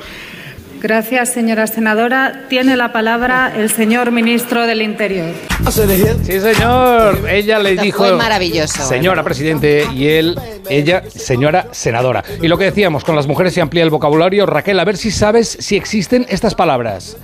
Gracias, 0.81 1.29
señora 1.33 1.67
senadora. 1.67 2.45
Tiene 2.49 2.75
la 2.75 2.91
palabra 2.91 3.53
el 3.55 3.69
señor 3.69 4.11
ministro 4.11 4.65
del 4.65 4.81
Interior. 4.81 5.31
Sí, 5.69 6.39
señor. 6.39 7.29
Ella 7.29 7.59
le 7.59 7.71
Esto 7.71 7.83
dijo. 7.83 7.97
fue 7.99 8.15
maravilloso. 8.15 8.83
Señora 8.87 9.23
presidente 9.23 9.85
y 9.93 10.07
él, 10.07 10.39
ella, 10.69 11.03
señora 11.07 11.67
senadora. 11.71 12.23
Y 12.41 12.47
lo 12.47 12.57
que 12.57 12.63
decíamos, 12.65 13.03
con 13.03 13.15
las 13.15 13.27
mujeres 13.27 13.53
se 13.53 13.61
amplía 13.61 13.83
el 13.83 13.91
vocabulario. 13.91 14.47
Raquel, 14.47 14.79
a 14.79 14.83
ver 14.85 14.97
si 14.97 15.11
sabes 15.11 15.55
si 15.59 15.75
existen 15.75 16.25
estas 16.29 16.55
palabras. 16.55 17.15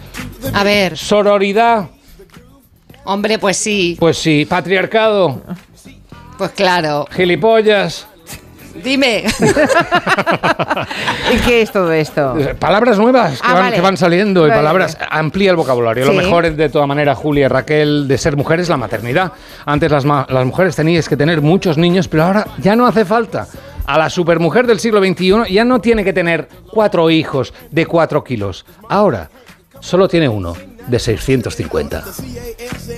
A 0.53 0.63
ver, 0.63 0.95
Sororidad, 0.95 1.87
hombre, 3.05 3.39
pues 3.39 3.57
sí, 3.57 3.97
pues 3.99 4.19
sí. 4.19 4.45
Patriarcado, 4.47 5.41
pues 6.37 6.51
claro. 6.51 7.05
gilipollas. 7.11 8.07
Dime. 8.83 9.23
¿Y 11.33 11.37
qué 11.39 11.61
es 11.63 11.71
todo 11.71 11.91
esto? 11.91 12.35
Palabras 12.59 12.99
nuevas 12.99 13.41
que, 13.41 13.47
Ah, 13.47 13.53
van, 13.53 13.63
vale. 13.63 13.75
que 13.75 13.81
van 13.81 13.97
saliendo 13.97 14.47
y 14.47 14.51
palabras 14.51 14.97
amplía 15.09 15.49
el 15.51 15.55
vocabulario. 15.57 16.05
Lo 16.05 16.13
mejor 16.13 16.45
es 16.45 16.55
de 16.57 16.69
toda 16.69 16.85
manera, 16.85 17.15
Julia 17.15 17.45
y 17.45 17.47
Raquel, 17.47 18.07
de 18.07 18.17
ser 18.17 18.37
mujeres, 18.37 18.69
la 18.69 18.77
maternidad. 18.77 19.31
Antes 19.65 19.91
las, 19.91 20.05
ma- 20.05 20.27
las 20.29 20.45
mujeres 20.45 20.75
teníais 20.75 21.09
que 21.09 21.17
tener 21.17 21.41
muchos 21.41 21.77
niños, 21.77 22.07
pero 22.07 22.23
ahora 22.25 22.45
ya 22.59 22.75
no 22.75 22.85
hace 22.85 23.03
falta. 23.03 23.47
A 23.85 23.97
la 23.97 24.09
supermujer 24.09 24.67
del 24.67 24.79
siglo 24.79 24.99
XXI 25.03 25.51
ya 25.51 25.65
no 25.65 25.79
tiene 25.81 26.03
que 26.03 26.13
tener 26.13 26.47
cuatro 26.71 27.09
hijos 27.09 27.53
de 27.71 27.85
cuatro 27.85 28.23
kilos. 28.23 28.65
Ahora 28.89 29.29
solo 29.79 30.07
tiene 30.07 30.27
uno 30.29 30.53
de 30.87 30.99
650. 30.99 32.03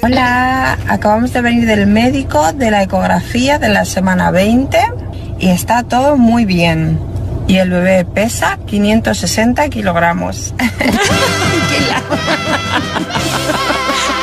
Hola, 0.02 0.78
acabamos 0.88 1.34
de 1.34 1.42
venir 1.42 1.66
del 1.66 1.88
médico 1.88 2.54
de 2.54 2.72
la 2.72 2.84
ecografía 2.84 3.58
de 3.60 3.70
la 3.70 3.86
semana 3.86 4.32
20 4.32 4.78
y 5.40 5.50
está 5.50 5.84
todo 5.84 6.16
muy 6.18 6.46
bien. 6.46 7.00
Y 7.48 7.58
el 7.58 7.72
bebé 7.72 8.06
pesa 8.06 8.60
560 8.68 9.70
kilogramos. 9.70 10.54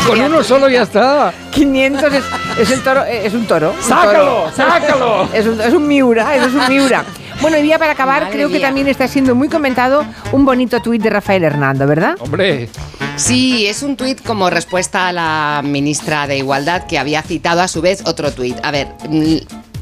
Con 0.07 0.21
uno 0.21 0.45
solo 0.45 0.69
ya 0.69 0.83
está. 0.83 1.33
500 1.51 2.15
es, 2.15 2.25
es 2.61 2.71
el 2.71 2.81
toro, 2.83 3.05
eh, 3.05 3.27
es 3.27 3.35
un 3.35 3.45
toro. 3.47 3.75
un 3.77 3.83
¡Sácalo, 3.83 4.25
toro. 4.25 4.53
sácalo! 4.57 5.29
Es 5.33 5.47
un, 5.47 5.61
es 5.61 5.73
un 5.73 5.89
miura, 5.89 6.37
eso 6.37 6.47
es 6.47 6.55
un 6.55 6.69
miura. 6.69 7.05
Bueno, 7.41 7.59
y 7.59 7.69
ya 7.69 7.79
para 7.79 7.93
acabar, 7.93 8.23
Madre 8.23 8.35
creo 8.35 8.49
que 8.49 8.61
también 8.61 8.89
está 8.89 9.09
siendo 9.09 9.35
muy 9.35 9.49
comentado 9.49 10.05
un 10.33 10.45
bonito 10.45 10.81
tuit 10.81 11.03
de 11.03 11.11
Rafael 11.11 11.45
Hernando, 11.45 11.87
¿verdad? 11.87 12.17
Hombre, 12.21 12.69
Sí, 13.17 13.67
es 13.67 13.83
un 13.83 13.97
tuit 13.97 14.23
como 14.23 14.51
respuesta 14.51 15.09
a 15.09 15.13
la 15.13 15.63
ministra 15.65 16.27
de 16.27 16.37
Igualdad 16.37 16.87
que 16.87 16.99
había 16.99 17.23
citado 17.23 17.63
a 17.63 17.69
su 17.69 17.81
vez 17.81 18.03
otro 18.05 18.31
tuit. 18.33 18.59
A 18.63 18.71
ver, 18.71 18.89
mm, 19.09 19.37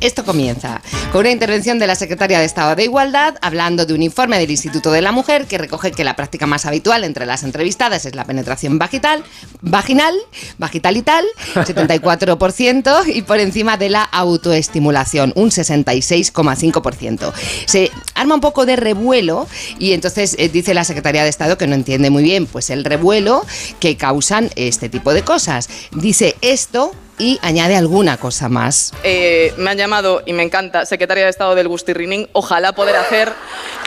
Esto 0.04 0.22
comienza 0.22 0.82
con 1.12 1.20
una 1.20 1.30
intervención 1.30 1.78
de 1.78 1.86
la 1.86 1.94
secretaria 1.94 2.38
de 2.38 2.44
Estado 2.44 2.76
de 2.76 2.84
Igualdad 2.84 3.36
hablando 3.40 3.86
de 3.86 3.94
un 3.94 4.02
informe 4.02 4.38
del 4.38 4.50
Instituto 4.50 4.92
de 4.92 5.00
la 5.00 5.12
Mujer 5.12 5.46
que 5.46 5.56
recoge 5.56 5.92
que 5.92 6.04
la 6.04 6.14
práctica 6.14 6.46
más 6.46 6.66
habitual 6.66 7.04
entre 7.04 7.24
las 7.24 7.42
entrevistadas 7.42 8.04
es 8.04 8.14
la 8.14 8.26
penetración 8.26 8.78
vaginal, 8.78 9.24
vaginal, 9.62 10.14
vagital 10.58 10.98
y 10.98 11.02
tal, 11.02 11.24
74% 11.54 13.14
y 13.14 13.22
por 13.22 13.40
encima 13.40 13.78
de 13.78 13.88
la 13.88 14.02
autoestimulación, 14.02 15.32
un 15.36 15.48
66,5%. 15.48 17.32
Se 17.64 17.90
arma 18.14 18.34
un 18.34 18.42
poco 18.42 18.66
de 18.66 18.76
revuelo 18.76 19.48
y 19.78 19.94
entonces 19.94 20.36
eh, 20.38 20.50
dice 20.50 20.74
la 20.74 20.84
secretaria 20.84 21.22
de 21.22 21.30
Estado 21.30 21.56
que 21.56 21.66
no 21.66 21.76
entiende 21.76 22.10
muy 22.10 22.24
bien 22.24 22.44
pues 22.44 22.68
el 22.68 22.84
revuelo 22.84 23.46
que 23.80 23.96
causan 23.96 24.50
este 24.54 24.90
tipo 24.90 25.14
de 25.14 25.22
cosas. 25.22 25.70
Dice 25.92 26.36
esto 26.42 26.92
y 27.18 27.38
añade 27.42 27.76
alguna 27.76 28.16
cosa 28.16 28.48
más. 28.48 28.92
Eh, 29.02 29.52
me 29.56 29.70
han 29.70 29.78
llamado 29.78 30.22
y 30.26 30.32
me 30.32 30.42
encanta 30.42 30.86
secretaria 30.86 31.24
de 31.24 31.30
Estado 31.30 31.54
del 31.54 31.68
Gustirrinín. 31.68 32.28
Ojalá 32.32 32.72
poder 32.72 32.96
hacer 32.96 33.32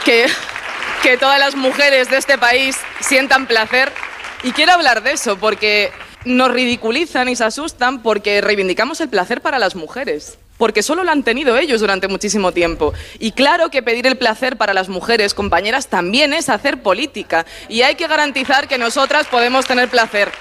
que, 0.04 0.26
que 1.02 1.16
todas 1.18 1.38
las 1.38 1.54
mujeres 1.54 2.10
de 2.10 2.16
este 2.16 2.38
país 2.38 2.76
sientan 3.00 3.46
placer. 3.46 3.92
Y 4.42 4.52
quiero 4.52 4.72
hablar 4.72 5.02
de 5.02 5.12
eso 5.12 5.36
porque 5.36 5.90
nos 6.24 6.50
ridiculizan 6.50 7.28
y 7.28 7.36
se 7.36 7.44
asustan 7.44 8.02
porque 8.02 8.40
reivindicamos 8.40 9.00
el 9.00 9.08
placer 9.08 9.40
para 9.40 9.58
las 9.58 9.74
mujeres. 9.74 10.38
Porque 10.56 10.82
solo 10.82 11.04
lo 11.04 11.12
han 11.12 11.22
tenido 11.22 11.56
ellos 11.56 11.80
durante 11.80 12.08
muchísimo 12.08 12.50
tiempo. 12.50 12.92
Y 13.20 13.30
claro 13.30 13.70
que 13.70 13.82
pedir 13.82 14.06
el 14.08 14.18
placer 14.18 14.56
para 14.56 14.74
las 14.74 14.88
mujeres, 14.88 15.32
compañeras, 15.32 15.86
también 15.86 16.32
es 16.32 16.48
hacer 16.48 16.82
política. 16.82 17.46
Y 17.68 17.82
hay 17.82 17.94
que 17.94 18.08
garantizar 18.08 18.66
que 18.66 18.76
nosotras 18.76 19.28
podemos 19.28 19.66
tener 19.66 19.88
placer. 19.88 20.32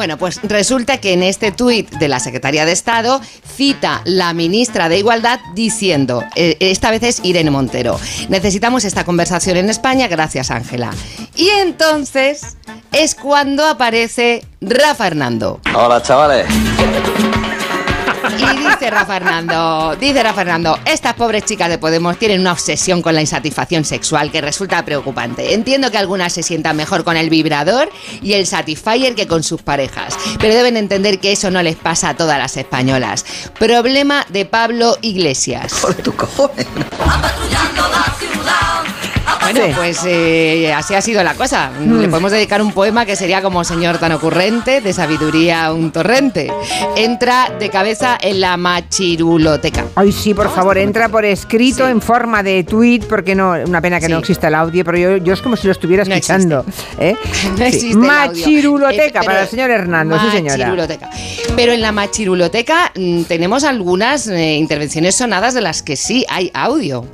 Bueno, 0.00 0.16
pues 0.16 0.40
resulta 0.44 0.96
que 0.96 1.12
en 1.12 1.22
este 1.22 1.52
tuit 1.52 1.90
de 1.90 2.08
la 2.08 2.20
Secretaría 2.20 2.64
de 2.64 2.72
Estado 2.72 3.20
cita 3.54 4.00
la 4.06 4.32
ministra 4.32 4.88
de 4.88 4.96
Igualdad 4.96 5.40
diciendo, 5.54 6.24
eh, 6.36 6.56
esta 6.58 6.90
vez 6.90 7.02
es 7.02 7.20
Irene 7.22 7.50
Montero, 7.50 8.00
necesitamos 8.30 8.86
esta 8.86 9.04
conversación 9.04 9.58
en 9.58 9.68
España, 9.68 10.08
gracias 10.08 10.50
Ángela. 10.50 10.90
Y 11.36 11.50
entonces 11.50 12.56
es 12.92 13.14
cuando 13.14 13.66
aparece 13.66 14.42
Rafa 14.62 15.06
Hernando. 15.06 15.60
Hola, 15.74 16.00
chavales. 16.00 16.46
Y 18.38 18.56
dice 18.56 18.90
Rafa 18.90 19.14
Fernando, 19.14 19.96
dice 19.98 20.22
Rafa 20.22 20.36
Fernando, 20.36 20.78
estas 20.84 21.14
pobres 21.14 21.44
chicas 21.44 21.68
de 21.68 21.78
Podemos 21.78 22.18
tienen 22.18 22.40
una 22.40 22.52
obsesión 22.52 23.02
con 23.02 23.14
la 23.14 23.20
insatisfacción 23.20 23.84
sexual 23.84 24.30
que 24.30 24.40
resulta 24.40 24.84
preocupante. 24.84 25.54
Entiendo 25.54 25.90
que 25.90 25.98
algunas 25.98 26.32
se 26.32 26.42
sientan 26.42 26.76
mejor 26.76 27.04
con 27.04 27.16
el 27.16 27.30
vibrador 27.30 27.90
y 28.22 28.34
el 28.34 28.46
Satisfyer 28.46 29.14
que 29.14 29.26
con 29.26 29.42
sus 29.42 29.62
parejas, 29.62 30.16
pero 30.38 30.54
deben 30.54 30.76
entender 30.76 31.18
que 31.18 31.32
eso 31.32 31.50
no 31.50 31.62
les 31.62 31.76
pasa 31.76 32.10
a 32.10 32.16
todas 32.16 32.38
las 32.38 32.56
españolas. 32.56 33.24
Problema 33.58 34.26
de 34.28 34.44
Pablo 34.44 34.96
Iglesias. 35.02 35.72
Por 35.80 35.94
tu 35.94 36.14
cojones. 36.14 36.66
Bueno, 39.52 39.74
pues 39.76 40.00
eh, 40.06 40.72
así 40.72 40.94
ha 40.94 41.00
sido 41.00 41.22
la 41.22 41.34
cosa. 41.34 41.70
Le 41.80 42.08
podemos 42.08 42.32
dedicar 42.32 42.62
un 42.62 42.72
poema 42.72 43.04
que 43.06 43.16
sería 43.16 43.42
como 43.42 43.64
Señor 43.64 43.98
tan 43.98 44.12
ocurrente, 44.12 44.80
de 44.80 44.92
sabiduría 44.92 45.72
un 45.72 45.90
torrente. 45.92 46.52
Entra 46.96 47.50
de 47.58 47.68
cabeza 47.70 48.18
en 48.20 48.40
la 48.40 48.56
machiruloteca. 48.56 49.86
Ay, 49.96 50.12
sí, 50.12 50.34
por 50.34 50.52
favor, 50.54 50.78
entra 50.78 51.08
por 51.08 51.24
escrito 51.24 51.88
en 51.88 52.00
forma 52.00 52.42
de 52.42 52.64
tweet, 52.64 53.00
porque 53.08 53.34
no, 53.34 53.52
una 53.66 53.80
pena 53.80 53.98
que 54.00 54.08
no 54.08 54.18
exista 54.18 54.48
el 54.48 54.54
audio, 54.54 54.84
pero 54.84 54.98
yo, 54.98 55.16
yo 55.18 55.32
es 55.34 55.40
como 55.40 55.56
si 55.56 55.66
lo 55.66 55.72
estuviera 55.72 56.02
escuchando. 56.02 56.64
¿eh? 56.98 57.16
No 57.50 57.56
Sí. 57.56 57.62
existe 57.64 57.88
el 57.88 57.96
audio. 57.96 58.06
Machiruloteca 58.06 59.20
Eh, 59.20 59.24
para 59.24 59.42
el 59.42 59.48
señor 59.48 59.70
Hernando, 59.70 60.18
sí 60.20 60.26
señora. 60.30 60.74
Pero 61.56 61.72
en 61.72 61.80
la 61.80 61.92
machiruloteca 61.92 62.92
mm, 62.94 63.22
tenemos 63.22 63.64
algunas 63.64 64.26
eh, 64.28 64.54
intervenciones 64.56 65.16
sonadas 65.16 65.54
de 65.54 65.60
las 65.60 65.82
que 65.82 65.96
sí 65.96 66.24
hay 66.28 66.50
audio. 66.54 67.04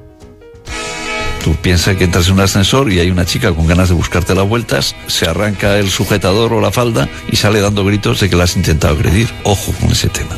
Tú 1.46 1.54
piensas 1.54 1.94
que 1.96 2.02
entras 2.02 2.26
en 2.26 2.34
un 2.34 2.40
ascensor 2.40 2.90
y 2.90 2.98
hay 2.98 3.08
una 3.08 3.24
chica 3.24 3.52
con 3.52 3.68
ganas 3.68 3.88
de 3.88 3.94
buscarte 3.94 4.34
las 4.34 4.48
vueltas, 4.48 4.96
se 5.06 5.28
arranca 5.28 5.78
el 5.78 5.90
sujetador 5.90 6.52
o 6.52 6.60
la 6.60 6.72
falda 6.72 7.08
y 7.30 7.36
sale 7.36 7.60
dando 7.60 7.84
gritos 7.84 8.18
de 8.18 8.28
que 8.28 8.34
la 8.34 8.42
has 8.42 8.56
intentado 8.56 8.94
agredir. 8.94 9.32
Ojo 9.44 9.72
con 9.80 9.92
ese 9.92 10.08
tema. 10.08 10.36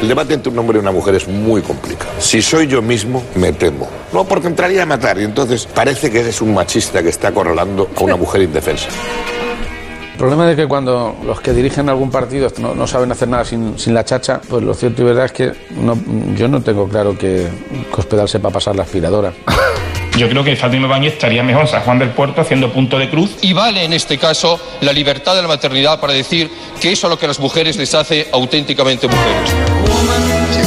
El 0.00 0.06
debate 0.06 0.34
entre 0.34 0.52
un 0.52 0.58
hombre 0.60 0.78
y 0.78 0.82
una 0.82 0.92
mujer 0.92 1.16
es 1.16 1.26
muy 1.26 1.62
complicado. 1.62 2.12
Si 2.20 2.42
soy 2.42 2.68
yo 2.68 2.80
mismo, 2.80 3.24
me 3.34 3.52
temo. 3.52 3.90
No, 4.12 4.24
porque 4.24 4.46
entraría 4.46 4.84
a 4.84 4.86
matar 4.86 5.18
y 5.18 5.24
entonces 5.24 5.66
parece 5.66 6.08
que 6.08 6.20
eres 6.20 6.40
un 6.40 6.54
machista 6.54 7.02
que 7.02 7.08
está 7.08 7.26
acorralando 7.26 7.90
a 7.96 8.00
una 8.04 8.14
mujer 8.14 8.42
indefensa. 8.42 8.86
El 10.12 10.18
problema 10.18 10.50
es 10.50 10.56
que 10.56 10.66
cuando 10.68 11.16
los 11.24 11.40
que 11.40 11.52
dirigen 11.52 11.88
algún 11.88 12.10
partido 12.10 12.50
no, 12.58 12.74
no 12.74 12.86
saben 12.86 13.10
hacer 13.10 13.28
nada 13.28 13.44
sin, 13.44 13.78
sin 13.78 13.94
la 13.94 14.04
chacha, 14.04 14.40
pues 14.48 14.62
lo 14.62 14.74
cierto 14.74 15.02
y 15.02 15.04
verdad 15.06 15.24
es 15.26 15.32
que 15.32 15.52
no- 15.70 15.98
yo 16.36 16.48
no 16.48 16.60
tengo 16.62 16.88
claro 16.88 17.16
que 17.18 17.48
Cospedal 17.90 18.28
sepa 18.28 18.50
pasar 18.50 18.76
la 18.76 18.82
aspiradora. 18.82 19.32
Yo 20.18 20.28
creo 20.28 20.44
que 20.44 20.54
Fátima 20.56 20.86
Báñez 20.86 21.14
estaría 21.14 21.42
mejor 21.42 21.62
en 21.62 21.68
San 21.68 21.80
Juan 21.84 21.98
del 21.98 22.10
Puerto 22.10 22.42
haciendo 22.42 22.70
punto 22.70 22.98
de 22.98 23.08
cruz. 23.08 23.34
Y 23.40 23.54
vale 23.54 23.82
en 23.82 23.94
este 23.94 24.18
caso 24.18 24.60
la 24.82 24.92
libertad 24.92 25.34
de 25.34 25.40
la 25.40 25.48
maternidad 25.48 26.00
para 26.00 26.12
decir 26.12 26.50
que 26.82 26.92
eso 26.92 27.06
es 27.06 27.10
lo 27.10 27.18
que 27.18 27.24
a 27.24 27.28
las 27.28 27.40
mujeres 27.40 27.78
les 27.78 27.94
hace 27.94 28.28
auténticamente 28.30 29.08
mujeres. 29.08 29.54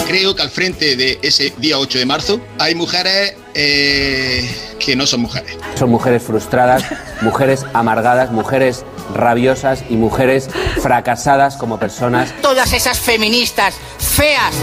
Creo 0.08 0.36
que 0.36 0.42
al 0.44 0.50
frente 0.50 0.96
de 0.96 1.20
ese 1.24 1.52
día 1.58 1.80
8 1.80 2.00
de 2.00 2.06
marzo 2.06 2.40
hay 2.60 2.76
mujeres 2.76 3.36
eh, 3.56 4.48
que 4.80 4.96
no 4.96 5.08
son 5.08 5.22
mujeres. 5.22 5.58
Son 5.80 5.90
mujeres 5.90 6.22
frustradas, 6.22 6.84
mujeres 7.22 7.66
amargadas, 7.74 8.32
mujeres 8.32 8.86
rabiosas 9.14 9.84
y 9.90 9.96
mujeres 9.96 10.50
fracasadas 10.82 11.58
como 11.58 11.80
personas. 11.80 12.34
Todas 12.42 12.74
esas 12.74 13.00
feministas 13.00 13.76
feas. 13.98 14.54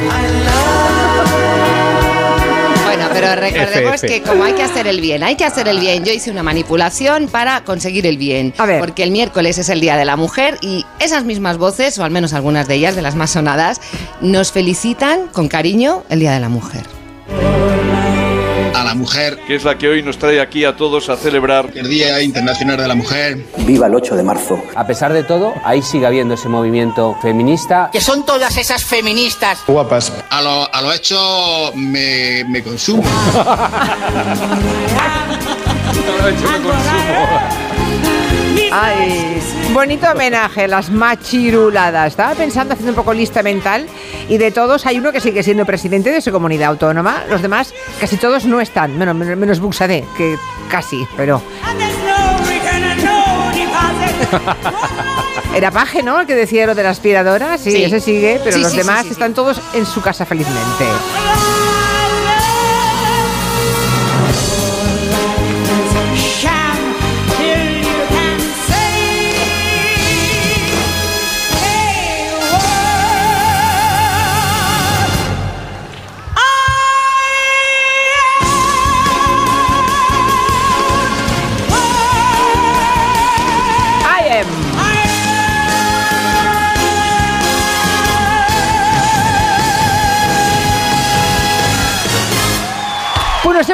Bueno, 3.08 3.26
pero 3.26 3.40
recordemos 3.40 3.94
FF. 3.94 4.06
que 4.06 4.22
como 4.22 4.44
hay 4.44 4.52
que 4.52 4.62
hacer 4.62 4.86
el 4.86 5.00
bien, 5.00 5.22
hay 5.22 5.36
que 5.36 5.44
hacer 5.44 5.68
el 5.68 5.78
bien. 5.78 6.04
Yo 6.04 6.12
hice 6.12 6.30
una 6.30 6.42
manipulación 6.42 7.28
para 7.28 7.64
conseguir 7.64 8.06
el 8.06 8.16
bien. 8.16 8.54
Porque 8.78 9.02
el 9.02 9.10
miércoles 9.10 9.58
es 9.58 9.68
el 9.68 9.80
Día 9.80 9.96
de 9.96 10.04
la 10.04 10.16
Mujer 10.16 10.58
y 10.60 10.84
esas 10.98 11.24
mismas 11.24 11.58
voces, 11.58 11.98
o 11.98 12.04
al 12.04 12.10
menos 12.10 12.32
algunas 12.32 12.68
de 12.68 12.74
ellas, 12.74 12.96
de 12.96 13.02
las 13.02 13.14
más 13.14 13.30
sonadas, 13.30 13.80
nos 14.20 14.52
felicitan 14.52 15.28
con 15.28 15.48
cariño 15.48 16.04
el 16.08 16.20
Día 16.20 16.32
de 16.32 16.40
la 16.40 16.48
Mujer. 16.48 16.82
A 18.74 18.84
la 18.84 18.94
mujer. 18.94 19.38
Que 19.46 19.54
es 19.54 19.64
la 19.64 19.76
que 19.78 19.88
hoy 19.88 20.02
nos 20.02 20.18
trae 20.18 20.40
aquí 20.40 20.64
a 20.64 20.76
todos 20.76 21.08
a 21.08 21.16
celebrar. 21.16 21.70
El 21.74 21.88
Día 21.88 22.20
Internacional 22.22 22.76
de 22.78 22.88
la 22.88 22.94
Mujer. 22.94 23.44
Viva 23.58 23.86
el 23.86 23.94
8 23.94 24.16
de 24.16 24.22
marzo. 24.22 24.62
A 24.74 24.86
pesar 24.86 25.12
de 25.12 25.22
todo, 25.24 25.54
ahí 25.64 25.82
sigue 25.82 26.06
habiendo 26.06 26.34
ese 26.34 26.48
movimiento 26.48 27.16
feminista. 27.22 27.90
Que 27.92 28.00
son 28.00 28.24
todas 28.24 28.56
esas 28.56 28.82
feministas. 28.84 29.60
Guapas. 29.66 30.12
A, 30.30 30.42
lo- 30.42 30.74
a 30.74 30.82
los 30.82 30.96
hechos 30.96 31.74
me, 31.74 32.44
me 32.48 32.62
consumo. 32.62 33.02
Ay, 38.70 39.38
bonito 39.72 40.06
homenaje, 40.10 40.68
las 40.68 40.90
machiruladas. 40.90 42.08
Estaba 42.08 42.34
pensando, 42.34 42.74
haciendo 42.74 42.92
un 42.92 42.96
poco 42.96 43.12
lista 43.14 43.42
mental, 43.42 43.86
y 44.28 44.38
de 44.38 44.50
todos 44.50 44.86
hay 44.86 44.98
uno 44.98 45.12
que 45.12 45.20
sigue 45.20 45.42
siendo 45.42 45.64
presidente 45.64 46.10
de 46.10 46.20
su 46.20 46.30
comunidad 46.30 46.68
autónoma. 46.70 47.24
Los 47.28 47.42
demás, 47.42 47.72
casi 48.00 48.16
todos 48.16 48.44
no 48.44 48.60
están, 48.60 48.96
menos, 48.98 49.14
menos, 49.14 49.36
menos 49.36 49.60
Buxadé, 49.60 50.04
que 50.16 50.36
casi, 50.70 51.06
pero... 51.16 51.42
Era 55.54 55.70
Paje, 55.70 56.02
¿no? 56.02 56.20
El 56.20 56.26
que 56.26 56.34
decía 56.34 56.66
lo 56.66 56.74
de 56.74 56.82
la 56.82 56.90
aspiradora. 56.90 57.58
Sí, 57.58 57.70
Sí. 57.72 57.84
ese 57.84 58.00
sigue, 58.00 58.40
pero 58.42 58.56
Sí, 58.56 58.62
los 58.62 58.72
sí, 58.72 58.78
demás 58.78 59.04
están 59.06 59.34
todos 59.34 59.60
en 59.74 59.84
su 59.84 60.00
casa 60.00 60.24
felizmente. 60.24 60.86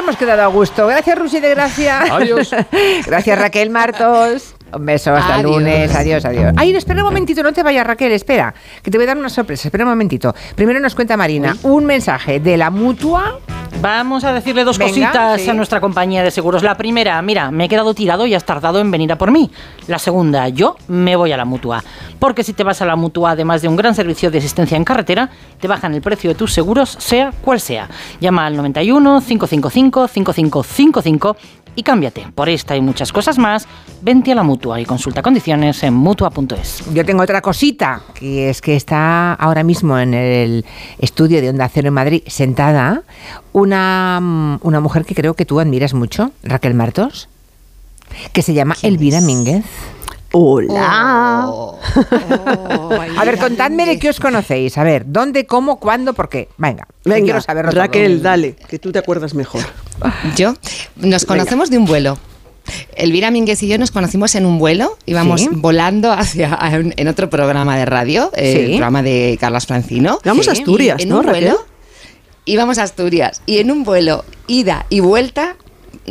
Hemos 0.09 0.17
quedado 0.17 0.41
a 0.41 0.47
gusto. 0.47 0.87
Gracias, 0.87 1.19
Rusi 1.19 1.39
de 1.39 1.51
Gracia. 1.51 2.01
Adiós. 2.11 2.49
Gracias, 3.05 3.37
Raquel 3.37 3.69
Martos. 3.69 4.55
Un 4.73 4.85
beso, 4.85 5.13
hasta 5.13 5.37
el 5.37 5.43
lunes. 5.43 5.93
Adiós, 5.95 6.23
adiós. 6.25 6.53
Ay, 6.57 6.75
espera 6.75 7.01
un 7.01 7.09
momentito, 7.09 7.43
no 7.43 7.51
te 7.53 7.63
vayas, 7.63 7.85
Raquel, 7.85 8.11
espera, 8.11 8.53
que 8.81 8.91
te 8.91 8.97
voy 8.97 9.05
a 9.05 9.07
dar 9.07 9.17
una 9.17 9.29
sorpresa. 9.29 9.67
Espera 9.67 9.83
un 9.83 9.89
momentito. 9.89 10.33
Primero 10.55 10.79
nos 10.79 10.95
cuenta 10.95 11.17
Marina 11.17 11.55
un 11.63 11.85
mensaje 11.85 12.39
de 12.39 12.57
la 12.57 12.69
mutua. 12.69 13.39
Vamos 13.81 14.25
a 14.25 14.33
decirle 14.33 14.63
dos 14.65 14.77
Venga, 14.77 14.89
cositas 14.89 15.41
sí. 15.41 15.49
a 15.49 15.53
nuestra 15.53 15.79
compañía 15.79 16.21
de 16.21 16.31
seguros. 16.31 16.63
La 16.63 16.75
primera, 16.75 17.21
mira, 17.21 17.49
me 17.49 17.65
he 17.65 17.69
quedado 17.69 17.93
tirado 17.93 18.25
y 18.25 18.33
has 18.33 18.43
tardado 18.43 18.79
en 18.79 18.91
venir 18.91 19.11
a 19.11 19.17
por 19.17 19.31
mí. 19.31 19.49
La 19.87 19.99
segunda, 19.99 20.49
yo 20.49 20.75
me 20.87 21.15
voy 21.15 21.31
a 21.31 21.37
la 21.37 21.45
mutua. 21.45 21.83
Porque 22.19 22.43
si 22.43 22.51
te 22.51 22.63
vas 22.63 22.81
a 22.81 22.85
la 22.85 22.97
mutua, 22.97 23.31
además 23.31 23.61
de 23.61 23.69
un 23.69 23.77
gran 23.77 23.95
servicio 23.95 24.31
de 24.31 24.39
asistencia 24.39 24.75
en 24.75 24.83
carretera, 24.83 25.29
te 25.61 25.67
bajan 25.67 25.93
el 25.93 26.01
precio 26.01 26.31
de 26.31 26.35
tus 26.35 26.51
seguros, 26.51 26.97
sea 26.99 27.31
cual 27.41 27.61
sea. 27.61 27.87
Llama 28.19 28.47
al 28.47 28.57
91 28.57 29.21
555 29.25 30.07
5555 30.07 31.37
y 31.79 31.83
cámbiate. 31.83 32.27
Por 32.35 32.49
esta 32.49 32.75
y 32.75 32.81
muchas 32.81 33.11
cosas 33.11 33.37
más, 33.37 33.67
vente 34.01 34.31
a 34.31 34.35
la 34.35 34.43
mutua 34.43 34.79
y 34.79 34.85
consulta 34.85 35.21
condiciones 35.21 35.81
en 35.83 35.93
mutua.es. 35.93 36.83
Yo 36.93 37.05
tengo 37.05 37.23
otra 37.23 37.41
cosita, 37.41 38.01
que 38.13 38.49
es 38.49 38.61
que 38.61 38.75
está 38.75 39.33
ahora 39.33 39.63
mismo 39.63 39.97
en 39.97 40.13
el 40.13 40.65
estudio 40.99 41.41
de 41.41 41.49
Onda 41.49 41.69
Cero 41.69 41.87
en 41.87 41.93
Madrid, 41.93 42.23
sentada, 42.27 43.03
una, 43.53 44.19
mm, 44.21 44.59
una 44.61 44.79
mujer 44.81 45.05
que 45.05 45.15
creo 45.15 45.33
que 45.33 45.45
tú 45.45 45.59
admiras 45.59 45.93
mucho, 45.93 46.31
Raquel 46.43 46.73
Martos, 46.73 47.29
que 48.33 48.41
se 48.41 48.53
llama 48.53 48.75
Elvira 48.81 49.21
Mínguez. 49.21 49.63
Hola. 50.31 51.73
A 53.17 53.25
ver, 53.25 53.37
contadme 53.39 53.85
de 53.85 53.97
qué 53.99 54.09
os 54.09 54.19
conocéis. 54.19 54.77
A 54.77 54.83
ver, 54.83 55.03
¿dónde, 55.07 55.45
cómo, 55.45 55.79
cuándo, 55.79 56.13
por 56.13 56.29
qué? 56.29 56.49
Venga, 56.57 56.87
Venga, 57.03 57.23
quiero 57.23 57.41
saberlo 57.41 57.71
todo. 57.71 57.81
Raquel, 57.81 58.21
dale, 58.21 58.55
que 58.67 58.77
tú 58.79 58.91
te 58.91 58.99
acuerdas 58.99 59.33
mejor. 59.33 59.61
Yo, 60.35 60.53
nos 60.97 61.25
conocemos 61.25 61.69
de 61.69 61.77
un 61.77 61.85
vuelo. 61.85 62.17
Elvira 62.95 63.31
Mínguez 63.31 63.63
y 63.63 63.67
yo 63.67 63.79
nos 63.79 63.89
conocimos 63.89 64.35
en 64.35 64.45
un 64.45 64.59
vuelo, 64.59 64.95
íbamos 65.07 65.41
Sí. 65.41 65.49
volando 65.51 66.11
hacia 66.11 66.53
a 66.53 66.69
un- 66.77 66.93
en 66.97 67.07
otro 67.07 67.27
programa 67.27 67.75
de 67.75 67.85
radio, 67.85 68.29
eh, 68.35 68.51
Sí. 68.53 68.59
el 68.59 68.65
programa 68.73 69.01
de 69.01 69.37
Carlos 69.41 69.65
Francino. 69.65 70.19
Vamos 70.23 70.47
a 70.47 70.53
Sí. 70.53 70.59
Asturias, 70.61 70.97
Y 70.99 71.03
en 71.03 71.09
¿no, 71.09 71.17
un 71.19 71.23
Raquel? 71.25 71.45
vuelo 71.45 71.65
íbamos 72.45 72.77
a 72.77 72.83
Asturias 72.83 73.41
y 73.47 73.57
en 73.57 73.71
un 73.71 73.83
vuelo 73.83 74.23
ida 74.45 74.85
y 74.89 74.99
vuelta 74.99 75.55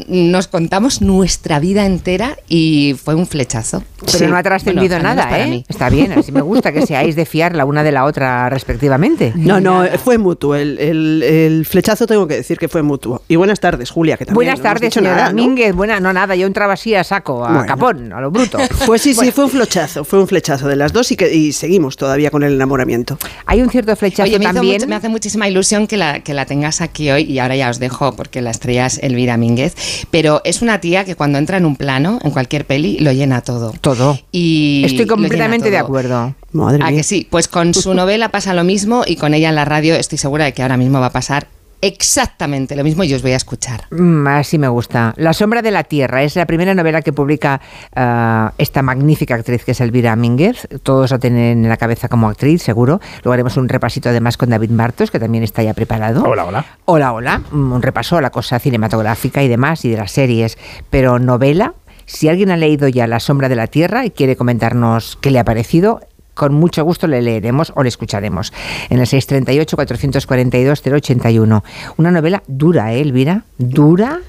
nos 0.09 0.47
contamos 0.49 1.03
nuestra 1.03 1.59
vida 1.61 1.85
entera 1.87 2.37
y 2.49 2.95
fue 3.03 3.15
un 3.15 3.27
flechazo. 3.27 3.83
Pero 4.13 4.29
no 4.29 4.37
ha 4.37 4.43
trascendido 4.43 4.97
Bueno, 4.99 5.15
nada, 5.15 5.39
¿eh? 5.41 5.47
mí. 5.49 5.65
Está 5.69 5.91
bien, 5.91 6.13
así 6.13 6.31
me 6.31 6.41
gusta 6.41 6.73
que 6.73 6.87
seáis 6.87 7.17
de 7.17 7.27
fiar 7.27 7.57
la 7.57 7.65
una 7.65 7.83
de 7.83 7.91
la 7.93 8.05
otra 8.05 8.49
respectivamente. 8.49 9.33
No, 9.35 9.61
no, 9.61 9.85
fue 10.05 10.19
mutuo. 10.19 10.55
El, 10.55 10.79
el- 10.79 11.23
el 11.23 11.67
flechazo 11.67 12.07
tengo 12.07 12.27
que 12.29 12.35
decir 12.37 12.59
que 12.59 12.69
fue 12.69 12.83
mutuo. 12.83 13.23
Y 13.29 13.37
buenas 13.37 13.59
tardes, 13.61 13.91
Julia, 13.91 14.17
que 14.17 14.25
también 14.25 14.35
Buenas 14.37 14.59
no 14.59 14.63
tardes, 14.63 14.95
señora 14.95 15.17
nada, 15.17 15.29
¿no? 15.31 15.35
Mínguez. 15.35 15.75
Buena, 15.75 15.99
no 16.01 16.13
nada, 16.13 16.37
yo 16.37 16.47
entraba 16.47 16.75
así 16.75 16.95
a 16.95 17.03
saco, 17.05 17.45
a 17.45 17.51
Bueno. 17.53 17.67
capón, 17.67 18.13
a 18.13 18.21
lo 18.21 18.31
bruto. 18.31 18.59
Pues 18.87 19.03
sí, 19.03 19.15
sí, 19.15 19.31
fue 19.33 19.45
un 19.45 19.51
flechazo, 19.51 20.05
fue 20.05 20.21
un 20.21 20.29
flechazo 20.29 20.69
de 20.69 20.77
las 20.77 20.93
dos 20.93 21.11
y, 21.13 21.17
que, 21.17 21.35
y 21.35 21.53
seguimos 21.53 21.97
todavía 21.97 22.31
con 22.31 22.43
el 22.43 22.53
enamoramiento. 22.55 23.19
Hay 23.47 23.61
un 23.63 23.69
cierto 23.71 23.95
flechazo 23.97 24.23
Oye, 24.29 24.39
me, 24.39 24.45
también. 24.47 24.75
mucho- 24.77 24.87
me 24.87 24.95
hace 24.95 25.09
muchísima 25.09 25.49
ilusión 25.49 25.87
que 25.87 25.97
la, 25.97 26.21
que 26.21 26.35
la 26.35 26.47
tengas 26.47 26.81
aquí 26.81 27.11
hoy 27.11 27.23
y 27.25 27.39
ahora 27.41 27.57
ya 27.57 27.69
os 27.71 27.79
dejo 27.81 28.15
porque 28.15 28.41
la 28.41 28.51
estrella 28.51 28.87
es 28.87 28.99
Elvira 29.03 29.37
Mínguez, 29.37 29.75
pero 30.11 30.41
es 30.45 30.63
una 30.63 30.81
tía 30.81 31.05
que 31.05 31.15
cuando 31.15 31.39
entra 31.39 31.57
en 31.57 31.65
un 31.65 31.77
plano, 31.77 32.19
en 32.23 32.31
cualquier 32.31 32.65
peli, 32.65 32.99
lo 32.99 33.13
llena 33.13 33.41
todo. 33.41 33.73
Todo. 33.81 34.19
Y 34.33 34.83
Estoy 34.85 35.07
completamente 35.07 35.71
de 35.71 35.79
acuerdo. 35.79 36.35
Madre 36.53 36.83
¿A 36.83 36.89
mía. 36.89 36.97
que 36.99 37.03
sí? 37.03 37.27
Pues 37.31 37.49
con 37.49 37.75
su 37.75 37.95
novela 37.99 38.31
pasa 38.31 38.55
lo 38.55 38.65
mismo 38.65 39.03
y 39.07 39.17
con 39.17 39.35
ella 39.35 39.49
en 39.49 39.55
la 39.55 39.65
radio 39.65 39.95
estoy 39.95 40.19
segura 40.19 40.45
de 40.45 40.53
que 40.53 40.63
ahora 40.63 40.77
mismo 40.77 41.01
va 41.01 41.07
a 41.07 41.13
pasar 41.13 41.47
exactamente 41.81 42.77
lo 42.77 42.85
mismo 42.85 43.05
y 43.05 43.15
os 43.15 43.23
voy 43.23 43.33
a 43.33 43.37
escuchar. 43.37 43.87
Mm, 43.91 44.27
así 44.27 44.59
me 44.59 44.69
gusta. 44.69 45.15
La 45.17 45.33
sombra 45.33 45.63
de 45.63 45.71
la 45.71 45.85
tierra 45.85 46.23
es 46.23 46.37
la 46.37 46.47
primera 46.47 46.75
novela 46.75 47.03
que 47.03 47.13
publica 47.13 47.61
ah, 47.95 48.53
esta 48.59 48.83
magnífica 48.83 49.35
actriz 49.35 49.65
que 49.65 49.73
es 49.73 49.81
Elvira 49.81 50.17
Mínguez. 50.17 50.69
Todos 50.83 51.11
la 51.11 51.19
tienen 51.19 51.65
en 51.65 51.69
la 51.69 51.77
cabeza 51.77 52.09
como 52.09 52.29
actriz, 52.29 52.63
seguro. 52.63 53.01
Luego 53.23 53.33
haremos 53.33 53.57
un 53.57 53.69
repasito 53.69 54.09
además 54.09 54.37
con 54.37 54.51
David 54.51 54.71
Martos, 54.71 55.11
que 55.11 55.19
también 55.21 55.45
está 55.45 55.63
ya 55.63 55.75
preparado. 55.75 56.25
Hola, 56.25 56.45
hola. 56.45 56.65
Hola, 56.85 57.13
hola. 57.13 57.43
Mm, 57.51 57.73
Un 57.73 57.83
repaso 57.83 58.17
a 58.17 58.21
la 58.21 58.31
cosa 58.31 58.59
cinematográfica 58.59 59.43
y 59.43 59.49
demás 59.49 59.85
y 59.85 59.91
de 59.91 59.97
las 59.97 60.13
series. 60.13 60.59
Pero 60.91 61.19
novela, 61.19 61.75
si 62.07 62.29
alguien 62.29 62.51
ha 62.51 62.57
leído 62.57 62.89
ya 62.89 63.07
La 63.07 63.21
sombra 63.21 63.49
de 63.49 63.57
la 63.57 63.67
tierra 63.67 64.05
y 64.07 64.11
quiere 64.11 64.35
comentarnos 64.35 65.19
qué 65.21 65.31
le 65.31 65.39
ha 65.39 65.45
parecido, 65.45 66.01
con 66.39 66.55
mucho 66.55 66.83
gusto 66.85 67.09
le 67.09 67.21
leeremos 67.21 67.73
o 67.75 67.83
le 67.83 67.89
escucharemos. 67.89 68.53
En 68.89 69.01
el 69.01 69.07
638-442-081. 69.07 71.65
Una 71.97 72.13
novela 72.13 72.45
dura, 72.47 72.95
¿eh, 72.95 73.01
Elvira? 73.01 73.43
¿Dura? 73.59 74.21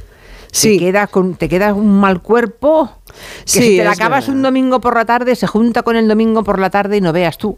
Sí. 0.52 0.78
Te 0.80 0.86
queda, 0.86 1.08
con, 1.08 1.36
te 1.36 1.48
queda 1.50 1.74
un 1.74 2.00
mal 2.00 2.22
cuerpo. 2.22 2.92
Que 3.06 3.14
Sí, 3.45 3.61
si 3.61 3.78
te 3.78 3.84
la 3.84 3.92
acabas 3.92 4.26
verdad. 4.26 4.36
un 4.36 4.42
domingo 4.44 4.80
por 4.82 4.95
la 4.95 5.06
tarde, 5.06 5.36
se 5.36 5.45
junta 5.48 5.84
con 5.84 5.95
el 5.95 6.08
domingo 6.08 6.44
por 6.44 6.60
la 6.60 6.69
tarde 6.69 6.98
y 6.98 7.02
no 7.02 7.14
veas 7.14 7.38
tú. 7.38 7.56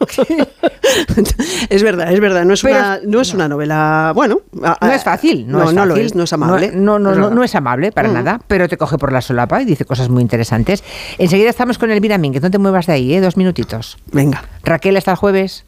es 1.70 1.82
verdad, 1.82 2.12
es 2.12 2.20
verdad. 2.20 2.44
No 2.44 2.54
es, 2.54 2.62
Pero- 2.62 2.76
una, 2.76 3.00
no 3.04 3.20
es 3.20 3.34
una 3.34 3.48
novela. 3.48 4.12
Bueno, 4.14 4.40
No 4.52 4.92
es 4.92 5.02
fácil, 5.04 5.46
no, 5.48 5.58
no, 5.58 5.68
es 5.68 5.74
no 5.74 5.86
lo 5.86 5.94
fácil. 5.94 6.06
es, 6.06 6.14
no 6.14 6.22
es 6.24 6.32
amable. 6.32 6.72
No, 6.74 6.98
no, 6.98 7.12
Es 7.12 7.18
no, 7.18 7.30
no 7.30 7.44
es 7.44 7.54
amable 7.54 7.92
para 7.92 8.08
Mm. 8.08 8.12
nada, 8.14 8.40
pero 8.46 8.68
te 8.68 8.76
coge 8.76 8.98
por 8.98 9.12
la 9.12 9.20
solapa 9.20 9.62
y 9.62 9.64
dice 9.64 9.84
cosas 9.84 10.08
muy 10.08 10.22
interesantes. 10.22 10.82
Enseguida 11.18 11.50
estamos 11.50 11.78
con 11.78 11.90
Elvira 11.90 12.18
Mínguez, 12.18 12.42
no 12.42 12.50
te 12.50 12.58
muevas 12.58 12.86
de 12.86 12.92
ahí, 12.94 13.14
¿eh? 13.14 13.20
dos 13.20 13.36
minutitos. 13.36 13.96
Venga. 14.12 14.44
Raquel, 14.62 14.96
hasta 14.96 15.12
el 15.12 15.16
jueves. 15.16 15.64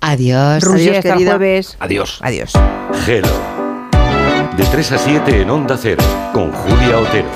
Adiós. 0.00 0.62
Rusia, 0.64 0.84
Adiós, 0.92 0.96
hasta 0.98 1.08
el 1.10 1.14
querida. 1.14 1.30
jueves. 1.36 1.76
Adiós. 1.80 2.18
Adiós. 2.22 2.52
Hello. 3.06 3.61
De 4.56 4.64
3 4.64 4.92
a 4.92 4.98
7 4.98 5.40
en 5.42 5.50
Onda 5.50 5.78
Cero, 5.80 6.02
con 6.34 6.52
Julia 6.52 6.98
Otero. 6.98 7.28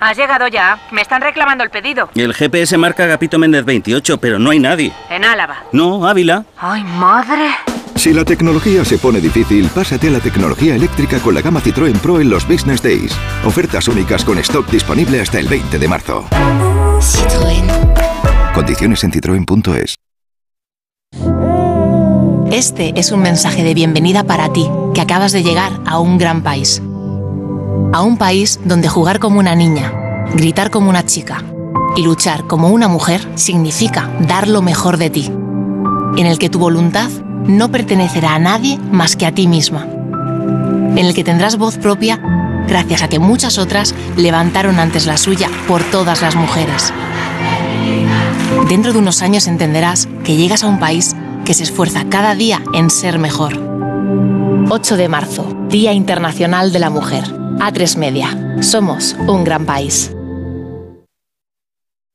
Has 0.00 0.16
llegado 0.16 0.48
ya. 0.48 0.78
Me 0.90 1.02
están 1.02 1.22
reclamando 1.22 1.62
el 1.62 1.70
pedido. 1.70 2.10
El 2.16 2.34
GPS 2.34 2.76
marca 2.76 3.04
Agapito 3.04 3.38
Méndez 3.38 3.64
28, 3.64 4.18
pero 4.18 4.40
no 4.40 4.50
hay 4.50 4.58
nadie. 4.58 4.92
En 5.08 5.24
Álava. 5.24 5.58
No, 5.70 6.04
Ávila. 6.04 6.44
¡Ay, 6.58 6.82
madre! 6.82 7.50
Si 8.00 8.14
la 8.14 8.24
tecnología 8.24 8.82
se 8.82 8.96
pone 8.96 9.20
difícil, 9.20 9.68
pásate 9.68 10.08
a 10.08 10.12
la 10.12 10.20
tecnología 10.20 10.74
eléctrica 10.74 11.18
con 11.18 11.34
la 11.34 11.42
gama 11.42 11.60
Citroën 11.60 11.98
Pro 11.98 12.18
en 12.18 12.30
los 12.30 12.48
Business 12.48 12.82
Days. 12.82 13.14
Ofertas 13.44 13.88
únicas 13.88 14.24
con 14.24 14.38
stock 14.38 14.66
disponible 14.70 15.20
hasta 15.20 15.38
el 15.38 15.48
20 15.48 15.78
de 15.78 15.86
marzo. 15.86 16.24
Condiciones 18.54 19.04
en 19.04 19.12
citroen.es. 19.12 19.96
Este 22.50 22.98
es 22.98 23.12
un 23.12 23.20
mensaje 23.20 23.62
de 23.62 23.74
bienvenida 23.74 24.24
para 24.24 24.50
ti, 24.50 24.66
que 24.94 25.02
acabas 25.02 25.32
de 25.32 25.42
llegar 25.42 25.70
a 25.84 25.98
un 25.98 26.16
gran 26.16 26.42
país. 26.42 26.80
A 27.92 28.00
un 28.00 28.16
país 28.16 28.60
donde 28.64 28.88
jugar 28.88 29.18
como 29.18 29.38
una 29.38 29.54
niña, 29.54 29.92
gritar 30.34 30.70
como 30.70 30.88
una 30.88 31.04
chica 31.04 31.44
y 31.98 32.02
luchar 32.02 32.46
como 32.46 32.70
una 32.70 32.88
mujer 32.88 33.20
significa 33.34 34.10
dar 34.20 34.48
lo 34.48 34.62
mejor 34.62 34.96
de 34.96 35.10
ti. 35.10 35.30
En 36.16 36.24
el 36.24 36.38
que 36.38 36.48
tu 36.48 36.58
voluntad 36.58 37.10
no 37.46 37.70
pertenecerá 37.70 38.34
a 38.34 38.38
nadie 38.38 38.78
más 38.90 39.16
que 39.16 39.26
a 39.26 39.32
ti 39.32 39.46
misma. 39.46 39.86
En 39.86 40.98
el 40.98 41.14
que 41.14 41.24
tendrás 41.24 41.56
voz 41.56 41.78
propia 41.78 42.20
gracias 42.66 43.02
a 43.02 43.08
que 43.08 43.18
muchas 43.18 43.58
otras 43.58 43.94
levantaron 44.16 44.78
antes 44.78 45.06
la 45.06 45.16
suya 45.16 45.48
por 45.66 45.82
todas 45.84 46.22
las 46.22 46.36
mujeres. 46.36 46.92
Dentro 48.68 48.92
de 48.92 48.98
unos 48.98 49.22
años 49.22 49.48
entenderás 49.48 50.08
que 50.24 50.36
llegas 50.36 50.62
a 50.62 50.68
un 50.68 50.78
país 50.78 51.16
que 51.44 51.54
se 51.54 51.64
esfuerza 51.64 52.04
cada 52.08 52.34
día 52.34 52.62
en 52.74 52.90
ser 52.90 53.18
mejor. 53.18 53.58
8 54.68 54.96
de 54.96 55.08
marzo, 55.08 55.52
Día 55.68 55.92
Internacional 55.92 56.72
de 56.72 56.78
la 56.78 56.90
Mujer. 56.90 57.24
A3 57.58 57.96
Media. 57.96 58.62
Somos 58.62 59.16
un 59.26 59.42
gran 59.42 59.66
país. 59.66 60.12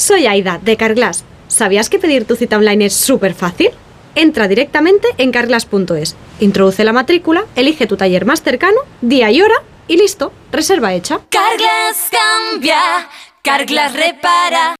Soy 0.00 0.26
Aida, 0.26 0.58
de 0.62 0.78
Carglass. 0.78 1.24
¿Sabías 1.48 1.90
que 1.90 1.98
pedir 1.98 2.24
tu 2.24 2.34
cita 2.34 2.56
online 2.56 2.86
es 2.86 2.94
súper 2.94 3.34
fácil? 3.34 3.68
Entra 4.14 4.48
directamente 4.48 5.08
en 5.18 5.30
carglass.es, 5.30 6.16
introduce 6.40 6.84
la 6.84 6.94
matrícula, 6.94 7.44
elige 7.54 7.86
tu 7.86 7.98
taller 7.98 8.24
más 8.24 8.42
cercano, 8.42 8.78
día 9.02 9.30
y 9.30 9.42
hora 9.42 9.56
y 9.88 9.98
listo, 9.98 10.32
reserva 10.50 10.94
hecha. 10.94 11.20
Carglass 11.28 12.08
cambia, 12.10 12.80
Carglass 13.42 13.92
repara. 13.92 14.79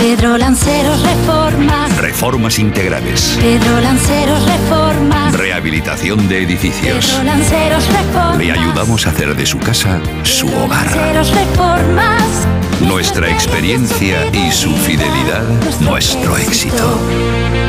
Pedro 0.00 0.38
Lanceros 0.38 1.02
Reformas. 1.02 1.94
Reformas 1.98 2.58
integrales. 2.58 3.36
Pedro 3.38 3.80
Lanceros 3.82 4.46
Reformas. 4.46 5.36
Rehabilitación 5.36 6.26
de 6.26 6.42
edificios. 6.42 7.06
Pedro 7.06 7.24
Lanceros 7.24 7.86
Reformas. 7.86 8.38
Le 8.38 8.50
ayudamos 8.50 9.06
a 9.06 9.10
hacer 9.10 9.36
de 9.36 9.44
su 9.44 9.58
casa 9.58 10.00
su 10.22 10.46
hogar. 10.56 10.86
Lanceros 10.86 11.34
Reformas. 11.34 12.48
Nuestra 12.80 13.30
experiencia 13.30 14.24
y 14.32 14.50
su 14.50 14.74
fidelidad, 14.74 15.44
nuestro 15.80 16.38
éxito. 16.38 16.98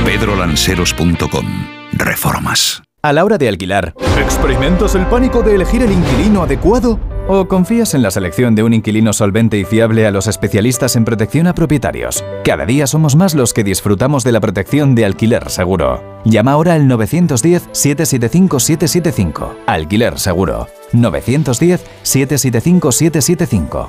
pedrolanceros.com. 0.05 1.45
Reformas. 1.91 2.81
A 3.03 3.11
la 3.11 3.25
hora 3.25 3.37
de 3.39 3.49
alquilar, 3.49 3.93
¿experimentas 4.23 4.95
el 4.95 5.05
pánico 5.07 5.41
de 5.41 5.55
elegir 5.55 5.81
el 5.81 5.91
inquilino 5.91 6.43
adecuado? 6.43 6.99
¿O 7.33 7.47
confías 7.47 7.93
en 7.93 8.01
la 8.01 8.11
selección 8.11 8.55
de 8.55 8.63
un 8.63 8.73
inquilino 8.73 9.13
solvente 9.13 9.57
y 9.57 9.63
fiable 9.63 10.05
a 10.05 10.11
los 10.11 10.27
especialistas 10.27 10.97
en 10.97 11.05
protección 11.05 11.47
a 11.47 11.55
propietarios? 11.55 12.25
Cada 12.43 12.65
día 12.65 12.87
somos 12.87 13.15
más 13.15 13.35
los 13.35 13.53
que 13.53 13.63
disfrutamos 13.63 14.25
de 14.25 14.33
la 14.33 14.41
protección 14.41 14.95
de 14.95 15.05
alquiler 15.05 15.49
seguro. 15.49 16.03
Llama 16.25 16.51
ahora 16.51 16.73
al 16.73 16.89
910-775-775. 16.89 19.47
Alquiler 19.65 20.19
seguro. 20.19 20.67
910-775-775. 20.91 23.87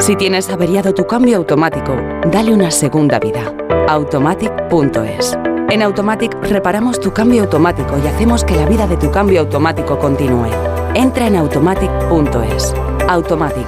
Si 0.00 0.14
tienes 0.16 0.50
averiado 0.50 0.92
tu 0.92 1.06
cambio 1.06 1.38
automático, 1.38 1.96
dale 2.30 2.52
una 2.52 2.70
segunda 2.70 3.18
vida. 3.18 3.50
Automatic.es. 3.88 5.38
En 5.70 5.80
Automatic 5.80 6.34
reparamos 6.42 7.00
tu 7.00 7.14
cambio 7.14 7.44
automático 7.44 7.98
y 8.04 8.08
hacemos 8.08 8.44
que 8.44 8.56
la 8.56 8.66
vida 8.66 8.86
de 8.86 8.98
tu 8.98 9.10
cambio 9.10 9.40
automático 9.40 9.98
continúe. 9.98 10.73
Entra 10.94 11.26
en 11.26 11.34
automatic.es. 11.36 12.72
Automatic. 13.08 13.66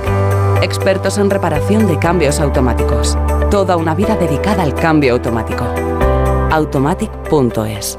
Expertos 0.63 1.19
en 1.19 1.29
reparación 1.29 1.89
de 1.89 1.99
cambios 1.99 2.39
automáticos. 2.39 3.19
Toda 3.51 3.77
una 3.77 3.97
vida 3.97 4.17
dedicada 4.17 4.63
al 4.63 4.75
cambio 4.75 5.15
automático. 5.15 5.65
Automatic.es. 6.53 7.99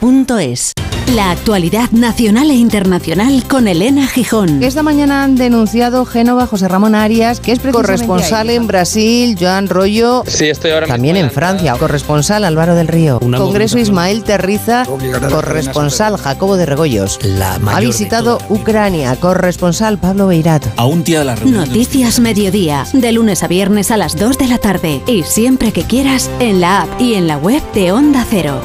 duchamanía.es. 0.00 0.74
La 1.14 1.30
actualidad 1.30 1.90
nacional 1.90 2.50
e 2.50 2.54
internacional 2.54 3.44
con 3.46 3.68
Elena 3.68 4.06
Gijón. 4.06 4.62
Esta 4.62 4.82
mañana 4.82 5.22
han 5.22 5.36
denunciado 5.36 6.06
Génova 6.06 6.46
José 6.46 6.66
Ramón 6.66 6.94
Arias, 6.94 7.40
que 7.40 7.52
es 7.52 7.60
corresponsal 7.60 8.48
en 8.48 8.66
Brasil, 8.66 9.36
Joan 9.38 9.68
Rollo. 9.68 10.24
Sí, 10.26 10.46
estoy 10.46 10.70
ahora 10.70 10.86
También 10.86 11.16
en 11.16 11.30
Francia, 11.30 11.74
corresponsal 11.78 12.44
Álvaro 12.44 12.74
del 12.74 12.88
Río. 12.88 13.20
Congreso 13.20 13.78
Ismael 13.78 14.24
Terriza, 14.24 14.84
corresponsal 15.30 16.16
Jacobo 16.16 16.56
de 16.56 16.66
Regoyos. 16.66 17.18
ha 17.66 17.80
visitado 17.80 18.38
Ucrania, 18.48 19.14
corresponsal 19.16 19.98
Pablo 19.98 20.26
Beirat. 20.28 20.64
A 20.76 20.86
un 20.86 21.04
día 21.04 21.18
de 21.18 21.26
la 21.26 21.36
reunión. 21.36 21.66
Noticias 21.66 22.18
Mediodía, 22.18 22.86
de 22.94 23.12
lunes 23.12 23.42
a 23.42 23.46
viernes 23.46 23.90
a 23.90 23.98
las 23.98 24.16
2 24.16 24.38
de 24.38 24.48
la 24.48 24.58
tarde 24.58 25.02
y 25.06 25.22
siempre 25.24 25.70
que 25.70 25.82
quieras 25.82 26.30
en 26.40 26.62
la 26.62 26.82
app 26.82 27.00
y 27.00 27.14
en 27.14 27.26
la 27.26 27.36
web 27.36 27.62
de 27.74 27.92
Onda 27.92 28.26
Cero. 28.28 28.62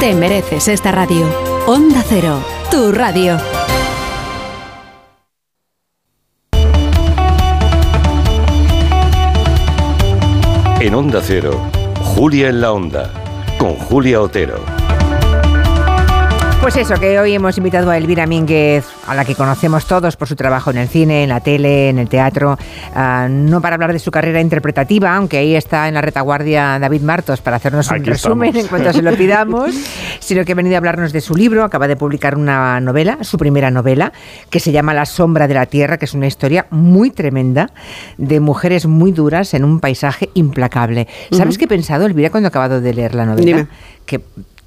Te 0.00 0.14
mereces 0.14 0.66
esta 0.68 0.92
radio. 0.92 1.28
Onda 1.66 2.02
Cero, 2.08 2.42
tu 2.70 2.90
radio. 2.90 3.36
En 10.80 10.94
Onda 10.94 11.20
Cero, 11.22 11.60
Julia 12.02 12.48
en 12.48 12.62
la 12.62 12.72
Onda, 12.72 13.12
con 13.58 13.74
Julia 13.74 14.22
Otero. 14.22 14.79
Pues 16.60 16.76
eso, 16.76 16.94
que 17.00 17.18
hoy 17.18 17.32
hemos 17.32 17.56
invitado 17.56 17.90
a 17.90 17.96
Elvira 17.96 18.26
Mínguez, 18.26 18.84
a 19.06 19.14
la 19.14 19.24
que 19.24 19.34
conocemos 19.34 19.86
todos 19.86 20.16
por 20.16 20.28
su 20.28 20.36
trabajo 20.36 20.70
en 20.70 20.76
el 20.76 20.88
cine, 20.88 21.22
en 21.22 21.30
la 21.30 21.40
tele, 21.40 21.88
en 21.88 21.98
el 21.98 22.06
teatro, 22.06 22.58
uh, 22.94 23.28
no 23.30 23.62
para 23.62 23.76
hablar 23.76 23.94
de 23.94 23.98
su 23.98 24.10
carrera 24.10 24.42
interpretativa, 24.42 25.16
aunque 25.16 25.38
ahí 25.38 25.56
está 25.56 25.88
en 25.88 25.94
la 25.94 26.02
retaguardia 26.02 26.78
David 26.78 27.00
Martos 27.00 27.40
para 27.40 27.56
hacernos 27.56 27.90
un 27.90 28.04
resumen 28.04 28.50
estamos. 28.50 28.64
en 28.64 28.68
cuanto 28.68 28.92
se 28.92 29.02
lo 29.02 29.16
pidamos, 29.16 29.74
sino 30.20 30.44
que 30.44 30.52
ha 30.52 30.54
venido 30.54 30.76
a 30.76 30.78
hablarnos 30.78 31.14
de 31.14 31.22
su 31.22 31.34
libro, 31.34 31.64
acaba 31.64 31.88
de 31.88 31.96
publicar 31.96 32.36
una 32.36 32.78
novela, 32.78 33.24
su 33.24 33.38
primera 33.38 33.70
novela, 33.70 34.12
que 34.50 34.60
se 34.60 34.70
llama 34.70 34.92
La 34.92 35.06
sombra 35.06 35.48
de 35.48 35.54
la 35.54 35.64
tierra, 35.64 35.96
que 35.96 36.04
es 36.04 36.12
una 36.12 36.26
historia 36.26 36.66
muy 36.68 37.10
tremenda 37.10 37.70
de 38.18 38.38
mujeres 38.38 38.84
muy 38.84 39.12
duras 39.12 39.54
en 39.54 39.64
un 39.64 39.80
paisaje 39.80 40.28
implacable. 40.34 41.08
¿Sabes 41.32 41.56
qué 41.56 41.64
he 41.64 41.68
pensado, 41.68 42.04
Elvira, 42.04 42.28
cuando 42.28 42.48
he 42.48 42.50
acabado 42.50 42.82
de 42.82 42.92
leer 42.92 43.14
la 43.14 43.24
novela? 43.24 43.46
Dime. 43.46 43.66
Que 44.04 44.20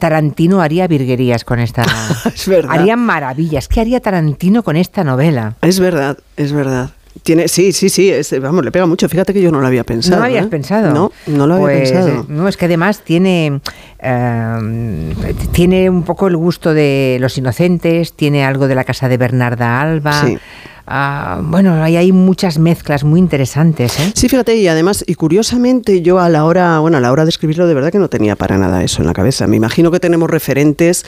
Tarantino 0.08 0.62
haría 0.62 0.86
virguerías 0.88 1.46
con 1.46 1.60
esta. 1.62 1.86
Es 2.26 2.46
verdad. 2.46 2.72
Haría 2.78 2.98
maravillas. 2.98 3.70
¿Qué 3.70 3.80
haría 3.80 4.02
Tarantino 4.02 4.62
con 4.62 4.76
esta 4.76 5.06
novela? 5.06 5.56
Es 5.62 5.80
verdad, 5.80 6.18
es 6.36 6.52
verdad. 6.52 6.90
Tiene, 7.22 7.48
sí, 7.48 7.72
sí, 7.72 7.88
sí, 7.88 8.10
es- 8.10 8.38
vamos, 8.42 8.66
le 8.66 8.72
pega 8.74 8.86
mucho. 8.86 9.08
Fíjate 9.08 9.34
que 9.34 9.42
yo 9.42 9.50
no 9.50 9.62
lo 9.62 9.68
había 9.68 9.86
pensado. 9.86 10.18
¿No 10.18 10.20
lo 10.24 10.26
habías 10.26 10.46
¿eh? 10.48 10.50
pensado? 10.50 10.94
No, 10.94 11.12
no 11.28 11.48
lo 11.48 11.54
había 11.54 11.66
Pues, 11.68 11.92
pensado. 11.94 12.26
No, 12.28 12.50
es 12.50 12.58
que 12.58 12.66
además 12.66 13.00
tiene, 13.06 13.62
eh, 14.00 15.24
tiene 15.54 15.90
un 15.90 16.04
poco 16.04 16.28
el 16.28 16.36
gusto 16.36 16.74
de 16.74 17.16
Los 17.22 17.38
Inocentes, 17.38 18.12
tiene 18.12 18.44
algo 18.44 18.68
de 18.68 18.76
la 18.76 18.84
casa 18.84 19.08
de 19.08 19.16
Bernarda 19.16 19.80
Alba. 19.80 20.26
Sí. 20.26 20.38
Ah, 20.86 21.40
bueno, 21.42 21.82
ahí 21.82 21.96
hay 21.96 22.12
muchas 22.12 22.60
mezclas 22.60 23.06
muy 23.06 23.20
interesantes. 23.20 23.98
¿eh? 24.00 24.12
Sí, 24.16 24.28
fíjate, 24.28 24.58
y 24.58 24.68
además, 24.68 25.04
y 25.08 25.16
curiosamente, 25.16 26.02
yo 26.02 26.20
a 26.20 26.28
la 26.28 26.44
hora, 26.44 26.80
bueno, 26.80 26.98
a 26.98 27.00
la 27.00 27.12
hora 27.12 27.24
de 27.24 27.30
escribirlo, 27.30 27.68
de 27.68 27.74
verdad 27.74 27.92
que 27.92 28.00
no 28.00 28.10
tenía 28.10 28.36
para 28.36 28.58
nada 28.58 28.84
eso 28.84 29.02
en 29.02 29.08
la 29.08 29.14
cabeza. 29.14 29.48
Me 29.48 29.56
imagino 29.56 29.92
que 29.92 30.02
tenemos 30.02 30.30
referentes 30.30 31.06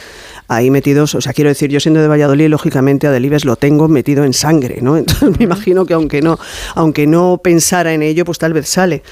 ahí 0.48 0.70
metidos, 0.72 1.14
o 1.16 1.22
sea, 1.22 1.34
quiero 1.34 1.50
decir, 1.50 1.70
yo 1.70 1.82
siendo 1.82 2.00
de 2.00 2.08
Valladolid, 2.08 2.48
lógicamente 2.48 3.08
a 3.08 3.12
Delibes 3.12 3.44
lo 3.44 3.58
tengo 3.58 3.90
metido 3.90 4.24
en 4.24 4.32
sangre, 4.34 4.80
¿no? 4.82 4.96
Entonces 5.06 5.38
me 5.38 5.44
imagino 5.44 5.86
que 5.86 5.94
aunque 5.94 6.22
no, 6.22 6.40
aunque 6.74 7.06
no 7.06 7.42
pensara 7.44 7.94
en 7.94 8.02
ello, 8.02 8.24
pues 8.24 8.38
tal 8.38 8.54
vez 8.54 8.70
sale. 8.70 9.04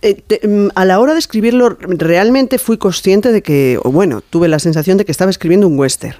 Eh, 0.00 0.22
mm, 0.46 0.68
a 0.74 0.84
la 0.86 1.00
hora 1.00 1.12
de 1.12 1.18
escribirlo, 1.18 1.76
realmente 1.80 2.58
fui 2.58 2.78
consciente 2.78 3.30
de 3.30 3.42
que, 3.42 3.78
bueno, 3.84 4.22
tuve 4.22 4.48
la 4.48 4.58
sensación 4.58 4.96
de 4.96 5.04
que 5.04 5.12
estaba 5.12 5.30
escribiendo 5.30 5.66
un 5.66 5.78
western. 5.78 6.16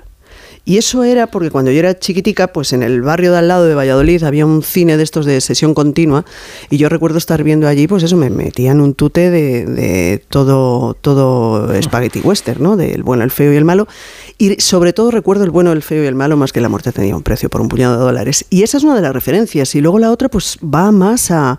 Y 0.68 0.76
eso 0.76 1.02
era 1.02 1.28
porque 1.28 1.50
cuando 1.50 1.70
yo 1.70 1.78
era 1.78 1.98
chiquitica, 1.98 2.48
pues 2.48 2.74
en 2.74 2.82
el 2.82 3.00
barrio 3.00 3.32
de 3.32 3.38
al 3.38 3.48
lado 3.48 3.64
de 3.64 3.74
Valladolid 3.74 4.22
había 4.22 4.44
un 4.44 4.62
cine 4.62 4.98
de 4.98 5.02
estos 5.02 5.24
de 5.24 5.40
sesión 5.40 5.72
continua 5.72 6.26
y 6.68 6.76
yo 6.76 6.90
recuerdo 6.90 7.16
estar 7.16 7.42
viendo 7.42 7.66
allí, 7.66 7.88
pues 7.88 8.02
eso, 8.02 8.18
me 8.18 8.28
metían 8.28 8.82
un 8.82 8.92
tute 8.92 9.30
de, 9.30 9.64
de 9.64 10.22
todo, 10.28 10.92
todo 10.92 11.72
spaghetti 11.82 12.20
western, 12.20 12.62
¿no? 12.62 12.76
Del 12.76 13.02
bueno, 13.02 13.24
el 13.24 13.30
feo 13.30 13.50
y 13.50 13.56
el 13.56 13.64
malo. 13.64 13.88
Y 14.36 14.60
sobre 14.60 14.92
todo 14.92 15.10
recuerdo 15.10 15.44
el 15.44 15.50
bueno, 15.50 15.72
el 15.72 15.82
feo 15.82 16.04
y 16.04 16.06
el 16.06 16.14
malo, 16.14 16.36
más 16.36 16.52
que 16.52 16.60
la 16.60 16.68
muerte 16.68 16.92
tenía 16.92 17.16
un 17.16 17.22
precio 17.22 17.48
por 17.48 17.62
un 17.62 17.68
puñado 17.70 17.94
de 17.94 18.04
dólares. 18.04 18.44
Y 18.50 18.62
esa 18.62 18.76
es 18.76 18.84
una 18.84 18.94
de 18.94 19.00
las 19.00 19.14
referencias. 19.14 19.74
Y 19.74 19.80
luego 19.80 19.98
la 19.98 20.10
otra, 20.10 20.28
pues 20.28 20.58
va 20.62 20.92
más 20.92 21.30
a, 21.30 21.58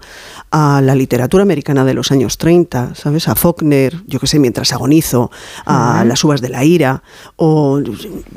a 0.51 0.81
la 0.81 0.93
literatura 0.93 1.41
americana 1.41 1.83
de 1.83 1.95
los 1.95 2.11
años 2.11 2.37
30, 2.37 2.93
¿sabes? 2.93 3.27
A 3.27 3.33
Faulkner, 3.33 4.03
yo 4.05 4.19
qué 4.19 4.27
sé, 4.27 4.37
mientras 4.37 4.71
agonizo, 4.71 5.31
a. 5.65 6.05
Las 6.05 6.23
uvas 6.23 6.41
de 6.41 6.49
la 6.49 6.63
ira, 6.63 7.03
o 7.35 7.81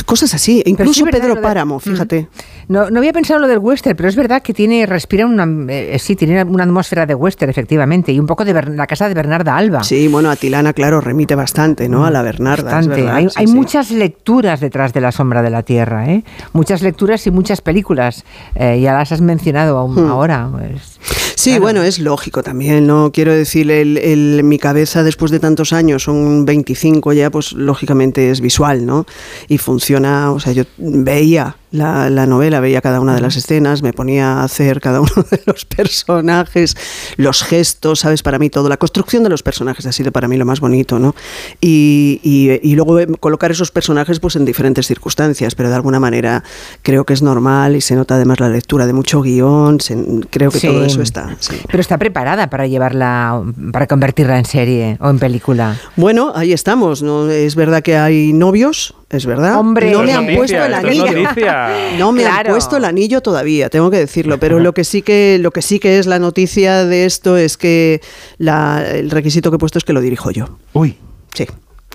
cosas 0.06 0.34
así. 0.34 0.61
Incluso 0.66 1.04
sí 1.04 1.10
Pedro 1.10 1.34
de- 1.34 1.40
Páramo, 1.40 1.76
Mm. 1.76 1.80
fíjate. 1.80 2.28
No, 2.68 2.90
no 2.90 2.98
había 2.98 3.12
pensado 3.12 3.38
en 3.38 3.42
lo 3.42 3.48
del 3.48 3.58
western, 3.58 3.96
pero 3.96 4.08
es 4.08 4.16
verdad 4.16 4.40
que 4.42 4.54
tiene, 4.54 4.86
respira 4.86 5.26
una, 5.26 5.46
eh, 5.72 5.98
sí, 5.98 6.16
tiene 6.16 6.42
una 6.44 6.64
atmósfera 6.64 7.04
de 7.06 7.14
western, 7.14 7.50
efectivamente, 7.50 8.12
y 8.12 8.18
un 8.20 8.26
poco 8.26 8.44
de 8.44 8.52
Ber- 8.52 8.68
la 8.70 8.86
casa 8.86 9.08
de 9.08 9.14
Bernarda 9.14 9.56
Alba. 9.56 9.82
Sí, 9.84 10.08
bueno, 10.08 10.30
Atilana, 10.30 10.72
claro, 10.72 11.00
remite 11.00 11.34
bastante, 11.34 11.88
¿no? 11.88 12.06
A 12.06 12.10
la 12.10 12.22
Bernarda. 12.22 12.62
es 12.70 12.74
Bastante. 12.86 13.02
verdad, 13.02 13.16
hay 13.16 13.28
sí, 13.28 13.34
hay 13.36 13.46
sí. 13.48 13.54
muchas 13.54 13.90
lecturas 13.90 14.60
detrás 14.60 14.92
de 14.92 15.00
la 15.00 15.12
sombra 15.12 15.42
de 15.42 15.50
la 15.50 15.62
tierra, 15.62 16.06
¿eh? 16.08 16.24
Muchas 16.52 16.82
lecturas 16.82 17.26
y 17.26 17.30
muchas 17.30 17.60
películas. 17.60 18.24
Eh, 18.54 18.80
ya 18.80 18.92
las 18.94 19.12
has 19.12 19.20
mencionado 19.20 19.76
aún 19.78 19.94
Hmm. 19.96 20.10
ahora. 20.10 20.48
pues. 20.52 20.91
Sí, 21.34 21.58
bueno, 21.58 21.82
es 21.82 21.98
lógico 21.98 22.42
también, 22.42 22.86
¿no? 22.86 23.10
Quiero 23.12 23.34
decir, 23.34 23.70
el, 23.70 23.98
el- 23.98 24.42
mi 24.44 24.58
cabeza 24.58 25.02
después 25.02 25.30
de 25.30 25.40
tantos 25.40 25.72
años, 25.72 26.04
son 26.04 26.44
25 26.44 27.12
ya, 27.12 27.30
pues 27.30 27.52
lógicamente 27.52 28.30
es 28.30 28.40
visual, 28.40 28.86
¿no? 28.86 29.06
Y 29.48 29.58
funciona, 29.58 30.30
o 30.32 30.38
sea, 30.40 30.52
yo 30.52 30.64
veía 30.78 31.56
la, 31.72 32.08
la 32.10 32.26
novela, 32.26 32.60
veía 32.60 32.80
cada 32.80 33.00
una 33.00 33.14
de 33.14 33.20
las 33.20 33.36
escenas, 33.36 33.82
me 33.82 33.92
ponía 33.92 34.34
a 34.40 34.44
hacer 34.44 34.80
cada 34.80 35.00
uno 35.00 35.10
de 35.30 35.42
los 35.46 35.64
personajes, 35.64 36.76
los 37.16 37.42
gestos, 37.42 38.00
¿sabes? 38.00 38.22
Para 38.22 38.38
mí 38.38 38.50
todo, 38.50 38.68
la 38.68 38.76
construcción 38.76 39.22
de 39.22 39.28
los 39.30 39.42
personajes 39.42 39.86
ha 39.86 39.92
sido 39.92 40.12
para 40.12 40.28
mí 40.28 40.36
lo 40.36 40.44
más 40.44 40.60
bonito, 40.60 40.98
¿no? 40.98 41.14
Y, 41.60 42.20
y- 42.22 42.60
y 42.62 42.74
luego 42.76 42.98
eh, 43.00 43.06
colocar 43.18 43.50
esos 43.50 43.70
personajes 43.70 44.20
pues 44.20 44.36
en 44.36 44.44
diferentes 44.44 44.86
circunstancias, 44.86 45.54
pero 45.54 45.68
de 45.70 45.74
alguna 45.74 45.98
manera 45.98 46.44
creo 46.82 47.04
que 47.04 47.14
es 47.14 47.22
normal 47.22 47.74
y 47.76 47.80
se 47.80 47.94
nota 47.96 48.14
además 48.16 48.40
la 48.40 48.48
lectura 48.48 48.86
de 48.86 48.92
mucho 48.92 49.20
guion, 49.22 49.80
se- 49.80 49.96
creo 50.30 50.50
que 50.50 50.60
Sí. 50.60 50.66
todo 50.68 50.84
eso 50.84 51.02
está. 51.02 51.36
sí. 51.40 51.56
Pero 51.68 51.80
está 51.80 51.98
preparada 51.98 52.50
para 52.50 52.66
llevarla, 52.66 53.42
para 53.72 53.86
convertirla 53.86 54.38
en 54.38 54.44
serie 54.44 54.96
o 55.00 55.08
en 55.10 55.18
película. 55.18 55.76
Bueno, 55.96 56.32
ahí 56.34 56.52
estamos. 56.52 57.02
¿no? 57.02 57.30
Es 57.30 57.54
verdad 57.54 57.82
que 57.82 57.96
hay 57.96 58.32
novios, 58.32 58.94
es 59.12 59.26
verdad. 59.26 59.58
Hombre. 59.58 59.90
no 59.92 60.02
me 60.02 60.12
han 60.12 60.22
noticia, 60.26 60.36
puesto 60.38 60.64
el 60.64 60.74
anillo. 60.74 61.04
No 61.98 62.12
me 62.12 62.24
han 62.26 62.46
puesto 62.46 62.76
el 62.78 62.84
anillo 62.84 63.20
todavía, 63.20 63.68
tengo 63.68 63.90
que 63.90 63.98
decirlo. 63.98 64.38
Pero 64.40 64.58
lo 64.58 64.72
que 64.72 64.82
sí 64.84 65.02
que, 65.02 65.38
lo 65.40 65.50
que 65.52 65.62
sí 65.62 65.78
que 65.78 65.98
es 65.98 66.06
la 66.06 66.18
noticia 66.18 66.84
de 66.84 67.04
esto 67.04 67.36
es 67.36 67.56
que 67.56 68.00
la- 68.38 68.84
el 68.90 69.10
requisito 69.10 69.50
que 69.50 69.56
he 69.56 69.58
puesto 69.58 69.78
es 69.78 69.84
que 69.84 69.92
lo 69.92 70.00
dirijo 70.00 70.30
yo. 70.30 70.58
Uy. 70.72 70.96
Sí. 71.34 71.46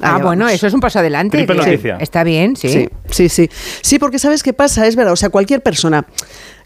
Ah, 0.02 0.20
bueno, 0.20 0.48
eso 0.48 0.68
es 0.68 0.74
un 0.76 0.80
paso 0.80 1.00
adelante. 1.00 1.38
Triple 1.38 1.56
noticia. 1.56 1.98
Está 2.00 2.24
bien, 2.24 2.56
sí. 2.56 2.70
Sí, 2.70 2.90
sí, 3.10 3.30
sí. 3.30 3.50
Sí, 3.82 3.98
porque 3.98 4.20
¿sabes 4.20 4.44
qué 4.44 4.54
pasa? 4.54 4.86
Es 4.86 4.96
verdad, 4.96 5.14
o 5.14 5.16
sea, 5.16 5.30
cualquier 5.30 5.62
persona, 5.64 6.06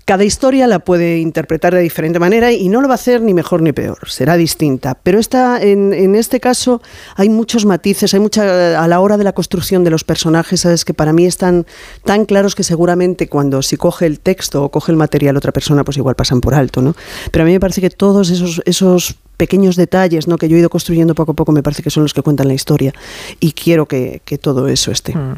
cada 0.05 0.23
historia 0.23 0.67
la 0.67 0.79
puede 0.79 1.19
interpretar 1.19 1.73
de 1.73 1.81
diferente 1.81 2.19
manera 2.19 2.51
y 2.51 2.69
no 2.69 2.81
lo 2.81 2.87
va 2.87 2.93
a 2.93 2.95
hacer 2.95 3.21
ni 3.21 3.33
mejor 3.33 3.61
ni 3.61 3.71
peor, 3.71 4.09
será 4.09 4.37
distinta. 4.37 4.97
Pero 5.01 5.19
esta, 5.19 5.61
en, 5.61 5.93
en 5.93 6.15
este 6.15 6.39
caso 6.39 6.81
hay 7.15 7.29
muchos 7.29 7.65
matices, 7.65 8.13
hay 8.13 8.19
mucha, 8.19 8.81
a 8.81 8.87
la 8.87 8.99
hora 8.99 9.17
de 9.17 9.23
la 9.23 9.33
construcción 9.33 9.83
de 9.83 9.89
los 9.89 10.03
personajes, 10.03 10.61
sabes 10.61 10.85
que 10.85 10.93
para 10.93 11.13
mí 11.13 11.25
están 11.25 11.65
tan 12.03 12.25
claros 12.25 12.55
que 12.55 12.63
seguramente 12.63 13.27
cuando 13.27 13.61
si 13.61 13.77
coge 13.77 14.05
el 14.05 14.19
texto 14.19 14.63
o 14.63 14.71
coge 14.71 14.91
el 14.91 14.97
material 14.97 15.37
otra 15.37 15.51
persona, 15.51 15.83
pues 15.83 15.97
igual 15.97 16.15
pasan 16.15 16.41
por 16.41 16.53
alto, 16.53 16.81
¿no? 16.81 16.95
Pero 17.31 17.43
a 17.43 17.45
mí 17.45 17.53
me 17.53 17.59
parece 17.59 17.81
que 17.81 17.89
todos 17.89 18.29
esos, 18.29 18.61
esos 18.65 19.15
pequeños 19.41 19.75
detalles 19.75 20.27
¿no? 20.27 20.37
que 20.37 20.47
yo 20.47 20.55
he 20.55 20.59
ido 20.59 20.69
construyendo 20.69 21.15
poco 21.15 21.31
a 21.31 21.35
poco 21.35 21.51
me 21.51 21.63
parece 21.63 21.81
que 21.81 21.89
son 21.89 22.03
los 22.03 22.13
que 22.13 22.21
cuentan 22.21 22.47
la 22.47 22.53
historia 22.53 22.93
y 23.39 23.53
quiero 23.53 23.87
que, 23.87 24.21
que 24.23 24.37
todo 24.37 24.67
eso 24.67 24.91
esté. 24.91 25.15
Mm. 25.15 25.35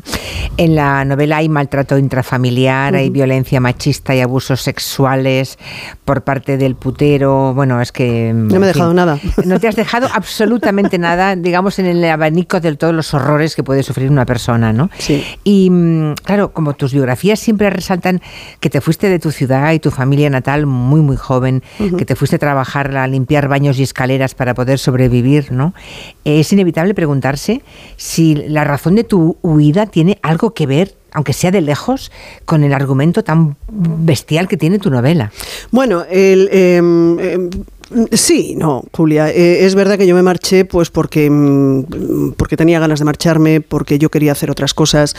En 0.58 0.76
la 0.76 1.06
novela 1.06 1.38
hay 1.38 1.48
maltrato 1.48 1.98
intrafamiliar, 1.98 2.96
hay 2.96 3.10
violencia 3.10 3.62
machista 3.62 4.14
y 4.14 4.20
abusos 4.20 4.62
sexuales 4.62 5.58
por 6.04 6.24
parte 6.24 6.58
del 6.58 6.76
putero. 6.76 7.54
Bueno, 7.54 7.80
es 7.80 7.94
que. 7.94 8.34
No 8.34 8.60
me 8.60 8.66
he 8.66 8.74
dejado 8.74 8.94
nada. 8.94 9.20
No 9.46 9.60
te 9.60 9.68
has 9.68 9.76
dejado 9.76 10.08
absolutamente 10.14 10.98
nada, 10.98 11.36
digamos, 11.36 11.80
en 11.80 11.86
el 11.86 12.04
abanico 12.06 12.60
de 12.60 12.76
todos 12.76 12.94
los 12.94 13.14
horrores 13.14 13.56
que 13.56 13.64
puede 13.64 13.84
sufrir 13.84 14.10
una 14.10 14.26
persona, 14.26 14.74
¿no? 14.74 14.90
Sí. 14.98 15.24
Y 15.44 15.70
mm, 15.70 16.16
claro, 16.24 16.54
como 16.54 16.74
tus 16.74 16.94
biografías 16.94 17.40
siempre 17.40 17.70
resaltan 17.70 18.22
que 18.60 18.70
te 18.70 18.82
fuiste 18.82 19.10
de 19.10 19.20
tu 19.20 19.32
ciudad 19.32 19.72
y 19.72 19.80
tu 19.80 19.92
familia 19.92 20.30
natal 20.30 20.66
muy, 20.66 21.02
muy 21.02 21.16
joven, 21.16 21.64
que 21.98 22.06
te 22.06 22.16
fuiste 22.16 22.38
a 22.38 22.40
trabajar, 22.40 22.96
a 22.98 23.08
limpiar 23.08 23.48
baños 23.48 23.80
y 23.80 23.84
escaleras 23.94 24.34
para 24.34 24.56
poder 24.56 24.80
sobrevivir, 24.80 25.52
¿no? 25.52 25.74
Es 26.26 26.52
inevitable 26.52 26.96
preguntarse 26.96 27.62
si 27.96 28.34
la 28.34 28.64
razón 28.64 28.96
de 28.96 29.04
tu 29.04 29.38
huida 29.44 29.86
tiene 29.86 30.18
algo 30.24 30.56
que 30.56 30.66
ver, 30.66 30.96
aunque 31.12 31.34
sea 31.34 31.52
de 31.52 31.62
lejos, 31.62 32.12
con 32.46 32.64
el 32.64 32.74
argumento 32.74 33.24
tan 33.24 33.56
bestial 33.70 34.48
que 34.48 34.58
tiene 34.58 34.80
tu 34.80 34.90
novela. 34.90 35.32
Bueno, 35.70 36.06
el, 36.10 36.50
em, 36.52 37.20
em, 37.20 37.50
sí, 38.12 38.56
no, 38.58 38.84
Julia. 38.92 39.30
eh, 39.30 39.66
es 39.66 39.76
verdad 39.76 39.98
que 39.98 40.08
yo 40.08 40.16
me 40.16 40.22
marché 40.22 40.66
pues 40.66 40.90
porque, 40.90 41.30
mm, 41.30 42.32
porque 42.38 42.58
tenía 42.58 42.80
ganas 42.80 43.00
de 43.00 43.06
marcharme, 43.06 43.62
porque 43.62 44.00
yo 44.00 44.10
quería 44.10 44.32
hacer 44.32 44.50
otras 44.52 44.74
cosas, 44.74 45.16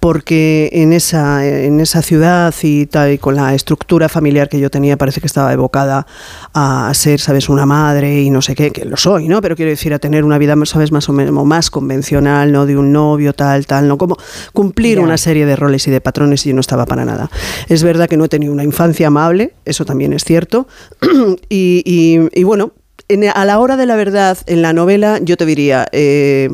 porque 0.00 0.70
en 0.72 0.92
esa, 0.92 1.46
en 1.46 1.80
esa 1.80 2.02
ciudad 2.02 2.54
y, 2.62 2.86
tal, 2.86 3.12
y 3.12 3.18
con 3.18 3.36
la 3.36 3.54
estructura 3.54 4.08
familiar 4.08 4.48
que 4.48 4.58
yo 4.60 4.70
tenía 4.70 4.96
parece 4.96 5.20
que 5.20 5.26
estaba 5.26 5.52
evocada 5.52 6.06
a 6.54 6.90
ser, 6.94 7.20
¿sabes?, 7.20 7.48
una 7.48 7.66
madre 7.66 8.22
y 8.22 8.30
no 8.30 8.42
sé 8.42 8.54
qué, 8.54 8.70
que 8.70 8.84
lo 8.84 8.96
soy, 8.96 9.28
¿no? 9.28 9.40
Pero 9.42 9.56
quiero 9.56 9.70
decir, 9.70 9.92
a 9.94 9.98
tener 9.98 10.24
una 10.24 10.38
vida, 10.38 10.54
¿sabes?, 10.64 10.92
más 10.92 11.08
o 11.08 11.12
menos 11.12 11.34
más 11.44 11.70
convencional, 11.70 12.52
¿no? 12.52 12.66
De 12.66 12.76
un 12.76 12.92
novio, 12.92 13.32
tal, 13.34 13.66
tal, 13.66 13.88
¿no? 13.88 13.98
Como 13.98 14.16
cumplir 14.52 15.00
una 15.00 15.16
serie 15.18 15.46
de 15.46 15.56
roles 15.56 15.86
y 15.88 15.90
de 15.90 16.00
patrones 16.00 16.44
y 16.46 16.50
yo 16.50 16.54
no 16.54 16.60
estaba 16.60 16.86
para 16.86 17.04
nada. 17.04 17.30
Es 17.68 17.82
verdad 17.82 18.08
que 18.08 18.16
no 18.16 18.24
he 18.24 18.28
tenido 18.28 18.52
una 18.52 18.64
infancia 18.64 19.08
amable, 19.08 19.54
eso 19.64 19.84
también 19.84 20.12
es 20.12 20.24
cierto. 20.24 20.66
y, 21.48 21.82
y- 21.84 22.13
y 22.32 22.44
bueno, 22.44 22.72
en- 23.08 23.24
a 23.28 23.44
la 23.44 23.58
hora 23.60 23.76
de 23.76 23.86
la 23.86 23.96
verdad, 23.96 24.38
en 24.46 24.62
la 24.62 24.72
novela, 24.72 25.18
yo 25.22 25.36
te 25.36 25.46
diría... 25.46 25.86
eh, 25.92 26.48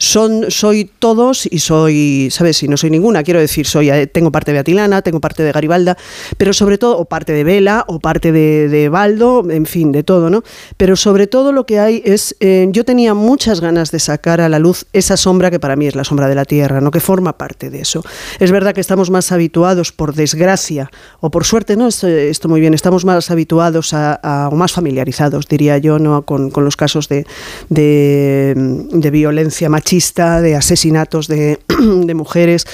son, 0.00 0.50
soy 0.50 0.90
todos 0.98 1.46
y 1.46 1.58
soy, 1.58 2.28
¿sabes? 2.30 2.62
Y 2.62 2.68
no 2.68 2.78
soy 2.78 2.88
ninguna. 2.88 3.22
Quiero 3.22 3.38
decir, 3.38 3.66
soy, 3.66 3.90
eh, 3.90 4.06
tengo 4.06 4.32
parte 4.32 4.50
de 4.50 4.58
Atilana, 4.58 5.02
tengo 5.02 5.20
parte 5.20 5.42
de 5.42 5.52
Garibalda, 5.52 5.96
pero 6.38 6.54
sobre 6.54 6.78
todo, 6.78 6.96
o 6.98 7.04
parte 7.04 7.34
de 7.34 7.44
Vela, 7.44 7.84
o 7.86 8.00
parte 8.00 8.32
de, 8.32 8.68
de 8.70 8.88
Baldo, 8.88 9.44
en 9.50 9.66
fin, 9.66 9.92
de 9.92 10.02
todo, 10.02 10.30
¿no? 10.30 10.42
Pero 10.78 10.96
sobre 10.96 11.26
todo 11.26 11.52
lo 11.52 11.66
que 11.66 11.78
hay 11.78 12.02
es, 12.06 12.34
eh, 12.40 12.66
yo 12.70 12.86
tenía 12.86 13.12
muchas 13.12 13.60
ganas 13.60 13.90
de 13.90 13.98
sacar 13.98 14.40
a 14.40 14.48
la 14.48 14.58
luz 14.58 14.86
esa 14.94 15.18
sombra 15.18 15.50
que 15.50 15.60
para 15.60 15.76
mí 15.76 15.86
es 15.86 15.94
la 15.94 16.04
sombra 16.04 16.28
de 16.28 16.34
la 16.34 16.46
Tierra, 16.46 16.80
¿no? 16.80 16.90
Que 16.90 17.00
forma 17.00 17.36
parte 17.36 17.68
de 17.68 17.82
eso. 17.82 18.02
Es 18.38 18.50
verdad 18.50 18.72
que 18.72 18.80
estamos 18.80 19.10
más 19.10 19.32
habituados, 19.32 19.92
por 19.92 20.14
desgracia, 20.14 20.90
o 21.20 21.30
por 21.30 21.44
suerte, 21.44 21.76
¿no? 21.76 21.88
Esto, 21.88 22.48
muy 22.48 22.62
bien, 22.62 22.72
estamos 22.72 23.04
más 23.04 23.30
habituados 23.30 23.92
a, 23.92 24.48
o 24.50 24.56
más 24.56 24.72
familiarizados, 24.72 25.46
diría 25.46 25.76
yo, 25.76 25.98
¿no? 25.98 26.22
Con, 26.22 26.50
con 26.50 26.64
los 26.64 26.76
casos 26.76 27.06
de, 27.10 27.26
de 27.68 29.10
violencia 29.10 29.68
machista, 29.68 29.89
de 30.40 30.56
asesinatos 30.56 31.28
de, 31.28 31.58
de 32.06 32.14
mujeres. 32.14 32.66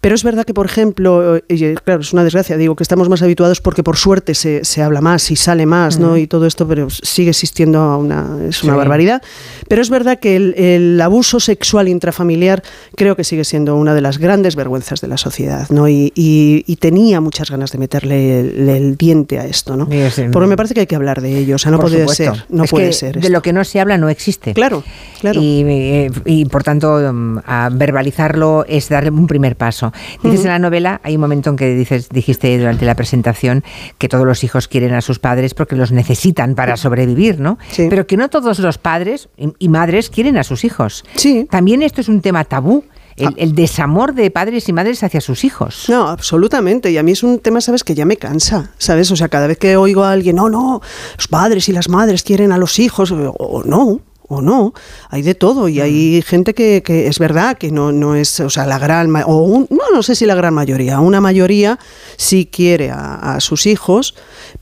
Pero 0.00 0.14
es 0.14 0.22
verdad 0.22 0.44
que, 0.44 0.54
por 0.54 0.66
ejemplo, 0.66 1.38
y, 1.48 1.74
claro, 1.76 2.00
es 2.00 2.12
una 2.12 2.22
desgracia, 2.24 2.56
digo 2.56 2.76
que 2.76 2.82
estamos 2.82 3.08
más 3.08 3.22
habituados 3.22 3.60
porque 3.60 3.82
por 3.82 3.96
suerte 3.96 4.34
se, 4.34 4.64
se 4.64 4.82
habla 4.82 5.00
más 5.00 5.30
y 5.30 5.36
sale 5.36 5.66
más, 5.66 5.98
¿no? 5.98 6.08
Ujú. 6.08 6.16
Y 6.18 6.26
todo 6.26 6.46
esto, 6.46 6.66
pero 6.68 6.88
sigue 6.90 7.30
existiendo 7.30 7.98
una, 7.98 8.38
es 8.48 8.62
una 8.62 8.72
Sí. 8.74 8.78
barbaridad. 8.78 9.22
Pero 9.68 9.82
es 9.82 9.90
verdad 9.90 10.18
que 10.20 10.36
el, 10.36 10.54
el 10.54 11.00
abuso 11.00 11.40
sexual 11.40 11.88
intrafamiliar 11.88 12.62
creo 12.94 13.16
que 13.16 13.24
sigue 13.24 13.44
siendo 13.44 13.74
una 13.76 13.94
de 13.94 14.00
las 14.00 14.18
grandes 14.18 14.54
vergüenzas 14.56 15.00
de 15.00 15.08
la 15.08 15.16
sociedad, 15.16 15.68
¿no? 15.70 15.88
Y, 15.88 16.12
y- 16.14 16.64
y 16.66 16.76
tenía 16.76 17.20
muchas 17.20 17.50
ganas 17.50 17.72
de 17.72 17.78
meterle 17.78 18.40
el, 18.40 18.68
el 18.68 18.96
diente 18.96 19.38
a 19.38 19.46
esto, 19.46 19.76
¿no? 19.76 19.86
Sí, 19.90 19.98
sí. 20.10 20.22
Porque 20.32 20.48
me 20.48 20.56
parece 20.56 20.74
que 20.74 20.80
hay 20.80 20.86
que 20.86 20.96
hablar 20.96 21.20
de 21.20 21.36
ello, 21.38 21.56
o 21.56 21.58
sea, 21.58 21.70
no 21.70 21.78
puede 21.78 22.00
supuesto. 22.00 22.34
ser, 22.34 22.44
no 22.48 22.64
Es 22.64 22.70
puede 22.70 22.86
que 22.88 22.92
ser. 22.92 23.12
De 23.14 23.20
esto. 23.20 23.32
lo 23.32 23.42
que 23.42 23.52
no 23.52 23.64
se 23.64 23.80
habla 23.80 23.98
no 23.98 24.08
existe. 24.08 24.54
Claro, 24.54 24.84
claro. 25.20 25.40
Y, 25.40 25.62
eh, 25.66 26.10
y, 26.24 26.44
por 26.46 26.62
tanto, 26.62 26.98
mm, 27.12 27.38
a 27.44 27.70
verbalizarlo 27.72 28.64
es 28.68 28.88
darle 28.88 29.10
un 29.10 29.26
primer 29.26 29.56
paso. 29.56 29.75
Dices 30.22 30.40
en 30.40 30.48
la 30.48 30.58
novela, 30.58 31.00
hay 31.04 31.14
un 31.14 31.20
momento 31.20 31.50
en 31.50 31.56
que 31.56 31.74
dices, 31.74 32.08
dijiste 32.08 32.56
durante 32.58 32.84
la 32.84 32.94
presentación 32.94 33.64
que 33.98 34.08
todos 34.08 34.26
los 34.26 34.44
hijos 34.44 34.68
quieren 34.68 34.94
a 34.94 35.00
sus 35.00 35.18
padres 35.18 35.54
porque 35.54 35.76
los 35.76 35.92
necesitan 35.92 36.54
para 36.54 36.76
sobrevivir, 36.76 37.40
¿no? 37.40 37.58
Pero 37.76 38.06
que 38.06 38.16
no 38.16 38.28
todos 38.28 38.58
los 38.58 38.78
padres 38.78 39.28
y, 39.36 39.52
y 39.58 39.68
madres 39.68 40.10
quieren 40.10 40.36
a 40.36 40.44
sus 40.44 40.64
hijos. 40.64 41.04
Sí. 41.14 41.46
También 41.50 41.82
esto 41.82 42.00
es 42.00 42.08
un 42.08 42.20
tema 42.20 42.44
tabú. 42.44 42.84
El, 43.16 43.32
el 43.38 43.54
desamor 43.54 44.12
de 44.12 44.30
padres 44.30 44.68
y 44.68 44.74
madres 44.74 45.02
hacia 45.02 45.22
sus 45.22 45.42
hijos. 45.44 45.86
No, 45.88 46.06
absolutamente. 46.08 46.90
Y 46.90 46.98
a 46.98 47.02
mí 47.02 47.12
es 47.12 47.22
un 47.22 47.38
tema, 47.38 47.62
¿sabes? 47.62 47.82
Que 47.82 47.94
ya 47.94 48.04
me 48.04 48.18
cansa, 48.18 48.72
¿sabes? 48.76 49.10
O 49.10 49.16
sea, 49.16 49.28
cada 49.28 49.46
vez 49.46 49.56
que 49.56 49.74
oigo 49.78 50.04
a 50.04 50.12
alguien, 50.12 50.36
no, 50.36 50.50
no, 50.50 50.82
los 51.16 51.26
padres 51.26 51.66
y 51.70 51.72
las 51.72 51.88
madres 51.88 52.22
quieren 52.22 52.52
a 52.52 52.58
los 52.58 52.78
hijos, 52.78 53.10
o, 53.12 53.30
o 53.30 53.64
no. 53.64 54.00
O 54.28 54.42
no, 54.42 54.74
hay 55.08 55.22
de 55.22 55.36
todo 55.36 55.68
y 55.68 55.80
hay 55.80 56.20
gente 56.22 56.52
que, 56.52 56.82
que 56.84 57.06
es 57.06 57.20
verdad 57.20 57.56
que 57.56 57.70
no, 57.70 57.92
no 57.92 58.16
es, 58.16 58.40
o 58.40 58.50
sea, 58.50 58.66
la 58.66 58.78
gran, 58.78 59.14
o 59.24 59.36
un- 59.42 59.68
no, 59.70 59.84
no 59.94 60.02
sé 60.02 60.16
si 60.16 60.26
la 60.26 60.34
gran 60.34 60.52
mayoría, 60.52 60.98
una 60.98 61.20
mayoría 61.20 61.78
sí 62.16 62.48
quiere 62.50 62.90
a, 62.90 63.36
a 63.36 63.40
sus 63.40 63.66
hijos, 63.66 64.14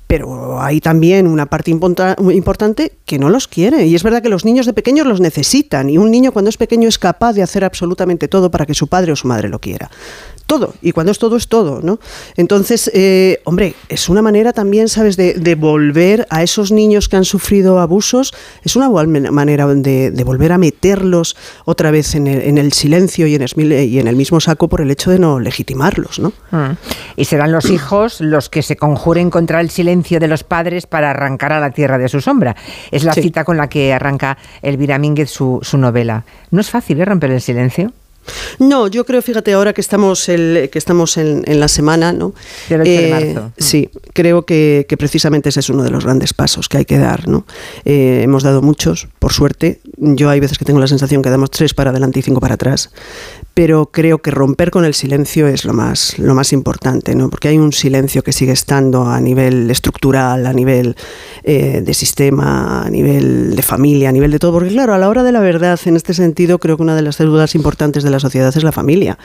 pero 0.06 0.60
hay 0.60 0.80
también 0.82 1.26
una 1.26 1.46
parte 1.46 1.70
imponta- 1.70 2.14
importante 2.32 2.92
que 3.06 3.18
no 3.18 3.30
los 3.30 3.48
quiere. 3.48 3.86
Y 3.86 3.94
es 3.94 4.02
verdad 4.02 4.22
que 4.22 4.28
los 4.28 4.44
niños 4.44 4.66
de 4.66 4.74
pequeños 4.74 5.06
los 5.06 5.20
necesitan 5.20 5.88
y 5.88 5.96
un 5.96 6.10
niño 6.10 6.30
cuando 6.32 6.50
es 6.50 6.58
pequeño 6.58 6.86
es 6.88 6.98
capaz 6.98 7.32
de 7.32 7.42
hacer 7.42 7.64
absolutamente 7.64 8.28
todo 8.28 8.50
para 8.50 8.66
que 8.66 8.74
su 8.74 8.86
padre 8.88 9.12
o 9.12 9.16
su 9.16 9.26
madre 9.28 9.48
lo 9.48 9.60
quiera. 9.60 9.90
Todo, 10.46 10.74
y 10.82 10.92
cuando 10.92 11.10
es 11.10 11.18
todo 11.18 11.36
es 11.36 11.48
todo, 11.48 11.80
¿no? 11.82 11.98
Entonces, 12.36 12.90
eh, 12.92 13.40
hombre, 13.44 13.74
es 13.88 14.10
una 14.10 14.20
manera 14.20 14.52
también, 14.52 14.88
¿sabes?, 14.88 15.16
de, 15.16 15.34
de 15.34 15.54
volver 15.54 16.26
a 16.28 16.42
esos 16.42 16.70
niños 16.70 17.08
que 17.08 17.16
han 17.16 17.24
sufrido 17.24 17.78
abusos, 17.80 18.34
es 18.62 18.76
una 18.76 18.88
buena 18.88 19.30
manera 19.30 19.66
de, 19.66 20.10
de 20.10 20.24
volver 20.24 20.52
a 20.52 20.58
meterlos 20.58 21.34
otra 21.64 21.90
vez 21.90 22.14
en 22.14 22.26
el, 22.26 22.42
en 22.42 22.58
el 22.58 22.74
silencio 22.74 23.26
y 23.26 23.34
en, 23.36 23.42
el, 23.42 23.72
y 23.72 23.98
en 23.98 24.06
el 24.06 24.16
mismo 24.16 24.38
saco 24.38 24.68
por 24.68 24.82
el 24.82 24.90
hecho 24.90 25.10
de 25.10 25.18
no 25.18 25.40
legitimarlos, 25.40 26.18
¿no? 26.18 26.32
Mm. 26.50 26.76
Y 27.16 27.24
serán 27.24 27.50
los 27.50 27.70
hijos 27.70 28.20
los 28.20 28.50
que 28.50 28.62
se 28.62 28.76
conjuren 28.76 29.30
contra 29.30 29.62
el 29.62 29.70
silencio 29.70 30.20
de 30.20 30.28
los 30.28 30.44
padres 30.44 30.86
para 30.86 31.10
arrancar 31.10 31.52
a 31.52 31.60
la 31.60 31.70
tierra 31.70 31.96
de 31.96 32.08
su 32.10 32.20
sombra. 32.20 32.54
Es 32.90 33.02
la 33.04 33.14
Sí. 33.14 33.22
cita 33.22 33.44
con 33.44 33.56
la 33.56 33.68
que 33.68 33.94
arranca 33.94 34.36
Elvira 34.60 34.98
Mínguez 34.98 35.30
su, 35.30 35.60
su 35.62 35.78
novela. 35.78 36.24
No 36.50 36.60
es 36.60 36.68
fácil 36.68 37.00
¿eh? 37.00 37.04
romper 37.06 37.30
el 37.30 37.40
silencio. 37.40 37.92
No, 38.58 38.88
yo 38.88 39.04
creo, 39.04 39.22
fíjate, 39.22 39.52
ahora 39.52 39.72
que 39.72 39.80
estamos, 39.80 40.28
el, 40.28 40.68
que 40.70 40.78
estamos 40.78 41.16
en, 41.16 41.42
en 41.46 41.60
la 41.60 41.68
semana, 41.68 42.12
¿no? 42.12 42.34
Del 42.68 42.82
8 42.82 42.90
de 42.90 43.06
Eh, 43.08 43.34
marzo. 43.34 43.52
Sí, 43.58 43.90
creo 44.12 44.44
que, 44.44 44.86
que 44.88 44.96
precisamente 44.96 45.48
ese 45.48 45.60
es 45.60 45.68
uno 45.70 45.82
de 45.82 45.90
los 45.90 46.04
grandes 46.04 46.32
pasos 46.34 46.68
que 46.68 46.78
hay 46.78 46.84
que 46.84 46.98
dar, 46.98 47.28
¿no? 47.28 47.46
Eh, 47.84 48.20
hemos 48.22 48.42
dado 48.42 48.62
muchos, 48.62 49.08
por 49.24 49.32
suerte. 49.32 49.80
Yo 49.96 50.28
hay 50.28 50.38
veces 50.38 50.58
que 50.58 50.66
tengo 50.66 50.80
la 50.80 50.86
sensación 50.86 51.22
que 51.22 51.30
damos 51.30 51.50
tres 51.50 51.72
para 51.72 51.88
adelante 51.88 52.18
y 52.18 52.22
cinco 52.22 52.40
para 52.40 52.56
atrás. 52.56 52.90
Pero 53.54 53.86
creo 53.86 54.18
que 54.18 54.30
romper 54.30 54.70
con 54.70 54.84
el 54.84 54.92
silencio 54.92 55.48
es 55.48 55.64
lo 55.64 55.72
más, 55.72 56.18
lo 56.18 56.34
más 56.34 56.52
importante, 56.52 57.14
¿no? 57.14 57.30
Porque 57.30 57.48
hay 57.48 57.56
un 57.56 57.72
silencio 57.72 58.22
que 58.22 58.34
sigue 58.34 58.52
estando 58.52 59.06
a 59.06 59.18
nivel 59.20 59.70
estructural, 59.70 60.46
a 60.46 60.52
nivel 60.52 60.94
eh, 61.42 61.80
de 61.82 61.94
sistema, 61.94 62.82
a 62.82 62.90
nivel 62.90 63.56
de 63.56 63.62
familia, 63.62 64.10
a 64.10 64.12
nivel 64.12 64.30
de 64.30 64.38
todo. 64.38 64.52
Porque 64.52 64.68
claro, 64.68 64.92
a 64.92 64.98
la 64.98 65.08
hora 65.08 65.22
de 65.22 65.32
la 65.32 65.40
verdad, 65.40 65.80
en 65.86 65.96
este 65.96 66.12
sentido, 66.12 66.58
creo 66.58 66.76
que 66.76 66.82
una 66.82 66.94
de 66.94 67.00
las 67.00 67.16
células 67.16 67.54
importantes 67.54 68.02
de 68.02 68.10
la 68.10 68.20
sociedad 68.20 68.52
es 68.54 68.62
la 68.62 68.72
familia. 68.72 69.18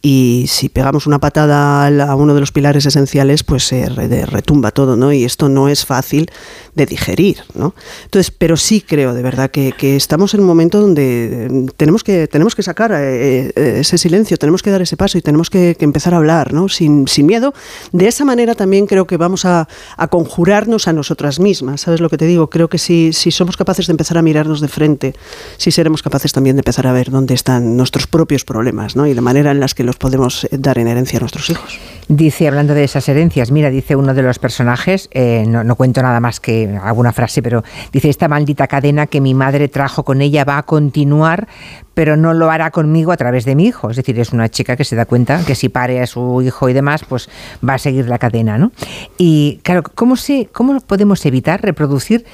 Y 0.00 0.44
si 0.46 0.68
pegamos 0.68 1.08
una 1.08 1.18
patada 1.18 1.86
a 1.86 2.14
uno 2.14 2.34
de 2.34 2.40
los 2.40 2.52
pilares 2.52 2.86
esenciales, 2.86 3.42
pues 3.42 3.64
se 3.64 3.88
retumba 3.88 4.70
todo, 4.70 4.96
¿no? 4.96 5.12
Y 5.12 5.24
esto 5.24 5.48
no 5.48 5.68
es 5.68 5.84
fácil 5.84 6.30
de 6.76 6.86
digerir, 6.86 7.38
¿no? 7.54 7.74
Entonces, 8.04 8.30
pero 8.30 8.56
sí 8.56 8.80
creo 8.80 9.12
de 9.12 9.22
verdad 9.22 9.39
que, 9.48 9.72
que 9.72 9.96
estamos 9.96 10.34
en 10.34 10.40
un 10.40 10.46
momento 10.46 10.80
donde 10.80 11.46
eh, 11.46 11.66
tenemos 11.76 12.04
que, 12.04 12.26
tenemos 12.28 12.54
que 12.54 12.62
sacar 12.62 12.92
eh, 12.92 13.52
eh, 13.56 13.76
ese 13.80 13.98
silencio, 13.98 14.36
tenemos 14.36 14.62
que 14.62 14.70
dar 14.70 14.82
ese 14.82 14.96
paso 14.96 15.18
y 15.18 15.22
tenemos 15.22 15.50
que, 15.50 15.76
que 15.78 15.84
empezar 15.84 16.14
a 16.14 16.18
hablar, 16.18 16.52
¿no? 16.52 16.68
Sin, 16.68 17.08
sin 17.08 17.26
miedo. 17.26 17.54
De 17.92 18.08
esa 18.08 18.24
manera 18.24 18.54
también 18.54 18.86
creo 18.86 19.06
que 19.06 19.16
vamos 19.16 19.44
a, 19.44 19.68
a 19.96 20.08
conjurarnos 20.08 20.88
a 20.88 20.92
nosotras 20.92 21.40
mismas, 21.40 21.82
¿sabes 21.82 22.00
lo 22.00 22.08
que 22.08 22.18
te 22.18 22.26
digo? 22.26 22.50
Creo 22.50 22.68
que 22.68 22.78
si, 22.78 23.12
si 23.12 23.30
somos 23.30 23.56
capaces 23.56 23.86
de 23.86 23.92
empezar 23.92 24.18
a 24.18 24.22
mirarnos 24.22 24.60
de 24.60 24.68
frente, 24.68 25.14
sí 25.56 25.70
seremos 25.70 26.02
capaces 26.02 26.32
también 26.32 26.56
de 26.56 26.60
empezar 26.60 26.86
a 26.86 26.92
ver 26.92 27.10
dónde 27.10 27.34
están 27.34 27.76
nuestros 27.76 28.06
propios 28.06 28.44
problemas, 28.44 28.96
¿no? 28.96 29.06
Y 29.06 29.14
la 29.14 29.22
manera 29.22 29.50
en 29.50 29.60
las 29.60 29.74
que 29.74 29.84
los 29.84 29.96
podemos 29.96 30.44
eh, 30.44 30.48
dar 30.52 30.78
en 30.78 30.88
herencia 30.88 31.18
a 31.18 31.20
nuestros 31.20 31.50
hijos. 31.50 31.78
Dice, 32.08 32.48
hablando 32.48 32.74
de 32.74 32.84
esas 32.84 33.08
herencias, 33.08 33.50
mira, 33.50 33.70
dice 33.70 33.94
uno 33.94 34.14
de 34.14 34.22
los 34.22 34.38
personajes, 34.38 35.08
eh, 35.12 35.44
no, 35.46 35.62
no 35.62 35.76
cuento 35.76 36.02
nada 36.02 36.18
más 36.18 36.40
que 36.40 36.78
alguna 36.82 37.12
frase, 37.12 37.42
pero 37.42 37.62
dice, 37.92 38.08
esta 38.08 38.26
maldita 38.26 38.66
cadena 38.66 39.06
que 39.06 39.20
mi 39.20 39.29
madre 39.34 39.68
trajo 39.68 40.04
con 40.04 40.20
ella 40.20 40.44
va 40.44 40.58
a 40.58 40.62
continuar, 40.62 41.48
pero 41.94 42.16
no 42.16 42.32
lo 42.34 42.50
hará 42.50 42.70
conmigo 42.70 43.12
a 43.12 43.16
través 43.16 43.44
de 43.44 43.54
mi 43.54 43.66
hijo. 43.66 43.90
Es 43.90 43.96
decir, 43.96 44.18
es 44.20 44.32
una 44.32 44.48
chica 44.48 44.76
que 44.76 44.84
se 44.84 44.96
da 44.96 45.06
cuenta 45.06 45.44
que 45.44 45.54
si 45.54 45.68
pare 45.68 46.00
a 46.00 46.06
su 46.06 46.40
hijo 46.42 46.68
y 46.68 46.72
demás, 46.72 47.02
pues 47.08 47.28
va 47.66 47.74
a 47.74 47.78
seguir 47.78 48.08
la 48.08 48.18
cadena, 48.18 48.58
¿no? 48.58 48.72
Y 49.18 49.60
claro, 49.62 49.82
¿cómo, 49.94 50.16
se, 50.16 50.48
cómo 50.52 50.80
podemos 50.80 51.24
evitar 51.26 51.60
reproducir 51.62 52.24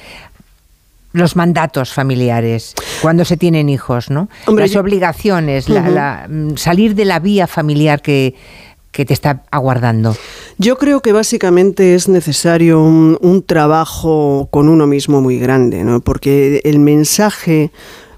los 1.13 1.35
mandatos 1.35 1.93
familiares 1.93 2.75
cuando 3.01 3.25
se 3.25 3.37
tienen 3.37 3.69
hijos, 3.69 4.09
¿no? 4.11 4.29
Hombre, 4.45 4.65
Las 4.65 4.71
yo- 4.71 4.81
obligaciones, 4.81 5.67
la- 5.69 5.89
la, 5.89 6.27
mm, 6.29 6.57
salir 6.57 6.93
de 6.95 7.05
la 7.05 7.19
vía 7.19 7.47
familiar 7.47 8.01
que, 8.01 8.35
que 8.91 9.05
te 9.05 9.13
está 9.13 9.43
aguardando. 9.51 10.15
Yo 10.57 10.77
creo 10.77 11.01
que 11.01 11.11
básicamente 11.11 11.95
es 11.95 12.07
necesario 12.07 12.81
un, 12.81 13.17
un 13.21 13.43
trabajo 13.43 14.47
con 14.51 14.69
uno 14.69 14.87
mismo 14.87 15.21
muy 15.21 15.39
grande, 15.39 15.83
¿no? 15.83 16.01
Porque 16.01 16.61
el 16.63 16.79
mensaje. 16.79 17.71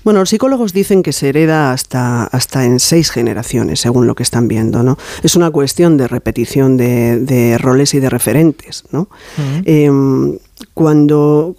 Bueno, 0.06 0.22
los 0.22 0.30
psicólogos 0.30 0.72
dicen 0.72 1.04
que 1.04 1.12
se 1.12 1.28
hereda 1.30 1.74
hasta, 1.74 2.24
hasta 2.24 2.64
en 2.64 2.80
seis 2.80 3.12
generaciones, 3.12 3.82
según 3.82 4.08
lo 4.08 4.16
que 4.16 4.24
están 4.24 4.48
viendo, 4.48 4.82
¿no? 4.82 4.98
Es 5.24 5.36
una 5.36 5.52
cuestión 5.52 5.98
de 5.98 6.08
repetición 6.08 6.78
de, 6.78 7.20
de 7.20 7.58
roles 7.58 7.94
y 7.94 8.00
de 8.00 8.10
referentes, 8.10 8.86
¿no? 8.92 9.10
Em, 9.66 10.38
cuando 10.74 11.56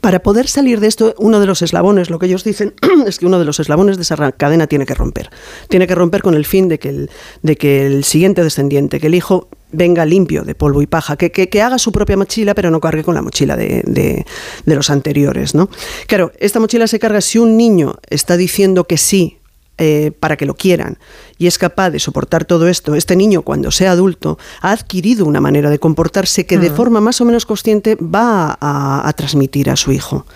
para 0.00 0.20
poder 0.20 0.48
salir 0.48 0.80
de 0.80 0.86
esto, 0.88 1.14
uno 1.18 1.40
de 1.40 1.46
los 1.46 1.62
eslabones, 1.62 2.10
lo 2.10 2.18
que 2.18 2.26
ellos 2.26 2.44
dicen 2.44 2.74
es 3.06 3.18
que 3.18 3.26
uno 3.26 3.38
de 3.38 3.44
los 3.44 3.60
eslabones 3.60 3.96
de 3.96 4.02
esa 4.02 4.32
cadena 4.32 4.66
tiene 4.66 4.86
que 4.86 4.94
romper. 4.94 5.30
Tiene 5.68 5.86
que 5.86 5.94
romper 5.94 6.22
con 6.22 6.34
el 6.34 6.44
fin 6.44 6.68
de 6.68 6.78
que 6.78 6.88
el, 6.88 7.10
de 7.42 7.56
que 7.56 7.86
el 7.86 8.04
siguiente 8.04 8.42
descendiente, 8.42 9.00
que 9.00 9.06
el 9.08 9.14
hijo 9.14 9.48
venga 9.72 10.04
limpio 10.04 10.42
de 10.42 10.54
polvo 10.56 10.82
y 10.82 10.86
paja, 10.86 11.16
que, 11.16 11.30
que- 11.30 11.48
que 11.48 11.62
haga 11.62 11.78
su 11.78 11.92
propia 11.92 12.16
mochila, 12.16 12.54
pero 12.54 12.70
no 12.70 12.80
cargue 12.80 13.04
con 13.04 13.14
la 13.14 13.22
mochila 13.22 13.56
de, 13.56 13.82
de- 13.86 14.26
de 14.66 14.74
los 14.74 14.90
anteriores. 14.90 15.54
¿no? 15.54 15.68
Claro, 16.06 16.32
esta 16.40 16.58
mochila 16.60 16.86
se 16.86 16.98
carga 16.98 17.20
si 17.20 17.38
un 17.38 17.56
niño 17.56 17.96
está 18.08 18.36
diciendo 18.36 18.84
que 18.84 18.96
sí 18.98 19.38
eh, 19.80 20.12
para 20.20 20.36
que 20.36 20.46
lo 20.46 20.54
quieran 20.54 20.98
y 21.38 21.46
es 21.48 21.58
capaz 21.58 21.90
de 21.90 21.98
soportar 21.98 22.44
todo 22.44 22.68
esto, 22.68 22.94
este 22.94 23.16
niño 23.16 23.42
cuando 23.42 23.70
sea 23.70 23.92
adulto 23.92 24.38
ha 24.60 24.70
adquirido 24.70 25.24
una 25.26 25.40
manera 25.40 25.70
de 25.70 25.78
comportarse 25.78 26.46
que 26.46 26.58
de 26.58 26.70
Mm. 26.70 26.74
forma 26.76 27.00
más 27.00 27.20
o 27.20 27.24
menos 27.24 27.46
consciente 27.46 27.96
va 27.96 28.56
a, 28.60 29.08
a 29.08 29.12
transmitir 29.14 29.70
a 29.70 29.76
su 29.76 29.90
hijo. 29.90 30.26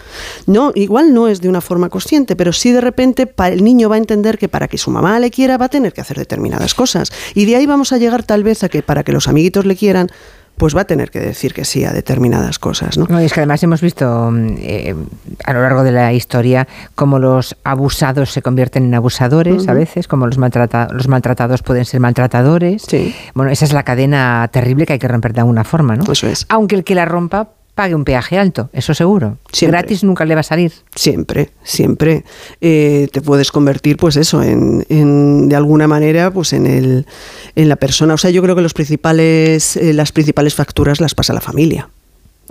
No, 0.47 0.73
igual 0.75 1.15
no 1.15 1.29
es 1.29 1.41
de 1.41 1.49
una 1.49 1.61
forma 1.61 1.91
consciente, 1.91 2.35
pero 2.35 2.53
sí 2.53 2.73
de 2.73 2.81
repente 2.81 3.33
el 3.51 3.63
niño 3.63 3.89
va 3.89 3.97
a 3.97 3.99
entender 3.99 4.39
que 4.39 4.49
para 4.49 4.67
que 4.67 4.79
su 4.79 4.91
mamá 4.91 5.21
le 5.21 5.31
quiera 5.31 5.59
va 5.59 5.67
a 5.67 5.69
tener 5.69 5.93
que 5.93 6.01
hacer 6.01 6.17
determinadas 6.17 6.75
cosas. 6.75 7.13
Y 7.35 7.45
de 7.45 7.57
ahí 7.57 7.67
vamos 7.67 7.93
a 7.93 7.99
llegar 7.99 8.25
tal 8.25 8.43
vez 8.43 8.65
a 8.65 8.69
que 8.69 8.83
para 8.83 9.05
que 9.05 9.13
los 9.13 9.29
amiguitos 9.29 9.67
le 9.67 9.77
quieran, 9.77 10.09
pues 10.57 10.77
va 10.77 10.83
a 10.83 10.85
tener 10.85 11.11
que 11.11 11.19
decir 11.21 11.53
que 11.53 11.65
sí 11.65 11.85
a 11.85 11.93
determinadas 11.93 12.59
cosas, 12.59 12.97
¿no? 12.97 13.07
No, 13.09 13.21
y 13.21 13.25
es 13.25 13.33
que 13.33 13.41
además 13.41 13.63
hemos 13.63 13.81
visto 13.81 14.31
mm, 14.31 14.55
eh, 14.59 14.95
a 15.45 15.53
lo 15.53 15.63
largo 15.63 15.83
de 15.83 15.93
la 15.93 16.13
historia 16.13 16.69
cómo 16.95 17.19
los 17.19 17.57
abusados 17.65 18.31
se 18.31 18.41
convierten 18.43 18.85
en 18.85 18.95
abusadores 18.95 19.67
a 19.69 19.75
veces, 19.75 20.07
como 20.09 20.27
los, 20.27 20.39
maltrata- 20.39 20.89
los 20.93 21.09
maltratados 21.09 21.63
pueden 21.63 21.85
ser 21.85 22.01
maltratadores. 22.01 22.83
Bueno, 23.35 23.51
esa 23.51 23.65
es 23.65 23.73
la 23.73 23.83
cadena 23.83 24.49
terrible 24.53 24.87
que 24.87 24.95
hay 24.95 24.99
que 24.99 25.09
romper 25.09 25.33
de 25.33 25.41
alguna 25.41 25.65
forma, 25.65 25.97
¿no? 25.97 26.11
Eso 26.13 26.27
es. 26.29 26.47
Aunque 26.49 26.77
el 26.77 26.85
que 26.85 26.95
la 26.95 27.05
rompa 27.05 27.49
pague 27.75 27.95
un 27.95 28.05
peaje 28.05 28.39
alto, 28.39 28.71
eso 28.73 28.95
seguro. 28.95 29.39
Siempre. 29.53 29.79
Gratis 29.79 30.05
nunca 30.05 30.25
le 30.25 30.35
va 30.35 30.41
a 30.41 30.45
salir. 30.45 30.73
Siempre, 30.95 31.51
siempre. 31.65 32.25
Eh, 32.61 33.09
te 33.13 33.21
puedes 33.21 33.51
convertir, 33.51 33.97
pues 33.97 34.17
eso, 34.17 34.43
en, 34.43 34.87
en, 34.89 35.49
de 35.49 35.57
alguna 35.57 35.89
manera, 35.89 36.31
pues 36.31 36.53
en 36.53 36.67
el, 36.67 37.07
en 37.57 37.69
la 37.69 37.77
persona. 37.77 38.15
O 38.15 38.19
sea, 38.19 38.31
yo 38.31 38.43
creo 38.43 38.55
que 38.55 38.63
los 38.63 38.75
principales, 38.75 39.77
eh, 39.77 39.93
las 39.93 40.13
principales 40.13 40.55
facturas 40.55 41.01
las 41.01 41.15
pasa 41.15 41.33
la 41.33 41.41
familia. 41.41 41.89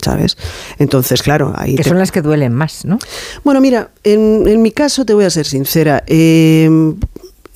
¿Sabes? 0.02 0.38
Entonces, 0.80 1.22
claro, 1.22 1.54
ahí. 1.56 1.76
Que 1.76 1.84
te- 1.84 1.90
son 1.90 2.00
las 2.00 2.12
que 2.12 2.22
duelen 2.22 2.52
más, 2.54 2.84
¿no? 2.84 2.98
Bueno, 3.44 3.62
mira, 3.62 3.92
en, 4.04 4.44
en 4.48 4.62
mi 4.62 4.72
caso 4.72 5.06
te 5.06 5.14
voy 5.14 5.24
a 5.24 5.30
ser 5.30 5.46
sincera. 5.46 6.04
eh, 6.08 6.70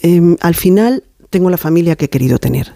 em, 0.02 0.38
al 0.40 0.56
final 0.56 1.04
tengo 1.30 1.50
la 1.50 1.58
familia 1.58 1.96
que 1.96 2.06
he 2.06 2.10
querido 2.10 2.40
tener. 2.40 2.74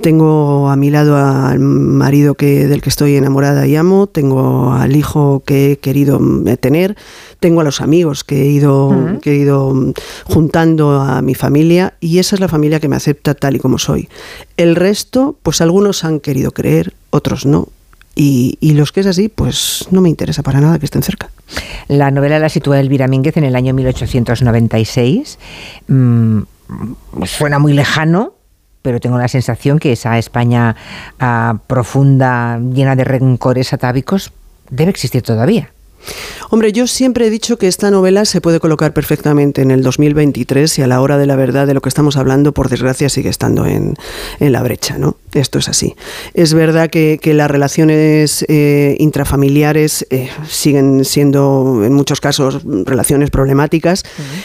Tengo 0.00 0.70
a 0.70 0.76
mi 0.76 0.90
lado 0.90 1.16
al 1.16 1.58
marido 1.60 2.34
que, 2.34 2.66
del 2.66 2.80
que 2.80 2.88
estoy 2.88 3.16
enamorada 3.16 3.66
y 3.66 3.76
amo, 3.76 4.06
tengo 4.06 4.72
al 4.72 4.96
hijo 4.96 5.42
que 5.44 5.72
he 5.72 5.78
querido 5.78 6.18
mm, 6.18 6.56
tener, 6.56 6.96
tengo 7.38 7.60
a 7.60 7.64
los 7.64 7.80
amigos 7.80 8.24
que 8.24 8.42
he 8.42 8.46
ido, 8.46 9.18
que 9.20 9.32
he 9.32 9.36
ido 9.36 9.74
mm, 9.74 9.92
juntando 10.24 11.00
a 11.00 11.22
mi 11.22 11.34
familia 11.34 11.94
y 12.00 12.18
esa 12.18 12.36
es 12.36 12.40
la 12.40 12.48
familia 12.48 12.80
que 12.80 12.88
me 12.88 12.96
acepta 12.96 13.34
tal 13.34 13.56
y 13.56 13.58
como 13.58 13.78
soy. 13.78 14.08
El 14.56 14.74
resto, 14.76 15.36
pues 15.42 15.60
algunos 15.60 16.04
han 16.04 16.20
querido 16.20 16.52
creer, 16.52 16.94
otros 17.10 17.46
no. 17.46 17.68
Y, 18.14 18.58
y 18.60 18.72
los 18.72 18.92
que 18.92 19.00
es 19.00 19.06
así, 19.06 19.28
pues 19.28 19.86
no 19.90 20.02
me 20.02 20.10
interesa 20.10 20.42
para 20.42 20.60
nada 20.60 20.78
que 20.78 20.84
estén 20.84 21.02
cerca. 21.02 21.30
La 21.88 22.10
novela 22.10 22.38
la 22.38 22.48
sitúa 22.48 22.78
Elvira 22.78 23.08
Mínguez 23.08 23.36
en 23.36 23.44
el 23.44 23.56
año 23.56 23.72
1896. 23.74 25.38
Mm, 25.88 26.40
suena 27.24 27.58
muy 27.58 27.72
lejano, 27.72 28.34
pero 28.82 29.00
tengo 29.00 29.18
la 29.18 29.28
sensación 29.28 29.78
que 29.78 29.92
esa 29.92 30.18
España 30.18 30.76
ah, 31.20 31.58
profunda, 31.66 32.58
llena 32.58 32.96
de 32.96 33.04
rencores 33.04 33.72
atávicos, 33.72 34.32
debe 34.70 34.90
existir 34.90 35.22
todavía. 35.22 35.70
Hombre, 36.54 36.70
yo 36.70 36.86
siempre 36.86 37.26
he 37.26 37.30
dicho 37.30 37.56
que 37.56 37.66
esta 37.66 37.90
novela 37.90 38.26
se 38.26 38.42
puede 38.42 38.60
colocar 38.60 38.92
perfectamente 38.92 39.62
en 39.62 39.70
el 39.70 39.82
2023 39.82 40.80
y 40.80 40.82
a 40.82 40.86
la 40.86 41.00
hora 41.00 41.16
de 41.16 41.24
la 41.24 41.34
verdad 41.34 41.66
de 41.66 41.72
lo 41.72 41.80
que 41.80 41.88
estamos 41.88 42.18
hablando, 42.18 42.52
por 42.52 42.68
desgracia, 42.68 43.08
sigue 43.08 43.30
estando 43.30 43.64
en, 43.64 43.96
en 44.38 44.52
la 44.52 44.62
brecha, 44.62 44.98
¿no? 44.98 45.16
Esto 45.32 45.58
es 45.58 45.70
así. 45.70 45.96
Es 46.34 46.52
verdad 46.52 46.90
que, 46.90 47.18
que 47.22 47.32
las 47.32 47.50
relaciones 47.50 48.44
eh, 48.48 48.96
intrafamiliares 48.98 50.06
eh, 50.10 50.28
siguen 50.46 51.06
siendo, 51.06 51.84
en 51.86 51.94
muchos 51.94 52.20
casos, 52.20 52.60
relaciones 52.84 53.30
problemáticas. 53.30 54.02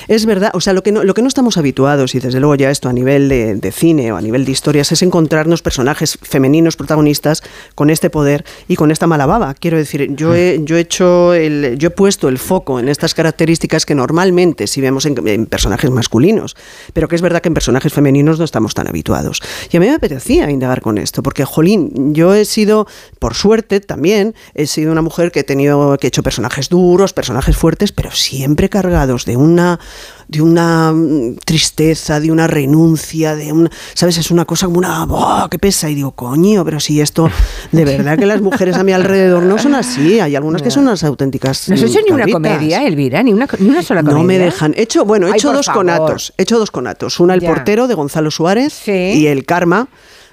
Es 0.08 0.26
verdad, 0.26 0.52
o 0.54 0.62
sea, 0.62 0.72
lo 0.72 0.84
que, 0.84 0.94
no, 0.94 1.04
lo 1.04 1.14
que 1.14 1.22
no 1.22 1.28
estamos 1.28 1.58
habituados, 1.58 2.16
y 2.16 2.22
desde 2.22 2.40
luego 2.40 2.56
ya 2.56 2.72
esto 2.72 2.88
a 2.88 2.94
nivel 2.94 3.28
de, 3.28 3.56
de 3.56 3.72
cine 3.74 4.14
o 4.14 4.16
a 4.16 4.22
nivel 4.22 4.46
de 4.46 4.54
historias, 4.54 4.94
es 4.94 5.02
encontrarnos 5.02 5.62
personajes 5.62 6.18
femeninos 6.22 6.78
protagonistas 6.78 7.44
con 7.76 7.90
este 7.90 8.10
poder 8.10 8.46
y 8.70 8.78
con 8.78 8.92
esta 8.92 9.08
mala 9.08 9.26
baba. 9.26 9.56
Quiero 9.56 9.76
decir, 9.76 10.16
yo 10.16 10.36
he, 10.36 10.62
yo 10.64 10.78
he 10.78 10.80
hecho 10.80 11.34
el, 11.34 11.76
yo 11.78 11.90
he 11.90 11.97
puesto 11.98 12.30
el 12.30 12.38
foco 12.38 12.80
en 12.80 12.90
estas 12.90 13.16
características 13.16 13.84
que 13.84 13.96
normalmente 13.96 14.68
si 14.68 14.82
vemos 14.82 15.08
en, 15.08 15.28
en 15.28 15.48
personajes 15.48 15.90
masculinos, 15.90 16.56
pero 16.94 17.08
que 17.08 17.16
es 17.16 17.24
verdad 17.24 17.42
que 17.42 17.50
en 17.50 17.56
personajes 17.56 17.92
femeninos 17.92 18.38
no 18.38 18.46
estamos 18.46 18.76
tan 18.76 18.88
habituados. 18.88 19.42
Y 19.72 19.78
a 19.78 19.80
mí 19.80 19.88
me 19.88 19.96
apetecía 19.96 20.50
indagar 20.52 20.82
con 20.82 21.00
esto, 21.00 21.24
porque, 21.24 21.44
jolín, 21.44 22.14
yo 22.14 22.36
he 22.36 22.46
sido, 22.46 22.86
por 23.18 23.34
suerte 23.34 23.80
también, 23.80 24.36
he 24.54 24.68
sido 24.68 24.92
una 24.92 25.02
mujer 25.02 25.32
que 25.32 25.40
he 25.40 25.44
tenido, 25.44 25.98
que 25.98 26.06
he 26.06 26.10
hecho 26.10 26.22
personajes 26.22 26.70
duros, 26.70 27.14
personajes 27.14 27.58
fuertes, 27.58 27.92
pero 27.92 28.12
siempre 28.12 28.70
cargados 28.70 29.26
de 29.26 29.36
una 29.36 29.80
de 30.28 30.42
una 30.42 30.92
mm, 30.94 31.36
tristeza, 31.46 32.20
de 32.20 32.32
una 32.32 32.48
renuncia, 32.48 33.36
de 33.36 33.52
un, 33.52 33.70
¿sabes? 33.94 34.18
Es 34.18 34.30
una 34.32 34.46
cosa 34.46 34.66
como 34.66 34.80
una, 34.80 35.06
¡buah! 35.06 35.48
que 35.50 35.58
pesa! 35.60 35.90
Y 35.90 35.96
digo, 35.96 36.12
coño, 36.12 36.66
pero 36.66 36.80
si 36.80 37.00
esto, 37.02 37.30
de 37.72 37.86
verdad 37.86 38.18
que 38.18 38.26
las 38.26 38.42
mujeres 38.42 38.76
a 38.78 38.84
mi 38.84 38.92
alrededor 38.92 39.44
no 39.44 39.58
son 39.58 39.76
así, 39.76 40.20
hay 40.20 40.36
algunas 40.36 40.62
que 40.62 40.72
son 40.72 40.84
unas 40.84 41.04
auténticas 41.04 41.70
No 41.70 41.76
has 41.76 41.82
hecho 41.84 42.00
ni 42.06 42.12
una 42.14 42.28
comedia, 42.28 42.86
Elvira, 42.86 43.24
ni 43.24 43.34
una, 43.34 43.48
ni 43.60 43.70
una 43.70 43.82
sola 43.84 44.02
comedia. 44.02 44.18
No 44.18 44.24
me 44.26 44.38
dejan. 44.38 44.74
He 44.76 44.82
hecho, 44.84 45.06
bueno, 45.06 45.28
he 45.28 45.32
hecho 45.32 45.54
dos 45.54 45.66
favor. 45.68 45.80
conatos. 45.86 46.34
He 46.38 46.44
hecho 46.44 46.60
dos 46.60 46.72
conatos. 46.72 47.20
Una, 47.20 47.34
El 47.34 47.42
Ya. 47.42 47.50
portero 47.54 47.88
de 47.88 47.94
Gonzalo 47.94 48.32
Suárez 48.32 48.88
y 48.88 49.28
El 49.28 49.46
Karma 49.46 49.88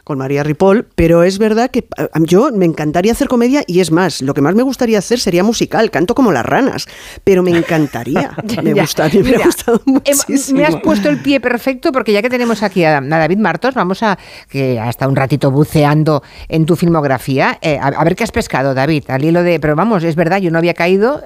con 0.05 0.19
María 0.19 0.43
Ripoll, 0.43 0.87
pero 0.95 1.23
es 1.23 1.39
verdad 1.39 1.71
que 1.71 1.87
yo 2.21 2.51
me 2.53 2.67
encantaría 2.67 3.13
hacer 3.13 3.27
comedia 3.27 3.65
y 3.67 3.81
es 3.81 3.91
más, 3.91 4.21
lo 4.21 4.35
que 4.35 4.43
más 4.43 4.55
me 4.55 4.63
gustaría 4.63 4.99
hacer 4.99 5.19
sería 5.19 5.43
musical, 5.43 5.91
canto 5.91 6.15
como 6.15 6.31
las 6.31 6.45
ranas, 6.45 6.87
pero 7.25 7.43
me 7.43 7.51
encantaría. 7.51 8.37
me 8.63 8.75
gustaría, 8.75 9.23
me 9.23 9.37
ha 9.37 9.47
gustado 9.47 9.81
em, 9.87 9.95
muchísimo. 9.95 10.59
Me 10.59 10.67
has 10.67 10.77
puesto 10.77 11.09
el 11.09 11.23
pie 11.23 11.41
perfecto 11.41 11.91
porque 11.91 12.13
ya 12.13 12.23
que 12.23 12.29
tenemos 12.29 12.63
aquí 12.63 12.85
a, 12.85 13.01
David 13.01 13.39
Martos, 13.39 13.75
vamos 13.75 14.03
a 14.03 14.19
que 14.49 14.79
ha 14.79 14.91
estado 14.91 15.11
un 15.11 15.17
ratito 15.17 15.51
buceando 15.51 16.23
en 16.49 16.67
tu 16.67 16.77
filmografía. 16.77 17.59
eh, 17.63 17.79
a, 17.81 17.89
a 17.89 18.05
ver 18.05 18.15
qué 18.15 18.25
has 18.25 18.33
pescado, 18.33 18.75
David, 18.75 19.05
al 19.09 19.25
hilo 19.25 19.43
de. 19.43 19.59
Pero 19.59 19.75
vamos, 19.75 20.05
es 20.05 20.17
verdad, 20.17 20.39
yo 20.39 20.51
no 20.51 20.59
había 20.59 20.75
caído. 20.75 21.23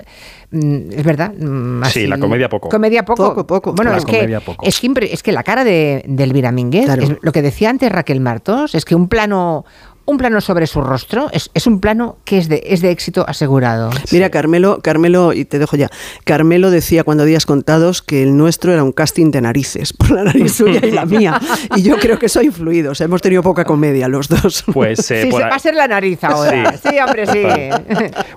Mm, 0.50 0.90
es 0.92 1.04
verdad. 1.04 1.32
mm, 1.32 1.82
Sí, 1.84 1.88
así- 1.88 2.06
la 2.06 2.18
comedia 2.18 2.48
poco. 2.48 2.68
Comedia 2.68 3.04
poco. 3.04 3.28
Poco, 3.28 3.46
poco. 3.46 3.72
Bueno, 3.74 3.90
La 3.92 3.98
es 3.98 4.04
que, 4.04 4.16
comedia 4.18 4.40
poco. 4.40 4.64
es, 4.66 4.80
que, 4.80 4.88
impre- 4.88 5.08
es 5.10 5.22
que 5.22 5.32
la 5.32 5.42
cara 5.42 5.64
de, 5.64 6.04
de 6.06 6.24
Elvira 6.24 6.52
Mínguez, 6.52 6.84
Claro. 6.86 7.02
es 7.02 7.12
lo 7.20 7.32
que 7.32 7.42
decía 7.42 7.70
antes 7.70 7.90
Raquel 7.92 8.20
Martos, 8.20 8.74
es 8.74 8.84
que 8.84 8.94
un 8.94 9.08
plano. 9.08 9.64
Un 10.10 10.16
plano 10.16 10.40
sobre 10.40 10.66
su 10.66 10.80
rostro 10.80 11.28
es, 11.32 11.50
es 11.52 11.66
un 11.66 11.80
plano 11.80 12.16
que 12.24 12.38
es 12.38 12.48
de, 12.48 12.62
es 12.64 12.80
de 12.80 12.90
éxito 12.90 13.26
asegurado. 13.28 13.90
Mira, 14.10 14.30
Carmelo, 14.30 14.80
Carmelo, 14.82 15.34
y 15.34 15.44
te 15.44 15.58
dejo 15.58 15.76
ya. 15.76 15.90
Carmelo 16.24 16.70
decía 16.70 17.04
cuando 17.04 17.26
días 17.26 17.44
contados 17.44 18.00
que 18.00 18.22
el 18.22 18.34
nuestro 18.34 18.72
era 18.72 18.82
un 18.82 18.92
casting 18.92 19.30
de 19.30 19.42
narices, 19.42 19.92
por 19.98 20.10
la 20.12 20.24
nariz 20.24 20.54
suya 20.54 20.80
y 20.82 20.92
la 20.92 21.04
mía. 21.04 21.38
Y 21.76 21.82
yo 21.82 21.98
creo 21.98 22.18
que 22.18 22.24
eso 22.26 22.40
ha 22.40 22.42
influido. 22.42 22.92
O 22.92 22.94
sea, 22.94 23.04
hemos 23.04 23.20
tenido 23.20 23.42
poca 23.42 23.64
comedia 23.66 24.08
los 24.08 24.28
dos. 24.28 24.64
Pues, 24.72 25.10
eh, 25.10 25.24
Sí, 25.24 25.28
por 25.30 25.40
se 25.40 25.44
ahí- 25.44 25.50
va 25.50 25.56
a 25.56 25.60
ser 25.60 25.74
la 25.74 25.86
nariz 25.86 26.24
ahora. 26.24 26.72
Sí, 26.72 26.88
Sí. 26.88 26.96
hombre, 27.00 27.26
sí. 27.26 27.42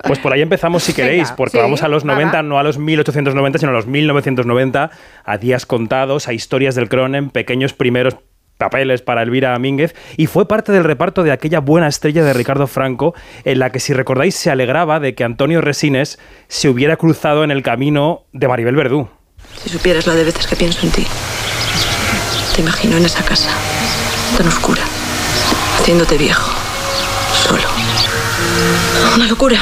Pues 0.06 0.18
por 0.18 0.32
ahí 0.34 0.42
empezamos 0.42 0.82
si 0.82 0.92
queréis, 0.92 1.22
Venga, 1.22 1.36
porque 1.36 1.56
sí, 1.56 1.62
vamos 1.62 1.82
a 1.82 1.88
los 1.88 2.04
90, 2.04 2.32
nada. 2.32 2.42
no 2.42 2.58
a 2.58 2.62
los 2.62 2.76
1890, 2.76 3.58
sino 3.58 3.70
a 3.70 3.74
los 3.74 3.86
1990, 3.86 4.90
a 5.24 5.38
días 5.38 5.64
contados, 5.64 6.28
a 6.28 6.34
historias 6.34 6.74
del 6.74 6.90
Cronen, 6.90 7.30
pequeños 7.30 7.72
primeros 7.72 8.16
papeles 8.62 9.02
para 9.02 9.22
Elvira 9.22 9.58
Mínguez 9.58 9.92
y 10.16 10.28
fue 10.28 10.46
parte 10.46 10.70
del 10.70 10.84
reparto 10.84 11.24
de 11.24 11.32
aquella 11.32 11.58
buena 11.58 11.88
estrella 11.88 12.22
de 12.22 12.32
Ricardo 12.32 12.68
Franco 12.68 13.12
en 13.44 13.58
la 13.58 13.70
que 13.70 13.80
si 13.80 13.92
recordáis 13.92 14.36
se 14.36 14.52
alegraba 14.52 15.00
de 15.00 15.16
que 15.16 15.24
Antonio 15.24 15.60
Resines 15.60 16.20
se 16.46 16.68
hubiera 16.68 16.96
cruzado 16.96 17.42
en 17.42 17.50
el 17.50 17.64
camino 17.64 18.26
de 18.32 18.46
Maribel 18.46 18.76
Verdú. 18.76 19.08
Si 19.64 19.68
supieras 19.68 20.06
la 20.06 20.14
de 20.14 20.22
veces 20.22 20.46
que 20.46 20.54
pienso 20.54 20.86
en 20.86 20.92
ti. 20.92 21.04
Te 22.54 22.62
imagino 22.62 22.96
en 22.98 23.04
esa 23.04 23.24
casa, 23.24 23.50
tan 24.38 24.46
oscura, 24.46 24.82
haciéndote 25.80 26.16
viejo, 26.16 26.52
solo. 27.32 27.66
Una 29.16 29.26
locura. 29.26 29.58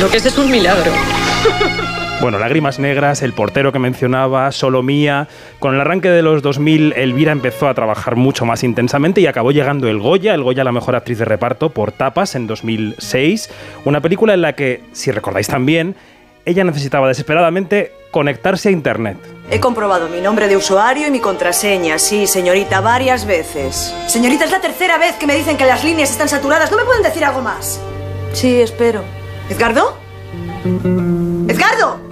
Lo 0.00 0.10
que 0.10 0.16
es 0.16 0.26
es 0.26 0.36
un 0.36 0.50
milagro. 0.50 0.90
Bueno, 2.20 2.38
Lágrimas 2.38 2.78
Negras, 2.78 3.22
El 3.22 3.32
portero 3.32 3.72
que 3.72 3.78
mencionaba, 3.78 4.52
Solo 4.52 4.82
Mía. 4.82 5.26
Con 5.58 5.74
el 5.74 5.80
arranque 5.80 6.10
de 6.10 6.20
los 6.20 6.42
2000, 6.42 6.92
Elvira 6.92 7.32
empezó 7.32 7.66
a 7.66 7.72
trabajar 7.72 8.16
mucho 8.16 8.44
más 8.44 8.62
intensamente 8.62 9.22
y 9.22 9.26
acabó 9.26 9.52
llegando 9.52 9.88
el 9.88 9.98
Goya, 9.98 10.34
el 10.34 10.42
Goya 10.42 10.62
la 10.62 10.70
mejor 10.70 10.96
actriz 10.96 11.18
de 11.18 11.24
reparto 11.24 11.70
por 11.70 11.92
Tapas 11.92 12.34
en 12.34 12.46
2006. 12.46 13.48
Una 13.86 14.02
película 14.02 14.34
en 14.34 14.42
la 14.42 14.52
que, 14.52 14.82
si 14.92 15.10
recordáis 15.10 15.48
también, 15.48 15.96
ella 16.44 16.62
necesitaba 16.62 17.08
desesperadamente 17.08 17.92
conectarse 18.10 18.68
a 18.68 18.72
Internet. 18.72 19.16
He 19.50 19.58
comprobado 19.58 20.10
mi 20.10 20.20
nombre 20.20 20.46
de 20.46 20.58
usuario 20.58 21.06
y 21.06 21.10
mi 21.10 21.20
contraseña, 21.20 21.98
sí, 21.98 22.26
señorita, 22.26 22.82
varias 22.82 23.24
veces. 23.24 23.94
Señorita, 24.08 24.44
es 24.44 24.50
la 24.50 24.60
tercera 24.60 24.98
vez 24.98 25.14
que 25.16 25.26
me 25.26 25.34
dicen 25.34 25.56
que 25.56 25.64
las 25.64 25.82
líneas 25.84 26.10
están 26.10 26.28
saturadas. 26.28 26.70
¿No 26.70 26.76
me 26.76 26.84
pueden 26.84 27.02
decir 27.02 27.24
algo 27.24 27.40
más? 27.40 27.80
Sí, 28.34 28.60
espero. 28.60 29.04
¿Edgardo? 29.48 29.96
¿Edgardo? 31.48 32.09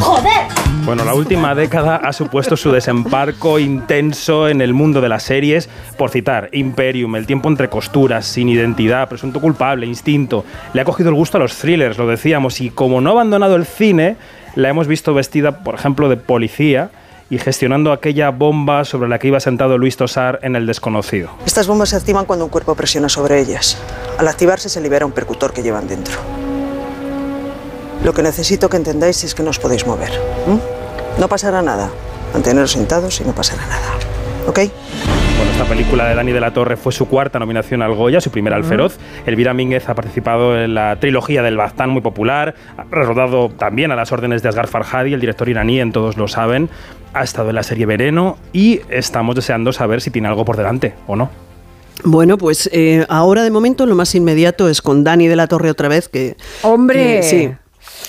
¡Joder! 0.00 0.48
Bueno, 0.84 1.04
la 1.04 1.14
última 1.14 1.54
década 1.54 1.96
ha 1.96 2.12
supuesto 2.12 2.56
su 2.56 2.72
desembarco 2.72 3.58
intenso 3.58 4.48
en 4.48 4.62
el 4.62 4.72
mundo 4.72 5.00
de 5.00 5.08
las 5.10 5.22
series, 5.22 5.68
por 5.98 6.08
citar 6.10 6.48
Imperium, 6.52 7.14
El 7.16 7.26
tiempo 7.26 7.48
entre 7.48 7.68
costuras, 7.68 8.24
Sin 8.24 8.48
identidad, 8.48 9.08
Presunto 9.08 9.40
culpable, 9.40 9.86
Instinto. 9.86 10.44
Le 10.72 10.80
ha 10.80 10.84
cogido 10.84 11.10
el 11.10 11.14
gusto 11.14 11.36
a 11.36 11.40
los 11.40 11.56
thrillers, 11.56 11.98
lo 11.98 12.06
decíamos, 12.06 12.60
y 12.60 12.70
como 12.70 13.00
no 13.00 13.10
ha 13.10 13.12
abandonado 13.12 13.56
el 13.56 13.66
cine, 13.66 14.16
la 14.54 14.70
hemos 14.70 14.86
visto 14.86 15.12
vestida, 15.12 15.62
por 15.62 15.74
ejemplo, 15.74 16.08
de 16.08 16.16
policía 16.16 16.90
y 17.28 17.38
gestionando 17.38 17.92
aquella 17.92 18.30
bomba 18.30 18.86
sobre 18.86 19.10
la 19.10 19.18
que 19.18 19.28
iba 19.28 19.40
sentado 19.40 19.76
Luis 19.76 19.98
Tosar 19.98 20.38
en 20.42 20.56
El 20.56 20.66
desconocido. 20.66 21.30
Estas 21.44 21.66
bombas 21.66 21.90
se 21.90 21.96
activan 21.96 22.24
cuando 22.24 22.46
un 22.46 22.50
cuerpo 22.50 22.74
presiona 22.74 23.10
sobre 23.10 23.40
ellas. 23.40 23.76
Al 24.16 24.26
activarse 24.26 24.70
se 24.70 24.80
libera 24.80 25.04
un 25.04 25.12
percutor 25.12 25.52
que 25.52 25.62
llevan 25.62 25.86
dentro. 25.86 26.18
Lo 28.04 28.12
que 28.14 28.22
necesito 28.22 28.68
que 28.68 28.76
entendáis 28.76 29.24
es 29.24 29.34
que 29.34 29.42
no 29.42 29.50
os 29.50 29.58
podéis 29.58 29.86
mover. 29.86 30.10
¿m? 30.46 30.58
No 31.18 31.28
pasará 31.28 31.62
nada. 31.62 31.90
Manteneros 32.32 32.72
sentados 32.72 33.20
y 33.20 33.24
no 33.24 33.34
pasará 33.34 33.66
nada. 33.66 33.88
¿Ok? 34.46 34.60
Bueno, 35.36 35.52
esta 35.52 35.64
película 35.64 36.08
de 36.08 36.14
Dani 36.14 36.32
de 36.32 36.40
la 36.40 36.52
Torre 36.52 36.76
fue 36.76 36.92
su 36.92 37.06
cuarta 37.06 37.38
nominación 37.38 37.82
al 37.82 37.94
Goya, 37.94 38.20
su 38.20 38.30
primera 38.30 38.56
al. 38.56 38.64
Feroz. 38.64 38.98
Elvira 39.26 39.52
Mínguez 39.52 39.88
ha 39.88 39.94
participado 39.94 40.58
en 40.58 40.74
la 40.74 40.96
trilogía 41.00 41.42
del 41.42 41.56
Baztán, 41.56 41.90
muy 41.90 42.02
popular. 42.02 42.54
Ha 42.76 42.84
rodado 42.90 43.48
también 43.50 43.92
a 43.92 43.96
las 43.96 44.10
órdenes 44.12 44.42
de 44.42 44.48
Asghar 44.48 44.68
Farhadi, 44.68 45.12
el 45.12 45.20
director 45.20 45.48
iraní, 45.48 45.80
en 45.80 45.92
todos 45.92 46.16
lo 46.16 46.28
saben. 46.28 46.68
Ha 47.14 47.22
estado 47.24 47.50
en 47.50 47.56
la 47.56 47.62
serie 47.62 47.86
Veneno 47.86 48.36
y 48.52 48.80
estamos 48.90 49.34
deseando 49.34 49.72
saber 49.72 50.00
si 50.00 50.10
tiene 50.10 50.28
algo 50.28 50.44
por 50.44 50.56
delante 50.56 50.94
o 51.06 51.16
no. 51.16 51.30
Bueno, 52.04 52.38
pues 52.38 52.70
eh, 52.72 53.04
ahora 53.08 53.42
de 53.42 53.50
momento 53.50 53.86
lo 53.86 53.96
más 53.96 54.14
inmediato 54.14 54.68
es 54.68 54.82
con 54.82 55.04
Dani 55.04 55.26
de 55.26 55.36
la 55.36 55.46
Torre 55.46 55.70
otra 55.70 55.88
vez, 55.88 56.08
que... 56.08 56.36
¡Hombre! 56.62 57.16
que 57.16 57.22
sí. 57.22 57.50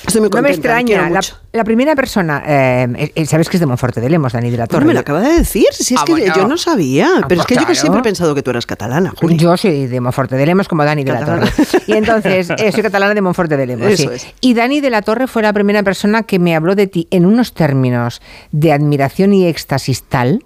Estoy 0.06 0.22
muy 0.22 0.30
no 0.30 0.42
me 0.42 0.50
extraña. 0.50 1.09
La, 1.51 1.64
primera 1.64 1.95
persona, 1.95 2.43
eh, 2.45 3.11
eh, 3.16 3.26
sabes 3.26 3.50
que 3.50 3.58
es 3.58 3.61
de 3.61 3.66
Monforte 3.66 4.00
de 4.00 4.09
Lemos, 4.09 4.34
Dani 4.34 4.50
de 4.51 4.58
la 4.58 4.66
Pero 4.68 4.77
Torre. 4.80 4.85
me 4.85 4.93
lo 4.93 5.00
acaba 5.00 5.19
de 5.22 5.34
decir, 5.40 5.66
si 5.72 5.95
es 5.95 6.00
Ah, 6.00 6.03
que 6.06 6.11
bueno. 6.14 6.34
yo 6.35 6.48
no 6.48 6.58
sabía, 6.58 7.08
Ah, 7.18 7.26
pero 7.27 7.42
es 7.42 7.45
pues 7.45 7.48
que 7.48 7.56
yo 7.56 7.59
que 7.61 7.66
claro. 7.66 7.80
siempre 7.82 8.00
he 8.00 8.03
pensado 8.03 8.35
que 8.35 8.43
tú 8.43 8.51
eras 8.51 8.66
catalana, 8.66 9.14
Juli. 9.19 9.35
Yo 9.38 9.58
soy 9.58 9.88
de 9.88 10.00
Monforte 10.00 10.35
de 10.35 10.45
Lemos 10.45 10.68
como 10.68 10.85
Dani 10.85 11.03
de 11.03 11.11
la. 11.11 11.26
Torre. 11.26 11.48
Y 11.88 11.93
entonces, 11.93 12.50
eh, 12.51 12.72
soy 12.72 12.84
catalana 12.84 13.14
de 13.14 13.22
Monforte 13.22 13.58
de 13.58 13.66
Lemos. 13.66 13.88
Eso 13.88 14.09
sí. 14.09 14.16
es. 14.16 14.27
Y 14.42 14.53
Dani 14.53 14.80
de 14.80 14.90
la 14.92 15.01
Torre 15.01 15.27
fue 15.27 15.42
la 15.42 15.53
primera 15.53 15.82
persona 15.84 16.24
que 16.24 16.38
me 16.40 16.56
habló 16.56 16.76
de 16.76 16.88
ti 16.88 17.08
en 17.11 17.26
unos 17.26 17.53
términos 17.53 18.22
de 18.51 18.72
admiración 18.72 19.34
y 19.34 19.48
éxtasis 19.48 20.03
tal 20.03 20.45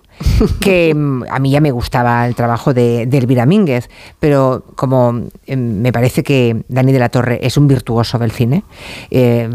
que 0.59 0.93
mm, 0.95 1.24
a 1.30 1.40
mí 1.40 1.51
ya 1.51 1.61
me 1.61 1.72
gustaba 1.72 2.27
el 2.27 2.35
trabajo 2.35 2.74
de, 2.74 3.06
de 3.06 3.17
Elvira 3.17 3.45
Mínguez, 3.45 3.90
pero 4.19 4.64
como 4.75 5.22
eh, 5.45 5.56
me 5.56 5.92
parece 5.92 6.24
que 6.24 6.64
Dani 6.67 6.92
de 6.92 7.00
la 7.00 7.09
Torre 7.09 7.40
es 7.42 7.58
un 7.58 7.67
virtuoso 7.67 8.17
del 8.19 8.32
cine, 8.32 8.64
eh, 9.11 9.50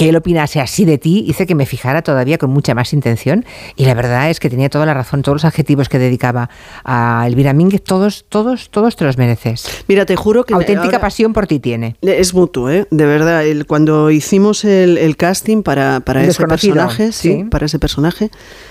que 0.00 0.08
él 0.08 0.16
opinase 0.16 0.62
así 0.62 0.86
de 0.86 0.96
ti 0.96 1.26
hice 1.28 1.46
que 1.46 1.54
me 1.54 1.66
fijara 1.66 2.00
todavía 2.00 2.38
con 2.38 2.48
mucha 2.48 2.74
más 2.74 2.94
intención 2.94 3.44
y 3.76 3.84
la 3.84 3.92
verdad 3.92 4.30
es 4.30 4.40
que 4.40 4.48
tenía 4.48 4.70
toda 4.70 4.86
la 4.86 4.94
razón, 4.94 5.20
todos 5.20 5.34
los 5.36 5.44
adjetivos 5.44 5.90
que 5.90 5.98
dedicaba 5.98 6.48
a 6.84 7.24
Elvira 7.26 7.52
Mínguez, 7.52 7.82
todos, 7.84 8.24
todos, 8.30 8.70
todos 8.70 8.96
te 8.96 9.04
los 9.04 9.18
mereces. 9.18 9.68
Mira, 9.88 10.06
te 10.06 10.16
juro 10.16 10.44
que... 10.44 10.54
Auténtica 10.54 10.84
ahora- 10.84 11.00
pasión 11.00 11.34
por 11.34 11.46
ti 11.46 11.58
tiene. 11.60 11.96
Es 12.00 12.32
mutuo, 12.32 12.70
¿eh? 12.70 12.86
De 12.90 13.04
verdad. 13.04 13.44
El, 13.44 13.66
cuando 13.66 14.10
hicimos 14.10 14.64
el, 14.64 14.96
el 14.96 15.18
casting 15.18 15.62
para, 15.62 16.00
para 16.00 16.24
ese 16.24 16.46
personaje, 16.46 17.12
sí, 17.12 17.32
sí. 17.34 17.44
para 17.44 17.66
ese 17.66 17.78
personaje, 17.78 18.30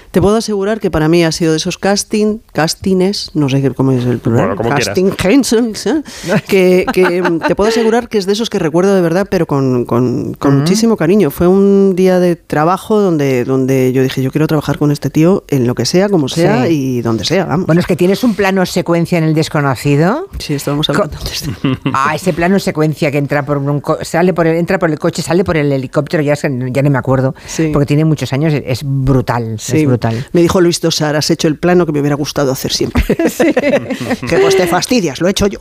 te 0.09 0.22
puedo 0.24 0.38
asegurar 0.38 0.80
que 0.80 0.90
para 0.90 1.08
mí 1.09 1.24
ha 1.24 1.32
sido 1.32 1.51
de 1.51 1.58
esos 1.58 1.77
casting, 1.77 2.40
castings, 2.53 3.30
no 3.35 3.49
sé 3.49 3.61
qué- 3.61 3.69
cómo 3.75 3.91
es 3.91 4.03
el 4.06 4.17
plural, 4.17 4.56
Bueno, 4.56 4.75
casting 4.75 5.11
castings, 5.11 5.85
¿eh? 5.85 6.01
que, 6.48 6.88
que, 6.91 7.22
te 7.48 7.53
puedo 7.56 7.69
asegurar 7.69 8.09
que 8.09 8.17
es 8.17 8.25
de 8.25 8.33
esos 8.33 8.49
que 8.49 8.58
recuerdo 8.58 8.95
de 8.95 9.01
verdad, 9.01 9.27
pero 9.30 9.45
con, 9.45 9.85
con- 9.85 10.35
muchísimo 10.58 10.98
cariño. 10.98 11.18
Fue 11.30 11.48
un 11.48 11.95
día 11.95 12.19
de 12.19 12.35
trabajo 12.35 12.99
donde, 12.99 13.43
donde 13.43 13.91
yo 13.93 14.01
dije, 14.03 14.22
yo 14.22 14.31
quiero 14.31 14.48
trabajar 14.48 14.77
con 14.77 14.91
este 14.91 15.09
tío 15.09 15.43
en 15.49 15.67
lo 15.67 15.75
que 15.75 15.85
sea, 15.85 16.07
como 16.09 16.27
sea 16.30 16.65
Sí. 16.65 16.98
y 16.98 17.01
donde 17.01 17.25
sea, 17.25 17.45
vamos. 17.45 17.65
Bueno, 17.67 17.81
es 17.81 17.88
que 17.88 17.95
tienes 17.95 18.23
un 18.23 18.35
plano 18.35 18.65
secuencia 18.65 19.17
en 19.17 19.23
el 19.25 19.33
desconocido. 19.33 20.27
Sí, 20.39 20.53
estábamos 20.53 20.89
hablando 20.89 21.17
Ah, 21.93 22.15
ese 22.15 22.33
plano 22.33 22.59
secuencia 22.59 23.11
que 23.11 23.17
entra 23.17 23.43
por 23.45 23.57
un 23.57 23.81
co- 23.81 23.98
sale 24.03 24.33
por 24.33 24.48
el, 24.48 24.56
entra 24.57 24.80
por 24.80 24.89
el 24.89 24.98
coche, 24.99 25.22
sale 25.22 25.43
por 25.43 25.57
el 25.57 25.72
helicóptero, 25.72 26.23
ya, 26.23 26.35
ya 26.35 26.81
no 26.81 26.89
me 26.89 26.98
acuerdo, 26.98 27.35
porque 27.73 27.85
tiene 27.85 28.06
muchos 28.06 28.31
años, 28.33 28.53
es, 28.53 28.81
brutal, 28.83 29.57
Sí, 29.59 29.80
es 29.81 29.85
brutal. 29.88 30.25
Me 30.31 30.41
dijo 30.41 30.61
Luis 30.61 30.80
Tosar, 30.80 31.15
has 31.15 31.30
hecho 31.30 31.48
el 31.48 31.57
plano 31.57 31.85
que 31.85 31.91
me 31.91 31.99
hubiera 31.99 32.15
gustado 32.15 32.51
hacer 32.51 32.72
siempre. 32.72 33.03
que 34.30 34.38
pues 34.41 34.56
te 34.57 34.67
fastidias, 34.67 35.19
lo 35.22 35.27
he 35.27 35.31
hecho 35.31 35.48
yo. 35.48 35.59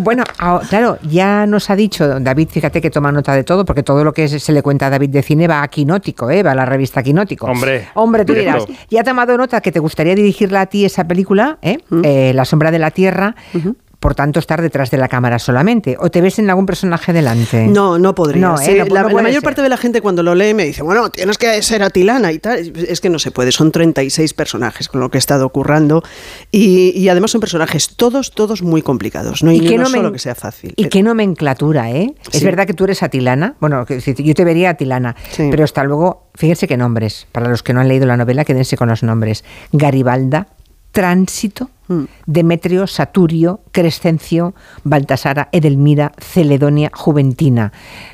Bueno, 0.00 0.24
ah, 0.38 0.60
claro, 0.68 0.98
ya 1.08 1.46
nos 1.46 1.70
ha 1.70 1.76
dicho 1.76 2.20
David, 2.20 2.48
fíjate 2.50 2.80
que 2.80 2.90
toma 2.90 3.12
nota 3.12 3.32
de 3.34 3.44
todo, 3.44 3.64
porque 3.64 3.82
todo 3.82 4.02
lo 4.04 4.12
que 4.12 4.28
se 4.28 4.52
le 4.52 4.62
cuenta 4.62 4.73
David 4.78 5.10
de 5.10 5.22
cine 5.22 5.46
va 5.48 5.62
a 5.62 5.68
Quinótico, 5.68 6.30
¿eh? 6.30 6.42
va 6.42 6.52
a 6.52 6.54
la 6.54 6.64
revista 6.66 7.02
Quinótico. 7.02 7.46
Hombre, 7.46 7.88
Hombre, 7.94 8.24
tú 8.24 8.32
directo. 8.34 8.66
dirás, 8.66 8.86
ya 8.90 9.00
ha 9.00 9.04
tomado 9.04 9.36
nota 9.36 9.60
que 9.60 9.72
te 9.72 9.78
gustaría 9.78 10.14
dirigirla 10.14 10.62
a 10.62 10.66
ti 10.66 10.84
esa 10.84 11.06
película, 11.06 11.58
¿eh? 11.62 11.78
Eh, 12.02 12.32
La 12.34 12.44
sombra 12.44 12.70
de 12.70 12.78
la 12.78 12.90
tierra, 12.90 13.34
por 14.04 14.14
tanto 14.14 14.38
estar 14.38 14.60
detrás 14.60 14.90
de 14.90 14.98
la 14.98 15.08
cámara 15.08 15.38
solamente, 15.38 15.96
o 15.98 16.10
te 16.10 16.20
ves 16.20 16.38
en 16.38 16.50
algún 16.50 16.66
personaje 16.66 17.14
delante. 17.14 17.66
No, 17.68 17.98
no 17.98 18.14
podría. 18.14 18.42
No, 18.48 18.58
Sí, 18.58 18.72
¿eh? 18.72 18.76
No, 18.76 18.84
la, 18.84 19.00
no 19.00 19.06
la 19.06 19.12
puede 19.12 19.22
mayor 19.22 19.40
ser. 19.40 19.44
parte 19.44 19.62
de 19.62 19.70
la 19.70 19.78
gente 19.78 20.02
cuando 20.02 20.22
lo 20.22 20.34
lee 20.34 20.52
me 20.52 20.66
dice, 20.66 20.82
bueno, 20.82 21.08
tienes 21.08 21.38
que 21.38 21.62
ser 21.62 21.82
atilana 21.82 22.30
y 22.30 22.38
tal. 22.38 22.58
Es 22.86 23.00
que 23.00 23.08
no 23.08 23.18
se 23.18 23.30
puede, 23.30 23.50
son 23.50 23.72
36 23.72 24.34
personajes 24.34 24.88
con 24.88 25.00
lo 25.00 25.10
que 25.10 25.16
he 25.16 25.20
estado 25.20 25.48
currando 25.48 26.02
y, 26.52 26.90
y 26.94 27.08
además 27.08 27.30
son 27.30 27.40
personajes 27.40 27.96
todos, 27.96 28.32
todos 28.32 28.60
muy 28.60 28.82
complicados. 28.82 29.42
No 29.42 29.48
hay 29.48 29.60
qué 29.60 29.76
uno 29.76 29.86
solo 29.86 30.12
que 30.12 30.18
sea 30.18 30.34
fácil. 30.34 30.74
Y 30.76 30.90
qué 30.90 31.02
nomenclatura, 31.02 31.90
¿eh? 31.90 32.12
Es 32.30 32.44
verdad 32.44 32.66
que 32.66 32.74
tú 32.74 32.84
eres 32.84 33.02
atilana. 33.02 33.54
Bueno, 33.58 33.86
yo 33.88 34.34
te 34.34 34.44
vería 34.44 34.68
atilana. 34.68 35.16
Sí. 35.30 35.48
Pero 35.50 35.64
hasta 35.64 35.82
luego, 35.82 36.28
fíjense 36.34 36.68
qué 36.68 36.76
nombres. 36.76 37.26
Para 37.32 37.48
los 37.48 37.62
que 37.62 37.72
no 37.72 37.80
han 37.80 37.88
leído 37.88 38.04
la 38.04 38.18
novela, 38.18 38.44
quédense 38.44 38.76
con 38.76 38.90
los 38.90 39.02
nombres. 39.02 39.44
Garibalda, 39.72 40.48
Tránsito, 40.94 41.68
Mm. 41.86 42.04
Demetrio, 42.24 42.86
Saturio, 42.86 43.60
Crescencio, 43.70 44.54
Baltasara, 44.84 45.50
Edelmira, 45.52 46.12
Celedonia, 46.16 46.90
Juventina. 46.94 47.72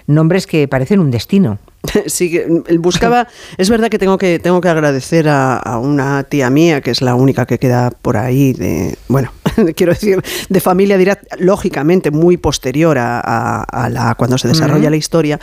Nombres 0.09 0.49
que 0.49 0.67
parecen 0.67 0.99
un 0.99 1.13
destino. 1.13 1.59
Sí, 2.07 2.37
mm, 2.49 2.81
buscaba. 2.83 3.29
Es 3.59 3.71
verdad 3.71 3.89
que 3.89 3.99
tengo 4.01 4.19
que 4.19 4.41
tengo 4.41 4.61
que 4.61 4.69
agradecer 4.69 5.29
a, 5.29 5.57
a 5.57 5.79
una 5.79 6.25
tía 6.25 6.51
mía 6.51 6.81
que 6.81 6.91
es 6.91 7.01
la 7.01 7.15
única 7.15 7.47
que 7.47 7.59
queda 7.61 7.91
por 7.93 8.17
ahí 8.17 8.53
de, 8.55 8.99
bueno, 9.07 9.31
quiero 9.77 9.93
decir, 9.93 10.21
de 10.49 10.61
familia 10.61 10.99
dirá 10.99 11.21
lógicamente 11.39 12.11
muy 12.11 12.37
posterior 12.39 12.99
a, 12.99 13.21
a- 13.21 13.63
a 13.63 13.89
la 13.89 14.17
cuando 14.17 14.37
se 14.37 14.49
desarrolla 14.49 14.91
la 14.91 14.97
historia 14.97 15.39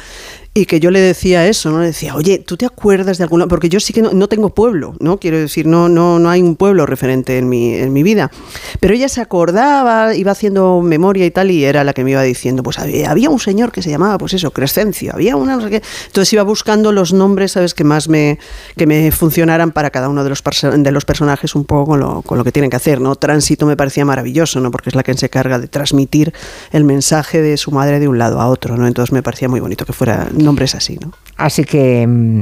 y 0.57 0.65
que 0.65 0.79
yo 0.79 0.89
le 0.89 0.99
decía 0.99 1.45
eso, 1.45 1.69
no 1.69 1.81
le 1.81 1.87
decía, 1.87 2.15
oye, 2.15 2.39
¿tú 2.39 2.57
te 2.57 2.65
acuerdas 2.65 3.19
de 3.19 3.23
alguna? 3.23 3.45
Porque 3.45 3.69
yo 3.69 3.79
sí 3.79 3.93
que 3.93 4.01
no, 4.01 4.11
no 4.13 4.27
tengo 4.27 4.49
pueblo, 4.49 4.95
no 4.99 5.19
quiero 5.19 5.37
decir, 5.37 5.67
no 5.67 5.87
no 5.87 6.17
no 6.17 6.31
hay 6.31 6.41
un 6.41 6.55
pueblo 6.55 6.87
referente 6.87 7.37
en 7.37 7.47
mi 7.47 7.75
en 7.75 7.93
mi 7.93 8.01
vida, 8.01 8.31
pero 8.79 8.95
ella 8.95 9.07
se 9.07 9.21
acordaba, 9.21 10.15
iba 10.15 10.31
haciendo 10.31 10.81
memoria 10.81 11.27
y 11.27 11.31
tal 11.31 11.51
y 11.51 11.63
era 11.63 11.83
la 11.83 11.93
que 11.93 12.03
me 12.03 12.09
iba 12.09 12.23
diciendo, 12.23 12.63
pues 12.63 12.79
había, 12.79 13.29
un 13.29 13.39
señor 13.39 13.71
que 13.71 13.83
se 13.83 13.91
llamaba, 13.91 14.17
pues 14.17 14.33
eso, 14.33 14.49
Crescencio, 14.49 15.13
había 15.13 15.35
una 15.35 15.57
no 15.57 15.61
sé 15.61 15.69
qué, 15.69 15.83
entonces 16.07 16.33
iba 16.33 16.41
buscando 16.41 16.91
los 16.91 17.13
nombres, 17.13 17.51
sabes, 17.51 17.75
que 17.75 17.83
más 17.83 18.09
me 18.09 18.39
que 18.75 18.87
me 18.87 19.11
funcionaran 19.11 19.71
para 19.71 19.91
cada 19.91 20.09
uno 20.09 20.23
de 20.23 20.31
los 20.31 20.41
de 20.41 20.91
los 20.91 21.05
personajes 21.05 21.53
un 21.53 21.65
poco 21.65 21.91
con 21.91 21.99
lo, 21.99 22.23
con 22.23 22.35
lo 22.39 22.43
que 22.43 22.51
tienen 22.51 22.71
que 22.71 22.77
hacer, 22.77 22.99
no 22.99 23.15
Tránsito 23.15 23.67
me 23.67 23.77
parecía 23.77 24.05
maravilloso, 24.05 24.59
no 24.59 24.71
porque 24.71 24.89
es 24.89 24.95
la 24.95 25.03
que 25.03 25.13
se 25.13 25.27
encarga 25.27 25.59
de 25.59 25.67
transmitir 25.67 26.33
el 26.71 26.83
mensaje 26.83 27.43
de 27.43 27.57
su 27.57 27.69
madre 27.69 27.99
de 27.99 28.07
un 28.07 28.17
lado 28.17 28.41
a 28.41 28.47
otro, 28.47 28.75
no 28.75 28.87
entonces 28.87 29.13
me 29.13 29.21
parecía 29.21 29.49
muy 29.49 29.59
bonito 29.59 29.85
que 29.85 29.93
fuera 29.93 30.27
nombres 30.47 30.73
así, 30.75 30.97
¿no? 31.01 31.11
Así 31.37 31.63
que. 31.63 32.05
mm, 32.07 32.41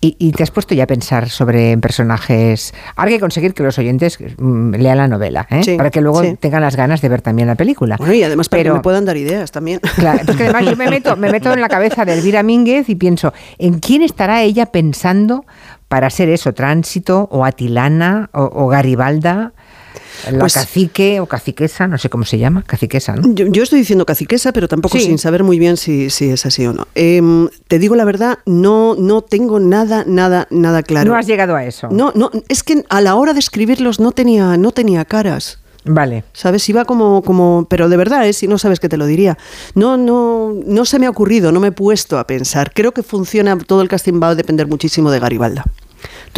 Y, 0.00 0.14
y 0.20 0.30
te 0.30 0.44
has 0.44 0.52
puesto 0.52 0.76
ya 0.76 0.84
a 0.84 0.86
pensar 0.86 1.28
sobre 1.28 1.76
personajes. 1.78 2.72
Ahora 2.94 3.08
hay 3.10 3.16
que 3.16 3.20
conseguir 3.20 3.52
que 3.52 3.64
los 3.64 3.76
oyentes 3.78 4.16
mm, 4.38 4.74
lean 4.76 4.96
la 4.98 5.08
novela, 5.08 5.44
¿eh? 5.50 5.62
Sí, 5.64 5.76
para 5.76 5.90
que 5.90 6.00
luego 6.00 6.22
sí. 6.22 6.36
tengan 6.38 6.62
las 6.62 6.76
ganas 6.76 7.00
de 7.00 7.08
ver 7.08 7.20
también 7.20 7.48
la 7.48 7.56
película. 7.56 7.96
Bueno, 7.98 8.14
y 8.14 8.22
además 8.22 8.48
para 8.48 8.62
Pero- 8.62 8.74
que 8.74 8.78
me 8.78 8.82
puedan 8.84 9.04
dar 9.04 9.16
ideas 9.16 9.50
también. 9.50 9.80
Claro, 9.96 10.20
es 10.24 10.36
que 10.36 10.44
además 10.44 10.64
yo 10.66 10.76
me 10.76 10.88
meto, 10.88 11.16
me 11.16 11.28
meto 11.32 11.52
en 11.52 11.60
la 11.60 11.68
cabeza 11.68 12.04
de 12.04 12.12
Elvira 12.14 12.44
Mínguez 12.44 12.88
y 12.88 12.94
pienso, 12.94 13.32
¿en 13.58 13.80
quién 13.80 14.02
estará 14.02 14.42
ella 14.42 14.66
pensando 14.66 15.44
para 15.88 16.10
ser 16.10 16.28
eso? 16.28 16.52
¿Tránsito 16.54 17.26
o 17.32 17.44
Atilana 17.44 18.30
o, 18.32 18.42
o 18.54 18.68
Garibalda? 18.68 19.52
La 20.30 20.38
Pues- 20.40 20.54
cacique 20.54 21.20
o 21.20 21.26
caciquesa, 21.26 21.86
no 21.86 21.98
sé 21.98 22.08
cómo 22.10 22.24
se 22.24 22.38
llama, 22.38 22.62
caciquesa, 22.62 23.14
¿no? 23.16 23.32
Yo, 23.34 23.46
yo 23.46 23.62
estoy 23.62 23.80
diciendo 23.80 24.04
caciquesa, 24.06 24.52
pero 24.52 24.68
tampoco 24.68 24.98
Sí. 24.98 25.04
sin 25.04 25.18
saber 25.18 25.44
muy 25.44 25.58
bien 25.58 25.76
si, 25.76 26.10
si 26.10 26.30
es 26.30 26.44
así 26.46 26.66
o 26.66 26.72
no. 26.72 26.86
Em, 26.94 27.48
te 27.68 27.78
digo 27.78 27.94
la 27.96 28.04
verdad, 28.04 28.38
no, 28.46 28.94
no 28.98 29.22
tengo 29.22 29.60
nada, 29.60 30.04
nada, 30.06 30.46
nada 30.50 30.82
claro. 30.82 31.10
No 31.10 31.16
has 31.16 31.26
llegado 31.26 31.54
a 31.56 31.64
eso. 31.64 31.88
No, 31.90 32.12
no, 32.14 32.30
es 32.48 32.62
que 32.62 32.84
a 32.88 33.00
la 33.00 33.14
hora 33.14 33.32
de 33.32 33.40
escribirlos 33.40 34.00
no 34.00 34.12
tenía, 34.12 34.56
no 34.56 34.72
tenía 34.72 35.04
caras. 35.04 35.58
Vale. 35.84 36.24
¿Sabes? 36.34 36.68
Iba 36.68 36.84
como, 36.84 37.22
como, 37.22 37.66
pero 37.70 37.88
de 37.88 37.96
verdad, 37.96 38.26
¿eh? 38.28 38.32
si 38.34 38.46
no 38.46 38.58
sabes 38.58 38.78
que 38.80 38.88
te 38.90 38.96
lo 38.98 39.06
diría. 39.06 39.38
No, 39.74 39.96
no, 39.96 40.52
no 40.66 40.84
se 40.84 40.98
me 40.98 41.06
ha 41.06 41.10
ocurrido, 41.10 41.50
no 41.52 41.60
me 41.60 41.68
he 41.68 41.72
puesto 41.72 42.18
a 42.18 42.26
pensar. 42.26 42.72
Creo 42.74 42.92
que 42.92 43.02
funciona, 43.02 43.56
todo 43.56 43.80
el 43.80 43.88
casting 43.88 44.20
va 44.22 44.30
a 44.30 44.34
depender 44.34 44.66
muchísimo 44.66 45.10
de 45.10 45.18
Garibalda. 45.20 45.64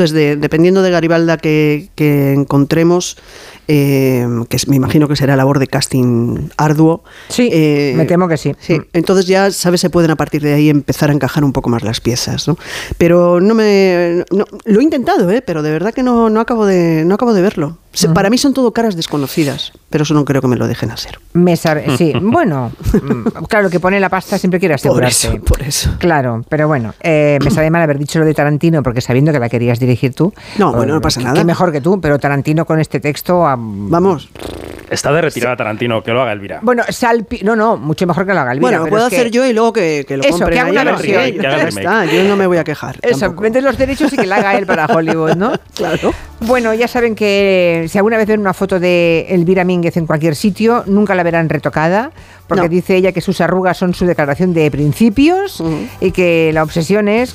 Entonces, 0.01 0.15
de- 0.17 0.37
dependiendo 0.37 0.81
de 0.81 0.91
Garibalda 0.91 1.37
que, 1.37 1.91
que 1.95 2.33
encontremos, 2.33 3.19
eh, 3.69 4.27
que 4.49 4.57
me 4.67 4.77
imagino 4.77 5.09
que 5.09 5.15
será 5.15 5.37
labor 5.37 5.59
de 5.59 5.67
casting 5.67 6.49
arduo. 6.57 7.05
Sí, 7.29 7.51
eh, 7.53 7.93
me 7.99 8.07
temo 8.07 8.27
que 8.27 8.39
sí. 8.39 8.55
Sí, 8.61 8.79
entonces 8.95 9.27
ya, 9.27 9.51
¿sabes? 9.51 9.83
Se 9.83 9.91
pueden 9.91 10.11
a 10.11 10.17
partir 10.17 10.41
de 10.41 10.55
ahí 10.55 10.71
empezar 10.71 11.11
a 11.11 11.13
encajar 11.13 11.45
un 11.45 11.53
poco 11.53 11.69
más 11.69 11.83
las 11.83 12.01
piezas, 12.01 12.49
¿no? 12.49 12.57
Pero 12.97 13.43
no 13.43 13.55
me... 13.55 14.25
no- 14.33 14.47
lo 14.65 14.81
he 14.81 14.83
intentado, 14.83 15.31
¿eh? 15.31 15.43
Pero 15.43 15.63
de 15.63 15.71
verdad 15.71 15.93
que 15.93 16.03
no, 16.03 16.31
no, 16.31 16.41
acabo, 16.41 16.65
de, 16.65 17.05
no 17.05 17.17
acabo 17.17 17.35
de 17.35 17.43
verlo. 17.43 17.77
Se- 17.93 18.09
Para 18.11 18.31
mí 18.31 18.39
son 18.39 18.55
todo 18.55 18.73
caras 18.73 18.95
desconocidas, 18.95 19.73
pero 19.91 20.05
eso 20.05 20.15
no 20.15 20.25
creo 20.25 20.41
que 20.41 20.47
me 20.47 20.55
lo 20.57 20.69
dejen 20.69 20.93
hacer. 20.93 21.19
Me 21.33 21.57
sabe- 21.57 21.97
sí, 21.99 22.13
bueno, 22.23 22.71
mm, 23.03 23.45
claro, 23.49 23.69
que 23.69 23.81
pone 23.81 23.99
la 23.99 24.09
pasta 24.09 24.39
siempre 24.39 24.61
quiere 24.61 24.75
Por 24.75 24.81
asegurarse. 24.81 25.29
eso, 25.29 25.45
por 25.45 25.61
eso. 25.63 25.91
Claro, 25.99 26.45
pero 26.49 26.69
bueno, 26.69 26.95
eh, 27.01 27.39
me 27.45 27.51
sabe 27.51 27.69
mal 27.71 27.83
haber 27.83 27.99
dicho 27.99 28.19
lo 28.21 28.25
de 28.25 28.33
Tarantino 28.35 28.83
porque 28.85 29.01
sabiendo 29.01 29.33
que 29.33 29.41
la 29.41 29.49
querías 29.49 29.81
dirigir 29.81 30.15
tú. 30.15 30.33
No, 30.59 30.73
bueno, 30.73 30.93
no 30.93 30.99
eh, 30.99 31.03
pasa 31.03 31.21
nada. 31.21 31.35
Qué 31.35 31.45
mejor 31.45 31.73
que 31.73 31.81
tú, 31.81 32.01
pero 32.01 32.19
Tarantino 32.21 32.65
con 32.65 32.79
este 32.79 33.01
texto. 33.01 33.45
am, 33.47 33.91
Vamos. 33.91 34.29
Está 34.89 35.13
de 35.13 35.21
retirada 35.21 35.57
Tarantino, 35.57 36.03
que 36.03 36.11
lo 36.13 36.23
haga 36.23 36.33
Elvira. 36.33 36.59
Bueno, 36.63 36.83
salpi 36.89 37.41
no, 37.45 37.55
no, 37.55 37.77
mucho 37.77 38.07
mejor 38.09 38.27
que 38.27 38.35
lo 38.35 38.41
haga 38.41 38.53
Elvira, 38.53 38.71
Bueno, 38.71 38.85
lo 38.85 38.91
puedo 38.91 39.07
es 39.07 39.11
que- 39.11 39.17
hacer 39.17 39.31
yo 39.31 39.45
y 39.47 39.53
luego 39.53 39.73
que, 39.73 40.05
que 40.07 40.17
lo 40.17 40.23
Eso, 40.25 40.33
compren 40.33 40.53
que 40.55 40.61
haga 40.61 40.71
una 40.71 40.85
versión. 40.85 41.23
gente. 41.23 41.41
Que 41.41 41.47
haga 41.47 41.57
el 41.57 41.63
Ya 41.75 41.81
está, 41.81 42.05
yo 42.07 42.25
no 42.25 42.37
me 42.37 42.47
voy 42.47 42.59
a 42.59 42.65
quejar. 42.65 42.99
Eso, 43.03 43.21
tampoco. 43.21 43.43
vende 43.43 43.63
los 43.63 43.77
derechos 43.79 44.13
y 44.13 44.17
que 44.17 44.27
la 44.27 44.37
haga 44.37 44.57
él 44.57 44.67
para 44.67 44.87
Hollywood, 44.87 45.35
¿no? 45.37 45.53
Claro. 45.77 46.13
Bueno, 46.41 46.73
ya 46.75 46.89
saben 46.89 47.15
que 47.15 47.87
si 47.89 47.99
alguna 47.99 48.17
vez 48.17 48.27
ven 48.27 48.41
una 48.41 48.55
foto 48.55 48.81
de 48.81 49.27
Elvira 49.29 49.63
Mínguez 49.65 49.97
en 49.99 50.07
cualquier 50.07 50.35
sitio, 50.35 50.85
nunca 50.87 51.15
la 51.15 51.23
verán 51.23 51.49
retocada, 51.49 52.13
porque 52.49 52.63
No. 52.65 52.69
dice 52.69 52.97
ella 52.97 53.13
que 53.13 53.21
sus 53.21 53.41
arrugas 53.41 53.77
son 53.77 53.93
su 53.95 54.07
declaración 54.07 54.55
de 54.55 54.71
principios 54.71 55.63
y 56.01 56.13
que 56.13 56.51
la 56.55 56.63
obsesión 56.63 57.09
es 57.09 57.35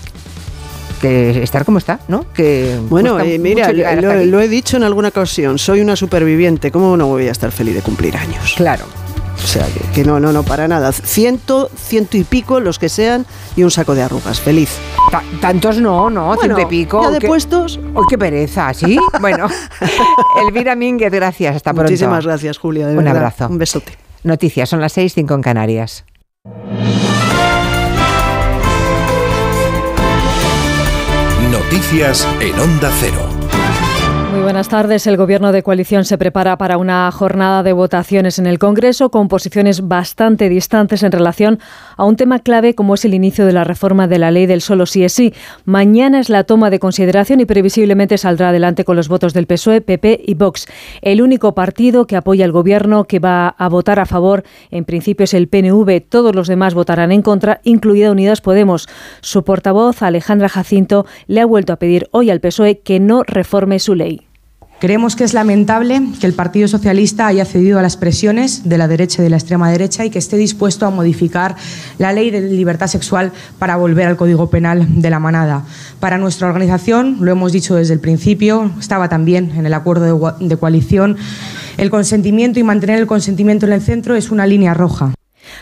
que 1.02 1.44
estar 1.44 1.66
como 1.66 1.78
está, 1.78 2.00
¿no? 2.08 2.26
Que 2.34 2.80
Bueno, 2.90 3.20
eh, 3.20 3.38
mira, 3.38 3.72
lo, 3.72 4.26
lo 4.26 4.42
he 4.42 4.48
dicho 4.48 4.78
en 4.78 4.84
alguna 4.84 5.10
ocasión, 5.10 5.60
soy 5.60 5.82
una 5.82 5.96
superviviente, 5.96 6.72
¿cómo 6.72 6.98
no 6.98 7.08
voy 7.08 7.28
a 7.28 7.32
estar 7.32 7.52
feliz 7.52 7.76
de 7.76 7.82
cumplir 7.82 8.18
años? 8.18 8.54
Claro. 8.58 8.86
O 9.46 9.48
sea, 9.48 9.68
que, 9.68 9.80
que 9.94 10.04
no, 10.04 10.20
no, 10.20 10.34
no, 10.34 10.42
para 10.42 10.68
nada. 10.68 10.92
Ciento, 10.92 11.70
ciento 11.78 12.18
y 12.18 12.24
pico, 12.24 12.60
los 12.60 12.80
que 12.80 12.90
sean, 12.90 13.28
y 13.56 13.62
un 13.62 13.70
saco 13.70 13.94
de 13.94 14.02
arrugas, 14.02 14.40
feliz. 14.42 14.72
Ta- 15.12 15.22
tantos 15.40 15.78
no, 15.78 16.10
no, 16.10 16.34
Bueno, 16.34 16.42
ciento 16.56 16.62
y 16.62 16.66
pico. 16.66 17.04
ya 17.04 17.12
de 17.12 17.20
¿Qué- 17.20 17.28
puestos. 17.28 17.78
¡Uy, 17.94 18.04
qué 18.10 18.18
pereza! 18.18 18.74
¿Sí? 18.74 18.98
Bueno, 19.22 19.48
Elvira 20.48 20.76
Mínguez, 20.76 21.12
gracias. 21.12 21.58
Hasta 21.58 21.74
pronto. 21.74 21.92
Muchísimas 21.92 22.26
gracias, 22.26 22.58
Julia. 22.58 22.88
de 22.88 22.98
Un 22.98 23.04
verdad. 23.04 23.18
abrazo. 23.18 23.48
Un 23.48 23.60
besote. 23.60 23.96
Noticias, 24.24 24.68
son 24.68 24.82
las 24.82 24.94
6, 24.94 25.14
5 25.14 25.36
en 25.36 25.42
Canarias. 25.44 26.06
Noticias 31.52 32.28
en 32.40 32.60
Onda 32.60 32.92
Cero. 33.00 33.30
Muy 34.36 34.44
buenas 34.44 34.68
tardes. 34.68 35.08
El 35.08 35.16
Gobierno 35.16 35.54
de 35.54 35.64
coalición 35.64 36.04
se 36.04 36.18
prepara 36.18 36.58
para 36.58 36.78
una 36.78 37.10
jornada 37.14 37.64
de 37.64 37.72
votaciones 37.72 38.38
en 38.38 38.48
el 38.48 38.60
Congreso 38.60 39.10
con 39.10 39.30
posiciones 39.30 39.88
bastante 39.88 40.50
distantes 40.50 41.04
en 41.04 41.14
relación 41.14 41.60
a 41.96 42.04
un 42.04 42.18
tema 42.18 42.40
clave 42.40 42.76
como 42.76 42.96
es 42.96 43.06
el 43.06 43.14
inicio 43.14 43.46
de 43.46 43.54
la 43.54 43.64
reforma 43.64 44.10
de 44.10 44.20
la 44.20 44.32
ley 44.32 44.46
del 44.46 44.60
solo 44.60 44.88
sí 44.88 45.06
es 45.06 45.14
sí. 45.14 45.34
Mañana 45.64 46.20
es 46.20 46.30
la 46.30 46.44
toma 46.44 46.70
de 46.70 46.80
consideración 46.80 47.40
y 47.40 47.46
previsiblemente 47.46 48.18
saldrá 48.18 48.50
adelante 48.50 48.84
con 48.84 48.98
los 48.98 49.08
votos 49.08 49.34
del 49.34 49.48
PSOE, 49.48 49.80
PP 49.80 50.24
y 50.28 50.34
Vox. 50.34 50.68
El 51.02 51.22
único 51.22 51.56
partido 51.56 52.06
que 52.06 52.18
apoya 52.18 52.44
al 52.44 52.52
Gobierno 52.52 53.06
que 53.06 53.20
va 53.20 53.48
a 53.48 53.70
votar 53.70 54.02
a 54.02 54.06
favor 54.06 54.44
en 54.70 54.84
principio 54.84 55.24
es 55.24 55.34
el 55.34 55.48
PNV. 55.48 56.02
Todos 56.10 56.36
los 56.36 56.50
demás 56.50 56.74
votarán 56.74 57.14
en 57.14 57.22
contra, 57.22 57.62
incluida 57.64 58.12
Unidas 58.12 58.42
Podemos. 58.42 58.90
Su 59.22 59.46
portavoz, 59.46 60.02
Alejandra 60.02 60.50
Jacinto, 60.50 61.06
le 61.28 61.40
ha 61.40 61.46
vuelto 61.46 61.72
a 61.72 61.78
pedir 61.78 62.10
hoy 62.12 62.30
al 62.32 62.42
PSOE 62.42 62.80
que 62.80 63.00
no 63.00 63.24
reforme 63.24 63.80
su 63.80 63.96
ley. 63.96 64.25
Creemos 64.80 65.16
que 65.16 65.24
es 65.24 65.34
lamentable 65.34 66.02
que 66.20 66.28
el 66.28 66.34
Partido 66.34 66.68
Socialista 66.68 67.28
haya 67.28 67.46
cedido 67.46 67.80
a 67.80 67.82
las 67.82 67.96
presiones 67.96 68.68
de 68.68 68.78
la 68.78 68.90
derecha 68.90 69.22
y 69.22 69.24
de 69.24 69.30
la 69.30 69.38
extrema 69.38 69.72
derecha 69.72 70.04
y 70.04 70.10
que 70.10 70.20
esté 70.20 70.36
dispuesto 70.36 70.86
a 70.86 70.90
modificar 70.90 71.56
la 71.98 72.12
ley 72.12 72.30
de 72.30 72.42
libertad 72.42 72.88
sexual 72.88 73.32
para 73.58 73.78
volver 73.78 74.06
al 74.06 74.18
Código 74.18 74.50
Penal 74.50 75.02
de 75.02 75.10
la 75.10 75.20
manada. 75.20 75.64
Para 76.02 76.18
nuestra 76.18 76.50
organización, 76.50 77.18
lo 77.22 77.32
hemos 77.32 77.54
dicho 77.54 77.76
desde 77.76 77.94
el 77.94 78.02
principio, 78.02 78.70
estaba 78.78 79.08
también 79.08 79.54
en 79.56 79.66
el 79.66 79.74
acuerdo 79.74 80.36
de, 80.40 80.58
coalición, 80.58 81.16
el 81.78 81.90
consentimiento 81.90 82.60
y 82.60 82.64
mantener 82.64 83.00
el 83.00 83.08
consentimiento 83.08 83.66
en 83.66 83.72
el 83.72 83.82
centro 83.82 84.16
es 84.16 84.30
una 84.30 84.46
línea 84.46 84.74
roja. 84.74 85.15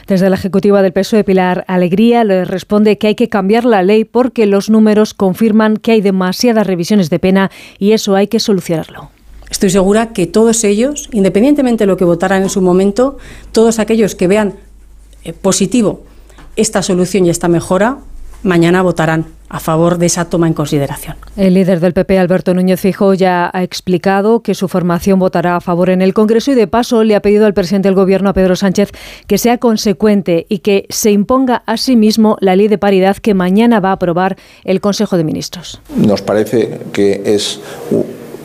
Desde 0.07 0.30
la 0.30 0.35
Ejecutiva 0.35 0.82
del 0.82 0.91
PSOE, 0.91 1.23
Pilar 1.23 1.64
Alegría, 1.67 2.25
le 2.25 2.43
responde 2.43 2.98
que 2.98 3.07
hay 3.07 3.15
que 3.15 3.30
cambiar 3.30 3.64
la 3.64 3.83
ley 3.83 4.03
porque 4.03 4.45
los 4.45 4.69
números 4.69 5.14
confirman 5.14 5.77
que 5.77 5.93
hay 5.93 6.01
demasiadas 6.01 6.67
revisiones 6.67 7.09
de 7.09 7.19
pena 7.19 7.51
y 7.80 7.93
eso 7.93 8.15
hay 8.15 8.27
que 8.27 8.40
solucionarlo. 8.40 9.09
Estoy 9.49 9.69
segura 9.69 10.11
que 10.14 10.27
todos 10.27 10.64
ellos, 10.65 11.09
independientemente 11.14 11.83
de 11.83 11.88
lo 11.88 11.95
que 11.95 12.03
votaran 12.03 12.43
en 12.43 12.49
su 12.49 12.61
momento, 12.61 13.17
todos 13.53 13.80
aquellos 13.80 14.15
que 14.15 14.27
vean 14.27 14.56
eh, 15.23 15.32
positivo 15.32 16.03
esta 16.56 16.82
solución 16.82 17.25
y 17.25 17.30
esta 17.30 17.48
mejora, 17.48 17.99
mañana 18.44 18.82
votarán 18.82 19.26
a 19.54 19.60
favor 19.60 20.00
de 20.00 20.08
esa 20.08 20.26
toma 20.26 20.48
en 20.48 20.54
consideración. 20.54 21.16
El 21.38 21.54
líder 21.54 21.80
del 21.80 21.94
PP, 21.94 22.18
Alberto 22.18 22.56
Núñez 22.56 22.80
Fijo, 22.80 23.14
ya 23.14 23.52
ha 23.54 23.62
explicado 23.62 24.42
que 24.42 24.56
su 24.56 24.68
formación 24.68 25.20
votará 25.20 25.56
a 25.56 25.62
favor 25.62 25.92
en 25.92 26.02
el 26.02 26.16
Congreso 26.16 26.52
y 26.52 26.56
de 26.56 26.66
paso 26.66 27.04
le 27.04 27.16
ha 27.16 27.22
pedido 27.22 27.46
al 27.46 27.54
presidente 27.54 27.88
del 27.88 27.96
Gobierno, 27.96 28.30
a 28.30 28.34
Pedro 28.34 28.56
Sánchez, 28.56 28.92
que 29.28 29.38
sea 29.38 29.60
consecuente 29.60 30.48
y 30.50 30.60
que 30.60 30.88
se 30.90 31.12
imponga 31.12 31.62
a 31.68 31.78
sí 31.78 31.96
mismo 31.96 32.36
la 32.42 32.56
ley 32.56 32.68
de 32.68 32.80
paridad 32.80 33.18
que 33.18 33.36
mañana 33.36 33.80
va 33.80 33.90
a 33.90 33.94
aprobar 33.94 34.38
el 34.64 34.82
Consejo 34.82 35.18
de 35.18 35.24
Ministros. 35.24 35.80
Nos 35.96 36.24
parece 36.24 36.80
que 36.92 37.22
es 37.24 37.62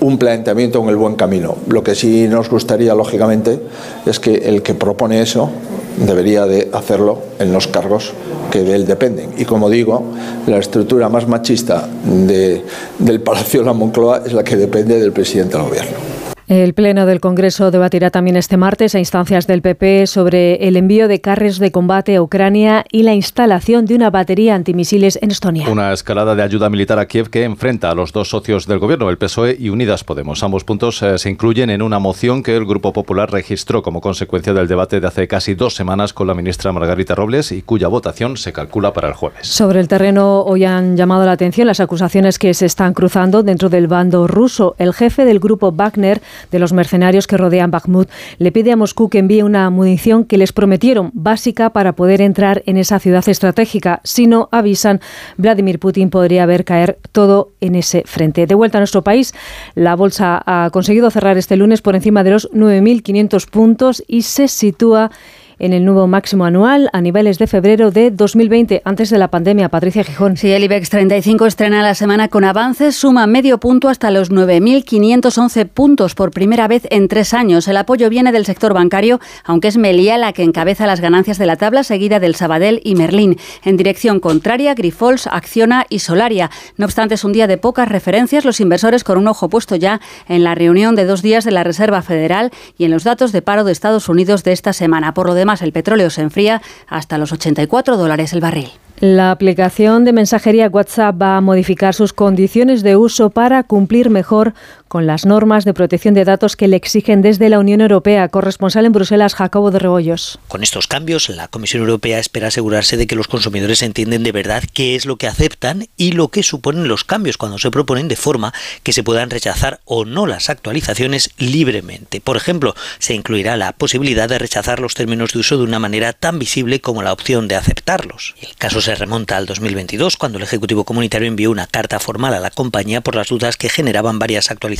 un 0.01 0.19
planteamiento 0.19 0.81
en 0.83 0.89
el 0.89 0.97
buen 0.97 1.17
camino. 1.17 1.57
Lo 1.69 1.83
que 1.83 1.95
sí 1.95 2.29
nos 2.29 2.49
gustaría, 2.49 2.95
lógicamente, 2.95 3.61
es 4.07 4.21
que 4.21 4.35
el 4.35 4.63
que 4.63 4.75
propone 4.75 5.21
eso 5.21 5.51
debería 5.97 6.47
de 6.47 6.71
hacerlo 6.73 7.19
en 7.39 7.53
los 7.53 7.67
cargos 7.67 8.13
que 8.51 8.63
de 8.63 8.75
él 8.75 8.87
dependen. 8.87 9.31
Y 9.37 9.45
como 9.45 9.69
digo, 9.69 10.05
la 10.47 10.59
estructura 10.59 11.09
más 11.09 11.27
machista 11.27 11.89
de, 12.05 12.63
del 12.99 13.21
Palacio 13.21 13.61
de 13.61 13.67
la 13.67 13.73
Moncloa 13.73 14.23
es 14.25 14.33
la 14.33 14.45
que 14.45 14.57
depende 14.57 14.99
del 15.01 15.13
presidente 15.13 15.57
del 15.57 15.67
Gobierno. 15.67 16.18
El 16.49 16.73
Pleno 16.73 17.05
del 17.05 17.21
Congreso 17.21 17.71
debatirá 17.71 18.09
también 18.09 18.35
este 18.39 18.57
martes 18.57 18.95
a 18.95 18.99
instancias 18.99 19.47
del 19.47 19.61
PP 19.61 20.07
sobre 20.07 20.67
el 20.67 20.79
envío 20.79 21.07
de 21.07 21.21
carros 21.21 21.59
de 21.59 21.71
combate 21.71 22.17
a 22.17 22.23
Ucrania 22.23 22.87
y 22.91 23.03
la 23.03 23.13
instalación 23.13 23.85
de 23.85 23.95
una 23.95 24.09
batería 24.09 24.55
antimisiles 24.55 25.19
en 25.21 25.31
Estonia. 25.31 25.69
Una 25.69 25.93
escalada 25.93 26.35
de 26.35 26.43
ayuda 26.43 26.71
militar 26.71 26.99
a 26.99 27.05
Kiev 27.05 27.29
que 27.29 27.45
enfrenta 27.45 27.91
a 27.91 27.95
los 27.95 28.15
dos 28.15 28.31
socios 28.31 28.67
del 28.67 28.79
gobierno, 28.79 29.11
el 29.11 29.19
PSOE 29.19 29.59
y 29.61 29.69
Unidas 29.69 30.05
Podemos. 30.05 30.43
Ambos 30.43 30.65
puntos 30.65 31.03
eh, 31.03 31.19
se 31.19 31.29
incluyen 31.29 31.69
en 31.69 31.83
una 31.83 31.99
moción 31.99 32.43
que 32.43 32.57
el 32.57 32.65
Grupo 32.65 32.95
Popular 32.95 33.31
registró 33.31 33.83
como 33.83 34.01
consecuencia 34.01 34.55
del 34.55 34.69
debate 34.69 35.01
de 35.01 35.07
hace 35.07 35.29
casi 35.29 35.55
dos 35.55 35.75
semanas 35.75 36.15
con 36.15 36.29
la 36.29 36.33
ministra 36.33 36.73
Margarita 36.73 37.15
Robles 37.15 37.53
y 37.53 37.61
cuya 37.61 37.89
votación 37.89 38.39
se 38.39 38.55
calcula 38.55 38.95
para 38.95 39.09
el 39.09 39.15
jueves. 39.15 39.47
Sobre 39.47 39.81
el 39.81 39.89
terreno 39.89 40.41
hoy 40.41 40.65
han 40.65 40.97
llamado 40.97 41.27
la 41.27 41.33
atención 41.33 41.67
las 41.67 41.81
acusaciones 41.81 42.39
que 42.39 42.55
se 42.55 42.65
están 42.65 42.95
cruzando 42.95 43.43
dentro 43.43 43.69
del 43.69 43.87
bando 43.87 44.27
ruso. 44.27 44.77
El 44.79 44.95
jefe 44.95 45.27
del 45.27 45.41
grupo 45.41 45.73
Wagner 45.73 46.23
de 46.51 46.59
los 46.59 46.73
mercenarios 46.73 47.27
que 47.27 47.37
rodean 47.37 47.71
Bakhmut, 47.71 48.09
le 48.39 48.53
pide 48.53 48.73
a 48.73 48.77
Moscú 48.77 49.09
que 49.09 49.19
envíe 49.19 49.43
una 49.43 49.69
munición 49.71 50.25
que 50.25 50.39
les 50.39 50.53
prometieron 50.53 51.11
básica 51.15 51.71
para 51.71 51.93
poder 51.93 52.21
entrar 52.21 52.63
en 52.67 52.77
esa 52.77 52.99
ciudad 52.99 53.29
estratégica. 53.29 54.01
Si 54.05 54.27
no 54.27 54.49
avisan, 54.53 55.01
Vladimir 55.37 55.79
Putin 55.79 56.11
podría 56.11 56.47
ver 56.47 56.65
caer 56.65 56.99
todo 57.13 57.51
en 57.61 57.75
ese 57.75 58.03
frente. 58.07 58.47
De 58.47 58.55
vuelta 58.55 58.79
a 58.79 58.81
nuestro 58.81 59.03
país, 59.03 59.35
la 59.75 59.97
bolsa 59.97 60.43
ha 60.45 60.71
conseguido 60.71 61.11
cerrar 61.11 61.39
este 61.39 61.57
lunes 61.57 61.83
por 61.83 61.95
encima 61.95 62.25
de 62.25 62.31
los 62.31 62.51
9.500 62.53 63.49
puntos 63.49 64.03
y 64.07 64.23
se 64.23 64.49
sitúa 64.49 65.11
en 65.59 65.73
el 65.73 65.85
nuevo 65.85 66.07
máximo 66.07 66.45
anual 66.45 66.89
a 66.93 67.01
niveles 67.01 67.39
de 67.39 67.47
febrero 67.47 67.91
de 67.91 68.11
2020, 68.11 68.83
antes 68.85 69.11
de 69.11 69.19
la 69.19 69.29
pandemia. 69.29 69.69
Patricia 69.69 70.05
Gijón. 70.05 70.37
Sí, 70.37 70.51
el 70.51 70.65
IBEX 70.65 70.91
35 70.91 71.47
estrena 71.47 71.83
la 71.83 71.95
semana 71.95 72.29
con 72.29 72.45
avances, 72.45 72.97
suma 72.97 73.27
medio 73.27 73.59
punto 73.59 73.89
hasta 73.89 74.11
los 74.11 74.31
9.511 74.31 75.69
puntos 75.69 76.15
por 76.15 76.31
primera 76.31 76.69
vez 76.69 76.87
en 76.91 77.09
tres 77.09 77.35
años. 77.35 77.69
El 77.69 77.77
apoyo 77.77 78.09
viene 78.09 78.33
del 78.33 78.47
sector 78.47 78.75
bancario, 78.75 79.21
aunque 79.45 79.69
es 79.69 79.77
Melia 79.77 80.19
la 80.19 80.33
que 80.33 80.43
encabeza 80.43 80.87
las 80.87 81.01
ganancias 81.01 81.39
de 81.39 81.47
la 81.47 81.57
tabla, 81.57 81.83
seguida 81.83 82.21
del 82.21 82.35
Sabadell 82.35 82.81
y 82.85 82.95
Merlín. 82.95 83.37
En 83.65 83.77
dirección 83.77 84.21
contraria, 84.21 84.75
Grifols, 84.75 85.27
Acciona 85.27 85.87
y 85.89 86.01
Solaria. 86.01 86.51
No 86.77 86.87
obstante, 86.87 87.15
es 87.15 87.25
un 87.25 87.33
día 87.33 87.47
de 87.47 87.59
pocas 87.59 87.89
referencias, 87.89 88.45
los 88.45 88.61
inversores 88.61 89.05
con 89.05 89.19
un 89.19 89.29
ojo 89.29 89.49
puesto 89.49 89.77
ya 89.77 90.01
en 90.29 90.45
la 90.45 90.55
reunión 90.55 90.95
de 90.95 91.05
dos 91.05 91.23
días 91.23 91.45
de 91.45 91.51
la 91.51 91.65
Reserva 91.65 92.03
Federal 92.03 92.51
y 92.77 92.85
en 92.85 92.91
los 92.91 93.05
datos 93.05 93.33
de 93.33 93.43
paro 93.43 93.65
de 93.65 93.73
Estados 93.73 94.09
Unidos 94.09 94.45
de 94.45 94.53
esta 94.53 94.73
semana. 94.73 95.15
Por 95.15 95.27
lo 95.27 95.35
demás, 95.35 95.48
el 95.63 95.73
petróleo 95.73 96.11
se 96.11 96.23
enfría 96.23 96.61
hasta 96.87 97.19
los 97.19 97.33
84 97.33 97.97
dólares 97.97 98.33
el 98.33 98.41
barril. 98.41 98.71
La 99.01 99.31
aplicación 99.31 100.05
de 100.05 100.13
mensajería 100.13 100.69
WhatsApp 100.69 101.23
va 101.23 101.37
a 101.37 101.41
modificar 101.41 101.95
sus 101.95 102.13
condiciones 102.13 102.83
de 102.83 102.97
uso 102.97 103.31
para 103.31 103.63
cumplir 103.63 104.11
mejor 104.11 104.55
con 104.89 105.07
las 105.07 105.27
normas 105.27 105.65
de 105.65 105.75
protección 105.75 106.15
de 106.15 106.25
datos 106.25 106.57
que 106.57 106.67
le 106.67 106.77
exigen 106.77 107.21
desde 107.21 107.51
la 107.51 107.59
Unión 107.59 107.81
Europea. 107.83 108.29
Corresponsal 108.29 108.87
en 108.87 108.93
Bruselas, 108.93 109.35
Jacobo 109.35 109.71
de 109.71 109.79
Rebollos. 109.79 110.39
Con 110.49 110.63
estos 110.63 110.87
cambios, 110.87 111.29
la 111.29 111.49
Comisión 111.49 111.83
Europea 111.83 112.19
espera 112.19 112.49
asegurarse 112.49 112.97
de 112.97 113.07
que 113.07 113.15
los 113.15 113.29
consumidores 113.29 113.83
entienden 113.83 114.23
de 114.23 114.33
verdad 114.33 114.65
qué 114.73 114.97
es 114.97 115.05
lo 115.05 115.17
que 115.17 115.27
aceptan 115.27 115.89
y 115.97 116.13
lo 116.13 116.29
que 116.29 116.43
suponen 116.43 116.89
los 116.89 117.05
cambios 117.05 117.37
cuando 117.37 117.59
se 117.59 117.71
proponen 117.71 118.09
de 118.09 118.17
forma 118.17 118.55
que 118.83 118.93
se 118.93 119.03
puedan 119.03 119.31
rechazar 119.31 119.81
o 119.85 120.05
no 120.07 120.27
las 120.27 120.49
actualizaciones 120.49 121.31
libremente. 121.37 122.21
Por 122.23 122.37
ejemplo, 122.37 122.75
se 122.99 123.15
incluirá 123.15 123.57
la 123.57 123.73
posibilidad 123.73 124.29
de 124.29 124.39
rechazar 124.39 124.81
los 124.81 124.95
términos 124.95 125.33
de 125.33 125.41
uso 125.41 125.59
de 125.59 125.65
una 125.65 125.79
manera 125.79 126.15
tan 126.15 126.39
visible 126.39 126.81
como 126.81 127.03
la 127.03 127.13
opción 127.13 127.47
de 127.47 127.57
aceptarlos. 127.57 128.35
El 128.41 128.57
caso 128.57 128.81
se 128.81 128.95
remonta 128.95 129.37
al 129.37 129.45
2022, 129.45 130.17
cuando 130.17 130.39
el 130.39 130.45
Ejecutivo 130.45 130.85
Comunitario 130.85 131.29
envió 131.29 131.51
una 131.51 131.67
carta 131.67 132.01
formal 132.01 132.33
a 132.33 132.41
la 132.41 132.51
compañía 132.51 133.03
por 133.03 133.15
las 133.15 133.29
dudas 133.29 133.57
que 133.57 133.69
generaban 133.69 134.19
varias 134.19 134.51
actualizaciones 134.51 134.78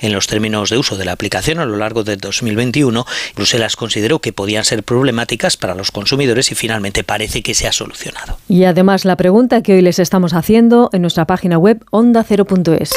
en 0.00 0.12
los 0.12 0.26
términos 0.26 0.70
de 0.70 0.78
uso 0.78 0.96
de 0.96 1.04
la 1.04 1.12
aplicación 1.12 1.58
a 1.58 1.64
lo 1.64 1.76
largo 1.76 2.04
del 2.04 2.18
2021. 2.18 3.06
Bruselas 3.36 3.76
consideró 3.76 4.20
que 4.20 4.32
podían 4.32 4.64
ser 4.64 4.82
problemáticas 4.82 5.56
para 5.56 5.74
los 5.74 5.90
consumidores 5.90 6.50
y 6.52 6.54
finalmente 6.54 7.04
parece 7.04 7.42
que 7.42 7.54
se 7.54 7.66
ha 7.66 7.72
solucionado. 7.72 8.38
Y 8.48 8.64
además 8.64 9.04
la 9.04 9.16
pregunta 9.16 9.62
que 9.62 9.74
hoy 9.74 9.82
les 9.82 9.98
estamos 9.98 10.34
haciendo 10.34 10.90
en 10.92 11.02
nuestra 11.02 11.26
página 11.26 11.58
web 11.58 11.84
onda0.es. 11.90 12.92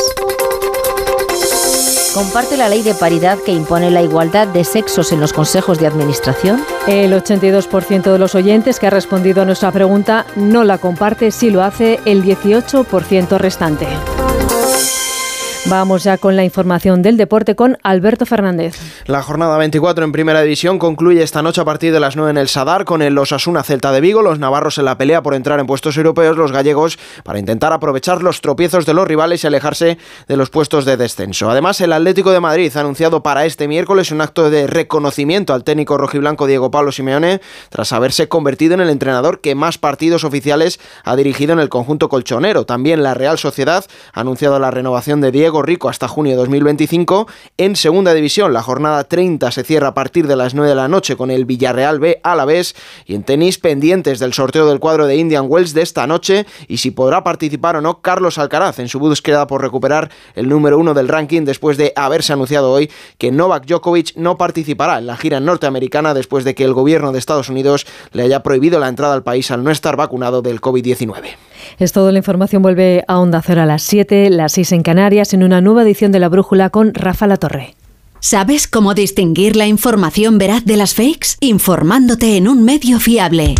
¿Comparte 2.13 2.55
la 2.55 2.69
ley 2.69 2.81
de 2.81 2.93
paridad 2.93 3.37
que 3.45 3.51
impone 3.51 3.91
la 3.91 4.01
igualdad 4.01 4.47
de 4.47 4.63
sexos 4.63 5.11
en 5.11 5.19
los 5.19 5.33
consejos 5.33 5.79
de 5.79 5.87
administración? 5.87 6.63
El 6.87 7.11
82% 7.11 8.03
de 8.03 8.17
los 8.17 8.35
oyentes 8.35 8.79
que 8.79 8.87
ha 8.87 8.89
respondido 8.89 9.41
a 9.41 9.45
nuestra 9.45 9.69
pregunta 9.73 10.25
no 10.37 10.63
la 10.63 10.77
comparte, 10.77 11.31
si 11.31 11.49
lo 11.49 11.61
hace 11.61 11.99
el 12.05 12.23
18% 12.23 13.37
restante. 13.37 13.87
Vamos 15.67 16.03
ya 16.03 16.19
con 16.19 16.35
la 16.35 16.43
información 16.43 17.01
del 17.01 17.17
deporte 17.17 17.55
con 17.55 17.79
Alberto 17.81 18.27
Fernández. 18.27 18.77
La 19.07 19.23
jornada 19.23 19.57
24 19.57 20.05
en 20.05 20.11
Primera 20.11 20.43
División 20.43 20.77
concluye 20.77 21.23
esta 21.23 21.41
noche 21.41 21.59
a 21.59 21.65
partir 21.65 21.91
de 21.91 21.99
las 21.99 22.15
9 22.15 22.29
en 22.29 22.37
el 22.37 22.49
Sadar 22.49 22.85
con 22.85 23.01
el 23.01 23.17
Osasuna 23.17 23.63
Celta 23.63 23.91
de 23.91 23.99
Vigo, 23.99 24.21
los 24.21 24.37
navarros 24.37 24.77
en 24.77 24.85
la 24.85 24.95
pelea 24.95 25.23
por 25.23 25.33
entrar 25.33 25.59
en 25.59 25.65
puestos 25.65 25.97
europeos, 25.97 26.37
los 26.37 26.51
gallegos 26.51 26.99
para 27.23 27.39
intentar 27.39 27.73
aprovechar 27.73 28.21
los 28.21 28.41
tropiezos 28.41 28.85
de 28.85 28.93
los 28.93 29.07
rivales 29.07 29.43
y 29.43 29.47
alejarse 29.47 29.97
de 30.27 30.37
los 30.37 30.51
puestos 30.51 30.85
de 30.85 30.97
descenso. 30.97 31.49
Además, 31.49 31.81
el 31.81 31.93
Atlético 31.93 32.29
de 32.29 32.41
Madrid 32.41 32.71
ha 32.77 32.81
anunciado 32.81 33.23
para 33.23 33.45
este 33.45 33.67
miércoles 33.67 34.11
un 34.11 34.21
acto 34.21 34.51
de 34.51 34.67
reconocimiento 34.67 35.55
al 35.55 35.63
técnico 35.63 35.97
rojiblanco 35.97 36.45
Diego 36.45 36.69
Pablo 36.69 36.91
Simeone 36.91 37.41
tras 37.69 37.91
haberse 37.91 38.27
convertido 38.27 38.75
en 38.75 38.81
el 38.81 38.89
entrenador 38.89 39.41
que 39.41 39.55
más 39.55 39.79
partidos 39.79 40.25
oficiales 40.25 40.79
ha 41.03 41.15
dirigido 41.15 41.53
en 41.53 41.59
el 41.59 41.69
conjunto 41.69 42.07
colchonero. 42.07 42.67
También 42.67 43.01
la 43.01 43.15
Real 43.15 43.39
Sociedad 43.39 43.83
ha 44.13 44.19
anunciado 44.19 44.59
la 44.59 44.69
renovación 44.69 45.21
de 45.21 45.31
Diego 45.31 45.54
Rico 45.61 45.89
hasta 45.89 46.07
junio 46.07 46.31
de 46.31 46.37
2025. 46.37 47.27
En 47.57 47.75
segunda 47.75 48.13
división, 48.13 48.53
la 48.53 48.63
jornada 48.63 49.03
30 49.03 49.51
se 49.51 49.63
cierra 49.63 49.89
a 49.89 49.93
partir 49.93 50.27
de 50.27 50.35
las 50.35 50.53
9 50.53 50.69
de 50.69 50.75
la 50.75 50.87
noche 50.87 51.15
con 51.15 51.31
el 51.31 51.45
Villarreal 51.45 51.99
B 51.99 52.19
a 52.23 52.35
la 52.35 52.45
vez. 52.45 52.75
Y 53.05 53.15
en 53.15 53.23
tenis, 53.23 53.57
pendientes 53.57 54.19
del 54.19 54.33
sorteo 54.33 54.67
del 54.67 54.79
cuadro 54.79 55.07
de 55.07 55.15
Indian 55.15 55.45
Wells 55.47 55.73
de 55.73 55.81
esta 55.81 56.07
noche 56.07 56.45
y 56.67 56.77
si 56.77 56.91
podrá 56.91 57.23
participar 57.23 57.75
o 57.75 57.81
no 57.81 58.01
Carlos 58.01 58.37
Alcaraz 58.37 58.79
en 58.79 58.87
su 58.87 58.99
búsqueda 58.99 59.47
por 59.47 59.61
recuperar 59.61 60.09
el 60.35 60.49
número 60.49 60.77
uno 60.77 60.93
del 60.93 61.07
ranking 61.07 61.43
después 61.43 61.77
de 61.77 61.93
haberse 61.95 62.33
anunciado 62.33 62.71
hoy 62.71 62.91
que 63.17 63.31
Novak 63.31 63.65
Djokovic 63.65 64.15
no 64.15 64.37
participará 64.37 64.97
en 64.97 65.07
la 65.07 65.17
gira 65.17 65.39
norteamericana 65.39 66.13
después 66.13 66.43
de 66.43 66.55
que 66.55 66.63
el 66.63 66.73
gobierno 66.73 67.11
de 67.11 67.19
Estados 67.19 67.49
Unidos 67.49 67.85
le 68.11 68.23
haya 68.23 68.43
prohibido 68.43 68.79
la 68.79 68.89
entrada 68.89 69.13
al 69.13 69.23
país 69.23 69.51
al 69.51 69.63
no 69.63 69.71
estar 69.71 69.95
vacunado 69.95 70.41
del 70.41 70.61
COVID-19. 70.61 71.35
Es 71.79 71.91
todo, 71.91 72.11
la 72.11 72.19
información 72.19 72.61
vuelve 72.61 73.03
a 73.07 73.19
Onda 73.19 73.41
Cero 73.41 73.61
a 73.61 73.65
las 73.65 73.81
7, 73.83 74.29
las 74.29 74.51
6 74.53 74.73
en 74.73 74.83
Canarias, 74.83 75.33
en 75.33 75.43
una 75.45 75.61
nueva 75.61 75.83
edición 75.83 76.11
de 76.11 76.19
La 76.19 76.29
Brújula 76.29 76.69
con 76.69 76.93
Rafa 76.93 77.27
La 77.27 77.37
Torre. 77.37 77.75
¿Sabes 78.19 78.67
cómo 78.67 78.93
distinguir 78.95 79.55
la 79.55 79.67
información 79.67 80.37
veraz 80.37 80.65
de 80.65 80.77
las 80.77 80.95
fakes? 80.95 81.37
Informándote 81.41 82.37
en 82.37 82.47
un 82.47 82.63
medio 82.63 82.99
fiable. 82.99 83.55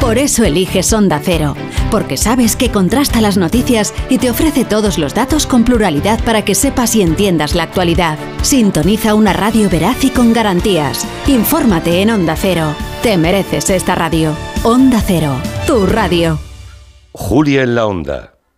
Por 0.00 0.18
eso 0.18 0.44
eliges 0.44 0.92
Onda 0.92 1.20
Cero, 1.22 1.56
porque 1.90 2.16
sabes 2.16 2.56
que 2.56 2.70
contrasta 2.70 3.20
las 3.20 3.36
noticias 3.36 3.94
y 4.10 4.18
te 4.18 4.30
ofrece 4.30 4.64
todos 4.64 4.98
los 4.98 5.14
datos 5.14 5.46
con 5.46 5.64
pluralidad 5.64 6.22
para 6.24 6.44
que 6.44 6.54
sepas 6.54 6.94
y 6.94 7.02
entiendas 7.02 7.54
la 7.54 7.62
actualidad. 7.64 8.18
Sintoniza 8.42 9.14
una 9.14 9.32
radio 9.32 9.70
veraz 9.70 10.04
y 10.04 10.10
con 10.10 10.32
garantías. 10.32 11.06
Infórmate 11.26 12.02
en 12.02 12.10
Onda 12.10 12.36
Cero. 12.36 12.74
Te 13.02 13.16
mereces 13.16 13.70
esta 13.70 13.94
radio. 13.94 14.32
Onda 14.62 15.02
Cero, 15.04 15.32
tu 15.66 15.86
radio. 15.86 16.38
Julia 17.12 17.62
en 17.62 17.74
la 17.74 17.86
Onda. 17.86 18.33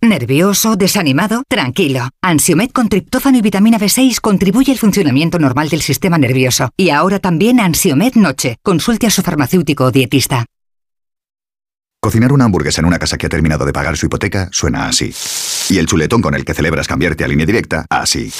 ¿Nervioso? 0.00 0.76
¿Desanimado? 0.76 1.42
Tranquilo. 1.48 2.08
Ansiomed 2.22 2.70
con 2.70 2.88
triptófano 2.88 3.38
y 3.38 3.42
vitamina 3.42 3.80
B6 3.80 4.20
contribuye 4.20 4.70
al 4.70 4.78
funcionamiento 4.78 5.40
normal 5.40 5.68
del 5.68 5.82
sistema 5.82 6.18
nervioso. 6.18 6.70
Y 6.76 6.90
ahora 6.90 7.18
también 7.18 7.58
Ansiomed 7.58 8.14
Noche. 8.14 8.58
Consulte 8.62 9.08
a 9.08 9.10
su 9.10 9.22
farmacéutico 9.22 9.86
o 9.86 9.90
dietista. 9.90 10.46
Cocinar 12.00 12.32
una 12.32 12.44
hamburguesa 12.44 12.80
en 12.80 12.86
una 12.86 13.00
casa 13.00 13.18
que 13.18 13.26
ha 13.26 13.28
terminado 13.28 13.66
de 13.66 13.72
pagar 13.72 13.96
su 13.96 14.06
hipoteca 14.06 14.48
suena 14.52 14.86
así. 14.86 15.12
Y 15.68 15.78
el 15.78 15.86
chuletón 15.86 16.22
con 16.22 16.36
el 16.36 16.44
que 16.44 16.54
celebras 16.54 16.86
cambiarte 16.86 17.24
a 17.24 17.28
línea 17.28 17.44
directa, 17.44 17.84
así. 17.90 18.30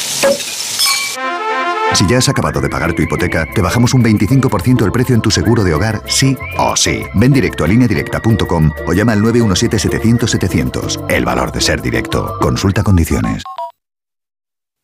Si 1.94 2.07
ya 2.07 2.18
has 2.18 2.28
acabado 2.28 2.60
de 2.60 2.68
pagar 2.68 2.92
tu 2.92 3.02
hipoteca, 3.02 3.47
te 3.47 3.60
bajamos 3.60 3.94
un 3.94 4.05
25% 4.05 4.84
el 4.84 4.92
precio 4.92 5.15
en 5.15 5.20
tu 5.20 5.31
seguro 5.31 5.65
de 5.65 5.75
hogar, 5.75 6.02
sí 6.07 6.36
o 6.57 6.76
sí. 6.76 7.02
Ven 7.15 7.33
directo 7.33 7.65
a 7.65 7.68
lineadirecta.com 7.68 8.70
o 8.86 8.92
llama 8.92 9.12
al 9.12 9.23
917-700-700. 9.23 11.07
El 11.08 11.25
valor 11.25 11.50
de 11.50 11.60
ser 11.60 11.83
directo. 11.83 12.39
Consulta 12.41 12.83
condiciones. 12.83 13.42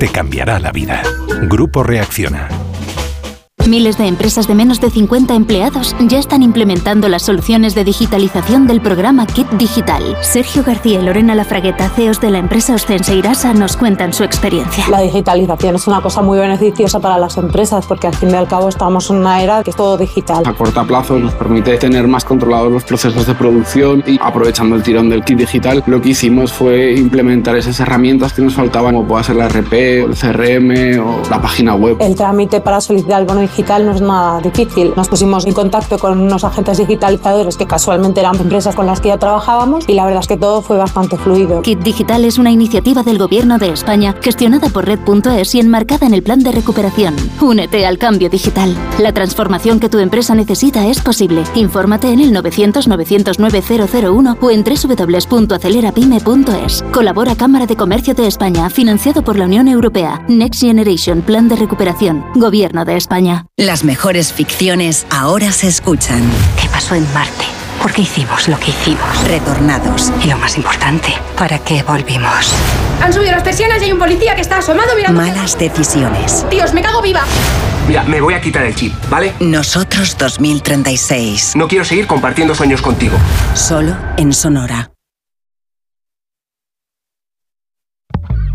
te 0.00 0.08
cambiará 0.08 0.58
la 0.58 0.72
vida. 0.72 1.00
Grupo 1.42 1.84
Reacciona. 1.84 2.48
Miles 3.66 3.98
de 3.98 4.06
empresas 4.06 4.46
de 4.46 4.54
menos 4.54 4.80
de 4.80 4.90
50 4.90 5.34
empleados 5.34 5.96
ya 6.06 6.20
están 6.20 6.44
implementando 6.44 7.08
las 7.08 7.22
soluciones 7.22 7.74
de 7.74 7.82
digitalización 7.82 8.68
del 8.68 8.80
programa 8.80 9.26
Kit 9.26 9.48
Digital. 9.52 10.16
Sergio 10.20 10.62
García 10.62 11.00
y 11.00 11.02
Lorena 11.02 11.34
Lafragueta, 11.34 11.88
CEOs 11.88 12.20
de 12.20 12.30
la 12.30 12.38
empresa 12.38 12.74
Ostense 12.74 13.16
Irasa, 13.16 13.54
nos 13.54 13.76
cuentan 13.76 14.12
su 14.12 14.22
experiencia. 14.22 14.84
La 14.88 15.00
digitalización 15.00 15.74
es 15.74 15.86
una 15.88 16.00
cosa 16.00 16.22
muy 16.22 16.38
beneficiosa 16.38 17.00
para 17.00 17.18
las 17.18 17.36
empresas 17.38 17.84
porque 17.86 18.06
al 18.06 18.14
fin 18.14 18.30
y 18.30 18.34
al 18.34 18.46
cabo 18.46 18.68
estamos 18.68 19.10
en 19.10 19.16
una 19.16 19.42
era 19.42 19.64
que 19.64 19.70
es 19.70 19.76
todo 19.76 19.98
digital. 19.98 20.44
A 20.46 20.52
corto 20.52 20.86
plazo 20.86 21.18
nos 21.18 21.34
permite 21.34 21.76
tener 21.76 22.06
más 22.06 22.24
controlados 22.24 22.70
los 22.70 22.84
procesos 22.84 23.26
de 23.26 23.34
producción 23.34 24.04
y 24.06 24.16
aprovechando 24.22 24.76
el 24.76 24.84
tirón 24.84 25.08
del 25.08 25.24
Kit 25.24 25.38
Digital, 25.38 25.82
lo 25.86 26.00
que 26.00 26.10
hicimos 26.10 26.52
fue 26.52 26.92
implementar 26.92 27.56
esas 27.56 27.80
herramientas 27.80 28.32
que 28.32 28.42
nos 28.42 28.54
faltaban, 28.54 28.94
como 28.94 29.08
pueda 29.08 29.24
ser 29.24 29.34
la 29.34 29.48
RP, 29.48 30.04
el 30.04 30.14
CRM 30.14 31.00
o 31.04 31.28
la 31.28 31.42
página 31.42 31.74
web. 31.74 31.96
El 31.98 32.14
trámite 32.14 32.60
para 32.60 32.80
solicitar 32.80 33.20
el 33.20 33.26
bono 33.26 33.40
digital 33.40 33.55
no 33.62 33.92
es 33.92 34.00
nada 34.00 34.40
difícil. 34.40 34.92
Nos 34.96 35.08
pusimos 35.08 35.46
en 35.46 35.52
contacto 35.52 35.98
con 35.98 36.20
unos 36.20 36.44
agentes 36.44 36.78
digitalizadores 36.78 37.56
que 37.56 37.66
casualmente 37.66 38.20
eran 38.20 38.36
empresas 38.36 38.74
con 38.74 38.86
las 38.86 39.00
que 39.00 39.08
ya 39.08 39.18
trabajábamos 39.18 39.88
y 39.88 39.94
la 39.94 40.04
verdad 40.04 40.20
es 40.20 40.28
que 40.28 40.36
todo 40.36 40.62
fue 40.62 40.76
bastante 40.76 41.16
fluido. 41.16 41.62
Kit 41.62 41.80
Digital 41.80 42.24
es 42.24 42.38
una 42.38 42.50
iniciativa 42.50 43.02
del 43.02 43.18
Gobierno 43.18 43.58
de 43.58 43.70
España 43.70 44.14
gestionada 44.20 44.68
por 44.68 44.86
Red.es 44.86 45.54
y 45.54 45.60
enmarcada 45.60 46.06
en 46.06 46.14
el 46.14 46.22
plan 46.22 46.40
de 46.40 46.52
recuperación. 46.52 47.14
Únete 47.40 47.86
al 47.86 47.98
cambio 47.98 48.28
digital. 48.28 48.76
La 48.98 49.12
transformación 49.12 49.80
que 49.80 49.88
tu 49.88 49.98
empresa 49.98 50.34
necesita 50.34 50.86
es 50.86 51.00
posible. 51.00 51.44
Infórmate 51.54 52.12
en 52.12 52.20
el 52.20 52.32
900 52.32 52.88
909 52.88 53.62
001 54.08 54.36
o 54.40 54.50
en 54.50 54.64
www.acelerapyme.es. 54.64 56.84
Colabora 56.92 57.36
Cámara 57.36 57.66
de 57.66 57.76
Comercio 57.76 58.14
de 58.14 58.26
España, 58.26 58.68
financiado 58.70 59.22
por 59.22 59.36
la 59.36 59.44
Unión 59.46 59.68
Europea. 59.68 60.24
Next 60.28 60.60
Generation 60.60 61.22
Plan 61.22 61.48
de 61.48 61.56
Recuperación. 61.56 62.24
Gobierno 62.34 62.84
de 62.84 62.96
España. 62.96 63.45
Las 63.54 63.84
mejores 63.84 64.32
ficciones 64.32 65.06
ahora 65.10 65.52
se 65.52 65.68
escuchan. 65.68 66.22
¿Qué 66.60 66.68
pasó 66.68 66.94
en 66.94 67.10
Marte? 67.14 67.44
¿Por 67.80 67.92
qué 67.92 68.02
hicimos 68.02 68.48
lo 68.48 68.58
que 68.58 68.70
hicimos? 68.70 69.28
Retornados. 69.28 70.12
Y 70.24 70.28
lo 70.28 70.36
más 70.38 70.56
importante, 70.56 71.08
¿para 71.38 71.58
qué 71.58 71.82
volvimos? 71.82 72.52
Han 73.00 73.12
subido 73.12 73.32
las 73.32 73.42
persianas 73.42 73.80
y 73.80 73.86
hay 73.86 73.92
un 73.92 73.98
policía 73.98 74.34
que 74.34 74.40
está 74.40 74.58
asomado 74.58 74.94
mirando. 74.96 75.20
Malas 75.20 75.58
decisiones. 75.58 76.44
Dios, 76.50 76.74
me 76.74 76.82
cago 76.82 77.00
viva. 77.00 77.24
Mira, 77.86 78.02
me 78.02 78.20
voy 78.20 78.34
a 78.34 78.40
quitar 78.40 78.64
el 78.64 78.74
chip, 78.74 78.92
¿vale? 79.08 79.32
Nosotros 79.40 80.16
2036. 80.18 81.54
No 81.54 81.68
quiero 81.68 81.84
seguir 81.84 82.06
compartiendo 82.06 82.54
sueños 82.54 82.82
contigo. 82.82 83.16
Solo 83.54 83.96
en 84.16 84.32
Sonora. 84.32 84.90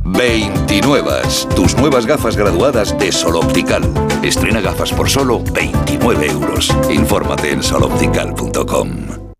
29. 0.03 1.21
Tus 1.55 1.77
nuevas 1.77 2.05
gafas 2.05 2.35
graduadas 2.35 2.97
de 2.97 3.11
Sol 3.11 3.37
Optical. 3.37 3.83
Estrena 4.23 4.61
gafas 4.61 4.93
por 4.93 5.09
solo 5.09 5.39
29 5.39 6.27
euros. 6.27 6.69
Infórmate 6.91 7.51
en 7.51 7.63
soloptical.com. 7.63 9.31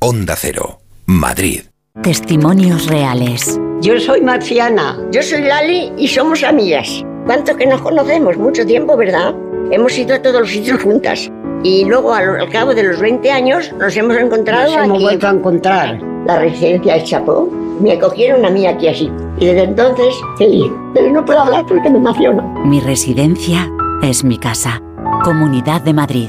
Onda 0.00 0.36
Cero, 0.36 0.80
Madrid. 1.06 1.62
Testimonios 2.02 2.88
reales. 2.88 3.58
Yo 3.80 3.98
soy 3.98 4.20
Marciana. 4.20 4.98
Yo 5.10 5.22
soy 5.22 5.42
Lali 5.42 5.92
y 5.96 6.08
somos 6.08 6.42
amigas. 6.42 7.02
¿Cuánto 7.24 7.56
que 7.56 7.66
nos 7.66 7.80
conocemos? 7.80 8.36
Mucho 8.36 8.66
tiempo, 8.66 8.98
¿verdad? 8.98 9.34
Hemos 9.70 9.96
ido 9.96 10.14
a 10.14 10.20
todos 10.20 10.42
los 10.42 10.50
sitios 10.50 10.82
juntas. 10.82 11.30
Y 11.64 11.84
luego, 11.86 12.12
al, 12.14 12.40
al 12.40 12.48
cabo 12.50 12.74
de 12.74 12.82
los 12.84 13.00
20 13.00 13.28
años, 13.32 13.72
nos 13.78 13.96
hemos 13.96 14.16
encontrado 14.16 14.66
Nos 14.76 14.84
hemos 14.84 14.96
aquí. 14.96 15.02
vuelto 15.04 15.26
a 15.26 15.30
encontrar. 15.30 15.98
La 16.26 16.38
residencia 16.38 16.94
de 16.94 17.04
Chapó. 17.04 17.48
Me 17.80 17.92
acogieron 17.92 18.44
a 18.44 18.50
mí 18.50 18.66
aquí 18.66 18.86
así. 18.86 19.10
Y 19.40 19.46
desde 19.46 19.64
entonces, 19.64 20.14
feliz. 20.38 20.70
Pero 20.94 21.10
no 21.10 21.24
puedo 21.24 21.40
hablar 21.40 21.64
porque 21.66 21.90
me 21.90 21.98
emociono. 21.98 22.42
Mi 22.64 22.78
residencia 22.80 23.68
es 24.02 24.22
mi 24.22 24.38
casa. 24.38 24.80
Comunidad 25.24 25.80
de 25.82 25.92
Madrid. 25.94 26.28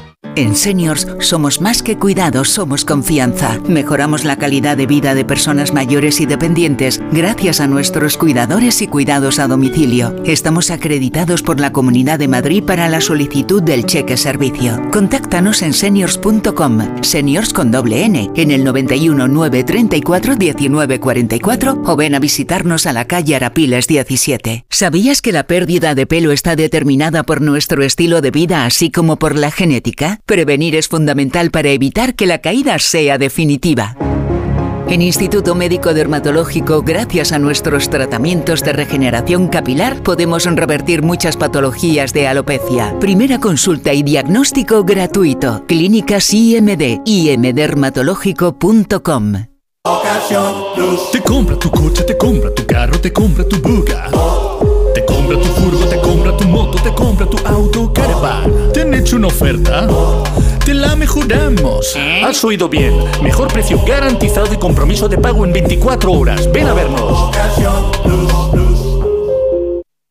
En 0.37 0.55
Seniors 0.55 1.07
somos 1.19 1.59
más 1.59 1.83
que 1.83 1.97
cuidados, 1.97 2.49
somos 2.49 2.85
confianza. 2.85 3.59
Mejoramos 3.67 4.23
la 4.23 4.37
calidad 4.37 4.77
de 4.77 4.85
vida 4.85 5.13
de 5.13 5.25
personas 5.25 5.73
mayores 5.73 6.21
y 6.21 6.25
dependientes 6.25 7.01
gracias 7.11 7.59
a 7.59 7.67
nuestros 7.67 8.15
cuidadores 8.15 8.81
y 8.81 8.87
cuidados 8.87 9.39
a 9.39 9.47
domicilio. 9.47 10.15
Estamos 10.23 10.71
acreditados 10.71 11.41
por 11.41 11.59
la 11.59 11.73
Comunidad 11.73 12.17
de 12.17 12.29
Madrid 12.29 12.63
para 12.63 12.87
la 12.87 13.01
solicitud 13.01 13.61
del 13.61 13.85
cheque 13.85 14.15
servicio. 14.15 14.81
Contáctanos 14.91 15.61
en 15.63 15.73
seniors.com, 15.73 17.03
seniors 17.03 17.51
con 17.51 17.69
doble 17.69 18.05
N, 18.05 18.31
en 18.33 18.51
el 18.51 18.63
91 18.63 19.27
934 19.27 20.37
1944 20.37 21.81
o 21.83 21.95
ven 21.97 22.15
a 22.15 22.19
visitarnos 22.19 22.85
a 22.85 22.93
la 22.93 23.03
calle 23.03 23.35
Arapiles 23.35 23.85
17. 23.85 24.65
¿Sabías 24.69 25.21
que 25.21 25.33
la 25.33 25.43
pérdida 25.43 25.93
de 25.93 26.07
pelo 26.07 26.31
está 26.31 26.55
determinada 26.55 27.23
por 27.23 27.41
nuestro 27.41 27.83
estilo 27.83 28.21
de 28.21 28.31
vida 28.31 28.65
así 28.65 28.91
como 28.91 29.19
por 29.19 29.35
la 29.35 29.51
genética? 29.51 30.20
Prevenir 30.25 30.75
es 30.75 30.87
fundamental 30.87 31.51
para 31.51 31.69
evitar 31.69 32.15
que 32.15 32.25
la 32.25 32.39
caída 32.39 32.79
sea 32.79 33.17
definitiva. 33.17 33.95
En 34.91 35.01
Instituto 35.01 35.55
Médico 35.55 35.93
Dermatológico, 35.93 36.81
gracias 36.81 37.31
a 37.31 37.39
nuestros 37.39 37.89
tratamientos 37.89 38.61
de 38.61 38.73
regeneración 38.73 39.47
capilar, 39.47 40.03
podemos 40.03 40.43
revertir 40.43 41.01
muchas 41.01 41.37
patologías 41.37 42.11
de 42.11 42.27
alopecia. 42.27 42.99
Primera 42.99 43.39
consulta 43.39 43.93
y 43.93 44.03
diagnóstico 44.03 44.83
gratuito. 44.83 45.63
Clínicas 45.65 46.33
IMD, 46.33 47.03
imdermatológico.com. 47.05 49.33
Te 51.13 51.21
compra 51.21 51.57
tu 51.57 51.71
coche, 51.71 52.03
te 52.03 52.17
compra 52.17 52.53
tu 52.53 52.65
carro, 52.65 52.99
te 52.99 53.13
compra 53.13 53.47
tu 53.47 53.61
buga. 53.61 54.09
Te 54.11 54.50
compra 55.11 55.37
tu 55.37 55.47
furgo, 55.49 55.85
te 55.85 55.99
compra 55.99 56.37
tu 56.37 56.47
moto, 56.47 56.81
te 56.81 56.93
compra 56.93 57.25
tu 57.25 57.37
auto, 57.45 57.93
caravan. 57.93 58.71
¿Te 58.73 58.81
han 58.81 58.93
hecho 58.93 59.17
una 59.17 59.27
oferta? 59.27 59.87
Te 60.63 60.73
la 60.73 60.95
mejoramos. 60.95 61.97
Has 62.23 62.43
oído 62.43 62.69
bien. 62.69 62.93
Mejor 63.21 63.51
precio 63.51 63.79
garantizado 63.85 64.53
y 64.53 64.57
compromiso 64.57 65.09
de 65.09 65.17
pago 65.17 65.45
en 65.45 65.53
24 65.53 66.11
horas. 66.11 66.49
Ven 66.51 66.67
a 66.67 66.73
vernos. 66.73 67.31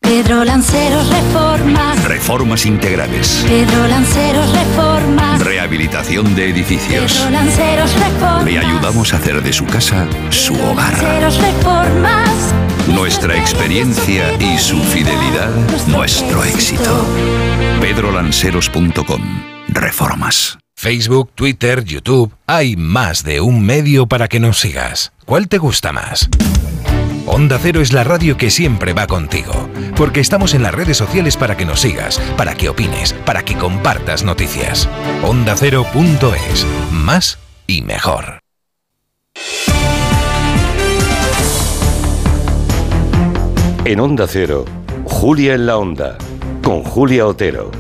Pedro 0.01 0.45
Lanceros 0.45 1.09
Reformas. 1.09 2.05
Reformas 2.05 2.67
integrales. 2.67 3.45
Pedro 3.49 3.89
Lanceros 3.89 4.53
Reformas. 4.53 5.41
Rehabilitación 5.41 6.35
de 6.35 6.51
edificios. 6.51 7.12
Pedro 7.12 7.31
Lanceros 7.31 7.95
Reformas. 7.95 8.45
Le 8.45 8.59
ayudamos 8.59 9.15
a 9.15 9.17
hacer 9.17 9.43
de 9.43 9.53
su 9.53 9.65
casa 9.67 10.07
su 10.31 10.55
hogar. 10.55 10.93
Lanceros 10.93 11.39
Reformas. 11.39 12.69
Nuestra 12.94 13.36
experiencia 13.36 14.35
y 14.41 14.59
su 14.59 14.78
fidelidad, 14.78 15.51
nuestro 15.86 16.44
éxito. 16.44 17.07
pedrolanceros.com. 17.81 19.23
Reformas. 19.69 20.59
Facebook, 20.77 21.31
Twitter, 21.35 21.85
YouTube. 21.85 22.33
Hay 22.47 22.77
más 22.77 23.23
de 23.23 23.41
un 23.41 23.65
medio 23.65 24.07
para 24.07 24.28
que 24.28 24.41
nos 24.41 24.59
sigas. 24.59 25.12
¿Cuál 25.25 25.49
te 25.49 25.59
gusta 25.59 25.93
más? 25.93 26.28
Onda 27.27 27.59
Cero 27.60 27.81
es 27.81 27.93
la 27.93 28.02
radio 28.02 28.36
que 28.36 28.51
siempre 28.51 28.93
va 28.93 29.07
contigo, 29.07 29.69
porque 29.94 30.20
estamos 30.20 30.55
en 30.55 30.62
las 30.62 30.75
redes 30.75 30.97
sociales 30.97 31.36
para 31.36 31.57
que 31.57 31.67
nos 31.67 31.81
sigas, 31.81 32.19
para 32.36 32.55
que 32.55 32.69
opines, 32.69 33.12
para 33.12 33.44
que 33.44 33.57
compartas 33.57 34.25
noticias. 34.25 34.89
OndaCero.es, 35.23 36.67
más 36.91 37.39
y 37.67 37.83
mejor. 37.83 38.41
En 43.91 43.99
Onda 43.99 44.28
Cero, 44.28 44.65
Julia 45.02 45.55
en 45.55 45.67
la 45.67 45.77
Onda, 45.77 46.17
con 46.62 46.85
Julia 46.85 47.27
Otero. 47.27 47.73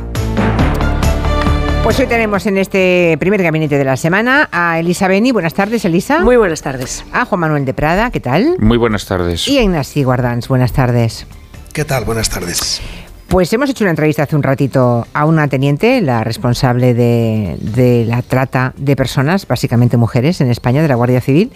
Pues 1.84 2.00
hoy 2.00 2.06
tenemos 2.06 2.46
en 2.46 2.58
este 2.58 3.16
primer 3.20 3.40
gabinete 3.44 3.78
de 3.78 3.84
la 3.84 3.96
semana 3.96 4.48
a 4.50 4.80
Elisa 4.80 5.06
Beni. 5.06 5.30
Buenas 5.30 5.54
tardes, 5.54 5.84
Elisa. 5.84 6.18
Muy 6.18 6.36
buenas 6.36 6.62
tardes. 6.62 7.04
A 7.12 7.26
Juan 7.26 7.42
Manuel 7.42 7.64
de 7.64 7.74
Prada, 7.74 8.10
¿qué 8.10 8.18
tal? 8.18 8.56
Muy 8.58 8.76
buenas 8.76 9.06
tardes. 9.06 9.46
Y 9.46 9.58
a 9.58 9.62
Ignacio 9.62 10.04
Guardans, 10.04 10.48
buenas 10.48 10.72
tardes. 10.72 11.28
¿Qué 11.72 11.84
tal? 11.84 12.04
Buenas 12.04 12.28
tardes. 12.28 12.82
Pues 13.30 13.52
hemos 13.52 13.70
hecho 13.70 13.84
una 13.84 13.92
entrevista 13.92 14.24
hace 14.24 14.34
un 14.34 14.42
ratito 14.42 15.06
a 15.14 15.24
una 15.24 15.46
teniente, 15.46 16.00
la 16.00 16.24
responsable 16.24 16.94
de, 16.94 18.04
la 18.04 18.22
trata 18.22 18.74
de 18.76 18.96
personas, 18.96 19.46
básicamente 19.46 19.96
mujeres, 19.96 20.40
en 20.40 20.50
España, 20.50 20.82
de 20.82 20.88
la 20.88 20.96
Guardia 20.96 21.20
Civil. 21.20 21.52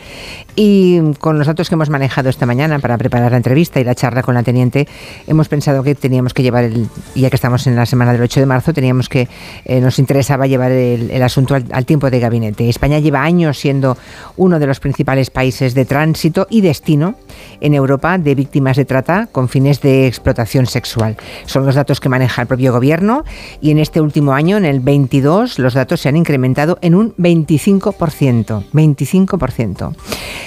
Y 0.55 1.01
con 1.19 1.37
los 1.37 1.49
datos 1.49 1.69
que 1.69 1.75
hemos 1.75 1.91
manejado 1.91 2.29
esta 2.29 2.47
mañana 2.47 2.79
para 2.79 2.97
preparar 2.97 3.33
la 3.33 3.39
entrevista 3.39 3.81
y 3.81 3.85
la 3.85 3.97
charla 3.97 4.23
con 4.23 4.37
la 4.37 4.45
teniente, 4.45 4.87
hemos 5.27 5.49
pensado 5.49 5.83
que 5.83 5.97
teníamos 5.97 6.33
que 6.33 6.45
llevar, 6.45 6.63
el, 6.63 6.87
ya 7.17 7.29
que 7.29 7.35
estamos 7.35 7.67
en 7.67 7.75
la 7.75 7.87
semana 7.87 8.13
del 8.13 8.23
8 8.23 8.39
de 8.39 8.47
marzo, 8.47 8.73
teníamos 8.73 9.09
que, 9.09 9.27
eh, 9.65 9.81
nos 9.81 9.99
interesaba 9.99 10.47
llevar 10.47 10.71
el, 10.71 11.21
asunto 11.25 11.57
al, 11.57 11.87
tiempo 11.87 12.09
de 12.09 12.21
gabinete. 12.21 12.69
España 12.69 13.01
lleva 13.01 13.25
años 13.25 13.59
siendo 13.59 13.99
uno 14.37 14.61
de 14.61 14.69
los 14.69 14.79
principales 14.79 15.31
países 15.31 15.75
de 15.75 15.85
tránsito 15.85 16.47
y 16.49 16.61
destino 16.61 17.17
en 17.61 17.75
Europa 17.75 18.17
de 18.17 18.37
víctimas 18.37 18.77
de 18.77 18.85
trata 18.85 19.27
con 19.33 19.49
fines 19.49 19.81
de 19.81 20.07
explotación 20.07 20.67
sexual. 20.67 21.17
Los 21.65 21.75
datos 21.75 22.01
que 22.01 22.09
maneja 22.09 22.43
el 22.43 22.49
propio 22.49 22.73
gobierno 22.73 23.25
y 23.61 23.71
en 23.71 23.79
este 23.79 24.01
último 24.01 24.33
año, 24.33 24.57
en 24.57 24.65
el 24.65 24.81
22, 24.81 25.59
los 25.59 25.75
datos 25.75 26.01
se 26.01 26.09
han 26.09 26.17
incrementado 26.17 26.79
en 26.81 26.95
un 26.95 27.15
25%. 27.17 28.65
25%. 28.73 29.95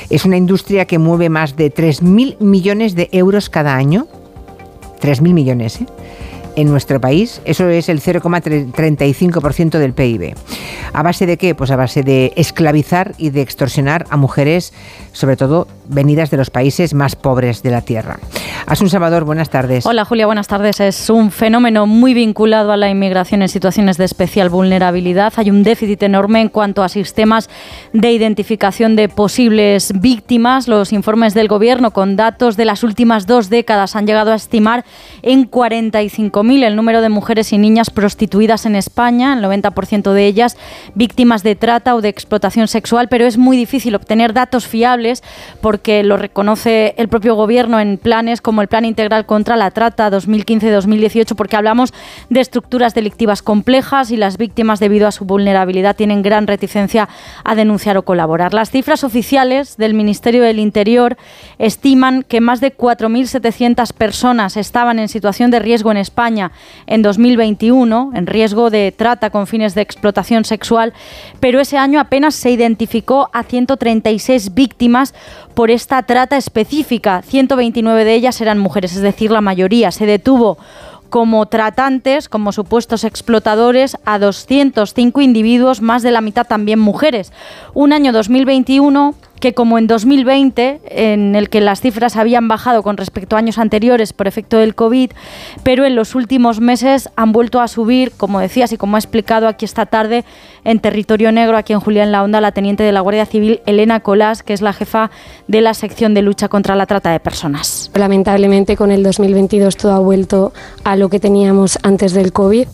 Es 0.10 0.26
una 0.26 0.38
industria 0.38 0.86
que 0.86 1.00
mueve 1.00 1.30
más 1.30 1.56
de 1.56 1.74
3.000 1.74 2.40
millones 2.40 2.96
de 2.96 3.10
euros 3.12 3.50
cada 3.50 3.76
año. 3.76 4.08
3.000 5.02 5.34
millones, 5.34 5.82
¿eh? 5.82 5.86
En 6.58 6.69
nuestro 6.69 7.00
país, 7.00 7.40
eso 7.45 7.69
es 7.69 7.88
el 7.88 8.02
0,35% 8.02 9.77
del 9.77 9.94
PIB. 9.94 10.34
¿A 10.92 11.03
base 11.03 11.27
de 11.27 11.38
qué? 11.38 11.53
Pues 11.53 11.69
a 11.69 11.76
base 11.76 12.02
de 12.02 12.34
esclavizar 12.36 13.14
y 13.19 13.30
de 13.30 13.42
extorsionar 13.42 14.06
a 14.10 14.18
mujeres, 14.18 14.74
sobre 15.11 15.38
todo 15.38 15.68
venidas 15.88 16.32
de 16.32 16.38
los 16.38 16.50
países 16.50 16.95
más 16.95 17.16
pobres 17.16 17.61
de 17.61 17.69
la 17.69 17.82
Tierra. 17.82 18.19
Asun 18.66 18.90
Salvador, 18.90 19.24
buenas 19.24 19.52
tardes. 19.52 19.86
Hola 19.86 20.03
Julia, 20.03 20.26
buenas 20.26 20.48
tardes. 20.48 20.80
Es 20.80 21.10
un 21.11 21.32
fenómeno 21.32 21.86
muy 21.86 22.16
vinculado 22.16 22.72
a 22.72 22.77
la 22.77 22.90
inmigración 22.90 23.44
en 23.44 23.50
situaciones 23.50 23.98
de 23.98 24.06
especial 24.06 24.50
vulnerabilidad. 24.50 25.34
Hay 25.38 25.52
un 25.52 25.61
déficit 25.64 26.02
enorme 26.02 26.42
en 26.42 26.50
cuanto 26.50 26.84
a 26.84 26.90
sistemas 26.90 27.50
de 27.94 28.11
identificación 28.11 28.95
de 28.95 29.10
posibles 29.10 29.94
víctimas. 30.02 30.68
Los 30.68 30.92
informes 30.92 31.36
del 31.36 31.48
Gobierno 31.48 31.92
con 31.92 32.16
datos 32.16 32.58
de 32.58 32.66
las 32.66 32.84
últimas 32.84 33.27
dos 33.27 33.50
décadas 33.50 33.95
han 33.95 34.08
llegado 34.08 34.32
a 34.32 34.36
estimar 34.36 34.84
en 35.22 35.45
45.000 36.48 36.64
el 36.64 36.76
número 36.76 37.01
de 37.01 37.09
mujeres 37.09 37.53
y 37.53 37.58
niñas 37.58 37.90
prostituidas 37.90 38.66
en 38.66 38.76
España, 38.76 39.34
el 39.34 39.43
90% 39.43 40.14
de 40.14 40.26
ellas 40.26 40.58
víctimas 40.95 41.43
de 41.43 41.56
trata 41.56 41.95
o 41.95 42.01
de 42.01 42.09
explotación 42.09 42.67
sexual, 42.67 43.08
pero 43.09 43.26
es 43.26 43.38
muy 43.38 43.58
difícil 43.58 43.95
obtener 43.95 44.34
datos 44.34 44.67
fiables 44.67 45.24
porque 45.61 46.03
lo 46.03 46.17
reconoce 46.17 46.95
el 46.98 47.08
propio 47.08 47.35
Gobierno 47.35 47.80
en 47.80 47.98
planes 47.98 48.42
como 48.42 48.61
el 48.61 48.67
Plan 48.67 48.85
Integral 48.85 49.26
contra 49.26 49.58
la 49.58 49.72
Trata 49.72 50.09
2015-2018, 50.09 51.35
porque 51.35 51.56
hablamos 51.56 51.93
de 52.30 52.40
estructuras 52.40 52.93
delictivas 52.93 53.42
complejas 53.42 54.11
y 54.11 54.17
las 54.17 54.38
víctimas, 54.38 54.80
debido 54.80 55.08
a 55.08 55.11
su 55.11 55.26
vulnerabilidad, 55.26 55.95
tienen 55.95 56.22
gran 56.22 56.48
reticencia 56.48 57.09
a 57.43 57.56
denunciar 57.56 57.98
o 57.98 58.03
colaborar. 58.03 58.53
Las 58.53 58.72
cifras 58.72 59.03
oficiales 59.03 59.77
del 59.77 59.93
Ministerio 59.93 60.43
del 60.43 60.59
Interior 60.59 61.17
estiman 61.59 62.24
que 62.24 62.42
más 62.42 62.61
de 62.61 62.76
4.700 62.76 63.93
personas 63.93 64.58
estaban 64.58 65.00
en 65.00 65.09
situación 65.09 65.51
de 65.51 65.59
riesgo 65.59 65.92
en 65.92 65.98
España 65.98 66.36
en 66.85 67.01
2021, 67.01 68.11
en 68.14 68.27
riesgo 68.27 68.69
de 68.69 68.91
trata 68.91 69.30
con 69.30 69.48
fines 69.48 69.75
de 69.75 69.82
explotación 69.82 70.45
sexual, 70.45 70.93
pero 71.40 71.59
ese 71.59 71.77
año 71.77 71.99
apenas 71.99 72.35
se 72.35 72.51
identificó 72.51 73.30
a 73.33 73.43
136 73.43 74.53
víctimas 74.53 75.14
por 75.53 75.72
esta 75.72 76.03
trata 76.03 76.38
específica. 76.38 77.22
129 77.22 78.06
de 78.06 78.14
ellas 78.14 78.40
eran 78.41 78.59
mujeres, 78.59 78.95
es 78.95 79.01
decir, 79.01 79.32
la 79.32 79.41
mayoría. 79.41 79.91
Se 79.91 80.06
detuvo 80.06 80.57
como 81.09 81.45
tratantes, 81.45 82.30
como 82.30 82.51
supuestos 82.51 83.03
explotadores, 83.03 83.98
a 84.06 84.19
205 84.19 85.22
individuos, 85.22 85.82
más 85.82 86.03
de 86.03 86.11
la 86.11 86.22
mitad 86.22 86.45
también 86.45 86.80
mujeres. 86.80 87.32
Un 87.74 87.93
año 87.93 88.11
2021 88.11 89.16
que 89.40 89.53
como 89.53 89.77
en 89.77 89.88
2020, 89.88 90.82
en 90.85 91.35
el 91.35 91.49
que 91.49 91.61
las 91.61 91.82
cifras 91.82 92.16
habían 92.16 92.48
bajado 92.48 92.83
con 92.83 92.98
respecto 92.98 93.35
a 93.35 93.40
años 93.40 93.57
anteriores 93.57 94.14
por 94.14 94.27
efecto 94.27 94.57
del 94.57 94.75
COVID, 94.75 95.11
pero 95.64 95.85
en 95.85 95.95
los 95.95 96.16
últimos 96.16 96.59
meses 96.59 97.09
han 97.16 97.32
vuelto 97.32 97.61
a 97.61 97.67
subir, 97.67 98.11
como 98.17 98.40
decías 98.40 98.72
y 98.72 98.77
como 98.77 98.95
ha 98.95 98.99
explicado 98.99 99.48
aquí 99.48 99.66
esta 99.66 99.85
tarde 99.85 100.25
en 100.64 100.80
Territorio 100.80 101.32
Negro, 101.32 101.57
aquí 101.57 101.74
en 101.74 101.80
Julián 101.80 102.11
La 102.11 102.24
Onda, 102.24 102.41
la 102.41 102.51
teniente 102.51 102.83
de 102.83 102.91
la 102.91 103.01
Guardia 103.01 103.25
Civil, 103.25 103.61
Elena 103.66 103.99
Colás, 103.99 104.43
que 104.43 104.53
es 104.53 104.61
la 104.61 104.74
jefa 104.74 105.11
de 105.48 105.61
la 105.61 105.74
sección 105.74 106.14
de 106.14 106.22
lucha 106.22 106.48
contra 106.48 106.75
la 106.75 106.85
trata 106.85 107.11
de 107.11 107.19
personas. 107.19 107.91
Lamentablemente 107.93 108.75
con 108.75 108.91
el 108.91 109.03
2022 109.03 109.77
todo 109.77 109.93
ha 109.93 109.99
vuelto 109.99 110.53
a 110.83 110.95
lo 110.95 111.09
que 111.09 111.19
teníamos 111.19 111.77
antes 111.83 112.14
del 112.14 112.33
COVID. 112.33 112.67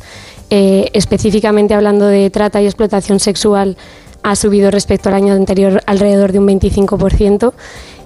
Eh, 0.50 0.92
específicamente 0.93 1.74
hablando 1.74 2.06
de 2.06 2.30
trata 2.30 2.61
y 2.61 2.66
explotación 2.66 3.19
sexual, 3.19 3.75
ha 4.24 4.35
subido 4.35 4.72
respecto 4.72 5.10
al 5.10 5.16
año 5.16 5.34
anterior 5.34 5.82
alrededor 5.85 6.32
de 6.32 6.40
un 6.40 6.48
25%. 6.48 7.53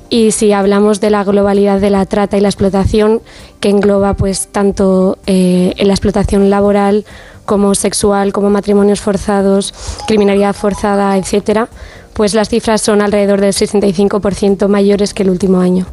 Y 0.10 0.32
si 0.32 0.54
hablamos 0.54 1.02
de 1.02 1.10
la 1.10 1.24
globalidad 1.24 1.82
de 1.82 1.90
la 1.90 2.06
trata 2.06 2.38
y 2.38 2.42
la 2.42 2.48
explotación, 2.48 3.22
que 3.60 3.70
engloba 3.70 4.14
pues 4.14 4.48
tanto 4.48 5.18
eh, 5.26 5.74
la 5.78 5.94
explotación 5.94 6.50
laboral 6.50 7.06
como 7.46 7.76
sexual, 7.76 8.32
como 8.32 8.50
matrimonios 8.50 9.02
forzados, 9.02 9.74
criminalidad 10.08 10.54
forzada, 10.54 11.18
etcétera, 11.18 11.68
pues 12.14 12.34
las 12.34 12.50
cifras 12.50 12.82
son 12.82 13.02
alrededor 13.02 13.42
del 13.42 13.54
65% 13.54 14.68
mayores 14.68 15.14
que 15.14 15.24
el 15.24 15.30
último 15.30 15.60
año. 15.60 15.86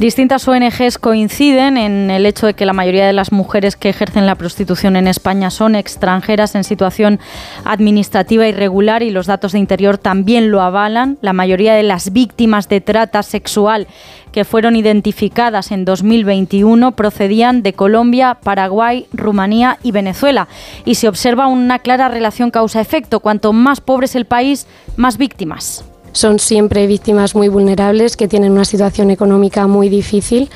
Distintas 0.00 0.48
ONGs 0.48 0.96
coinciden 0.96 1.76
en 1.76 2.10
el 2.10 2.24
hecho 2.24 2.46
de 2.46 2.54
que 2.54 2.64
la 2.64 2.72
mayoría 2.72 3.06
de 3.06 3.12
las 3.12 3.32
mujeres 3.32 3.76
que 3.76 3.90
ejercen 3.90 4.24
la 4.24 4.34
prostitución 4.34 4.96
en 4.96 5.06
España 5.06 5.50
son 5.50 5.74
extranjeras 5.74 6.54
en 6.54 6.64
situación 6.64 7.20
administrativa 7.66 8.48
irregular 8.48 9.02
y 9.02 9.10
los 9.10 9.26
datos 9.26 9.52
de 9.52 9.58
interior 9.58 9.98
también 9.98 10.50
lo 10.50 10.62
avalan. 10.62 11.18
La 11.20 11.34
mayoría 11.34 11.74
de 11.74 11.82
las 11.82 12.14
víctimas 12.14 12.66
de 12.70 12.80
trata 12.80 13.22
sexual 13.22 13.88
que 14.32 14.46
fueron 14.46 14.74
identificadas 14.74 15.70
en 15.70 15.84
2021 15.84 16.92
procedían 16.92 17.62
de 17.62 17.74
Colombia, 17.74 18.38
Paraguay, 18.42 19.06
Rumanía 19.12 19.78
y 19.82 19.92
Venezuela. 19.92 20.48
Y 20.86 20.94
se 20.94 21.08
observa 21.08 21.46
una 21.46 21.78
clara 21.78 22.08
relación 22.08 22.50
causa-efecto. 22.50 23.20
Cuanto 23.20 23.52
más 23.52 23.82
pobre 23.82 24.06
es 24.06 24.16
el 24.16 24.24
país, 24.24 24.66
más 24.96 25.18
víctimas 25.18 25.84
son 26.12 26.38
siempre 26.38 26.86
víctimas 26.86 27.34
muy 27.34 27.48
vulnerables 27.48 28.16
que 28.16 28.28
tienen 28.28 28.52
una 28.52 28.64
situación 28.64 29.10
económica 29.10 29.66
muy 29.66 29.88
difícil. 29.88 30.50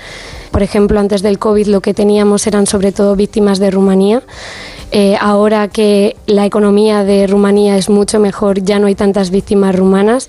Por 0.50 0.62
ejemplo, 0.62 1.00
antes 1.00 1.22
del 1.22 1.38
COVID 1.38 1.66
lo 1.66 1.80
que 1.80 1.94
teníamos 1.94 2.46
eran 2.46 2.66
sobre 2.66 2.92
todo 2.92 3.16
víctimas 3.16 3.58
de 3.58 3.70
Rumanía. 3.70 4.22
Eh, 4.92 5.16
ahora 5.20 5.66
que 5.68 6.16
la 6.26 6.46
economía 6.46 7.02
de 7.02 7.26
Rumanía 7.26 7.76
es 7.76 7.88
mucho 7.88 8.20
mejor, 8.20 8.62
ya 8.62 8.78
no 8.78 8.86
hay 8.86 8.94
tantas 8.94 9.30
víctimas 9.30 9.74
rumanas. 9.74 10.28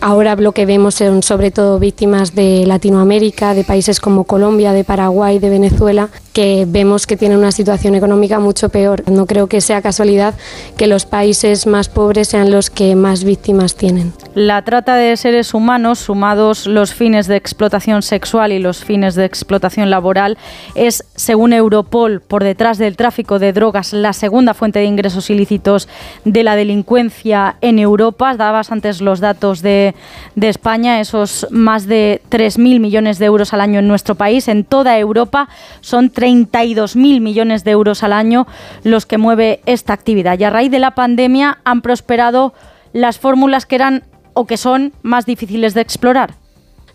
Ahora 0.00 0.36
lo 0.36 0.52
que 0.52 0.66
vemos 0.66 0.96
son 0.96 1.22
sobre 1.22 1.50
todo 1.50 1.78
víctimas 1.78 2.34
de 2.34 2.64
Latinoamérica, 2.66 3.54
de 3.54 3.64
países 3.64 4.00
como 4.00 4.24
Colombia, 4.24 4.72
de 4.72 4.84
Paraguay, 4.84 5.38
de 5.38 5.50
Venezuela, 5.50 6.10
que 6.34 6.66
vemos 6.68 7.06
que 7.06 7.16
tienen 7.16 7.38
una 7.38 7.52
situación 7.52 7.94
económica 7.94 8.40
mucho 8.40 8.68
peor. 8.68 9.08
No 9.08 9.24
creo 9.24 9.46
que 9.46 9.60
sea 9.60 9.80
casualidad 9.80 10.34
que 10.76 10.88
los 10.88 11.06
países 11.06 11.66
más 11.66 11.88
pobres 11.88 12.28
sean 12.28 12.50
los 12.50 12.70
que 12.70 12.96
más 12.96 13.22
víctimas 13.22 13.76
tienen. 13.76 14.12
La 14.34 14.62
trata 14.62 14.96
de 14.96 15.16
seres 15.16 15.54
humanos, 15.54 16.00
sumados 16.00 16.66
los 16.66 16.92
fines 16.92 17.28
de 17.28 17.36
explotación 17.36 18.02
sexual 18.02 18.50
y 18.50 18.58
los 18.58 18.84
fines 18.84 19.14
de 19.14 19.24
explotación 19.24 19.90
laboral, 19.90 20.36
es, 20.74 21.04
según 21.14 21.52
Europol, 21.52 22.20
por 22.20 22.42
detrás 22.42 22.78
del 22.78 22.96
tráfico 22.96 23.38
de 23.38 23.52
drogas, 23.52 23.92
la 23.92 24.12
segunda 24.12 24.54
fuente 24.54 24.80
de 24.80 24.86
ingresos 24.86 25.30
ilícitos 25.30 25.88
de 26.24 26.42
la 26.42 26.56
delincuencia 26.56 27.56
en 27.60 27.78
Europa. 27.78 28.34
Dabas 28.34 28.72
antes 28.72 29.00
los 29.00 29.20
datos 29.20 29.62
de, 29.62 29.94
de 30.34 30.48
España, 30.48 31.00
esos 31.00 31.46
más 31.50 31.86
de 31.86 32.20
3.000 32.28 32.80
millones 32.80 33.20
de 33.20 33.26
euros 33.26 33.54
al 33.54 33.60
año 33.60 33.78
en 33.78 33.86
nuestro 33.86 34.16
país. 34.16 34.48
En 34.48 34.64
toda 34.64 34.98
Europa 34.98 35.48
son 35.80 36.10
32.000 36.24 37.20
millones 37.20 37.64
de 37.64 37.72
euros 37.72 38.02
al 38.02 38.12
año 38.14 38.46
los 38.82 39.04
que 39.04 39.18
mueve 39.18 39.60
esta 39.66 39.92
actividad. 39.92 40.38
Y 40.38 40.44
a 40.44 40.50
raíz 40.50 40.70
de 40.70 40.78
la 40.78 40.94
pandemia 40.94 41.58
han 41.64 41.82
prosperado 41.82 42.54
las 42.92 43.18
fórmulas 43.18 43.66
que 43.66 43.74
eran 43.74 44.04
o 44.32 44.46
que 44.46 44.56
son 44.56 44.92
más 45.02 45.26
difíciles 45.26 45.74
de 45.74 45.82
explorar. 45.82 46.34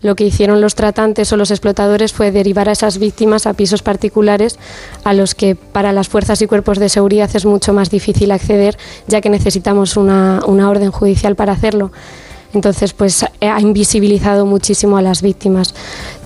Lo 0.02 0.16
que 0.16 0.24
hicieron 0.24 0.60
los 0.60 0.74
tratantes 0.74 1.32
o 1.32 1.36
los 1.36 1.50
explotadores 1.50 2.12
fue 2.12 2.32
derivar 2.32 2.68
a 2.68 2.72
esas 2.72 2.98
víctimas 2.98 3.46
a 3.46 3.52
pisos 3.52 3.82
particulares 3.82 4.58
a 5.04 5.12
los 5.12 5.34
que 5.34 5.54
para 5.54 5.92
las 5.92 6.08
fuerzas 6.08 6.40
y 6.40 6.46
cuerpos 6.46 6.78
de 6.78 6.88
seguridad 6.88 7.30
es 7.34 7.44
mucho 7.44 7.74
más 7.74 7.90
difícil 7.90 8.32
acceder 8.32 8.78
ya 9.06 9.20
que 9.20 9.28
necesitamos 9.28 9.96
una, 9.98 10.40
una 10.46 10.70
orden 10.70 10.90
judicial 10.90 11.36
para 11.36 11.52
hacerlo. 11.52 11.92
Entonces, 12.52 12.92
pues 12.92 13.24
ha 13.40 13.60
invisibilizado 13.60 14.46
muchísimo 14.46 14.96
a 14.96 15.02
las 15.02 15.22
víctimas. 15.22 15.74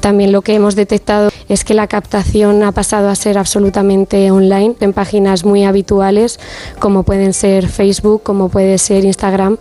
También 0.01 0.33
lo 0.33 0.43
que 0.43 0.55
hemos 0.55 0.75
detectado 0.75 1.31
es 1.49 1.65
que 1.65 1.75
la 1.75 1.87
captación 1.87 2.63
ha 2.63 2.73
pasado 2.73 3.09
a 3.09 3.15
ser 3.15 3.39
absolutamente 3.39 4.31
online 4.31 4.75
en 4.81 4.93
páginas 4.93 5.45
muy 5.45 5.65
habituales 5.65 6.41
como 6.79 7.03
pueden 7.03 7.33
ser 7.33 7.69
Facebook, 7.69 8.23
como 8.23 8.49
puede 8.49 8.79
ser 8.79 9.05
Instagram 9.05 9.59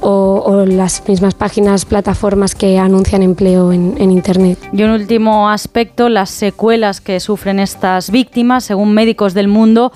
o, 0.00 0.64
las 0.66 1.06
mismas 1.08 1.34
páginas, 1.34 1.84
plataformas 1.84 2.54
que 2.54 2.78
anuncian 2.78 3.22
empleo 3.22 3.72
en, 3.72 3.94
en 3.98 4.10
Internet. 4.10 4.58
Y 4.72 4.82
un 4.82 4.90
último 4.90 5.48
aspecto, 5.48 6.08
las 6.08 6.30
secuelas 6.30 7.00
que 7.00 7.20
sufren 7.20 7.58
estas 7.58 8.10
víctimas, 8.10 8.64
según 8.64 8.92
médicos 8.92 9.34
del 9.34 9.48
mundo, 9.48 9.92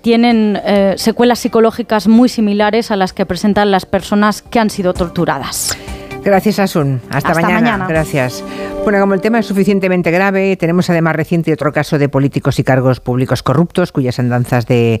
tienen 0.00 0.60
eh, 0.64 0.94
secuelas 0.96 1.38
psicológicas 1.38 2.08
muy 2.08 2.28
similares 2.28 2.90
a 2.90 2.96
las 2.96 3.12
que 3.12 3.26
presentan 3.26 3.70
las 3.70 3.86
personas 3.86 4.42
que 4.42 4.58
han 4.58 4.70
sido 4.70 4.94
torturadas. 4.94 5.76
Gracias, 6.24 6.58
Asun. 6.58 7.00
Hasta, 7.10 7.34
mañana. 7.34 7.86
Gracias. 7.88 8.44
Bueno, 8.84 9.00
como 9.00 9.14
el 9.14 9.20
tema 9.20 9.38
es 9.38 9.46
suficientemente 9.46 10.10
grave, 10.10 10.56
tenemos 10.56 10.90
además 10.90 11.16
reciente 11.16 11.52
otro 11.52 11.72
caso 11.72 11.98
de 11.98 12.08
políticos 12.08 12.58
y 12.58 12.64
cargos 12.64 13.00
públicos 13.00 13.42
corruptos, 13.42 13.92
cuyas 13.92 14.18
andanzas 14.18 14.66
de, 14.66 15.00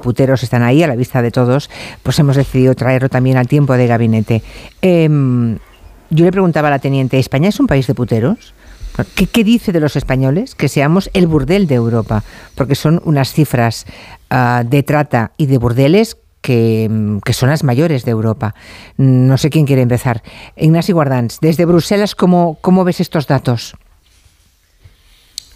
puteros 0.00 0.42
están 0.42 0.62
ahí 0.62 0.82
a 0.82 0.86
la 0.86 0.96
vista 0.96 1.22
de 1.22 1.30
todos, 1.30 1.70
pues 2.02 2.18
hemos 2.18 2.36
decidido 2.36 2.74
traerlo 2.74 3.08
también 3.08 3.36
al 3.36 3.48
tiempo 3.48 3.74
de 3.74 3.86
gabinete. 3.86 4.42
Em, 4.82 5.58
yo 6.10 6.24
le 6.24 6.32
preguntaba 6.32 6.68
a 6.68 6.72
la 6.72 6.78
teniente, 6.78 7.18
¿España 7.18 7.48
es 7.48 7.60
un 7.60 7.66
país 7.66 7.86
de 7.86 7.94
puteros? 7.94 8.54
¿Qué, 9.04 9.44
dice 9.44 9.72
de 9.72 9.80
los 9.80 9.96
españoles 9.96 10.54
que 10.54 10.68
seamos 10.68 11.10
el 11.12 11.26
burdel 11.26 11.66
de 11.66 11.74
Europa? 11.74 12.24
Porque 12.54 12.74
son 12.74 13.00
unas 13.04 13.32
cifras 13.32 13.86
ah, 14.30 14.62
de 14.66 14.82
trata 14.82 15.32
y 15.36 15.46
de 15.46 15.58
burdeles 15.58 16.16
que, 16.40 16.88
son 17.32 17.50
las 17.50 17.64
mayores 17.64 18.04
de 18.04 18.10
Europa. 18.10 18.54
No 18.96 19.38
sé 19.38 19.50
quién 19.50 19.66
quiere 19.66 19.82
empezar. 19.82 20.22
Ignacio 20.56 20.94
Guardans, 20.94 21.38
desde 21.40 21.64
Bruselas, 21.64 22.14
¿cómo, 22.14 22.58
¿cómo 22.60 22.84
ves 22.84 23.00
estos 23.00 23.26
datos? 23.26 23.74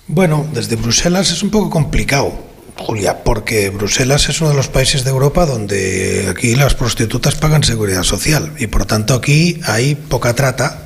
Bueno, 0.07 0.47
desde 0.53 0.77
Bruselas 0.77 1.31
es 1.31 1.43
un 1.43 1.51
poco 1.51 1.71
complicado, 1.71 2.33
Julia, 2.77 3.25
porque 3.25 3.71
Bruselas 3.71 4.29
es 4.29 4.41
uno 4.41 4.51
de 4.51 4.57
los 4.57 4.69
países 4.69 5.05
de 5.05 5.11
Europa 5.11 5.47
donde 5.47 6.27
aquí 6.31 6.55
las 6.55 6.75
prostitutas 6.75 7.37
pagan 7.37 7.65
seguridad 7.65 8.03
social 8.03 8.53
y 8.59 8.67
por 8.67 8.85
tanto 8.85 9.15
aquí 9.15 9.61
hay 9.65 9.95
poca 9.95 10.35
trata 10.35 10.85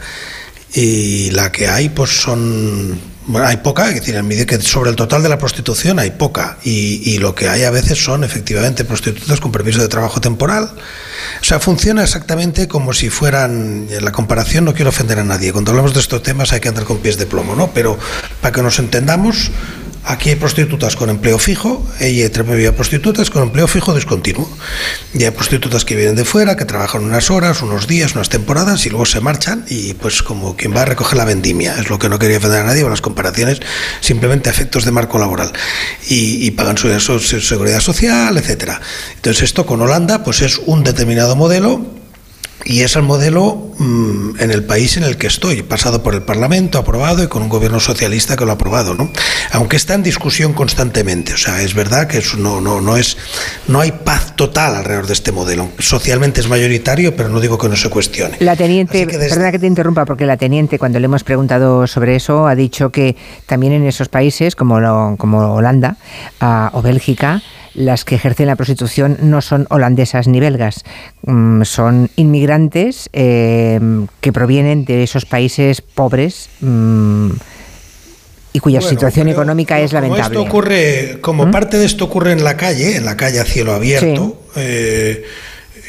y 0.75 1.31
la 1.31 1.51
que 1.51 1.69
hay 1.69 1.89
pues 1.89 2.11
son 2.11 2.99
bueno, 3.29 3.47
hay 3.47 3.59
poca, 3.59 3.91
es 3.91 3.97
decir, 3.97 4.47
que 4.47 4.59
sobre 4.63 4.89
el 4.89 4.97
total 4.97 5.23
de 5.23 5.29
la 5.29 5.37
prostitución 5.37 5.99
hay 5.99 6.13
poca 6.13 6.57
y, 6.65 7.19
lo 7.19 7.35
que 7.35 7.47
hay 7.47 7.65
a 7.65 7.71
veces 7.71 8.03
son 8.03 8.25
efectivamente 8.25 8.87
prostitutas 8.87 9.39
con 9.39 9.53
permiso 9.53 9.83
de 9.83 9.89
trabajo 9.89 10.19
temporal. 10.19 10.71
O 11.43 11.45
sea, 11.45 11.61
funciona 11.61 12.03
exactamente 12.03 12.69
como 12.69 12.95
si 12.95 13.11
fueran, 13.11 13.87
en 13.91 14.03
la 14.03 14.13
comparación 14.13 14.65
no 14.65 14.73
quiero 14.73 14.89
ofender 14.89 15.19
a 15.19 15.25
nadie, 15.25 15.53
cuando 15.53 15.73
hablamos 15.73 15.93
de 15.93 16.01
estos 16.01 16.23
temas 16.23 16.55
hay 16.55 16.61
que 16.61 16.71
andar 16.71 16.85
con 16.85 16.99
pies 16.99 17.19
de 17.19 17.27
plomo, 17.27 17.55
¿no? 17.55 17.71
Pero 17.75 17.99
para 18.41 18.55
que 18.55 18.63
nos 18.63 18.79
entendamos, 18.79 19.51
Aquí 20.05 20.31
hay 20.31 20.37
prostitutas 20.37 20.97
con 20.97 21.11
empleo 21.11 21.39
fijo 21.39 21.87
y 22.01 22.23
hay 22.23 22.29
prostitutas 22.71 23.31
con 23.31 23.43
empleo 23.43 23.69
fijo 23.69 23.95
discontinuo. 23.95 24.49
Y 25.15 25.25
hay 25.25 25.31
prostitutas 25.31 25.85
que 25.85 25.97
vienen 25.97 26.17
de 26.17 26.25
fuera, 26.25 26.57
que 26.57 26.65
trabajan 26.65 27.05
unas 27.05 27.31
horas, 27.31 27.63
unos 27.63 27.87
días, 27.87 28.15
unas 28.15 28.29
temporadas 28.29 28.87
y 28.87 28.91
luego 28.91 29.07
se 29.07 29.21
marchan 29.21 29.65
y 29.69 29.95
pues 29.95 30.23
como 30.23 30.57
quien 30.57 30.75
va 30.75 30.83
a 30.83 30.85
recoger 30.87 31.19
la 31.19 31.25
vendimia. 31.25 31.77
Es 31.79 31.91
lo 31.91 31.99
que 31.99 32.09
no 32.09 32.19
quería 32.19 32.39
ofender 32.39 32.61
a 32.61 32.65
nadie 32.65 32.89
las 32.89 33.01
comparaciones, 33.01 33.61
simplemente 34.01 34.51
efectos 34.51 34.85
de 34.85 34.93
marco 34.93 35.19
laboral. 35.19 35.53
Y, 36.09 36.51
pagan 36.53 36.79
su, 36.79 36.99
su, 36.99 37.21
seguridad 37.21 37.81
social, 37.81 38.37
etcétera. 38.37 38.81
Entonces 39.17 39.45
esto 39.45 39.67
con 39.67 39.81
Holanda 39.81 40.25
pues 40.25 40.43
es 40.43 40.59
un 40.65 40.83
determinado 40.83 41.37
modelo 41.37 41.99
y 42.65 42.83
es 42.83 42.97
el 42.97 43.03
modelo 43.03 43.73
mm, 43.79 44.41
en 44.41 44.51
el 44.51 44.65
país 44.65 44.97
en 44.97 45.05
el 45.05 45.17
que 45.17 45.27
estoy, 45.27 45.63
pasado 45.63 46.03
por 46.03 46.15
el 46.15 46.23
Parlamento, 46.23 46.79
aprobado 46.79 47.23
y 47.23 47.29
con 47.29 47.43
un 47.43 47.49
gobierno 47.49 47.81
socialista 47.81 48.37
que 48.37 48.45
lo 48.45 48.51
ha 48.51 48.55
aprobado, 48.55 48.95
¿no? 48.95 49.11
Aunque 49.53 49.77
está 49.77 49.95
en 49.95 50.03
discusión 50.03 50.53
constantemente, 50.53 51.35
o 51.35 51.37
sea, 51.37 51.63
es 51.63 51.75
verdad 51.75 52.07
que 52.07 52.23
no, 52.37 52.61
no, 52.61 52.81
no, 52.81 52.97
es, 52.97 53.17
no 53.69 53.81
hay 53.81 53.93
paz 53.93 54.35
total 54.37 54.75
alrededor 54.75 55.07
de 55.07 55.13
este 55.13 55.33
modelo. 55.33 55.69
Socialmente 55.79 56.41
es 56.41 56.49
mayoritario, 56.49 57.17
pero 57.17 57.29
no 57.29 57.41
digo 57.41 57.59
que 57.59 57.69
no 57.69 57.77
se 57.77 57.89
cuestione. 57.91 58.37
La 58.41 58.57
teniente, 58.57 59.07
perdona 59.07 59.53
que 59.53 59.59
te 59.59 59.67
interrumpa, 59.67 60.05
porque 60.05 60.27
la 60.27 60.37
teniente, 60.37 60.79
cuando 60.79 60.99
le 60.99 61.07
hemos 61.07 61.25
preguntado 61.25 61.87
sobre 61.87 62.17
eso, 62.17 62.47
ha 62.47 62.55
dicho 62.55 62.91
que 62.91 63.17
también 63.47 63.73
en 63.73 63.87
esos 63.87 64.09
países, 64.09 64.57
como, 64.57 65.17
como 65.17 65.55
Holanda 65.55 65.97
ah, 66.41 66.71
o 66.75 66.83
Bélgica, 66.83 67.43
las 67.79 68.05
que 68.05 68.17
ejercen 68.17 68.49
la 68.49 68.57
prostitución 68.57 69.17
no 69.23 69.41
son 69.41 69.67
holandesas 69.71 70.27
ni 70.27 70.41
belgas, 70.41 70.85
mm, 71.23 71.63
son 71.63 72.11
inmigrantes 72.17 73.09
eh, 73.13 73.79
que 74.21 74.33
provienen 74.33 74.85
de 74.85 75.05
esos 75.05 75.25
países 75.25 75.81
pobres. 75.81 76.51
Mm, 76.61 77.31
y 78.51 78.61
cuya 78.61 78.81
situación 78.81 79.29
económica 79.29 79.79
es 79.79 79.93
lamentable. 79.93 80.39
Esto 80.39 80.43
ocurre, 80.43 81.19
como 81.21 81.47
¿Mm? 81.47 81.51
parte 81.51 81.79
de 81.79 81.85
esto 81.85 82.07
ocurre 82.07 82.33
en 82.33 82.43
la 82.43 82.57
calle, 82.57 82.97
en 82.97 83.05
la 83.05 83.17
calle 83.17 83.39
a 83.39 83.45
cielo 83.45 83.73
abierto, 83.73 84.43
eh, 84.57 85.25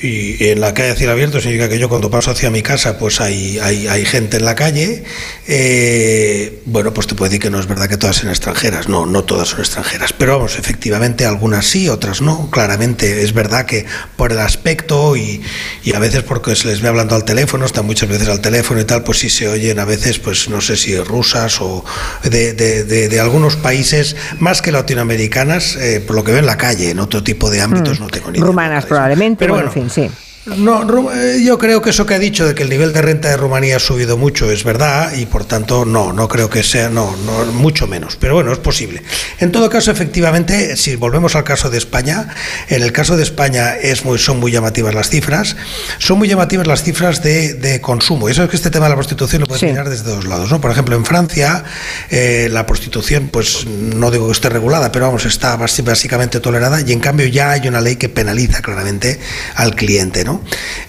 y 0.01 0.47
en 0.49 0.61
la 0.61 0.73
calle 0.73 0.91
a 0.91 0.95
cielo 0.95 1.11
abierto 1.13 1.39
significa 1.41 1.69
que 1.69 1.79
yo 1.79 1.89
cuando 1.89 2.09
paso 2.09 2.31
hacia 2.31 2.49
mi 2.49 2.61
casa 2.61 2.97
pues 2.97 3.19
hay, 3.21 3.59
hay, 3.59 3.87
hay 3.87 4.05
gente 4.05 4.37
en 4.37 4.45
la 4.45 4.55
calle, 4.55 5.03
eh, 5.47 6.61
bueno, 6.65 6.93
pues 6.93 7.07
te 7.07 7.15
puedo 7.15 7.29
decir 7.29 7.41
que 7.41 7.49
no 7.49 7.59
es 7.59 7.67
verdad 7.67 7.89
que 7.89 7.97
todas 7.97 8.17
sean 8.17 8.29
extranjeras, 8.29 8.87
no, 8.87 9.05
no 9.05 9.23
todas 9.23 9.49
son 9.49 9.59
extranjeras, 9.59 10.13
pero 10.13 10.37
vamos, 10.37 10.57
efectivamente 10.57 11.25
algunas 11.25 11.65
sí, 11.65 11.89
otras 11.89 12.21
no, 12.21 12.49
claramente 12.51 13.23
es 13.23 13.33
verdad 13.33 13.65
que 13.65 13.85
por 14.15 14.31
el 14.31 14.39
aspecto 14.39 15.17
y, 15.17 15.41
y 15.83 15.93
a 15.95 15.99
veces 15.99 16.23
porque 16.23 16.55
se 16.55 16.67
les 16.67 16.81
ve 16.81 16.87
hablando 16.87 17.15
al 17.15 17.25
teléfono, 17.25 17.65
están 17.65 17.85
muchas 17.85 18.07
veces 18.09 18.27
al 18.29 18.41
teléfono 18.41 18.79
y 18.79 18.85
tal, 18.85 19.03
pues 19.03 19.19
sí 19.19 19.29
se 19.29 19.47
oyen 19.47 19.79
a 19.79 19.85
veces, 19.85 20.19
pues 20.19 20.49
no 20.49 20.61
sé 20.61 20.77
si 20.77 20.95
rusas 20.97 21.59
o 21.61 21.83
de, 22.23 22.53
de, 22.53 22.83
de, 22.83 23.09
de 23.09 23.19
algunos 23.19 23.55
países 23.55 24.15
más 24.39 24.61
que 24.61 24.71
latinoamericanas, 24.71 25.75
eh, 25.75 25.99
por 26.05 26.15
lo 26.15 26.23
que 26.23 26.31
veo 26.31 26.39
en 26.39 26.45
la 26.45 26.57
calle, 26.57 26.91
en 26.91 26.99
otro 26.99 27.23
tipo 27.23 27.49
de 27.49 27.61
ámbitos 27.61 27.99
Mm. 27.99 28.03
no 28.03 28.07
tengo 28.09 28.31
ni 28.31 28.37
idea. 28.39 28.47
Rumanas 28.47 28.85
probablemente, 28.85 29.39
Pero 29.39 29.53
bueno, 29.53 29.67
en 29.69 29.73
fin, 29.73 29.88
sí. 29.89 30.09
No, 30.57 31.11
eh, 31.13 31.41
yo 31.43 31.57
creo 31.57 31.81
que 31.81 31.91
eso 31.91 32.05
que 32.05 32.13
ha 32.15 32.19
dicho 32.19 32.45
de 32.45 32.55
que 32.55 32.63
el 32.63 32.69
nivel 32.69 32.93
de 32.93 33.01
renta 33.01 33.29
de 33.29 33.37
Rumanía 33.37 33.77
ha 33.77 33.79
subido 33.79 34.17
mucho 34.17 34.51
es 34.51 34.63
verdad 34.63 35.13
y 35.15 35.25
por 35.25 35.45
tanto 35.45 35.85
no, 35.85 36.13
no 36.13 36.27
creo 36.27 36.49
que 36.49 36.63
sea, 36.63 36.89
no, 36.89 37.15
no, 37.25 37.45
mucho 37.53 37.87
menos, 37.87 38.15
pero 38.15 38.35
bueno, 38.35 38.51
es 38.51 38.59
posible. 38.59 39.01
En 39.39 39.51
todo 39.51 39.69
caso, 39.69 39.91
efectivamente, 39.91 40.75
si 40.75 40.95
volvemos 40.95 41.35
al 41.35 41.43
caso 41.43 41.69
de 41.69 41.77
España, 41.77 42.33
en 42.67 42.81
el 42.83 42.91
caso 42.91 43.17
de 43.17 43.23
España 43.23 43.75
es 43.75 44.05
muy, 44.05 44.17
son 44.17 44.39
muy 44.39 44.51
llamativas 44.51 44.93
las 44.93 45.09
cifras, 45.09 45.55
son 45.97 46.17
muy 46.17 46.27
llamativas 46.27 46.67
las 46.67 46.83
cifras 46.83 47.23
de, 47.23 47.53
de 47.53 47.81
consumo. 47.81 48.27
Y 48.29 48.31
eso 48.31 48.43
es 48.43 48.49
que 48.49 48.55
este 48.55 48.69
tema 48.69 48.85
de 48.85 48.91
la 48.91 48.95
prostitución 48.95 49.41
lo 49.41 49.47
puedes 49.47 49.63
mirar 49.63 49.89
desde 49.89 50.09
dos 50.09 50.25
lados, 50.25 50.51
¿no? 50.51 50.61
Por 50.61 50.71
ejemplo, 50.71 50.95
en 50.95 51.05
Francia 51.05 51.63
eh, 52.09 52.49
la 52.51 52.65
prostitución, 52.65 53.29
pues 53.31 53.65
no 53.65 54.11
digo 54.11 54.27
que 54.27 54.33
esté 54.33 54.49
regulada, 54.49 54.91
pero 54.91 55.05
vamos, 55.05 55.25
está 55.25 55.57
básicamente 55.57 56.39
tolerada 56.39 56.81
y 56.81 56.91
en 56.91 56.99
cambio 56.99 57.27
ya 57.27 57.51
hay 57.51 57.67
una 57.67 57.81
ley 57.81 57.95
que 57.95 58.09
penaliza 58.09 58.61
claramente 58.61 59.19
al 59.55 59.75
cliente, 59.75 60.23
¿no? 60.23 60.38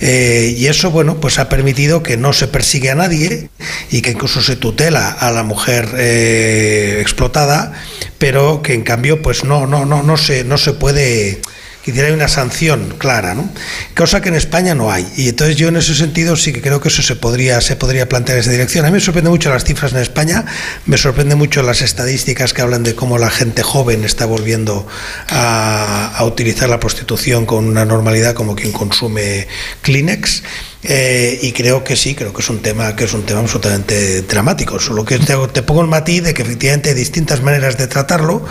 Eh, 0.01 0.55
y 0.57 0.67
eso, 0.67 0.91
bueno, 0.91 1.21
pues 1.21 1.39
ha 1.39 1.49
permitido 1.49 2.03
que 2.03 2.17
no 2.17 2.33
se 2.33 2.49
persigue 2.49 2.91
a 2.91 2.95
nadie 2.95 3.51
y 3.91 4.03
que 4.03 4.11
incluso 4.11 4.43
se 4.43 4.57
tutela 4.57 5.11
a 5.11 5.31
la 5.31 5.43
mujer 5.43 5.89
eh, 5.97 6.99
explotada, 7.01 7.73
pero 8.19 8.63
que 8.63 8.75
en 8.75 8.83
cambio, 8.83 9.23
pues 9.23 9.45
no, 9.45 9.67
no, 9.67 9.85
no, 9.85 10.03
no 10.03 10.17
se, 10.17 10.45
no 10.45 10.59
se 10.59 10.73
puede 10.73 11.41
que 11.83 12.01
hay 12.01 12.13
una 12.13 12.29
sanción 12.29 12.95
clara, 12.99 13.35
¿no? 13.35 13.49
Cosa 13.97 14.21
que 14.21 14.29
en 14.29 14.35
España 14.35 14.75
no 14.75 14.93
hay. 14.93 15.07
Y 15.17 15.29
entonces 15.29 15.57
yo 15.57 15.69
en 15.69 15.77
ese 15.77 15.95
sentido 15.95 16.37
sí 16.37 16.53
que 16.53 16.61
creo 16.61 16.81
que 16.81 16.89
eso 16.89 17.03
se 17.03 17.17
podría, 17.17 17.61
se 17.61 17.77
podría 17.77 18.09
plantear 18.09 18.39
en 18.39 18.43
esa 18.43 18.51
dirección. 18.51 18.85
A 18.85 18.89
mí 18.89 18.95
me 18.95 19.01
sorprende 19.01 19.31
mucho 19.31 19.51
las 19.51 19.65
cifras 19.65 19.93
en 19.93 19.99
España, 19.99 20.45
me 20.87 20.99
sorprende 20.99 21.35
mucho 21.35 21.63
las 21.63 21.83
estadísticas 21.83 22.53
que 22.53 22.63
hablan 22.63 22.83
de 22.83 22.95
cómo 22.95 23.19
la 23.19 23.31
gente 23.31 23.63
joven 23.63 24.05
está 24.05 24.27
volviendo 24.27 24.87
a, 25.29 26.15
a 26.15 26.25
utilizar 26.25 26.69
la 26.69 26.81
prostitución 26.81 27.47
con 27.47 27.65
una 27.67 27.85
normalidad 27.85 28.35
como 28.35 28.55
quien 28.55 28.73
consume 28.73 29.49
Kleenex. 29.83 30.43
Eh, 30.83 31.39
y 31.43 31.53
creo 31.53 31.85
que 31.85 31.95
sí, 31.95 32.15
creo 32.15 32.33
que 32.33 32.41
es 32.41 32.49
un 32.49 32.61
tema 32.61 32.97
que 32.97 33.05
es 33.05 33.13
un 33.13 33.23
tema 33.23 33.41
absolutamente 33.41 34.23
dramático. 34.23 34.79
Solo 34.79 35.05
que 35.05 35.19
te, 35.19 35.37
te 35.53 35.63
pongo 35.63 35.83
el 35.83 35.89
matiz 35.89 36.23
de 36.23 36.33
que 36.33 36.43
efectivamente 36.43 36.89
hay 36.91 36.95
distintas 36.95 37.43
maneras 37.43 37.77
de 37.77 37.87
tratarlo 37.87 38.43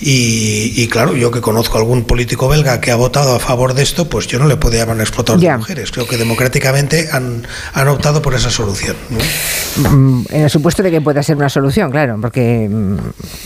y, 0.00 0.72
y 0.74 0.88
claro, 0.88 1.14
yo 1.14 1.30
que 1.30 1.42
conozco 1.42 1.76
a 1.76 1.80
algún 1.80 2.04
político 2.04 2.48
belga 2.48 2.80
que 2.80 2.90
ha 2.90 2.96
votado 2.96 3.34
a 3.34 3.38
favor 3.38 3.74
de 3.74 3.82
esto, 3.82 4.08
pues 4.08 4.26
yo 4.26 4.38
no 4.38 4.46
le 4.46 4.56
puedo 4.56 4.74
llamar 4.74 4.98
explotador 5.00 5.40
de 5.40 5.56
mujeres. 5.56 5.90
Creo 5.90 6.06
que 6.06 6.16
democráticamente 6.16 7.08
han, 7.12 7.46
han 7.74 7.88
optado 7.88 8.22
por 8.22 8.34
esa 8.34 8.50
solución. 8.50 8.96
¿no? 9.10 9.90
Mm, 9.90 10.24
En 10.30 10.42
el 10.44 10.50
supuesto 10.50 10.82
de 10.82 10.90
que 10.90 11.02
pueda 11.02 11.22
ser 11.22 11.36
una 11.36 11.50
solución, 11.50 11.90
claro, 11.90 12.18
porque 12.20 12.68
mm, 12.70 12.96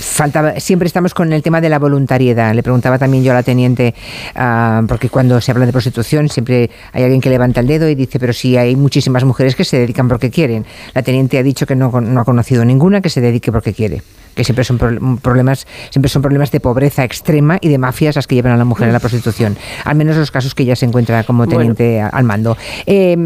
faltaba, 0.00 0.60
siempre 0.60 0.86
estamos 0.86 1.15
con 1.15 1.33
el 1.33 1.42
tema 1.42 1.60
de 1.60 1.68
la 1.68 1.81
voluntariedad. 1.81 2.55
Le 2.55 2.62
preguntaba 2.62 2.99
también 2.99 3.25
yo 3.25 3.33
a 3.33 3.34
la 3.34 3.42
teniente, 3.42 3.94
ah, 4.36 4.83
porque 4.86 5.09
cuando 5.09 5.41
se 5.41 5.50
habla 5.50 5.67
de 5.67 5.73
prostitución 5.73 6.28
siempre 6.28 6.70
hay 6.92 7.02
alguien 7.02 7.20
que 7.20 7.31
levanta 7.31 7.60
el 7.60 7.67
dedo 7.67 7.89
y 7.89 7.97
dice, 7.97 8.19
pero 8.20 8.32
sí 8.32 8.57
hay 8.57 8.76
muchísimas 8.76 9.24
mujeres 9.24 9.57
que 9.57 9.65
se 9.65 9.78
dedican 9.78 10.07
porque 10.07 10.31
quieren. 10.31 10.66
La 10.94 11.02
teniente 11.02 11.39
ha 11.39 11.42
dicho 11.42 11.66
que 11.66 11.74
no, 11.74 11.90
no 12.00 12.20
ha 12.20 12.24
conocido 12.24 12.65
ninguna 12.65 13.00
que 13.00 13.08
se 13.08 13.20
dedique 13.20 13.50
porque 13.50 13.73
quiere 13.73 14.02
que 14.34 14.44
siempre 14.44 14.65
son 14.65 14.78
pro- 14.78 14.99
problemas 15.23 15.67
siempre 15.91 16.09
son 16.09 16.23
problemas 16.23 16.50
de 16.50 16.60
pobreza 16.60 17.05
extrema 17.05 17.59
y 17.60 17.68
de 17.68 17.78
mafias 17.78 18.17
las 18.17 18.26
que 18.26 18.34
llevan 18.34 18.52
a 18.52 18.57
la 18.57 18.65
mujer 18.65 18.89
a 18.89 18.92
la 18.92 19.00
prostitución 19.00 19.57
al 19.84 19.97
menos 19.97 20.17
los 20.17 20.31
casos 20.31 20.55
que 20.55 20.62
ella 20.62 20.76
se 20.76 20.86
encuentra 20.86 21.25
como 21.25 21.47
teniente 21.47 22.00
al 22.00 22.25
mando 22.25 22.57
Eh, 22.86 23.17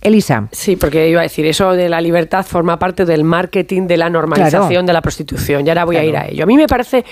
Elisa 0.00 0.48
Sí, 0.52 0.76
porque 0.76 1.08
iba 1.08 1.20
a 1.20 1.22
decir, 1.24 1.46
eso 1.46 1.72
de 1.72 1.88
la 1.88 2.00
libertad 2.00 2.44
forma 2.44 2.78
parte 2.78 3.04
del 3.04 3.24
marketing 3.24 3.86
de 3.86 3.96
la 3.96 4.08
normalización 4.10 4.68
Claro. 4.68 4.86
de 4.86 4.92
la 4.92 5.02
prostitución. 5.02 5.66
Y 5.66 5.68
ahora 5.68 5.84
voy 5.84 5.96
a 5.96 6.04
ir 6.04 6.16
a 6.16 6.26
ello. 6.28 6.44
A 6.44 6.46
mí 6.46 6.56
me 6.56 6.66
parece 6.66 7.04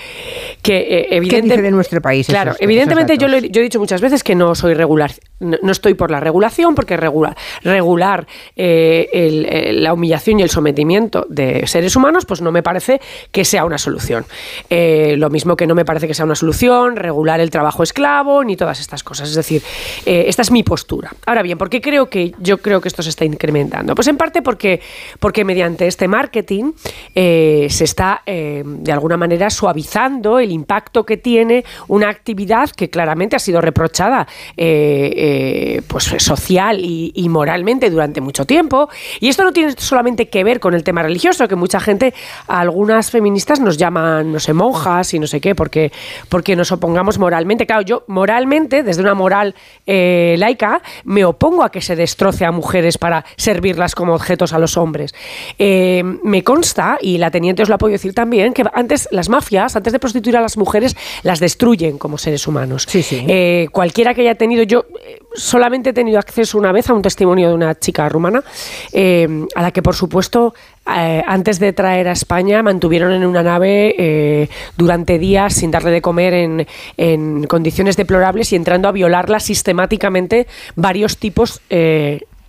que 0.61 0.77
eh, 0.77 1.07
¿Qué 1.09 1.15
evidente- 1.17 1.49
dice 1.49 1.61
de 1.61 1.71
nuestro 1.71 2.01
país 2.01 2.27
Claro, 2.27 2.51
esos- 2.51 2.61
evidentemente 2.61 3.13
esos 3.13 3.21
yo, 3.21 3.27
lo 3.27 3.37
he, 3.37 3.49
yo 3.49 3.61
he 3.61 3.63
dicho 3.63 3.79
muchas 3.79 4.01
veces 4.01 4.23
que 4.23 4.35
no 4.35 4.55
soy 4.55 4.73
regular, 4.73 5.11
no, 5.39 5.57
no 5.61 5.71
estoy 5.71 5.93
por 5.93 6.11
la 6.11 6.19
regulación, 6.19 6.75
porque 6.75 6.97
regular, 6.97 7.35
regular 7.63 8.27
eh, 8.55 9.07
el- 9.13 9.45
eh, 9.49 9.73
la 9.73 9.93
humillación 9.93 10.39
y 10.39 10.43
el 10.43 10.49
sometimiento 10.49 11.25
de 11.29 11.65
seres 11.67 11.95
humanos, 11.95 12.25
pues 12.25 12.41
no 12.41 12.51
me 12.51 12.63
parece 12.63 12.99
que 13.31 13.45
sea 13.45 13.65
una 13.65 13.77
solución. 13.77 14.25
Eh, 14.69 15.15
lo 15.17 15.29
mismo 15.29 15.55
que 15.55 15.67
no 15.67 15.75
me 15.75 15.85
parece 15.85 16.07
que 16.07 16.13
sea 16.13 16.25
una 16.25 16.35
solución 16.35 16.95
regular 16.95 17.39
el 17.39 17.49
trabajo 17.49 17.83
esclavo 17.83 18.43
ni 18.43 18.55
todas 18.55 18.79
estas 18.79 19.03
cosas. 19.03 19.29
Es 19.29 19.35
decir, 19.35 19.61
eh, 20.05 20.25
esta 20.27 20.41
es 20.41 20.51
mi 20.51 20.63
postura. 20.63 21.13
Ahora 21.25 21.41
bien, 21.41 21.57
¿por 21.57 21.69
qué 21.69 21.81
creo 21.81 22.09
que 22.09 22.33
yo 22.39 22.59
creo 22.59 22.81
que 22.81 22.87
esto 22.87 23.03
se 23.03 23.09
está 23.09 23.25
incrementando? 23.25 23.95
Pues 23.95 24.07
en 24.07 24.17
parte 24.17 24.41
porque, 24.41 24.81
porque 25.19 25.43
mediante 25.43 25.87
este 25.87 26.07
marketing 26.07 26.71
eh, 27.15 27.67
se 27.69 27.83
está 27.83 28.21
de 28.25 28.91
alguna 28.91 29.17
manera 29.17 29.49
suavizando 29.49 30.39
el 30.39 30.51
impacto 30.51 31.05
que 31.05 31.17
tiene 31.17 31.63
una 31.87 32.09
actividad 32.09 32.69
que 32.69 32.89
claramente 32.89 33.35
ha 33.35 33.39
sido 33.39 33.61
reprochada 33.61 34.27
pues 34.55 36.03
social 36.17 36.79
y 36.81 37.29
moralmente 37.29 37.89
durante 37.89 38.21
mucho 38.21 38.45
tiempo. 38.45 38.89
Y 39.19 39.29
esto 39.29 39.43
no 39.43 39.51
tiene 39.51 39.73
solamente 39.77 40.29
que 40.29 40.43
ver 40.43 40.59
con 40.59 40.73
el 40.73 40.83
tema 40.83 41.03
religioso, 41.03 41.47
que 41.47 41.55
mucha 41.55 41.79
gente, 41.79 42.13
algunas 42.47 43.06
feministas 43.11 43.59
nos 43.59 43.77
llaman, 43.77 44.31
no 44.31 44.39
sé, 44.39 44.53
monjas 44.53 45.13
y 45.13 45.19
no 45.19 45.27
sé 45.27 45.41
qué, 45.41 45.55
porque, 45.55 45.91
porque 46.29 46.55
nos 46.55 46.71
opongamos 46.71 47.17
moralmente. 47.17 47.65
Claro, 47.65 47.81
yo 47.81 48.03
moralmente, 48.07 48.83
desde 48.83 49.01
una 49.01 49.13
moral 49.13 49.55
eh, 49.85 50.35
laica, 50.37 50.81
me 51.03 51.25
opongo 51.25 51.63
a 51.63 51.71
que 51.71 51.81
se 51.81 51.95
destroce 51.95 52.45
a 52.45 52.51
mujeres 52.51 52.97
para 52.97 53.25
servirlas 53.35 53.95
como 53.95 54.13
objetos 54.13 54.53
a 54.53 54.59
los 54.59 54.77
hombres. 54.77 55.13
Eh, 55.59 56.03
me 56.23 56.43
consta, 56.43 56.97
y 57.01 57.17
la 57.17 57.31
teniente 57.31 57.63
os 57.63 57.69
la 57.69 57.77
puedo 57.77 57.91
decir 57.91 58.13
también, 58.13 58.53
que 58.53 58.63
antes 58.73 59.07
las 59.11 59.29
mafias, 59.29 59.75
antes 59.75 59.93
de 59.93 59.99
prostituir 59.99 60.37
a 60.37 60.41
las 60.41 60.57
mujeres, 60.57 60.95
las 61.23 61.39
destruyen 61.39 61.97
como 61.97 62.17
seres 62.17 62.47
humanos. 62.47 62.87
Eh, 62.93 63.67
cualquiera 63.71 64.13
que 64.13 64.21
haya 64.21 64.35
tenido, 64.35 64.63
yo 64.63 64.85
solamente 65.37 65.91
he 65.91 65.93
tenido 65.93 66.19
acceso 66.19 66.57
una 66.57 66.71
vez 66.71 66.89
a 66.89 66.93
un 66.93 67.01
testimonio 67.01 67.47
de 67.47 67.53
una 67.53 67.75
chica 67.75 68.09
rumana, 68.09 68.43
eh, 68.91 69.45
a 69.55 69.61
la 69.61 69.71
que 69.71 69.81
por 69.81 69.95
supuesto 69.95 70.53
eh, 70.93 71.21
antes 71.25 71.59
de 71.59 71.71
traer 71.73 72.07
a 72.07 72.11
España 72.11 72.63
mantuvieron 72.63 73.13
en 73.13 73.25
una 73.25 73.43
nave 73.43 73.95
eh, 73.97 74.49
durante 74.75 75.19
días 75.19 75.53
sin 75.53 75.71
darle 75.71 75.91
de 75.91 76.01
comer 76.01 76.33
en, 76.33 76.67
en 76.97 77.45
condiciones 77.45 77.95
deplorables 77.95 78.51
y 78.51 78.55
entrando 78.55 78.89
a 78.89 78.91
violarla 78.91 79.39
sistemáticamente 79.39 80.47
varios 80.75 81.17
tipos. 81.17 81.61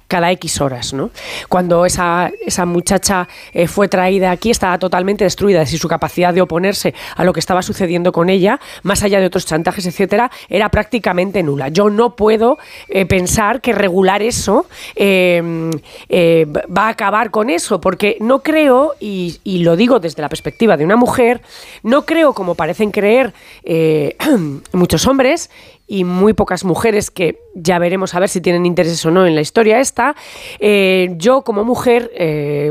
Cada 0.08 0.32
X 0.32 0.60
horas, 0.60 0.92
¿no? 0.92 1.10
Cuando 1.48 1.86
esa, 1.86 2.32
esa 2.44 2.64
muchacha 2.64 3.28
eh, 3.52 3.68
fue 3.68 3.88
traída 3.88 4.30
aquí 4.30 4.50
estaba 4.50 4.78
totalmente 4.78 5.24
destruida, 5.24 5.62
es 5.62 5.68
decir, 5.68 5.80
su 5.80 5.88
capacidad 5.88 6.34
de 6.34 6.40
oponerse 6.40 6.94
a 7.14 7.24
lo 7.24 7.32
que 7.32 7.40
estaba 7.40 7.62
sucediendo 7.62 8.10
con 8.12 8.30
ella, 8.30 8.58
más 8.82 9.02
allá 9.02 9.20
de 9.20 9.26
otros 9.26 9.46
chantajes, 9.46 9.86
etcétera, 9.86 10.30
era 10.48 10.68
prácticamente 10.70 11.42
nula. 11.42 11.68
Yo 11.68 11.90
no 11.90 12.16
puedo 12.16 12.58
eh, 12.88 13.06
pensar 13.06 13.60
que 13.60 13.72
regular 13.72 14.22
eso 14.22 14.66
eh, 14.96 15.70
eh, 16.08 16.46
va 16.46 16.86
a 16.86 16.88
acabar 16.88 17.30
con 17.30 17.50
eso, 17.50 17.80
porque 17.80 18.16
no 18.20 18.42
creo, 18.42 18.94
y, 19.00 19.38
lo 19.58 19.76
digo 19.76 19.98
desde 19.98 20.22
la 20.22 20.28
perspectiva 20.28 20.76
de 20.76 20.84
una 20.84 20.96
mujer, 20.96 21.42
no 21.82 22.06
creo 22.06 22.32
como 22.32 22.54
parecen 22.54 22.90
creer 22.90 23.34
muchos 24.72 25.06
hombres 25.06 25.50
y 25.88 26.04
muy 26.04 26.34
pocas 26.34 26.64
mujeres 26.64 27.10
que 27.10 27.40
ya 27.54 27.78
veremos 27.80 28.14
a 28.14 28.20
ver 28.20 28.28
si 28.28 28.40
tienen 28.40 28.66
intereses 28.66 29.04
o 29.06 29.10
no 29.10 29.26
en 29.26 29.34
la 29.34 29.40
historia 29.40 29.80
esta. 29.80 30.14
Eh, 30.60 31.14
yo 31.16 31.42
como 31.42 31.64
mujer... 31.64 32.10
eh, 32.14 32.70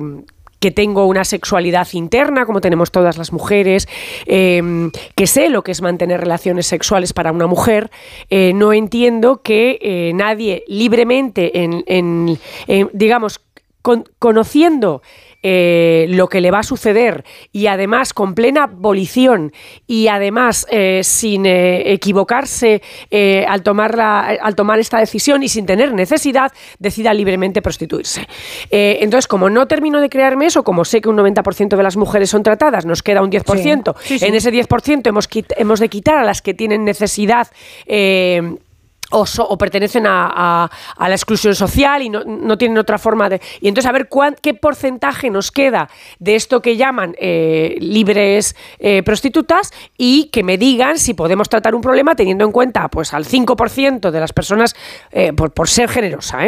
que 0.59 0.71
tengo 0.71 1.05
una 1.05 1.23
sexualidad 1.23 1.87
interna, 1.93 2.47
como 2.47 2.61
tenemos 2.61 2.89
todas 2.89 3.19
las 3.19 3.31
mujeres, 3.31 3.87
eh, 4.25 4.89
que 5.15 5.27
sé 5.27 5.49
lo 5.49 5.61
que 5.61 5.71
es 5.71 5.83
mantener 5.83 6.19
relaciones 6.19 6.65
sexuales 6.65 7.13
para 7.13 7.31
una 7.31 7.45
mujer, 7.45 7.91
eh, 8.31 8.53
no 8.55 8.73
entiendo 8.73 9.43
que 9.43 10.11
nadie 10.15 10.63
libremente, 10.67 11.51
en, 11.61 12.39
digamos, 12.91 13.39
con- 13.83 14.05
conociendo 14.17 15.03
eh, 15.43 16.05
lo 16.09 16.27
que 16.27 16.41
le 16.41 16.51
va 16.51 16.59
a 16.59 16.63
suceder 16.63 17.23
y 17.51 17.67
además 17.67 18.13
con 18.13 18.33
plena 18.33 18.63
abolición 18.63 19.51
y 19.85 20.07
además 20.07 20.65
eh, 20.69 21.01
sin 21.03 21.45
eh, 21.45 21.93
equivocarse 21.93 22.81
al, 23.47 23.63
tomar 23.63 23.95
la- 23.95 24.21
al 24.41 24.55
tomar 24.55 24.79
esta 24.79 24.99
decisión 24.99 25.43
y 25.43 25.49
sin 25.49 25.65
tener 25.65 25.93
necesidad, 25.93 26.51
decida 26.79 27.13
libremente 27.13 27.61
prostituirse. 27.61 28.27
Entonces, 28.69 29.27
como 29.27 29.49
no 29.49 29.67
termino 29.67 30.01
de 30.01 30.09
crearme 30.09 30.47
eso, 30.47 30.63
como 30.63 30.85
sé 30.85 31.01
que 31.01 31.09
un 31.09 31.17
90% 31.17 31.75
de 31.77 31.83
las 31.83 31.97
mujeres 31.97 32.29
son 32.29 32.43
tratadas, 32.43 32.85
nos 32.85 33.03
queda 33.03 33.21
un 33.21 33.31
10%, 33.31 33.95
Sí, 34.01 34.07
sí, 34.07 34.19
sí. 34.19 34.25
en 34.25 34.35
ese 34.35 34.51
10% 34.51 35.07
hemos, 35.07 35.29
hemos 35.57 35.79
de 35.79 35.89
quitar 35.89 36.17
a 36.17 36.23
las 36.23 36.41
que 36.41 36.53
tienen 36.53 36.83
necesidad. 36.85 37.47
O, 39.11 39.57
pertenecen 39.57 40.05
a, 40.07 40.69
a- 40.97 41.07
la 41.09 41.15
exclusión 41.15 41.55
social 41.55 42.01
y 42.01 42.09
no, 42.09 42.23
no 42.25 42.57
tienen 42.57 42.77
otra 42.77 42.97
forma 42.97 43.29
de... 43.29 43.41
Y 43.61 43.67
entonces 43.67 43.87
a 43.89 43.93
ver 43.93 44.07
cuán- 44.09 44.35
qué 44.41 44.53
porcentaje 44.53 45.29
nos 45.29 45.51
queda 45.51 45.89
de 46.19 46.35
esto 46.35 46.61
que 46.61 46.75
llaman 46.77 47.15
eh, 47.19 47.75
libres 47.79 48.55
eh, 48.79 49.03
prostitutas 49.03 49.71
y 49.97 50.25
que 50.25 50.43
me 50.43 50.57
digan 50.57 50.97
si 50.97 51.13
podemos 51.13 51.49
tratar 51.49 51.73
un 51.75 51.81
problema 51.81 52.15
teniendo 52.15 52.43
en 52.45 52.51
cuenta 52.51 52.87
pues 52.89 53.13
al 53.13 53.25
5% 53.25 54.11
de 54.11 54.19
las 54.19 54.33
personas, 54.33 54.75
eh, 55.11 55.31
por, 55.33 55.51
por 55.53 55.69
ser 55.69 55.89
generosa, 55.89 56.39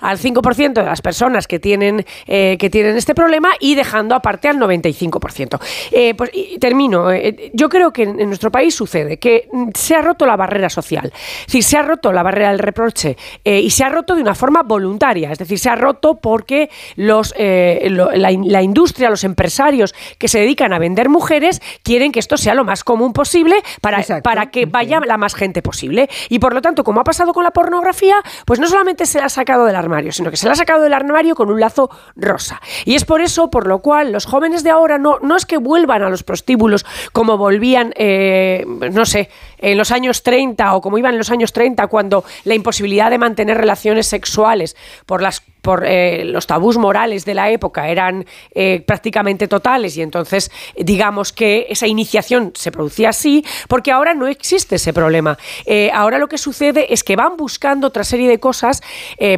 al 0.00 0.18
5% 0.18 0.72
de 0.74 0.84
las 0.84 1.02
personas 1.02 1.46
que 1.46 1.58
tienen, 1.58 2.04
que 2.26 2.68
tienen 2.70 2.96
este 2.96 3.14
problema 3.14 3.50
y 3.60 3.74
dejando 3.74 4.14
aparte 4.14 4.48
al 4.48 4.58
95%. 4.58 5.58
Eh, 5.92 6.14
pues, 6.14 6.30
y 6.32 6.58
termino. 6.58 7.08
yo 7.52 7.68
creo 7.68 7.92
que 7.92 8.02
en, 8.04 8.16
nuestro 8.28 8.50
país 8.50 8.74
sucede 8.74 9.18
que 9.18 9.48
se 9.74 9.94
ha 9.94 10.02
roto 10.02 10.26
la 10.26 10.36
barrera 10.36 10.68
social. 10.70 11.12
Decir, 11.46 11.62
se 11.62 11.76
ha 11.76 11.82
roto 11.82 12.03
la 12.12 12.22
barrera 12.22 12.50
del 12.50 12.58
reproche 12.58 13.16
eh, 13.44 13.60
y 13.60 13.70
se 13.70 13.84
ha 13.84 13.88
roto 13.88 14.14
de 14.14 14.22
una 14.22 14.34
forma 14.34 14.62
voluntaria. 14.62 15.30
Es 15.32 15.38
decir, 15.38 15.58
se 15.58 15.70
ha 15.70 15.76
roto 15.76 16.16
porque 16.20 16.70
los, 16.96 17.34
eh, 17.36 17.86
lo- 17.90 18.10
la, 18.12 18.30
in- 18.32 18.50
la 18.50 18.62
industria, 18.62 19.10
los 19.10 19.24
empresarios 19.24 19.94
que 20.18 20.28
se 20.28 20.40
dedican 20.40 20.72
a 20.72 20.78
vender 20.78 21.08
mujeres 21.08 21.60
quieren 21.82 22.12
que 22.12 22.18
esto 22.20 22.36
sea 22.36 22.54
lo 22.54 22.64
más 22.64 22.84
común 22.84 23.12
posible 23.12 23.62
para, 23.80 24.02
para 24.22 24.50
que 24.50 24.66
vaya 24.66 25.00
la 25.00 25.16
más 25.16 25.34
gente 25.34 25.62
posible. 25.62 26.08
Y 26.28 26.38
por 26.38 26.54
lo 26.54 26.62
tanto, 26.62 26.84
como 26.84 27.00
ha 27.00 27.04
pasado 27.04 27.32
con 27.32 27.44
la 27.44 27.50
pornografía, 27.52 28.16
pues 28.46 28.60
no 28.60 28.66
solamente 28.66 29.06
se 29.06 29.18
la 29.18 29.26
ha 29.26 29.28
sacado 29.28 29.64
del 29.64 29.76
armario, 29.76 30.12
sino 30.12 30.30
que 30.30 30.36
se 30.36 30.46
la 30.46 30.52
ha 30.52 30.56
sacado 30.56 30.82
del 30.82 30.92
armario 30.94 31.34
con 31.34 31.50
un 31.50 31.60
lazo 31.60 31.90
rosa. 32.16 32.60
Y 32.84 32.94
es 32.94 33.04
por 33.04 33.20
eso 33.20 33.50
por 33.50 33.66
lo 33.66 33.80
cual 33.80 34.12
los 34.12 34.26
jóvenes 34.26 34.62
de 34.64 34.70
ahora 34.70 34.98
no, 34.98 35.18
no 35.20 35.36
es 35.36 35.46
que 35.46 35.58
vuelvan 35.58 36.02
a 36.02 36.10
los 36.10 36.22
prostíbulos 36.22 36.84
como 37.12 37.36
volvían, 37.38 37.92
eh, 37.96 38.64
no 38.92 39.04
sé, 39.06 39.28
en 39.64 39.78
los 39.78 39.90
años 39.90 40.22
30 40.22 40.74
o 40.74 40.80
como 40.80 40.98
iban 40.98 41.14
en 41.14 41.18
los 41.18 41.30
años 41.30 41.52
30 41.52 41.86
cuando 41.86 42.24
la 42.44 42.54
imposibilidad 42.54 43.10
de 43.10 43.18
mantener 43.18 43.56
relaciones 43.56 44.06
sexuales 44.06 44.76
por 45.06 45.22
las 45.22 45.42
por 45.62 45.86
eh, 45.86 46.26
los 46.26 46.46
tabús 46.46 46.76
morales 46.76 47.24
de 47.24 47.32
la 47.32 47.50
época 47.50 47.88
eran 47.88 48.26
eh, 48.54 48.84
prácticamente 48.86 49.48
totales 49.48 49.96
y 49.96 50.02
entonces 50.02 50.50
digamos 50.76 51.32
que 51.32 51.66
esa 51.70 51.86
iniciación 51.86 52.52
se 52.54 52.70
producía 52.70 53.08
así 53.08 53.42
porque 53.66 53.90
ahora 53.90 54.12
no 54.12 54.26
existe 54.26 54.76
ese 54.76 54.92
problema. 54.92 55.38
Eh, 55.64 55.90
ahora 55.94 56.18
lo 56.18 56.28
que 56.28 56.36
sucede 56.36 56.92
es 56.92 57.02
que 57.02 57.16
van 57.16 57.38
buscando 57.38 57.86
otra 57.86 58.04
serie 58.04 58.28
de 58.28 58.38
cosas, 58.38 58.82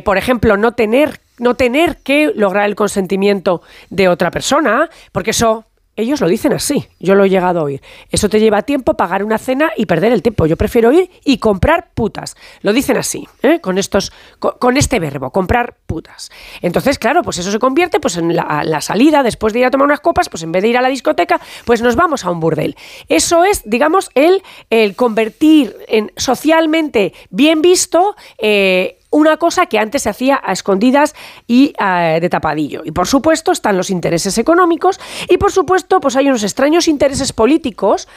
por 0.05 0.19
ejemplo, 0.19 0.57
no 0.57 0.73
tener 0.73 1.21
no 1.39 1.55
tener 1.55 1.99
que 1.99 2.33
lograr 2.35 2.65
el 2.65 2.75
consentimiento 2.75 3.63
de 3.91 4.09
otra 4.09 4.31
persona, 4.31 4.89
porque 5.13 5.31
eso 5.31 5.67
ellos 5.97 6.21
lo 6.21 6.29
dicen 6.29 6.53
así, 6.53 6.87
yo 7.01 7.15
lo 7.15 7.25
he 7.25 7.31
llegado 7.31 7.61
a 7.61 7.63
oír. 7.65 7.83
Eso 8.11 8.29
te 8.29 8.39
lleva 8.39 8.63
tiempo 8.63 8.95
pagar 8.95 9.25
una 9.25 9.39
cena 9.39 9.71
y 9.77 9.87
perder 9.87 10.13
el 10.13 10.23
tiempo. 10.23 10.47
Yo 10.47 10.57
prefiero 10.57 10.93
ir 10.93 11.11
y 11.25 11.39
comprar 11.39 11.89
putas. 11.95 12.37
Lo 12.61 12.73
dicen 12.73 12.97
así, 12.97 13.27
¿eh? 13.43 13.61
con 13.61 13.79
estos, 13.79 14.13
con, 14.39 14.77
este 14.77 15.01
verbo, 15.01 15.31
comprar 15.31 15.77
putas. 15.87 16.31
Entonces, 16.61 16.99
claro, 16.99 17.23
pues 17.23 17.39
eso 17.39 17.51
se 17.51 17.59
convierte 17.59 17.99
pues, 17.99 18.17
en 18.17 18.37
la, 18.37 18.81
salida, 18.81 19.23
después 19.23 19.53
de 19.53 19.61
ir 19.61 19.67
a 19.67 19.71
tomar 19.71 19.87
unas 19.87 20.01
copas, 20.01 20.29
pues 20.29 20.43
en 20.43 20.53
vez 20.53 20.63
de 20.63 20.69
ir 20.69 20.77
a 20.77 20.83
la 20.83 20.89
discoteca, 20.89 21.41
pues 21.65 21.81
nos 21.81 21.97
vamos 21.97 22.25
a 22.25 22.31
un 22.31 22.41
burdel. 22.41 22.77
Eso 23.09 23.45
es, 23.45 23.63
digamos, 23.65 24.11
el, 24.15 24.43
el 24.71 24.95
convertir 24.95 25.75
en 25.89 26.13
socialmente 26.17 27.15
bien 27.31 27.63
visto. 27.63 28.17
eh, 28.39 28.99
una 29.17 29.39
cosa 29.39 29.65
que 29.65 29.79
antes 29.79 30.03
se 30.03 30.11
hacía 30.11 30.39
a 30.45 30.53
escondidas 30.53 31.15
y 31.47 31.73
eh, 31.81 32.19
de 32.21 32.29
tapadillo. 32.29 32.83
Y 32.85 32.93
por 32.93 33.07
supuesto 33.07 33.51
están 33.51 33.77
los 33.77 33.89
intereses 33.89 34.37
económicos 34.37 35.01
y 35.29 35.39
por 35.39 35.53
supuesto 35.53 36.01
pues 36.01 36.17
hay 36.17 36.29
unos 36.29 36.43
extraños 36.43 36.87
intereses 36.87 37.33
políticos 37.33 38.09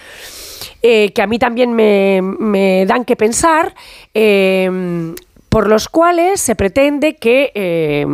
eh, 0.81 1.13
que 1.13 1.21
a 1.21 1.27
mí 1.27 1.39
también 1.39 1.71
me, 1.73 2.21
me 2.21 2.85
dan 2.85 3.05
que 3.05 3.15
pensar. 3.15 3.73
eh, 4.13 5.15
por 5.49 5.67
los 5.67 5.89
cuales 5.89 6.39
se 6.39 6.55
pretende 6.55 7.15
que 7.15 7.51
eh, 7.55 8.05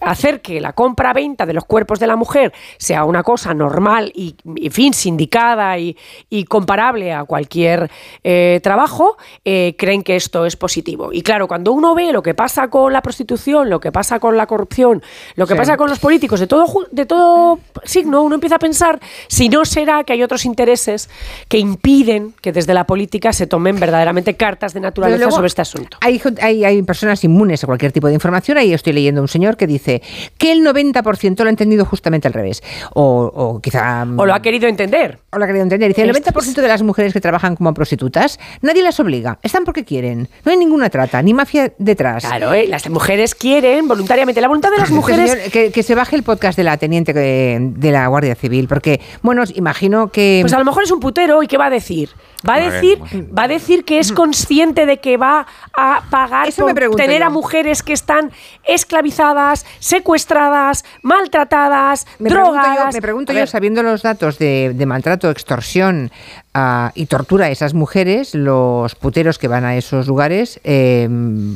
hacer 0.00 0.40
que 0.40 0.60
la 0.60 0.72
compra-venta 0.72 1.44
de 1.44 1.52
los 1.52 1.64
cuerpos 1.64 1.98
de 1.98 2.06
la 2.06 2.16
mujer 2.16 2.52
sea 2.78 3.04
una 3.04 3.22
cosa 3.22 3.52
normal 3.52 4.12
y, 4.14 4.36
en 4.44 4.70
fin, 4.72 4.94
sindicada 4.94 5.76
y, 5.78 5.96
y 6.30 6.44
comparable 6.44 7.12
a 7.12 7.24
cualquier 7.24 7.90
eh, 8.22 8.60
trabajo, 8.62 9.16
eh, 9.44 9.74
creen 9.76 10.02
que 10.02 10.14
esto 10.16 10.46
es 10.46 10.56
positivo. 10.56 11.12
Y 11.12 11.22
claro, 11.22 11.48
cuando 11.48 11.72
uno 11.72 11.94
ve 11.94 12.12
lo 12.12 12.22
que 12.22 12.34
pasa 12.34 12.68
con 12.68 12.92
la 12.92 13.02
prostitución, 13.02 13.68
lo 13.70 13.80
que 13.80 13.90
pasa 13.90 14.20
con 14.20 14.36
la 14.36 14.46
corrupción, 14.46 15.02
lo 15.34 15.46
que 15.46 15.54
Sí. 15.54 15.58
pasa 15.58 15.76
con 15.76 15.90
los 15.90 15.98
políticos 15.98 16.40
de 16.40 16.46
todo, 16.46 16.66
de 16.90 17.06
todo 17.06 17.58
signo, 17.84 18.22
uno 18.22 18.36
empieza 18.36 18.56
a 18.56 18.58
pensar 18.60 19.00
si 19.28 19.48
no 19.48 19.64
será 19.64 20.04
que 20.04 20.12
hay 20.12 20.22
otros 20.22 20.44
intereses 20.44 21.10
que 21.48 21.58
impiden 21.58 22.34
que 22.40 22.52
desde 22.52 22.72
la 22.74 22.84
política 22.84 23.32
se 23.32 23.46
tomen 23.46 23.80
verdaderamente 23.80 24.36
cartas 24.36 24.74
de 24.74 24.80
naturaleza 24.80 25.18
luego, 25.18 25.32
sobre 25.36 25.48
este 25.48 25.62
asunto. 25.62 25.96
Hay, 26.00 26.20
hay, 26.40 26.64
hay 26.64 26.83
personas 26.84 27.22
inmunes 27.24 27.62
a 27.64 27.66
cualquier 27.66 27.92
tipo 27.92 28.08
de 28.08 28.14
información. 28.14 28.58
Ahí 28.58 28.72
estoy 28.72 28.92
leyendo 28.92 29.20
un 29.20 29.28
señor 29.28 29.56
que 29.56 29.66
dice 29.66 30.02
que 30.38 30.52
el 30.52 30.64
90% 30.64 31.38
lo 31.40 31.46
ha 31.46 31.50
entendido 31.50 31.84
justamente 31.84 32.28
al 32.28 32.34
revés. 32.34 32.62
O, 32.94 33.30
o 33.34 33.60
quizá... 33.60 34.06
O 34.16 34.26
lo 34.26 34.34
ha 34.34 34.42
querido 34.42 34.68
entender. 34.68 35.18
O 35.30 35.38
lo 35.38 35.44
ha 35.44 35.46
querido 35.46 35.62
entender. 35.62 35.88
Dice, 35.88 36.02
el 36.02 36.10
Esto 36.10 36.30
90% 36.32 36.60
de 36.60 36.68
las 36.68 36.82
mujeres 36.82 37.12
que 37.12 37.20
trabajan 37.20 37.56
como 37.56 37.74
prostitutas, 37.74 38.38
nadie 38.62 38.82
las 38.82 38.98
obliga. 39.00 39.38
Están 39.42 39.64
porque 39.64 39.84
quieren. 39.84 40.28
No 40.44 40.52
hay 40.52 40.58
ninguna 40.58 40.90
trata, 40.90 41.20
ni 41.22 41.34
mafia 41.34 41.72
detrás. 41.78 42.24
Claro, 42.24 42.52
¿eh? 42.54 42.66
las 42.68 42.88
mujeres 42.88 43.34
quieren 43.34 43.88
voluntariamente. 43.88 44.40
La 44.40 44.48
voluntad 44.48 44.70
de 44.70 44.78
las 44.78 44.90
mujeres 44.90 45.30
señor, 45.30 45.50
que, 45.50 45.72
que 45.72 45.82
se 45.82 45.94
baje 45.94 46.16
el 46.16 46.22
podcast 46.22 46.56
de 46.56 46.64
la 46.64 46.76
teniente 46.76 47.12
de 47.12 47.90
la 47.90 48.06
Guardia 48.06 48.34
Civil, 48.34 48.68
porque, 48.68 49.00
bueno, 49.22 49.44
imagino 49.54 50.08
que... 50.08 50.38
Pues 50.42 50.52
a 50.52 50.58
lo 50.58 50.64
mejor 50.64 50.84
es 50.84 50.90
un 50.90 51.00
putero 51.00 51.42
y 51.42 51.46
¿qué 51.46 51.58
va 51.58 51.66
a 51.66 51.70
decir? 51.70 52.10
Va 52.46 52.54
a 52.54 52.58
Bueno, 52.58 52.72
decir, 52.72 52.98
va 53.36 53.44
a 53.44 53.48
decir 53.48 53.84
que 53.84 53.98
es 53.98 54.12
consciente 54.12 54.86
de 54.86 54.98
que 54.98 55.16
va 55.16 55.46
a 55.72 56.02
pagar 56.10 56.48
Eso 56.48 56.62
por 56.66 56.74
pregunto 56.74 57.02
tener 57.02 57.20
yo. 57.20 57.26
a 57.26 57.30
mujeres 57.30 57.82
que 57.82 57.92
están 57.92 58.30
esclavizadas, 58.64 59.64
secuestradas, 59.78 60.84
maltratadas, 61.02 62.06
Me 62.18 62.28
pregunto 62.30 62.52
drogadas. 62.52 62.86
yo, 62.86 62.92
me 62.98 63.02
pregunto 63.02 63.32
yo, 63.32 63.46
sabiendo 63.46 63.82
los 63.82 64.02
datos 64.02 64.38
de, 64.38 64.72
de 64.74 64.86
maltrato, 64.86 65.30
extorsión 65.30 66.10
ah, 66.52 66.92
y 66.94 67.06
tortura 67.06 67.46
a 67.46 67.50
esas 67.50 67.74
mujeres, 67.74 68.34
los 68.34 68.94
puteros 68.94 69.38
que 69.38 69.48
van 69.48 69.64
a 69.64 69.76
esos 69.76 70.06
lugares, 70.06 70.60
eh, 70.64 71.08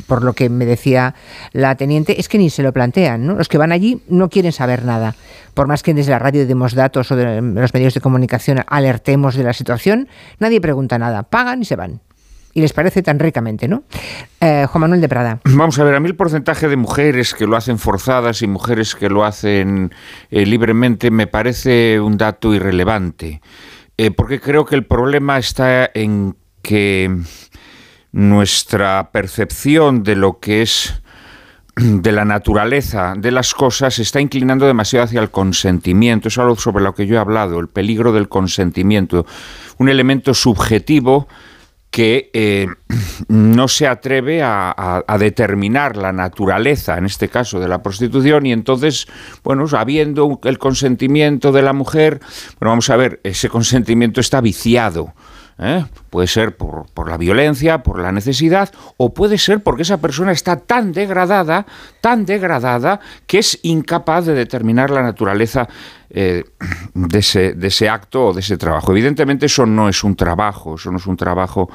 por 0.06 0.24
lo 0.24 0.32
que 0.32 0.48
me 0.48 0.64
decía 0.66 1.14
la 1.52 1.74
teniente, 1.74 2.20
es 2.20 2.28
que 2.28 2.38
ni 2.38 2.50
se 2.50 2.62
lo 2.62 2.72
plantean. 2.72 3.26
¿no? 3.26 3.34
Los 3.34 3.48
que 3.48 3.58
van 3.58 3.72
allí 3.72 4.00
no 4.08 4.28
quieren 4.30 4.52
saber 4.52 4.84
nada. 4.84 5.14
Por 5.58 5.66
más 5.66 5.82
que 5.82 5.92
desde 5.92 6.12
la 6.12 6.20
radio 6.20 6.46
demos 6.46 6.72
datos 6.72 7.10
o 7.10 7.16
de 7.16 7.42
los 7.42 7.74
medios 7.74 7.92
de 7.92 8.00
comunicación 8.00 8.62
alertemos 8.68 9.34
de 9.34 9.42
la 9.42 9.52
situación, 9.52 10.06
nadie 10.38 10.60
pregunta 10.60 11.00
nada. 11.00 11.24
Pagan 11.24 11.62
y 11.62 11.64
se 11.64 11.74
van. 11.74 12.00
Y 12.54 12.60
les 12.60 12.72
parece 12.72 13.02
tan 13.02 13.18
ricamente, 13.18 13.66
¿no? 13.66 13.82
Eh, 14.40 14.66
Juan 14.70 14.82
Manuel 14.82 15.00
de 15.00 15.08
Prada. 15.08 15.40
Vamos 15.46 15.76
a 15.80 15.82
ver, 15.82 15.96
a 15.96 15.98
mí 15.98 16.06
el 16.06 16.14
porcentaje 16.14 16.68
de 16.68 16.76
mujeres 16.76 17.34
que 17.34 17.48
lo 17.48 17.56
hacen 17.56 17.80
forzadas 17.80 18.40
y 18.42 18.46
mujeres 18.46 18.94
que 18.94 19.08
lo 19.08 19.24
hacen 19.24 19.92
eh, 20.30 20.46
libremente 20.46 21.10
me 21.10 21.26
parece 21.26 21.98
un 21.98 22.16
dato 22.18 22.54
irrelevante, 22.54 23.42
eh, 23.96 24.12
porque 24.12 24.38
creo 24.38 24.64
que 24.64 24.76
el 24.76 24.86
problema 24.86 25.38
está 25.38 25.90
en 25.92 26.36
que 26.62 27.18
nuestra 28.12 29.10
percepción 29.10 30.04
de 30.04 30.14
lo 30.14 30.38
que 30.38 30.62
es 30.62 31.02
de 32.02 32.12
la 32.12 32.24
naturaleza 32.24 33.14
de 33.16 33.30
las 33.30 33.54
cosas 33.54 33.94
se 33.94 34.02
está 34.02 34.20
inclinando 34.20 34.66
demasiado 34.66 35.04
hacia 35.04 35.20
el 35.20 35.30
consentimiento. 35.30 36.28
Es 36.28 36.38
algo 36.38 36.56
sobre 36.56 36.82
lo 36.84 36.94
que 36.94 37.06
yo 37.06 37.16
he 37.16 37.18
hablado, 37.18 37.60
el 37.60 37.68
peligro 37.68 38.12
del 38.12 38.28
consentimiento, 38.28 39.26
un 39.78 39.88
elemento 39.88 40.34
subjetivo 40.34 41.28
que 41.90 42.30
eh, 42.34 42.66
no 43.28 43.66
se 43.68 43.86
atreve 43.86 44.42
a, 44.42 44.70
a- 44.76 45.04
a 45.06 45.18
determinar 45.18 45.96
la 45.96 46.12
naturaleza, 46.12 46.98
en 46.98 47.06
este 47.06 47.28
caso, 47.28 47.60
de 47.60 47.68
la 47.68 47.82
prostitución, 47.82 48.44
y 48.44 48.52
entonces, 48.52 49.06
bueno, 49.42 49.64
habiendo 49.72 50.38
el 50.44 50.58
consentimiento 50.58 51.50
de 51.52 51.62
la 51.62 51.72
mujer, 51.72 52.20
bueno, 52.60 52.72
vamos 52.72 52.90
a 52.90 52.96
ver, 52.96 53.20
ese 53.24 53.48
consentimiento 53.48 54.20
está 54.20 54.40
viciado. 54.42 55.14
¿Eh? 55.58 55.84
Puede 56.10 56.26
ser 56.26 56.56
por, 56.56 56.86
por 56.92 57.10
la 57.10 57.16
violencia, 57.16 57.82
por 57.82 58.00
la 58.00 58.12
necesidad, 58.12 58.70
o 58.96 59.12
puede 59.12 59.38
ser 59.38 59.62
porque 59.62 59.82
esa 59.82 59.98
persona 59.98 60.32
está 60.32 60.56
tan 60.56 60.92
degradada, 60.92 61.66
tan 62.00 62.24
degradada, 62.24 63.00
que 63.26 63.38
es 63.38 63.58
incapaz 63.62 64.26
de 64.26 64.34
determinar 64.34 64.90
la 64.90 65.02
naturaleza 65.02 65.68
eh, 66.10 66.44
de, 66.94 67.18
ese, 67.18 67.54
de 67.54 67.66
ese 67.66 67.88
acto 67.88 68.28
o 68.28 68.32
de 68.32 68.40
ese 68.40 68.56
trabajo. 68.56 68.92
Evidentemente 68.92 69.46
eso 69.46 69.66
no 69.66 69.88
es 69.88 70.04
un 70.04 70.16
trabajo, 70.16 70.76
eso 70.76 70.90
no 70.90 70.98
es 70.98 71.06
un 71.06 71.16
trabajo 71.16 71.68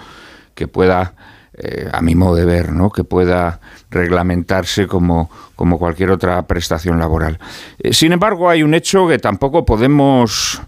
que 0.55 0.67
pueda, 0.67 1.13
eh, 1.55 1.89
a 1.91 2.01
mi 2.01 2.15
modo 2.15 2.35
de 2.35 2.45
ver, 2.45 2.71
¿no? 2.71 2.89
que 2.89 3.03
pueda 3.03 3.59
reglamentarse 3.89 4.87
como, 4.87 5.29
como 5.55 5.77
cualquier 5.77 6.11
otra 6.11 6.41
prestación 6.47 6.99
laboral. 6.99 7.39
Sin 7.91 8.13
embargo, 8.13 8.49
hay 8.49 8.63
un 8.63 8.73
hecho 8.73 9.07
que 9.07 9.19
tampoco 9.19 9.65
podemos 9.65 10.61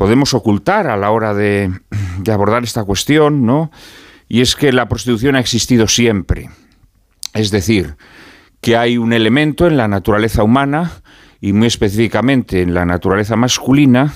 podemos 0.00 0.32
ocultar 0.32 0.86
a 0.86 0.96
la 0.96 1.10
hora 1.10 1.34
de, 1.34 1.70
de 2.20 2.32
abordar 2.32 2.64
esta 2.64 2.84
cuestión, 2.84 3.44
¿no? 3.44 3.70
Y 4.28 4.40
es 4.40 4.56
que 4.56 4.72
la 4.72 4.88
prostitución 4.88 5.36
ha 5.36 5.40
existido 5.40 5.88
siempre. 5.88 6.48
Es 7.34 7.50
decir, 7.50 7.96
que 8.62 8.78
hay 8.78 8.96
un 8.96 9.12
elemento 9.12 9.66
en 9.66 9.76
la 9.76 9.88
naturaleza 9.88 10.42
humana 10.42 11.02
y 11.42 11.52
muy 11.52 11.66
específicamente 11.66 12.62
en 12.62 12.72
la 12.72 12.86
naturaleza 12.86 13.36
masculina 13.36 14.14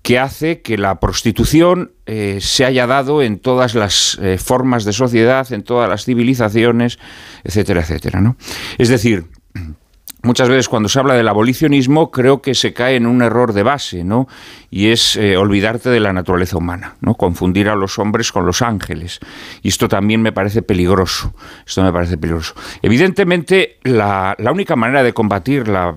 que 0.00 0.18
hace 0.18 0.62
que 0.62 0.78
la 0.78 0.98
prostitución 0.98 1.92
eh, 2.06 2.38
se 2.40 2.64
haya 2.64 2.86
dado 2.86 3.20
en 3.20 3.38
todas 3.38 3.74
las 3.74 4.18
eh, 4.22 4.38
formas 4.38 4.86
de 4.86 4.94
sociedad, 4.94 5.52
en 5.52 5.62
todas 5.62 5.90
las 5.90 6.06
civilizaciones, 6.06 6.98
etcétera, 7.44 7.82
etcétera. 7.82 8.22
¿no? 8.22 8.36
Es 8.78 8.88
decir, 8.88 9.26
muchas 10.22 10.48
veces 10.48 10.68
cuando 10.68 10.88
se 10.88 10.98
habla 10.98 11.14
del 11.14 11.28
abolicionismo 11.28 12.10
creo 12.10 12.40
que 12.42 12.54
se 12.54 12.72
cae 12.72 12.96
en 12.96 13.06
un 13.06 13.22
error 13.22 13.52
de 13.52 13.62
base, 13.62 14.04
¿no? 14.04 14.28
Y 14.70 14.88
es 14.88 15.16
eh, 15.16 15.36
olvidarte 15.36 15.90
de 15.90 16.00
la 16.00 16.12
naturaleza 16.12 16.56
humana, 16.56 16.96
¿no? 17.00 17.14
Confundir 17.14 17.68
a 17.68 17.74
los 17.74 17.98
hombres 17.98 18.32
con 18.32 18.46
los 18.46 18.62
ángeles. 18.62 19.20
Y 19.62 19.68
esto 19.68 19.88
también 19.88 20.22
me 20.22 20.32
parece 20.32 20.62
peligroso. 20.62 21.34
Esto 21.66 21.82
me 21.82 21.92
parece 21.92 22.16
peligroso. 22.16 22.54
Evidentemente, 22.80 23.78
la, 23.82 24.36
única 24.52 24.76
manera 24.76 25.02
de 25.02 25.12
combatir 25.12 25.68
la 25.68 25.94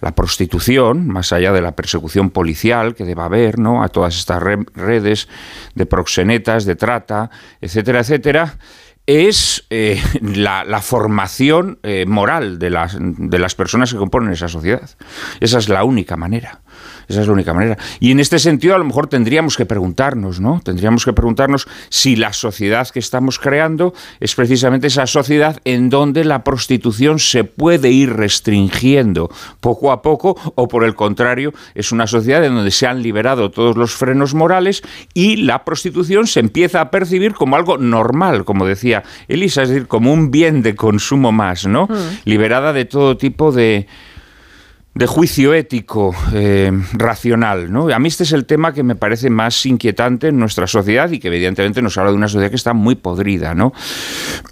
la 0.00 0.14
prostitución, 0.14 1.08
más 1.08 1.32
allá 1.32 1.52
de 1.52 1.62
la 1.62 1.72
persecución 1.72 2.30
policial 2.30 2.94
que 2.94 3.04
deba 3.04 3.24
haber, 3.24 3.58
¿no? 3.58 3.82
A 3.82 3.88
todas 3.88 4.16
estas 4.16 4.42
redes 4.42 5.26
de 5.74 5.86
proxenetas, 5.86 6.64
de 6.66 6.76
trata, 6.76 7.30
etcétera, 7.60 8.00
etcétera, 8.00 8.58
es 9.06 9.66
eh, 9.70 10.00
la, 10.20 10.80
formación 10.82 11.78
eh, 11.82 12.04
moral 12.06 12.58
de 12.58 12.70
las, 12.70 12.96
de 13.00 13.38
las 13.38 13.54
personas 13.54 13.92
que 13.92 13.98
componen 13.98 14.32
esa 14.32 14.48
sociedad. 14.48 14.88
Esa 15.40 15.58
es 15.58 15.68
la 15.68 15.84
única 15.84 16.16
manera. 16.16 16.60
Esa 17.08 17.20
es 17.20 17.26
la 17.26 17.32
única 17.32 17.54
manera. 17.54 17.76
Y 18.00 18.10
en 18.10 18.20
este 18.20 18.38
sentido, 18.38 18.74
a 18.74 18.78
lo 18.78 18.84
mejor 18.84 19.06
tendríamos 19.06 19.56
que 19.56 19.66
preguntarnos, 19.66 20.40
¿no? 20.40 20.60
Tendríamos 20.64 21.04
que 21.04 21.12
preguntarnos 21.12 21.68
si 21.88 22.16
la 22.16 22.32
sociedad 22.32 22.88
que 22.88 22.98
estamos 22.98 23.38
creando 23.38 23.94
es 24.20 24.34
precisamente 24.34 24.88
esa 24.88 25.06
sociedad 25.06 25.60
en 25.64 25.88
donde 25.88 26.24
la 26.24 26.42
prostitución 26.44 27.18
se 27.18 27.44
puede 27.44 27.90
ir 27.90 28.12
restringiendo 28.12 29.30
poco 29.60 29.92
a 29.92 30.02
poco, 30.02 30.36
o 30.54 30.68
por 30.68 30.84
el 30.84 30.94
contrario, 30.94 31.52
es 31.74 31.92
una 31.92 32.06
sociedad 32.06 32.44
en 32.44 32.54
donde 32.54 32.70
se 32.70 32.86
han 32.86 33.02
liberado 33.02 33.50
todos 33.50 33.76
los 33.76 33.94
frenos 33.94 34.34
morales 34.34 34.82
y 35.14 35.36
la 35.36 35.64
prostitución 35.64 36.26
se 36.26 36.40
empieza 36.40 36.80
a 36.80 36.90
percibir 36.90 37.34
como 37.34 37.56
algo 37.56 37.78
normal, 37.78 38.44
como 38.44 38.66
decía 38.66 39.02
Elisa, 39.28 39.62
es 39.62 39.68
decir, 39.68 39.86
como 39.86 40.12
un 40.12 40.30
bien 40.30 40.62
de 40.62 40.74
consumo 40.74 41.32
más, 41.32 41.66
¿no? 41.66 41.86
Mm. 41.86 41.94
Liberada 42.24 42.72
de 42.72 42.84
todo 42.84 43.16
tipo 43.16 43.52
de 43.52 43.86
de 44.96 45.06
juicio 45.06 45.52
ético 45.52 46.14
eh, 46.32 46.72
racional. 46.94 47.70
¿no? 47.70 47.88
A 47.94 47.98
mí 47.98 48.08
este 48.08 48.22
es 48.22 48.32
el 48.32 48.46
tema 48.46 48.72
que 48.72 48.82
me 48.82 48.96
parece 48.96 49.28
más 49.28 49.66
inquietante 49.66 50.28
en 50.28 50.38
nuestra 50.38 50.66
sociedad 50.66 51.10
y 51.10 51.18
que 51.18 51.28
evidentemente 51.28 51.82
nos 51.82 51.98
habla 51.98 52.12
de 52.12 52.16
una 52.16 52.28
sociedad 52.28 52.48
que 52.48 52.56
está 52.56 52.72
muy 52.72 52.94
podrida. 52.94 53.54
¿no? 53.54 53.74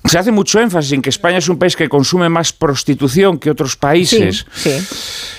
Se 0.05 0.19
hace 0.19 0.33
mucho 0.33 0.61
énfasis 0.61 0.93
en 0.93 1.01
que 1.01 1.09
España 1.09 1.39
es 1.39 1.49
un 1.49 1.59
país 1.59 1.77
que 1.77 1.89
consume 1.89 2.29
más 2.29 2.53
prostitución 2.53 3.39
que 3.39 3.51
otros 3.51 3.77
países. 3.77 4.45
Sí, 4.53 4.77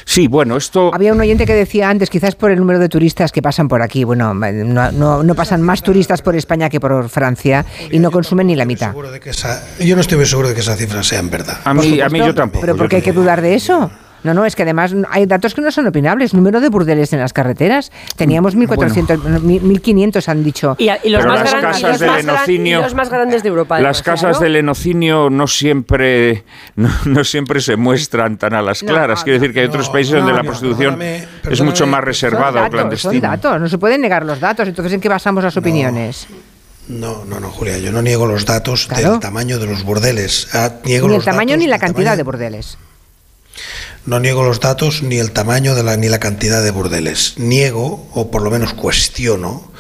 sí. 0.06 0.28
bueno, 0.28 0.58
esto... 0.58 0.92
Había 0.92 1.14
un 1.14 1.20
oyente 1.20 1.46
que 1.46 1.54
decía 1.54 1.88
antes, 1.88 2.10
quizás 2.10 2.34
por 2.34 2.50
el 2.50 2.58
número 2.58 2.80
de 2.80 2.90
turistas 2.90 3.32
que 3.32 3.44
pasan 3.44 3.68
por 3.68 3.84
aquí. 3.84 4.04
Bueno, 4.04 4.34
no, 4.34 5.22
no, 5.24 5.36
pasan 5.36 5.62
más 5.62 5.84
turistas 5.84 6.24
por 6.24 6.36
España 6.36 6.68
que 6.68 6.80
por 6.80 7.10
Francia 7.10 7.64
y 7.92 8.00
no 8.00 8.10
consumen 8.10 8.48
ni 8.48 8.56
la 8.56 8.66
mitad. 8.66 8.92
yo 9.80 9.96
no 9.96 10.02
estoy 10.02 10.18
muy 10.18 10.26
seguro 10.26 10.48
de 10.48 10.56
que 10.56 10.62
esa 10.62 10.76
cifra 10.76 11.04
sea 11.04 11.20
en 11.20 11.30
verdad. 11.30 11.60
A 11.64 11.76
mí, 11.76 12.02
a 12.02 12.10
mí 12.10 12.18
yo 12.18 12.34
tampoco. 12.34 12.62
¿Pero 12.62 12.76
por 12.76 12.90
qué 12.90 12.96
hay 12.96 13.02
que 13.04 13.14
dudar 13.14 13.42
de 13.42 13.54
eso? 13.54 13.92
No, 14.26 14.34
no, 14.34 14.44
es 14.44 14.56
que 14.56 14.64
además 14.64 14.96
hay 15.12 15.28
datos 15.28 15.54
que 15.54 15.62
no 15.62 15.70
son 15.70 15.86
opinables. 15.86 16.34
Número 16.34 16.60
de 16.60 16.70
burdeles 16.70 17.14
en 17.14 17.20
las 17.20 17.32
carreteras. 17.32 17.92
Teníamos 18.16 18.58
1.400, 18.58 19.22
1.500 19.22 20.28
han 20.28 20.44
dicho. 20.44 20.76
Y, 20.80 20.90
los, 21.10 21.24
más 21.26 21.52
grandes, 21.52 21.82
los, 21.84 22.96
más 22.96 23.10
grandes, 23.10 23.44
de 23.44 23.50
Europa. 23.50 23.80
Las 23.80 24.02
casas 24.02 24.40
del 24.40 24.56
enocinio 24.56 25.30
no 25.30 25.46
siempre, 25.46 26.44
no, 26.76 27.24
siempre 27.24 27.62
se 27.62 27.76
muestran 27.76 28.38
tan 28.38 28.56
a 28.56 28.64
las 28.64 28.82
claras. 28.82 29.24
Quiero 29.24 29.40
decir 29.40 29.54
que 29.54 29.60
hay 29.60 29.68
otros 29.68 29.90
países 29.90 30.16
donde 30.16 30.34
la 30.34 30.42
prostitución 30.42 31.00
es 31.02 31.62
mucho 31.62 31.86
más 31.86 32.04
reservada 32.04 32.66
o 32.66 32.70
clandestina. 32.72 33.14
Son 33.14 33.22
datos, 33.22 33.62
no 33.62 33.70
se 33.70 33.78
pueden 33.78 34.02
negar 34.02 34.26
los 34.26 34.40
datos. 34.40 34.68
Entonces, 34.68 34.92
¿en 34.94 35.02
qué 35.02 35.10
basamos 35.10 35.44
las 35.44 35.56
opiniones? 35.56 36.28
No, 36.88 37.26
no, 37.26 37.40
no, 37.40 37.50
Julia, 37.50 37.78
yo 37.78 37.92
no 37.92 38.02
niego 38.02 38.26
los 38.26 38.46
datos 38.46 38.88
del 38.88 39.20
tamaño 39.20 39.60
de 39.60 39.68
los 39.68 39.84
burdeles. 39.84 40.48
Ah, 40.54 40.72
niego 40.84 41.08
ni 41.10 41.16
el 41.16 41.24
tamaño 41.24 41.58
ni 41.58 41.68
la 41.68 41.78
cantidad 41.78 42.18
de 42.18 42.24
burdeles. 42.24 42.78
No 44.06 44.20
niego 44.20 44.44
los 44.44 44.60
datos 44.60 45.02
ni 45.02 45.18
el 45.18 45.32
tamaño 45.32 45.74
de 45.74 45.82
la, 45.82 45.98
ni 45.98 46.10
la 46.10 46.20
cantidad 46.20 46.64
de 46.64 46.70
burdeles. 46.70 47.34
Niego, 47.38 48.08
o 48.14 48.30
por 48.30 48.44
lo 48.44 48.52
menos 48.52 48.74
cuestiono, 48.74 49.72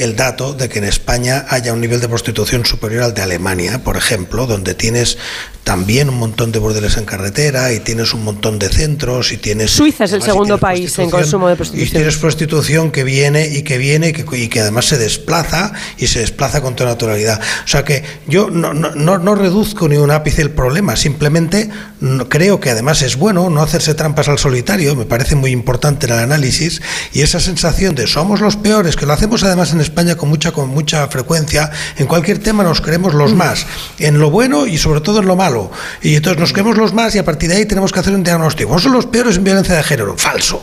el 0.00 0.16
dato 0.16 0.54
de 0.54 0.68
que 0.68 0.78
en 0.78 0.84
España 0.84 1.44
haya 1.48 1.72
un 1.72 1.80
nivel 1.80 2.00
de 2.00 2.08
prostitución 2.08 2.64
superior 2.64 3.02
al 3.02 3.14
de 3.14 3.22
Alemania, 3.22 3.84
por 3.84 3.96
ejemplo, 3.96 4.46
donde 4.46 4.74
tienes 4.74 5.18
también 5.64 6.08
un 6.08 6.18
montón 6.18 6.52
de 6.52 6.58
burdeles 6.58 6.96
en 6.96 7.04
carretera 7.04 7.72
y 7.72 7.80
tienes 7.80 8.14
un 8.14 8.24
montón 8.24 8.58
de 8.58 8.70
centros 8.70 9.30
y 9.30 9.36
tienes... 9.36 9.70
Suiza 9.70 10.04
es 10.04 10.12
el 10.12 10.22
segundo 10.22 10.58
país 10.58 10.98
en 10.98 11.10
consumo 11.10 11.48
de 11.48 11.56
prostitución. 11.56 11.86
Y 11.86 11.90
tienes 11.90 12.16
prostitución 12.16 12.90
que 12.90 13.04
viene 13.04 13.46
y 13.46 13.62
que 13.62 13.76
viene 13.78 14.08
y 14.08 14.12
que, 14.12 14.24
y 14.36 14.48
que 14.48 14.60
además 14.60 14.86
se 14.86 14.96
desplaza 14.96 15.72
y 15.98 16.06
se 16.06 16.20
desplaza 16.20 16.62
con 16.62 16.74
toda 16.74 16.90
naturalidad. 16.90 17.40
O 17.64 17.68
sea 17.68 17.84
que 17.84 18.02
yo 18.26 18.48
no, 18.50 18.72
no, 18.72 19.18
no 19.18 19.34
reduzco 19.34 19.86
ni 19.86 19.96
un 19.96 20.10
ápice 20.10 20.42
el 20.42 20.50
problema, 20.50 20.96
simplemente 20.96 21.68
creo 22.28 22.58
que 22.58 22.70
además 22.70 23.02
es 23.02 23.16
bueno 23.16 23.50
no 23.50 23.62
hacerse 23.62 23.94
trampas 23.94 24.28
al 24.28 24.38
solitario, 24.38 24.96
me 24.96 25.04
parece 25.04 25.36
muy 25.36 25.50
importante 25.50 26.06
el 26.06 26.12
análisis 26.12 26.80
y 27.12 27.20
esa 27.20 27.38
sensación 27.38 27.94
de 27.94 28.06
somos 28.06 28.40
los 28.40 28.56
peores, 28.56 28.96
que 28.96 29.06
lo 29.06 29.12
hacemos 29.12 29.42
además 29.44 29.72
en 29.72 29.80
España 29.80 29.89
con 30.16 30.28
mucha, 30.28 30.52
con 30.52 30.68
mucha 30.70 31.08
frecuencia, 31.08 31.70
en 31.96 32.06
cualquier 32.06 32.38
tema 32.38 32.62
nos 32.62 32.80
creemos 32.80 33.14
los 33.14 33.34
más, 33.34 33.66
en 33.98 34.18
lo 34.18 34.30
bueno 34.30 34.66
y 34.66 34.78
sobre 34.78 35.00
todo 35.00 35.20
en 35.20 35.26
lo 35.26 35.36
malo. 35.36 35.70
Y 36.02 36.14
entonces 36.14 36.40
nos 36.40 36.52
creemos 36.52 36.76
los 36.76 36.92
más 36.92 37.14
y 37.14 37.18
a 37.18 37.24
partir 37.24 37.50
de 37.50 37.56
ahí 37.56 37.66
tenemos 37.66 37.92
que 37.92 38.00
hacer 38.00 38.14
un 38.14 38.22
diagnóstico. 38.22 38.72
¿No 38.72 38.78
son 38.78 38.92
los 38.92 39.06
peores 39.06 39.36
en 39.36 39.44
violencia 39.44 39.74
de 39.74 39.82
género? 39.82 40.16
Falso, 40.16 40.62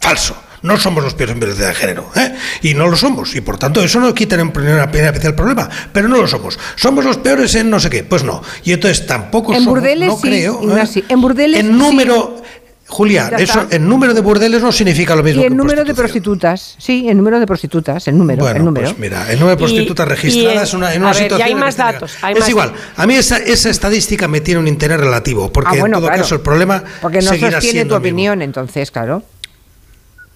falso. 0.00 0.36
No 0.62 0.78
somos 0.78 1.04
los 1.04 1.12
peores 1.12 1.34
en 1.34 1.40
violencia 1.40 1.68
de 1.68 1.74
género. 1.74 2.10
¿eh? 2.16 2.34
Y 2.62 2.72
no 2.72 2.86
lo 2.86 2.96
somos. 2.96 3.34
Y 3.36 3.42
por 3.42 3.58
tanto, 3.58 3.84
eso 3.84 4.00
no 4.00 4.14
quita 4.14 4.38
primera 4.50 4.90
el 4.90 5.34
problema. 5.34 5.68
Pero 5.92 6.08
no 6.08 6.16
lo 6.16 6.26
somos. 6.26 6.58
¿Somos 6.76 7.04
los 7.04 7.18
peores 7.18 7.54
en 7.54 7.68
no 7.68 7.78
sé 7.78 7.90
qué? 7.90 8.02
Pues 8.02 8.24
no. 8.24 8.42
Y 8.64 8.72
entonces 8.72 9.06
tampoco 9.06 9.52
en 9.52 9.58
somos. 9.58 9.74
Burdeles, 9.74 10.08
no 10.08 10.18
creo. 10.18 10.78
¿eh? 10.78 11.04
En 11.10 11.20
burdeles. 11.20 11.60
En 11.60 11.76
número. 11.76 12.42
Julia, 12.86 13.30
eso, 13.38 13.66
el 13.70 13.88
número 13.88 14.12
de 14.12 14.20
burdeles 14.20 14.60
no 14.60 14.70
significa 14.70 15.16
lo 15.16 15.22
mismo. 15.22 15.42
Y 15.42 15.46
el 15.46 15.56
número 15.56 15.84
de 15.84 15.94
prostitutas, 15.94 16.76
sí, 16.78 17.08
el 17.08 17.16
número 17.16 17.40
de 17.40 17.46
prostitutas, 17.46 18.06
el 18.08 18.18
número. 18.18 18.42
Bueno, 18.42 18.58
el 18.58 18.64
número. 18.64 18.88
pues 18.88 18.98
mira, 18.98 19.30
el 19.30 19.40
número 19.40 19.56
de 19.56 19.64
prostitutas 19.64 20.06
registradas 20.06 20.72
en 20.74 20.78
una 21.02 21.14
situación. 21.14 21.48
hay 21.48 21.54
más 21.54 21.76
datos. 21.76 22.16
es 22.36 22.48
igual, 22.48 22.72
a 22.96 23.06
mí 23.06 23.14
esa, 23.14 23.38
esa, 23.38 23.70
estadística 23.70 24.28
me 24.28 24.40
tiene 24.40 24.60
un 24.60 24.68
interés 24.68 25.00
relativo, 25.00 25.50
porque 25.50 25.80
ah, 25.80 25.86
en 25.86 25.92
todo 25.92 26.06
caso 26.06 26.34
el 26.34 26.40
problema. 26.42 26.84
Porque 27.00 27.20
no 27.20 27.34
sostiene 27.34 27.86
tu 27.86 27.94
opinión, 27.94 28.42
entonces, 28.42 28.90
claro. 28.90 29.22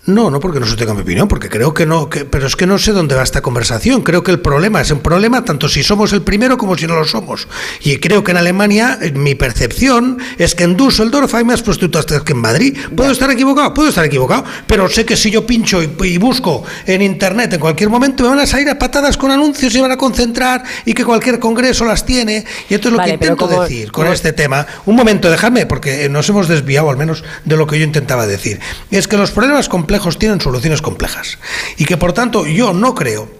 No, 0.09 0.31
no 0.31 0.41
porque 0.41 0.59
no 0.59 0.65
sostenga 0.65 0.95
mi 0.95 1.03
opinión, 1.03 1.29
porque 1.29 1.51
creo 1.51 1.75
que 1.75 1.85
no, 1.85 2.09
que, 2.09 2.25
pero 2.25 2.47
es 2.47 2.57
que 2.57 2.67
no 2.67 2.79
sé 2.79 2.93
dónde 2.93 3.15
va 3.15 3.23
esta 3.23 3.43
conversación. 3.43 4.01
Creo 4.01 4.23
que 4.23 4.31
el 4.31 4.41
problema 4.41 4.81
es 4.81 4.91
un 4.91 5.01
problema 5.01 5.45
tanto 5.45 5.69
si 5.69 5.83
somos 5.83 6.15
el 6.15 6.23
primero 6.23 6.57
como 6.57 6.79
si 6.79 6.87
no 6.87 6.97
lo 6.97 7.05
somos. 7.05 7.47
Y 7.83 7.99
creo 7.99 8.25
que 8.25 8.31
en 8.31 8.39
Alemania, 8.39 8.99
mi 9.13 9.35
percepción 9.35 10.17
es 10.39 10.55
que 10.55 10.65
en 10.65 10.79
Düsseldorf 10.79 11.35
hay 11.35 11.45
más 11.45 11.61
prostitutas 11.61 12.07
que 12.07 12.33
en 12.33 12.39
Madrid. 12.39 12.79
Puedo 12.97 13.11
estar 13.11 13.31
equivocado, 13.31 13.75
puedo 13.75 13.91
estar 13.91 14.03
equivocado, 14.03 14.45
pero 14.67 14.89
sé 14.89 15.05
que 15.05 15.15
si 15.15 15.31
yo 15.31 15.45
pincho 15.47 15.83
y, 15.83 16.17
busco 16.17 16.65
en 16.87 17.03
internet 17.03 17.53
en 17.53 17.61
cualquier 17.61 17.91
momento 17.91 18.23
me 18.23 18.31
van 18.31 18.39
a 18.39 18.47
salir 18.47 18.71
a 18.71 18.79
patadas 18.79 19.19
con 19.19 19.31
anuncios 19.31 19.75
y 19.75 19.81
van 19.83 19.93
a 19.93 19.99
concentrar 19.99 20.65
y 20.87 20.95
que 20.95 21.05
cualquier 21.05 21.39
congreso 21.39 21.85
las 21.85 22.07
tiene. 22.07 22.47
Y 22.71 22.75
esto 22.75 22.89
es 22.89 22.95
lo 22.95 23.03
que 23.03 23.11
intento 23.11 23.47
decir 23.47 23.93
con 23.93 24.07
este 24.07 24.33
tema. 24.33 24.67
Un 24.87 24.97
momento, 24.97 25.31
dejadme, 25.31 25.67
porque 25.67 26.09
nos 26.09 26.27
hemos 26.31 26.49
desviado 26.49 26.89
al 26.89 26.97
menos 26.97 27.25
de 27.45 27.57
lo 27.59 27.67
que 27.67 27.79
yo 27.79 27.85
intentaba 27.85 28.27
decir. 28.27 28.59
Es 28.91 29.07
que 29.07 29.19
los 29.19 29.33
problemas 29.33 29.69
complejos 29.69 29.98
tienen 30.19 30.41
soluciones 30.41 30.83
complejas. 30.83 31.39
Y 31.77 31.85
que 31.85 31.97
por 31.97 32.13
tanto 32.13 32.47
yo 32.47 32.73
no 32.73 32.95
creo 32.95 33.31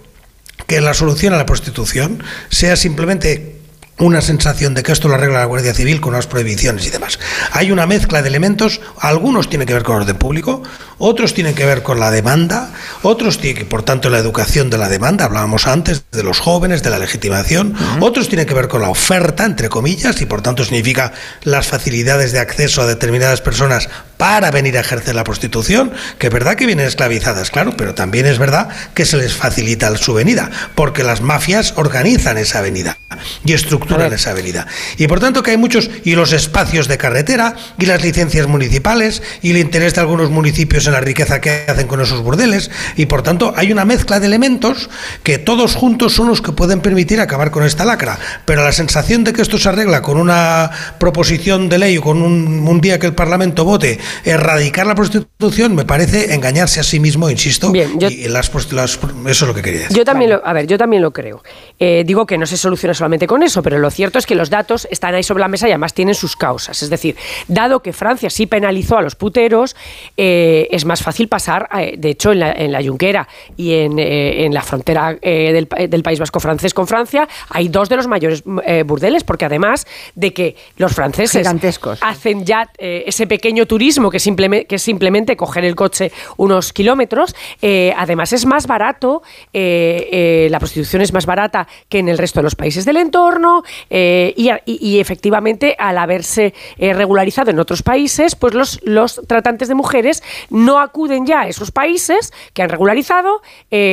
que 0.67 0.81
la 0.81 0.93
solución 0.93 1.33
a 1.33 1.37
la 1.37 1.45
prostitución 1.45 2.23
sea 2.49 2.75
simplemente 2.75 3.59
una 3.99 4.21
sensación 4.21 4.73
de 4.73 4.81
que 4.81 4.93
esto 4.93 5.09
lo 5.09 5.15
arregla 5.15 5.39
la 5.39 5.45
Guardia 5.45 5.73
Civil 5.73 5.99
con 5.99 6.13
unas 6.13 6.25
prohibiciones 6.25 6.85
y 6.85 6.89
demás. 6.89 7.19
Hay 7.51 7.71
una 7.71 7.85
mezcla 7.85 8.21
de 8.21 8.29
elementos, 8.29 8.79
algunos 8.97 9.49
tienen 9.49 9.67
que 9.67 9.73
ver 9.73 9.83
con 9.83 9.97
el 9.97 10.03
orden 10.03 10.15
público, 10.15 10.63
otros 10.97 11.33
tienen 11.33 11.53
que 11.53 11.65
ver 11.65 11.83
con 11.83 11.99
la 11.99 12.09
demanda, 12.09 12.71
otros 13.03 13.39
tienen 13.39 13.63
que, 13.63 13.65
por 13.69 13.83
tanto, 13.83 14.09
la 14.09 14.17
educación 14.17 14.69
de 14.69 14.77
la 14.77 14.87
demanda, 14.87 15.25
hablábamos 15.25 15.67
antes 15.67 16.03
de 16.11 16.23
los 16.23 16.39
jóvenes, 16.39 16.81
de 16.81 16.89
la 16.91 16.99
legitimación, 16.99 17.75
otros 17.99 18.29
tienen 18.29 18.47
que 18.47 18.53
ver 18.53 18.69
con 18.69 18.81
la 18.81 18.89
oferta, 18.89 19.43
entre 19.43 19.67
comillas, 19.67 20.21
y 20.21 20.25
por 20.25 20.41
tanto 20.41 20.63
significa 20.63 21.11
las 21.43 21.67
facilidades 21.67 22.31
de 22.31 22.39
acceso 22.39 22.81
a 22.81 22.87
determinadas 22.87 23.41
personas 23.41 23.89
para 24.19 24.51
venir 24.51 24.77
a 24.77 24.81
ejercer 24.81 25.15
la 25.15 25.23
prostitución, 25.23 25.93
que 26.17 26.27
es 26.27 26.33
verdad 26.33 26.55
que 26.55 26.65
vienen 26.65 26.85
esclavizadas, 26.85 27.51
claro, 27.51 27.77
pero 27.77 27.95
también 27.95 28.25
es 28.25 28.37
verdad 28.37 28.67
que 28.93 29.05
se 29.05 29.15
les 29.15 29.33
facilita 29.33 29.95
su 29.95 30.13
venida, 30.13 30.51
porque 30.75 31.05
las 31.05 31.21
mafias 31.21 31.73
organizan 31.77 32.37
esa 32.37 32.59
venida 32.59 32.97
y 33.45 33.53
estructuran 33.53 34.11
esa 34.11 34.33
venida. 34.33 34.67
Y 34.97 35.07
por 35.07 35.21
tanto 35.21 35.41
que 35.41 35.51
hay 35.51 35.57
muchos, 35.57 35.89
y 36.03 36.15
los 36.15 36.33
espacios 36.33 36.89
de 36.89 36.97
carretera, 36.97 37.55
y 37.77 37.85
las 37.85 38.03
licencias 38.03 38.45
municipales, 38.45 39.23
y 39.41 39.51
el 39.51 39.57
interés 39.57 39.95
de 39.95 40.01
algunos 40.01 40.29
municipios 40.29 40.85
en 40.85 40.93
la 40.93 40.99
riqueza 40.99 41.39
que 41.39 41.63
hacen 41.69 41.87
con 41.87 42.01
esos 42.01 42.21
burdeles, 42.21 42.71
y 42.97 43.05
por 43.05 43.21
tanto 43.21 43.53
hay 43.55 43.71
una 43.71 43.85
mezcla 43.85 44.19
de 44.19 44.25
elementos 44.25 44.89
que 45.23 45.37
todos 45.37 45.75
juntos 45.75 46.13
son 46.13 46.27
los 46.27 46.41
que 46.41 46.51
pueden 46.51 46.81
permitir 46.81 47.21
acabar 47.21 47.51
con 47.51 47.63
esta 47.63 47.85
lacra. 47.85 48.19
Pero 48.43 48.65
la 48.65 48.73
sensación 48.73 49.23
de 49.23 49.31
que 49.31 49.41
esto 49.41 49.57
se 49.57 49.69
arregla 49.69 50.01
con 50.01 50.17
una 50.17 50.69
proposición 50.99 51.69
de 51.69 51.77
ley 51.77 51.97
o 51.97 52.01
con 52.01 52.21
un, 52.21 52.67
un 52.67 52.81
día 52.81 52.99
que 52.99 53.07
el 53.07 53.15
Parlamento 53.15 53.63
vote 53.63 53.97
erradicar 54.23 54.85
la 54.87 54.95
prostitución 54.95 55.75
me 55.75 55.85
parece 55.85 56.33
engañarse 56.33 56.79
a 56.79 56.83
sí 56.83 56.99
mismo, 56.99 57.29
insisto. 57.29 57.71
Bien, 57.71 57.99
yo- 57.99 58.09
y 58.09 58.27
las 58.27 58.49
las- 58.71 58.99
eso 58.99 59.19
es 59.25 59.41
lo 59.41 59.53
que 59.53 59.61
quería 59.61 59.81
decir. 59.81 59.97
Yo 59.97 60.05
también 60.05 60.31
lo, 60.31 60.41
a 60.45 60.53
ver, 60.53 60.67
yo 60.67 60.77
también 60.77 61.01
lo 61.01 61.11
creo. 61.11 61.43
Eh, 61.79 62.03
digo 62.05 62.25
que 62.25 62.37
no 62.37 62.45
se 62.45 62.57
soluciona 62.57 62.93
solamente 62.93 63.27
con 63.27 63.43
eso, 63.43 63.61
pero 63.63 63.77
lo 63.79 63.89
cierto 63.91 64.19
es 64.19 64.25
que 64.25 64.35
los 64.35 64.49
datos 64.49 64.87
están 64.91 65.15
ahí 65.15 65.23
sobre 65.23 65.41
la 65.41 65.47
mesa 65.47 65.67
y 65.67 65.71
además 65.71 65.93
tienen 65.93 66.15
sus 66.15 66.35
causas. 66.35 66.81
Es 66.83 66.89
decir, 66.89 67.15
dado 67.47 67.81
que 67.81 67.93
Francia 67.93 68.29
sí 68.29 68.45
penalizó 68.47 68.97
a 68.97 69.01
los 69.01 69.15
puteros, 69.15 69.75
eh, 70.17 70.67
es 70.71 70.85
más 70.85 71.01
fácil 71.01 71.27
pasar, 71.27 71.67
eh, 71.77 71.95
de 71.97 72.09
hecho, 72.09 72.31
en 72.31 72.39
la, 72.39 72.51
en 72.51 72.71
la 72.71 72.81
Junquera 72.83 73.27
y 73.57 73.73
en, 73.73 73.99
eh, 73.99 74.45
en 74.45 74.53
la 74.53 74.61
frontera 74.61 75.17
eh, 75.21 75.51
del, 75.53 75.67
pa- 75.67 75.77
del 75.87 76.03
País 76.03 76.19
Vasco 76.19 76.39
francés 76.39 76.73
con 76.73 76.87
Francia, 76.87 77.27
hay 77.49 77.67
dos 77.69 77.89
de 77.89 77.95
los 77.97 78.07
mayores 78.07 78.43
eh, 78.65 78.83
burdeles, 78.83 79.23
porque 79.23 79.45
además 79.45 79.85
de 80.15 80.33
que 80.33 80.55
los 80.77 80.93
franceses 80.93 81.41
Gigantescos. 81.41 81.99
hacen 82.01 82.45
ya 82.45 82.69
eh, 82.77 83.03
ese 83.07 83.27
pequeño 83.27 83.65
turismo 83.65 83.98
que, 84.09 84.19
simplemente, 84.19 84.65
que 84.65 84.79
simplemente 84.79 85.35
coger 85.35 85.65
el 85.65 85.75
coche 85.75 86.13
unos 86.37 86.71
kilómetros. 86.71 87.35
eh, 87.61 87.93
además, 87.97 88.33
es 88.33 88.45
más 88.45 88.67
barato, 88.67 89.21
eh, 89.53 90.07
eh, 90.11 90.47
la 90.49 90.59
prostitución 90.59 91.01
es 91.01 91.11
más 91.11 91.25
barata 91.25 91.67
que 91.89 91.99
en 91.99 92.07
el 92.07 92.17
resto 92.17 92.39
de 92.39 92.43
los 92.43 92.55
países 92.55 92.85
del 92.85 92.97
entorno 92.97 93.63
y, 93.89 94.99
efectivamente, 94.99 95.75
al 95.77 95.97
haberse 95.97 96.53
regularizado 96.77 97.51
en 97.51 97.59
otros 97.59 97.81
países, 97.81 98.35
pues 98.35 98.53
los, 98.53 98.79
los 98.83 99.21
tratantes 99.27 99.67
de 99.67 99.75
mujeres 99.75 100.23
no 100.49 100.79
acuden 100.79 101.25
ya 101.25 101.41
a 101.41 101.47
esos 101.47 101.71
países 101.71 102.31
que 102.53 102.61
han 102.61 102.69
regularizado, 102.69 103.41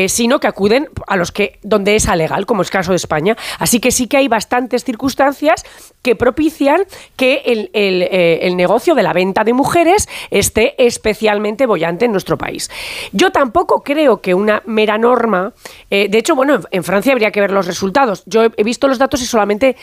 sino 0.09 0.39
que 0.41 0.47
acuden 0.47 0.89
a 1.07 1.17
los 1.17 1.33
que 1.33 1.59
donde 1.63 1.97
es 1.97 2.07
legal, 2.15 2.47
como 2.47 2.63
es 2.63 2.69
el 2.69 2.73
caso 2.73 2.93
de 2.93 2.97
España. 2.97 3.37
Así 3.59 3.81
que 3.81 3.91
sí 3.91 4.07
que 4.07 4.19
hay 4.19 4.29
bastantes 4.29 4.85
circunstancias 4.85 5.65
que 6.03 6.15
propician 6.15 6.85
que 7.17 7.43
el, 7.47 7.71
el 7.73 8.57
negocio 8.57 8.95
de 8.95 9.03
la 9.03 9.13
venta 9.13 9.45
de 9.45 9.53
mujeres 9.53 9.96
esté 10.31 10.75
especialmente 10.85 11.67
bollante 11.67 12.05
en 12.05 12.13
nuestro 12.13 12.37
país. 12.37 12.71
Yo 13.13 13.31
tampoco 13.31 13.83
creo 13.83 14.21
que 14.21 14.35
una 14.35 14.63
mera 14.67 14.99
norma, 14.99 15.53
eh, 15.91 16.09
de 16.09 16.19
hecho, 16.19 16.35
bueno, 16.35 16.61
en, 16.71 16.85
Francia 16.85 17.13
habría 17.13 17.31
que 17.31 17.41
ver 17.41 17.51
los 17.51 17.67
resultados. 17.67 18.23
Yo 18.27 18.45
he, 18.45 18.65
visto 18.65 18.89
los 18.89 18.99
datos 18.99 19.23
y 19.23 19.27
solamente 19.27 19.77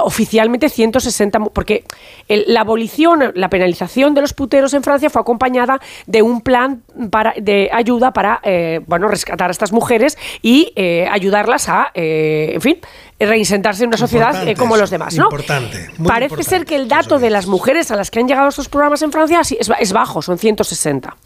oficialmente 0.00 0.68
160, 0.68 1.38
mu- 1.38 1.50
porque 1.50 1.84
el- 2.28 2.44
la 2.48 2.60
abolición, 2.60 3.32
la 3.34 3.48
penalización 3.48 4.14
de 4.14 4.20
los 4.20 4.34
puteros 4.34 4.74
en 4.74 4.82
Francia 4.82 5.10
fue 5.10 5.20
acompañada 5.22 5.80
de 6.06 6.22
un 6.22 6.40
plan 6.42 6.82
para, 7.10 7.34
de 7.36 7.70
ayuda 7.72 8.12
para, 8.12 8.40
eh, 8.44 8.80
bueno, 8.86 9.08
rescatar 9.08 9.48
a 9.48 9.50
estas 9.50 9.72
mujeres 9.72 10.16
y 10.42 10.72
eh, 10.76 11.08
ayudarlas 11.10 11.68
a, 11.68 11.90
eh, 11.94 12.52
en 12.54 12.60
fin, 12.60 12.78
reinsentarse 13.18 13.82
en 13.84 13.88
una 13.88 13.96
sociedad 13.96 14.32
como 14.56 14.74
eso, 14.74 14.82
los 14.82 14.90
demás, 14.90 15.14
¿no? 15.16 15.24
importante, 15.24 15.88
Parece 16.06 16.42
ser 16.44 16.64
que 16.66 16.76
el 16.76 16.86
dato 16.86 17.18
de 17.18 17.30
las 17.30 17.46
mujeres 17.46 17.90
a 17.90 17.96
las 17.96 18.10
que 18.10 18.20
han 18.20 18.28
llegado 18.28 18.48
estos 18.48 18.68
programas 18.68 19.02
en 19.02 19.10
Francia 19.10 19.40
es, 19.40 19.52
es 19.80 19.92
bajo, 19.92 20.22
son 20.22 20.38
160. 20.38 21.16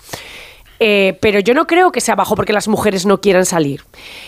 Eh, 0.85 1.17
pero 1.21 1.39
yo 1.39 1.55
no 1.55 1.67
creo 1.67 1.93
que 1.93 2.01
sea 2.01 2.15
bajo 2.17 2.35
porque 2.35 2.53
las 2.53 2.67
mujeres 2.67 3.07
no 3.07 3.21
quieran 3.21 3.45
salir, 3.47 3.85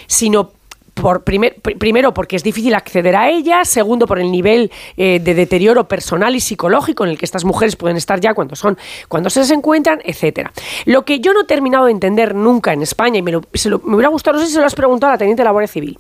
sino 0.07 0.53
por 0.95 1.25
primer- 1.25 1.57
pr- 1.61 1.77
primero 1.79 2.15
porque 2.15 2.37
es 2.37 2.43
difícil 2.45 2.75
acceder 2.75 3.17
a 3.17 3.29
ellas, 3.29 3.69
segundo 3.69 4.07
por 4.07 4.19
el 4.21 4.31
nivel 4.31 4.71
eh, 4.97 5.19
de 5.21 5.35
deterioro 5.35 5.89
personal 5.89 6.35
y 6.37 6.41
psicológico 6.41 7.05
en 7.05 7.11
el 7.11 7.19
que 7.19 7.25
estas 7.25 7.45
mujeres 7.45 7.75
pueden 7.77 7.97
estar 7.97 8.21
ya 8.21 8.33
cuando 8.35 8.55
son 8.57 8.79
cuando 9.09 9.29
se 9.31 9.41
encuentran, 9.53 10.01
etcétera. 10.05 10.53
Lo 10.85 11.05
que 11.05 11.19
yo 11.21 11.33
no 11.33 11.41
he 11.43 11.45
terminado 11.47 11.87
de 11.87 11.93
entender 11.93 12.35
nunca 12.35 12.73
en 12.73 12.83
España 12.83 13.19
y 13.19 13.23
me, 13.23 13.33
lo- 13.33 13.43
se 13.55 13.69
lo- 13.71 13.81
me 13.81 13.97
hubiera 13.97 14.09
gustado, 14.09 14.37
no 14.37 14.41
sé 14.43 14.47
si 14.49 14.55
se 14.55 14.61
lo 14.61 14.67
has 14.67 14.75
preguntado 14.75 15.11
a 15.11 15.15
la 15.15 15.19
teniente 15.19 15.43
de 15.43 15.45
la 15.45 15.51
Guardia 15.51 15.69
Civil, 15.69 15.99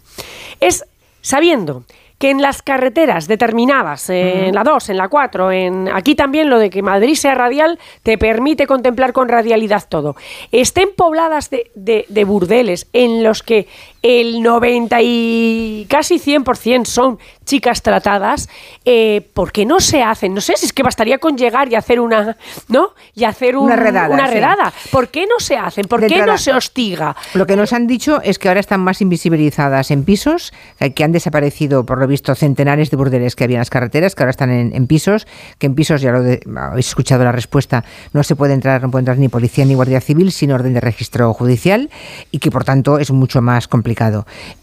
es 0.60 0.84
sabiendo 1.22 1.84
que 2.18 2.30
en 2.30 2.40
las 2.40 2.62
carreteras 2.62 3.26
determinadas, 3.26 4.08
eh, 4.08 4.46
en 4.46 4.54
la 4.54 4.62
2, 4.62 4.88
en 4.90 4.96
la 4.96 5.08
4, 5.08 5.50
en 5.50 5.88
aquí 5.92 6.14
también 6.14 6.48
lo 6.48 6.60
de 6.60 6.70
que 6.70 6.80
Madrid 6.80 7.16
sea 7.16 7.34
radial 7.34 7.78
te 8.04 8.16
permite 8.18 8.68
contemplar 8.68 9.12
con 9.12 9.28
radialidad 9.28 9.84
todo. 9.88 10.14
Estén 10.52 10.90
pobladas 10.96 11.50
de, 11.50 11.72
de- 11.74 12.06
de 12.08 12.24
burdeles 12.24 12.86
en 12.92 13.24
los 13.24 13.42
que 13.42 13.66
el 14.04 14.42
90 14.42 14.98
y 15.02 15.86
casi 15.88 16.18
100% 16.18 16.84
son 16.84 17.18
chicas 17.46 17.80
tratadas, 17.82 18.50
eh, 18.84 19.26
¿por 19.32 19.50
qué 19.50 19.64
no 19.64 19.80
se 19.80 20.02
hacen? 20.02 20.34
No 20.34 20.42
sé 20.42 20.54
si 20.58 20.66
es 20.66 20.72
que 20.74 20.82
bastaría 20.82 21.16
con 21.18 21.38
llegar 21.38 21.70
y 21.72 21.74
hacer 21.74 22.00
una, 22.00 22.36
¿no? 22.68 22.90
Y 23.14 23.24
hacer 23.24 23.56
un- 23.56 23.64
Una 23.64 23.76
redada, 23.76 24.14
una 24.14 24.28
sí. 24.28 24.34
redada. 24.34 24.72
¿Por 24.90 25.08
qué 25.08 25.22
no 25.26 25.38
se 25.38 25.56
hacen? 25.56 25.86
¿Por 25.86 26.06
qué 26.06 26.18
no 26.24 26.36
se 26.36 26.52
hostiga? 26.52 27.16
Lo 27.32 27.46
que 27.46 27.56
nos 27.56 27.72
han 27.72 27.86
dicho 27.86 28.20
es 28.22 28.38
que 28.38 28.48
ahora 28.48 28.60
están 28.60 28.80
más 28.82 29.00
invisibilizadas 29.00 29.90
en 29.90 30.04
pisos, 30.04 30.52
eh, 30.80 30.92
que 30.92 31.02
han 31.04 31.12
desaparecido, 31.12 31.86
por 31.86 31.98
lo 31.98 32.06
visto, 32.06 32.34
centenares 32.34 32.90
de 32.90 32.98
burdeles 32.98 33.34
que 33.36 33.44
había 33.44 33.56
en 33.56 33.60
las 33.60 33.70
carreteras, 33.70 34.14
que 34.14 34.22
ahora 34.22 34.30
están 34.32 34.50
en, 34.50 34.74
en 34.74 34.86
pisos, 34.86 35.26
que 35.58 35.66
en 35.66 35.74
pisos, 35.74 36.02
ya 36.02 36.12
lo 36.12 36.22
de- 36.22 36.40
habéis 36.56 36.88
escuchado 36.88 37.24
la 37.24 37.32
respuesta, 37.32 37.84
no 38.12 38.22
se 38.22 38.36
puede 38.36 38.52
entrar, 38.52 38.82
no 38.82 38.90
puede 38.90 39.00
entrar 39.00 39.16
ni 39.16 39.28
policía 39.28 39.64
ni 39.64 39.72
guardia 39.74 40.02
civil 40.02 40.30
sin 40.30 40.52
orden 40.52 40.74
de 40.74 40.80
registro 40.80 41.32
judicial 41.32 41.88
y 42.30 42.38
que 42.38 42.50
por 42.50 42.64
tanto 42.64 42.98
es 42.98 43.10
mucho 43.10 43.40
más 43.40 43.66
complicado. 43.66 43.93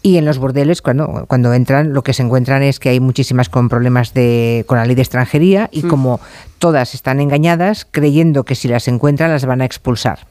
Y 0.02 0.16
en 0.16 0.24
los 0.24 0.38
burdeles, 0.38 0.82
cuando, 0.82 1.24
cuando 1.28 1.52
entran, 1.54 1.92
lo 1.92 2.02
que 2.02 2.12
se 2.12 2.22
encuentran 2.22 2.62
es 2.62 2.78
que 2.78 2.90
hay 2.90 3.00
muchísimas 3.00 3.48
con 3.48 3.68
problemas 3.68 4.14
de, 4.14 4.64
con 4.66 4.78
la 4.78 4.84
ley 4.84 4.94
de 4.94 5.02
extranjería 5.02 5.68
y 5.72 5.82
como 5.82 6.20
todas 6.58 6.94
están 6.94 7.20
engañadas, 7.20 7.86
creyendo 7.90 8.44
que 8.44 8.54
si 8.54 8.68
las 8.68 8.88
encuentran 8.88 9.30
las 9.30 9.44
van 9.44 9.60
a 9.60 9.64
expulsar. 9.64 10.26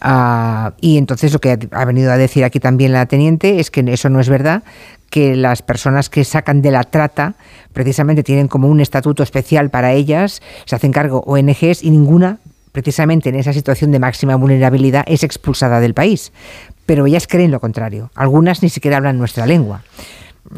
Ah, 0.00 0.72
y 0.80 0.98
entonces 0.98 1.32
lo 1.32 1.40
que 1.40 1.58
ha 1.70 1.84
venido 1.84 2.12
a 2.12 2.16
decir 2.16 2.44
aquí 2.44 2.60
también 2.60 2.92
la 2.92 3.06
teniente 3.06 3.60
es 3.60 3.70
que 3.70 3.84
eso 3.88 4.08
no 4.08 4.20
es 4.20 4.28
verdad, 4.28 4.62
que 5.10 5.36
las 5.36 5.62
personas 5.62 6.10
que 6.10 6.24
sacan 6.24 6.60
de 6.60 6.70
la 6.70 6.82
trata 6.84 7.34
precisamente 7.72 8.22
tienen 8.22 8.48
como 8.48 8.68
un 8.68 8.80
estatuto 8.80 9.22
especial 9.22 9.70
para 9.70 9.92
ellas, 9.92 10.42
se 10.64 10.76
hacen 10.76 10.92
cargo 10.92 11.22
ONGs 11.26 11.82
y 11.82 11.90
ninguna 11.90 12.38
precisamente 12.74 13.28
en 13.28 13.36
esa 13.36 13.52
situación 13.52 13.92
de 13.92 14.00
máxima 14.00 14.34
vulnerabilidad 14.34 15.04
es 15.06 15.22
expulsada 15.22 15.78
del 15.78 15.94
país. 15.94 16.32
Pero 16.86 17.06
ellas 17.06 17.26
creen 17.26 17.50
lo 17.50 17.60
contrario. 17.60 18.10
Algunas 18.14 18.62
ni 18.62 18.68
siquiera 18.68 18.98
hablan 18.98 19.18
nuestra 19.18 19.46
lengua. 19.46 19.82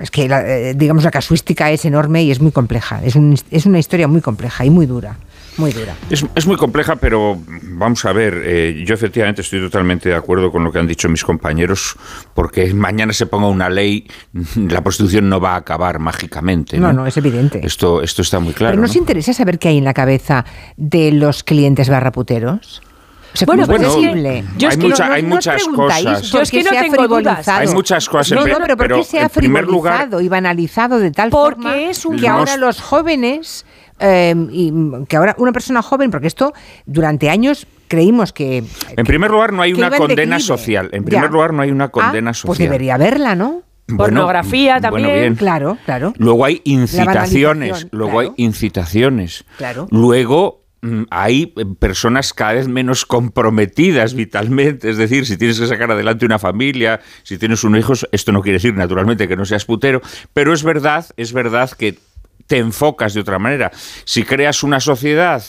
Es 0.01 0.11
que, 0.11 0.29
la, 0.29 0.45
eh, 0.47 0.75
digamos, 0.75 1.05
la 1.05 1.13
casuística 1.13 1.71
es 1.71 1.85
enorme 1.85 2.23
y 2.25 2.33
es 2.33 2.41
muy 2.41 2.51
compleja. 2.51 3.01
Es, 3.05 3.15
un- 3.15 3.39
es 3.51 3.67
una 3.67 3.79
historia 3.79 4.09
muy 4.09 4.21
compleja 4.21 4.65
y 4.65 4.71
muy 4.71 4.87
dura. 4.87 5.17
Muy 5.59 5.73
dura. 5.73 5.95
Es, 6.11 6.27
es 6.35 6.47
muy 6.47 6.57
compleja, 6.57 6.97
pero 6.97 7.41
vamos 7.63 8.05
a 8.05 8.13
ver, 8.13 8.43
eh, 8.45 8.83
yo 8.87 8.93
efectivamente 8.95 9.41
estoy 9.41 9.61
totalmente 9.61 10.11
de 10.11 10.15
acuerdo 10.15 10.53
con 10.53 10.63
lo 10.65 10.71
que 10.73 10.81
han 10.81 10.87
dicho 10.87 11.09
mis 11.09 11.25
compañeros, 11.25 11.97
porque 12.35 12.75
mañana 12.75 13.15
se 13.15 13.25
ponga 13.25 13.47
una 13.49 13.71
ley, 13.71 14.07
la 14.57 14.83
prostitución 14.83 15.31
no 15.31 15.41
va 15.41 15.53
a 15.53 15.57
acabar 15.57 15.99
mágicamente. 15.99 16.77
No, 16.79 16.89
No, 16.89 16.93
no, 17.03 17.07
es 17.07 17.17
evidente. 17.17 17.65
Esto, 17.65 18.03
esto 18.03 18.21
está 18.21 18.39
muy 18.39 18.53
claro. 18.53 18.73
Pero 18.73 18.83
nos 18.83 18.95
¿no? 18.95 19.01
interesa 19.01 19.33
saber 19.33 19.59
qué 19.59 19.69
hay 19.69 19.79
en 19.79 19.85
la 19.85 19.95
cabeza 19.95 20.45
de 20.77 21.13
los 21.13 21.43
clientes 21.43 21.89
barraputeros. 21.89 22.83
O 23.37 23.39
sea, 23.39 23.47
Bueno, 23.47 23.67
¿cómo 23.67 23.77
es 23.77 23.83
pero 23.83 23.93
posible? 23.95 24.45
yo 24.57 24.69
es 24.69 24.75
Hay 24.75 24.81
que 24.81 24.89
mucha- 24.89 25.07
no- 25.09 25.13
hay 25.15 25.23
no 25.23 25.29
muchas 25.29 25.65
cosas. 25.65 26.23
Yo 26.31 26.41
es 26.41 26.51
que 26.51 26.63
no 26.65 26.71
se 26.71 26.79
ha 26.79 26.81
tengo 26.83 27.07
dudas. 27.09 27.49
Hay 27.49 27.69
muchas 27.69 28.09
cosas, 28.09 28.33
No, 28.39 28.47
no, 28.47 28.57
pero 28.61 28.77
¿por 28.79 28.89
qué 28.95 29.05
se 29.05 29.21
ha 29.21 29.29
frivolizado 29.29 30.21
y 30.23 30.29
banalizado 30.29 30.99
de 30.99 31.11
tal 31.11 31.29
Porque 31.31 31.55
forma 31.63 31.77
es 31.77 32.07
un 32.07 32.17
que 32.19 32.27
ahora 32.29 32.57
los 32.57 32.81
jóvenes, 32.81 33.67
eh, 34.01 34.35
y 34.51 34.73
que 35.07 35.17
ahora 35.17 35.35
una 35.39 35.53
persona 35.53 35.83
joven, 35.83 36.11
porque 36.11 36.29
esto 36.29 36.55
durante 36.87 37.29
años 37.29 37.67
creímos 37.89 38.33
que... 38.33 38.65
En 38.97 39.05
primer 39.07 39.31
lugar, 39.31 39.53
no 39.53 39.61
hay 39.63 39.73
una 39.75 39.89
iba 39.89 39.97
en 39.97 40.01
condena 40.03 40.37
declive. 40.37 40.41
social. 40.41 40.89
En 40.93 41.03
Ya. 41.05 41.11
primer 41.11 41.31
lugar, 41.31 41.53
no 41.53 41.61
hay 41.63 41.71
una 41.71 41.85
Ah, 41.85 41.91
condena 41.91 42.33
social. 42.33 42.47
Pues 42.49 42.59
debería 42.59 42.95
haberla, 42.95 43.35
¿no? 43.35 43.63
Bueno, 43.89 43.99
Pornografía 43.99 44.79
bueno, 44.81 44.97
también. 44.97 45.15
bien. 45.21 45.35
Claro, 45.37 45.79
claro. 45.85 46.13
Luego 46.17 46.45
hay 46.45 46.61
incitaciones, 46.65 47.87
luego 47.93 48.19
hay 48.21 48.33
incitaciones. 48.37 49.45
Claro. 49.59 49.87
Luego 49.91 50.66
hay 51.11 51.53
eh, 51.57 51.65
personas 51.79 52.33
cada 52.33 52.55
vez 52.55 52.69
menos 52.69 53.05
comprometidas 53.07 54.15
vitalmente, 54.15 54.91
es 54.91 54.97
decir, 54.97 55.27
si 55.27 55.37
tienes 55.37 55.59
que 55.59 55.67
sacar 55.67 55.91
adelante 55.91 56.27
una 56.27 56.39
familia, 56.39 57.01
si 57.23 57.39
tienes 57.39 57.65
un 57.65 57.77
hijo, 57.77 57.95
esto 58.13 58.33
no 58.33 58.43
quiere 58.43 58.57
decir 58.57 58.75
naturalmente 58.75 59.29
que 59.29 59.37
no 59.37 59.45
seas 59.45 59.65
putero, 59.65 60.01
pero 60.33 60.53
es 60.53 60.63
verdad, 60.63 61.07
es 61.17 61.33
verdad 61.33 61.71
que 61.71 61.99
te 62.47 62.59
enfocas 62.59 63.15
de 63.15 63.21
otra 63.21 63.39
manera. 63.39 63.71
Si 64.05 64.23
creas 64.23 64.63
una 64.63 64.81
sociedad 64.81 65.43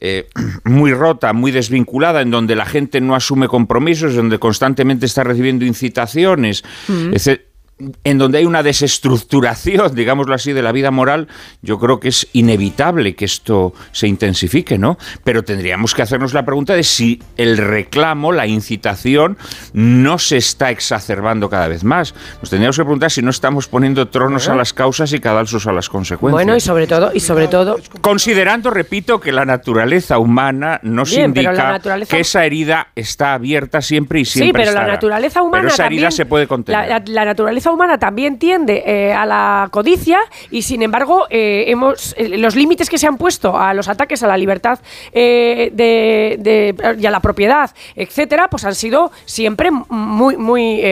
eh, 0.00 0.28
muy 0.64 0.92
rota, 0.92 1.32
muy 1.32 1.50
desvinculada, 1.50 2.20
en 2.20 2.30
donde 2.30 2.56
la 2.56 2.66
gente 2.66 3.00
no 3.00 3.14
asume 3.14 3.48
compromisos, 3.48 4.14
donde 4.14 4.38
constantemente 4.38 5.06
está 5.06 5.24
recibiendo 5.24 5.64
incitaciones, 5.64 6.62
Mm. 6.88 7.14
etc., 7.14 7.40
en 8.04 8.18
donde 8.18 8.38
hay 8.38 8.44
una 8.46 8.62
desestructuración, 8.62 9.92
digámoslo 9.94 10.34
así, 10.34 10.52
de 10.52 10.62
la 10.62 10.72
vida 10.72 10.90
moral, 10.90 11.28
yo 11.62 11.78
creo 11.78 12.00
que 12.00 12.08
es 12.08 12.26
inevitable 12.32 13.14
que 13.14 13.24
esto 13.24 13.74
se 13.92 14.06
intensifique, 14.06 14.78
¿no? 14.78 14.96
Pero 15.24 15.42
tendríamos 15.44 15.94
que 15.94 16.02
hacernos 16.02 16.34
la 16.34 16.44
pregunta 16.44 16.74
de 16.74 16.82
si 16.82 17.22
el 17.36 17.56
reclamo, 17.58 18.32
la 18.32 18.46
incitación, 18.46 19.36
no 19.72 20.18
se 20.18 20.36
está 20.36 20.70
exacerbando 20.70 21.48
cada 21.50 21.68
vez 21.68 21.84
más. 21.84 22.14
Nos 22.40 22.50
tendríamos 22.50 22.76
que 22.76 22.82
preguntar 22.84 23.10
si 23.10 23.22
no 23.22 23.30
estamos 23.30 23.68
poniendo 23.68 24.08
tronos 24.08 24.48
a 24.48 24.54
las 24.54 24.72
causas 24.72 25.12
y 25.12 25.18
cadalsos 25.20 25.66
a 25.66 25.72
las 25.72 25.88
consecuencias. 25.88 26.32
Bueno, 26.32 26.56
y 26.56 26.60
sobre 26.60 26.86
todo, 26.86 27.10
y 27.12 27.20
sobre 27.20 27.48
todo, 27.48 27.78
Considerando, 28.00 28.70
repito, 28.70 29.20
que 29.20 29.32
la 29.32 29.44
naturaleza 29.44 30.18
humana 30.18 30.80
nos 30.82 31.10
Bien, 31.10 31.26
indica 31.26 31.52
naturaleza- 31.52 32.10
que 32.14 32.20
esa 32.20 32.44
herida 32.44 32.88
está 32.94 33.34
abierta 33.34 33.82
siempre 33.82 34.20
y 34.20 34.24
siempre 34.24 34.64
sí, 34.64 34.70
pero 34.70 34.78
la 34.80 34.86
naturaleza 34.86 35.42
humana 35.42 35.62
Pero 35.62 35.74
esa 35.74 35.86
herida 35.86 36.02
también- 36.02 36.12
se 36.12 36.26
puede 36.26 36.46
contener. 36.46 36.88
La, 36.88 36.98
la- 36.98 37.04
la 37.06 37.24
naturaleza 37.24 37.63
humana 37.72 37.98
también 37.98 38.38
tiende 38.38 38.82
eh, 38.86 39.12
a 39.12 39.26
la 39.26 39.68
codicia 39.70 40.18
y 40.50 40.62
sin 40.62 40.82
embargo 40.82 41.26
eh, 41.30 41.64
hemos 41.68 42.14
eh, 42.18 42.36
los 42.38 42.54
límites 42.56 42.88
que 42.90 42.98
se 42.98 43.06
han 43.06 43.16
puesto 43.16 43.56
a 43.58 43.74
los 43.74 43.88
ataques 43.88 44.22
a 44.22 44.26
la 44.26 44.36
libertad 44.36 44.78
de, 45.12 46.36
de- 46.38 46.96
y 46.98 47.06
a 47.06 47.10
la 47.10 47.20
propiedad, 47.20 47.70
etcétera, 47.96 48.48
pues 48.48 48.64
han 48.64 48.74
sido 48.74 49.10
siempre 49.24 49.70
muy, 49.70 50.36
muy 50.36 50.82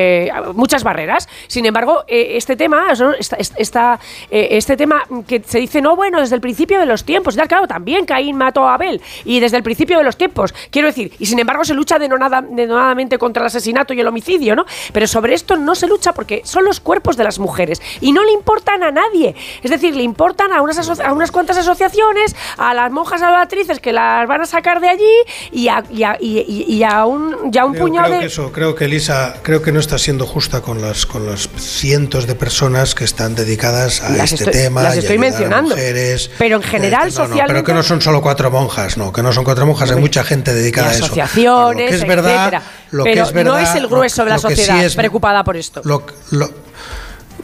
muchas 0.55 0.84
barreras. 0.84 1.28
Sin 1.49 1.67
embargo, 1.67 2.05
este 2.09 2.57
tema, 2.57 2.89
esta, 3.18 3.99
este 4.31 4.76
tema 4.76 5.02
que 5.26 5.42
se 5.44 5.59
dice 5.59 5.81
no 5.81 5.97
bueno 5.97 6.20
desde 6.20 6.34
el 6.34 6.41
principio 6.41 6.78
de 6.81 6.86
los 6.86 7.05
tiempos, 7.05 7.34
ya 7.34 7.47
claro, 7.47 7.67
también 7.67 8.05
Caín 8.07 8.36
mató 8.36 8.67
a 8.67 8.75
Abel 8.75 9.01
y 9.25 9.41
desde 9.41 9.57
el 9.57 9.62
principio 9.62 9.99
de 9.99 10.05
los 10.05 10.17
tiempos, 10.17 10.55
quiero 10.70 10.89
decir, 10.89 11.12
y 11.18 11.26
sin 11.26 11.39
embargo 11.39 11.65
se 11.65 11.75
lucha 11.75 11.99
denonada- 11.99 12.42
denodadamente 12.49 13.18
contra 13.18 13.42
el 13.42 13.47
asesinato 13.49 13.92
y 13.94 14.01
el 14.01 14.07
homicidio, 14.07 14.57
¿no? 14.57 14.65
Pero 14.92 15.07
sobre 15.07 15.34
esto 15.34 15.57
no 15.57 15.75
se 15.75 15.86
lucha 15.86 16.12
porque 16.12 16.42
son 16.62 16.66
los 16.66 16.81
cuerpos 16.81 17.16
de 17.16 17.24
las 17.24 17.39
mujeres 17.39 17.81
y 18.00 18.12
no 18.12 18.24
le 18.24 18.32
importan 18.32 18.82
a 18.82 18.91
nadie. 18.91 19.34
Es 19.62 19.70
decir, 19.70 19.94
le 19.97 20.02
importan 20.02 20.52
a 20.52 20.62
unas, 20.62 21.00
a 21.00 21.12
unas 21.12 21.31
cuantas 21.31 21.57
asociaciones, 21.58 22.34
a 22.57 22.73
las 22.74 22.91
monjas 22.92 23.20
salvatrices 23.20 23.81
que 23.81 23.92
las 23.92 24.26
van 24.28 24.42
a 24.42 24.47
sacar 24.47 24.81
de 24.81 24.89
allí 24.89 25.15
y 25.50 25.68
a, 25.68 25.82
y 25.91 26.05
a- 26.05 26.16
y- 26.20 26.65
y- 26.68 26.82
a 26.84 27.05
un, 27.05 27.50
y 27.52 27.58
a 27.58 27.65
un 27.65 27.73
Creo, 27.73 27.84
puñado 27.84 28.07
creo 28.07 28.15
de... 28.16 28.20
que 28.20 28.26
eso, 28.26 28.52
creo 28.52 28.74
que 28.74 28.84
Elisa, 28.84 29.34
creo 29.42 29.60
que 29.62 29.73
no 29.73 29.81
está 29.81 29.99
siendo 29.99 30.26
justa 30.26 30.60
con 30.60 30.81
las 30.81 31.07
con 31.07 31.26
los 31.26 31.49
cientos 31.57 32.26
de 32.26 32.34
personas 32.34 32.94
que 32.94 33.05
están 33.05 33.34
dedicadas 33.34 34.02
a 34.02 34.10
Las 34.10 34.32
este 34.32 34.44
estoy- 34.50 34.62
tema. 34.62 34.82
las 34.82 34.97
estoy 34.97 35.18
mencionando. 35.18 35.70
mujeres. 35.70 36.31
Pero 36.39 36.57
en 36.57 36.62
general, 36.62 37.08
Este, 37.08 37.20
no, 37.20 37.24
no, 37.24 37.28
socialmente... 37.31 37.52
pero 37.55 37.65
que 37.65 37.74
no 37.74 37.82
son 37.82 38.00
solo 38.00 38.23
cuatro 38.23 38.50
monjas, 38.50 38.97
no, 38.97 39.12
que 39.12 39.23
no 39.23 39.32
son 39.32 39.44
cuatro 39.44 39.66
monjas, 39.66 39.91
hay 39.91 40.00
mucha 40.00 40.23
gente 40.24 40.55
dedicada 40.55 40.91
a 40.91 40.92
eso. 40.92 41.05
asociaciones, 41.07 41.84
Lo 41.84 41.91
que 41.91 41.94
es 42.02 42.07
verdad, 42.07 42.31
etcétera. 42.49 42.62
lo 42.92 43.05
que 43.05 43.10
Pero 43.10 43.24
es 43.24 43.32
verdad, 43.32 43.52
no 43.52 43.58
es 43.58 43.74
el 43.74 43.89
grueso 43.89 44.23
lo- 44.23 44.24
de 44.26 44.31
la 44.31 44.36
que 44.49 44.57
sí 44.57 44.62
sociedad 44.62 44.84
es- 44.84 44.94
preocupada 44.97 45.42
por 45.44 45.57
esto. 45.57 45.81
Lo, 45.84 46.05
lo- 46.31 46.50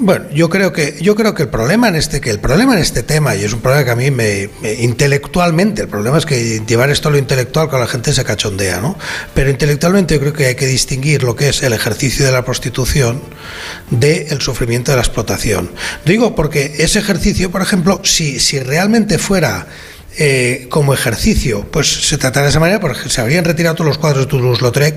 bueno, 0.00 0.26
yo 0.32 0.48
creo 0.48 0.72
que 0.72 0.96
yo 1.00 1.14
creo 1.16 1.34
que 1.34 1.42
el 1.42 1.48
problema 1.48 1.88
en 1.88 1.96
este 1.96 2.20
que 2.20 2.30
el 2.30 2.38
problema 2.38 2.74
en 2.74 2.78
este 2.78 3.02
tema 3.02 3.34
y 3.34 3.42
es 3.44 3.52
un 3.52 3.60
problema 3.60 3.84
que 3.84 3.90
a 3.90 3.96
mí 3.96 4.10
me, 4.10 4.48
me- 4.62 4.74
intelectualmente 4.74 5.82
el 5.82 5.88
problema 5.88 6.18
es 6.18 6.24
que 6.26 6.60
llevar 6.66 6.90
esto 6.90 7.08
a 7.08 7.12
lo 7.12 7.18
intelectual 7.18 7.68
con 7.68 7.80
la 7.80 7.86
gente 7.88 8.12
se 8.12 8.24
cachondea, 8.24 8.80
¿no? 8.80 8.96
Pero 9.34 9.50
intelectualmente 9.50 10.14
yo 10.14 10.20
creo 10.20 10.32
que 10.32 10.46
hay 10.46 10.54
que 10.54 10.66
distinguir 10.66 11.22
lo 11.24 11.34
que 11.34 11.48
es 11.48 11.62
el 11.62 11.72
ejercicio 11.72 12.24
de 12.24 12.32
la 12.32 12.44
prostitución 12.44 13.20
del 13.90 14.40
sufrimiento 14.40 14.92
de 14.92 14.96
la 14.96 15.02
explotación. 15.02 15.70
Digo 16.04 16.34
porque 16.34 16.76
ese 16.78 16.98
ejercicio, 17.00 17.50
por 17.50 17.62
ejemplo, 17.62 18.00
si 18.04 18.38
si 18.38 18.60
realmente 18.60 19.18
fuera 19.18 19.66
eh, 20.18 20.66
como 20.68 20.92
ejercicio, 20.94 21.66
pues 21.70 21.86
se 22.08 22.18
trataría 22.18 22.44
de 22.44 22.50
esa 22.50 22.60
manera, 22.60 22.80
porque 22.80 23.08
se 23.08 23.20
habrían 23.20 23.44
retirado 23.44 23.76
todos 23.76 23.86
los 23.88 23.98
cuadros 23.98 24.24
de 24.24 24.30
Toulouse-Lautrec 24.30 24.96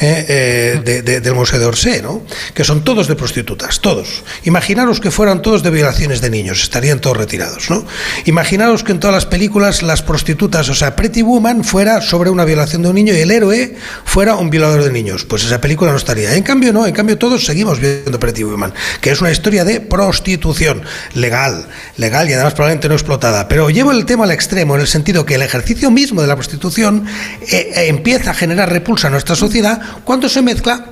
eh, 0.00 0.26
eh, 0.28 0.80
de- 0.84 1.02
de- 1.02 1.20
del 1.20 1.34
Museo 1.34 1.58
de 1.58 1.64
Orsay, 1.66 2.02
¿no? 2.02 2.22
que 2.54 2.64
son 2.64 2.84
todos 2.84 3.08
de 3.08 3.14
prostitutas, 3.16 3.80
todos. 3.80 4.22
Imaginaros 4.44 5.00
que 5.00 5.10
fueran 5.10 5.40
todos 5.40 5.62
de 5.62 5.70
violaciones 5.70 6.20
de 6.20 6.28
niños, 6.30 6.62
estarían 6.62 7.00
todos 7.00 7.16
retirados. 7.16 7.70
¿no? 7.70 7.86
Imaginaros 8.26 8.82
que 8.84 8.92
en 8.92 9.00
todas 9.00 9.14
las 9.14 9.26
películas 9.26 9.82
las 9.82 10.02
prostitutas, 10.02 10.68
o 10.68 10.74
sea, 10.74 10.94
Pretty 10.96 11.22
Woman 11.22 11.64
fuera 11.64 12.00
sobre 12.02 12.28
una 12.28 12.44
violación 12.44 12.82
de 12.82 12.88
un 12.90 12.94
niño 12.94 13.14
y 13.14 13.20
el 13.20 13.30
héroe 13.30 13.74
fuera 14.04 14.34
un 14.36 14.50
violador 14.50 14.84
de 14.84 14.92
niños, 14.92 15.24
pues 15.24 15.44
esa 15.44 15.60
película 15.62 15.90
no 15.92 15.96
estaría. 15.96 16.34
En 16.34 16.42
cambio, 16.42 16.72
no, 16.72 16.86
en 16.86 16.92
cambio 16.94 17.16
todos 17.16 17.44
seguimos 17.46 17.80
viendo 17.80 18.20
Pretty 18.20 18.42
Woman, 18.44 18.74
que 19.00 19.10
es 19.12 19.20
una 19.22 19.30
historia 19.30 19.64
de 19.64 19.80
prostitución 19.80 20.82
legal, 21.14 21.66
legal 21.96 22.28
y 22.28 22.34
además 22.34 22.52
probablemente 22.52 22.88
no 22.88 22.94
explotada. 22.94 23.48
Pero 23.48 23.70
llevo 23.70 23.92
el 23.92 24.04
tema 24.04 24.24
al 24.24 24.30
extremo 24.32 24.57
en 24.62 24.80
el 24.80 24.86
sentido 24.86 25.24
que 25.24 25.34
el 25.34 25.42
ejercicio 25.42 25.90
mismo 25.90 26.20
de 26.20 26.28
la 26.28 26.36
prostitución 26.36 27.06
eh, 27.40 27.72
eh, 27.74 27.88
empieza 27.88 28.30
a 28.30 28.34
generar 28.34 28.70
repulsa 28.70 29.08
en 29.08 29.12
nuestra 29.12 29.36
sociedad 29.36 29.80
cuando 30.04 30.28
se 30.28 30.42
mezcla 30.42 30.86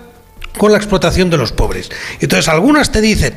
con 0.56 0.72
la 0.72 0.78
explotación 0.78 1.30
de 1.30 1.36
los 1.36 1.52
pobres. 1.52 1.90
Entonces 2.20 2.48
algunas 2.48 2.90
te 2.90 3.00
dicen, 3.00 3.34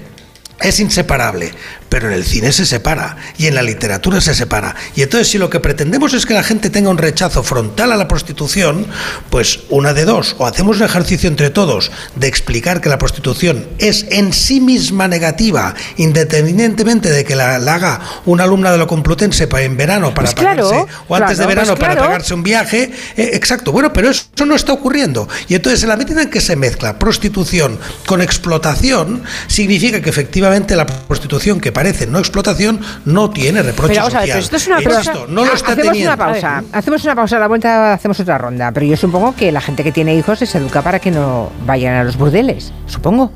es 0.62 0.80
inseparable, 0.80 1.54
pero 1.90 2.08
en 2.08 2.14
el 2.14 2.26
cine 2.26 2.52
se 2.52 2.66
separa 2.66 3.18
y 3.38 3.48
en 3.48 3.56
la 3.56 3.64
literatura 3.64 4.22
se 4.22 4.36
separa. 4.36 4.76
Y 4.96 5.02
entonces 5.02 5.30
si 5.30 5.38
lo 5.38 5.50
que 5.50 5.60
pretendemos 5.60 6.14
es 6.14 6.26
que 6.26 6.34
la 6.34 6.44
gente 6.44 6.70
tenga 6.70 6.90
un 6.90 6.98
rechazo 6.98 7.44
frontal 7.44 7.92
a 7.92 7.98
la 7.98 8.08
prostitución, 8.08 8.88
pues 9.30 9.62
una 9.70 9.94
de 9.94 10.06
dos, 10.06 10.36
o 10.38 10.46
hacemos 10.46 10.78
un 10.78 10.84
ejercicio 10.84 11.30
entre 11.30 11.50
todos 11.50 11.92
de 12.16 12.28
explicar 12.28 12.82
que 12.82 12.90
la 12.90 12.98
prostitución 12.98 13.68
es 13.78 14.06
en 14.10 14.34
sí 14.34 14.60
misma 14.60 15.08
negativa, 15.08 15.76
independientemente 15.98 17.10
de 17.10 17.24
que 17.24 17.36
la, 17.36 17.60
la 17.60 17.76
haga 17.76 18.02
una 18.26 18.44
alumna 18.44 18.72
de 18.72 18.78
lo 18.78 18.88
Complutense 18.90 19.48
en 19.52 19.78
verano 19.78 20.14
para 20.14 20.26
Pues 20.26 20.36
claro, 20.36 20.70
pagarse, 20.70 20.94
o 21.08 21.16
antes 21.16 21.38
de 21.38 21.46
verano 21.46 21.68
pues 21.68 21.80
para 21.80 21.94
claro. 21.94 22.08
pagarse 22.08 22.34
un 22.34 22.44
viaje, 22.44 22.92
eh, 23.16 23.30
exacto. 23.34 23.72
Bueno, 23.72 23.94
pero 23.94 24.10
eso 24.10 24.46
no 24.46 24.56
está 24.56 24.74
ocurriendo. 24.74 25.30
Y 25.48 25.56
entonces, 25.56 25.84
en 25.84 25.90
la 25.90 25.96
medida 25.96 26.24
en 26.24 26.30
que 26.30 26.42
se 26.42 26.56
mezcla 26.56 26.98
prostitución 26.98 27.80
con 28.08 28.22
explotación, 28.22 29.24
significa 29.48 30.02
que 30.02 30.10
efectivamente 30.10 30.49
la 30.76 30.86
prostitución 30.86 31.60
que 31.60 31.72
parece 31.72 32.08
no 32.08 32.20
explotación 32.20 32.80
no 33.06 33.30
tiene 33.30 33.62
reproche 33.62 33.94
Pero 33.94 34.04
ver, 34.06 34.12
social. 34.12 34.28
pero 34.28 34.40
esto 34.40 34.56
es 34.56 34.68
una 34.68 34.82
Insisto, 34.82 35.12
pausa. 35.14 35.26
no 35.30 35.46
lo 35.46 35.52
Ah, 35.52 35.56
está 35.56 35.72
hacemos 35.74 35.92
teniendo. 35.92 36.14
una 36.14 36.18
pausa. 36.26 36.64
Hacemos 36.72 37.04
una 37.04 37.16
pausa, 37.16 37.36
a 37.36 37.40
la 37.40 37.48
vuelta 37.48 37.94
hacemos 37.94 38.20
otra 38.20 38.38
ronda. 38.38 38.72
Pero 38.72 38.86
yo 38.86 38.98
supongo 38.98 39.36
que 39.36 39.52
la 39.52 39.62
gente 39.62 39.84
que 39.84 39.92
tiene 39.92 40.16
hijos 40.16 40.40
se 40.40 40.58
educa 40.58 40.82
para 40.82 41.00
que 41.00 41.12
no 41.12 41.50
vayan 41.66 41.96
a 41.96 42.04
los 42.04 42.18
burdeles. 42.18 42.72
Supongo. 42.88 43.32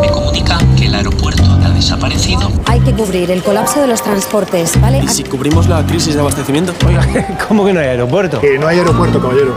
Me 0.00 0.08
comunican 0.08 0.76
que 0.76 0.86
el 0.86 0.94
aeropuerto 0.94 1.42
ha 1.44 1.68
desaparecido. 1.70 2.50
Hay 2.66 2.80
que 2.80 2.92
cubrir 2.92 3.30
el 3.30 3.42
colapso 3.42 3.80
de 3.80 3.88
los 3.88 4.02
transportes, 4.02 4.80
¿vale? 4.80 4.98
¿Y 5.04 5.08
si 5.08 5.24
cubrimos 5.24 5.68
la 5.68 5.84
crisis 5.84 6.14
de 6.14 6.20
abastecimiento? 6.20 6.72
¿Cómo 7.48 7.64
que 7.64 7.72
no 7.72 7.80
hay 7.80 7.86
aeropuerto? 7.88 8.40
Que 8.40 8.58
no 8.58 8.66
hay 8.68 8.78
aeropuerto, 8.78 9.20
caballero. 9.20 9.56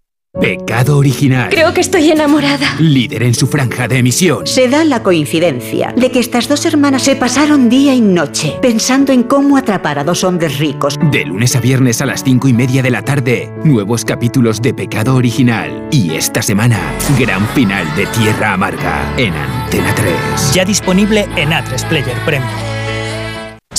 Pecado 0.39 0.97
original. 0.97 1.49
Creo 1.49 1.73
que 1.73 1.81
estoy 1.81 2.09
enamorada. 2.09 2.75
Líder 2.79 3.23
en 3.23 3.33
su 3.35 3.47
franja 3.47 3.89
de 3.89 3.97
emisión. 3.97 4.47
Se 4.47 4.69
da 4.69 4.85
la 4.85 5.03
coincidencia 5.03 5.93
de 5.97 6.09
que 6.09 6.19
estas 6.19 6.47
dos 6.47 6.65
hermanas 6.65 7.03
se 7.03 7.17
pasaron 7.17 7.67
día 7.67 7.93
y 7.93 7.99
noche 7.99 8.55
pensando 8.61 9.11
en 9.11 9.23
cómo 9.23 9.57
atrapar 9.57 9.99
a 9.99 10.05
dos 10.05 10.23
hombres 10.23 10.57
ricos. 10.57 10.97
De 11.11 11.25
lunes 11.25 11.57
a 11.57 11.59
viernes 11.59 12.01
a 12.01 12.05
las 12.05 12.23
cinco 12.23 12.47
y 12.47 12.53
media 12.53 12.81
de 12.81 12.91
la 12.91 13.01
tarde, 13.01 13.51
nuevos 13.65 14.05
capítulos 14.05 14.61
de 14.61 14.73
Pecado 14.73 15.15
Original. 15.15 15.89
Y 15.91 16.15
esta 16.15 16.41
semana, 16.41 16.79
gran 17.19 17.45
final 17.49 17.93
de 17.97 18.05
Tierra 18.05 18.53
Amarga 18.53 19.13
en 19.17 19.33
Antena 19.33 19.93
3. 19.93 20.53
Ya 20.53 20.63
disponible 20.63 21.27
en 21.35 21.49
A3 21.49 21.85
Player 21.89 22.17
Premium. 22.25 22.80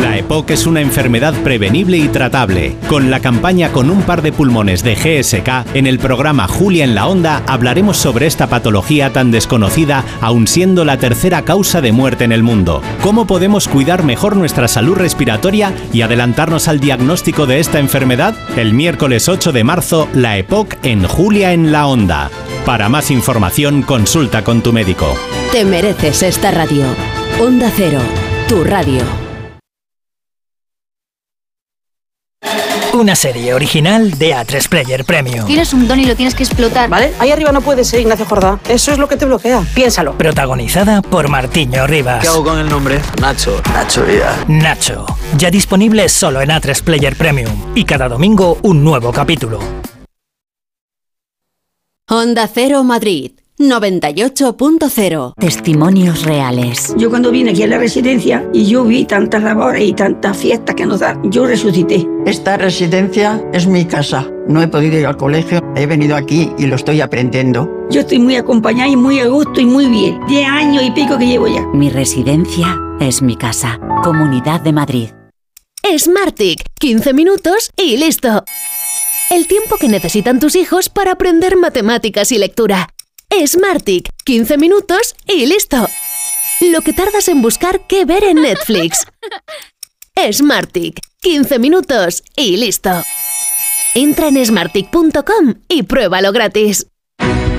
La 0.00 0.18
EPOC 0.18 0.50
es 0.50 0.66
una 0.66 0.82
enfermedad 0.82 1.32
prevenible 1.42 1.96
y 1.96 2.08
tratable. 2.08 2.76
Con 2.86 3.10
la 3.10 3.20
campaña 3.20 3.72
Con 3.72 3.88
un 3.88 4.02
par 4.02 4.20
de 4.20 4.30
pulmones 4.30 4.82
de 4.82 4.94
GSK, 4.94 5.74
en 5.74 5.86
el 5.86 5.98
programa 5.98 6.46
Julia 6.48 6.84
en 6.84 6.94
la 6.94 7.06
Onda 7.06 7.42
hablaremos 7.46 7.96
sobre 7.96 8.26
esta 8.26 8.46
patología 8.46 9.12
tan 9.14 9.30
desconocida, 9.30 10.04
aun 10.20 10.46
siendo 10.46 10.84
la 10.84 10.98
tercera 10.98 11.42
causa 11.42 11.80
de 11.80 11.92
muerte 11.92 12.24
en 12.24 12.32
el 12.32 12.42
mundo. 12.42 12.82
¿Cómo 13.02 13.26
podemos 13.26 13.68
cuidar 13.68 14.04
mejor 14.04 14.36
nuestra 14.36 14.68
salud 14.68 14.96
respiratoria 14.96 15.72
y 15.94 16.02
adelantarnos 16.02 16.68
al 16.68 16.78
diagnóstico 16.78 17.46
de 17.46 17.60
esta 17.60 17.78
enfermedad? 17.78 18.34
El 18.56 18.74
miércoles 18.74 19.30
8 19.30 19.52
de 19.52 19.64
marzo, 19.64 20.08
la 20.12 20.36
EPOC 20.36 20.76
en 20.84 21.04
Julia 21.04 21.52
en 21.52 21.72
la 21.72 21.86
Onda. 21.86 22.30
Para 22.66 22.90
más 22.90 23.10
información, 23.10 23.80
consulta 23.80 24.44
con 24.44 24.60
tu 24.60 24.74
médico. 24.74 25.16
Te 25.52 25.64
mereces 25.64 26.22
esta 26.22 26.50
radio. 26.50 26.84
Onda 27.40 27.70
Cero, 27.74 28.00
tu 28.48 28.62
radio. 28.62 29.25
Una 32.96 33.14
serie 33.14 33.52
original 33.52 34.12
de 34.12 34.34
A3 34.34 34.68
Player 34.70 35.04
Premium. 35.04 35.44
Tienes 35.44 35.74
un 35.74 35.86
don 35.86 36.00
y 36.00 36.06
lo 36.06 36.16
tienes 36.16 36.34
que 36.34 36.44
explotar. 36.44 36.88
¿Vale? 36.88 37.12
Ahí 37.18 37.30
arriba 37.30 37.52
no 37.52 37.60
puedes 37.60 37.86
ser 37.88 38.00
Ignacio 38.00 38.24
Jordá. 38.24 38.58
Eso 38.70 38.90
es 38.90 38.96
lo 38.96 39.06
que 39.06 39.18
te 39.18 39.26
bloquea. 39.26 39.62
Piénsalo. 39.74 40.16
Protagonizada 40.16 41.02
por 41.02 41.28
Martiño 41.28 41.86
Rivas. 41.86 42.22
¿Qué 42.22 42.28
hago 42.28 42.42
con 42.42 42.58
el 42.58 42.70
nombre? 42.70 42.98
Nacho. 43.20 43.60
Nacho 43.74 44.02
Vida. 44.02 44.42
Nacho. 44.48 45.04
Ya 45.36 45.50
disponible 45.50 46.08
solo 46.08 46.40
en 46.40 46.48
A3 46.48 46.82
Player 46.82 47.14
Premium. 47.16 47.52
Y 47.74 47.84
cada 47.84 48.08
domingo 48.08 48.58
un 48.62 48.82
nuevo 48.82 49.12
capítulo. 49.12 49.58
Onda 52.08 52.48
Cero 52.48 52.82
Madrid 52.82 53.32
98.0 53.58 55.32
Testimonios 55.38 56.24
reales. 56.24 56.94
Yo 56.98 57.08
cuando 57.08 57.30
vine 57.30 57.52
aquí 57.52 57.62
a 57.62 57.66
la 57.66 57.78
residencia 57.78 58.46
y 58.52 58.66
yo 58.66 58.84
vi 58.84 59.06
tantas 59.06 59.42
labores 59.42 59.82
y 59.82 59.94
tantas 59.94 60.36
fiestas 60.36 60.74
que 60.74 60.84
nos 60.84 61.00
dan, 61.00 61.30
yo 61.30 61.46
resucité. 61.46 62.06
Esta 62.26 62.58
residencia 62.58 63.42
es 63.54 63.66
mi 63.66 63.86
casa. 63.86 64.30
No 64.46 64.60
he 64.60 64.68
podido 64.68 64.98
ir 64.98 65.06
al 65.06 65.16
colegio, 65.16 65.60
he 65.74 65.86
venido 65.86 66.16
aquí 66.16 66.50
y 66.58 66.66
lo 66.66 66.76
estoy 66.76 67.00
aprendiendo. 67.00 67.70
Yo 67.88 68.00
estoy 68.00 68.18
muy 68.18 68.36
acompañada 68.36 68.90
y 68.90 68.96
muy 68.96 69.20
a 69.20 69.28
gusto 69.28 69.58
y 69.58 69.64
muy 69.64 69.86
bien. 69.86 70.20
Diez 70.28 70.46
años 70.46 70.82
y 70.84 70.90
pico 70.90 71.16
que 71.16 71.26
llevo 71.26 71.48
ya. 71.48 71.62
Mi 71.68 71.88
residencia 71.88 72.78
es 73.00 73.22
mi 73.22 73.36
casa. 73.36 73.80
Comunidad 74.04 74.60
de 74.60 74.72
Madrid. 74.72 75.08
Smartick. 75.96 76.62
15 76.78 77.14
minutos 77.14 77.70
y 77.76 77.96
listo. 77.96 78.44
El 79.30 79.46
tiempo 79.48 79.76
que 79.76 79.88
necesitan 79.88 80.40
tus 80.40 80.56
hijos 80.56 80.90
para 80.90 81.12
aprender 81.12 81.56
matemáticas 81.56 82.30
y 82.32 82.38
lectura. 82.38 82.90
Smartick, 83.44 84.08
15 84.24 84.56
minutos 84.56 85.14
y 85.26 85.46
listo. 85.46 85.88
Lo 86.60 86.80
que 86.80 86.92
tardas 86.92 87.28
en 87.28 87.42
buscar 87.42 87.86
qué 87.86 88.04
ver 88.04 88.24
en 88.24 88.40
Netflix. 88.40 89.06
Smartick, 90.32 91.00
15 91.20 91.58
minutos 91.58 92.22
y 92.36 92.56
listo. 92.56 92.90
Entra 93.94 94.28
en 94.28 94.44
smartick.com 94.44 95.54
y 95.68 95.82
pruébalo 95.82 96.32
gratis. 96.32 96.86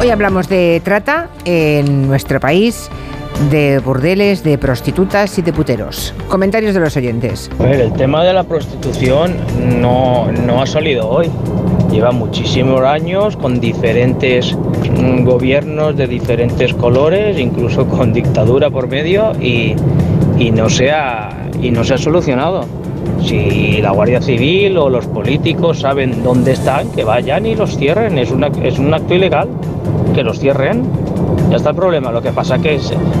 Hoy 0.00 0.08
hablamos 0.08 0.48
de 0.48 0.80
trata 0.82 1.28
en 1.44 2.08
nuestro 2.08 2.40
país, 2.40 2.88
de 3.50 3.80
burdeles, 3.80 4.42
de 4.42 4.56
prostitutas 4.56 5.38
y 5.38 5.42
de 5.42 5.52
puteros. 5.52 6.14
Comentarios 6.30 6.72
de 6.72 6.80
los 6.80 6.96
oyentes. 6.96 7.50
El 7.62 7.92
tema 7.92 8.24
de 8.24 8.32
la 8.32 8.44
prostitución 8.44 9.36
no, 9.78 10.32
no 10.32 10.62
ha 10.62 10.66
salido 10.66 11.06
hoy. 11.06 11.30
Lleva 11.90 12.12
muchísimos 12.12 12.80
años 12.80 13.36
con 13.36 13.60
diferentes 13.60 14.54
mm, 14.54 15.24
gobiernos 15.24 15.94
de 15.98 16.06
diferentes 16.06 16.72
colores, 16.72 17.38
incluso 17.38 17.86
con 17.86 18.14
dictadura 18.14 18.70
por 18.70 18.88
medio, 18.88 19.32
y, 19.38 19.74
y 20.38 20.50
no, 20.50 20.70
se 20.70 20.92
ha, 20.92 21.50
y 21.60 21.70
no 21.70 21.84
se 21.84 21.92
ha 21.92 21.98
solucionado. 21.98 22.64
Si 23.22 23.80
la 23.82 23.90
Guardia 23.92 24.20
Civil 24.22 24.76
o 24.78 24.88
los 24.88 25.06
políticos 25.06 25.80
saben 25.80 26.22
dónde 26.22 26.52
están, 26.52 26.90
que 26.90 27.04
vayan 27.04 27.46
y 27.46 27.54
los 27.54 27.76
cierren. 27.76 28.18
Es, 28.18 28.30
una, 28.30 28.48
es 28.62 28.78
un 28.78 28.92
acto 28.94 29.14
ilegal. 29.14 29.48
que 30.14 30.22
los 30.22 30.38
cierren. 30.40 30.82
Ya 31.50 31.56
está 31.56 31.70
el 31.70 31.76
problema. 31.76 32.12
Lo 32.12 32.22
que 32.22 32.30
pasa 32.30 32.58
que 32.58 32.78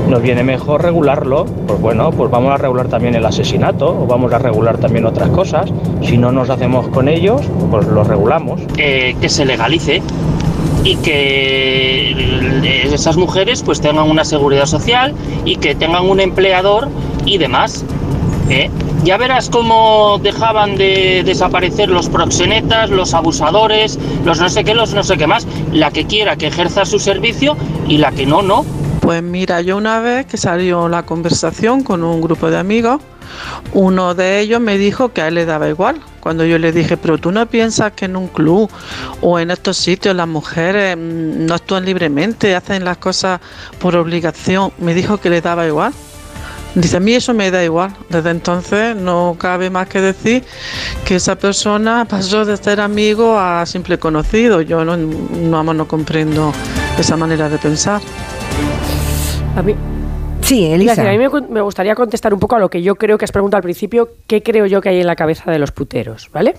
nos 0.08 0.22
viene 0.22 0.42
mejor 0.42 0.82
regularlo. 0.82 1.44
Pues 1.66 1.80
bueno, 1.80 2.10
pues 2.10 2.30
vamos 2.30 2.52
a 2.52 2.56
regular 2.56 2.86
también 2.88 3.14
el 3.14 3.24
asesinato 3.26 3.88
o 4.02 4.06
vamos 4.06 4.32
a 4.32 4.38
regular 4.38 4.78
también 4.78 5.04
otras 5.04 5.28
cosas. 5.30 5.70
Si 6.02 6.16
no 6.16 6.30
nos 6.32 6.48
hacemos 6.50 6.88
con 6.88 7.08
ellos, 7.08 7.42
pues 7.70 7.86
los 7.86 8.06
regulamos. 8.06 8.60
eh, 8.78 9.14
que 9.20 9.28
se 9.28 9.44
legalice 9.44 10.00
y 10.84 10.96
que 10.96 12.12
eh, 12.12 12.88
esas 12.92 13.16
mujeres 13.16 13.62
pues 13.62 13.80
tengan 13.80 14.08
una 14.08 14.24
seguridad 14.24 14.66
social 14.66 15.12
y 15.44 15.56
que 15.56 15.74
tengan 15.74 16.08
un 16.08 16.20
empleador 16.20 16.88
y 17.26 17.38
demás. 17.38 17.84
¿eh? 18.48 18.70
Ya 19.02 19.16
verás 19.16 19.48
cómo 19.48 20.18
dejaban 20.22 20.76
de 20.76 21.22
desaparecer 21.24 21.88
los 21.88 22.10
proxenetas, 22.10 22.90
los 22.90 23.14
abusadores, 23.14 23.98
los 24.26 24.40
no 24.40 24.50
sé 24.50 24.62
qué, 24.62 24.74
los 24.74 24.92
no 24.92 25.02
sé 25.02 25.16
qué 25.16 25.26
más. 25.26 25.46
La 25.72 25.90
que 25.90 26.06
quiera 26.06 26.36
que 26.36 26.48
ejerza 26.48 26.84
su 26.84 26.98
servicio 26.98 27.56
y 27.88 27.96
la 27.96 28.12
que 28.12 28.26
no, 28.26 28.42
no. 28.42 28.64
Pues 29.00 29.22
mira, 29.22 29.62
yo 29.62 29.78
una 29.78 30.00
vez 30.00 30.26
que 30.26 30.36
salió 30.36 30.88
la 30.88 31.04
conversación 31.04 31.82
con 31.82 32.04
un 32.04 32.20
grupo 32.20 32.50
de 32.50 32.58
amigos, 32.58 33.00
uno 33.72 34.14
de 34.14 34.40
ellos 34.40 34.60
me 34.60 34.76
dijo 34.76 35.14
que 35.14 35.22
a 35.22 35.28
él 35.28 35.34
le 35.34 35.46
daba 35.46 35.68
igual. 35.68 36.00
Cuando 36.20 36.44
yo 36.44 36.58
le 36.58 36.70
dije, 36.70 36.98
pero 36.98 37.16
tú 37.16 37.32
no 37.32 37.46
piensas 37.46 37.92
que 37.92 38.04
en 38.04 38.16
un 38.16 38.28
club 38.28 38.70
o 39.22 39.38
en 39.38 39.50
estos 39.50 39.78
sitios 39.78 40.14
las 40.14 40.28
mujeres 40.28 40.96
mm, 40.98 41.46
no 41.46 41.54
actúan 41.54 41.86
libremente, 41.86 42.54
hacen 42.54 42.84
las 42.84 42.98
cosas 42.98 43.40
por 43.78 43.96
obligación, 43.96 44.72
me 44.78 44.92
dijo 44.92 45.16
que 45.16 45.30
le 45.30 45.40
daba 45.40 45.66
igual. 45.66 45.94
Dice, 46.74 46.98
a 46.98 47.00
mí 47.00 47.14
eso 47.14 47.34
me 47.34 47.50
da 47.50 47.64
igual. 47.64 47.92
Desde 48.08 48.30
entonces 48.30 48.94
no 48.96 49.36
cabe 49.38 49.70
más 49.70 49.88
que 49.88 50.00
decir 50.00 50.44
que 51.04 51.16
esa 51.16 51.36
persona 51.36 52.04
pasó 52.08 52.44
de 52.44 52.56
ser 52.56 52.80
amigo 52.80 53.38
a 53.38 53.66
simple 53.66 53.98
conocido. 53.98 54.60
Yo 54.60 54.84
no, 54.84 54.96
no, 54.96 55.74
no 55.74 55.88
comprendo 55.88 56.52
esa 56.98 57.16
manera 57.16 57.48
de 57.48 57.58
pensar. 57.58 58.00
A 59.56 59.62
mí, 59.62 59.74
Sí, 60.42 60.66
Elisa. 60.66 60.96
decir, 60.96 61.08
a 61.08 61.12
mí 61.12 61.18
me, 61.18 61.48
me 61.48 61.60
gustaría 61.60 61.94
contestar 61.94 62.34
un 62.34 62.40
poco 62.40 62.56
a 62.56 62.58
lo 62.58 62.68
que 62.68 62.82
yo 62.82 62.96
creo 62.96 63.18
que 63.18 63.24
has 63.24 63.30
preguntado 63.30 63.58
al 63.58 63.62
principio, 63.62 64.08
qué 64.26 64.42
creo 64.42 64.66
yo 64.66 64.80
que 64.80 64.88
hay 64.88 65.00
en 65.00 65.06
la 65.06 65.14
cabeza 65.14 65.50
de 65.50 65.60
los 65.60 65.70
puteros, 65.70 66.28
¿vale? 66.32 66.54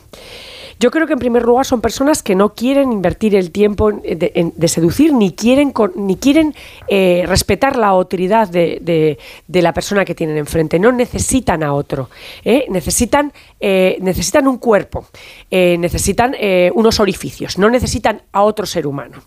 Yo 0.80 0.92
creo 0.92 1.08
que 1.08 1.14
en 1.14 1.20
primer 1.20 1.44
lugar 1.44 1.66
son 1.66 1.82
personas 1.82 2.24
que 2.24 2.36
no 2.36 2.54
quieren 2.54 2.92
invertir 2.92 3.36
el 3.36 3.52
tiempo 3.52 3.92
de, 3.92 4.68
seducir 4.68 5.14
ni 5.14 5.34
quieren, 5.34 5.74
ni 5.96 6.16
quieren 6.16 6.56
eh, 6.88 7.24
respetar 7.28 7.76
la 7.76 7.88
autoridad 7.88 8.48
de, 8.48 9.18
de- 9.48 9.62
la 9.62 9.74
persona 9.74 10.06
que 10.06 10.16
tienen 10.16 10.38
enfrente. 10.38 10.80
No 10.80 10.92
necesitan 10.92 11.64
a 11.64 11.74
otro. 11.74 12.10
¿eh? 12.44 12.66
Necesitan, 12.70 13.32
eh, 13.60 13.98
necesitan 14.02 14.48
un 14.48 14.58
cuerpo, 14.58 15.06
necesitan 15.52 16.36
unos 16.74 17.00
orificios, 17.00 17.58
no 17.58 17.70
necesitan 17.70 18.22
a 18.32 18.44
otro 18.44 18.66
ser 18.66 18.88
humano. 18.88 19.22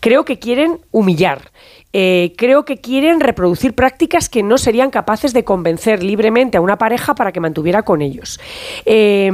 Creo 0.00 0.24
que 0.24 0.38
quieren 0.38 0.78
humillar. 0.90 1.50
Eh, 1.94 2.34
creo 2.36 2.64
que 2.66 2.76
quieren 2.78 3.18
reproducir 3.20 3.74
prácticas 3.74 4.28
que 4.28 4.42
no 4.42 4.58
serían 4.58 4.90
capaces 4.90 5.32
de 5.32 5.42
convencer 5.44 6.02
libremente 6.02 6.58
a 6.58 6.60
una 6.60 6.76
pareja 6.76 7.14
para 7.14 7.32
que 7.32 7.40
mantuviera 7.40 7.82
con 7.82 8.02
ellos. 8.02 8.38
Eh, 8.84 9.30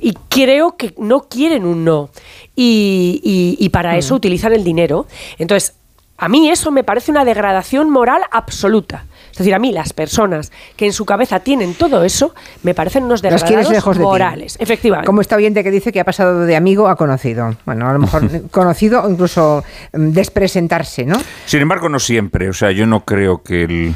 y 0.00 0.14
creo 0.30 0.76
que 0.76 0.94
no 0.96 1.28
quieren 1.28 1.64
un 1.66 1.84
no. 1.84 2.10
Y, 2.56 3.20
y- 3.22 3.64
y 3.64 3.68
para 3.68 3.96
eso 3.98 4.14
utilizan 4.14 4.52
el 4.52 4.64
dinero. 4.64 5.06
Entonces, 5.38 5.74
a 6.16 6.28
mí 6.28 6.48
eso 6.50 6.70
me 6.70 6.82
parece 6.82 7.10
una 7.10 7.24
degradación 7.24 7.90
moral 7.90 8.22
absoluta. 8.30 9.04
Es 9.38 9.44
decir, 9.46 9.54
a 9.54 9.58
mí 9.58 9.72
las 9.72 9.92
personas 9.92 10.50
que 10.76 10.86
en 10.86 10.92
su 10.92 11.04
cabeza 11.06 11.40
tienen 11.40 11.74
todo 11.74 12.02
eso 12.04 12.34
me 12.62 12.74
parecen 12.74 13.04
unos 13.04 13.22
degradados 13.22 13.70
lejos 13.70 13.96
de 13.96 14.02
ti. 14.02 14.06
morales. 14.06 14.56
Efectivamente. 14.60 15.06
Como 15.06 15.20
este 15.20 15.34
oyente 15.34 15.62
que 15.62 15.70
dice 15.70 15.92
que 15.92 16.00
ha 16.00 16.04
pasado 16.04 16.40
de 16.40 16.56
amigo 16.56 16.88
a 16.88 16.96
conocido. 16.96 17.56
Bueno, 17.66 17.88
a 17.88 17.92
lo 17.92 17.98
mejor 18.00 18.28
conocido 18.50 19.02
o 19.04 19.10
incluso 19.10 19.64
mm, 19.92 20.08
despresentarse, 20.10 21.04
¿no? 21.04 21.18
Sin 21.46 21.60
embargo, 21.60 21.88
no 21.88 21.98
siempre. 21.98 22.48
O 22.48 22.52
sea, 22.52 22.70
yo 22.72 22.86
no 22.86 23.04
creo 23.04 23.42
que, 23.42 23.62
el- 23.64 23.94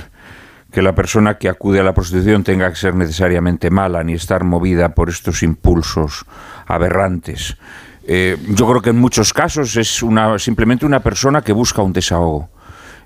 que 0.71 0.81
la 0.83 0.95
persona 0.95 1.37
que 1.39 1.49
acude 1.49 1.81
a 1.81 1.83
la 1.83 1.93
prostitución 1.93 2.45
tenga 2.45 2.71
que 2.71 2.77
ser 2.77 2.95
necesariamente 2.95 3.69
mala 3.71 4.03
ni 4.05 4.15
estar 4.15 4.45
movida 4.45 4.91
por 4.91 5.09
estos 5.11 5.43
impulsos 5.43 6.25
aberrantes. 6.67 7.57
Eh, 8.07 8.37
yo 8.49 8.67
creo 8.69 8.83
que 8.83 8.91
en 8.91 8.99
muchos 8.99 9.33
casos 9.33 9.77
es 9.77 10.03
una, 10.03 10.39
simplemente 10.39 10.85
una 10.87 11.01
persona 11.01 11.43
que 11.43 11.53
busca 11.53 11.83
un 11.83 11.93
desahogo, 11.93 12.49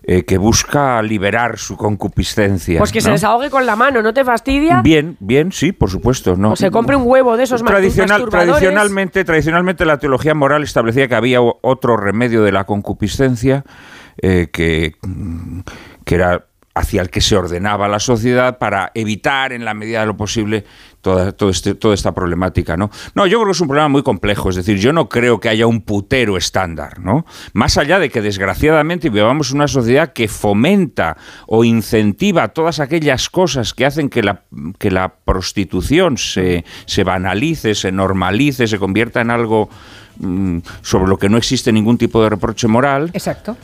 eh, 0.08 0.24
que 0.24 0.38
busca 0.38 1.02
liberar 1.02 1.58
su 1.58 1.76
concupiscencia. 1.76 2.78
Pues 2.78 2.92
que 2.92 3.00
se 3.00 3.08
¿no? 3.08 3.14
desahogue 3.14 3.50
con 3.50 3.66
la 3.66 3.74
mano, 3.74 4.02
¿no 4.02 4.14
te 4.14 4.24
fastidia? 4.24 4.80
Bien, 4.82 5.16
bien, 5.18 5.50
sí, 5.50 5.72
por 5.72 5.90
supuesto. 5.90 6.36
No. 6.36 6.52
O 6.52 6.56
se 6.56 6.70
compre 6.70 6.94
un 6.94 7.02
huevo 7.06 7.36
de 7.36 7.42
esos 7.44 7.62
Tradicional- 7.64 8.28
tradicionalmente, 8.28 9.24
tradicionalmente 9.24 9.84
la 9.84 9.98
teología 9.98 10.34
moral 10.34 10.62
establecía 10.62 11.08
que 11.08 11.14
había 11.16 11.40
otro 11.40 11.96
remedio 11.96 12.42
de 12.42 12.52
la 12.52 12.64
concupiscencia 12.64 13.64
eh, 14.22 14.48
que, 14.52 14.94
mm, 15.02 15.60
que 16.04 16.14
era 16.14 16.46
hacia 16.74 17.00
el 17.00 17.08
que 17.10 17.20
se 17.22 17.36
ordenaba 17.36 17.88
la 17.88 17.98
sociedad 17.98 18.58
para 18.58 18.92
evitar 18.94 19.52
en 19.52 19.64
la 19.64 19.72
medida 19.74 20.00
de 20.00 20.06
lo 20.06 20.16
posible 20.16 20.64
toda, 21.06 21.30
todo 21.30 21.50
este- 21.50 21.76
esta 21.92 22.12
problemática. 22.12 22.76
¿no? 22.76 22.90
no, 23.14 23.26
yo 23.28 23.38
creo 23.38 23.46
que 23.46 23.52
es 23.52 23.60
un 23.60 23.68
problema 23.68 23.88
muy 23.88 24.02
complejo, 24.02 24.50
es 24.50 24.56
decir, 24.56 24.78
yo 24.78 24.92
no 24.92 25.08
creo 25.08 25.38
que 25.38 25.48
haya 25.48 25.68
un 25.68 25.82
putero 25.82 26.36
estándar, 26.36 26.98
¿no? 26.98 27.24
Más 27.52 27.78
allá 27.78 28.00
de 28.00 28.10
que 28.10 28.20
desgraciadamente 28.20 29.08
vivamos 29.08 29.52
una 29.52 29.68
sociedad 29.68 30.12
que 30.12 30.26
fomenta 30.26 31.16
o 31.46 31.62
incentiva 31.62 32.48
todas 32.48 32.80
aquellas 32.80 33.30
cosas 33.30 33.72
que 33.72 33.86
hacen 33.86 34.08
que 34.08 34.24
la, 34.24 34.42
que 34.80 34.90
la 34.90 35.14
prostitución 35.24 36.18
se, 36.18 36.64
se 36.86 37.04
banalice, 37.04 37.76
se 37.76 37.92
normalice, 37.92 38.66
se 38.66 38.78
convierta 38.80 39.20
en 39.20 39.30
algo 39.30 39.70
sobre 40.82 41.06
lo 41.08 41.18
que 41.18 41.28
no 41.28 41.36
existe 41.36 41.72
ningún 41.72 41.98
tipo 41.98 42.22
de 42.22 42.30
reproche 42.30 42.66
moral. 42.68 43.10
Exacto. 43.12 43.56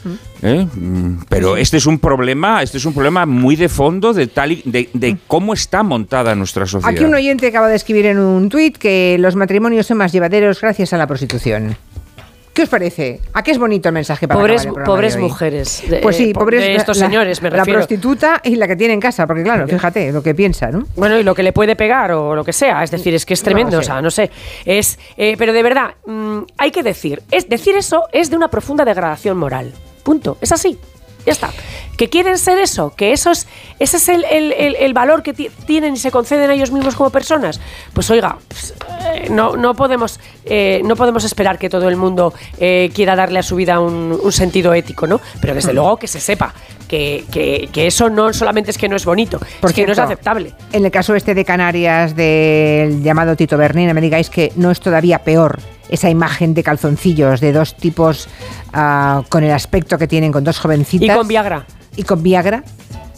¿eh? 0.42 0.66
Mm, 0.74 1.22
Pero 1.28 1.56
este 1.56 1.76
es 1.78 1.86
un 1.86 1.98
problema, 1.98 2.62
este 2.62 2.78
es 2.78 2.84
un 2.84 2.92
problema 2.94 3.26
muy 3.26 3.56
de 3.56 3.68
fondo 3.68 4.12
de 4.12 4.26
tal 4.26 4.52
y- 4.52 4.62
de, 4.64 4.88
de 4.92 5.16
cómo 5.26 5.52
está 5.54 5.82
montada 5.82 6.34
nuestra 6.34 6.66
sociedad. 6.66 6.94
Aquí 6.94 7.04
un 7.04 7.14
oyente 7.14 7.46
acaba 7.46 7.68
de 7.68 7.76
escribir 7.76 8.06
en 8.06 8.18
un 8.18 8.48
tuit 8.48 8.76
que 8.76 9.16
los 9.18 9.36
matrimonios 9.36 9.86
son 9.86 9.98
más 9.98 10.12
llevaderos 10.12 10.60
gracias 10.60 10.92
a 10.92 10.96
la 10.98 11.06
prostitución. 11.06 11.76
¿Qué 12.52 12.64
os 12.64 12.68
parece? 12.68 13.18
¿A 13.32 13.42
qué 13.42 13.50
es 13.52 13.58
bonito 13.58 13.88
el 13.88 13.94
mensaje 13.94 14.28
para 14.28 14.38
Pobres, 14.38 14.66
el 14.66 14.72
pobres 14.84 15.16
mujeres. 15.16 15.82
de- 15.88 16.00
Pues 16.00 16.16
sí, 16.16 16.30
eh, 16.30 16.34
pobres 16.34 16.60
de 16.60 16.74
estos 16.76 16.98
la- 16.98 17.06
señores, 17.06 17.40
me 17.40 17.48
La 17.50 17.58
refiero. 17.58 17.78
prostituta 17.80 18.40
y 18.44 18.56
la 18.56 18.68
que 18.68 18.76
tiene 18.76 18.92
en 18.92 19.00
casa, 19.00 19.26
porque 19.26 19.42
claro, 19.42 19.66
fíjate 19.66 20.12
lo 20.12 20.22
que 20.22 20.34
piensa, 20.34 20.70
¿no? 20.70 20.86
Bueno, 20.94 21.18
y 21.18 21.22
lo 21.22 21.34
que 21.34 21.42
le 21.42 21.54
puede 21.54 21.76
pegar 21.76 22.12
o 22.12 22.34
lo 22.34 22.44
que 22.44 22.52
sea, 22.52 22.82
es 22.82 22.90
decir, 22.90 23.14
es 23.14 23.24
que 23.24 23.32
es 23.32 23.42
tremendo, 23.42 23.76
No, 23.76 23.80
o 23.80 23.82
sea, 23.82 24.02
no 24.02 24.10
sé, 24.10 24.30
es, 24.66 24.98
eh, 25.16 25.34
pero 25.38 25.54
de 25.54 25.62
verdad, 25.62 25.94
mm, 26.04 26.40
hay 26.58 26.70
que 26.70 26.82
decir, 26.82 27.22
es 27.30 27.48
decir 27.48 27.74
eso 27.74 28.04
es 28.12 28.28
de 28.28 28.36
una 28.36 28.48
profunda 28.48 28.84
degradación 28.84 29.38
moral, 29.38 29.72
punto, 30.02 30.36
es 30.42 30.52
así, 30.52 30.78
ya 31.26 31.32
está. 31.32 31.50
Que 31.96 32.08
quieren 32.08 32.38
ser 32.38 32.58
eso, 32.58 32.94
que 32.96 33.12
eso 33.12 33.30
es, 33.30 33.46
ese 33.78 33.98
es 33.98 34.08
el, 34.08 34.24
el- 34.24 34.52
el- 34.52 34.76
el 34.76 34.94
valor 34.94 35.22
que 35.22 35.34
ti- 35.34 35.50
tienen 35.66 35.94
y 35.94 35.96
se 35.98 36.10
conceden 36.10 36.50
a 36.50 36.54
ellos 36.54 36.70
mismos 36.72 36.94
como 36.96 37.10
personas, 37.10 37.60
pues 37.92 38.10
oiga, 38.10 38.38
pues, 38.48 38.74
eh, 39.14 39.28
no, 39.30 39.56
no, 39.56 39.74
podemos, 39.74 40.18
eh, 40.46 40.80
no 40.84 40.96
podemos 40.96 41.22
esperar 41.24 41.58
que 41.58 41.68
todo 41.68 41.88
el 41.88 41.96
mundo 41.96 42.32
eh, 42.58 42.90
quiera 42.94 43.14
darle 43.14 43.38
a 43.38 43.42
su 43.42 43.56
vida 43.56 43.78
un, 43.78 44.18
un 44.20 44.32
sentido 44.32 44.72
ético, 44.74 45.06
¿no? 45.06 45.20
Pero 45.40 45.54
desde 45.54 45.72
luego 45.74 45.98
que 45.98 46.08
se 46.08 46.18
sepa 46.18 46.54
que, 46.88 47.24
que- 47.30 47.68
que 47.72 47.86
eso 47.86 48.08
no 48.08 48.32
solamente 48.32 48.70
es 48.70 48.78
que 48.78 48.88
no 48.88 48.96
es 48.96 49.04
bonito, 49.04 49.38
Por 49.60 49.70
es 49.70 49.76
que 49.76 49.86
no 49.86 49.92
es 49.92 49.98
aceptable. 49.98 50.54
En 50.72 50.84
el 50.84 50.90
caso 50.90 51.14
este 51.14 51.34
de 51.34 51.44
Canarias 51.44 52.16
del 52.16 53.02
llamado 53.02 53.36
Tito 53.36 53.56
Bernina, 53.58 53.92
me 53.94 54.00
digáis 54.00 54.30
que 54.30 54.50
no 54.56 54.70
es 54.70 54.80
todavía 54.80 55.18
peor 55.20 55.60
esa 55.92 56.08
imagen 56.10 56.54
de 56.54 56.62
calzoncillos 56.62 57.40
de 57.40 57.52
dos 57.52 57.76
tipos 57.76 58.28
ah, 58.72 59.22
con 59.28 59.44
el 59.44 59.50
aspecto 59.52 59.98
que 59.98 60.08
tienen, 60.08 60.32
con 60.32 60.42
dos 60.42 60.58
jovencitas. 60.58 61.08
Y 61.14 61.18
con 61.18 61.28
Viagra. 61.28 61.66
Y 61.96 62.02
con 62.02 62.22
Viagra. 62.22 62.64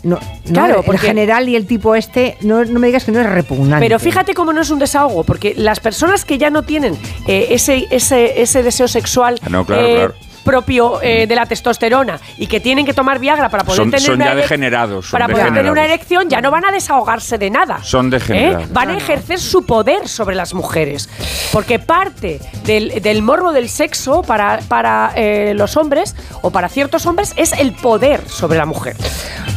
No, 0.03 0.17
no, 0.47 0.53
Claro, 0.53 0.79
el 0.81 0.85
porque- 0.85 1.07
general 1.07 1.49
y 1.49 1.57
el 1.57 1.67
tipo 1.67 1.95
este, 1.95 2.37
no, 2.43 2.63
no 2.65 2.79
me 2.79 2.89
digas 2.89 3.05
que 3.05 3.13
no 3.13 3.21
es 3.21 3.27
repugnante. 3.31 3.83
Pero 3.87 3.99
fíjate 3.99 4.35
cómo 4.35 4.53
no 4.53 4.61
es 4.61 4.69
un 4.69 4.79
desahogo, 4.79 5.25
porque 5.25 5.55
las 5.57 5.81
personas 5.81 6.27
que 6.27 6.37
ya 6.37 6.51
no 6.51 6.63
tienen 6.63 6.95
eh, 7.27 7.47
ese, 7.51 7.87
ese, 7.91 8.43
ese 8.43 8.63
deseo 8.63 8.87
sexual 8.87 9.39
Ah, 9.43 9.49
no, 9.49 9.65
claro, 9.65 9.87
eh, 9.87 9.95
claro. 9.95 10.15
Propio 10.45 11.01
eh, 11.03 11.27
de 11.27 11.35
la 11.35 11.47
testosterona 11.47 12.21
y 12.39 12.47
que 12.47 12.61
tienen 12.61 12.85
que 12.87 12.95
tomar 12.95 13.19
Viagra 13.19 13.49
para 13.49 13.65
poder 13.65 13.77
Son- 13.79 13.91
tener 13.91 14.03
son 14.07 14.15
una 14.17 14.27
ya 14.27 14.35
degenerados, 14.35 15.07
son 15.07 15.13
para 15.13 15.27
poder 15.29 15.47
tener 15.47 15.63
una 15.63 15.83
degenerados. 15.83 15.95
erección, 15.95 16.29
ya 16.29 16.41
no 16.41 16.51
van 16.51 16.65
a 16.67 16.71
desahogarse 16.73 17.39
de 17.39 17.51
nada. 17.51 17.83
Son 17.83 18.11
degenerados. 18.11 18.65
¿eh? 18.65 18.69
Van 18.71 18.91
a 18.91 18.97
ejercer 18.97 19.41
su 19.41 19.65
poder 19.67 20.07
sobre 20.09 20.37
las 20.37 20.55
mujeres. 20.55 21.09
Porque 21.53 21.79
parte 21.79 22.41
del, 22.65 23.03
del 23.03 23.23
morbo 23.23 23.53
del 23.53 23.69
sexo 23.69 24.23
para, 24.23 24.59
para 24.69 25.13
eh, 25.17 25.53
los 25.57 25.77
hombres 25.77 26.15
o 26.43 26.51
para 26.51 26.69
ciertos 26.69 27.07
hombres 27.07 27.33
es 27.37 27.53
el 27.53 27.73
poder 27.73 28.21
sobre 28.29 28.59
la 28.59 28.67
mujer. 28.67 28.97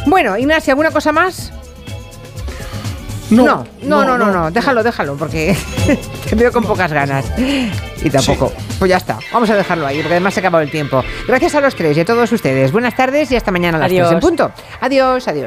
Bueno, 0.06 0.36
Ignacia, 0.38 0.72
¿alguna 0.72 0.90
cosa 0.90 1.12
más? 1.12 1.52
No, 3.30 3.44
no, 3.44 3.64
no, 3.82 4.04
no, 4.04 4.18
no, 4.18 4.32
no, 4.32 4.50
déjalo, 4.50 4.82
déjalo, 4.82 5.16
porque 5.16 5.56
te 6.28 6.34
veo 6.34 6.50
con 6.50 6.64
pocas 6.64 6.92
ganas. 6.92 7.26
Y 7.38 8.10
tampoco. 8.10 8.52
Pues 8.78 8.88
ya 8.88 8.96
está, 8.96 9.18
vamos 9.32 9.50
a 9.50 9.56
dejarlo 9.56 9.86
ahí, 9.86 9.98
porque 9.98 10.14
además 10.14 10.34
se 10.34 10.40
ha 10.40 10.42
acabado 10.42 10.62
el 10.62 10.70
tiempo. 10.70 11.02
Gracias 11.26 11.54
a 11.54 11.60
los 11.60 11.74
tres 11.74 11.96
y 11.96 12.00
a 12.00 12.04
todos 12.04 12.30
ustedes. 12.32 12.72
Buenas 12.72 12.94
tardes 12.96 13.30
y 13.32 13.36
hasta 13.36 13.50
mañana 13.50 13.76
a 13.76 13.80
las 13.80 13.90
Adiós. 13.90 14.08
tres 14.08 14.14
en 14.14 14.20
punto. 14.20 14.50
Adiós, 14.80 15.28
adiós. 15.28 15.36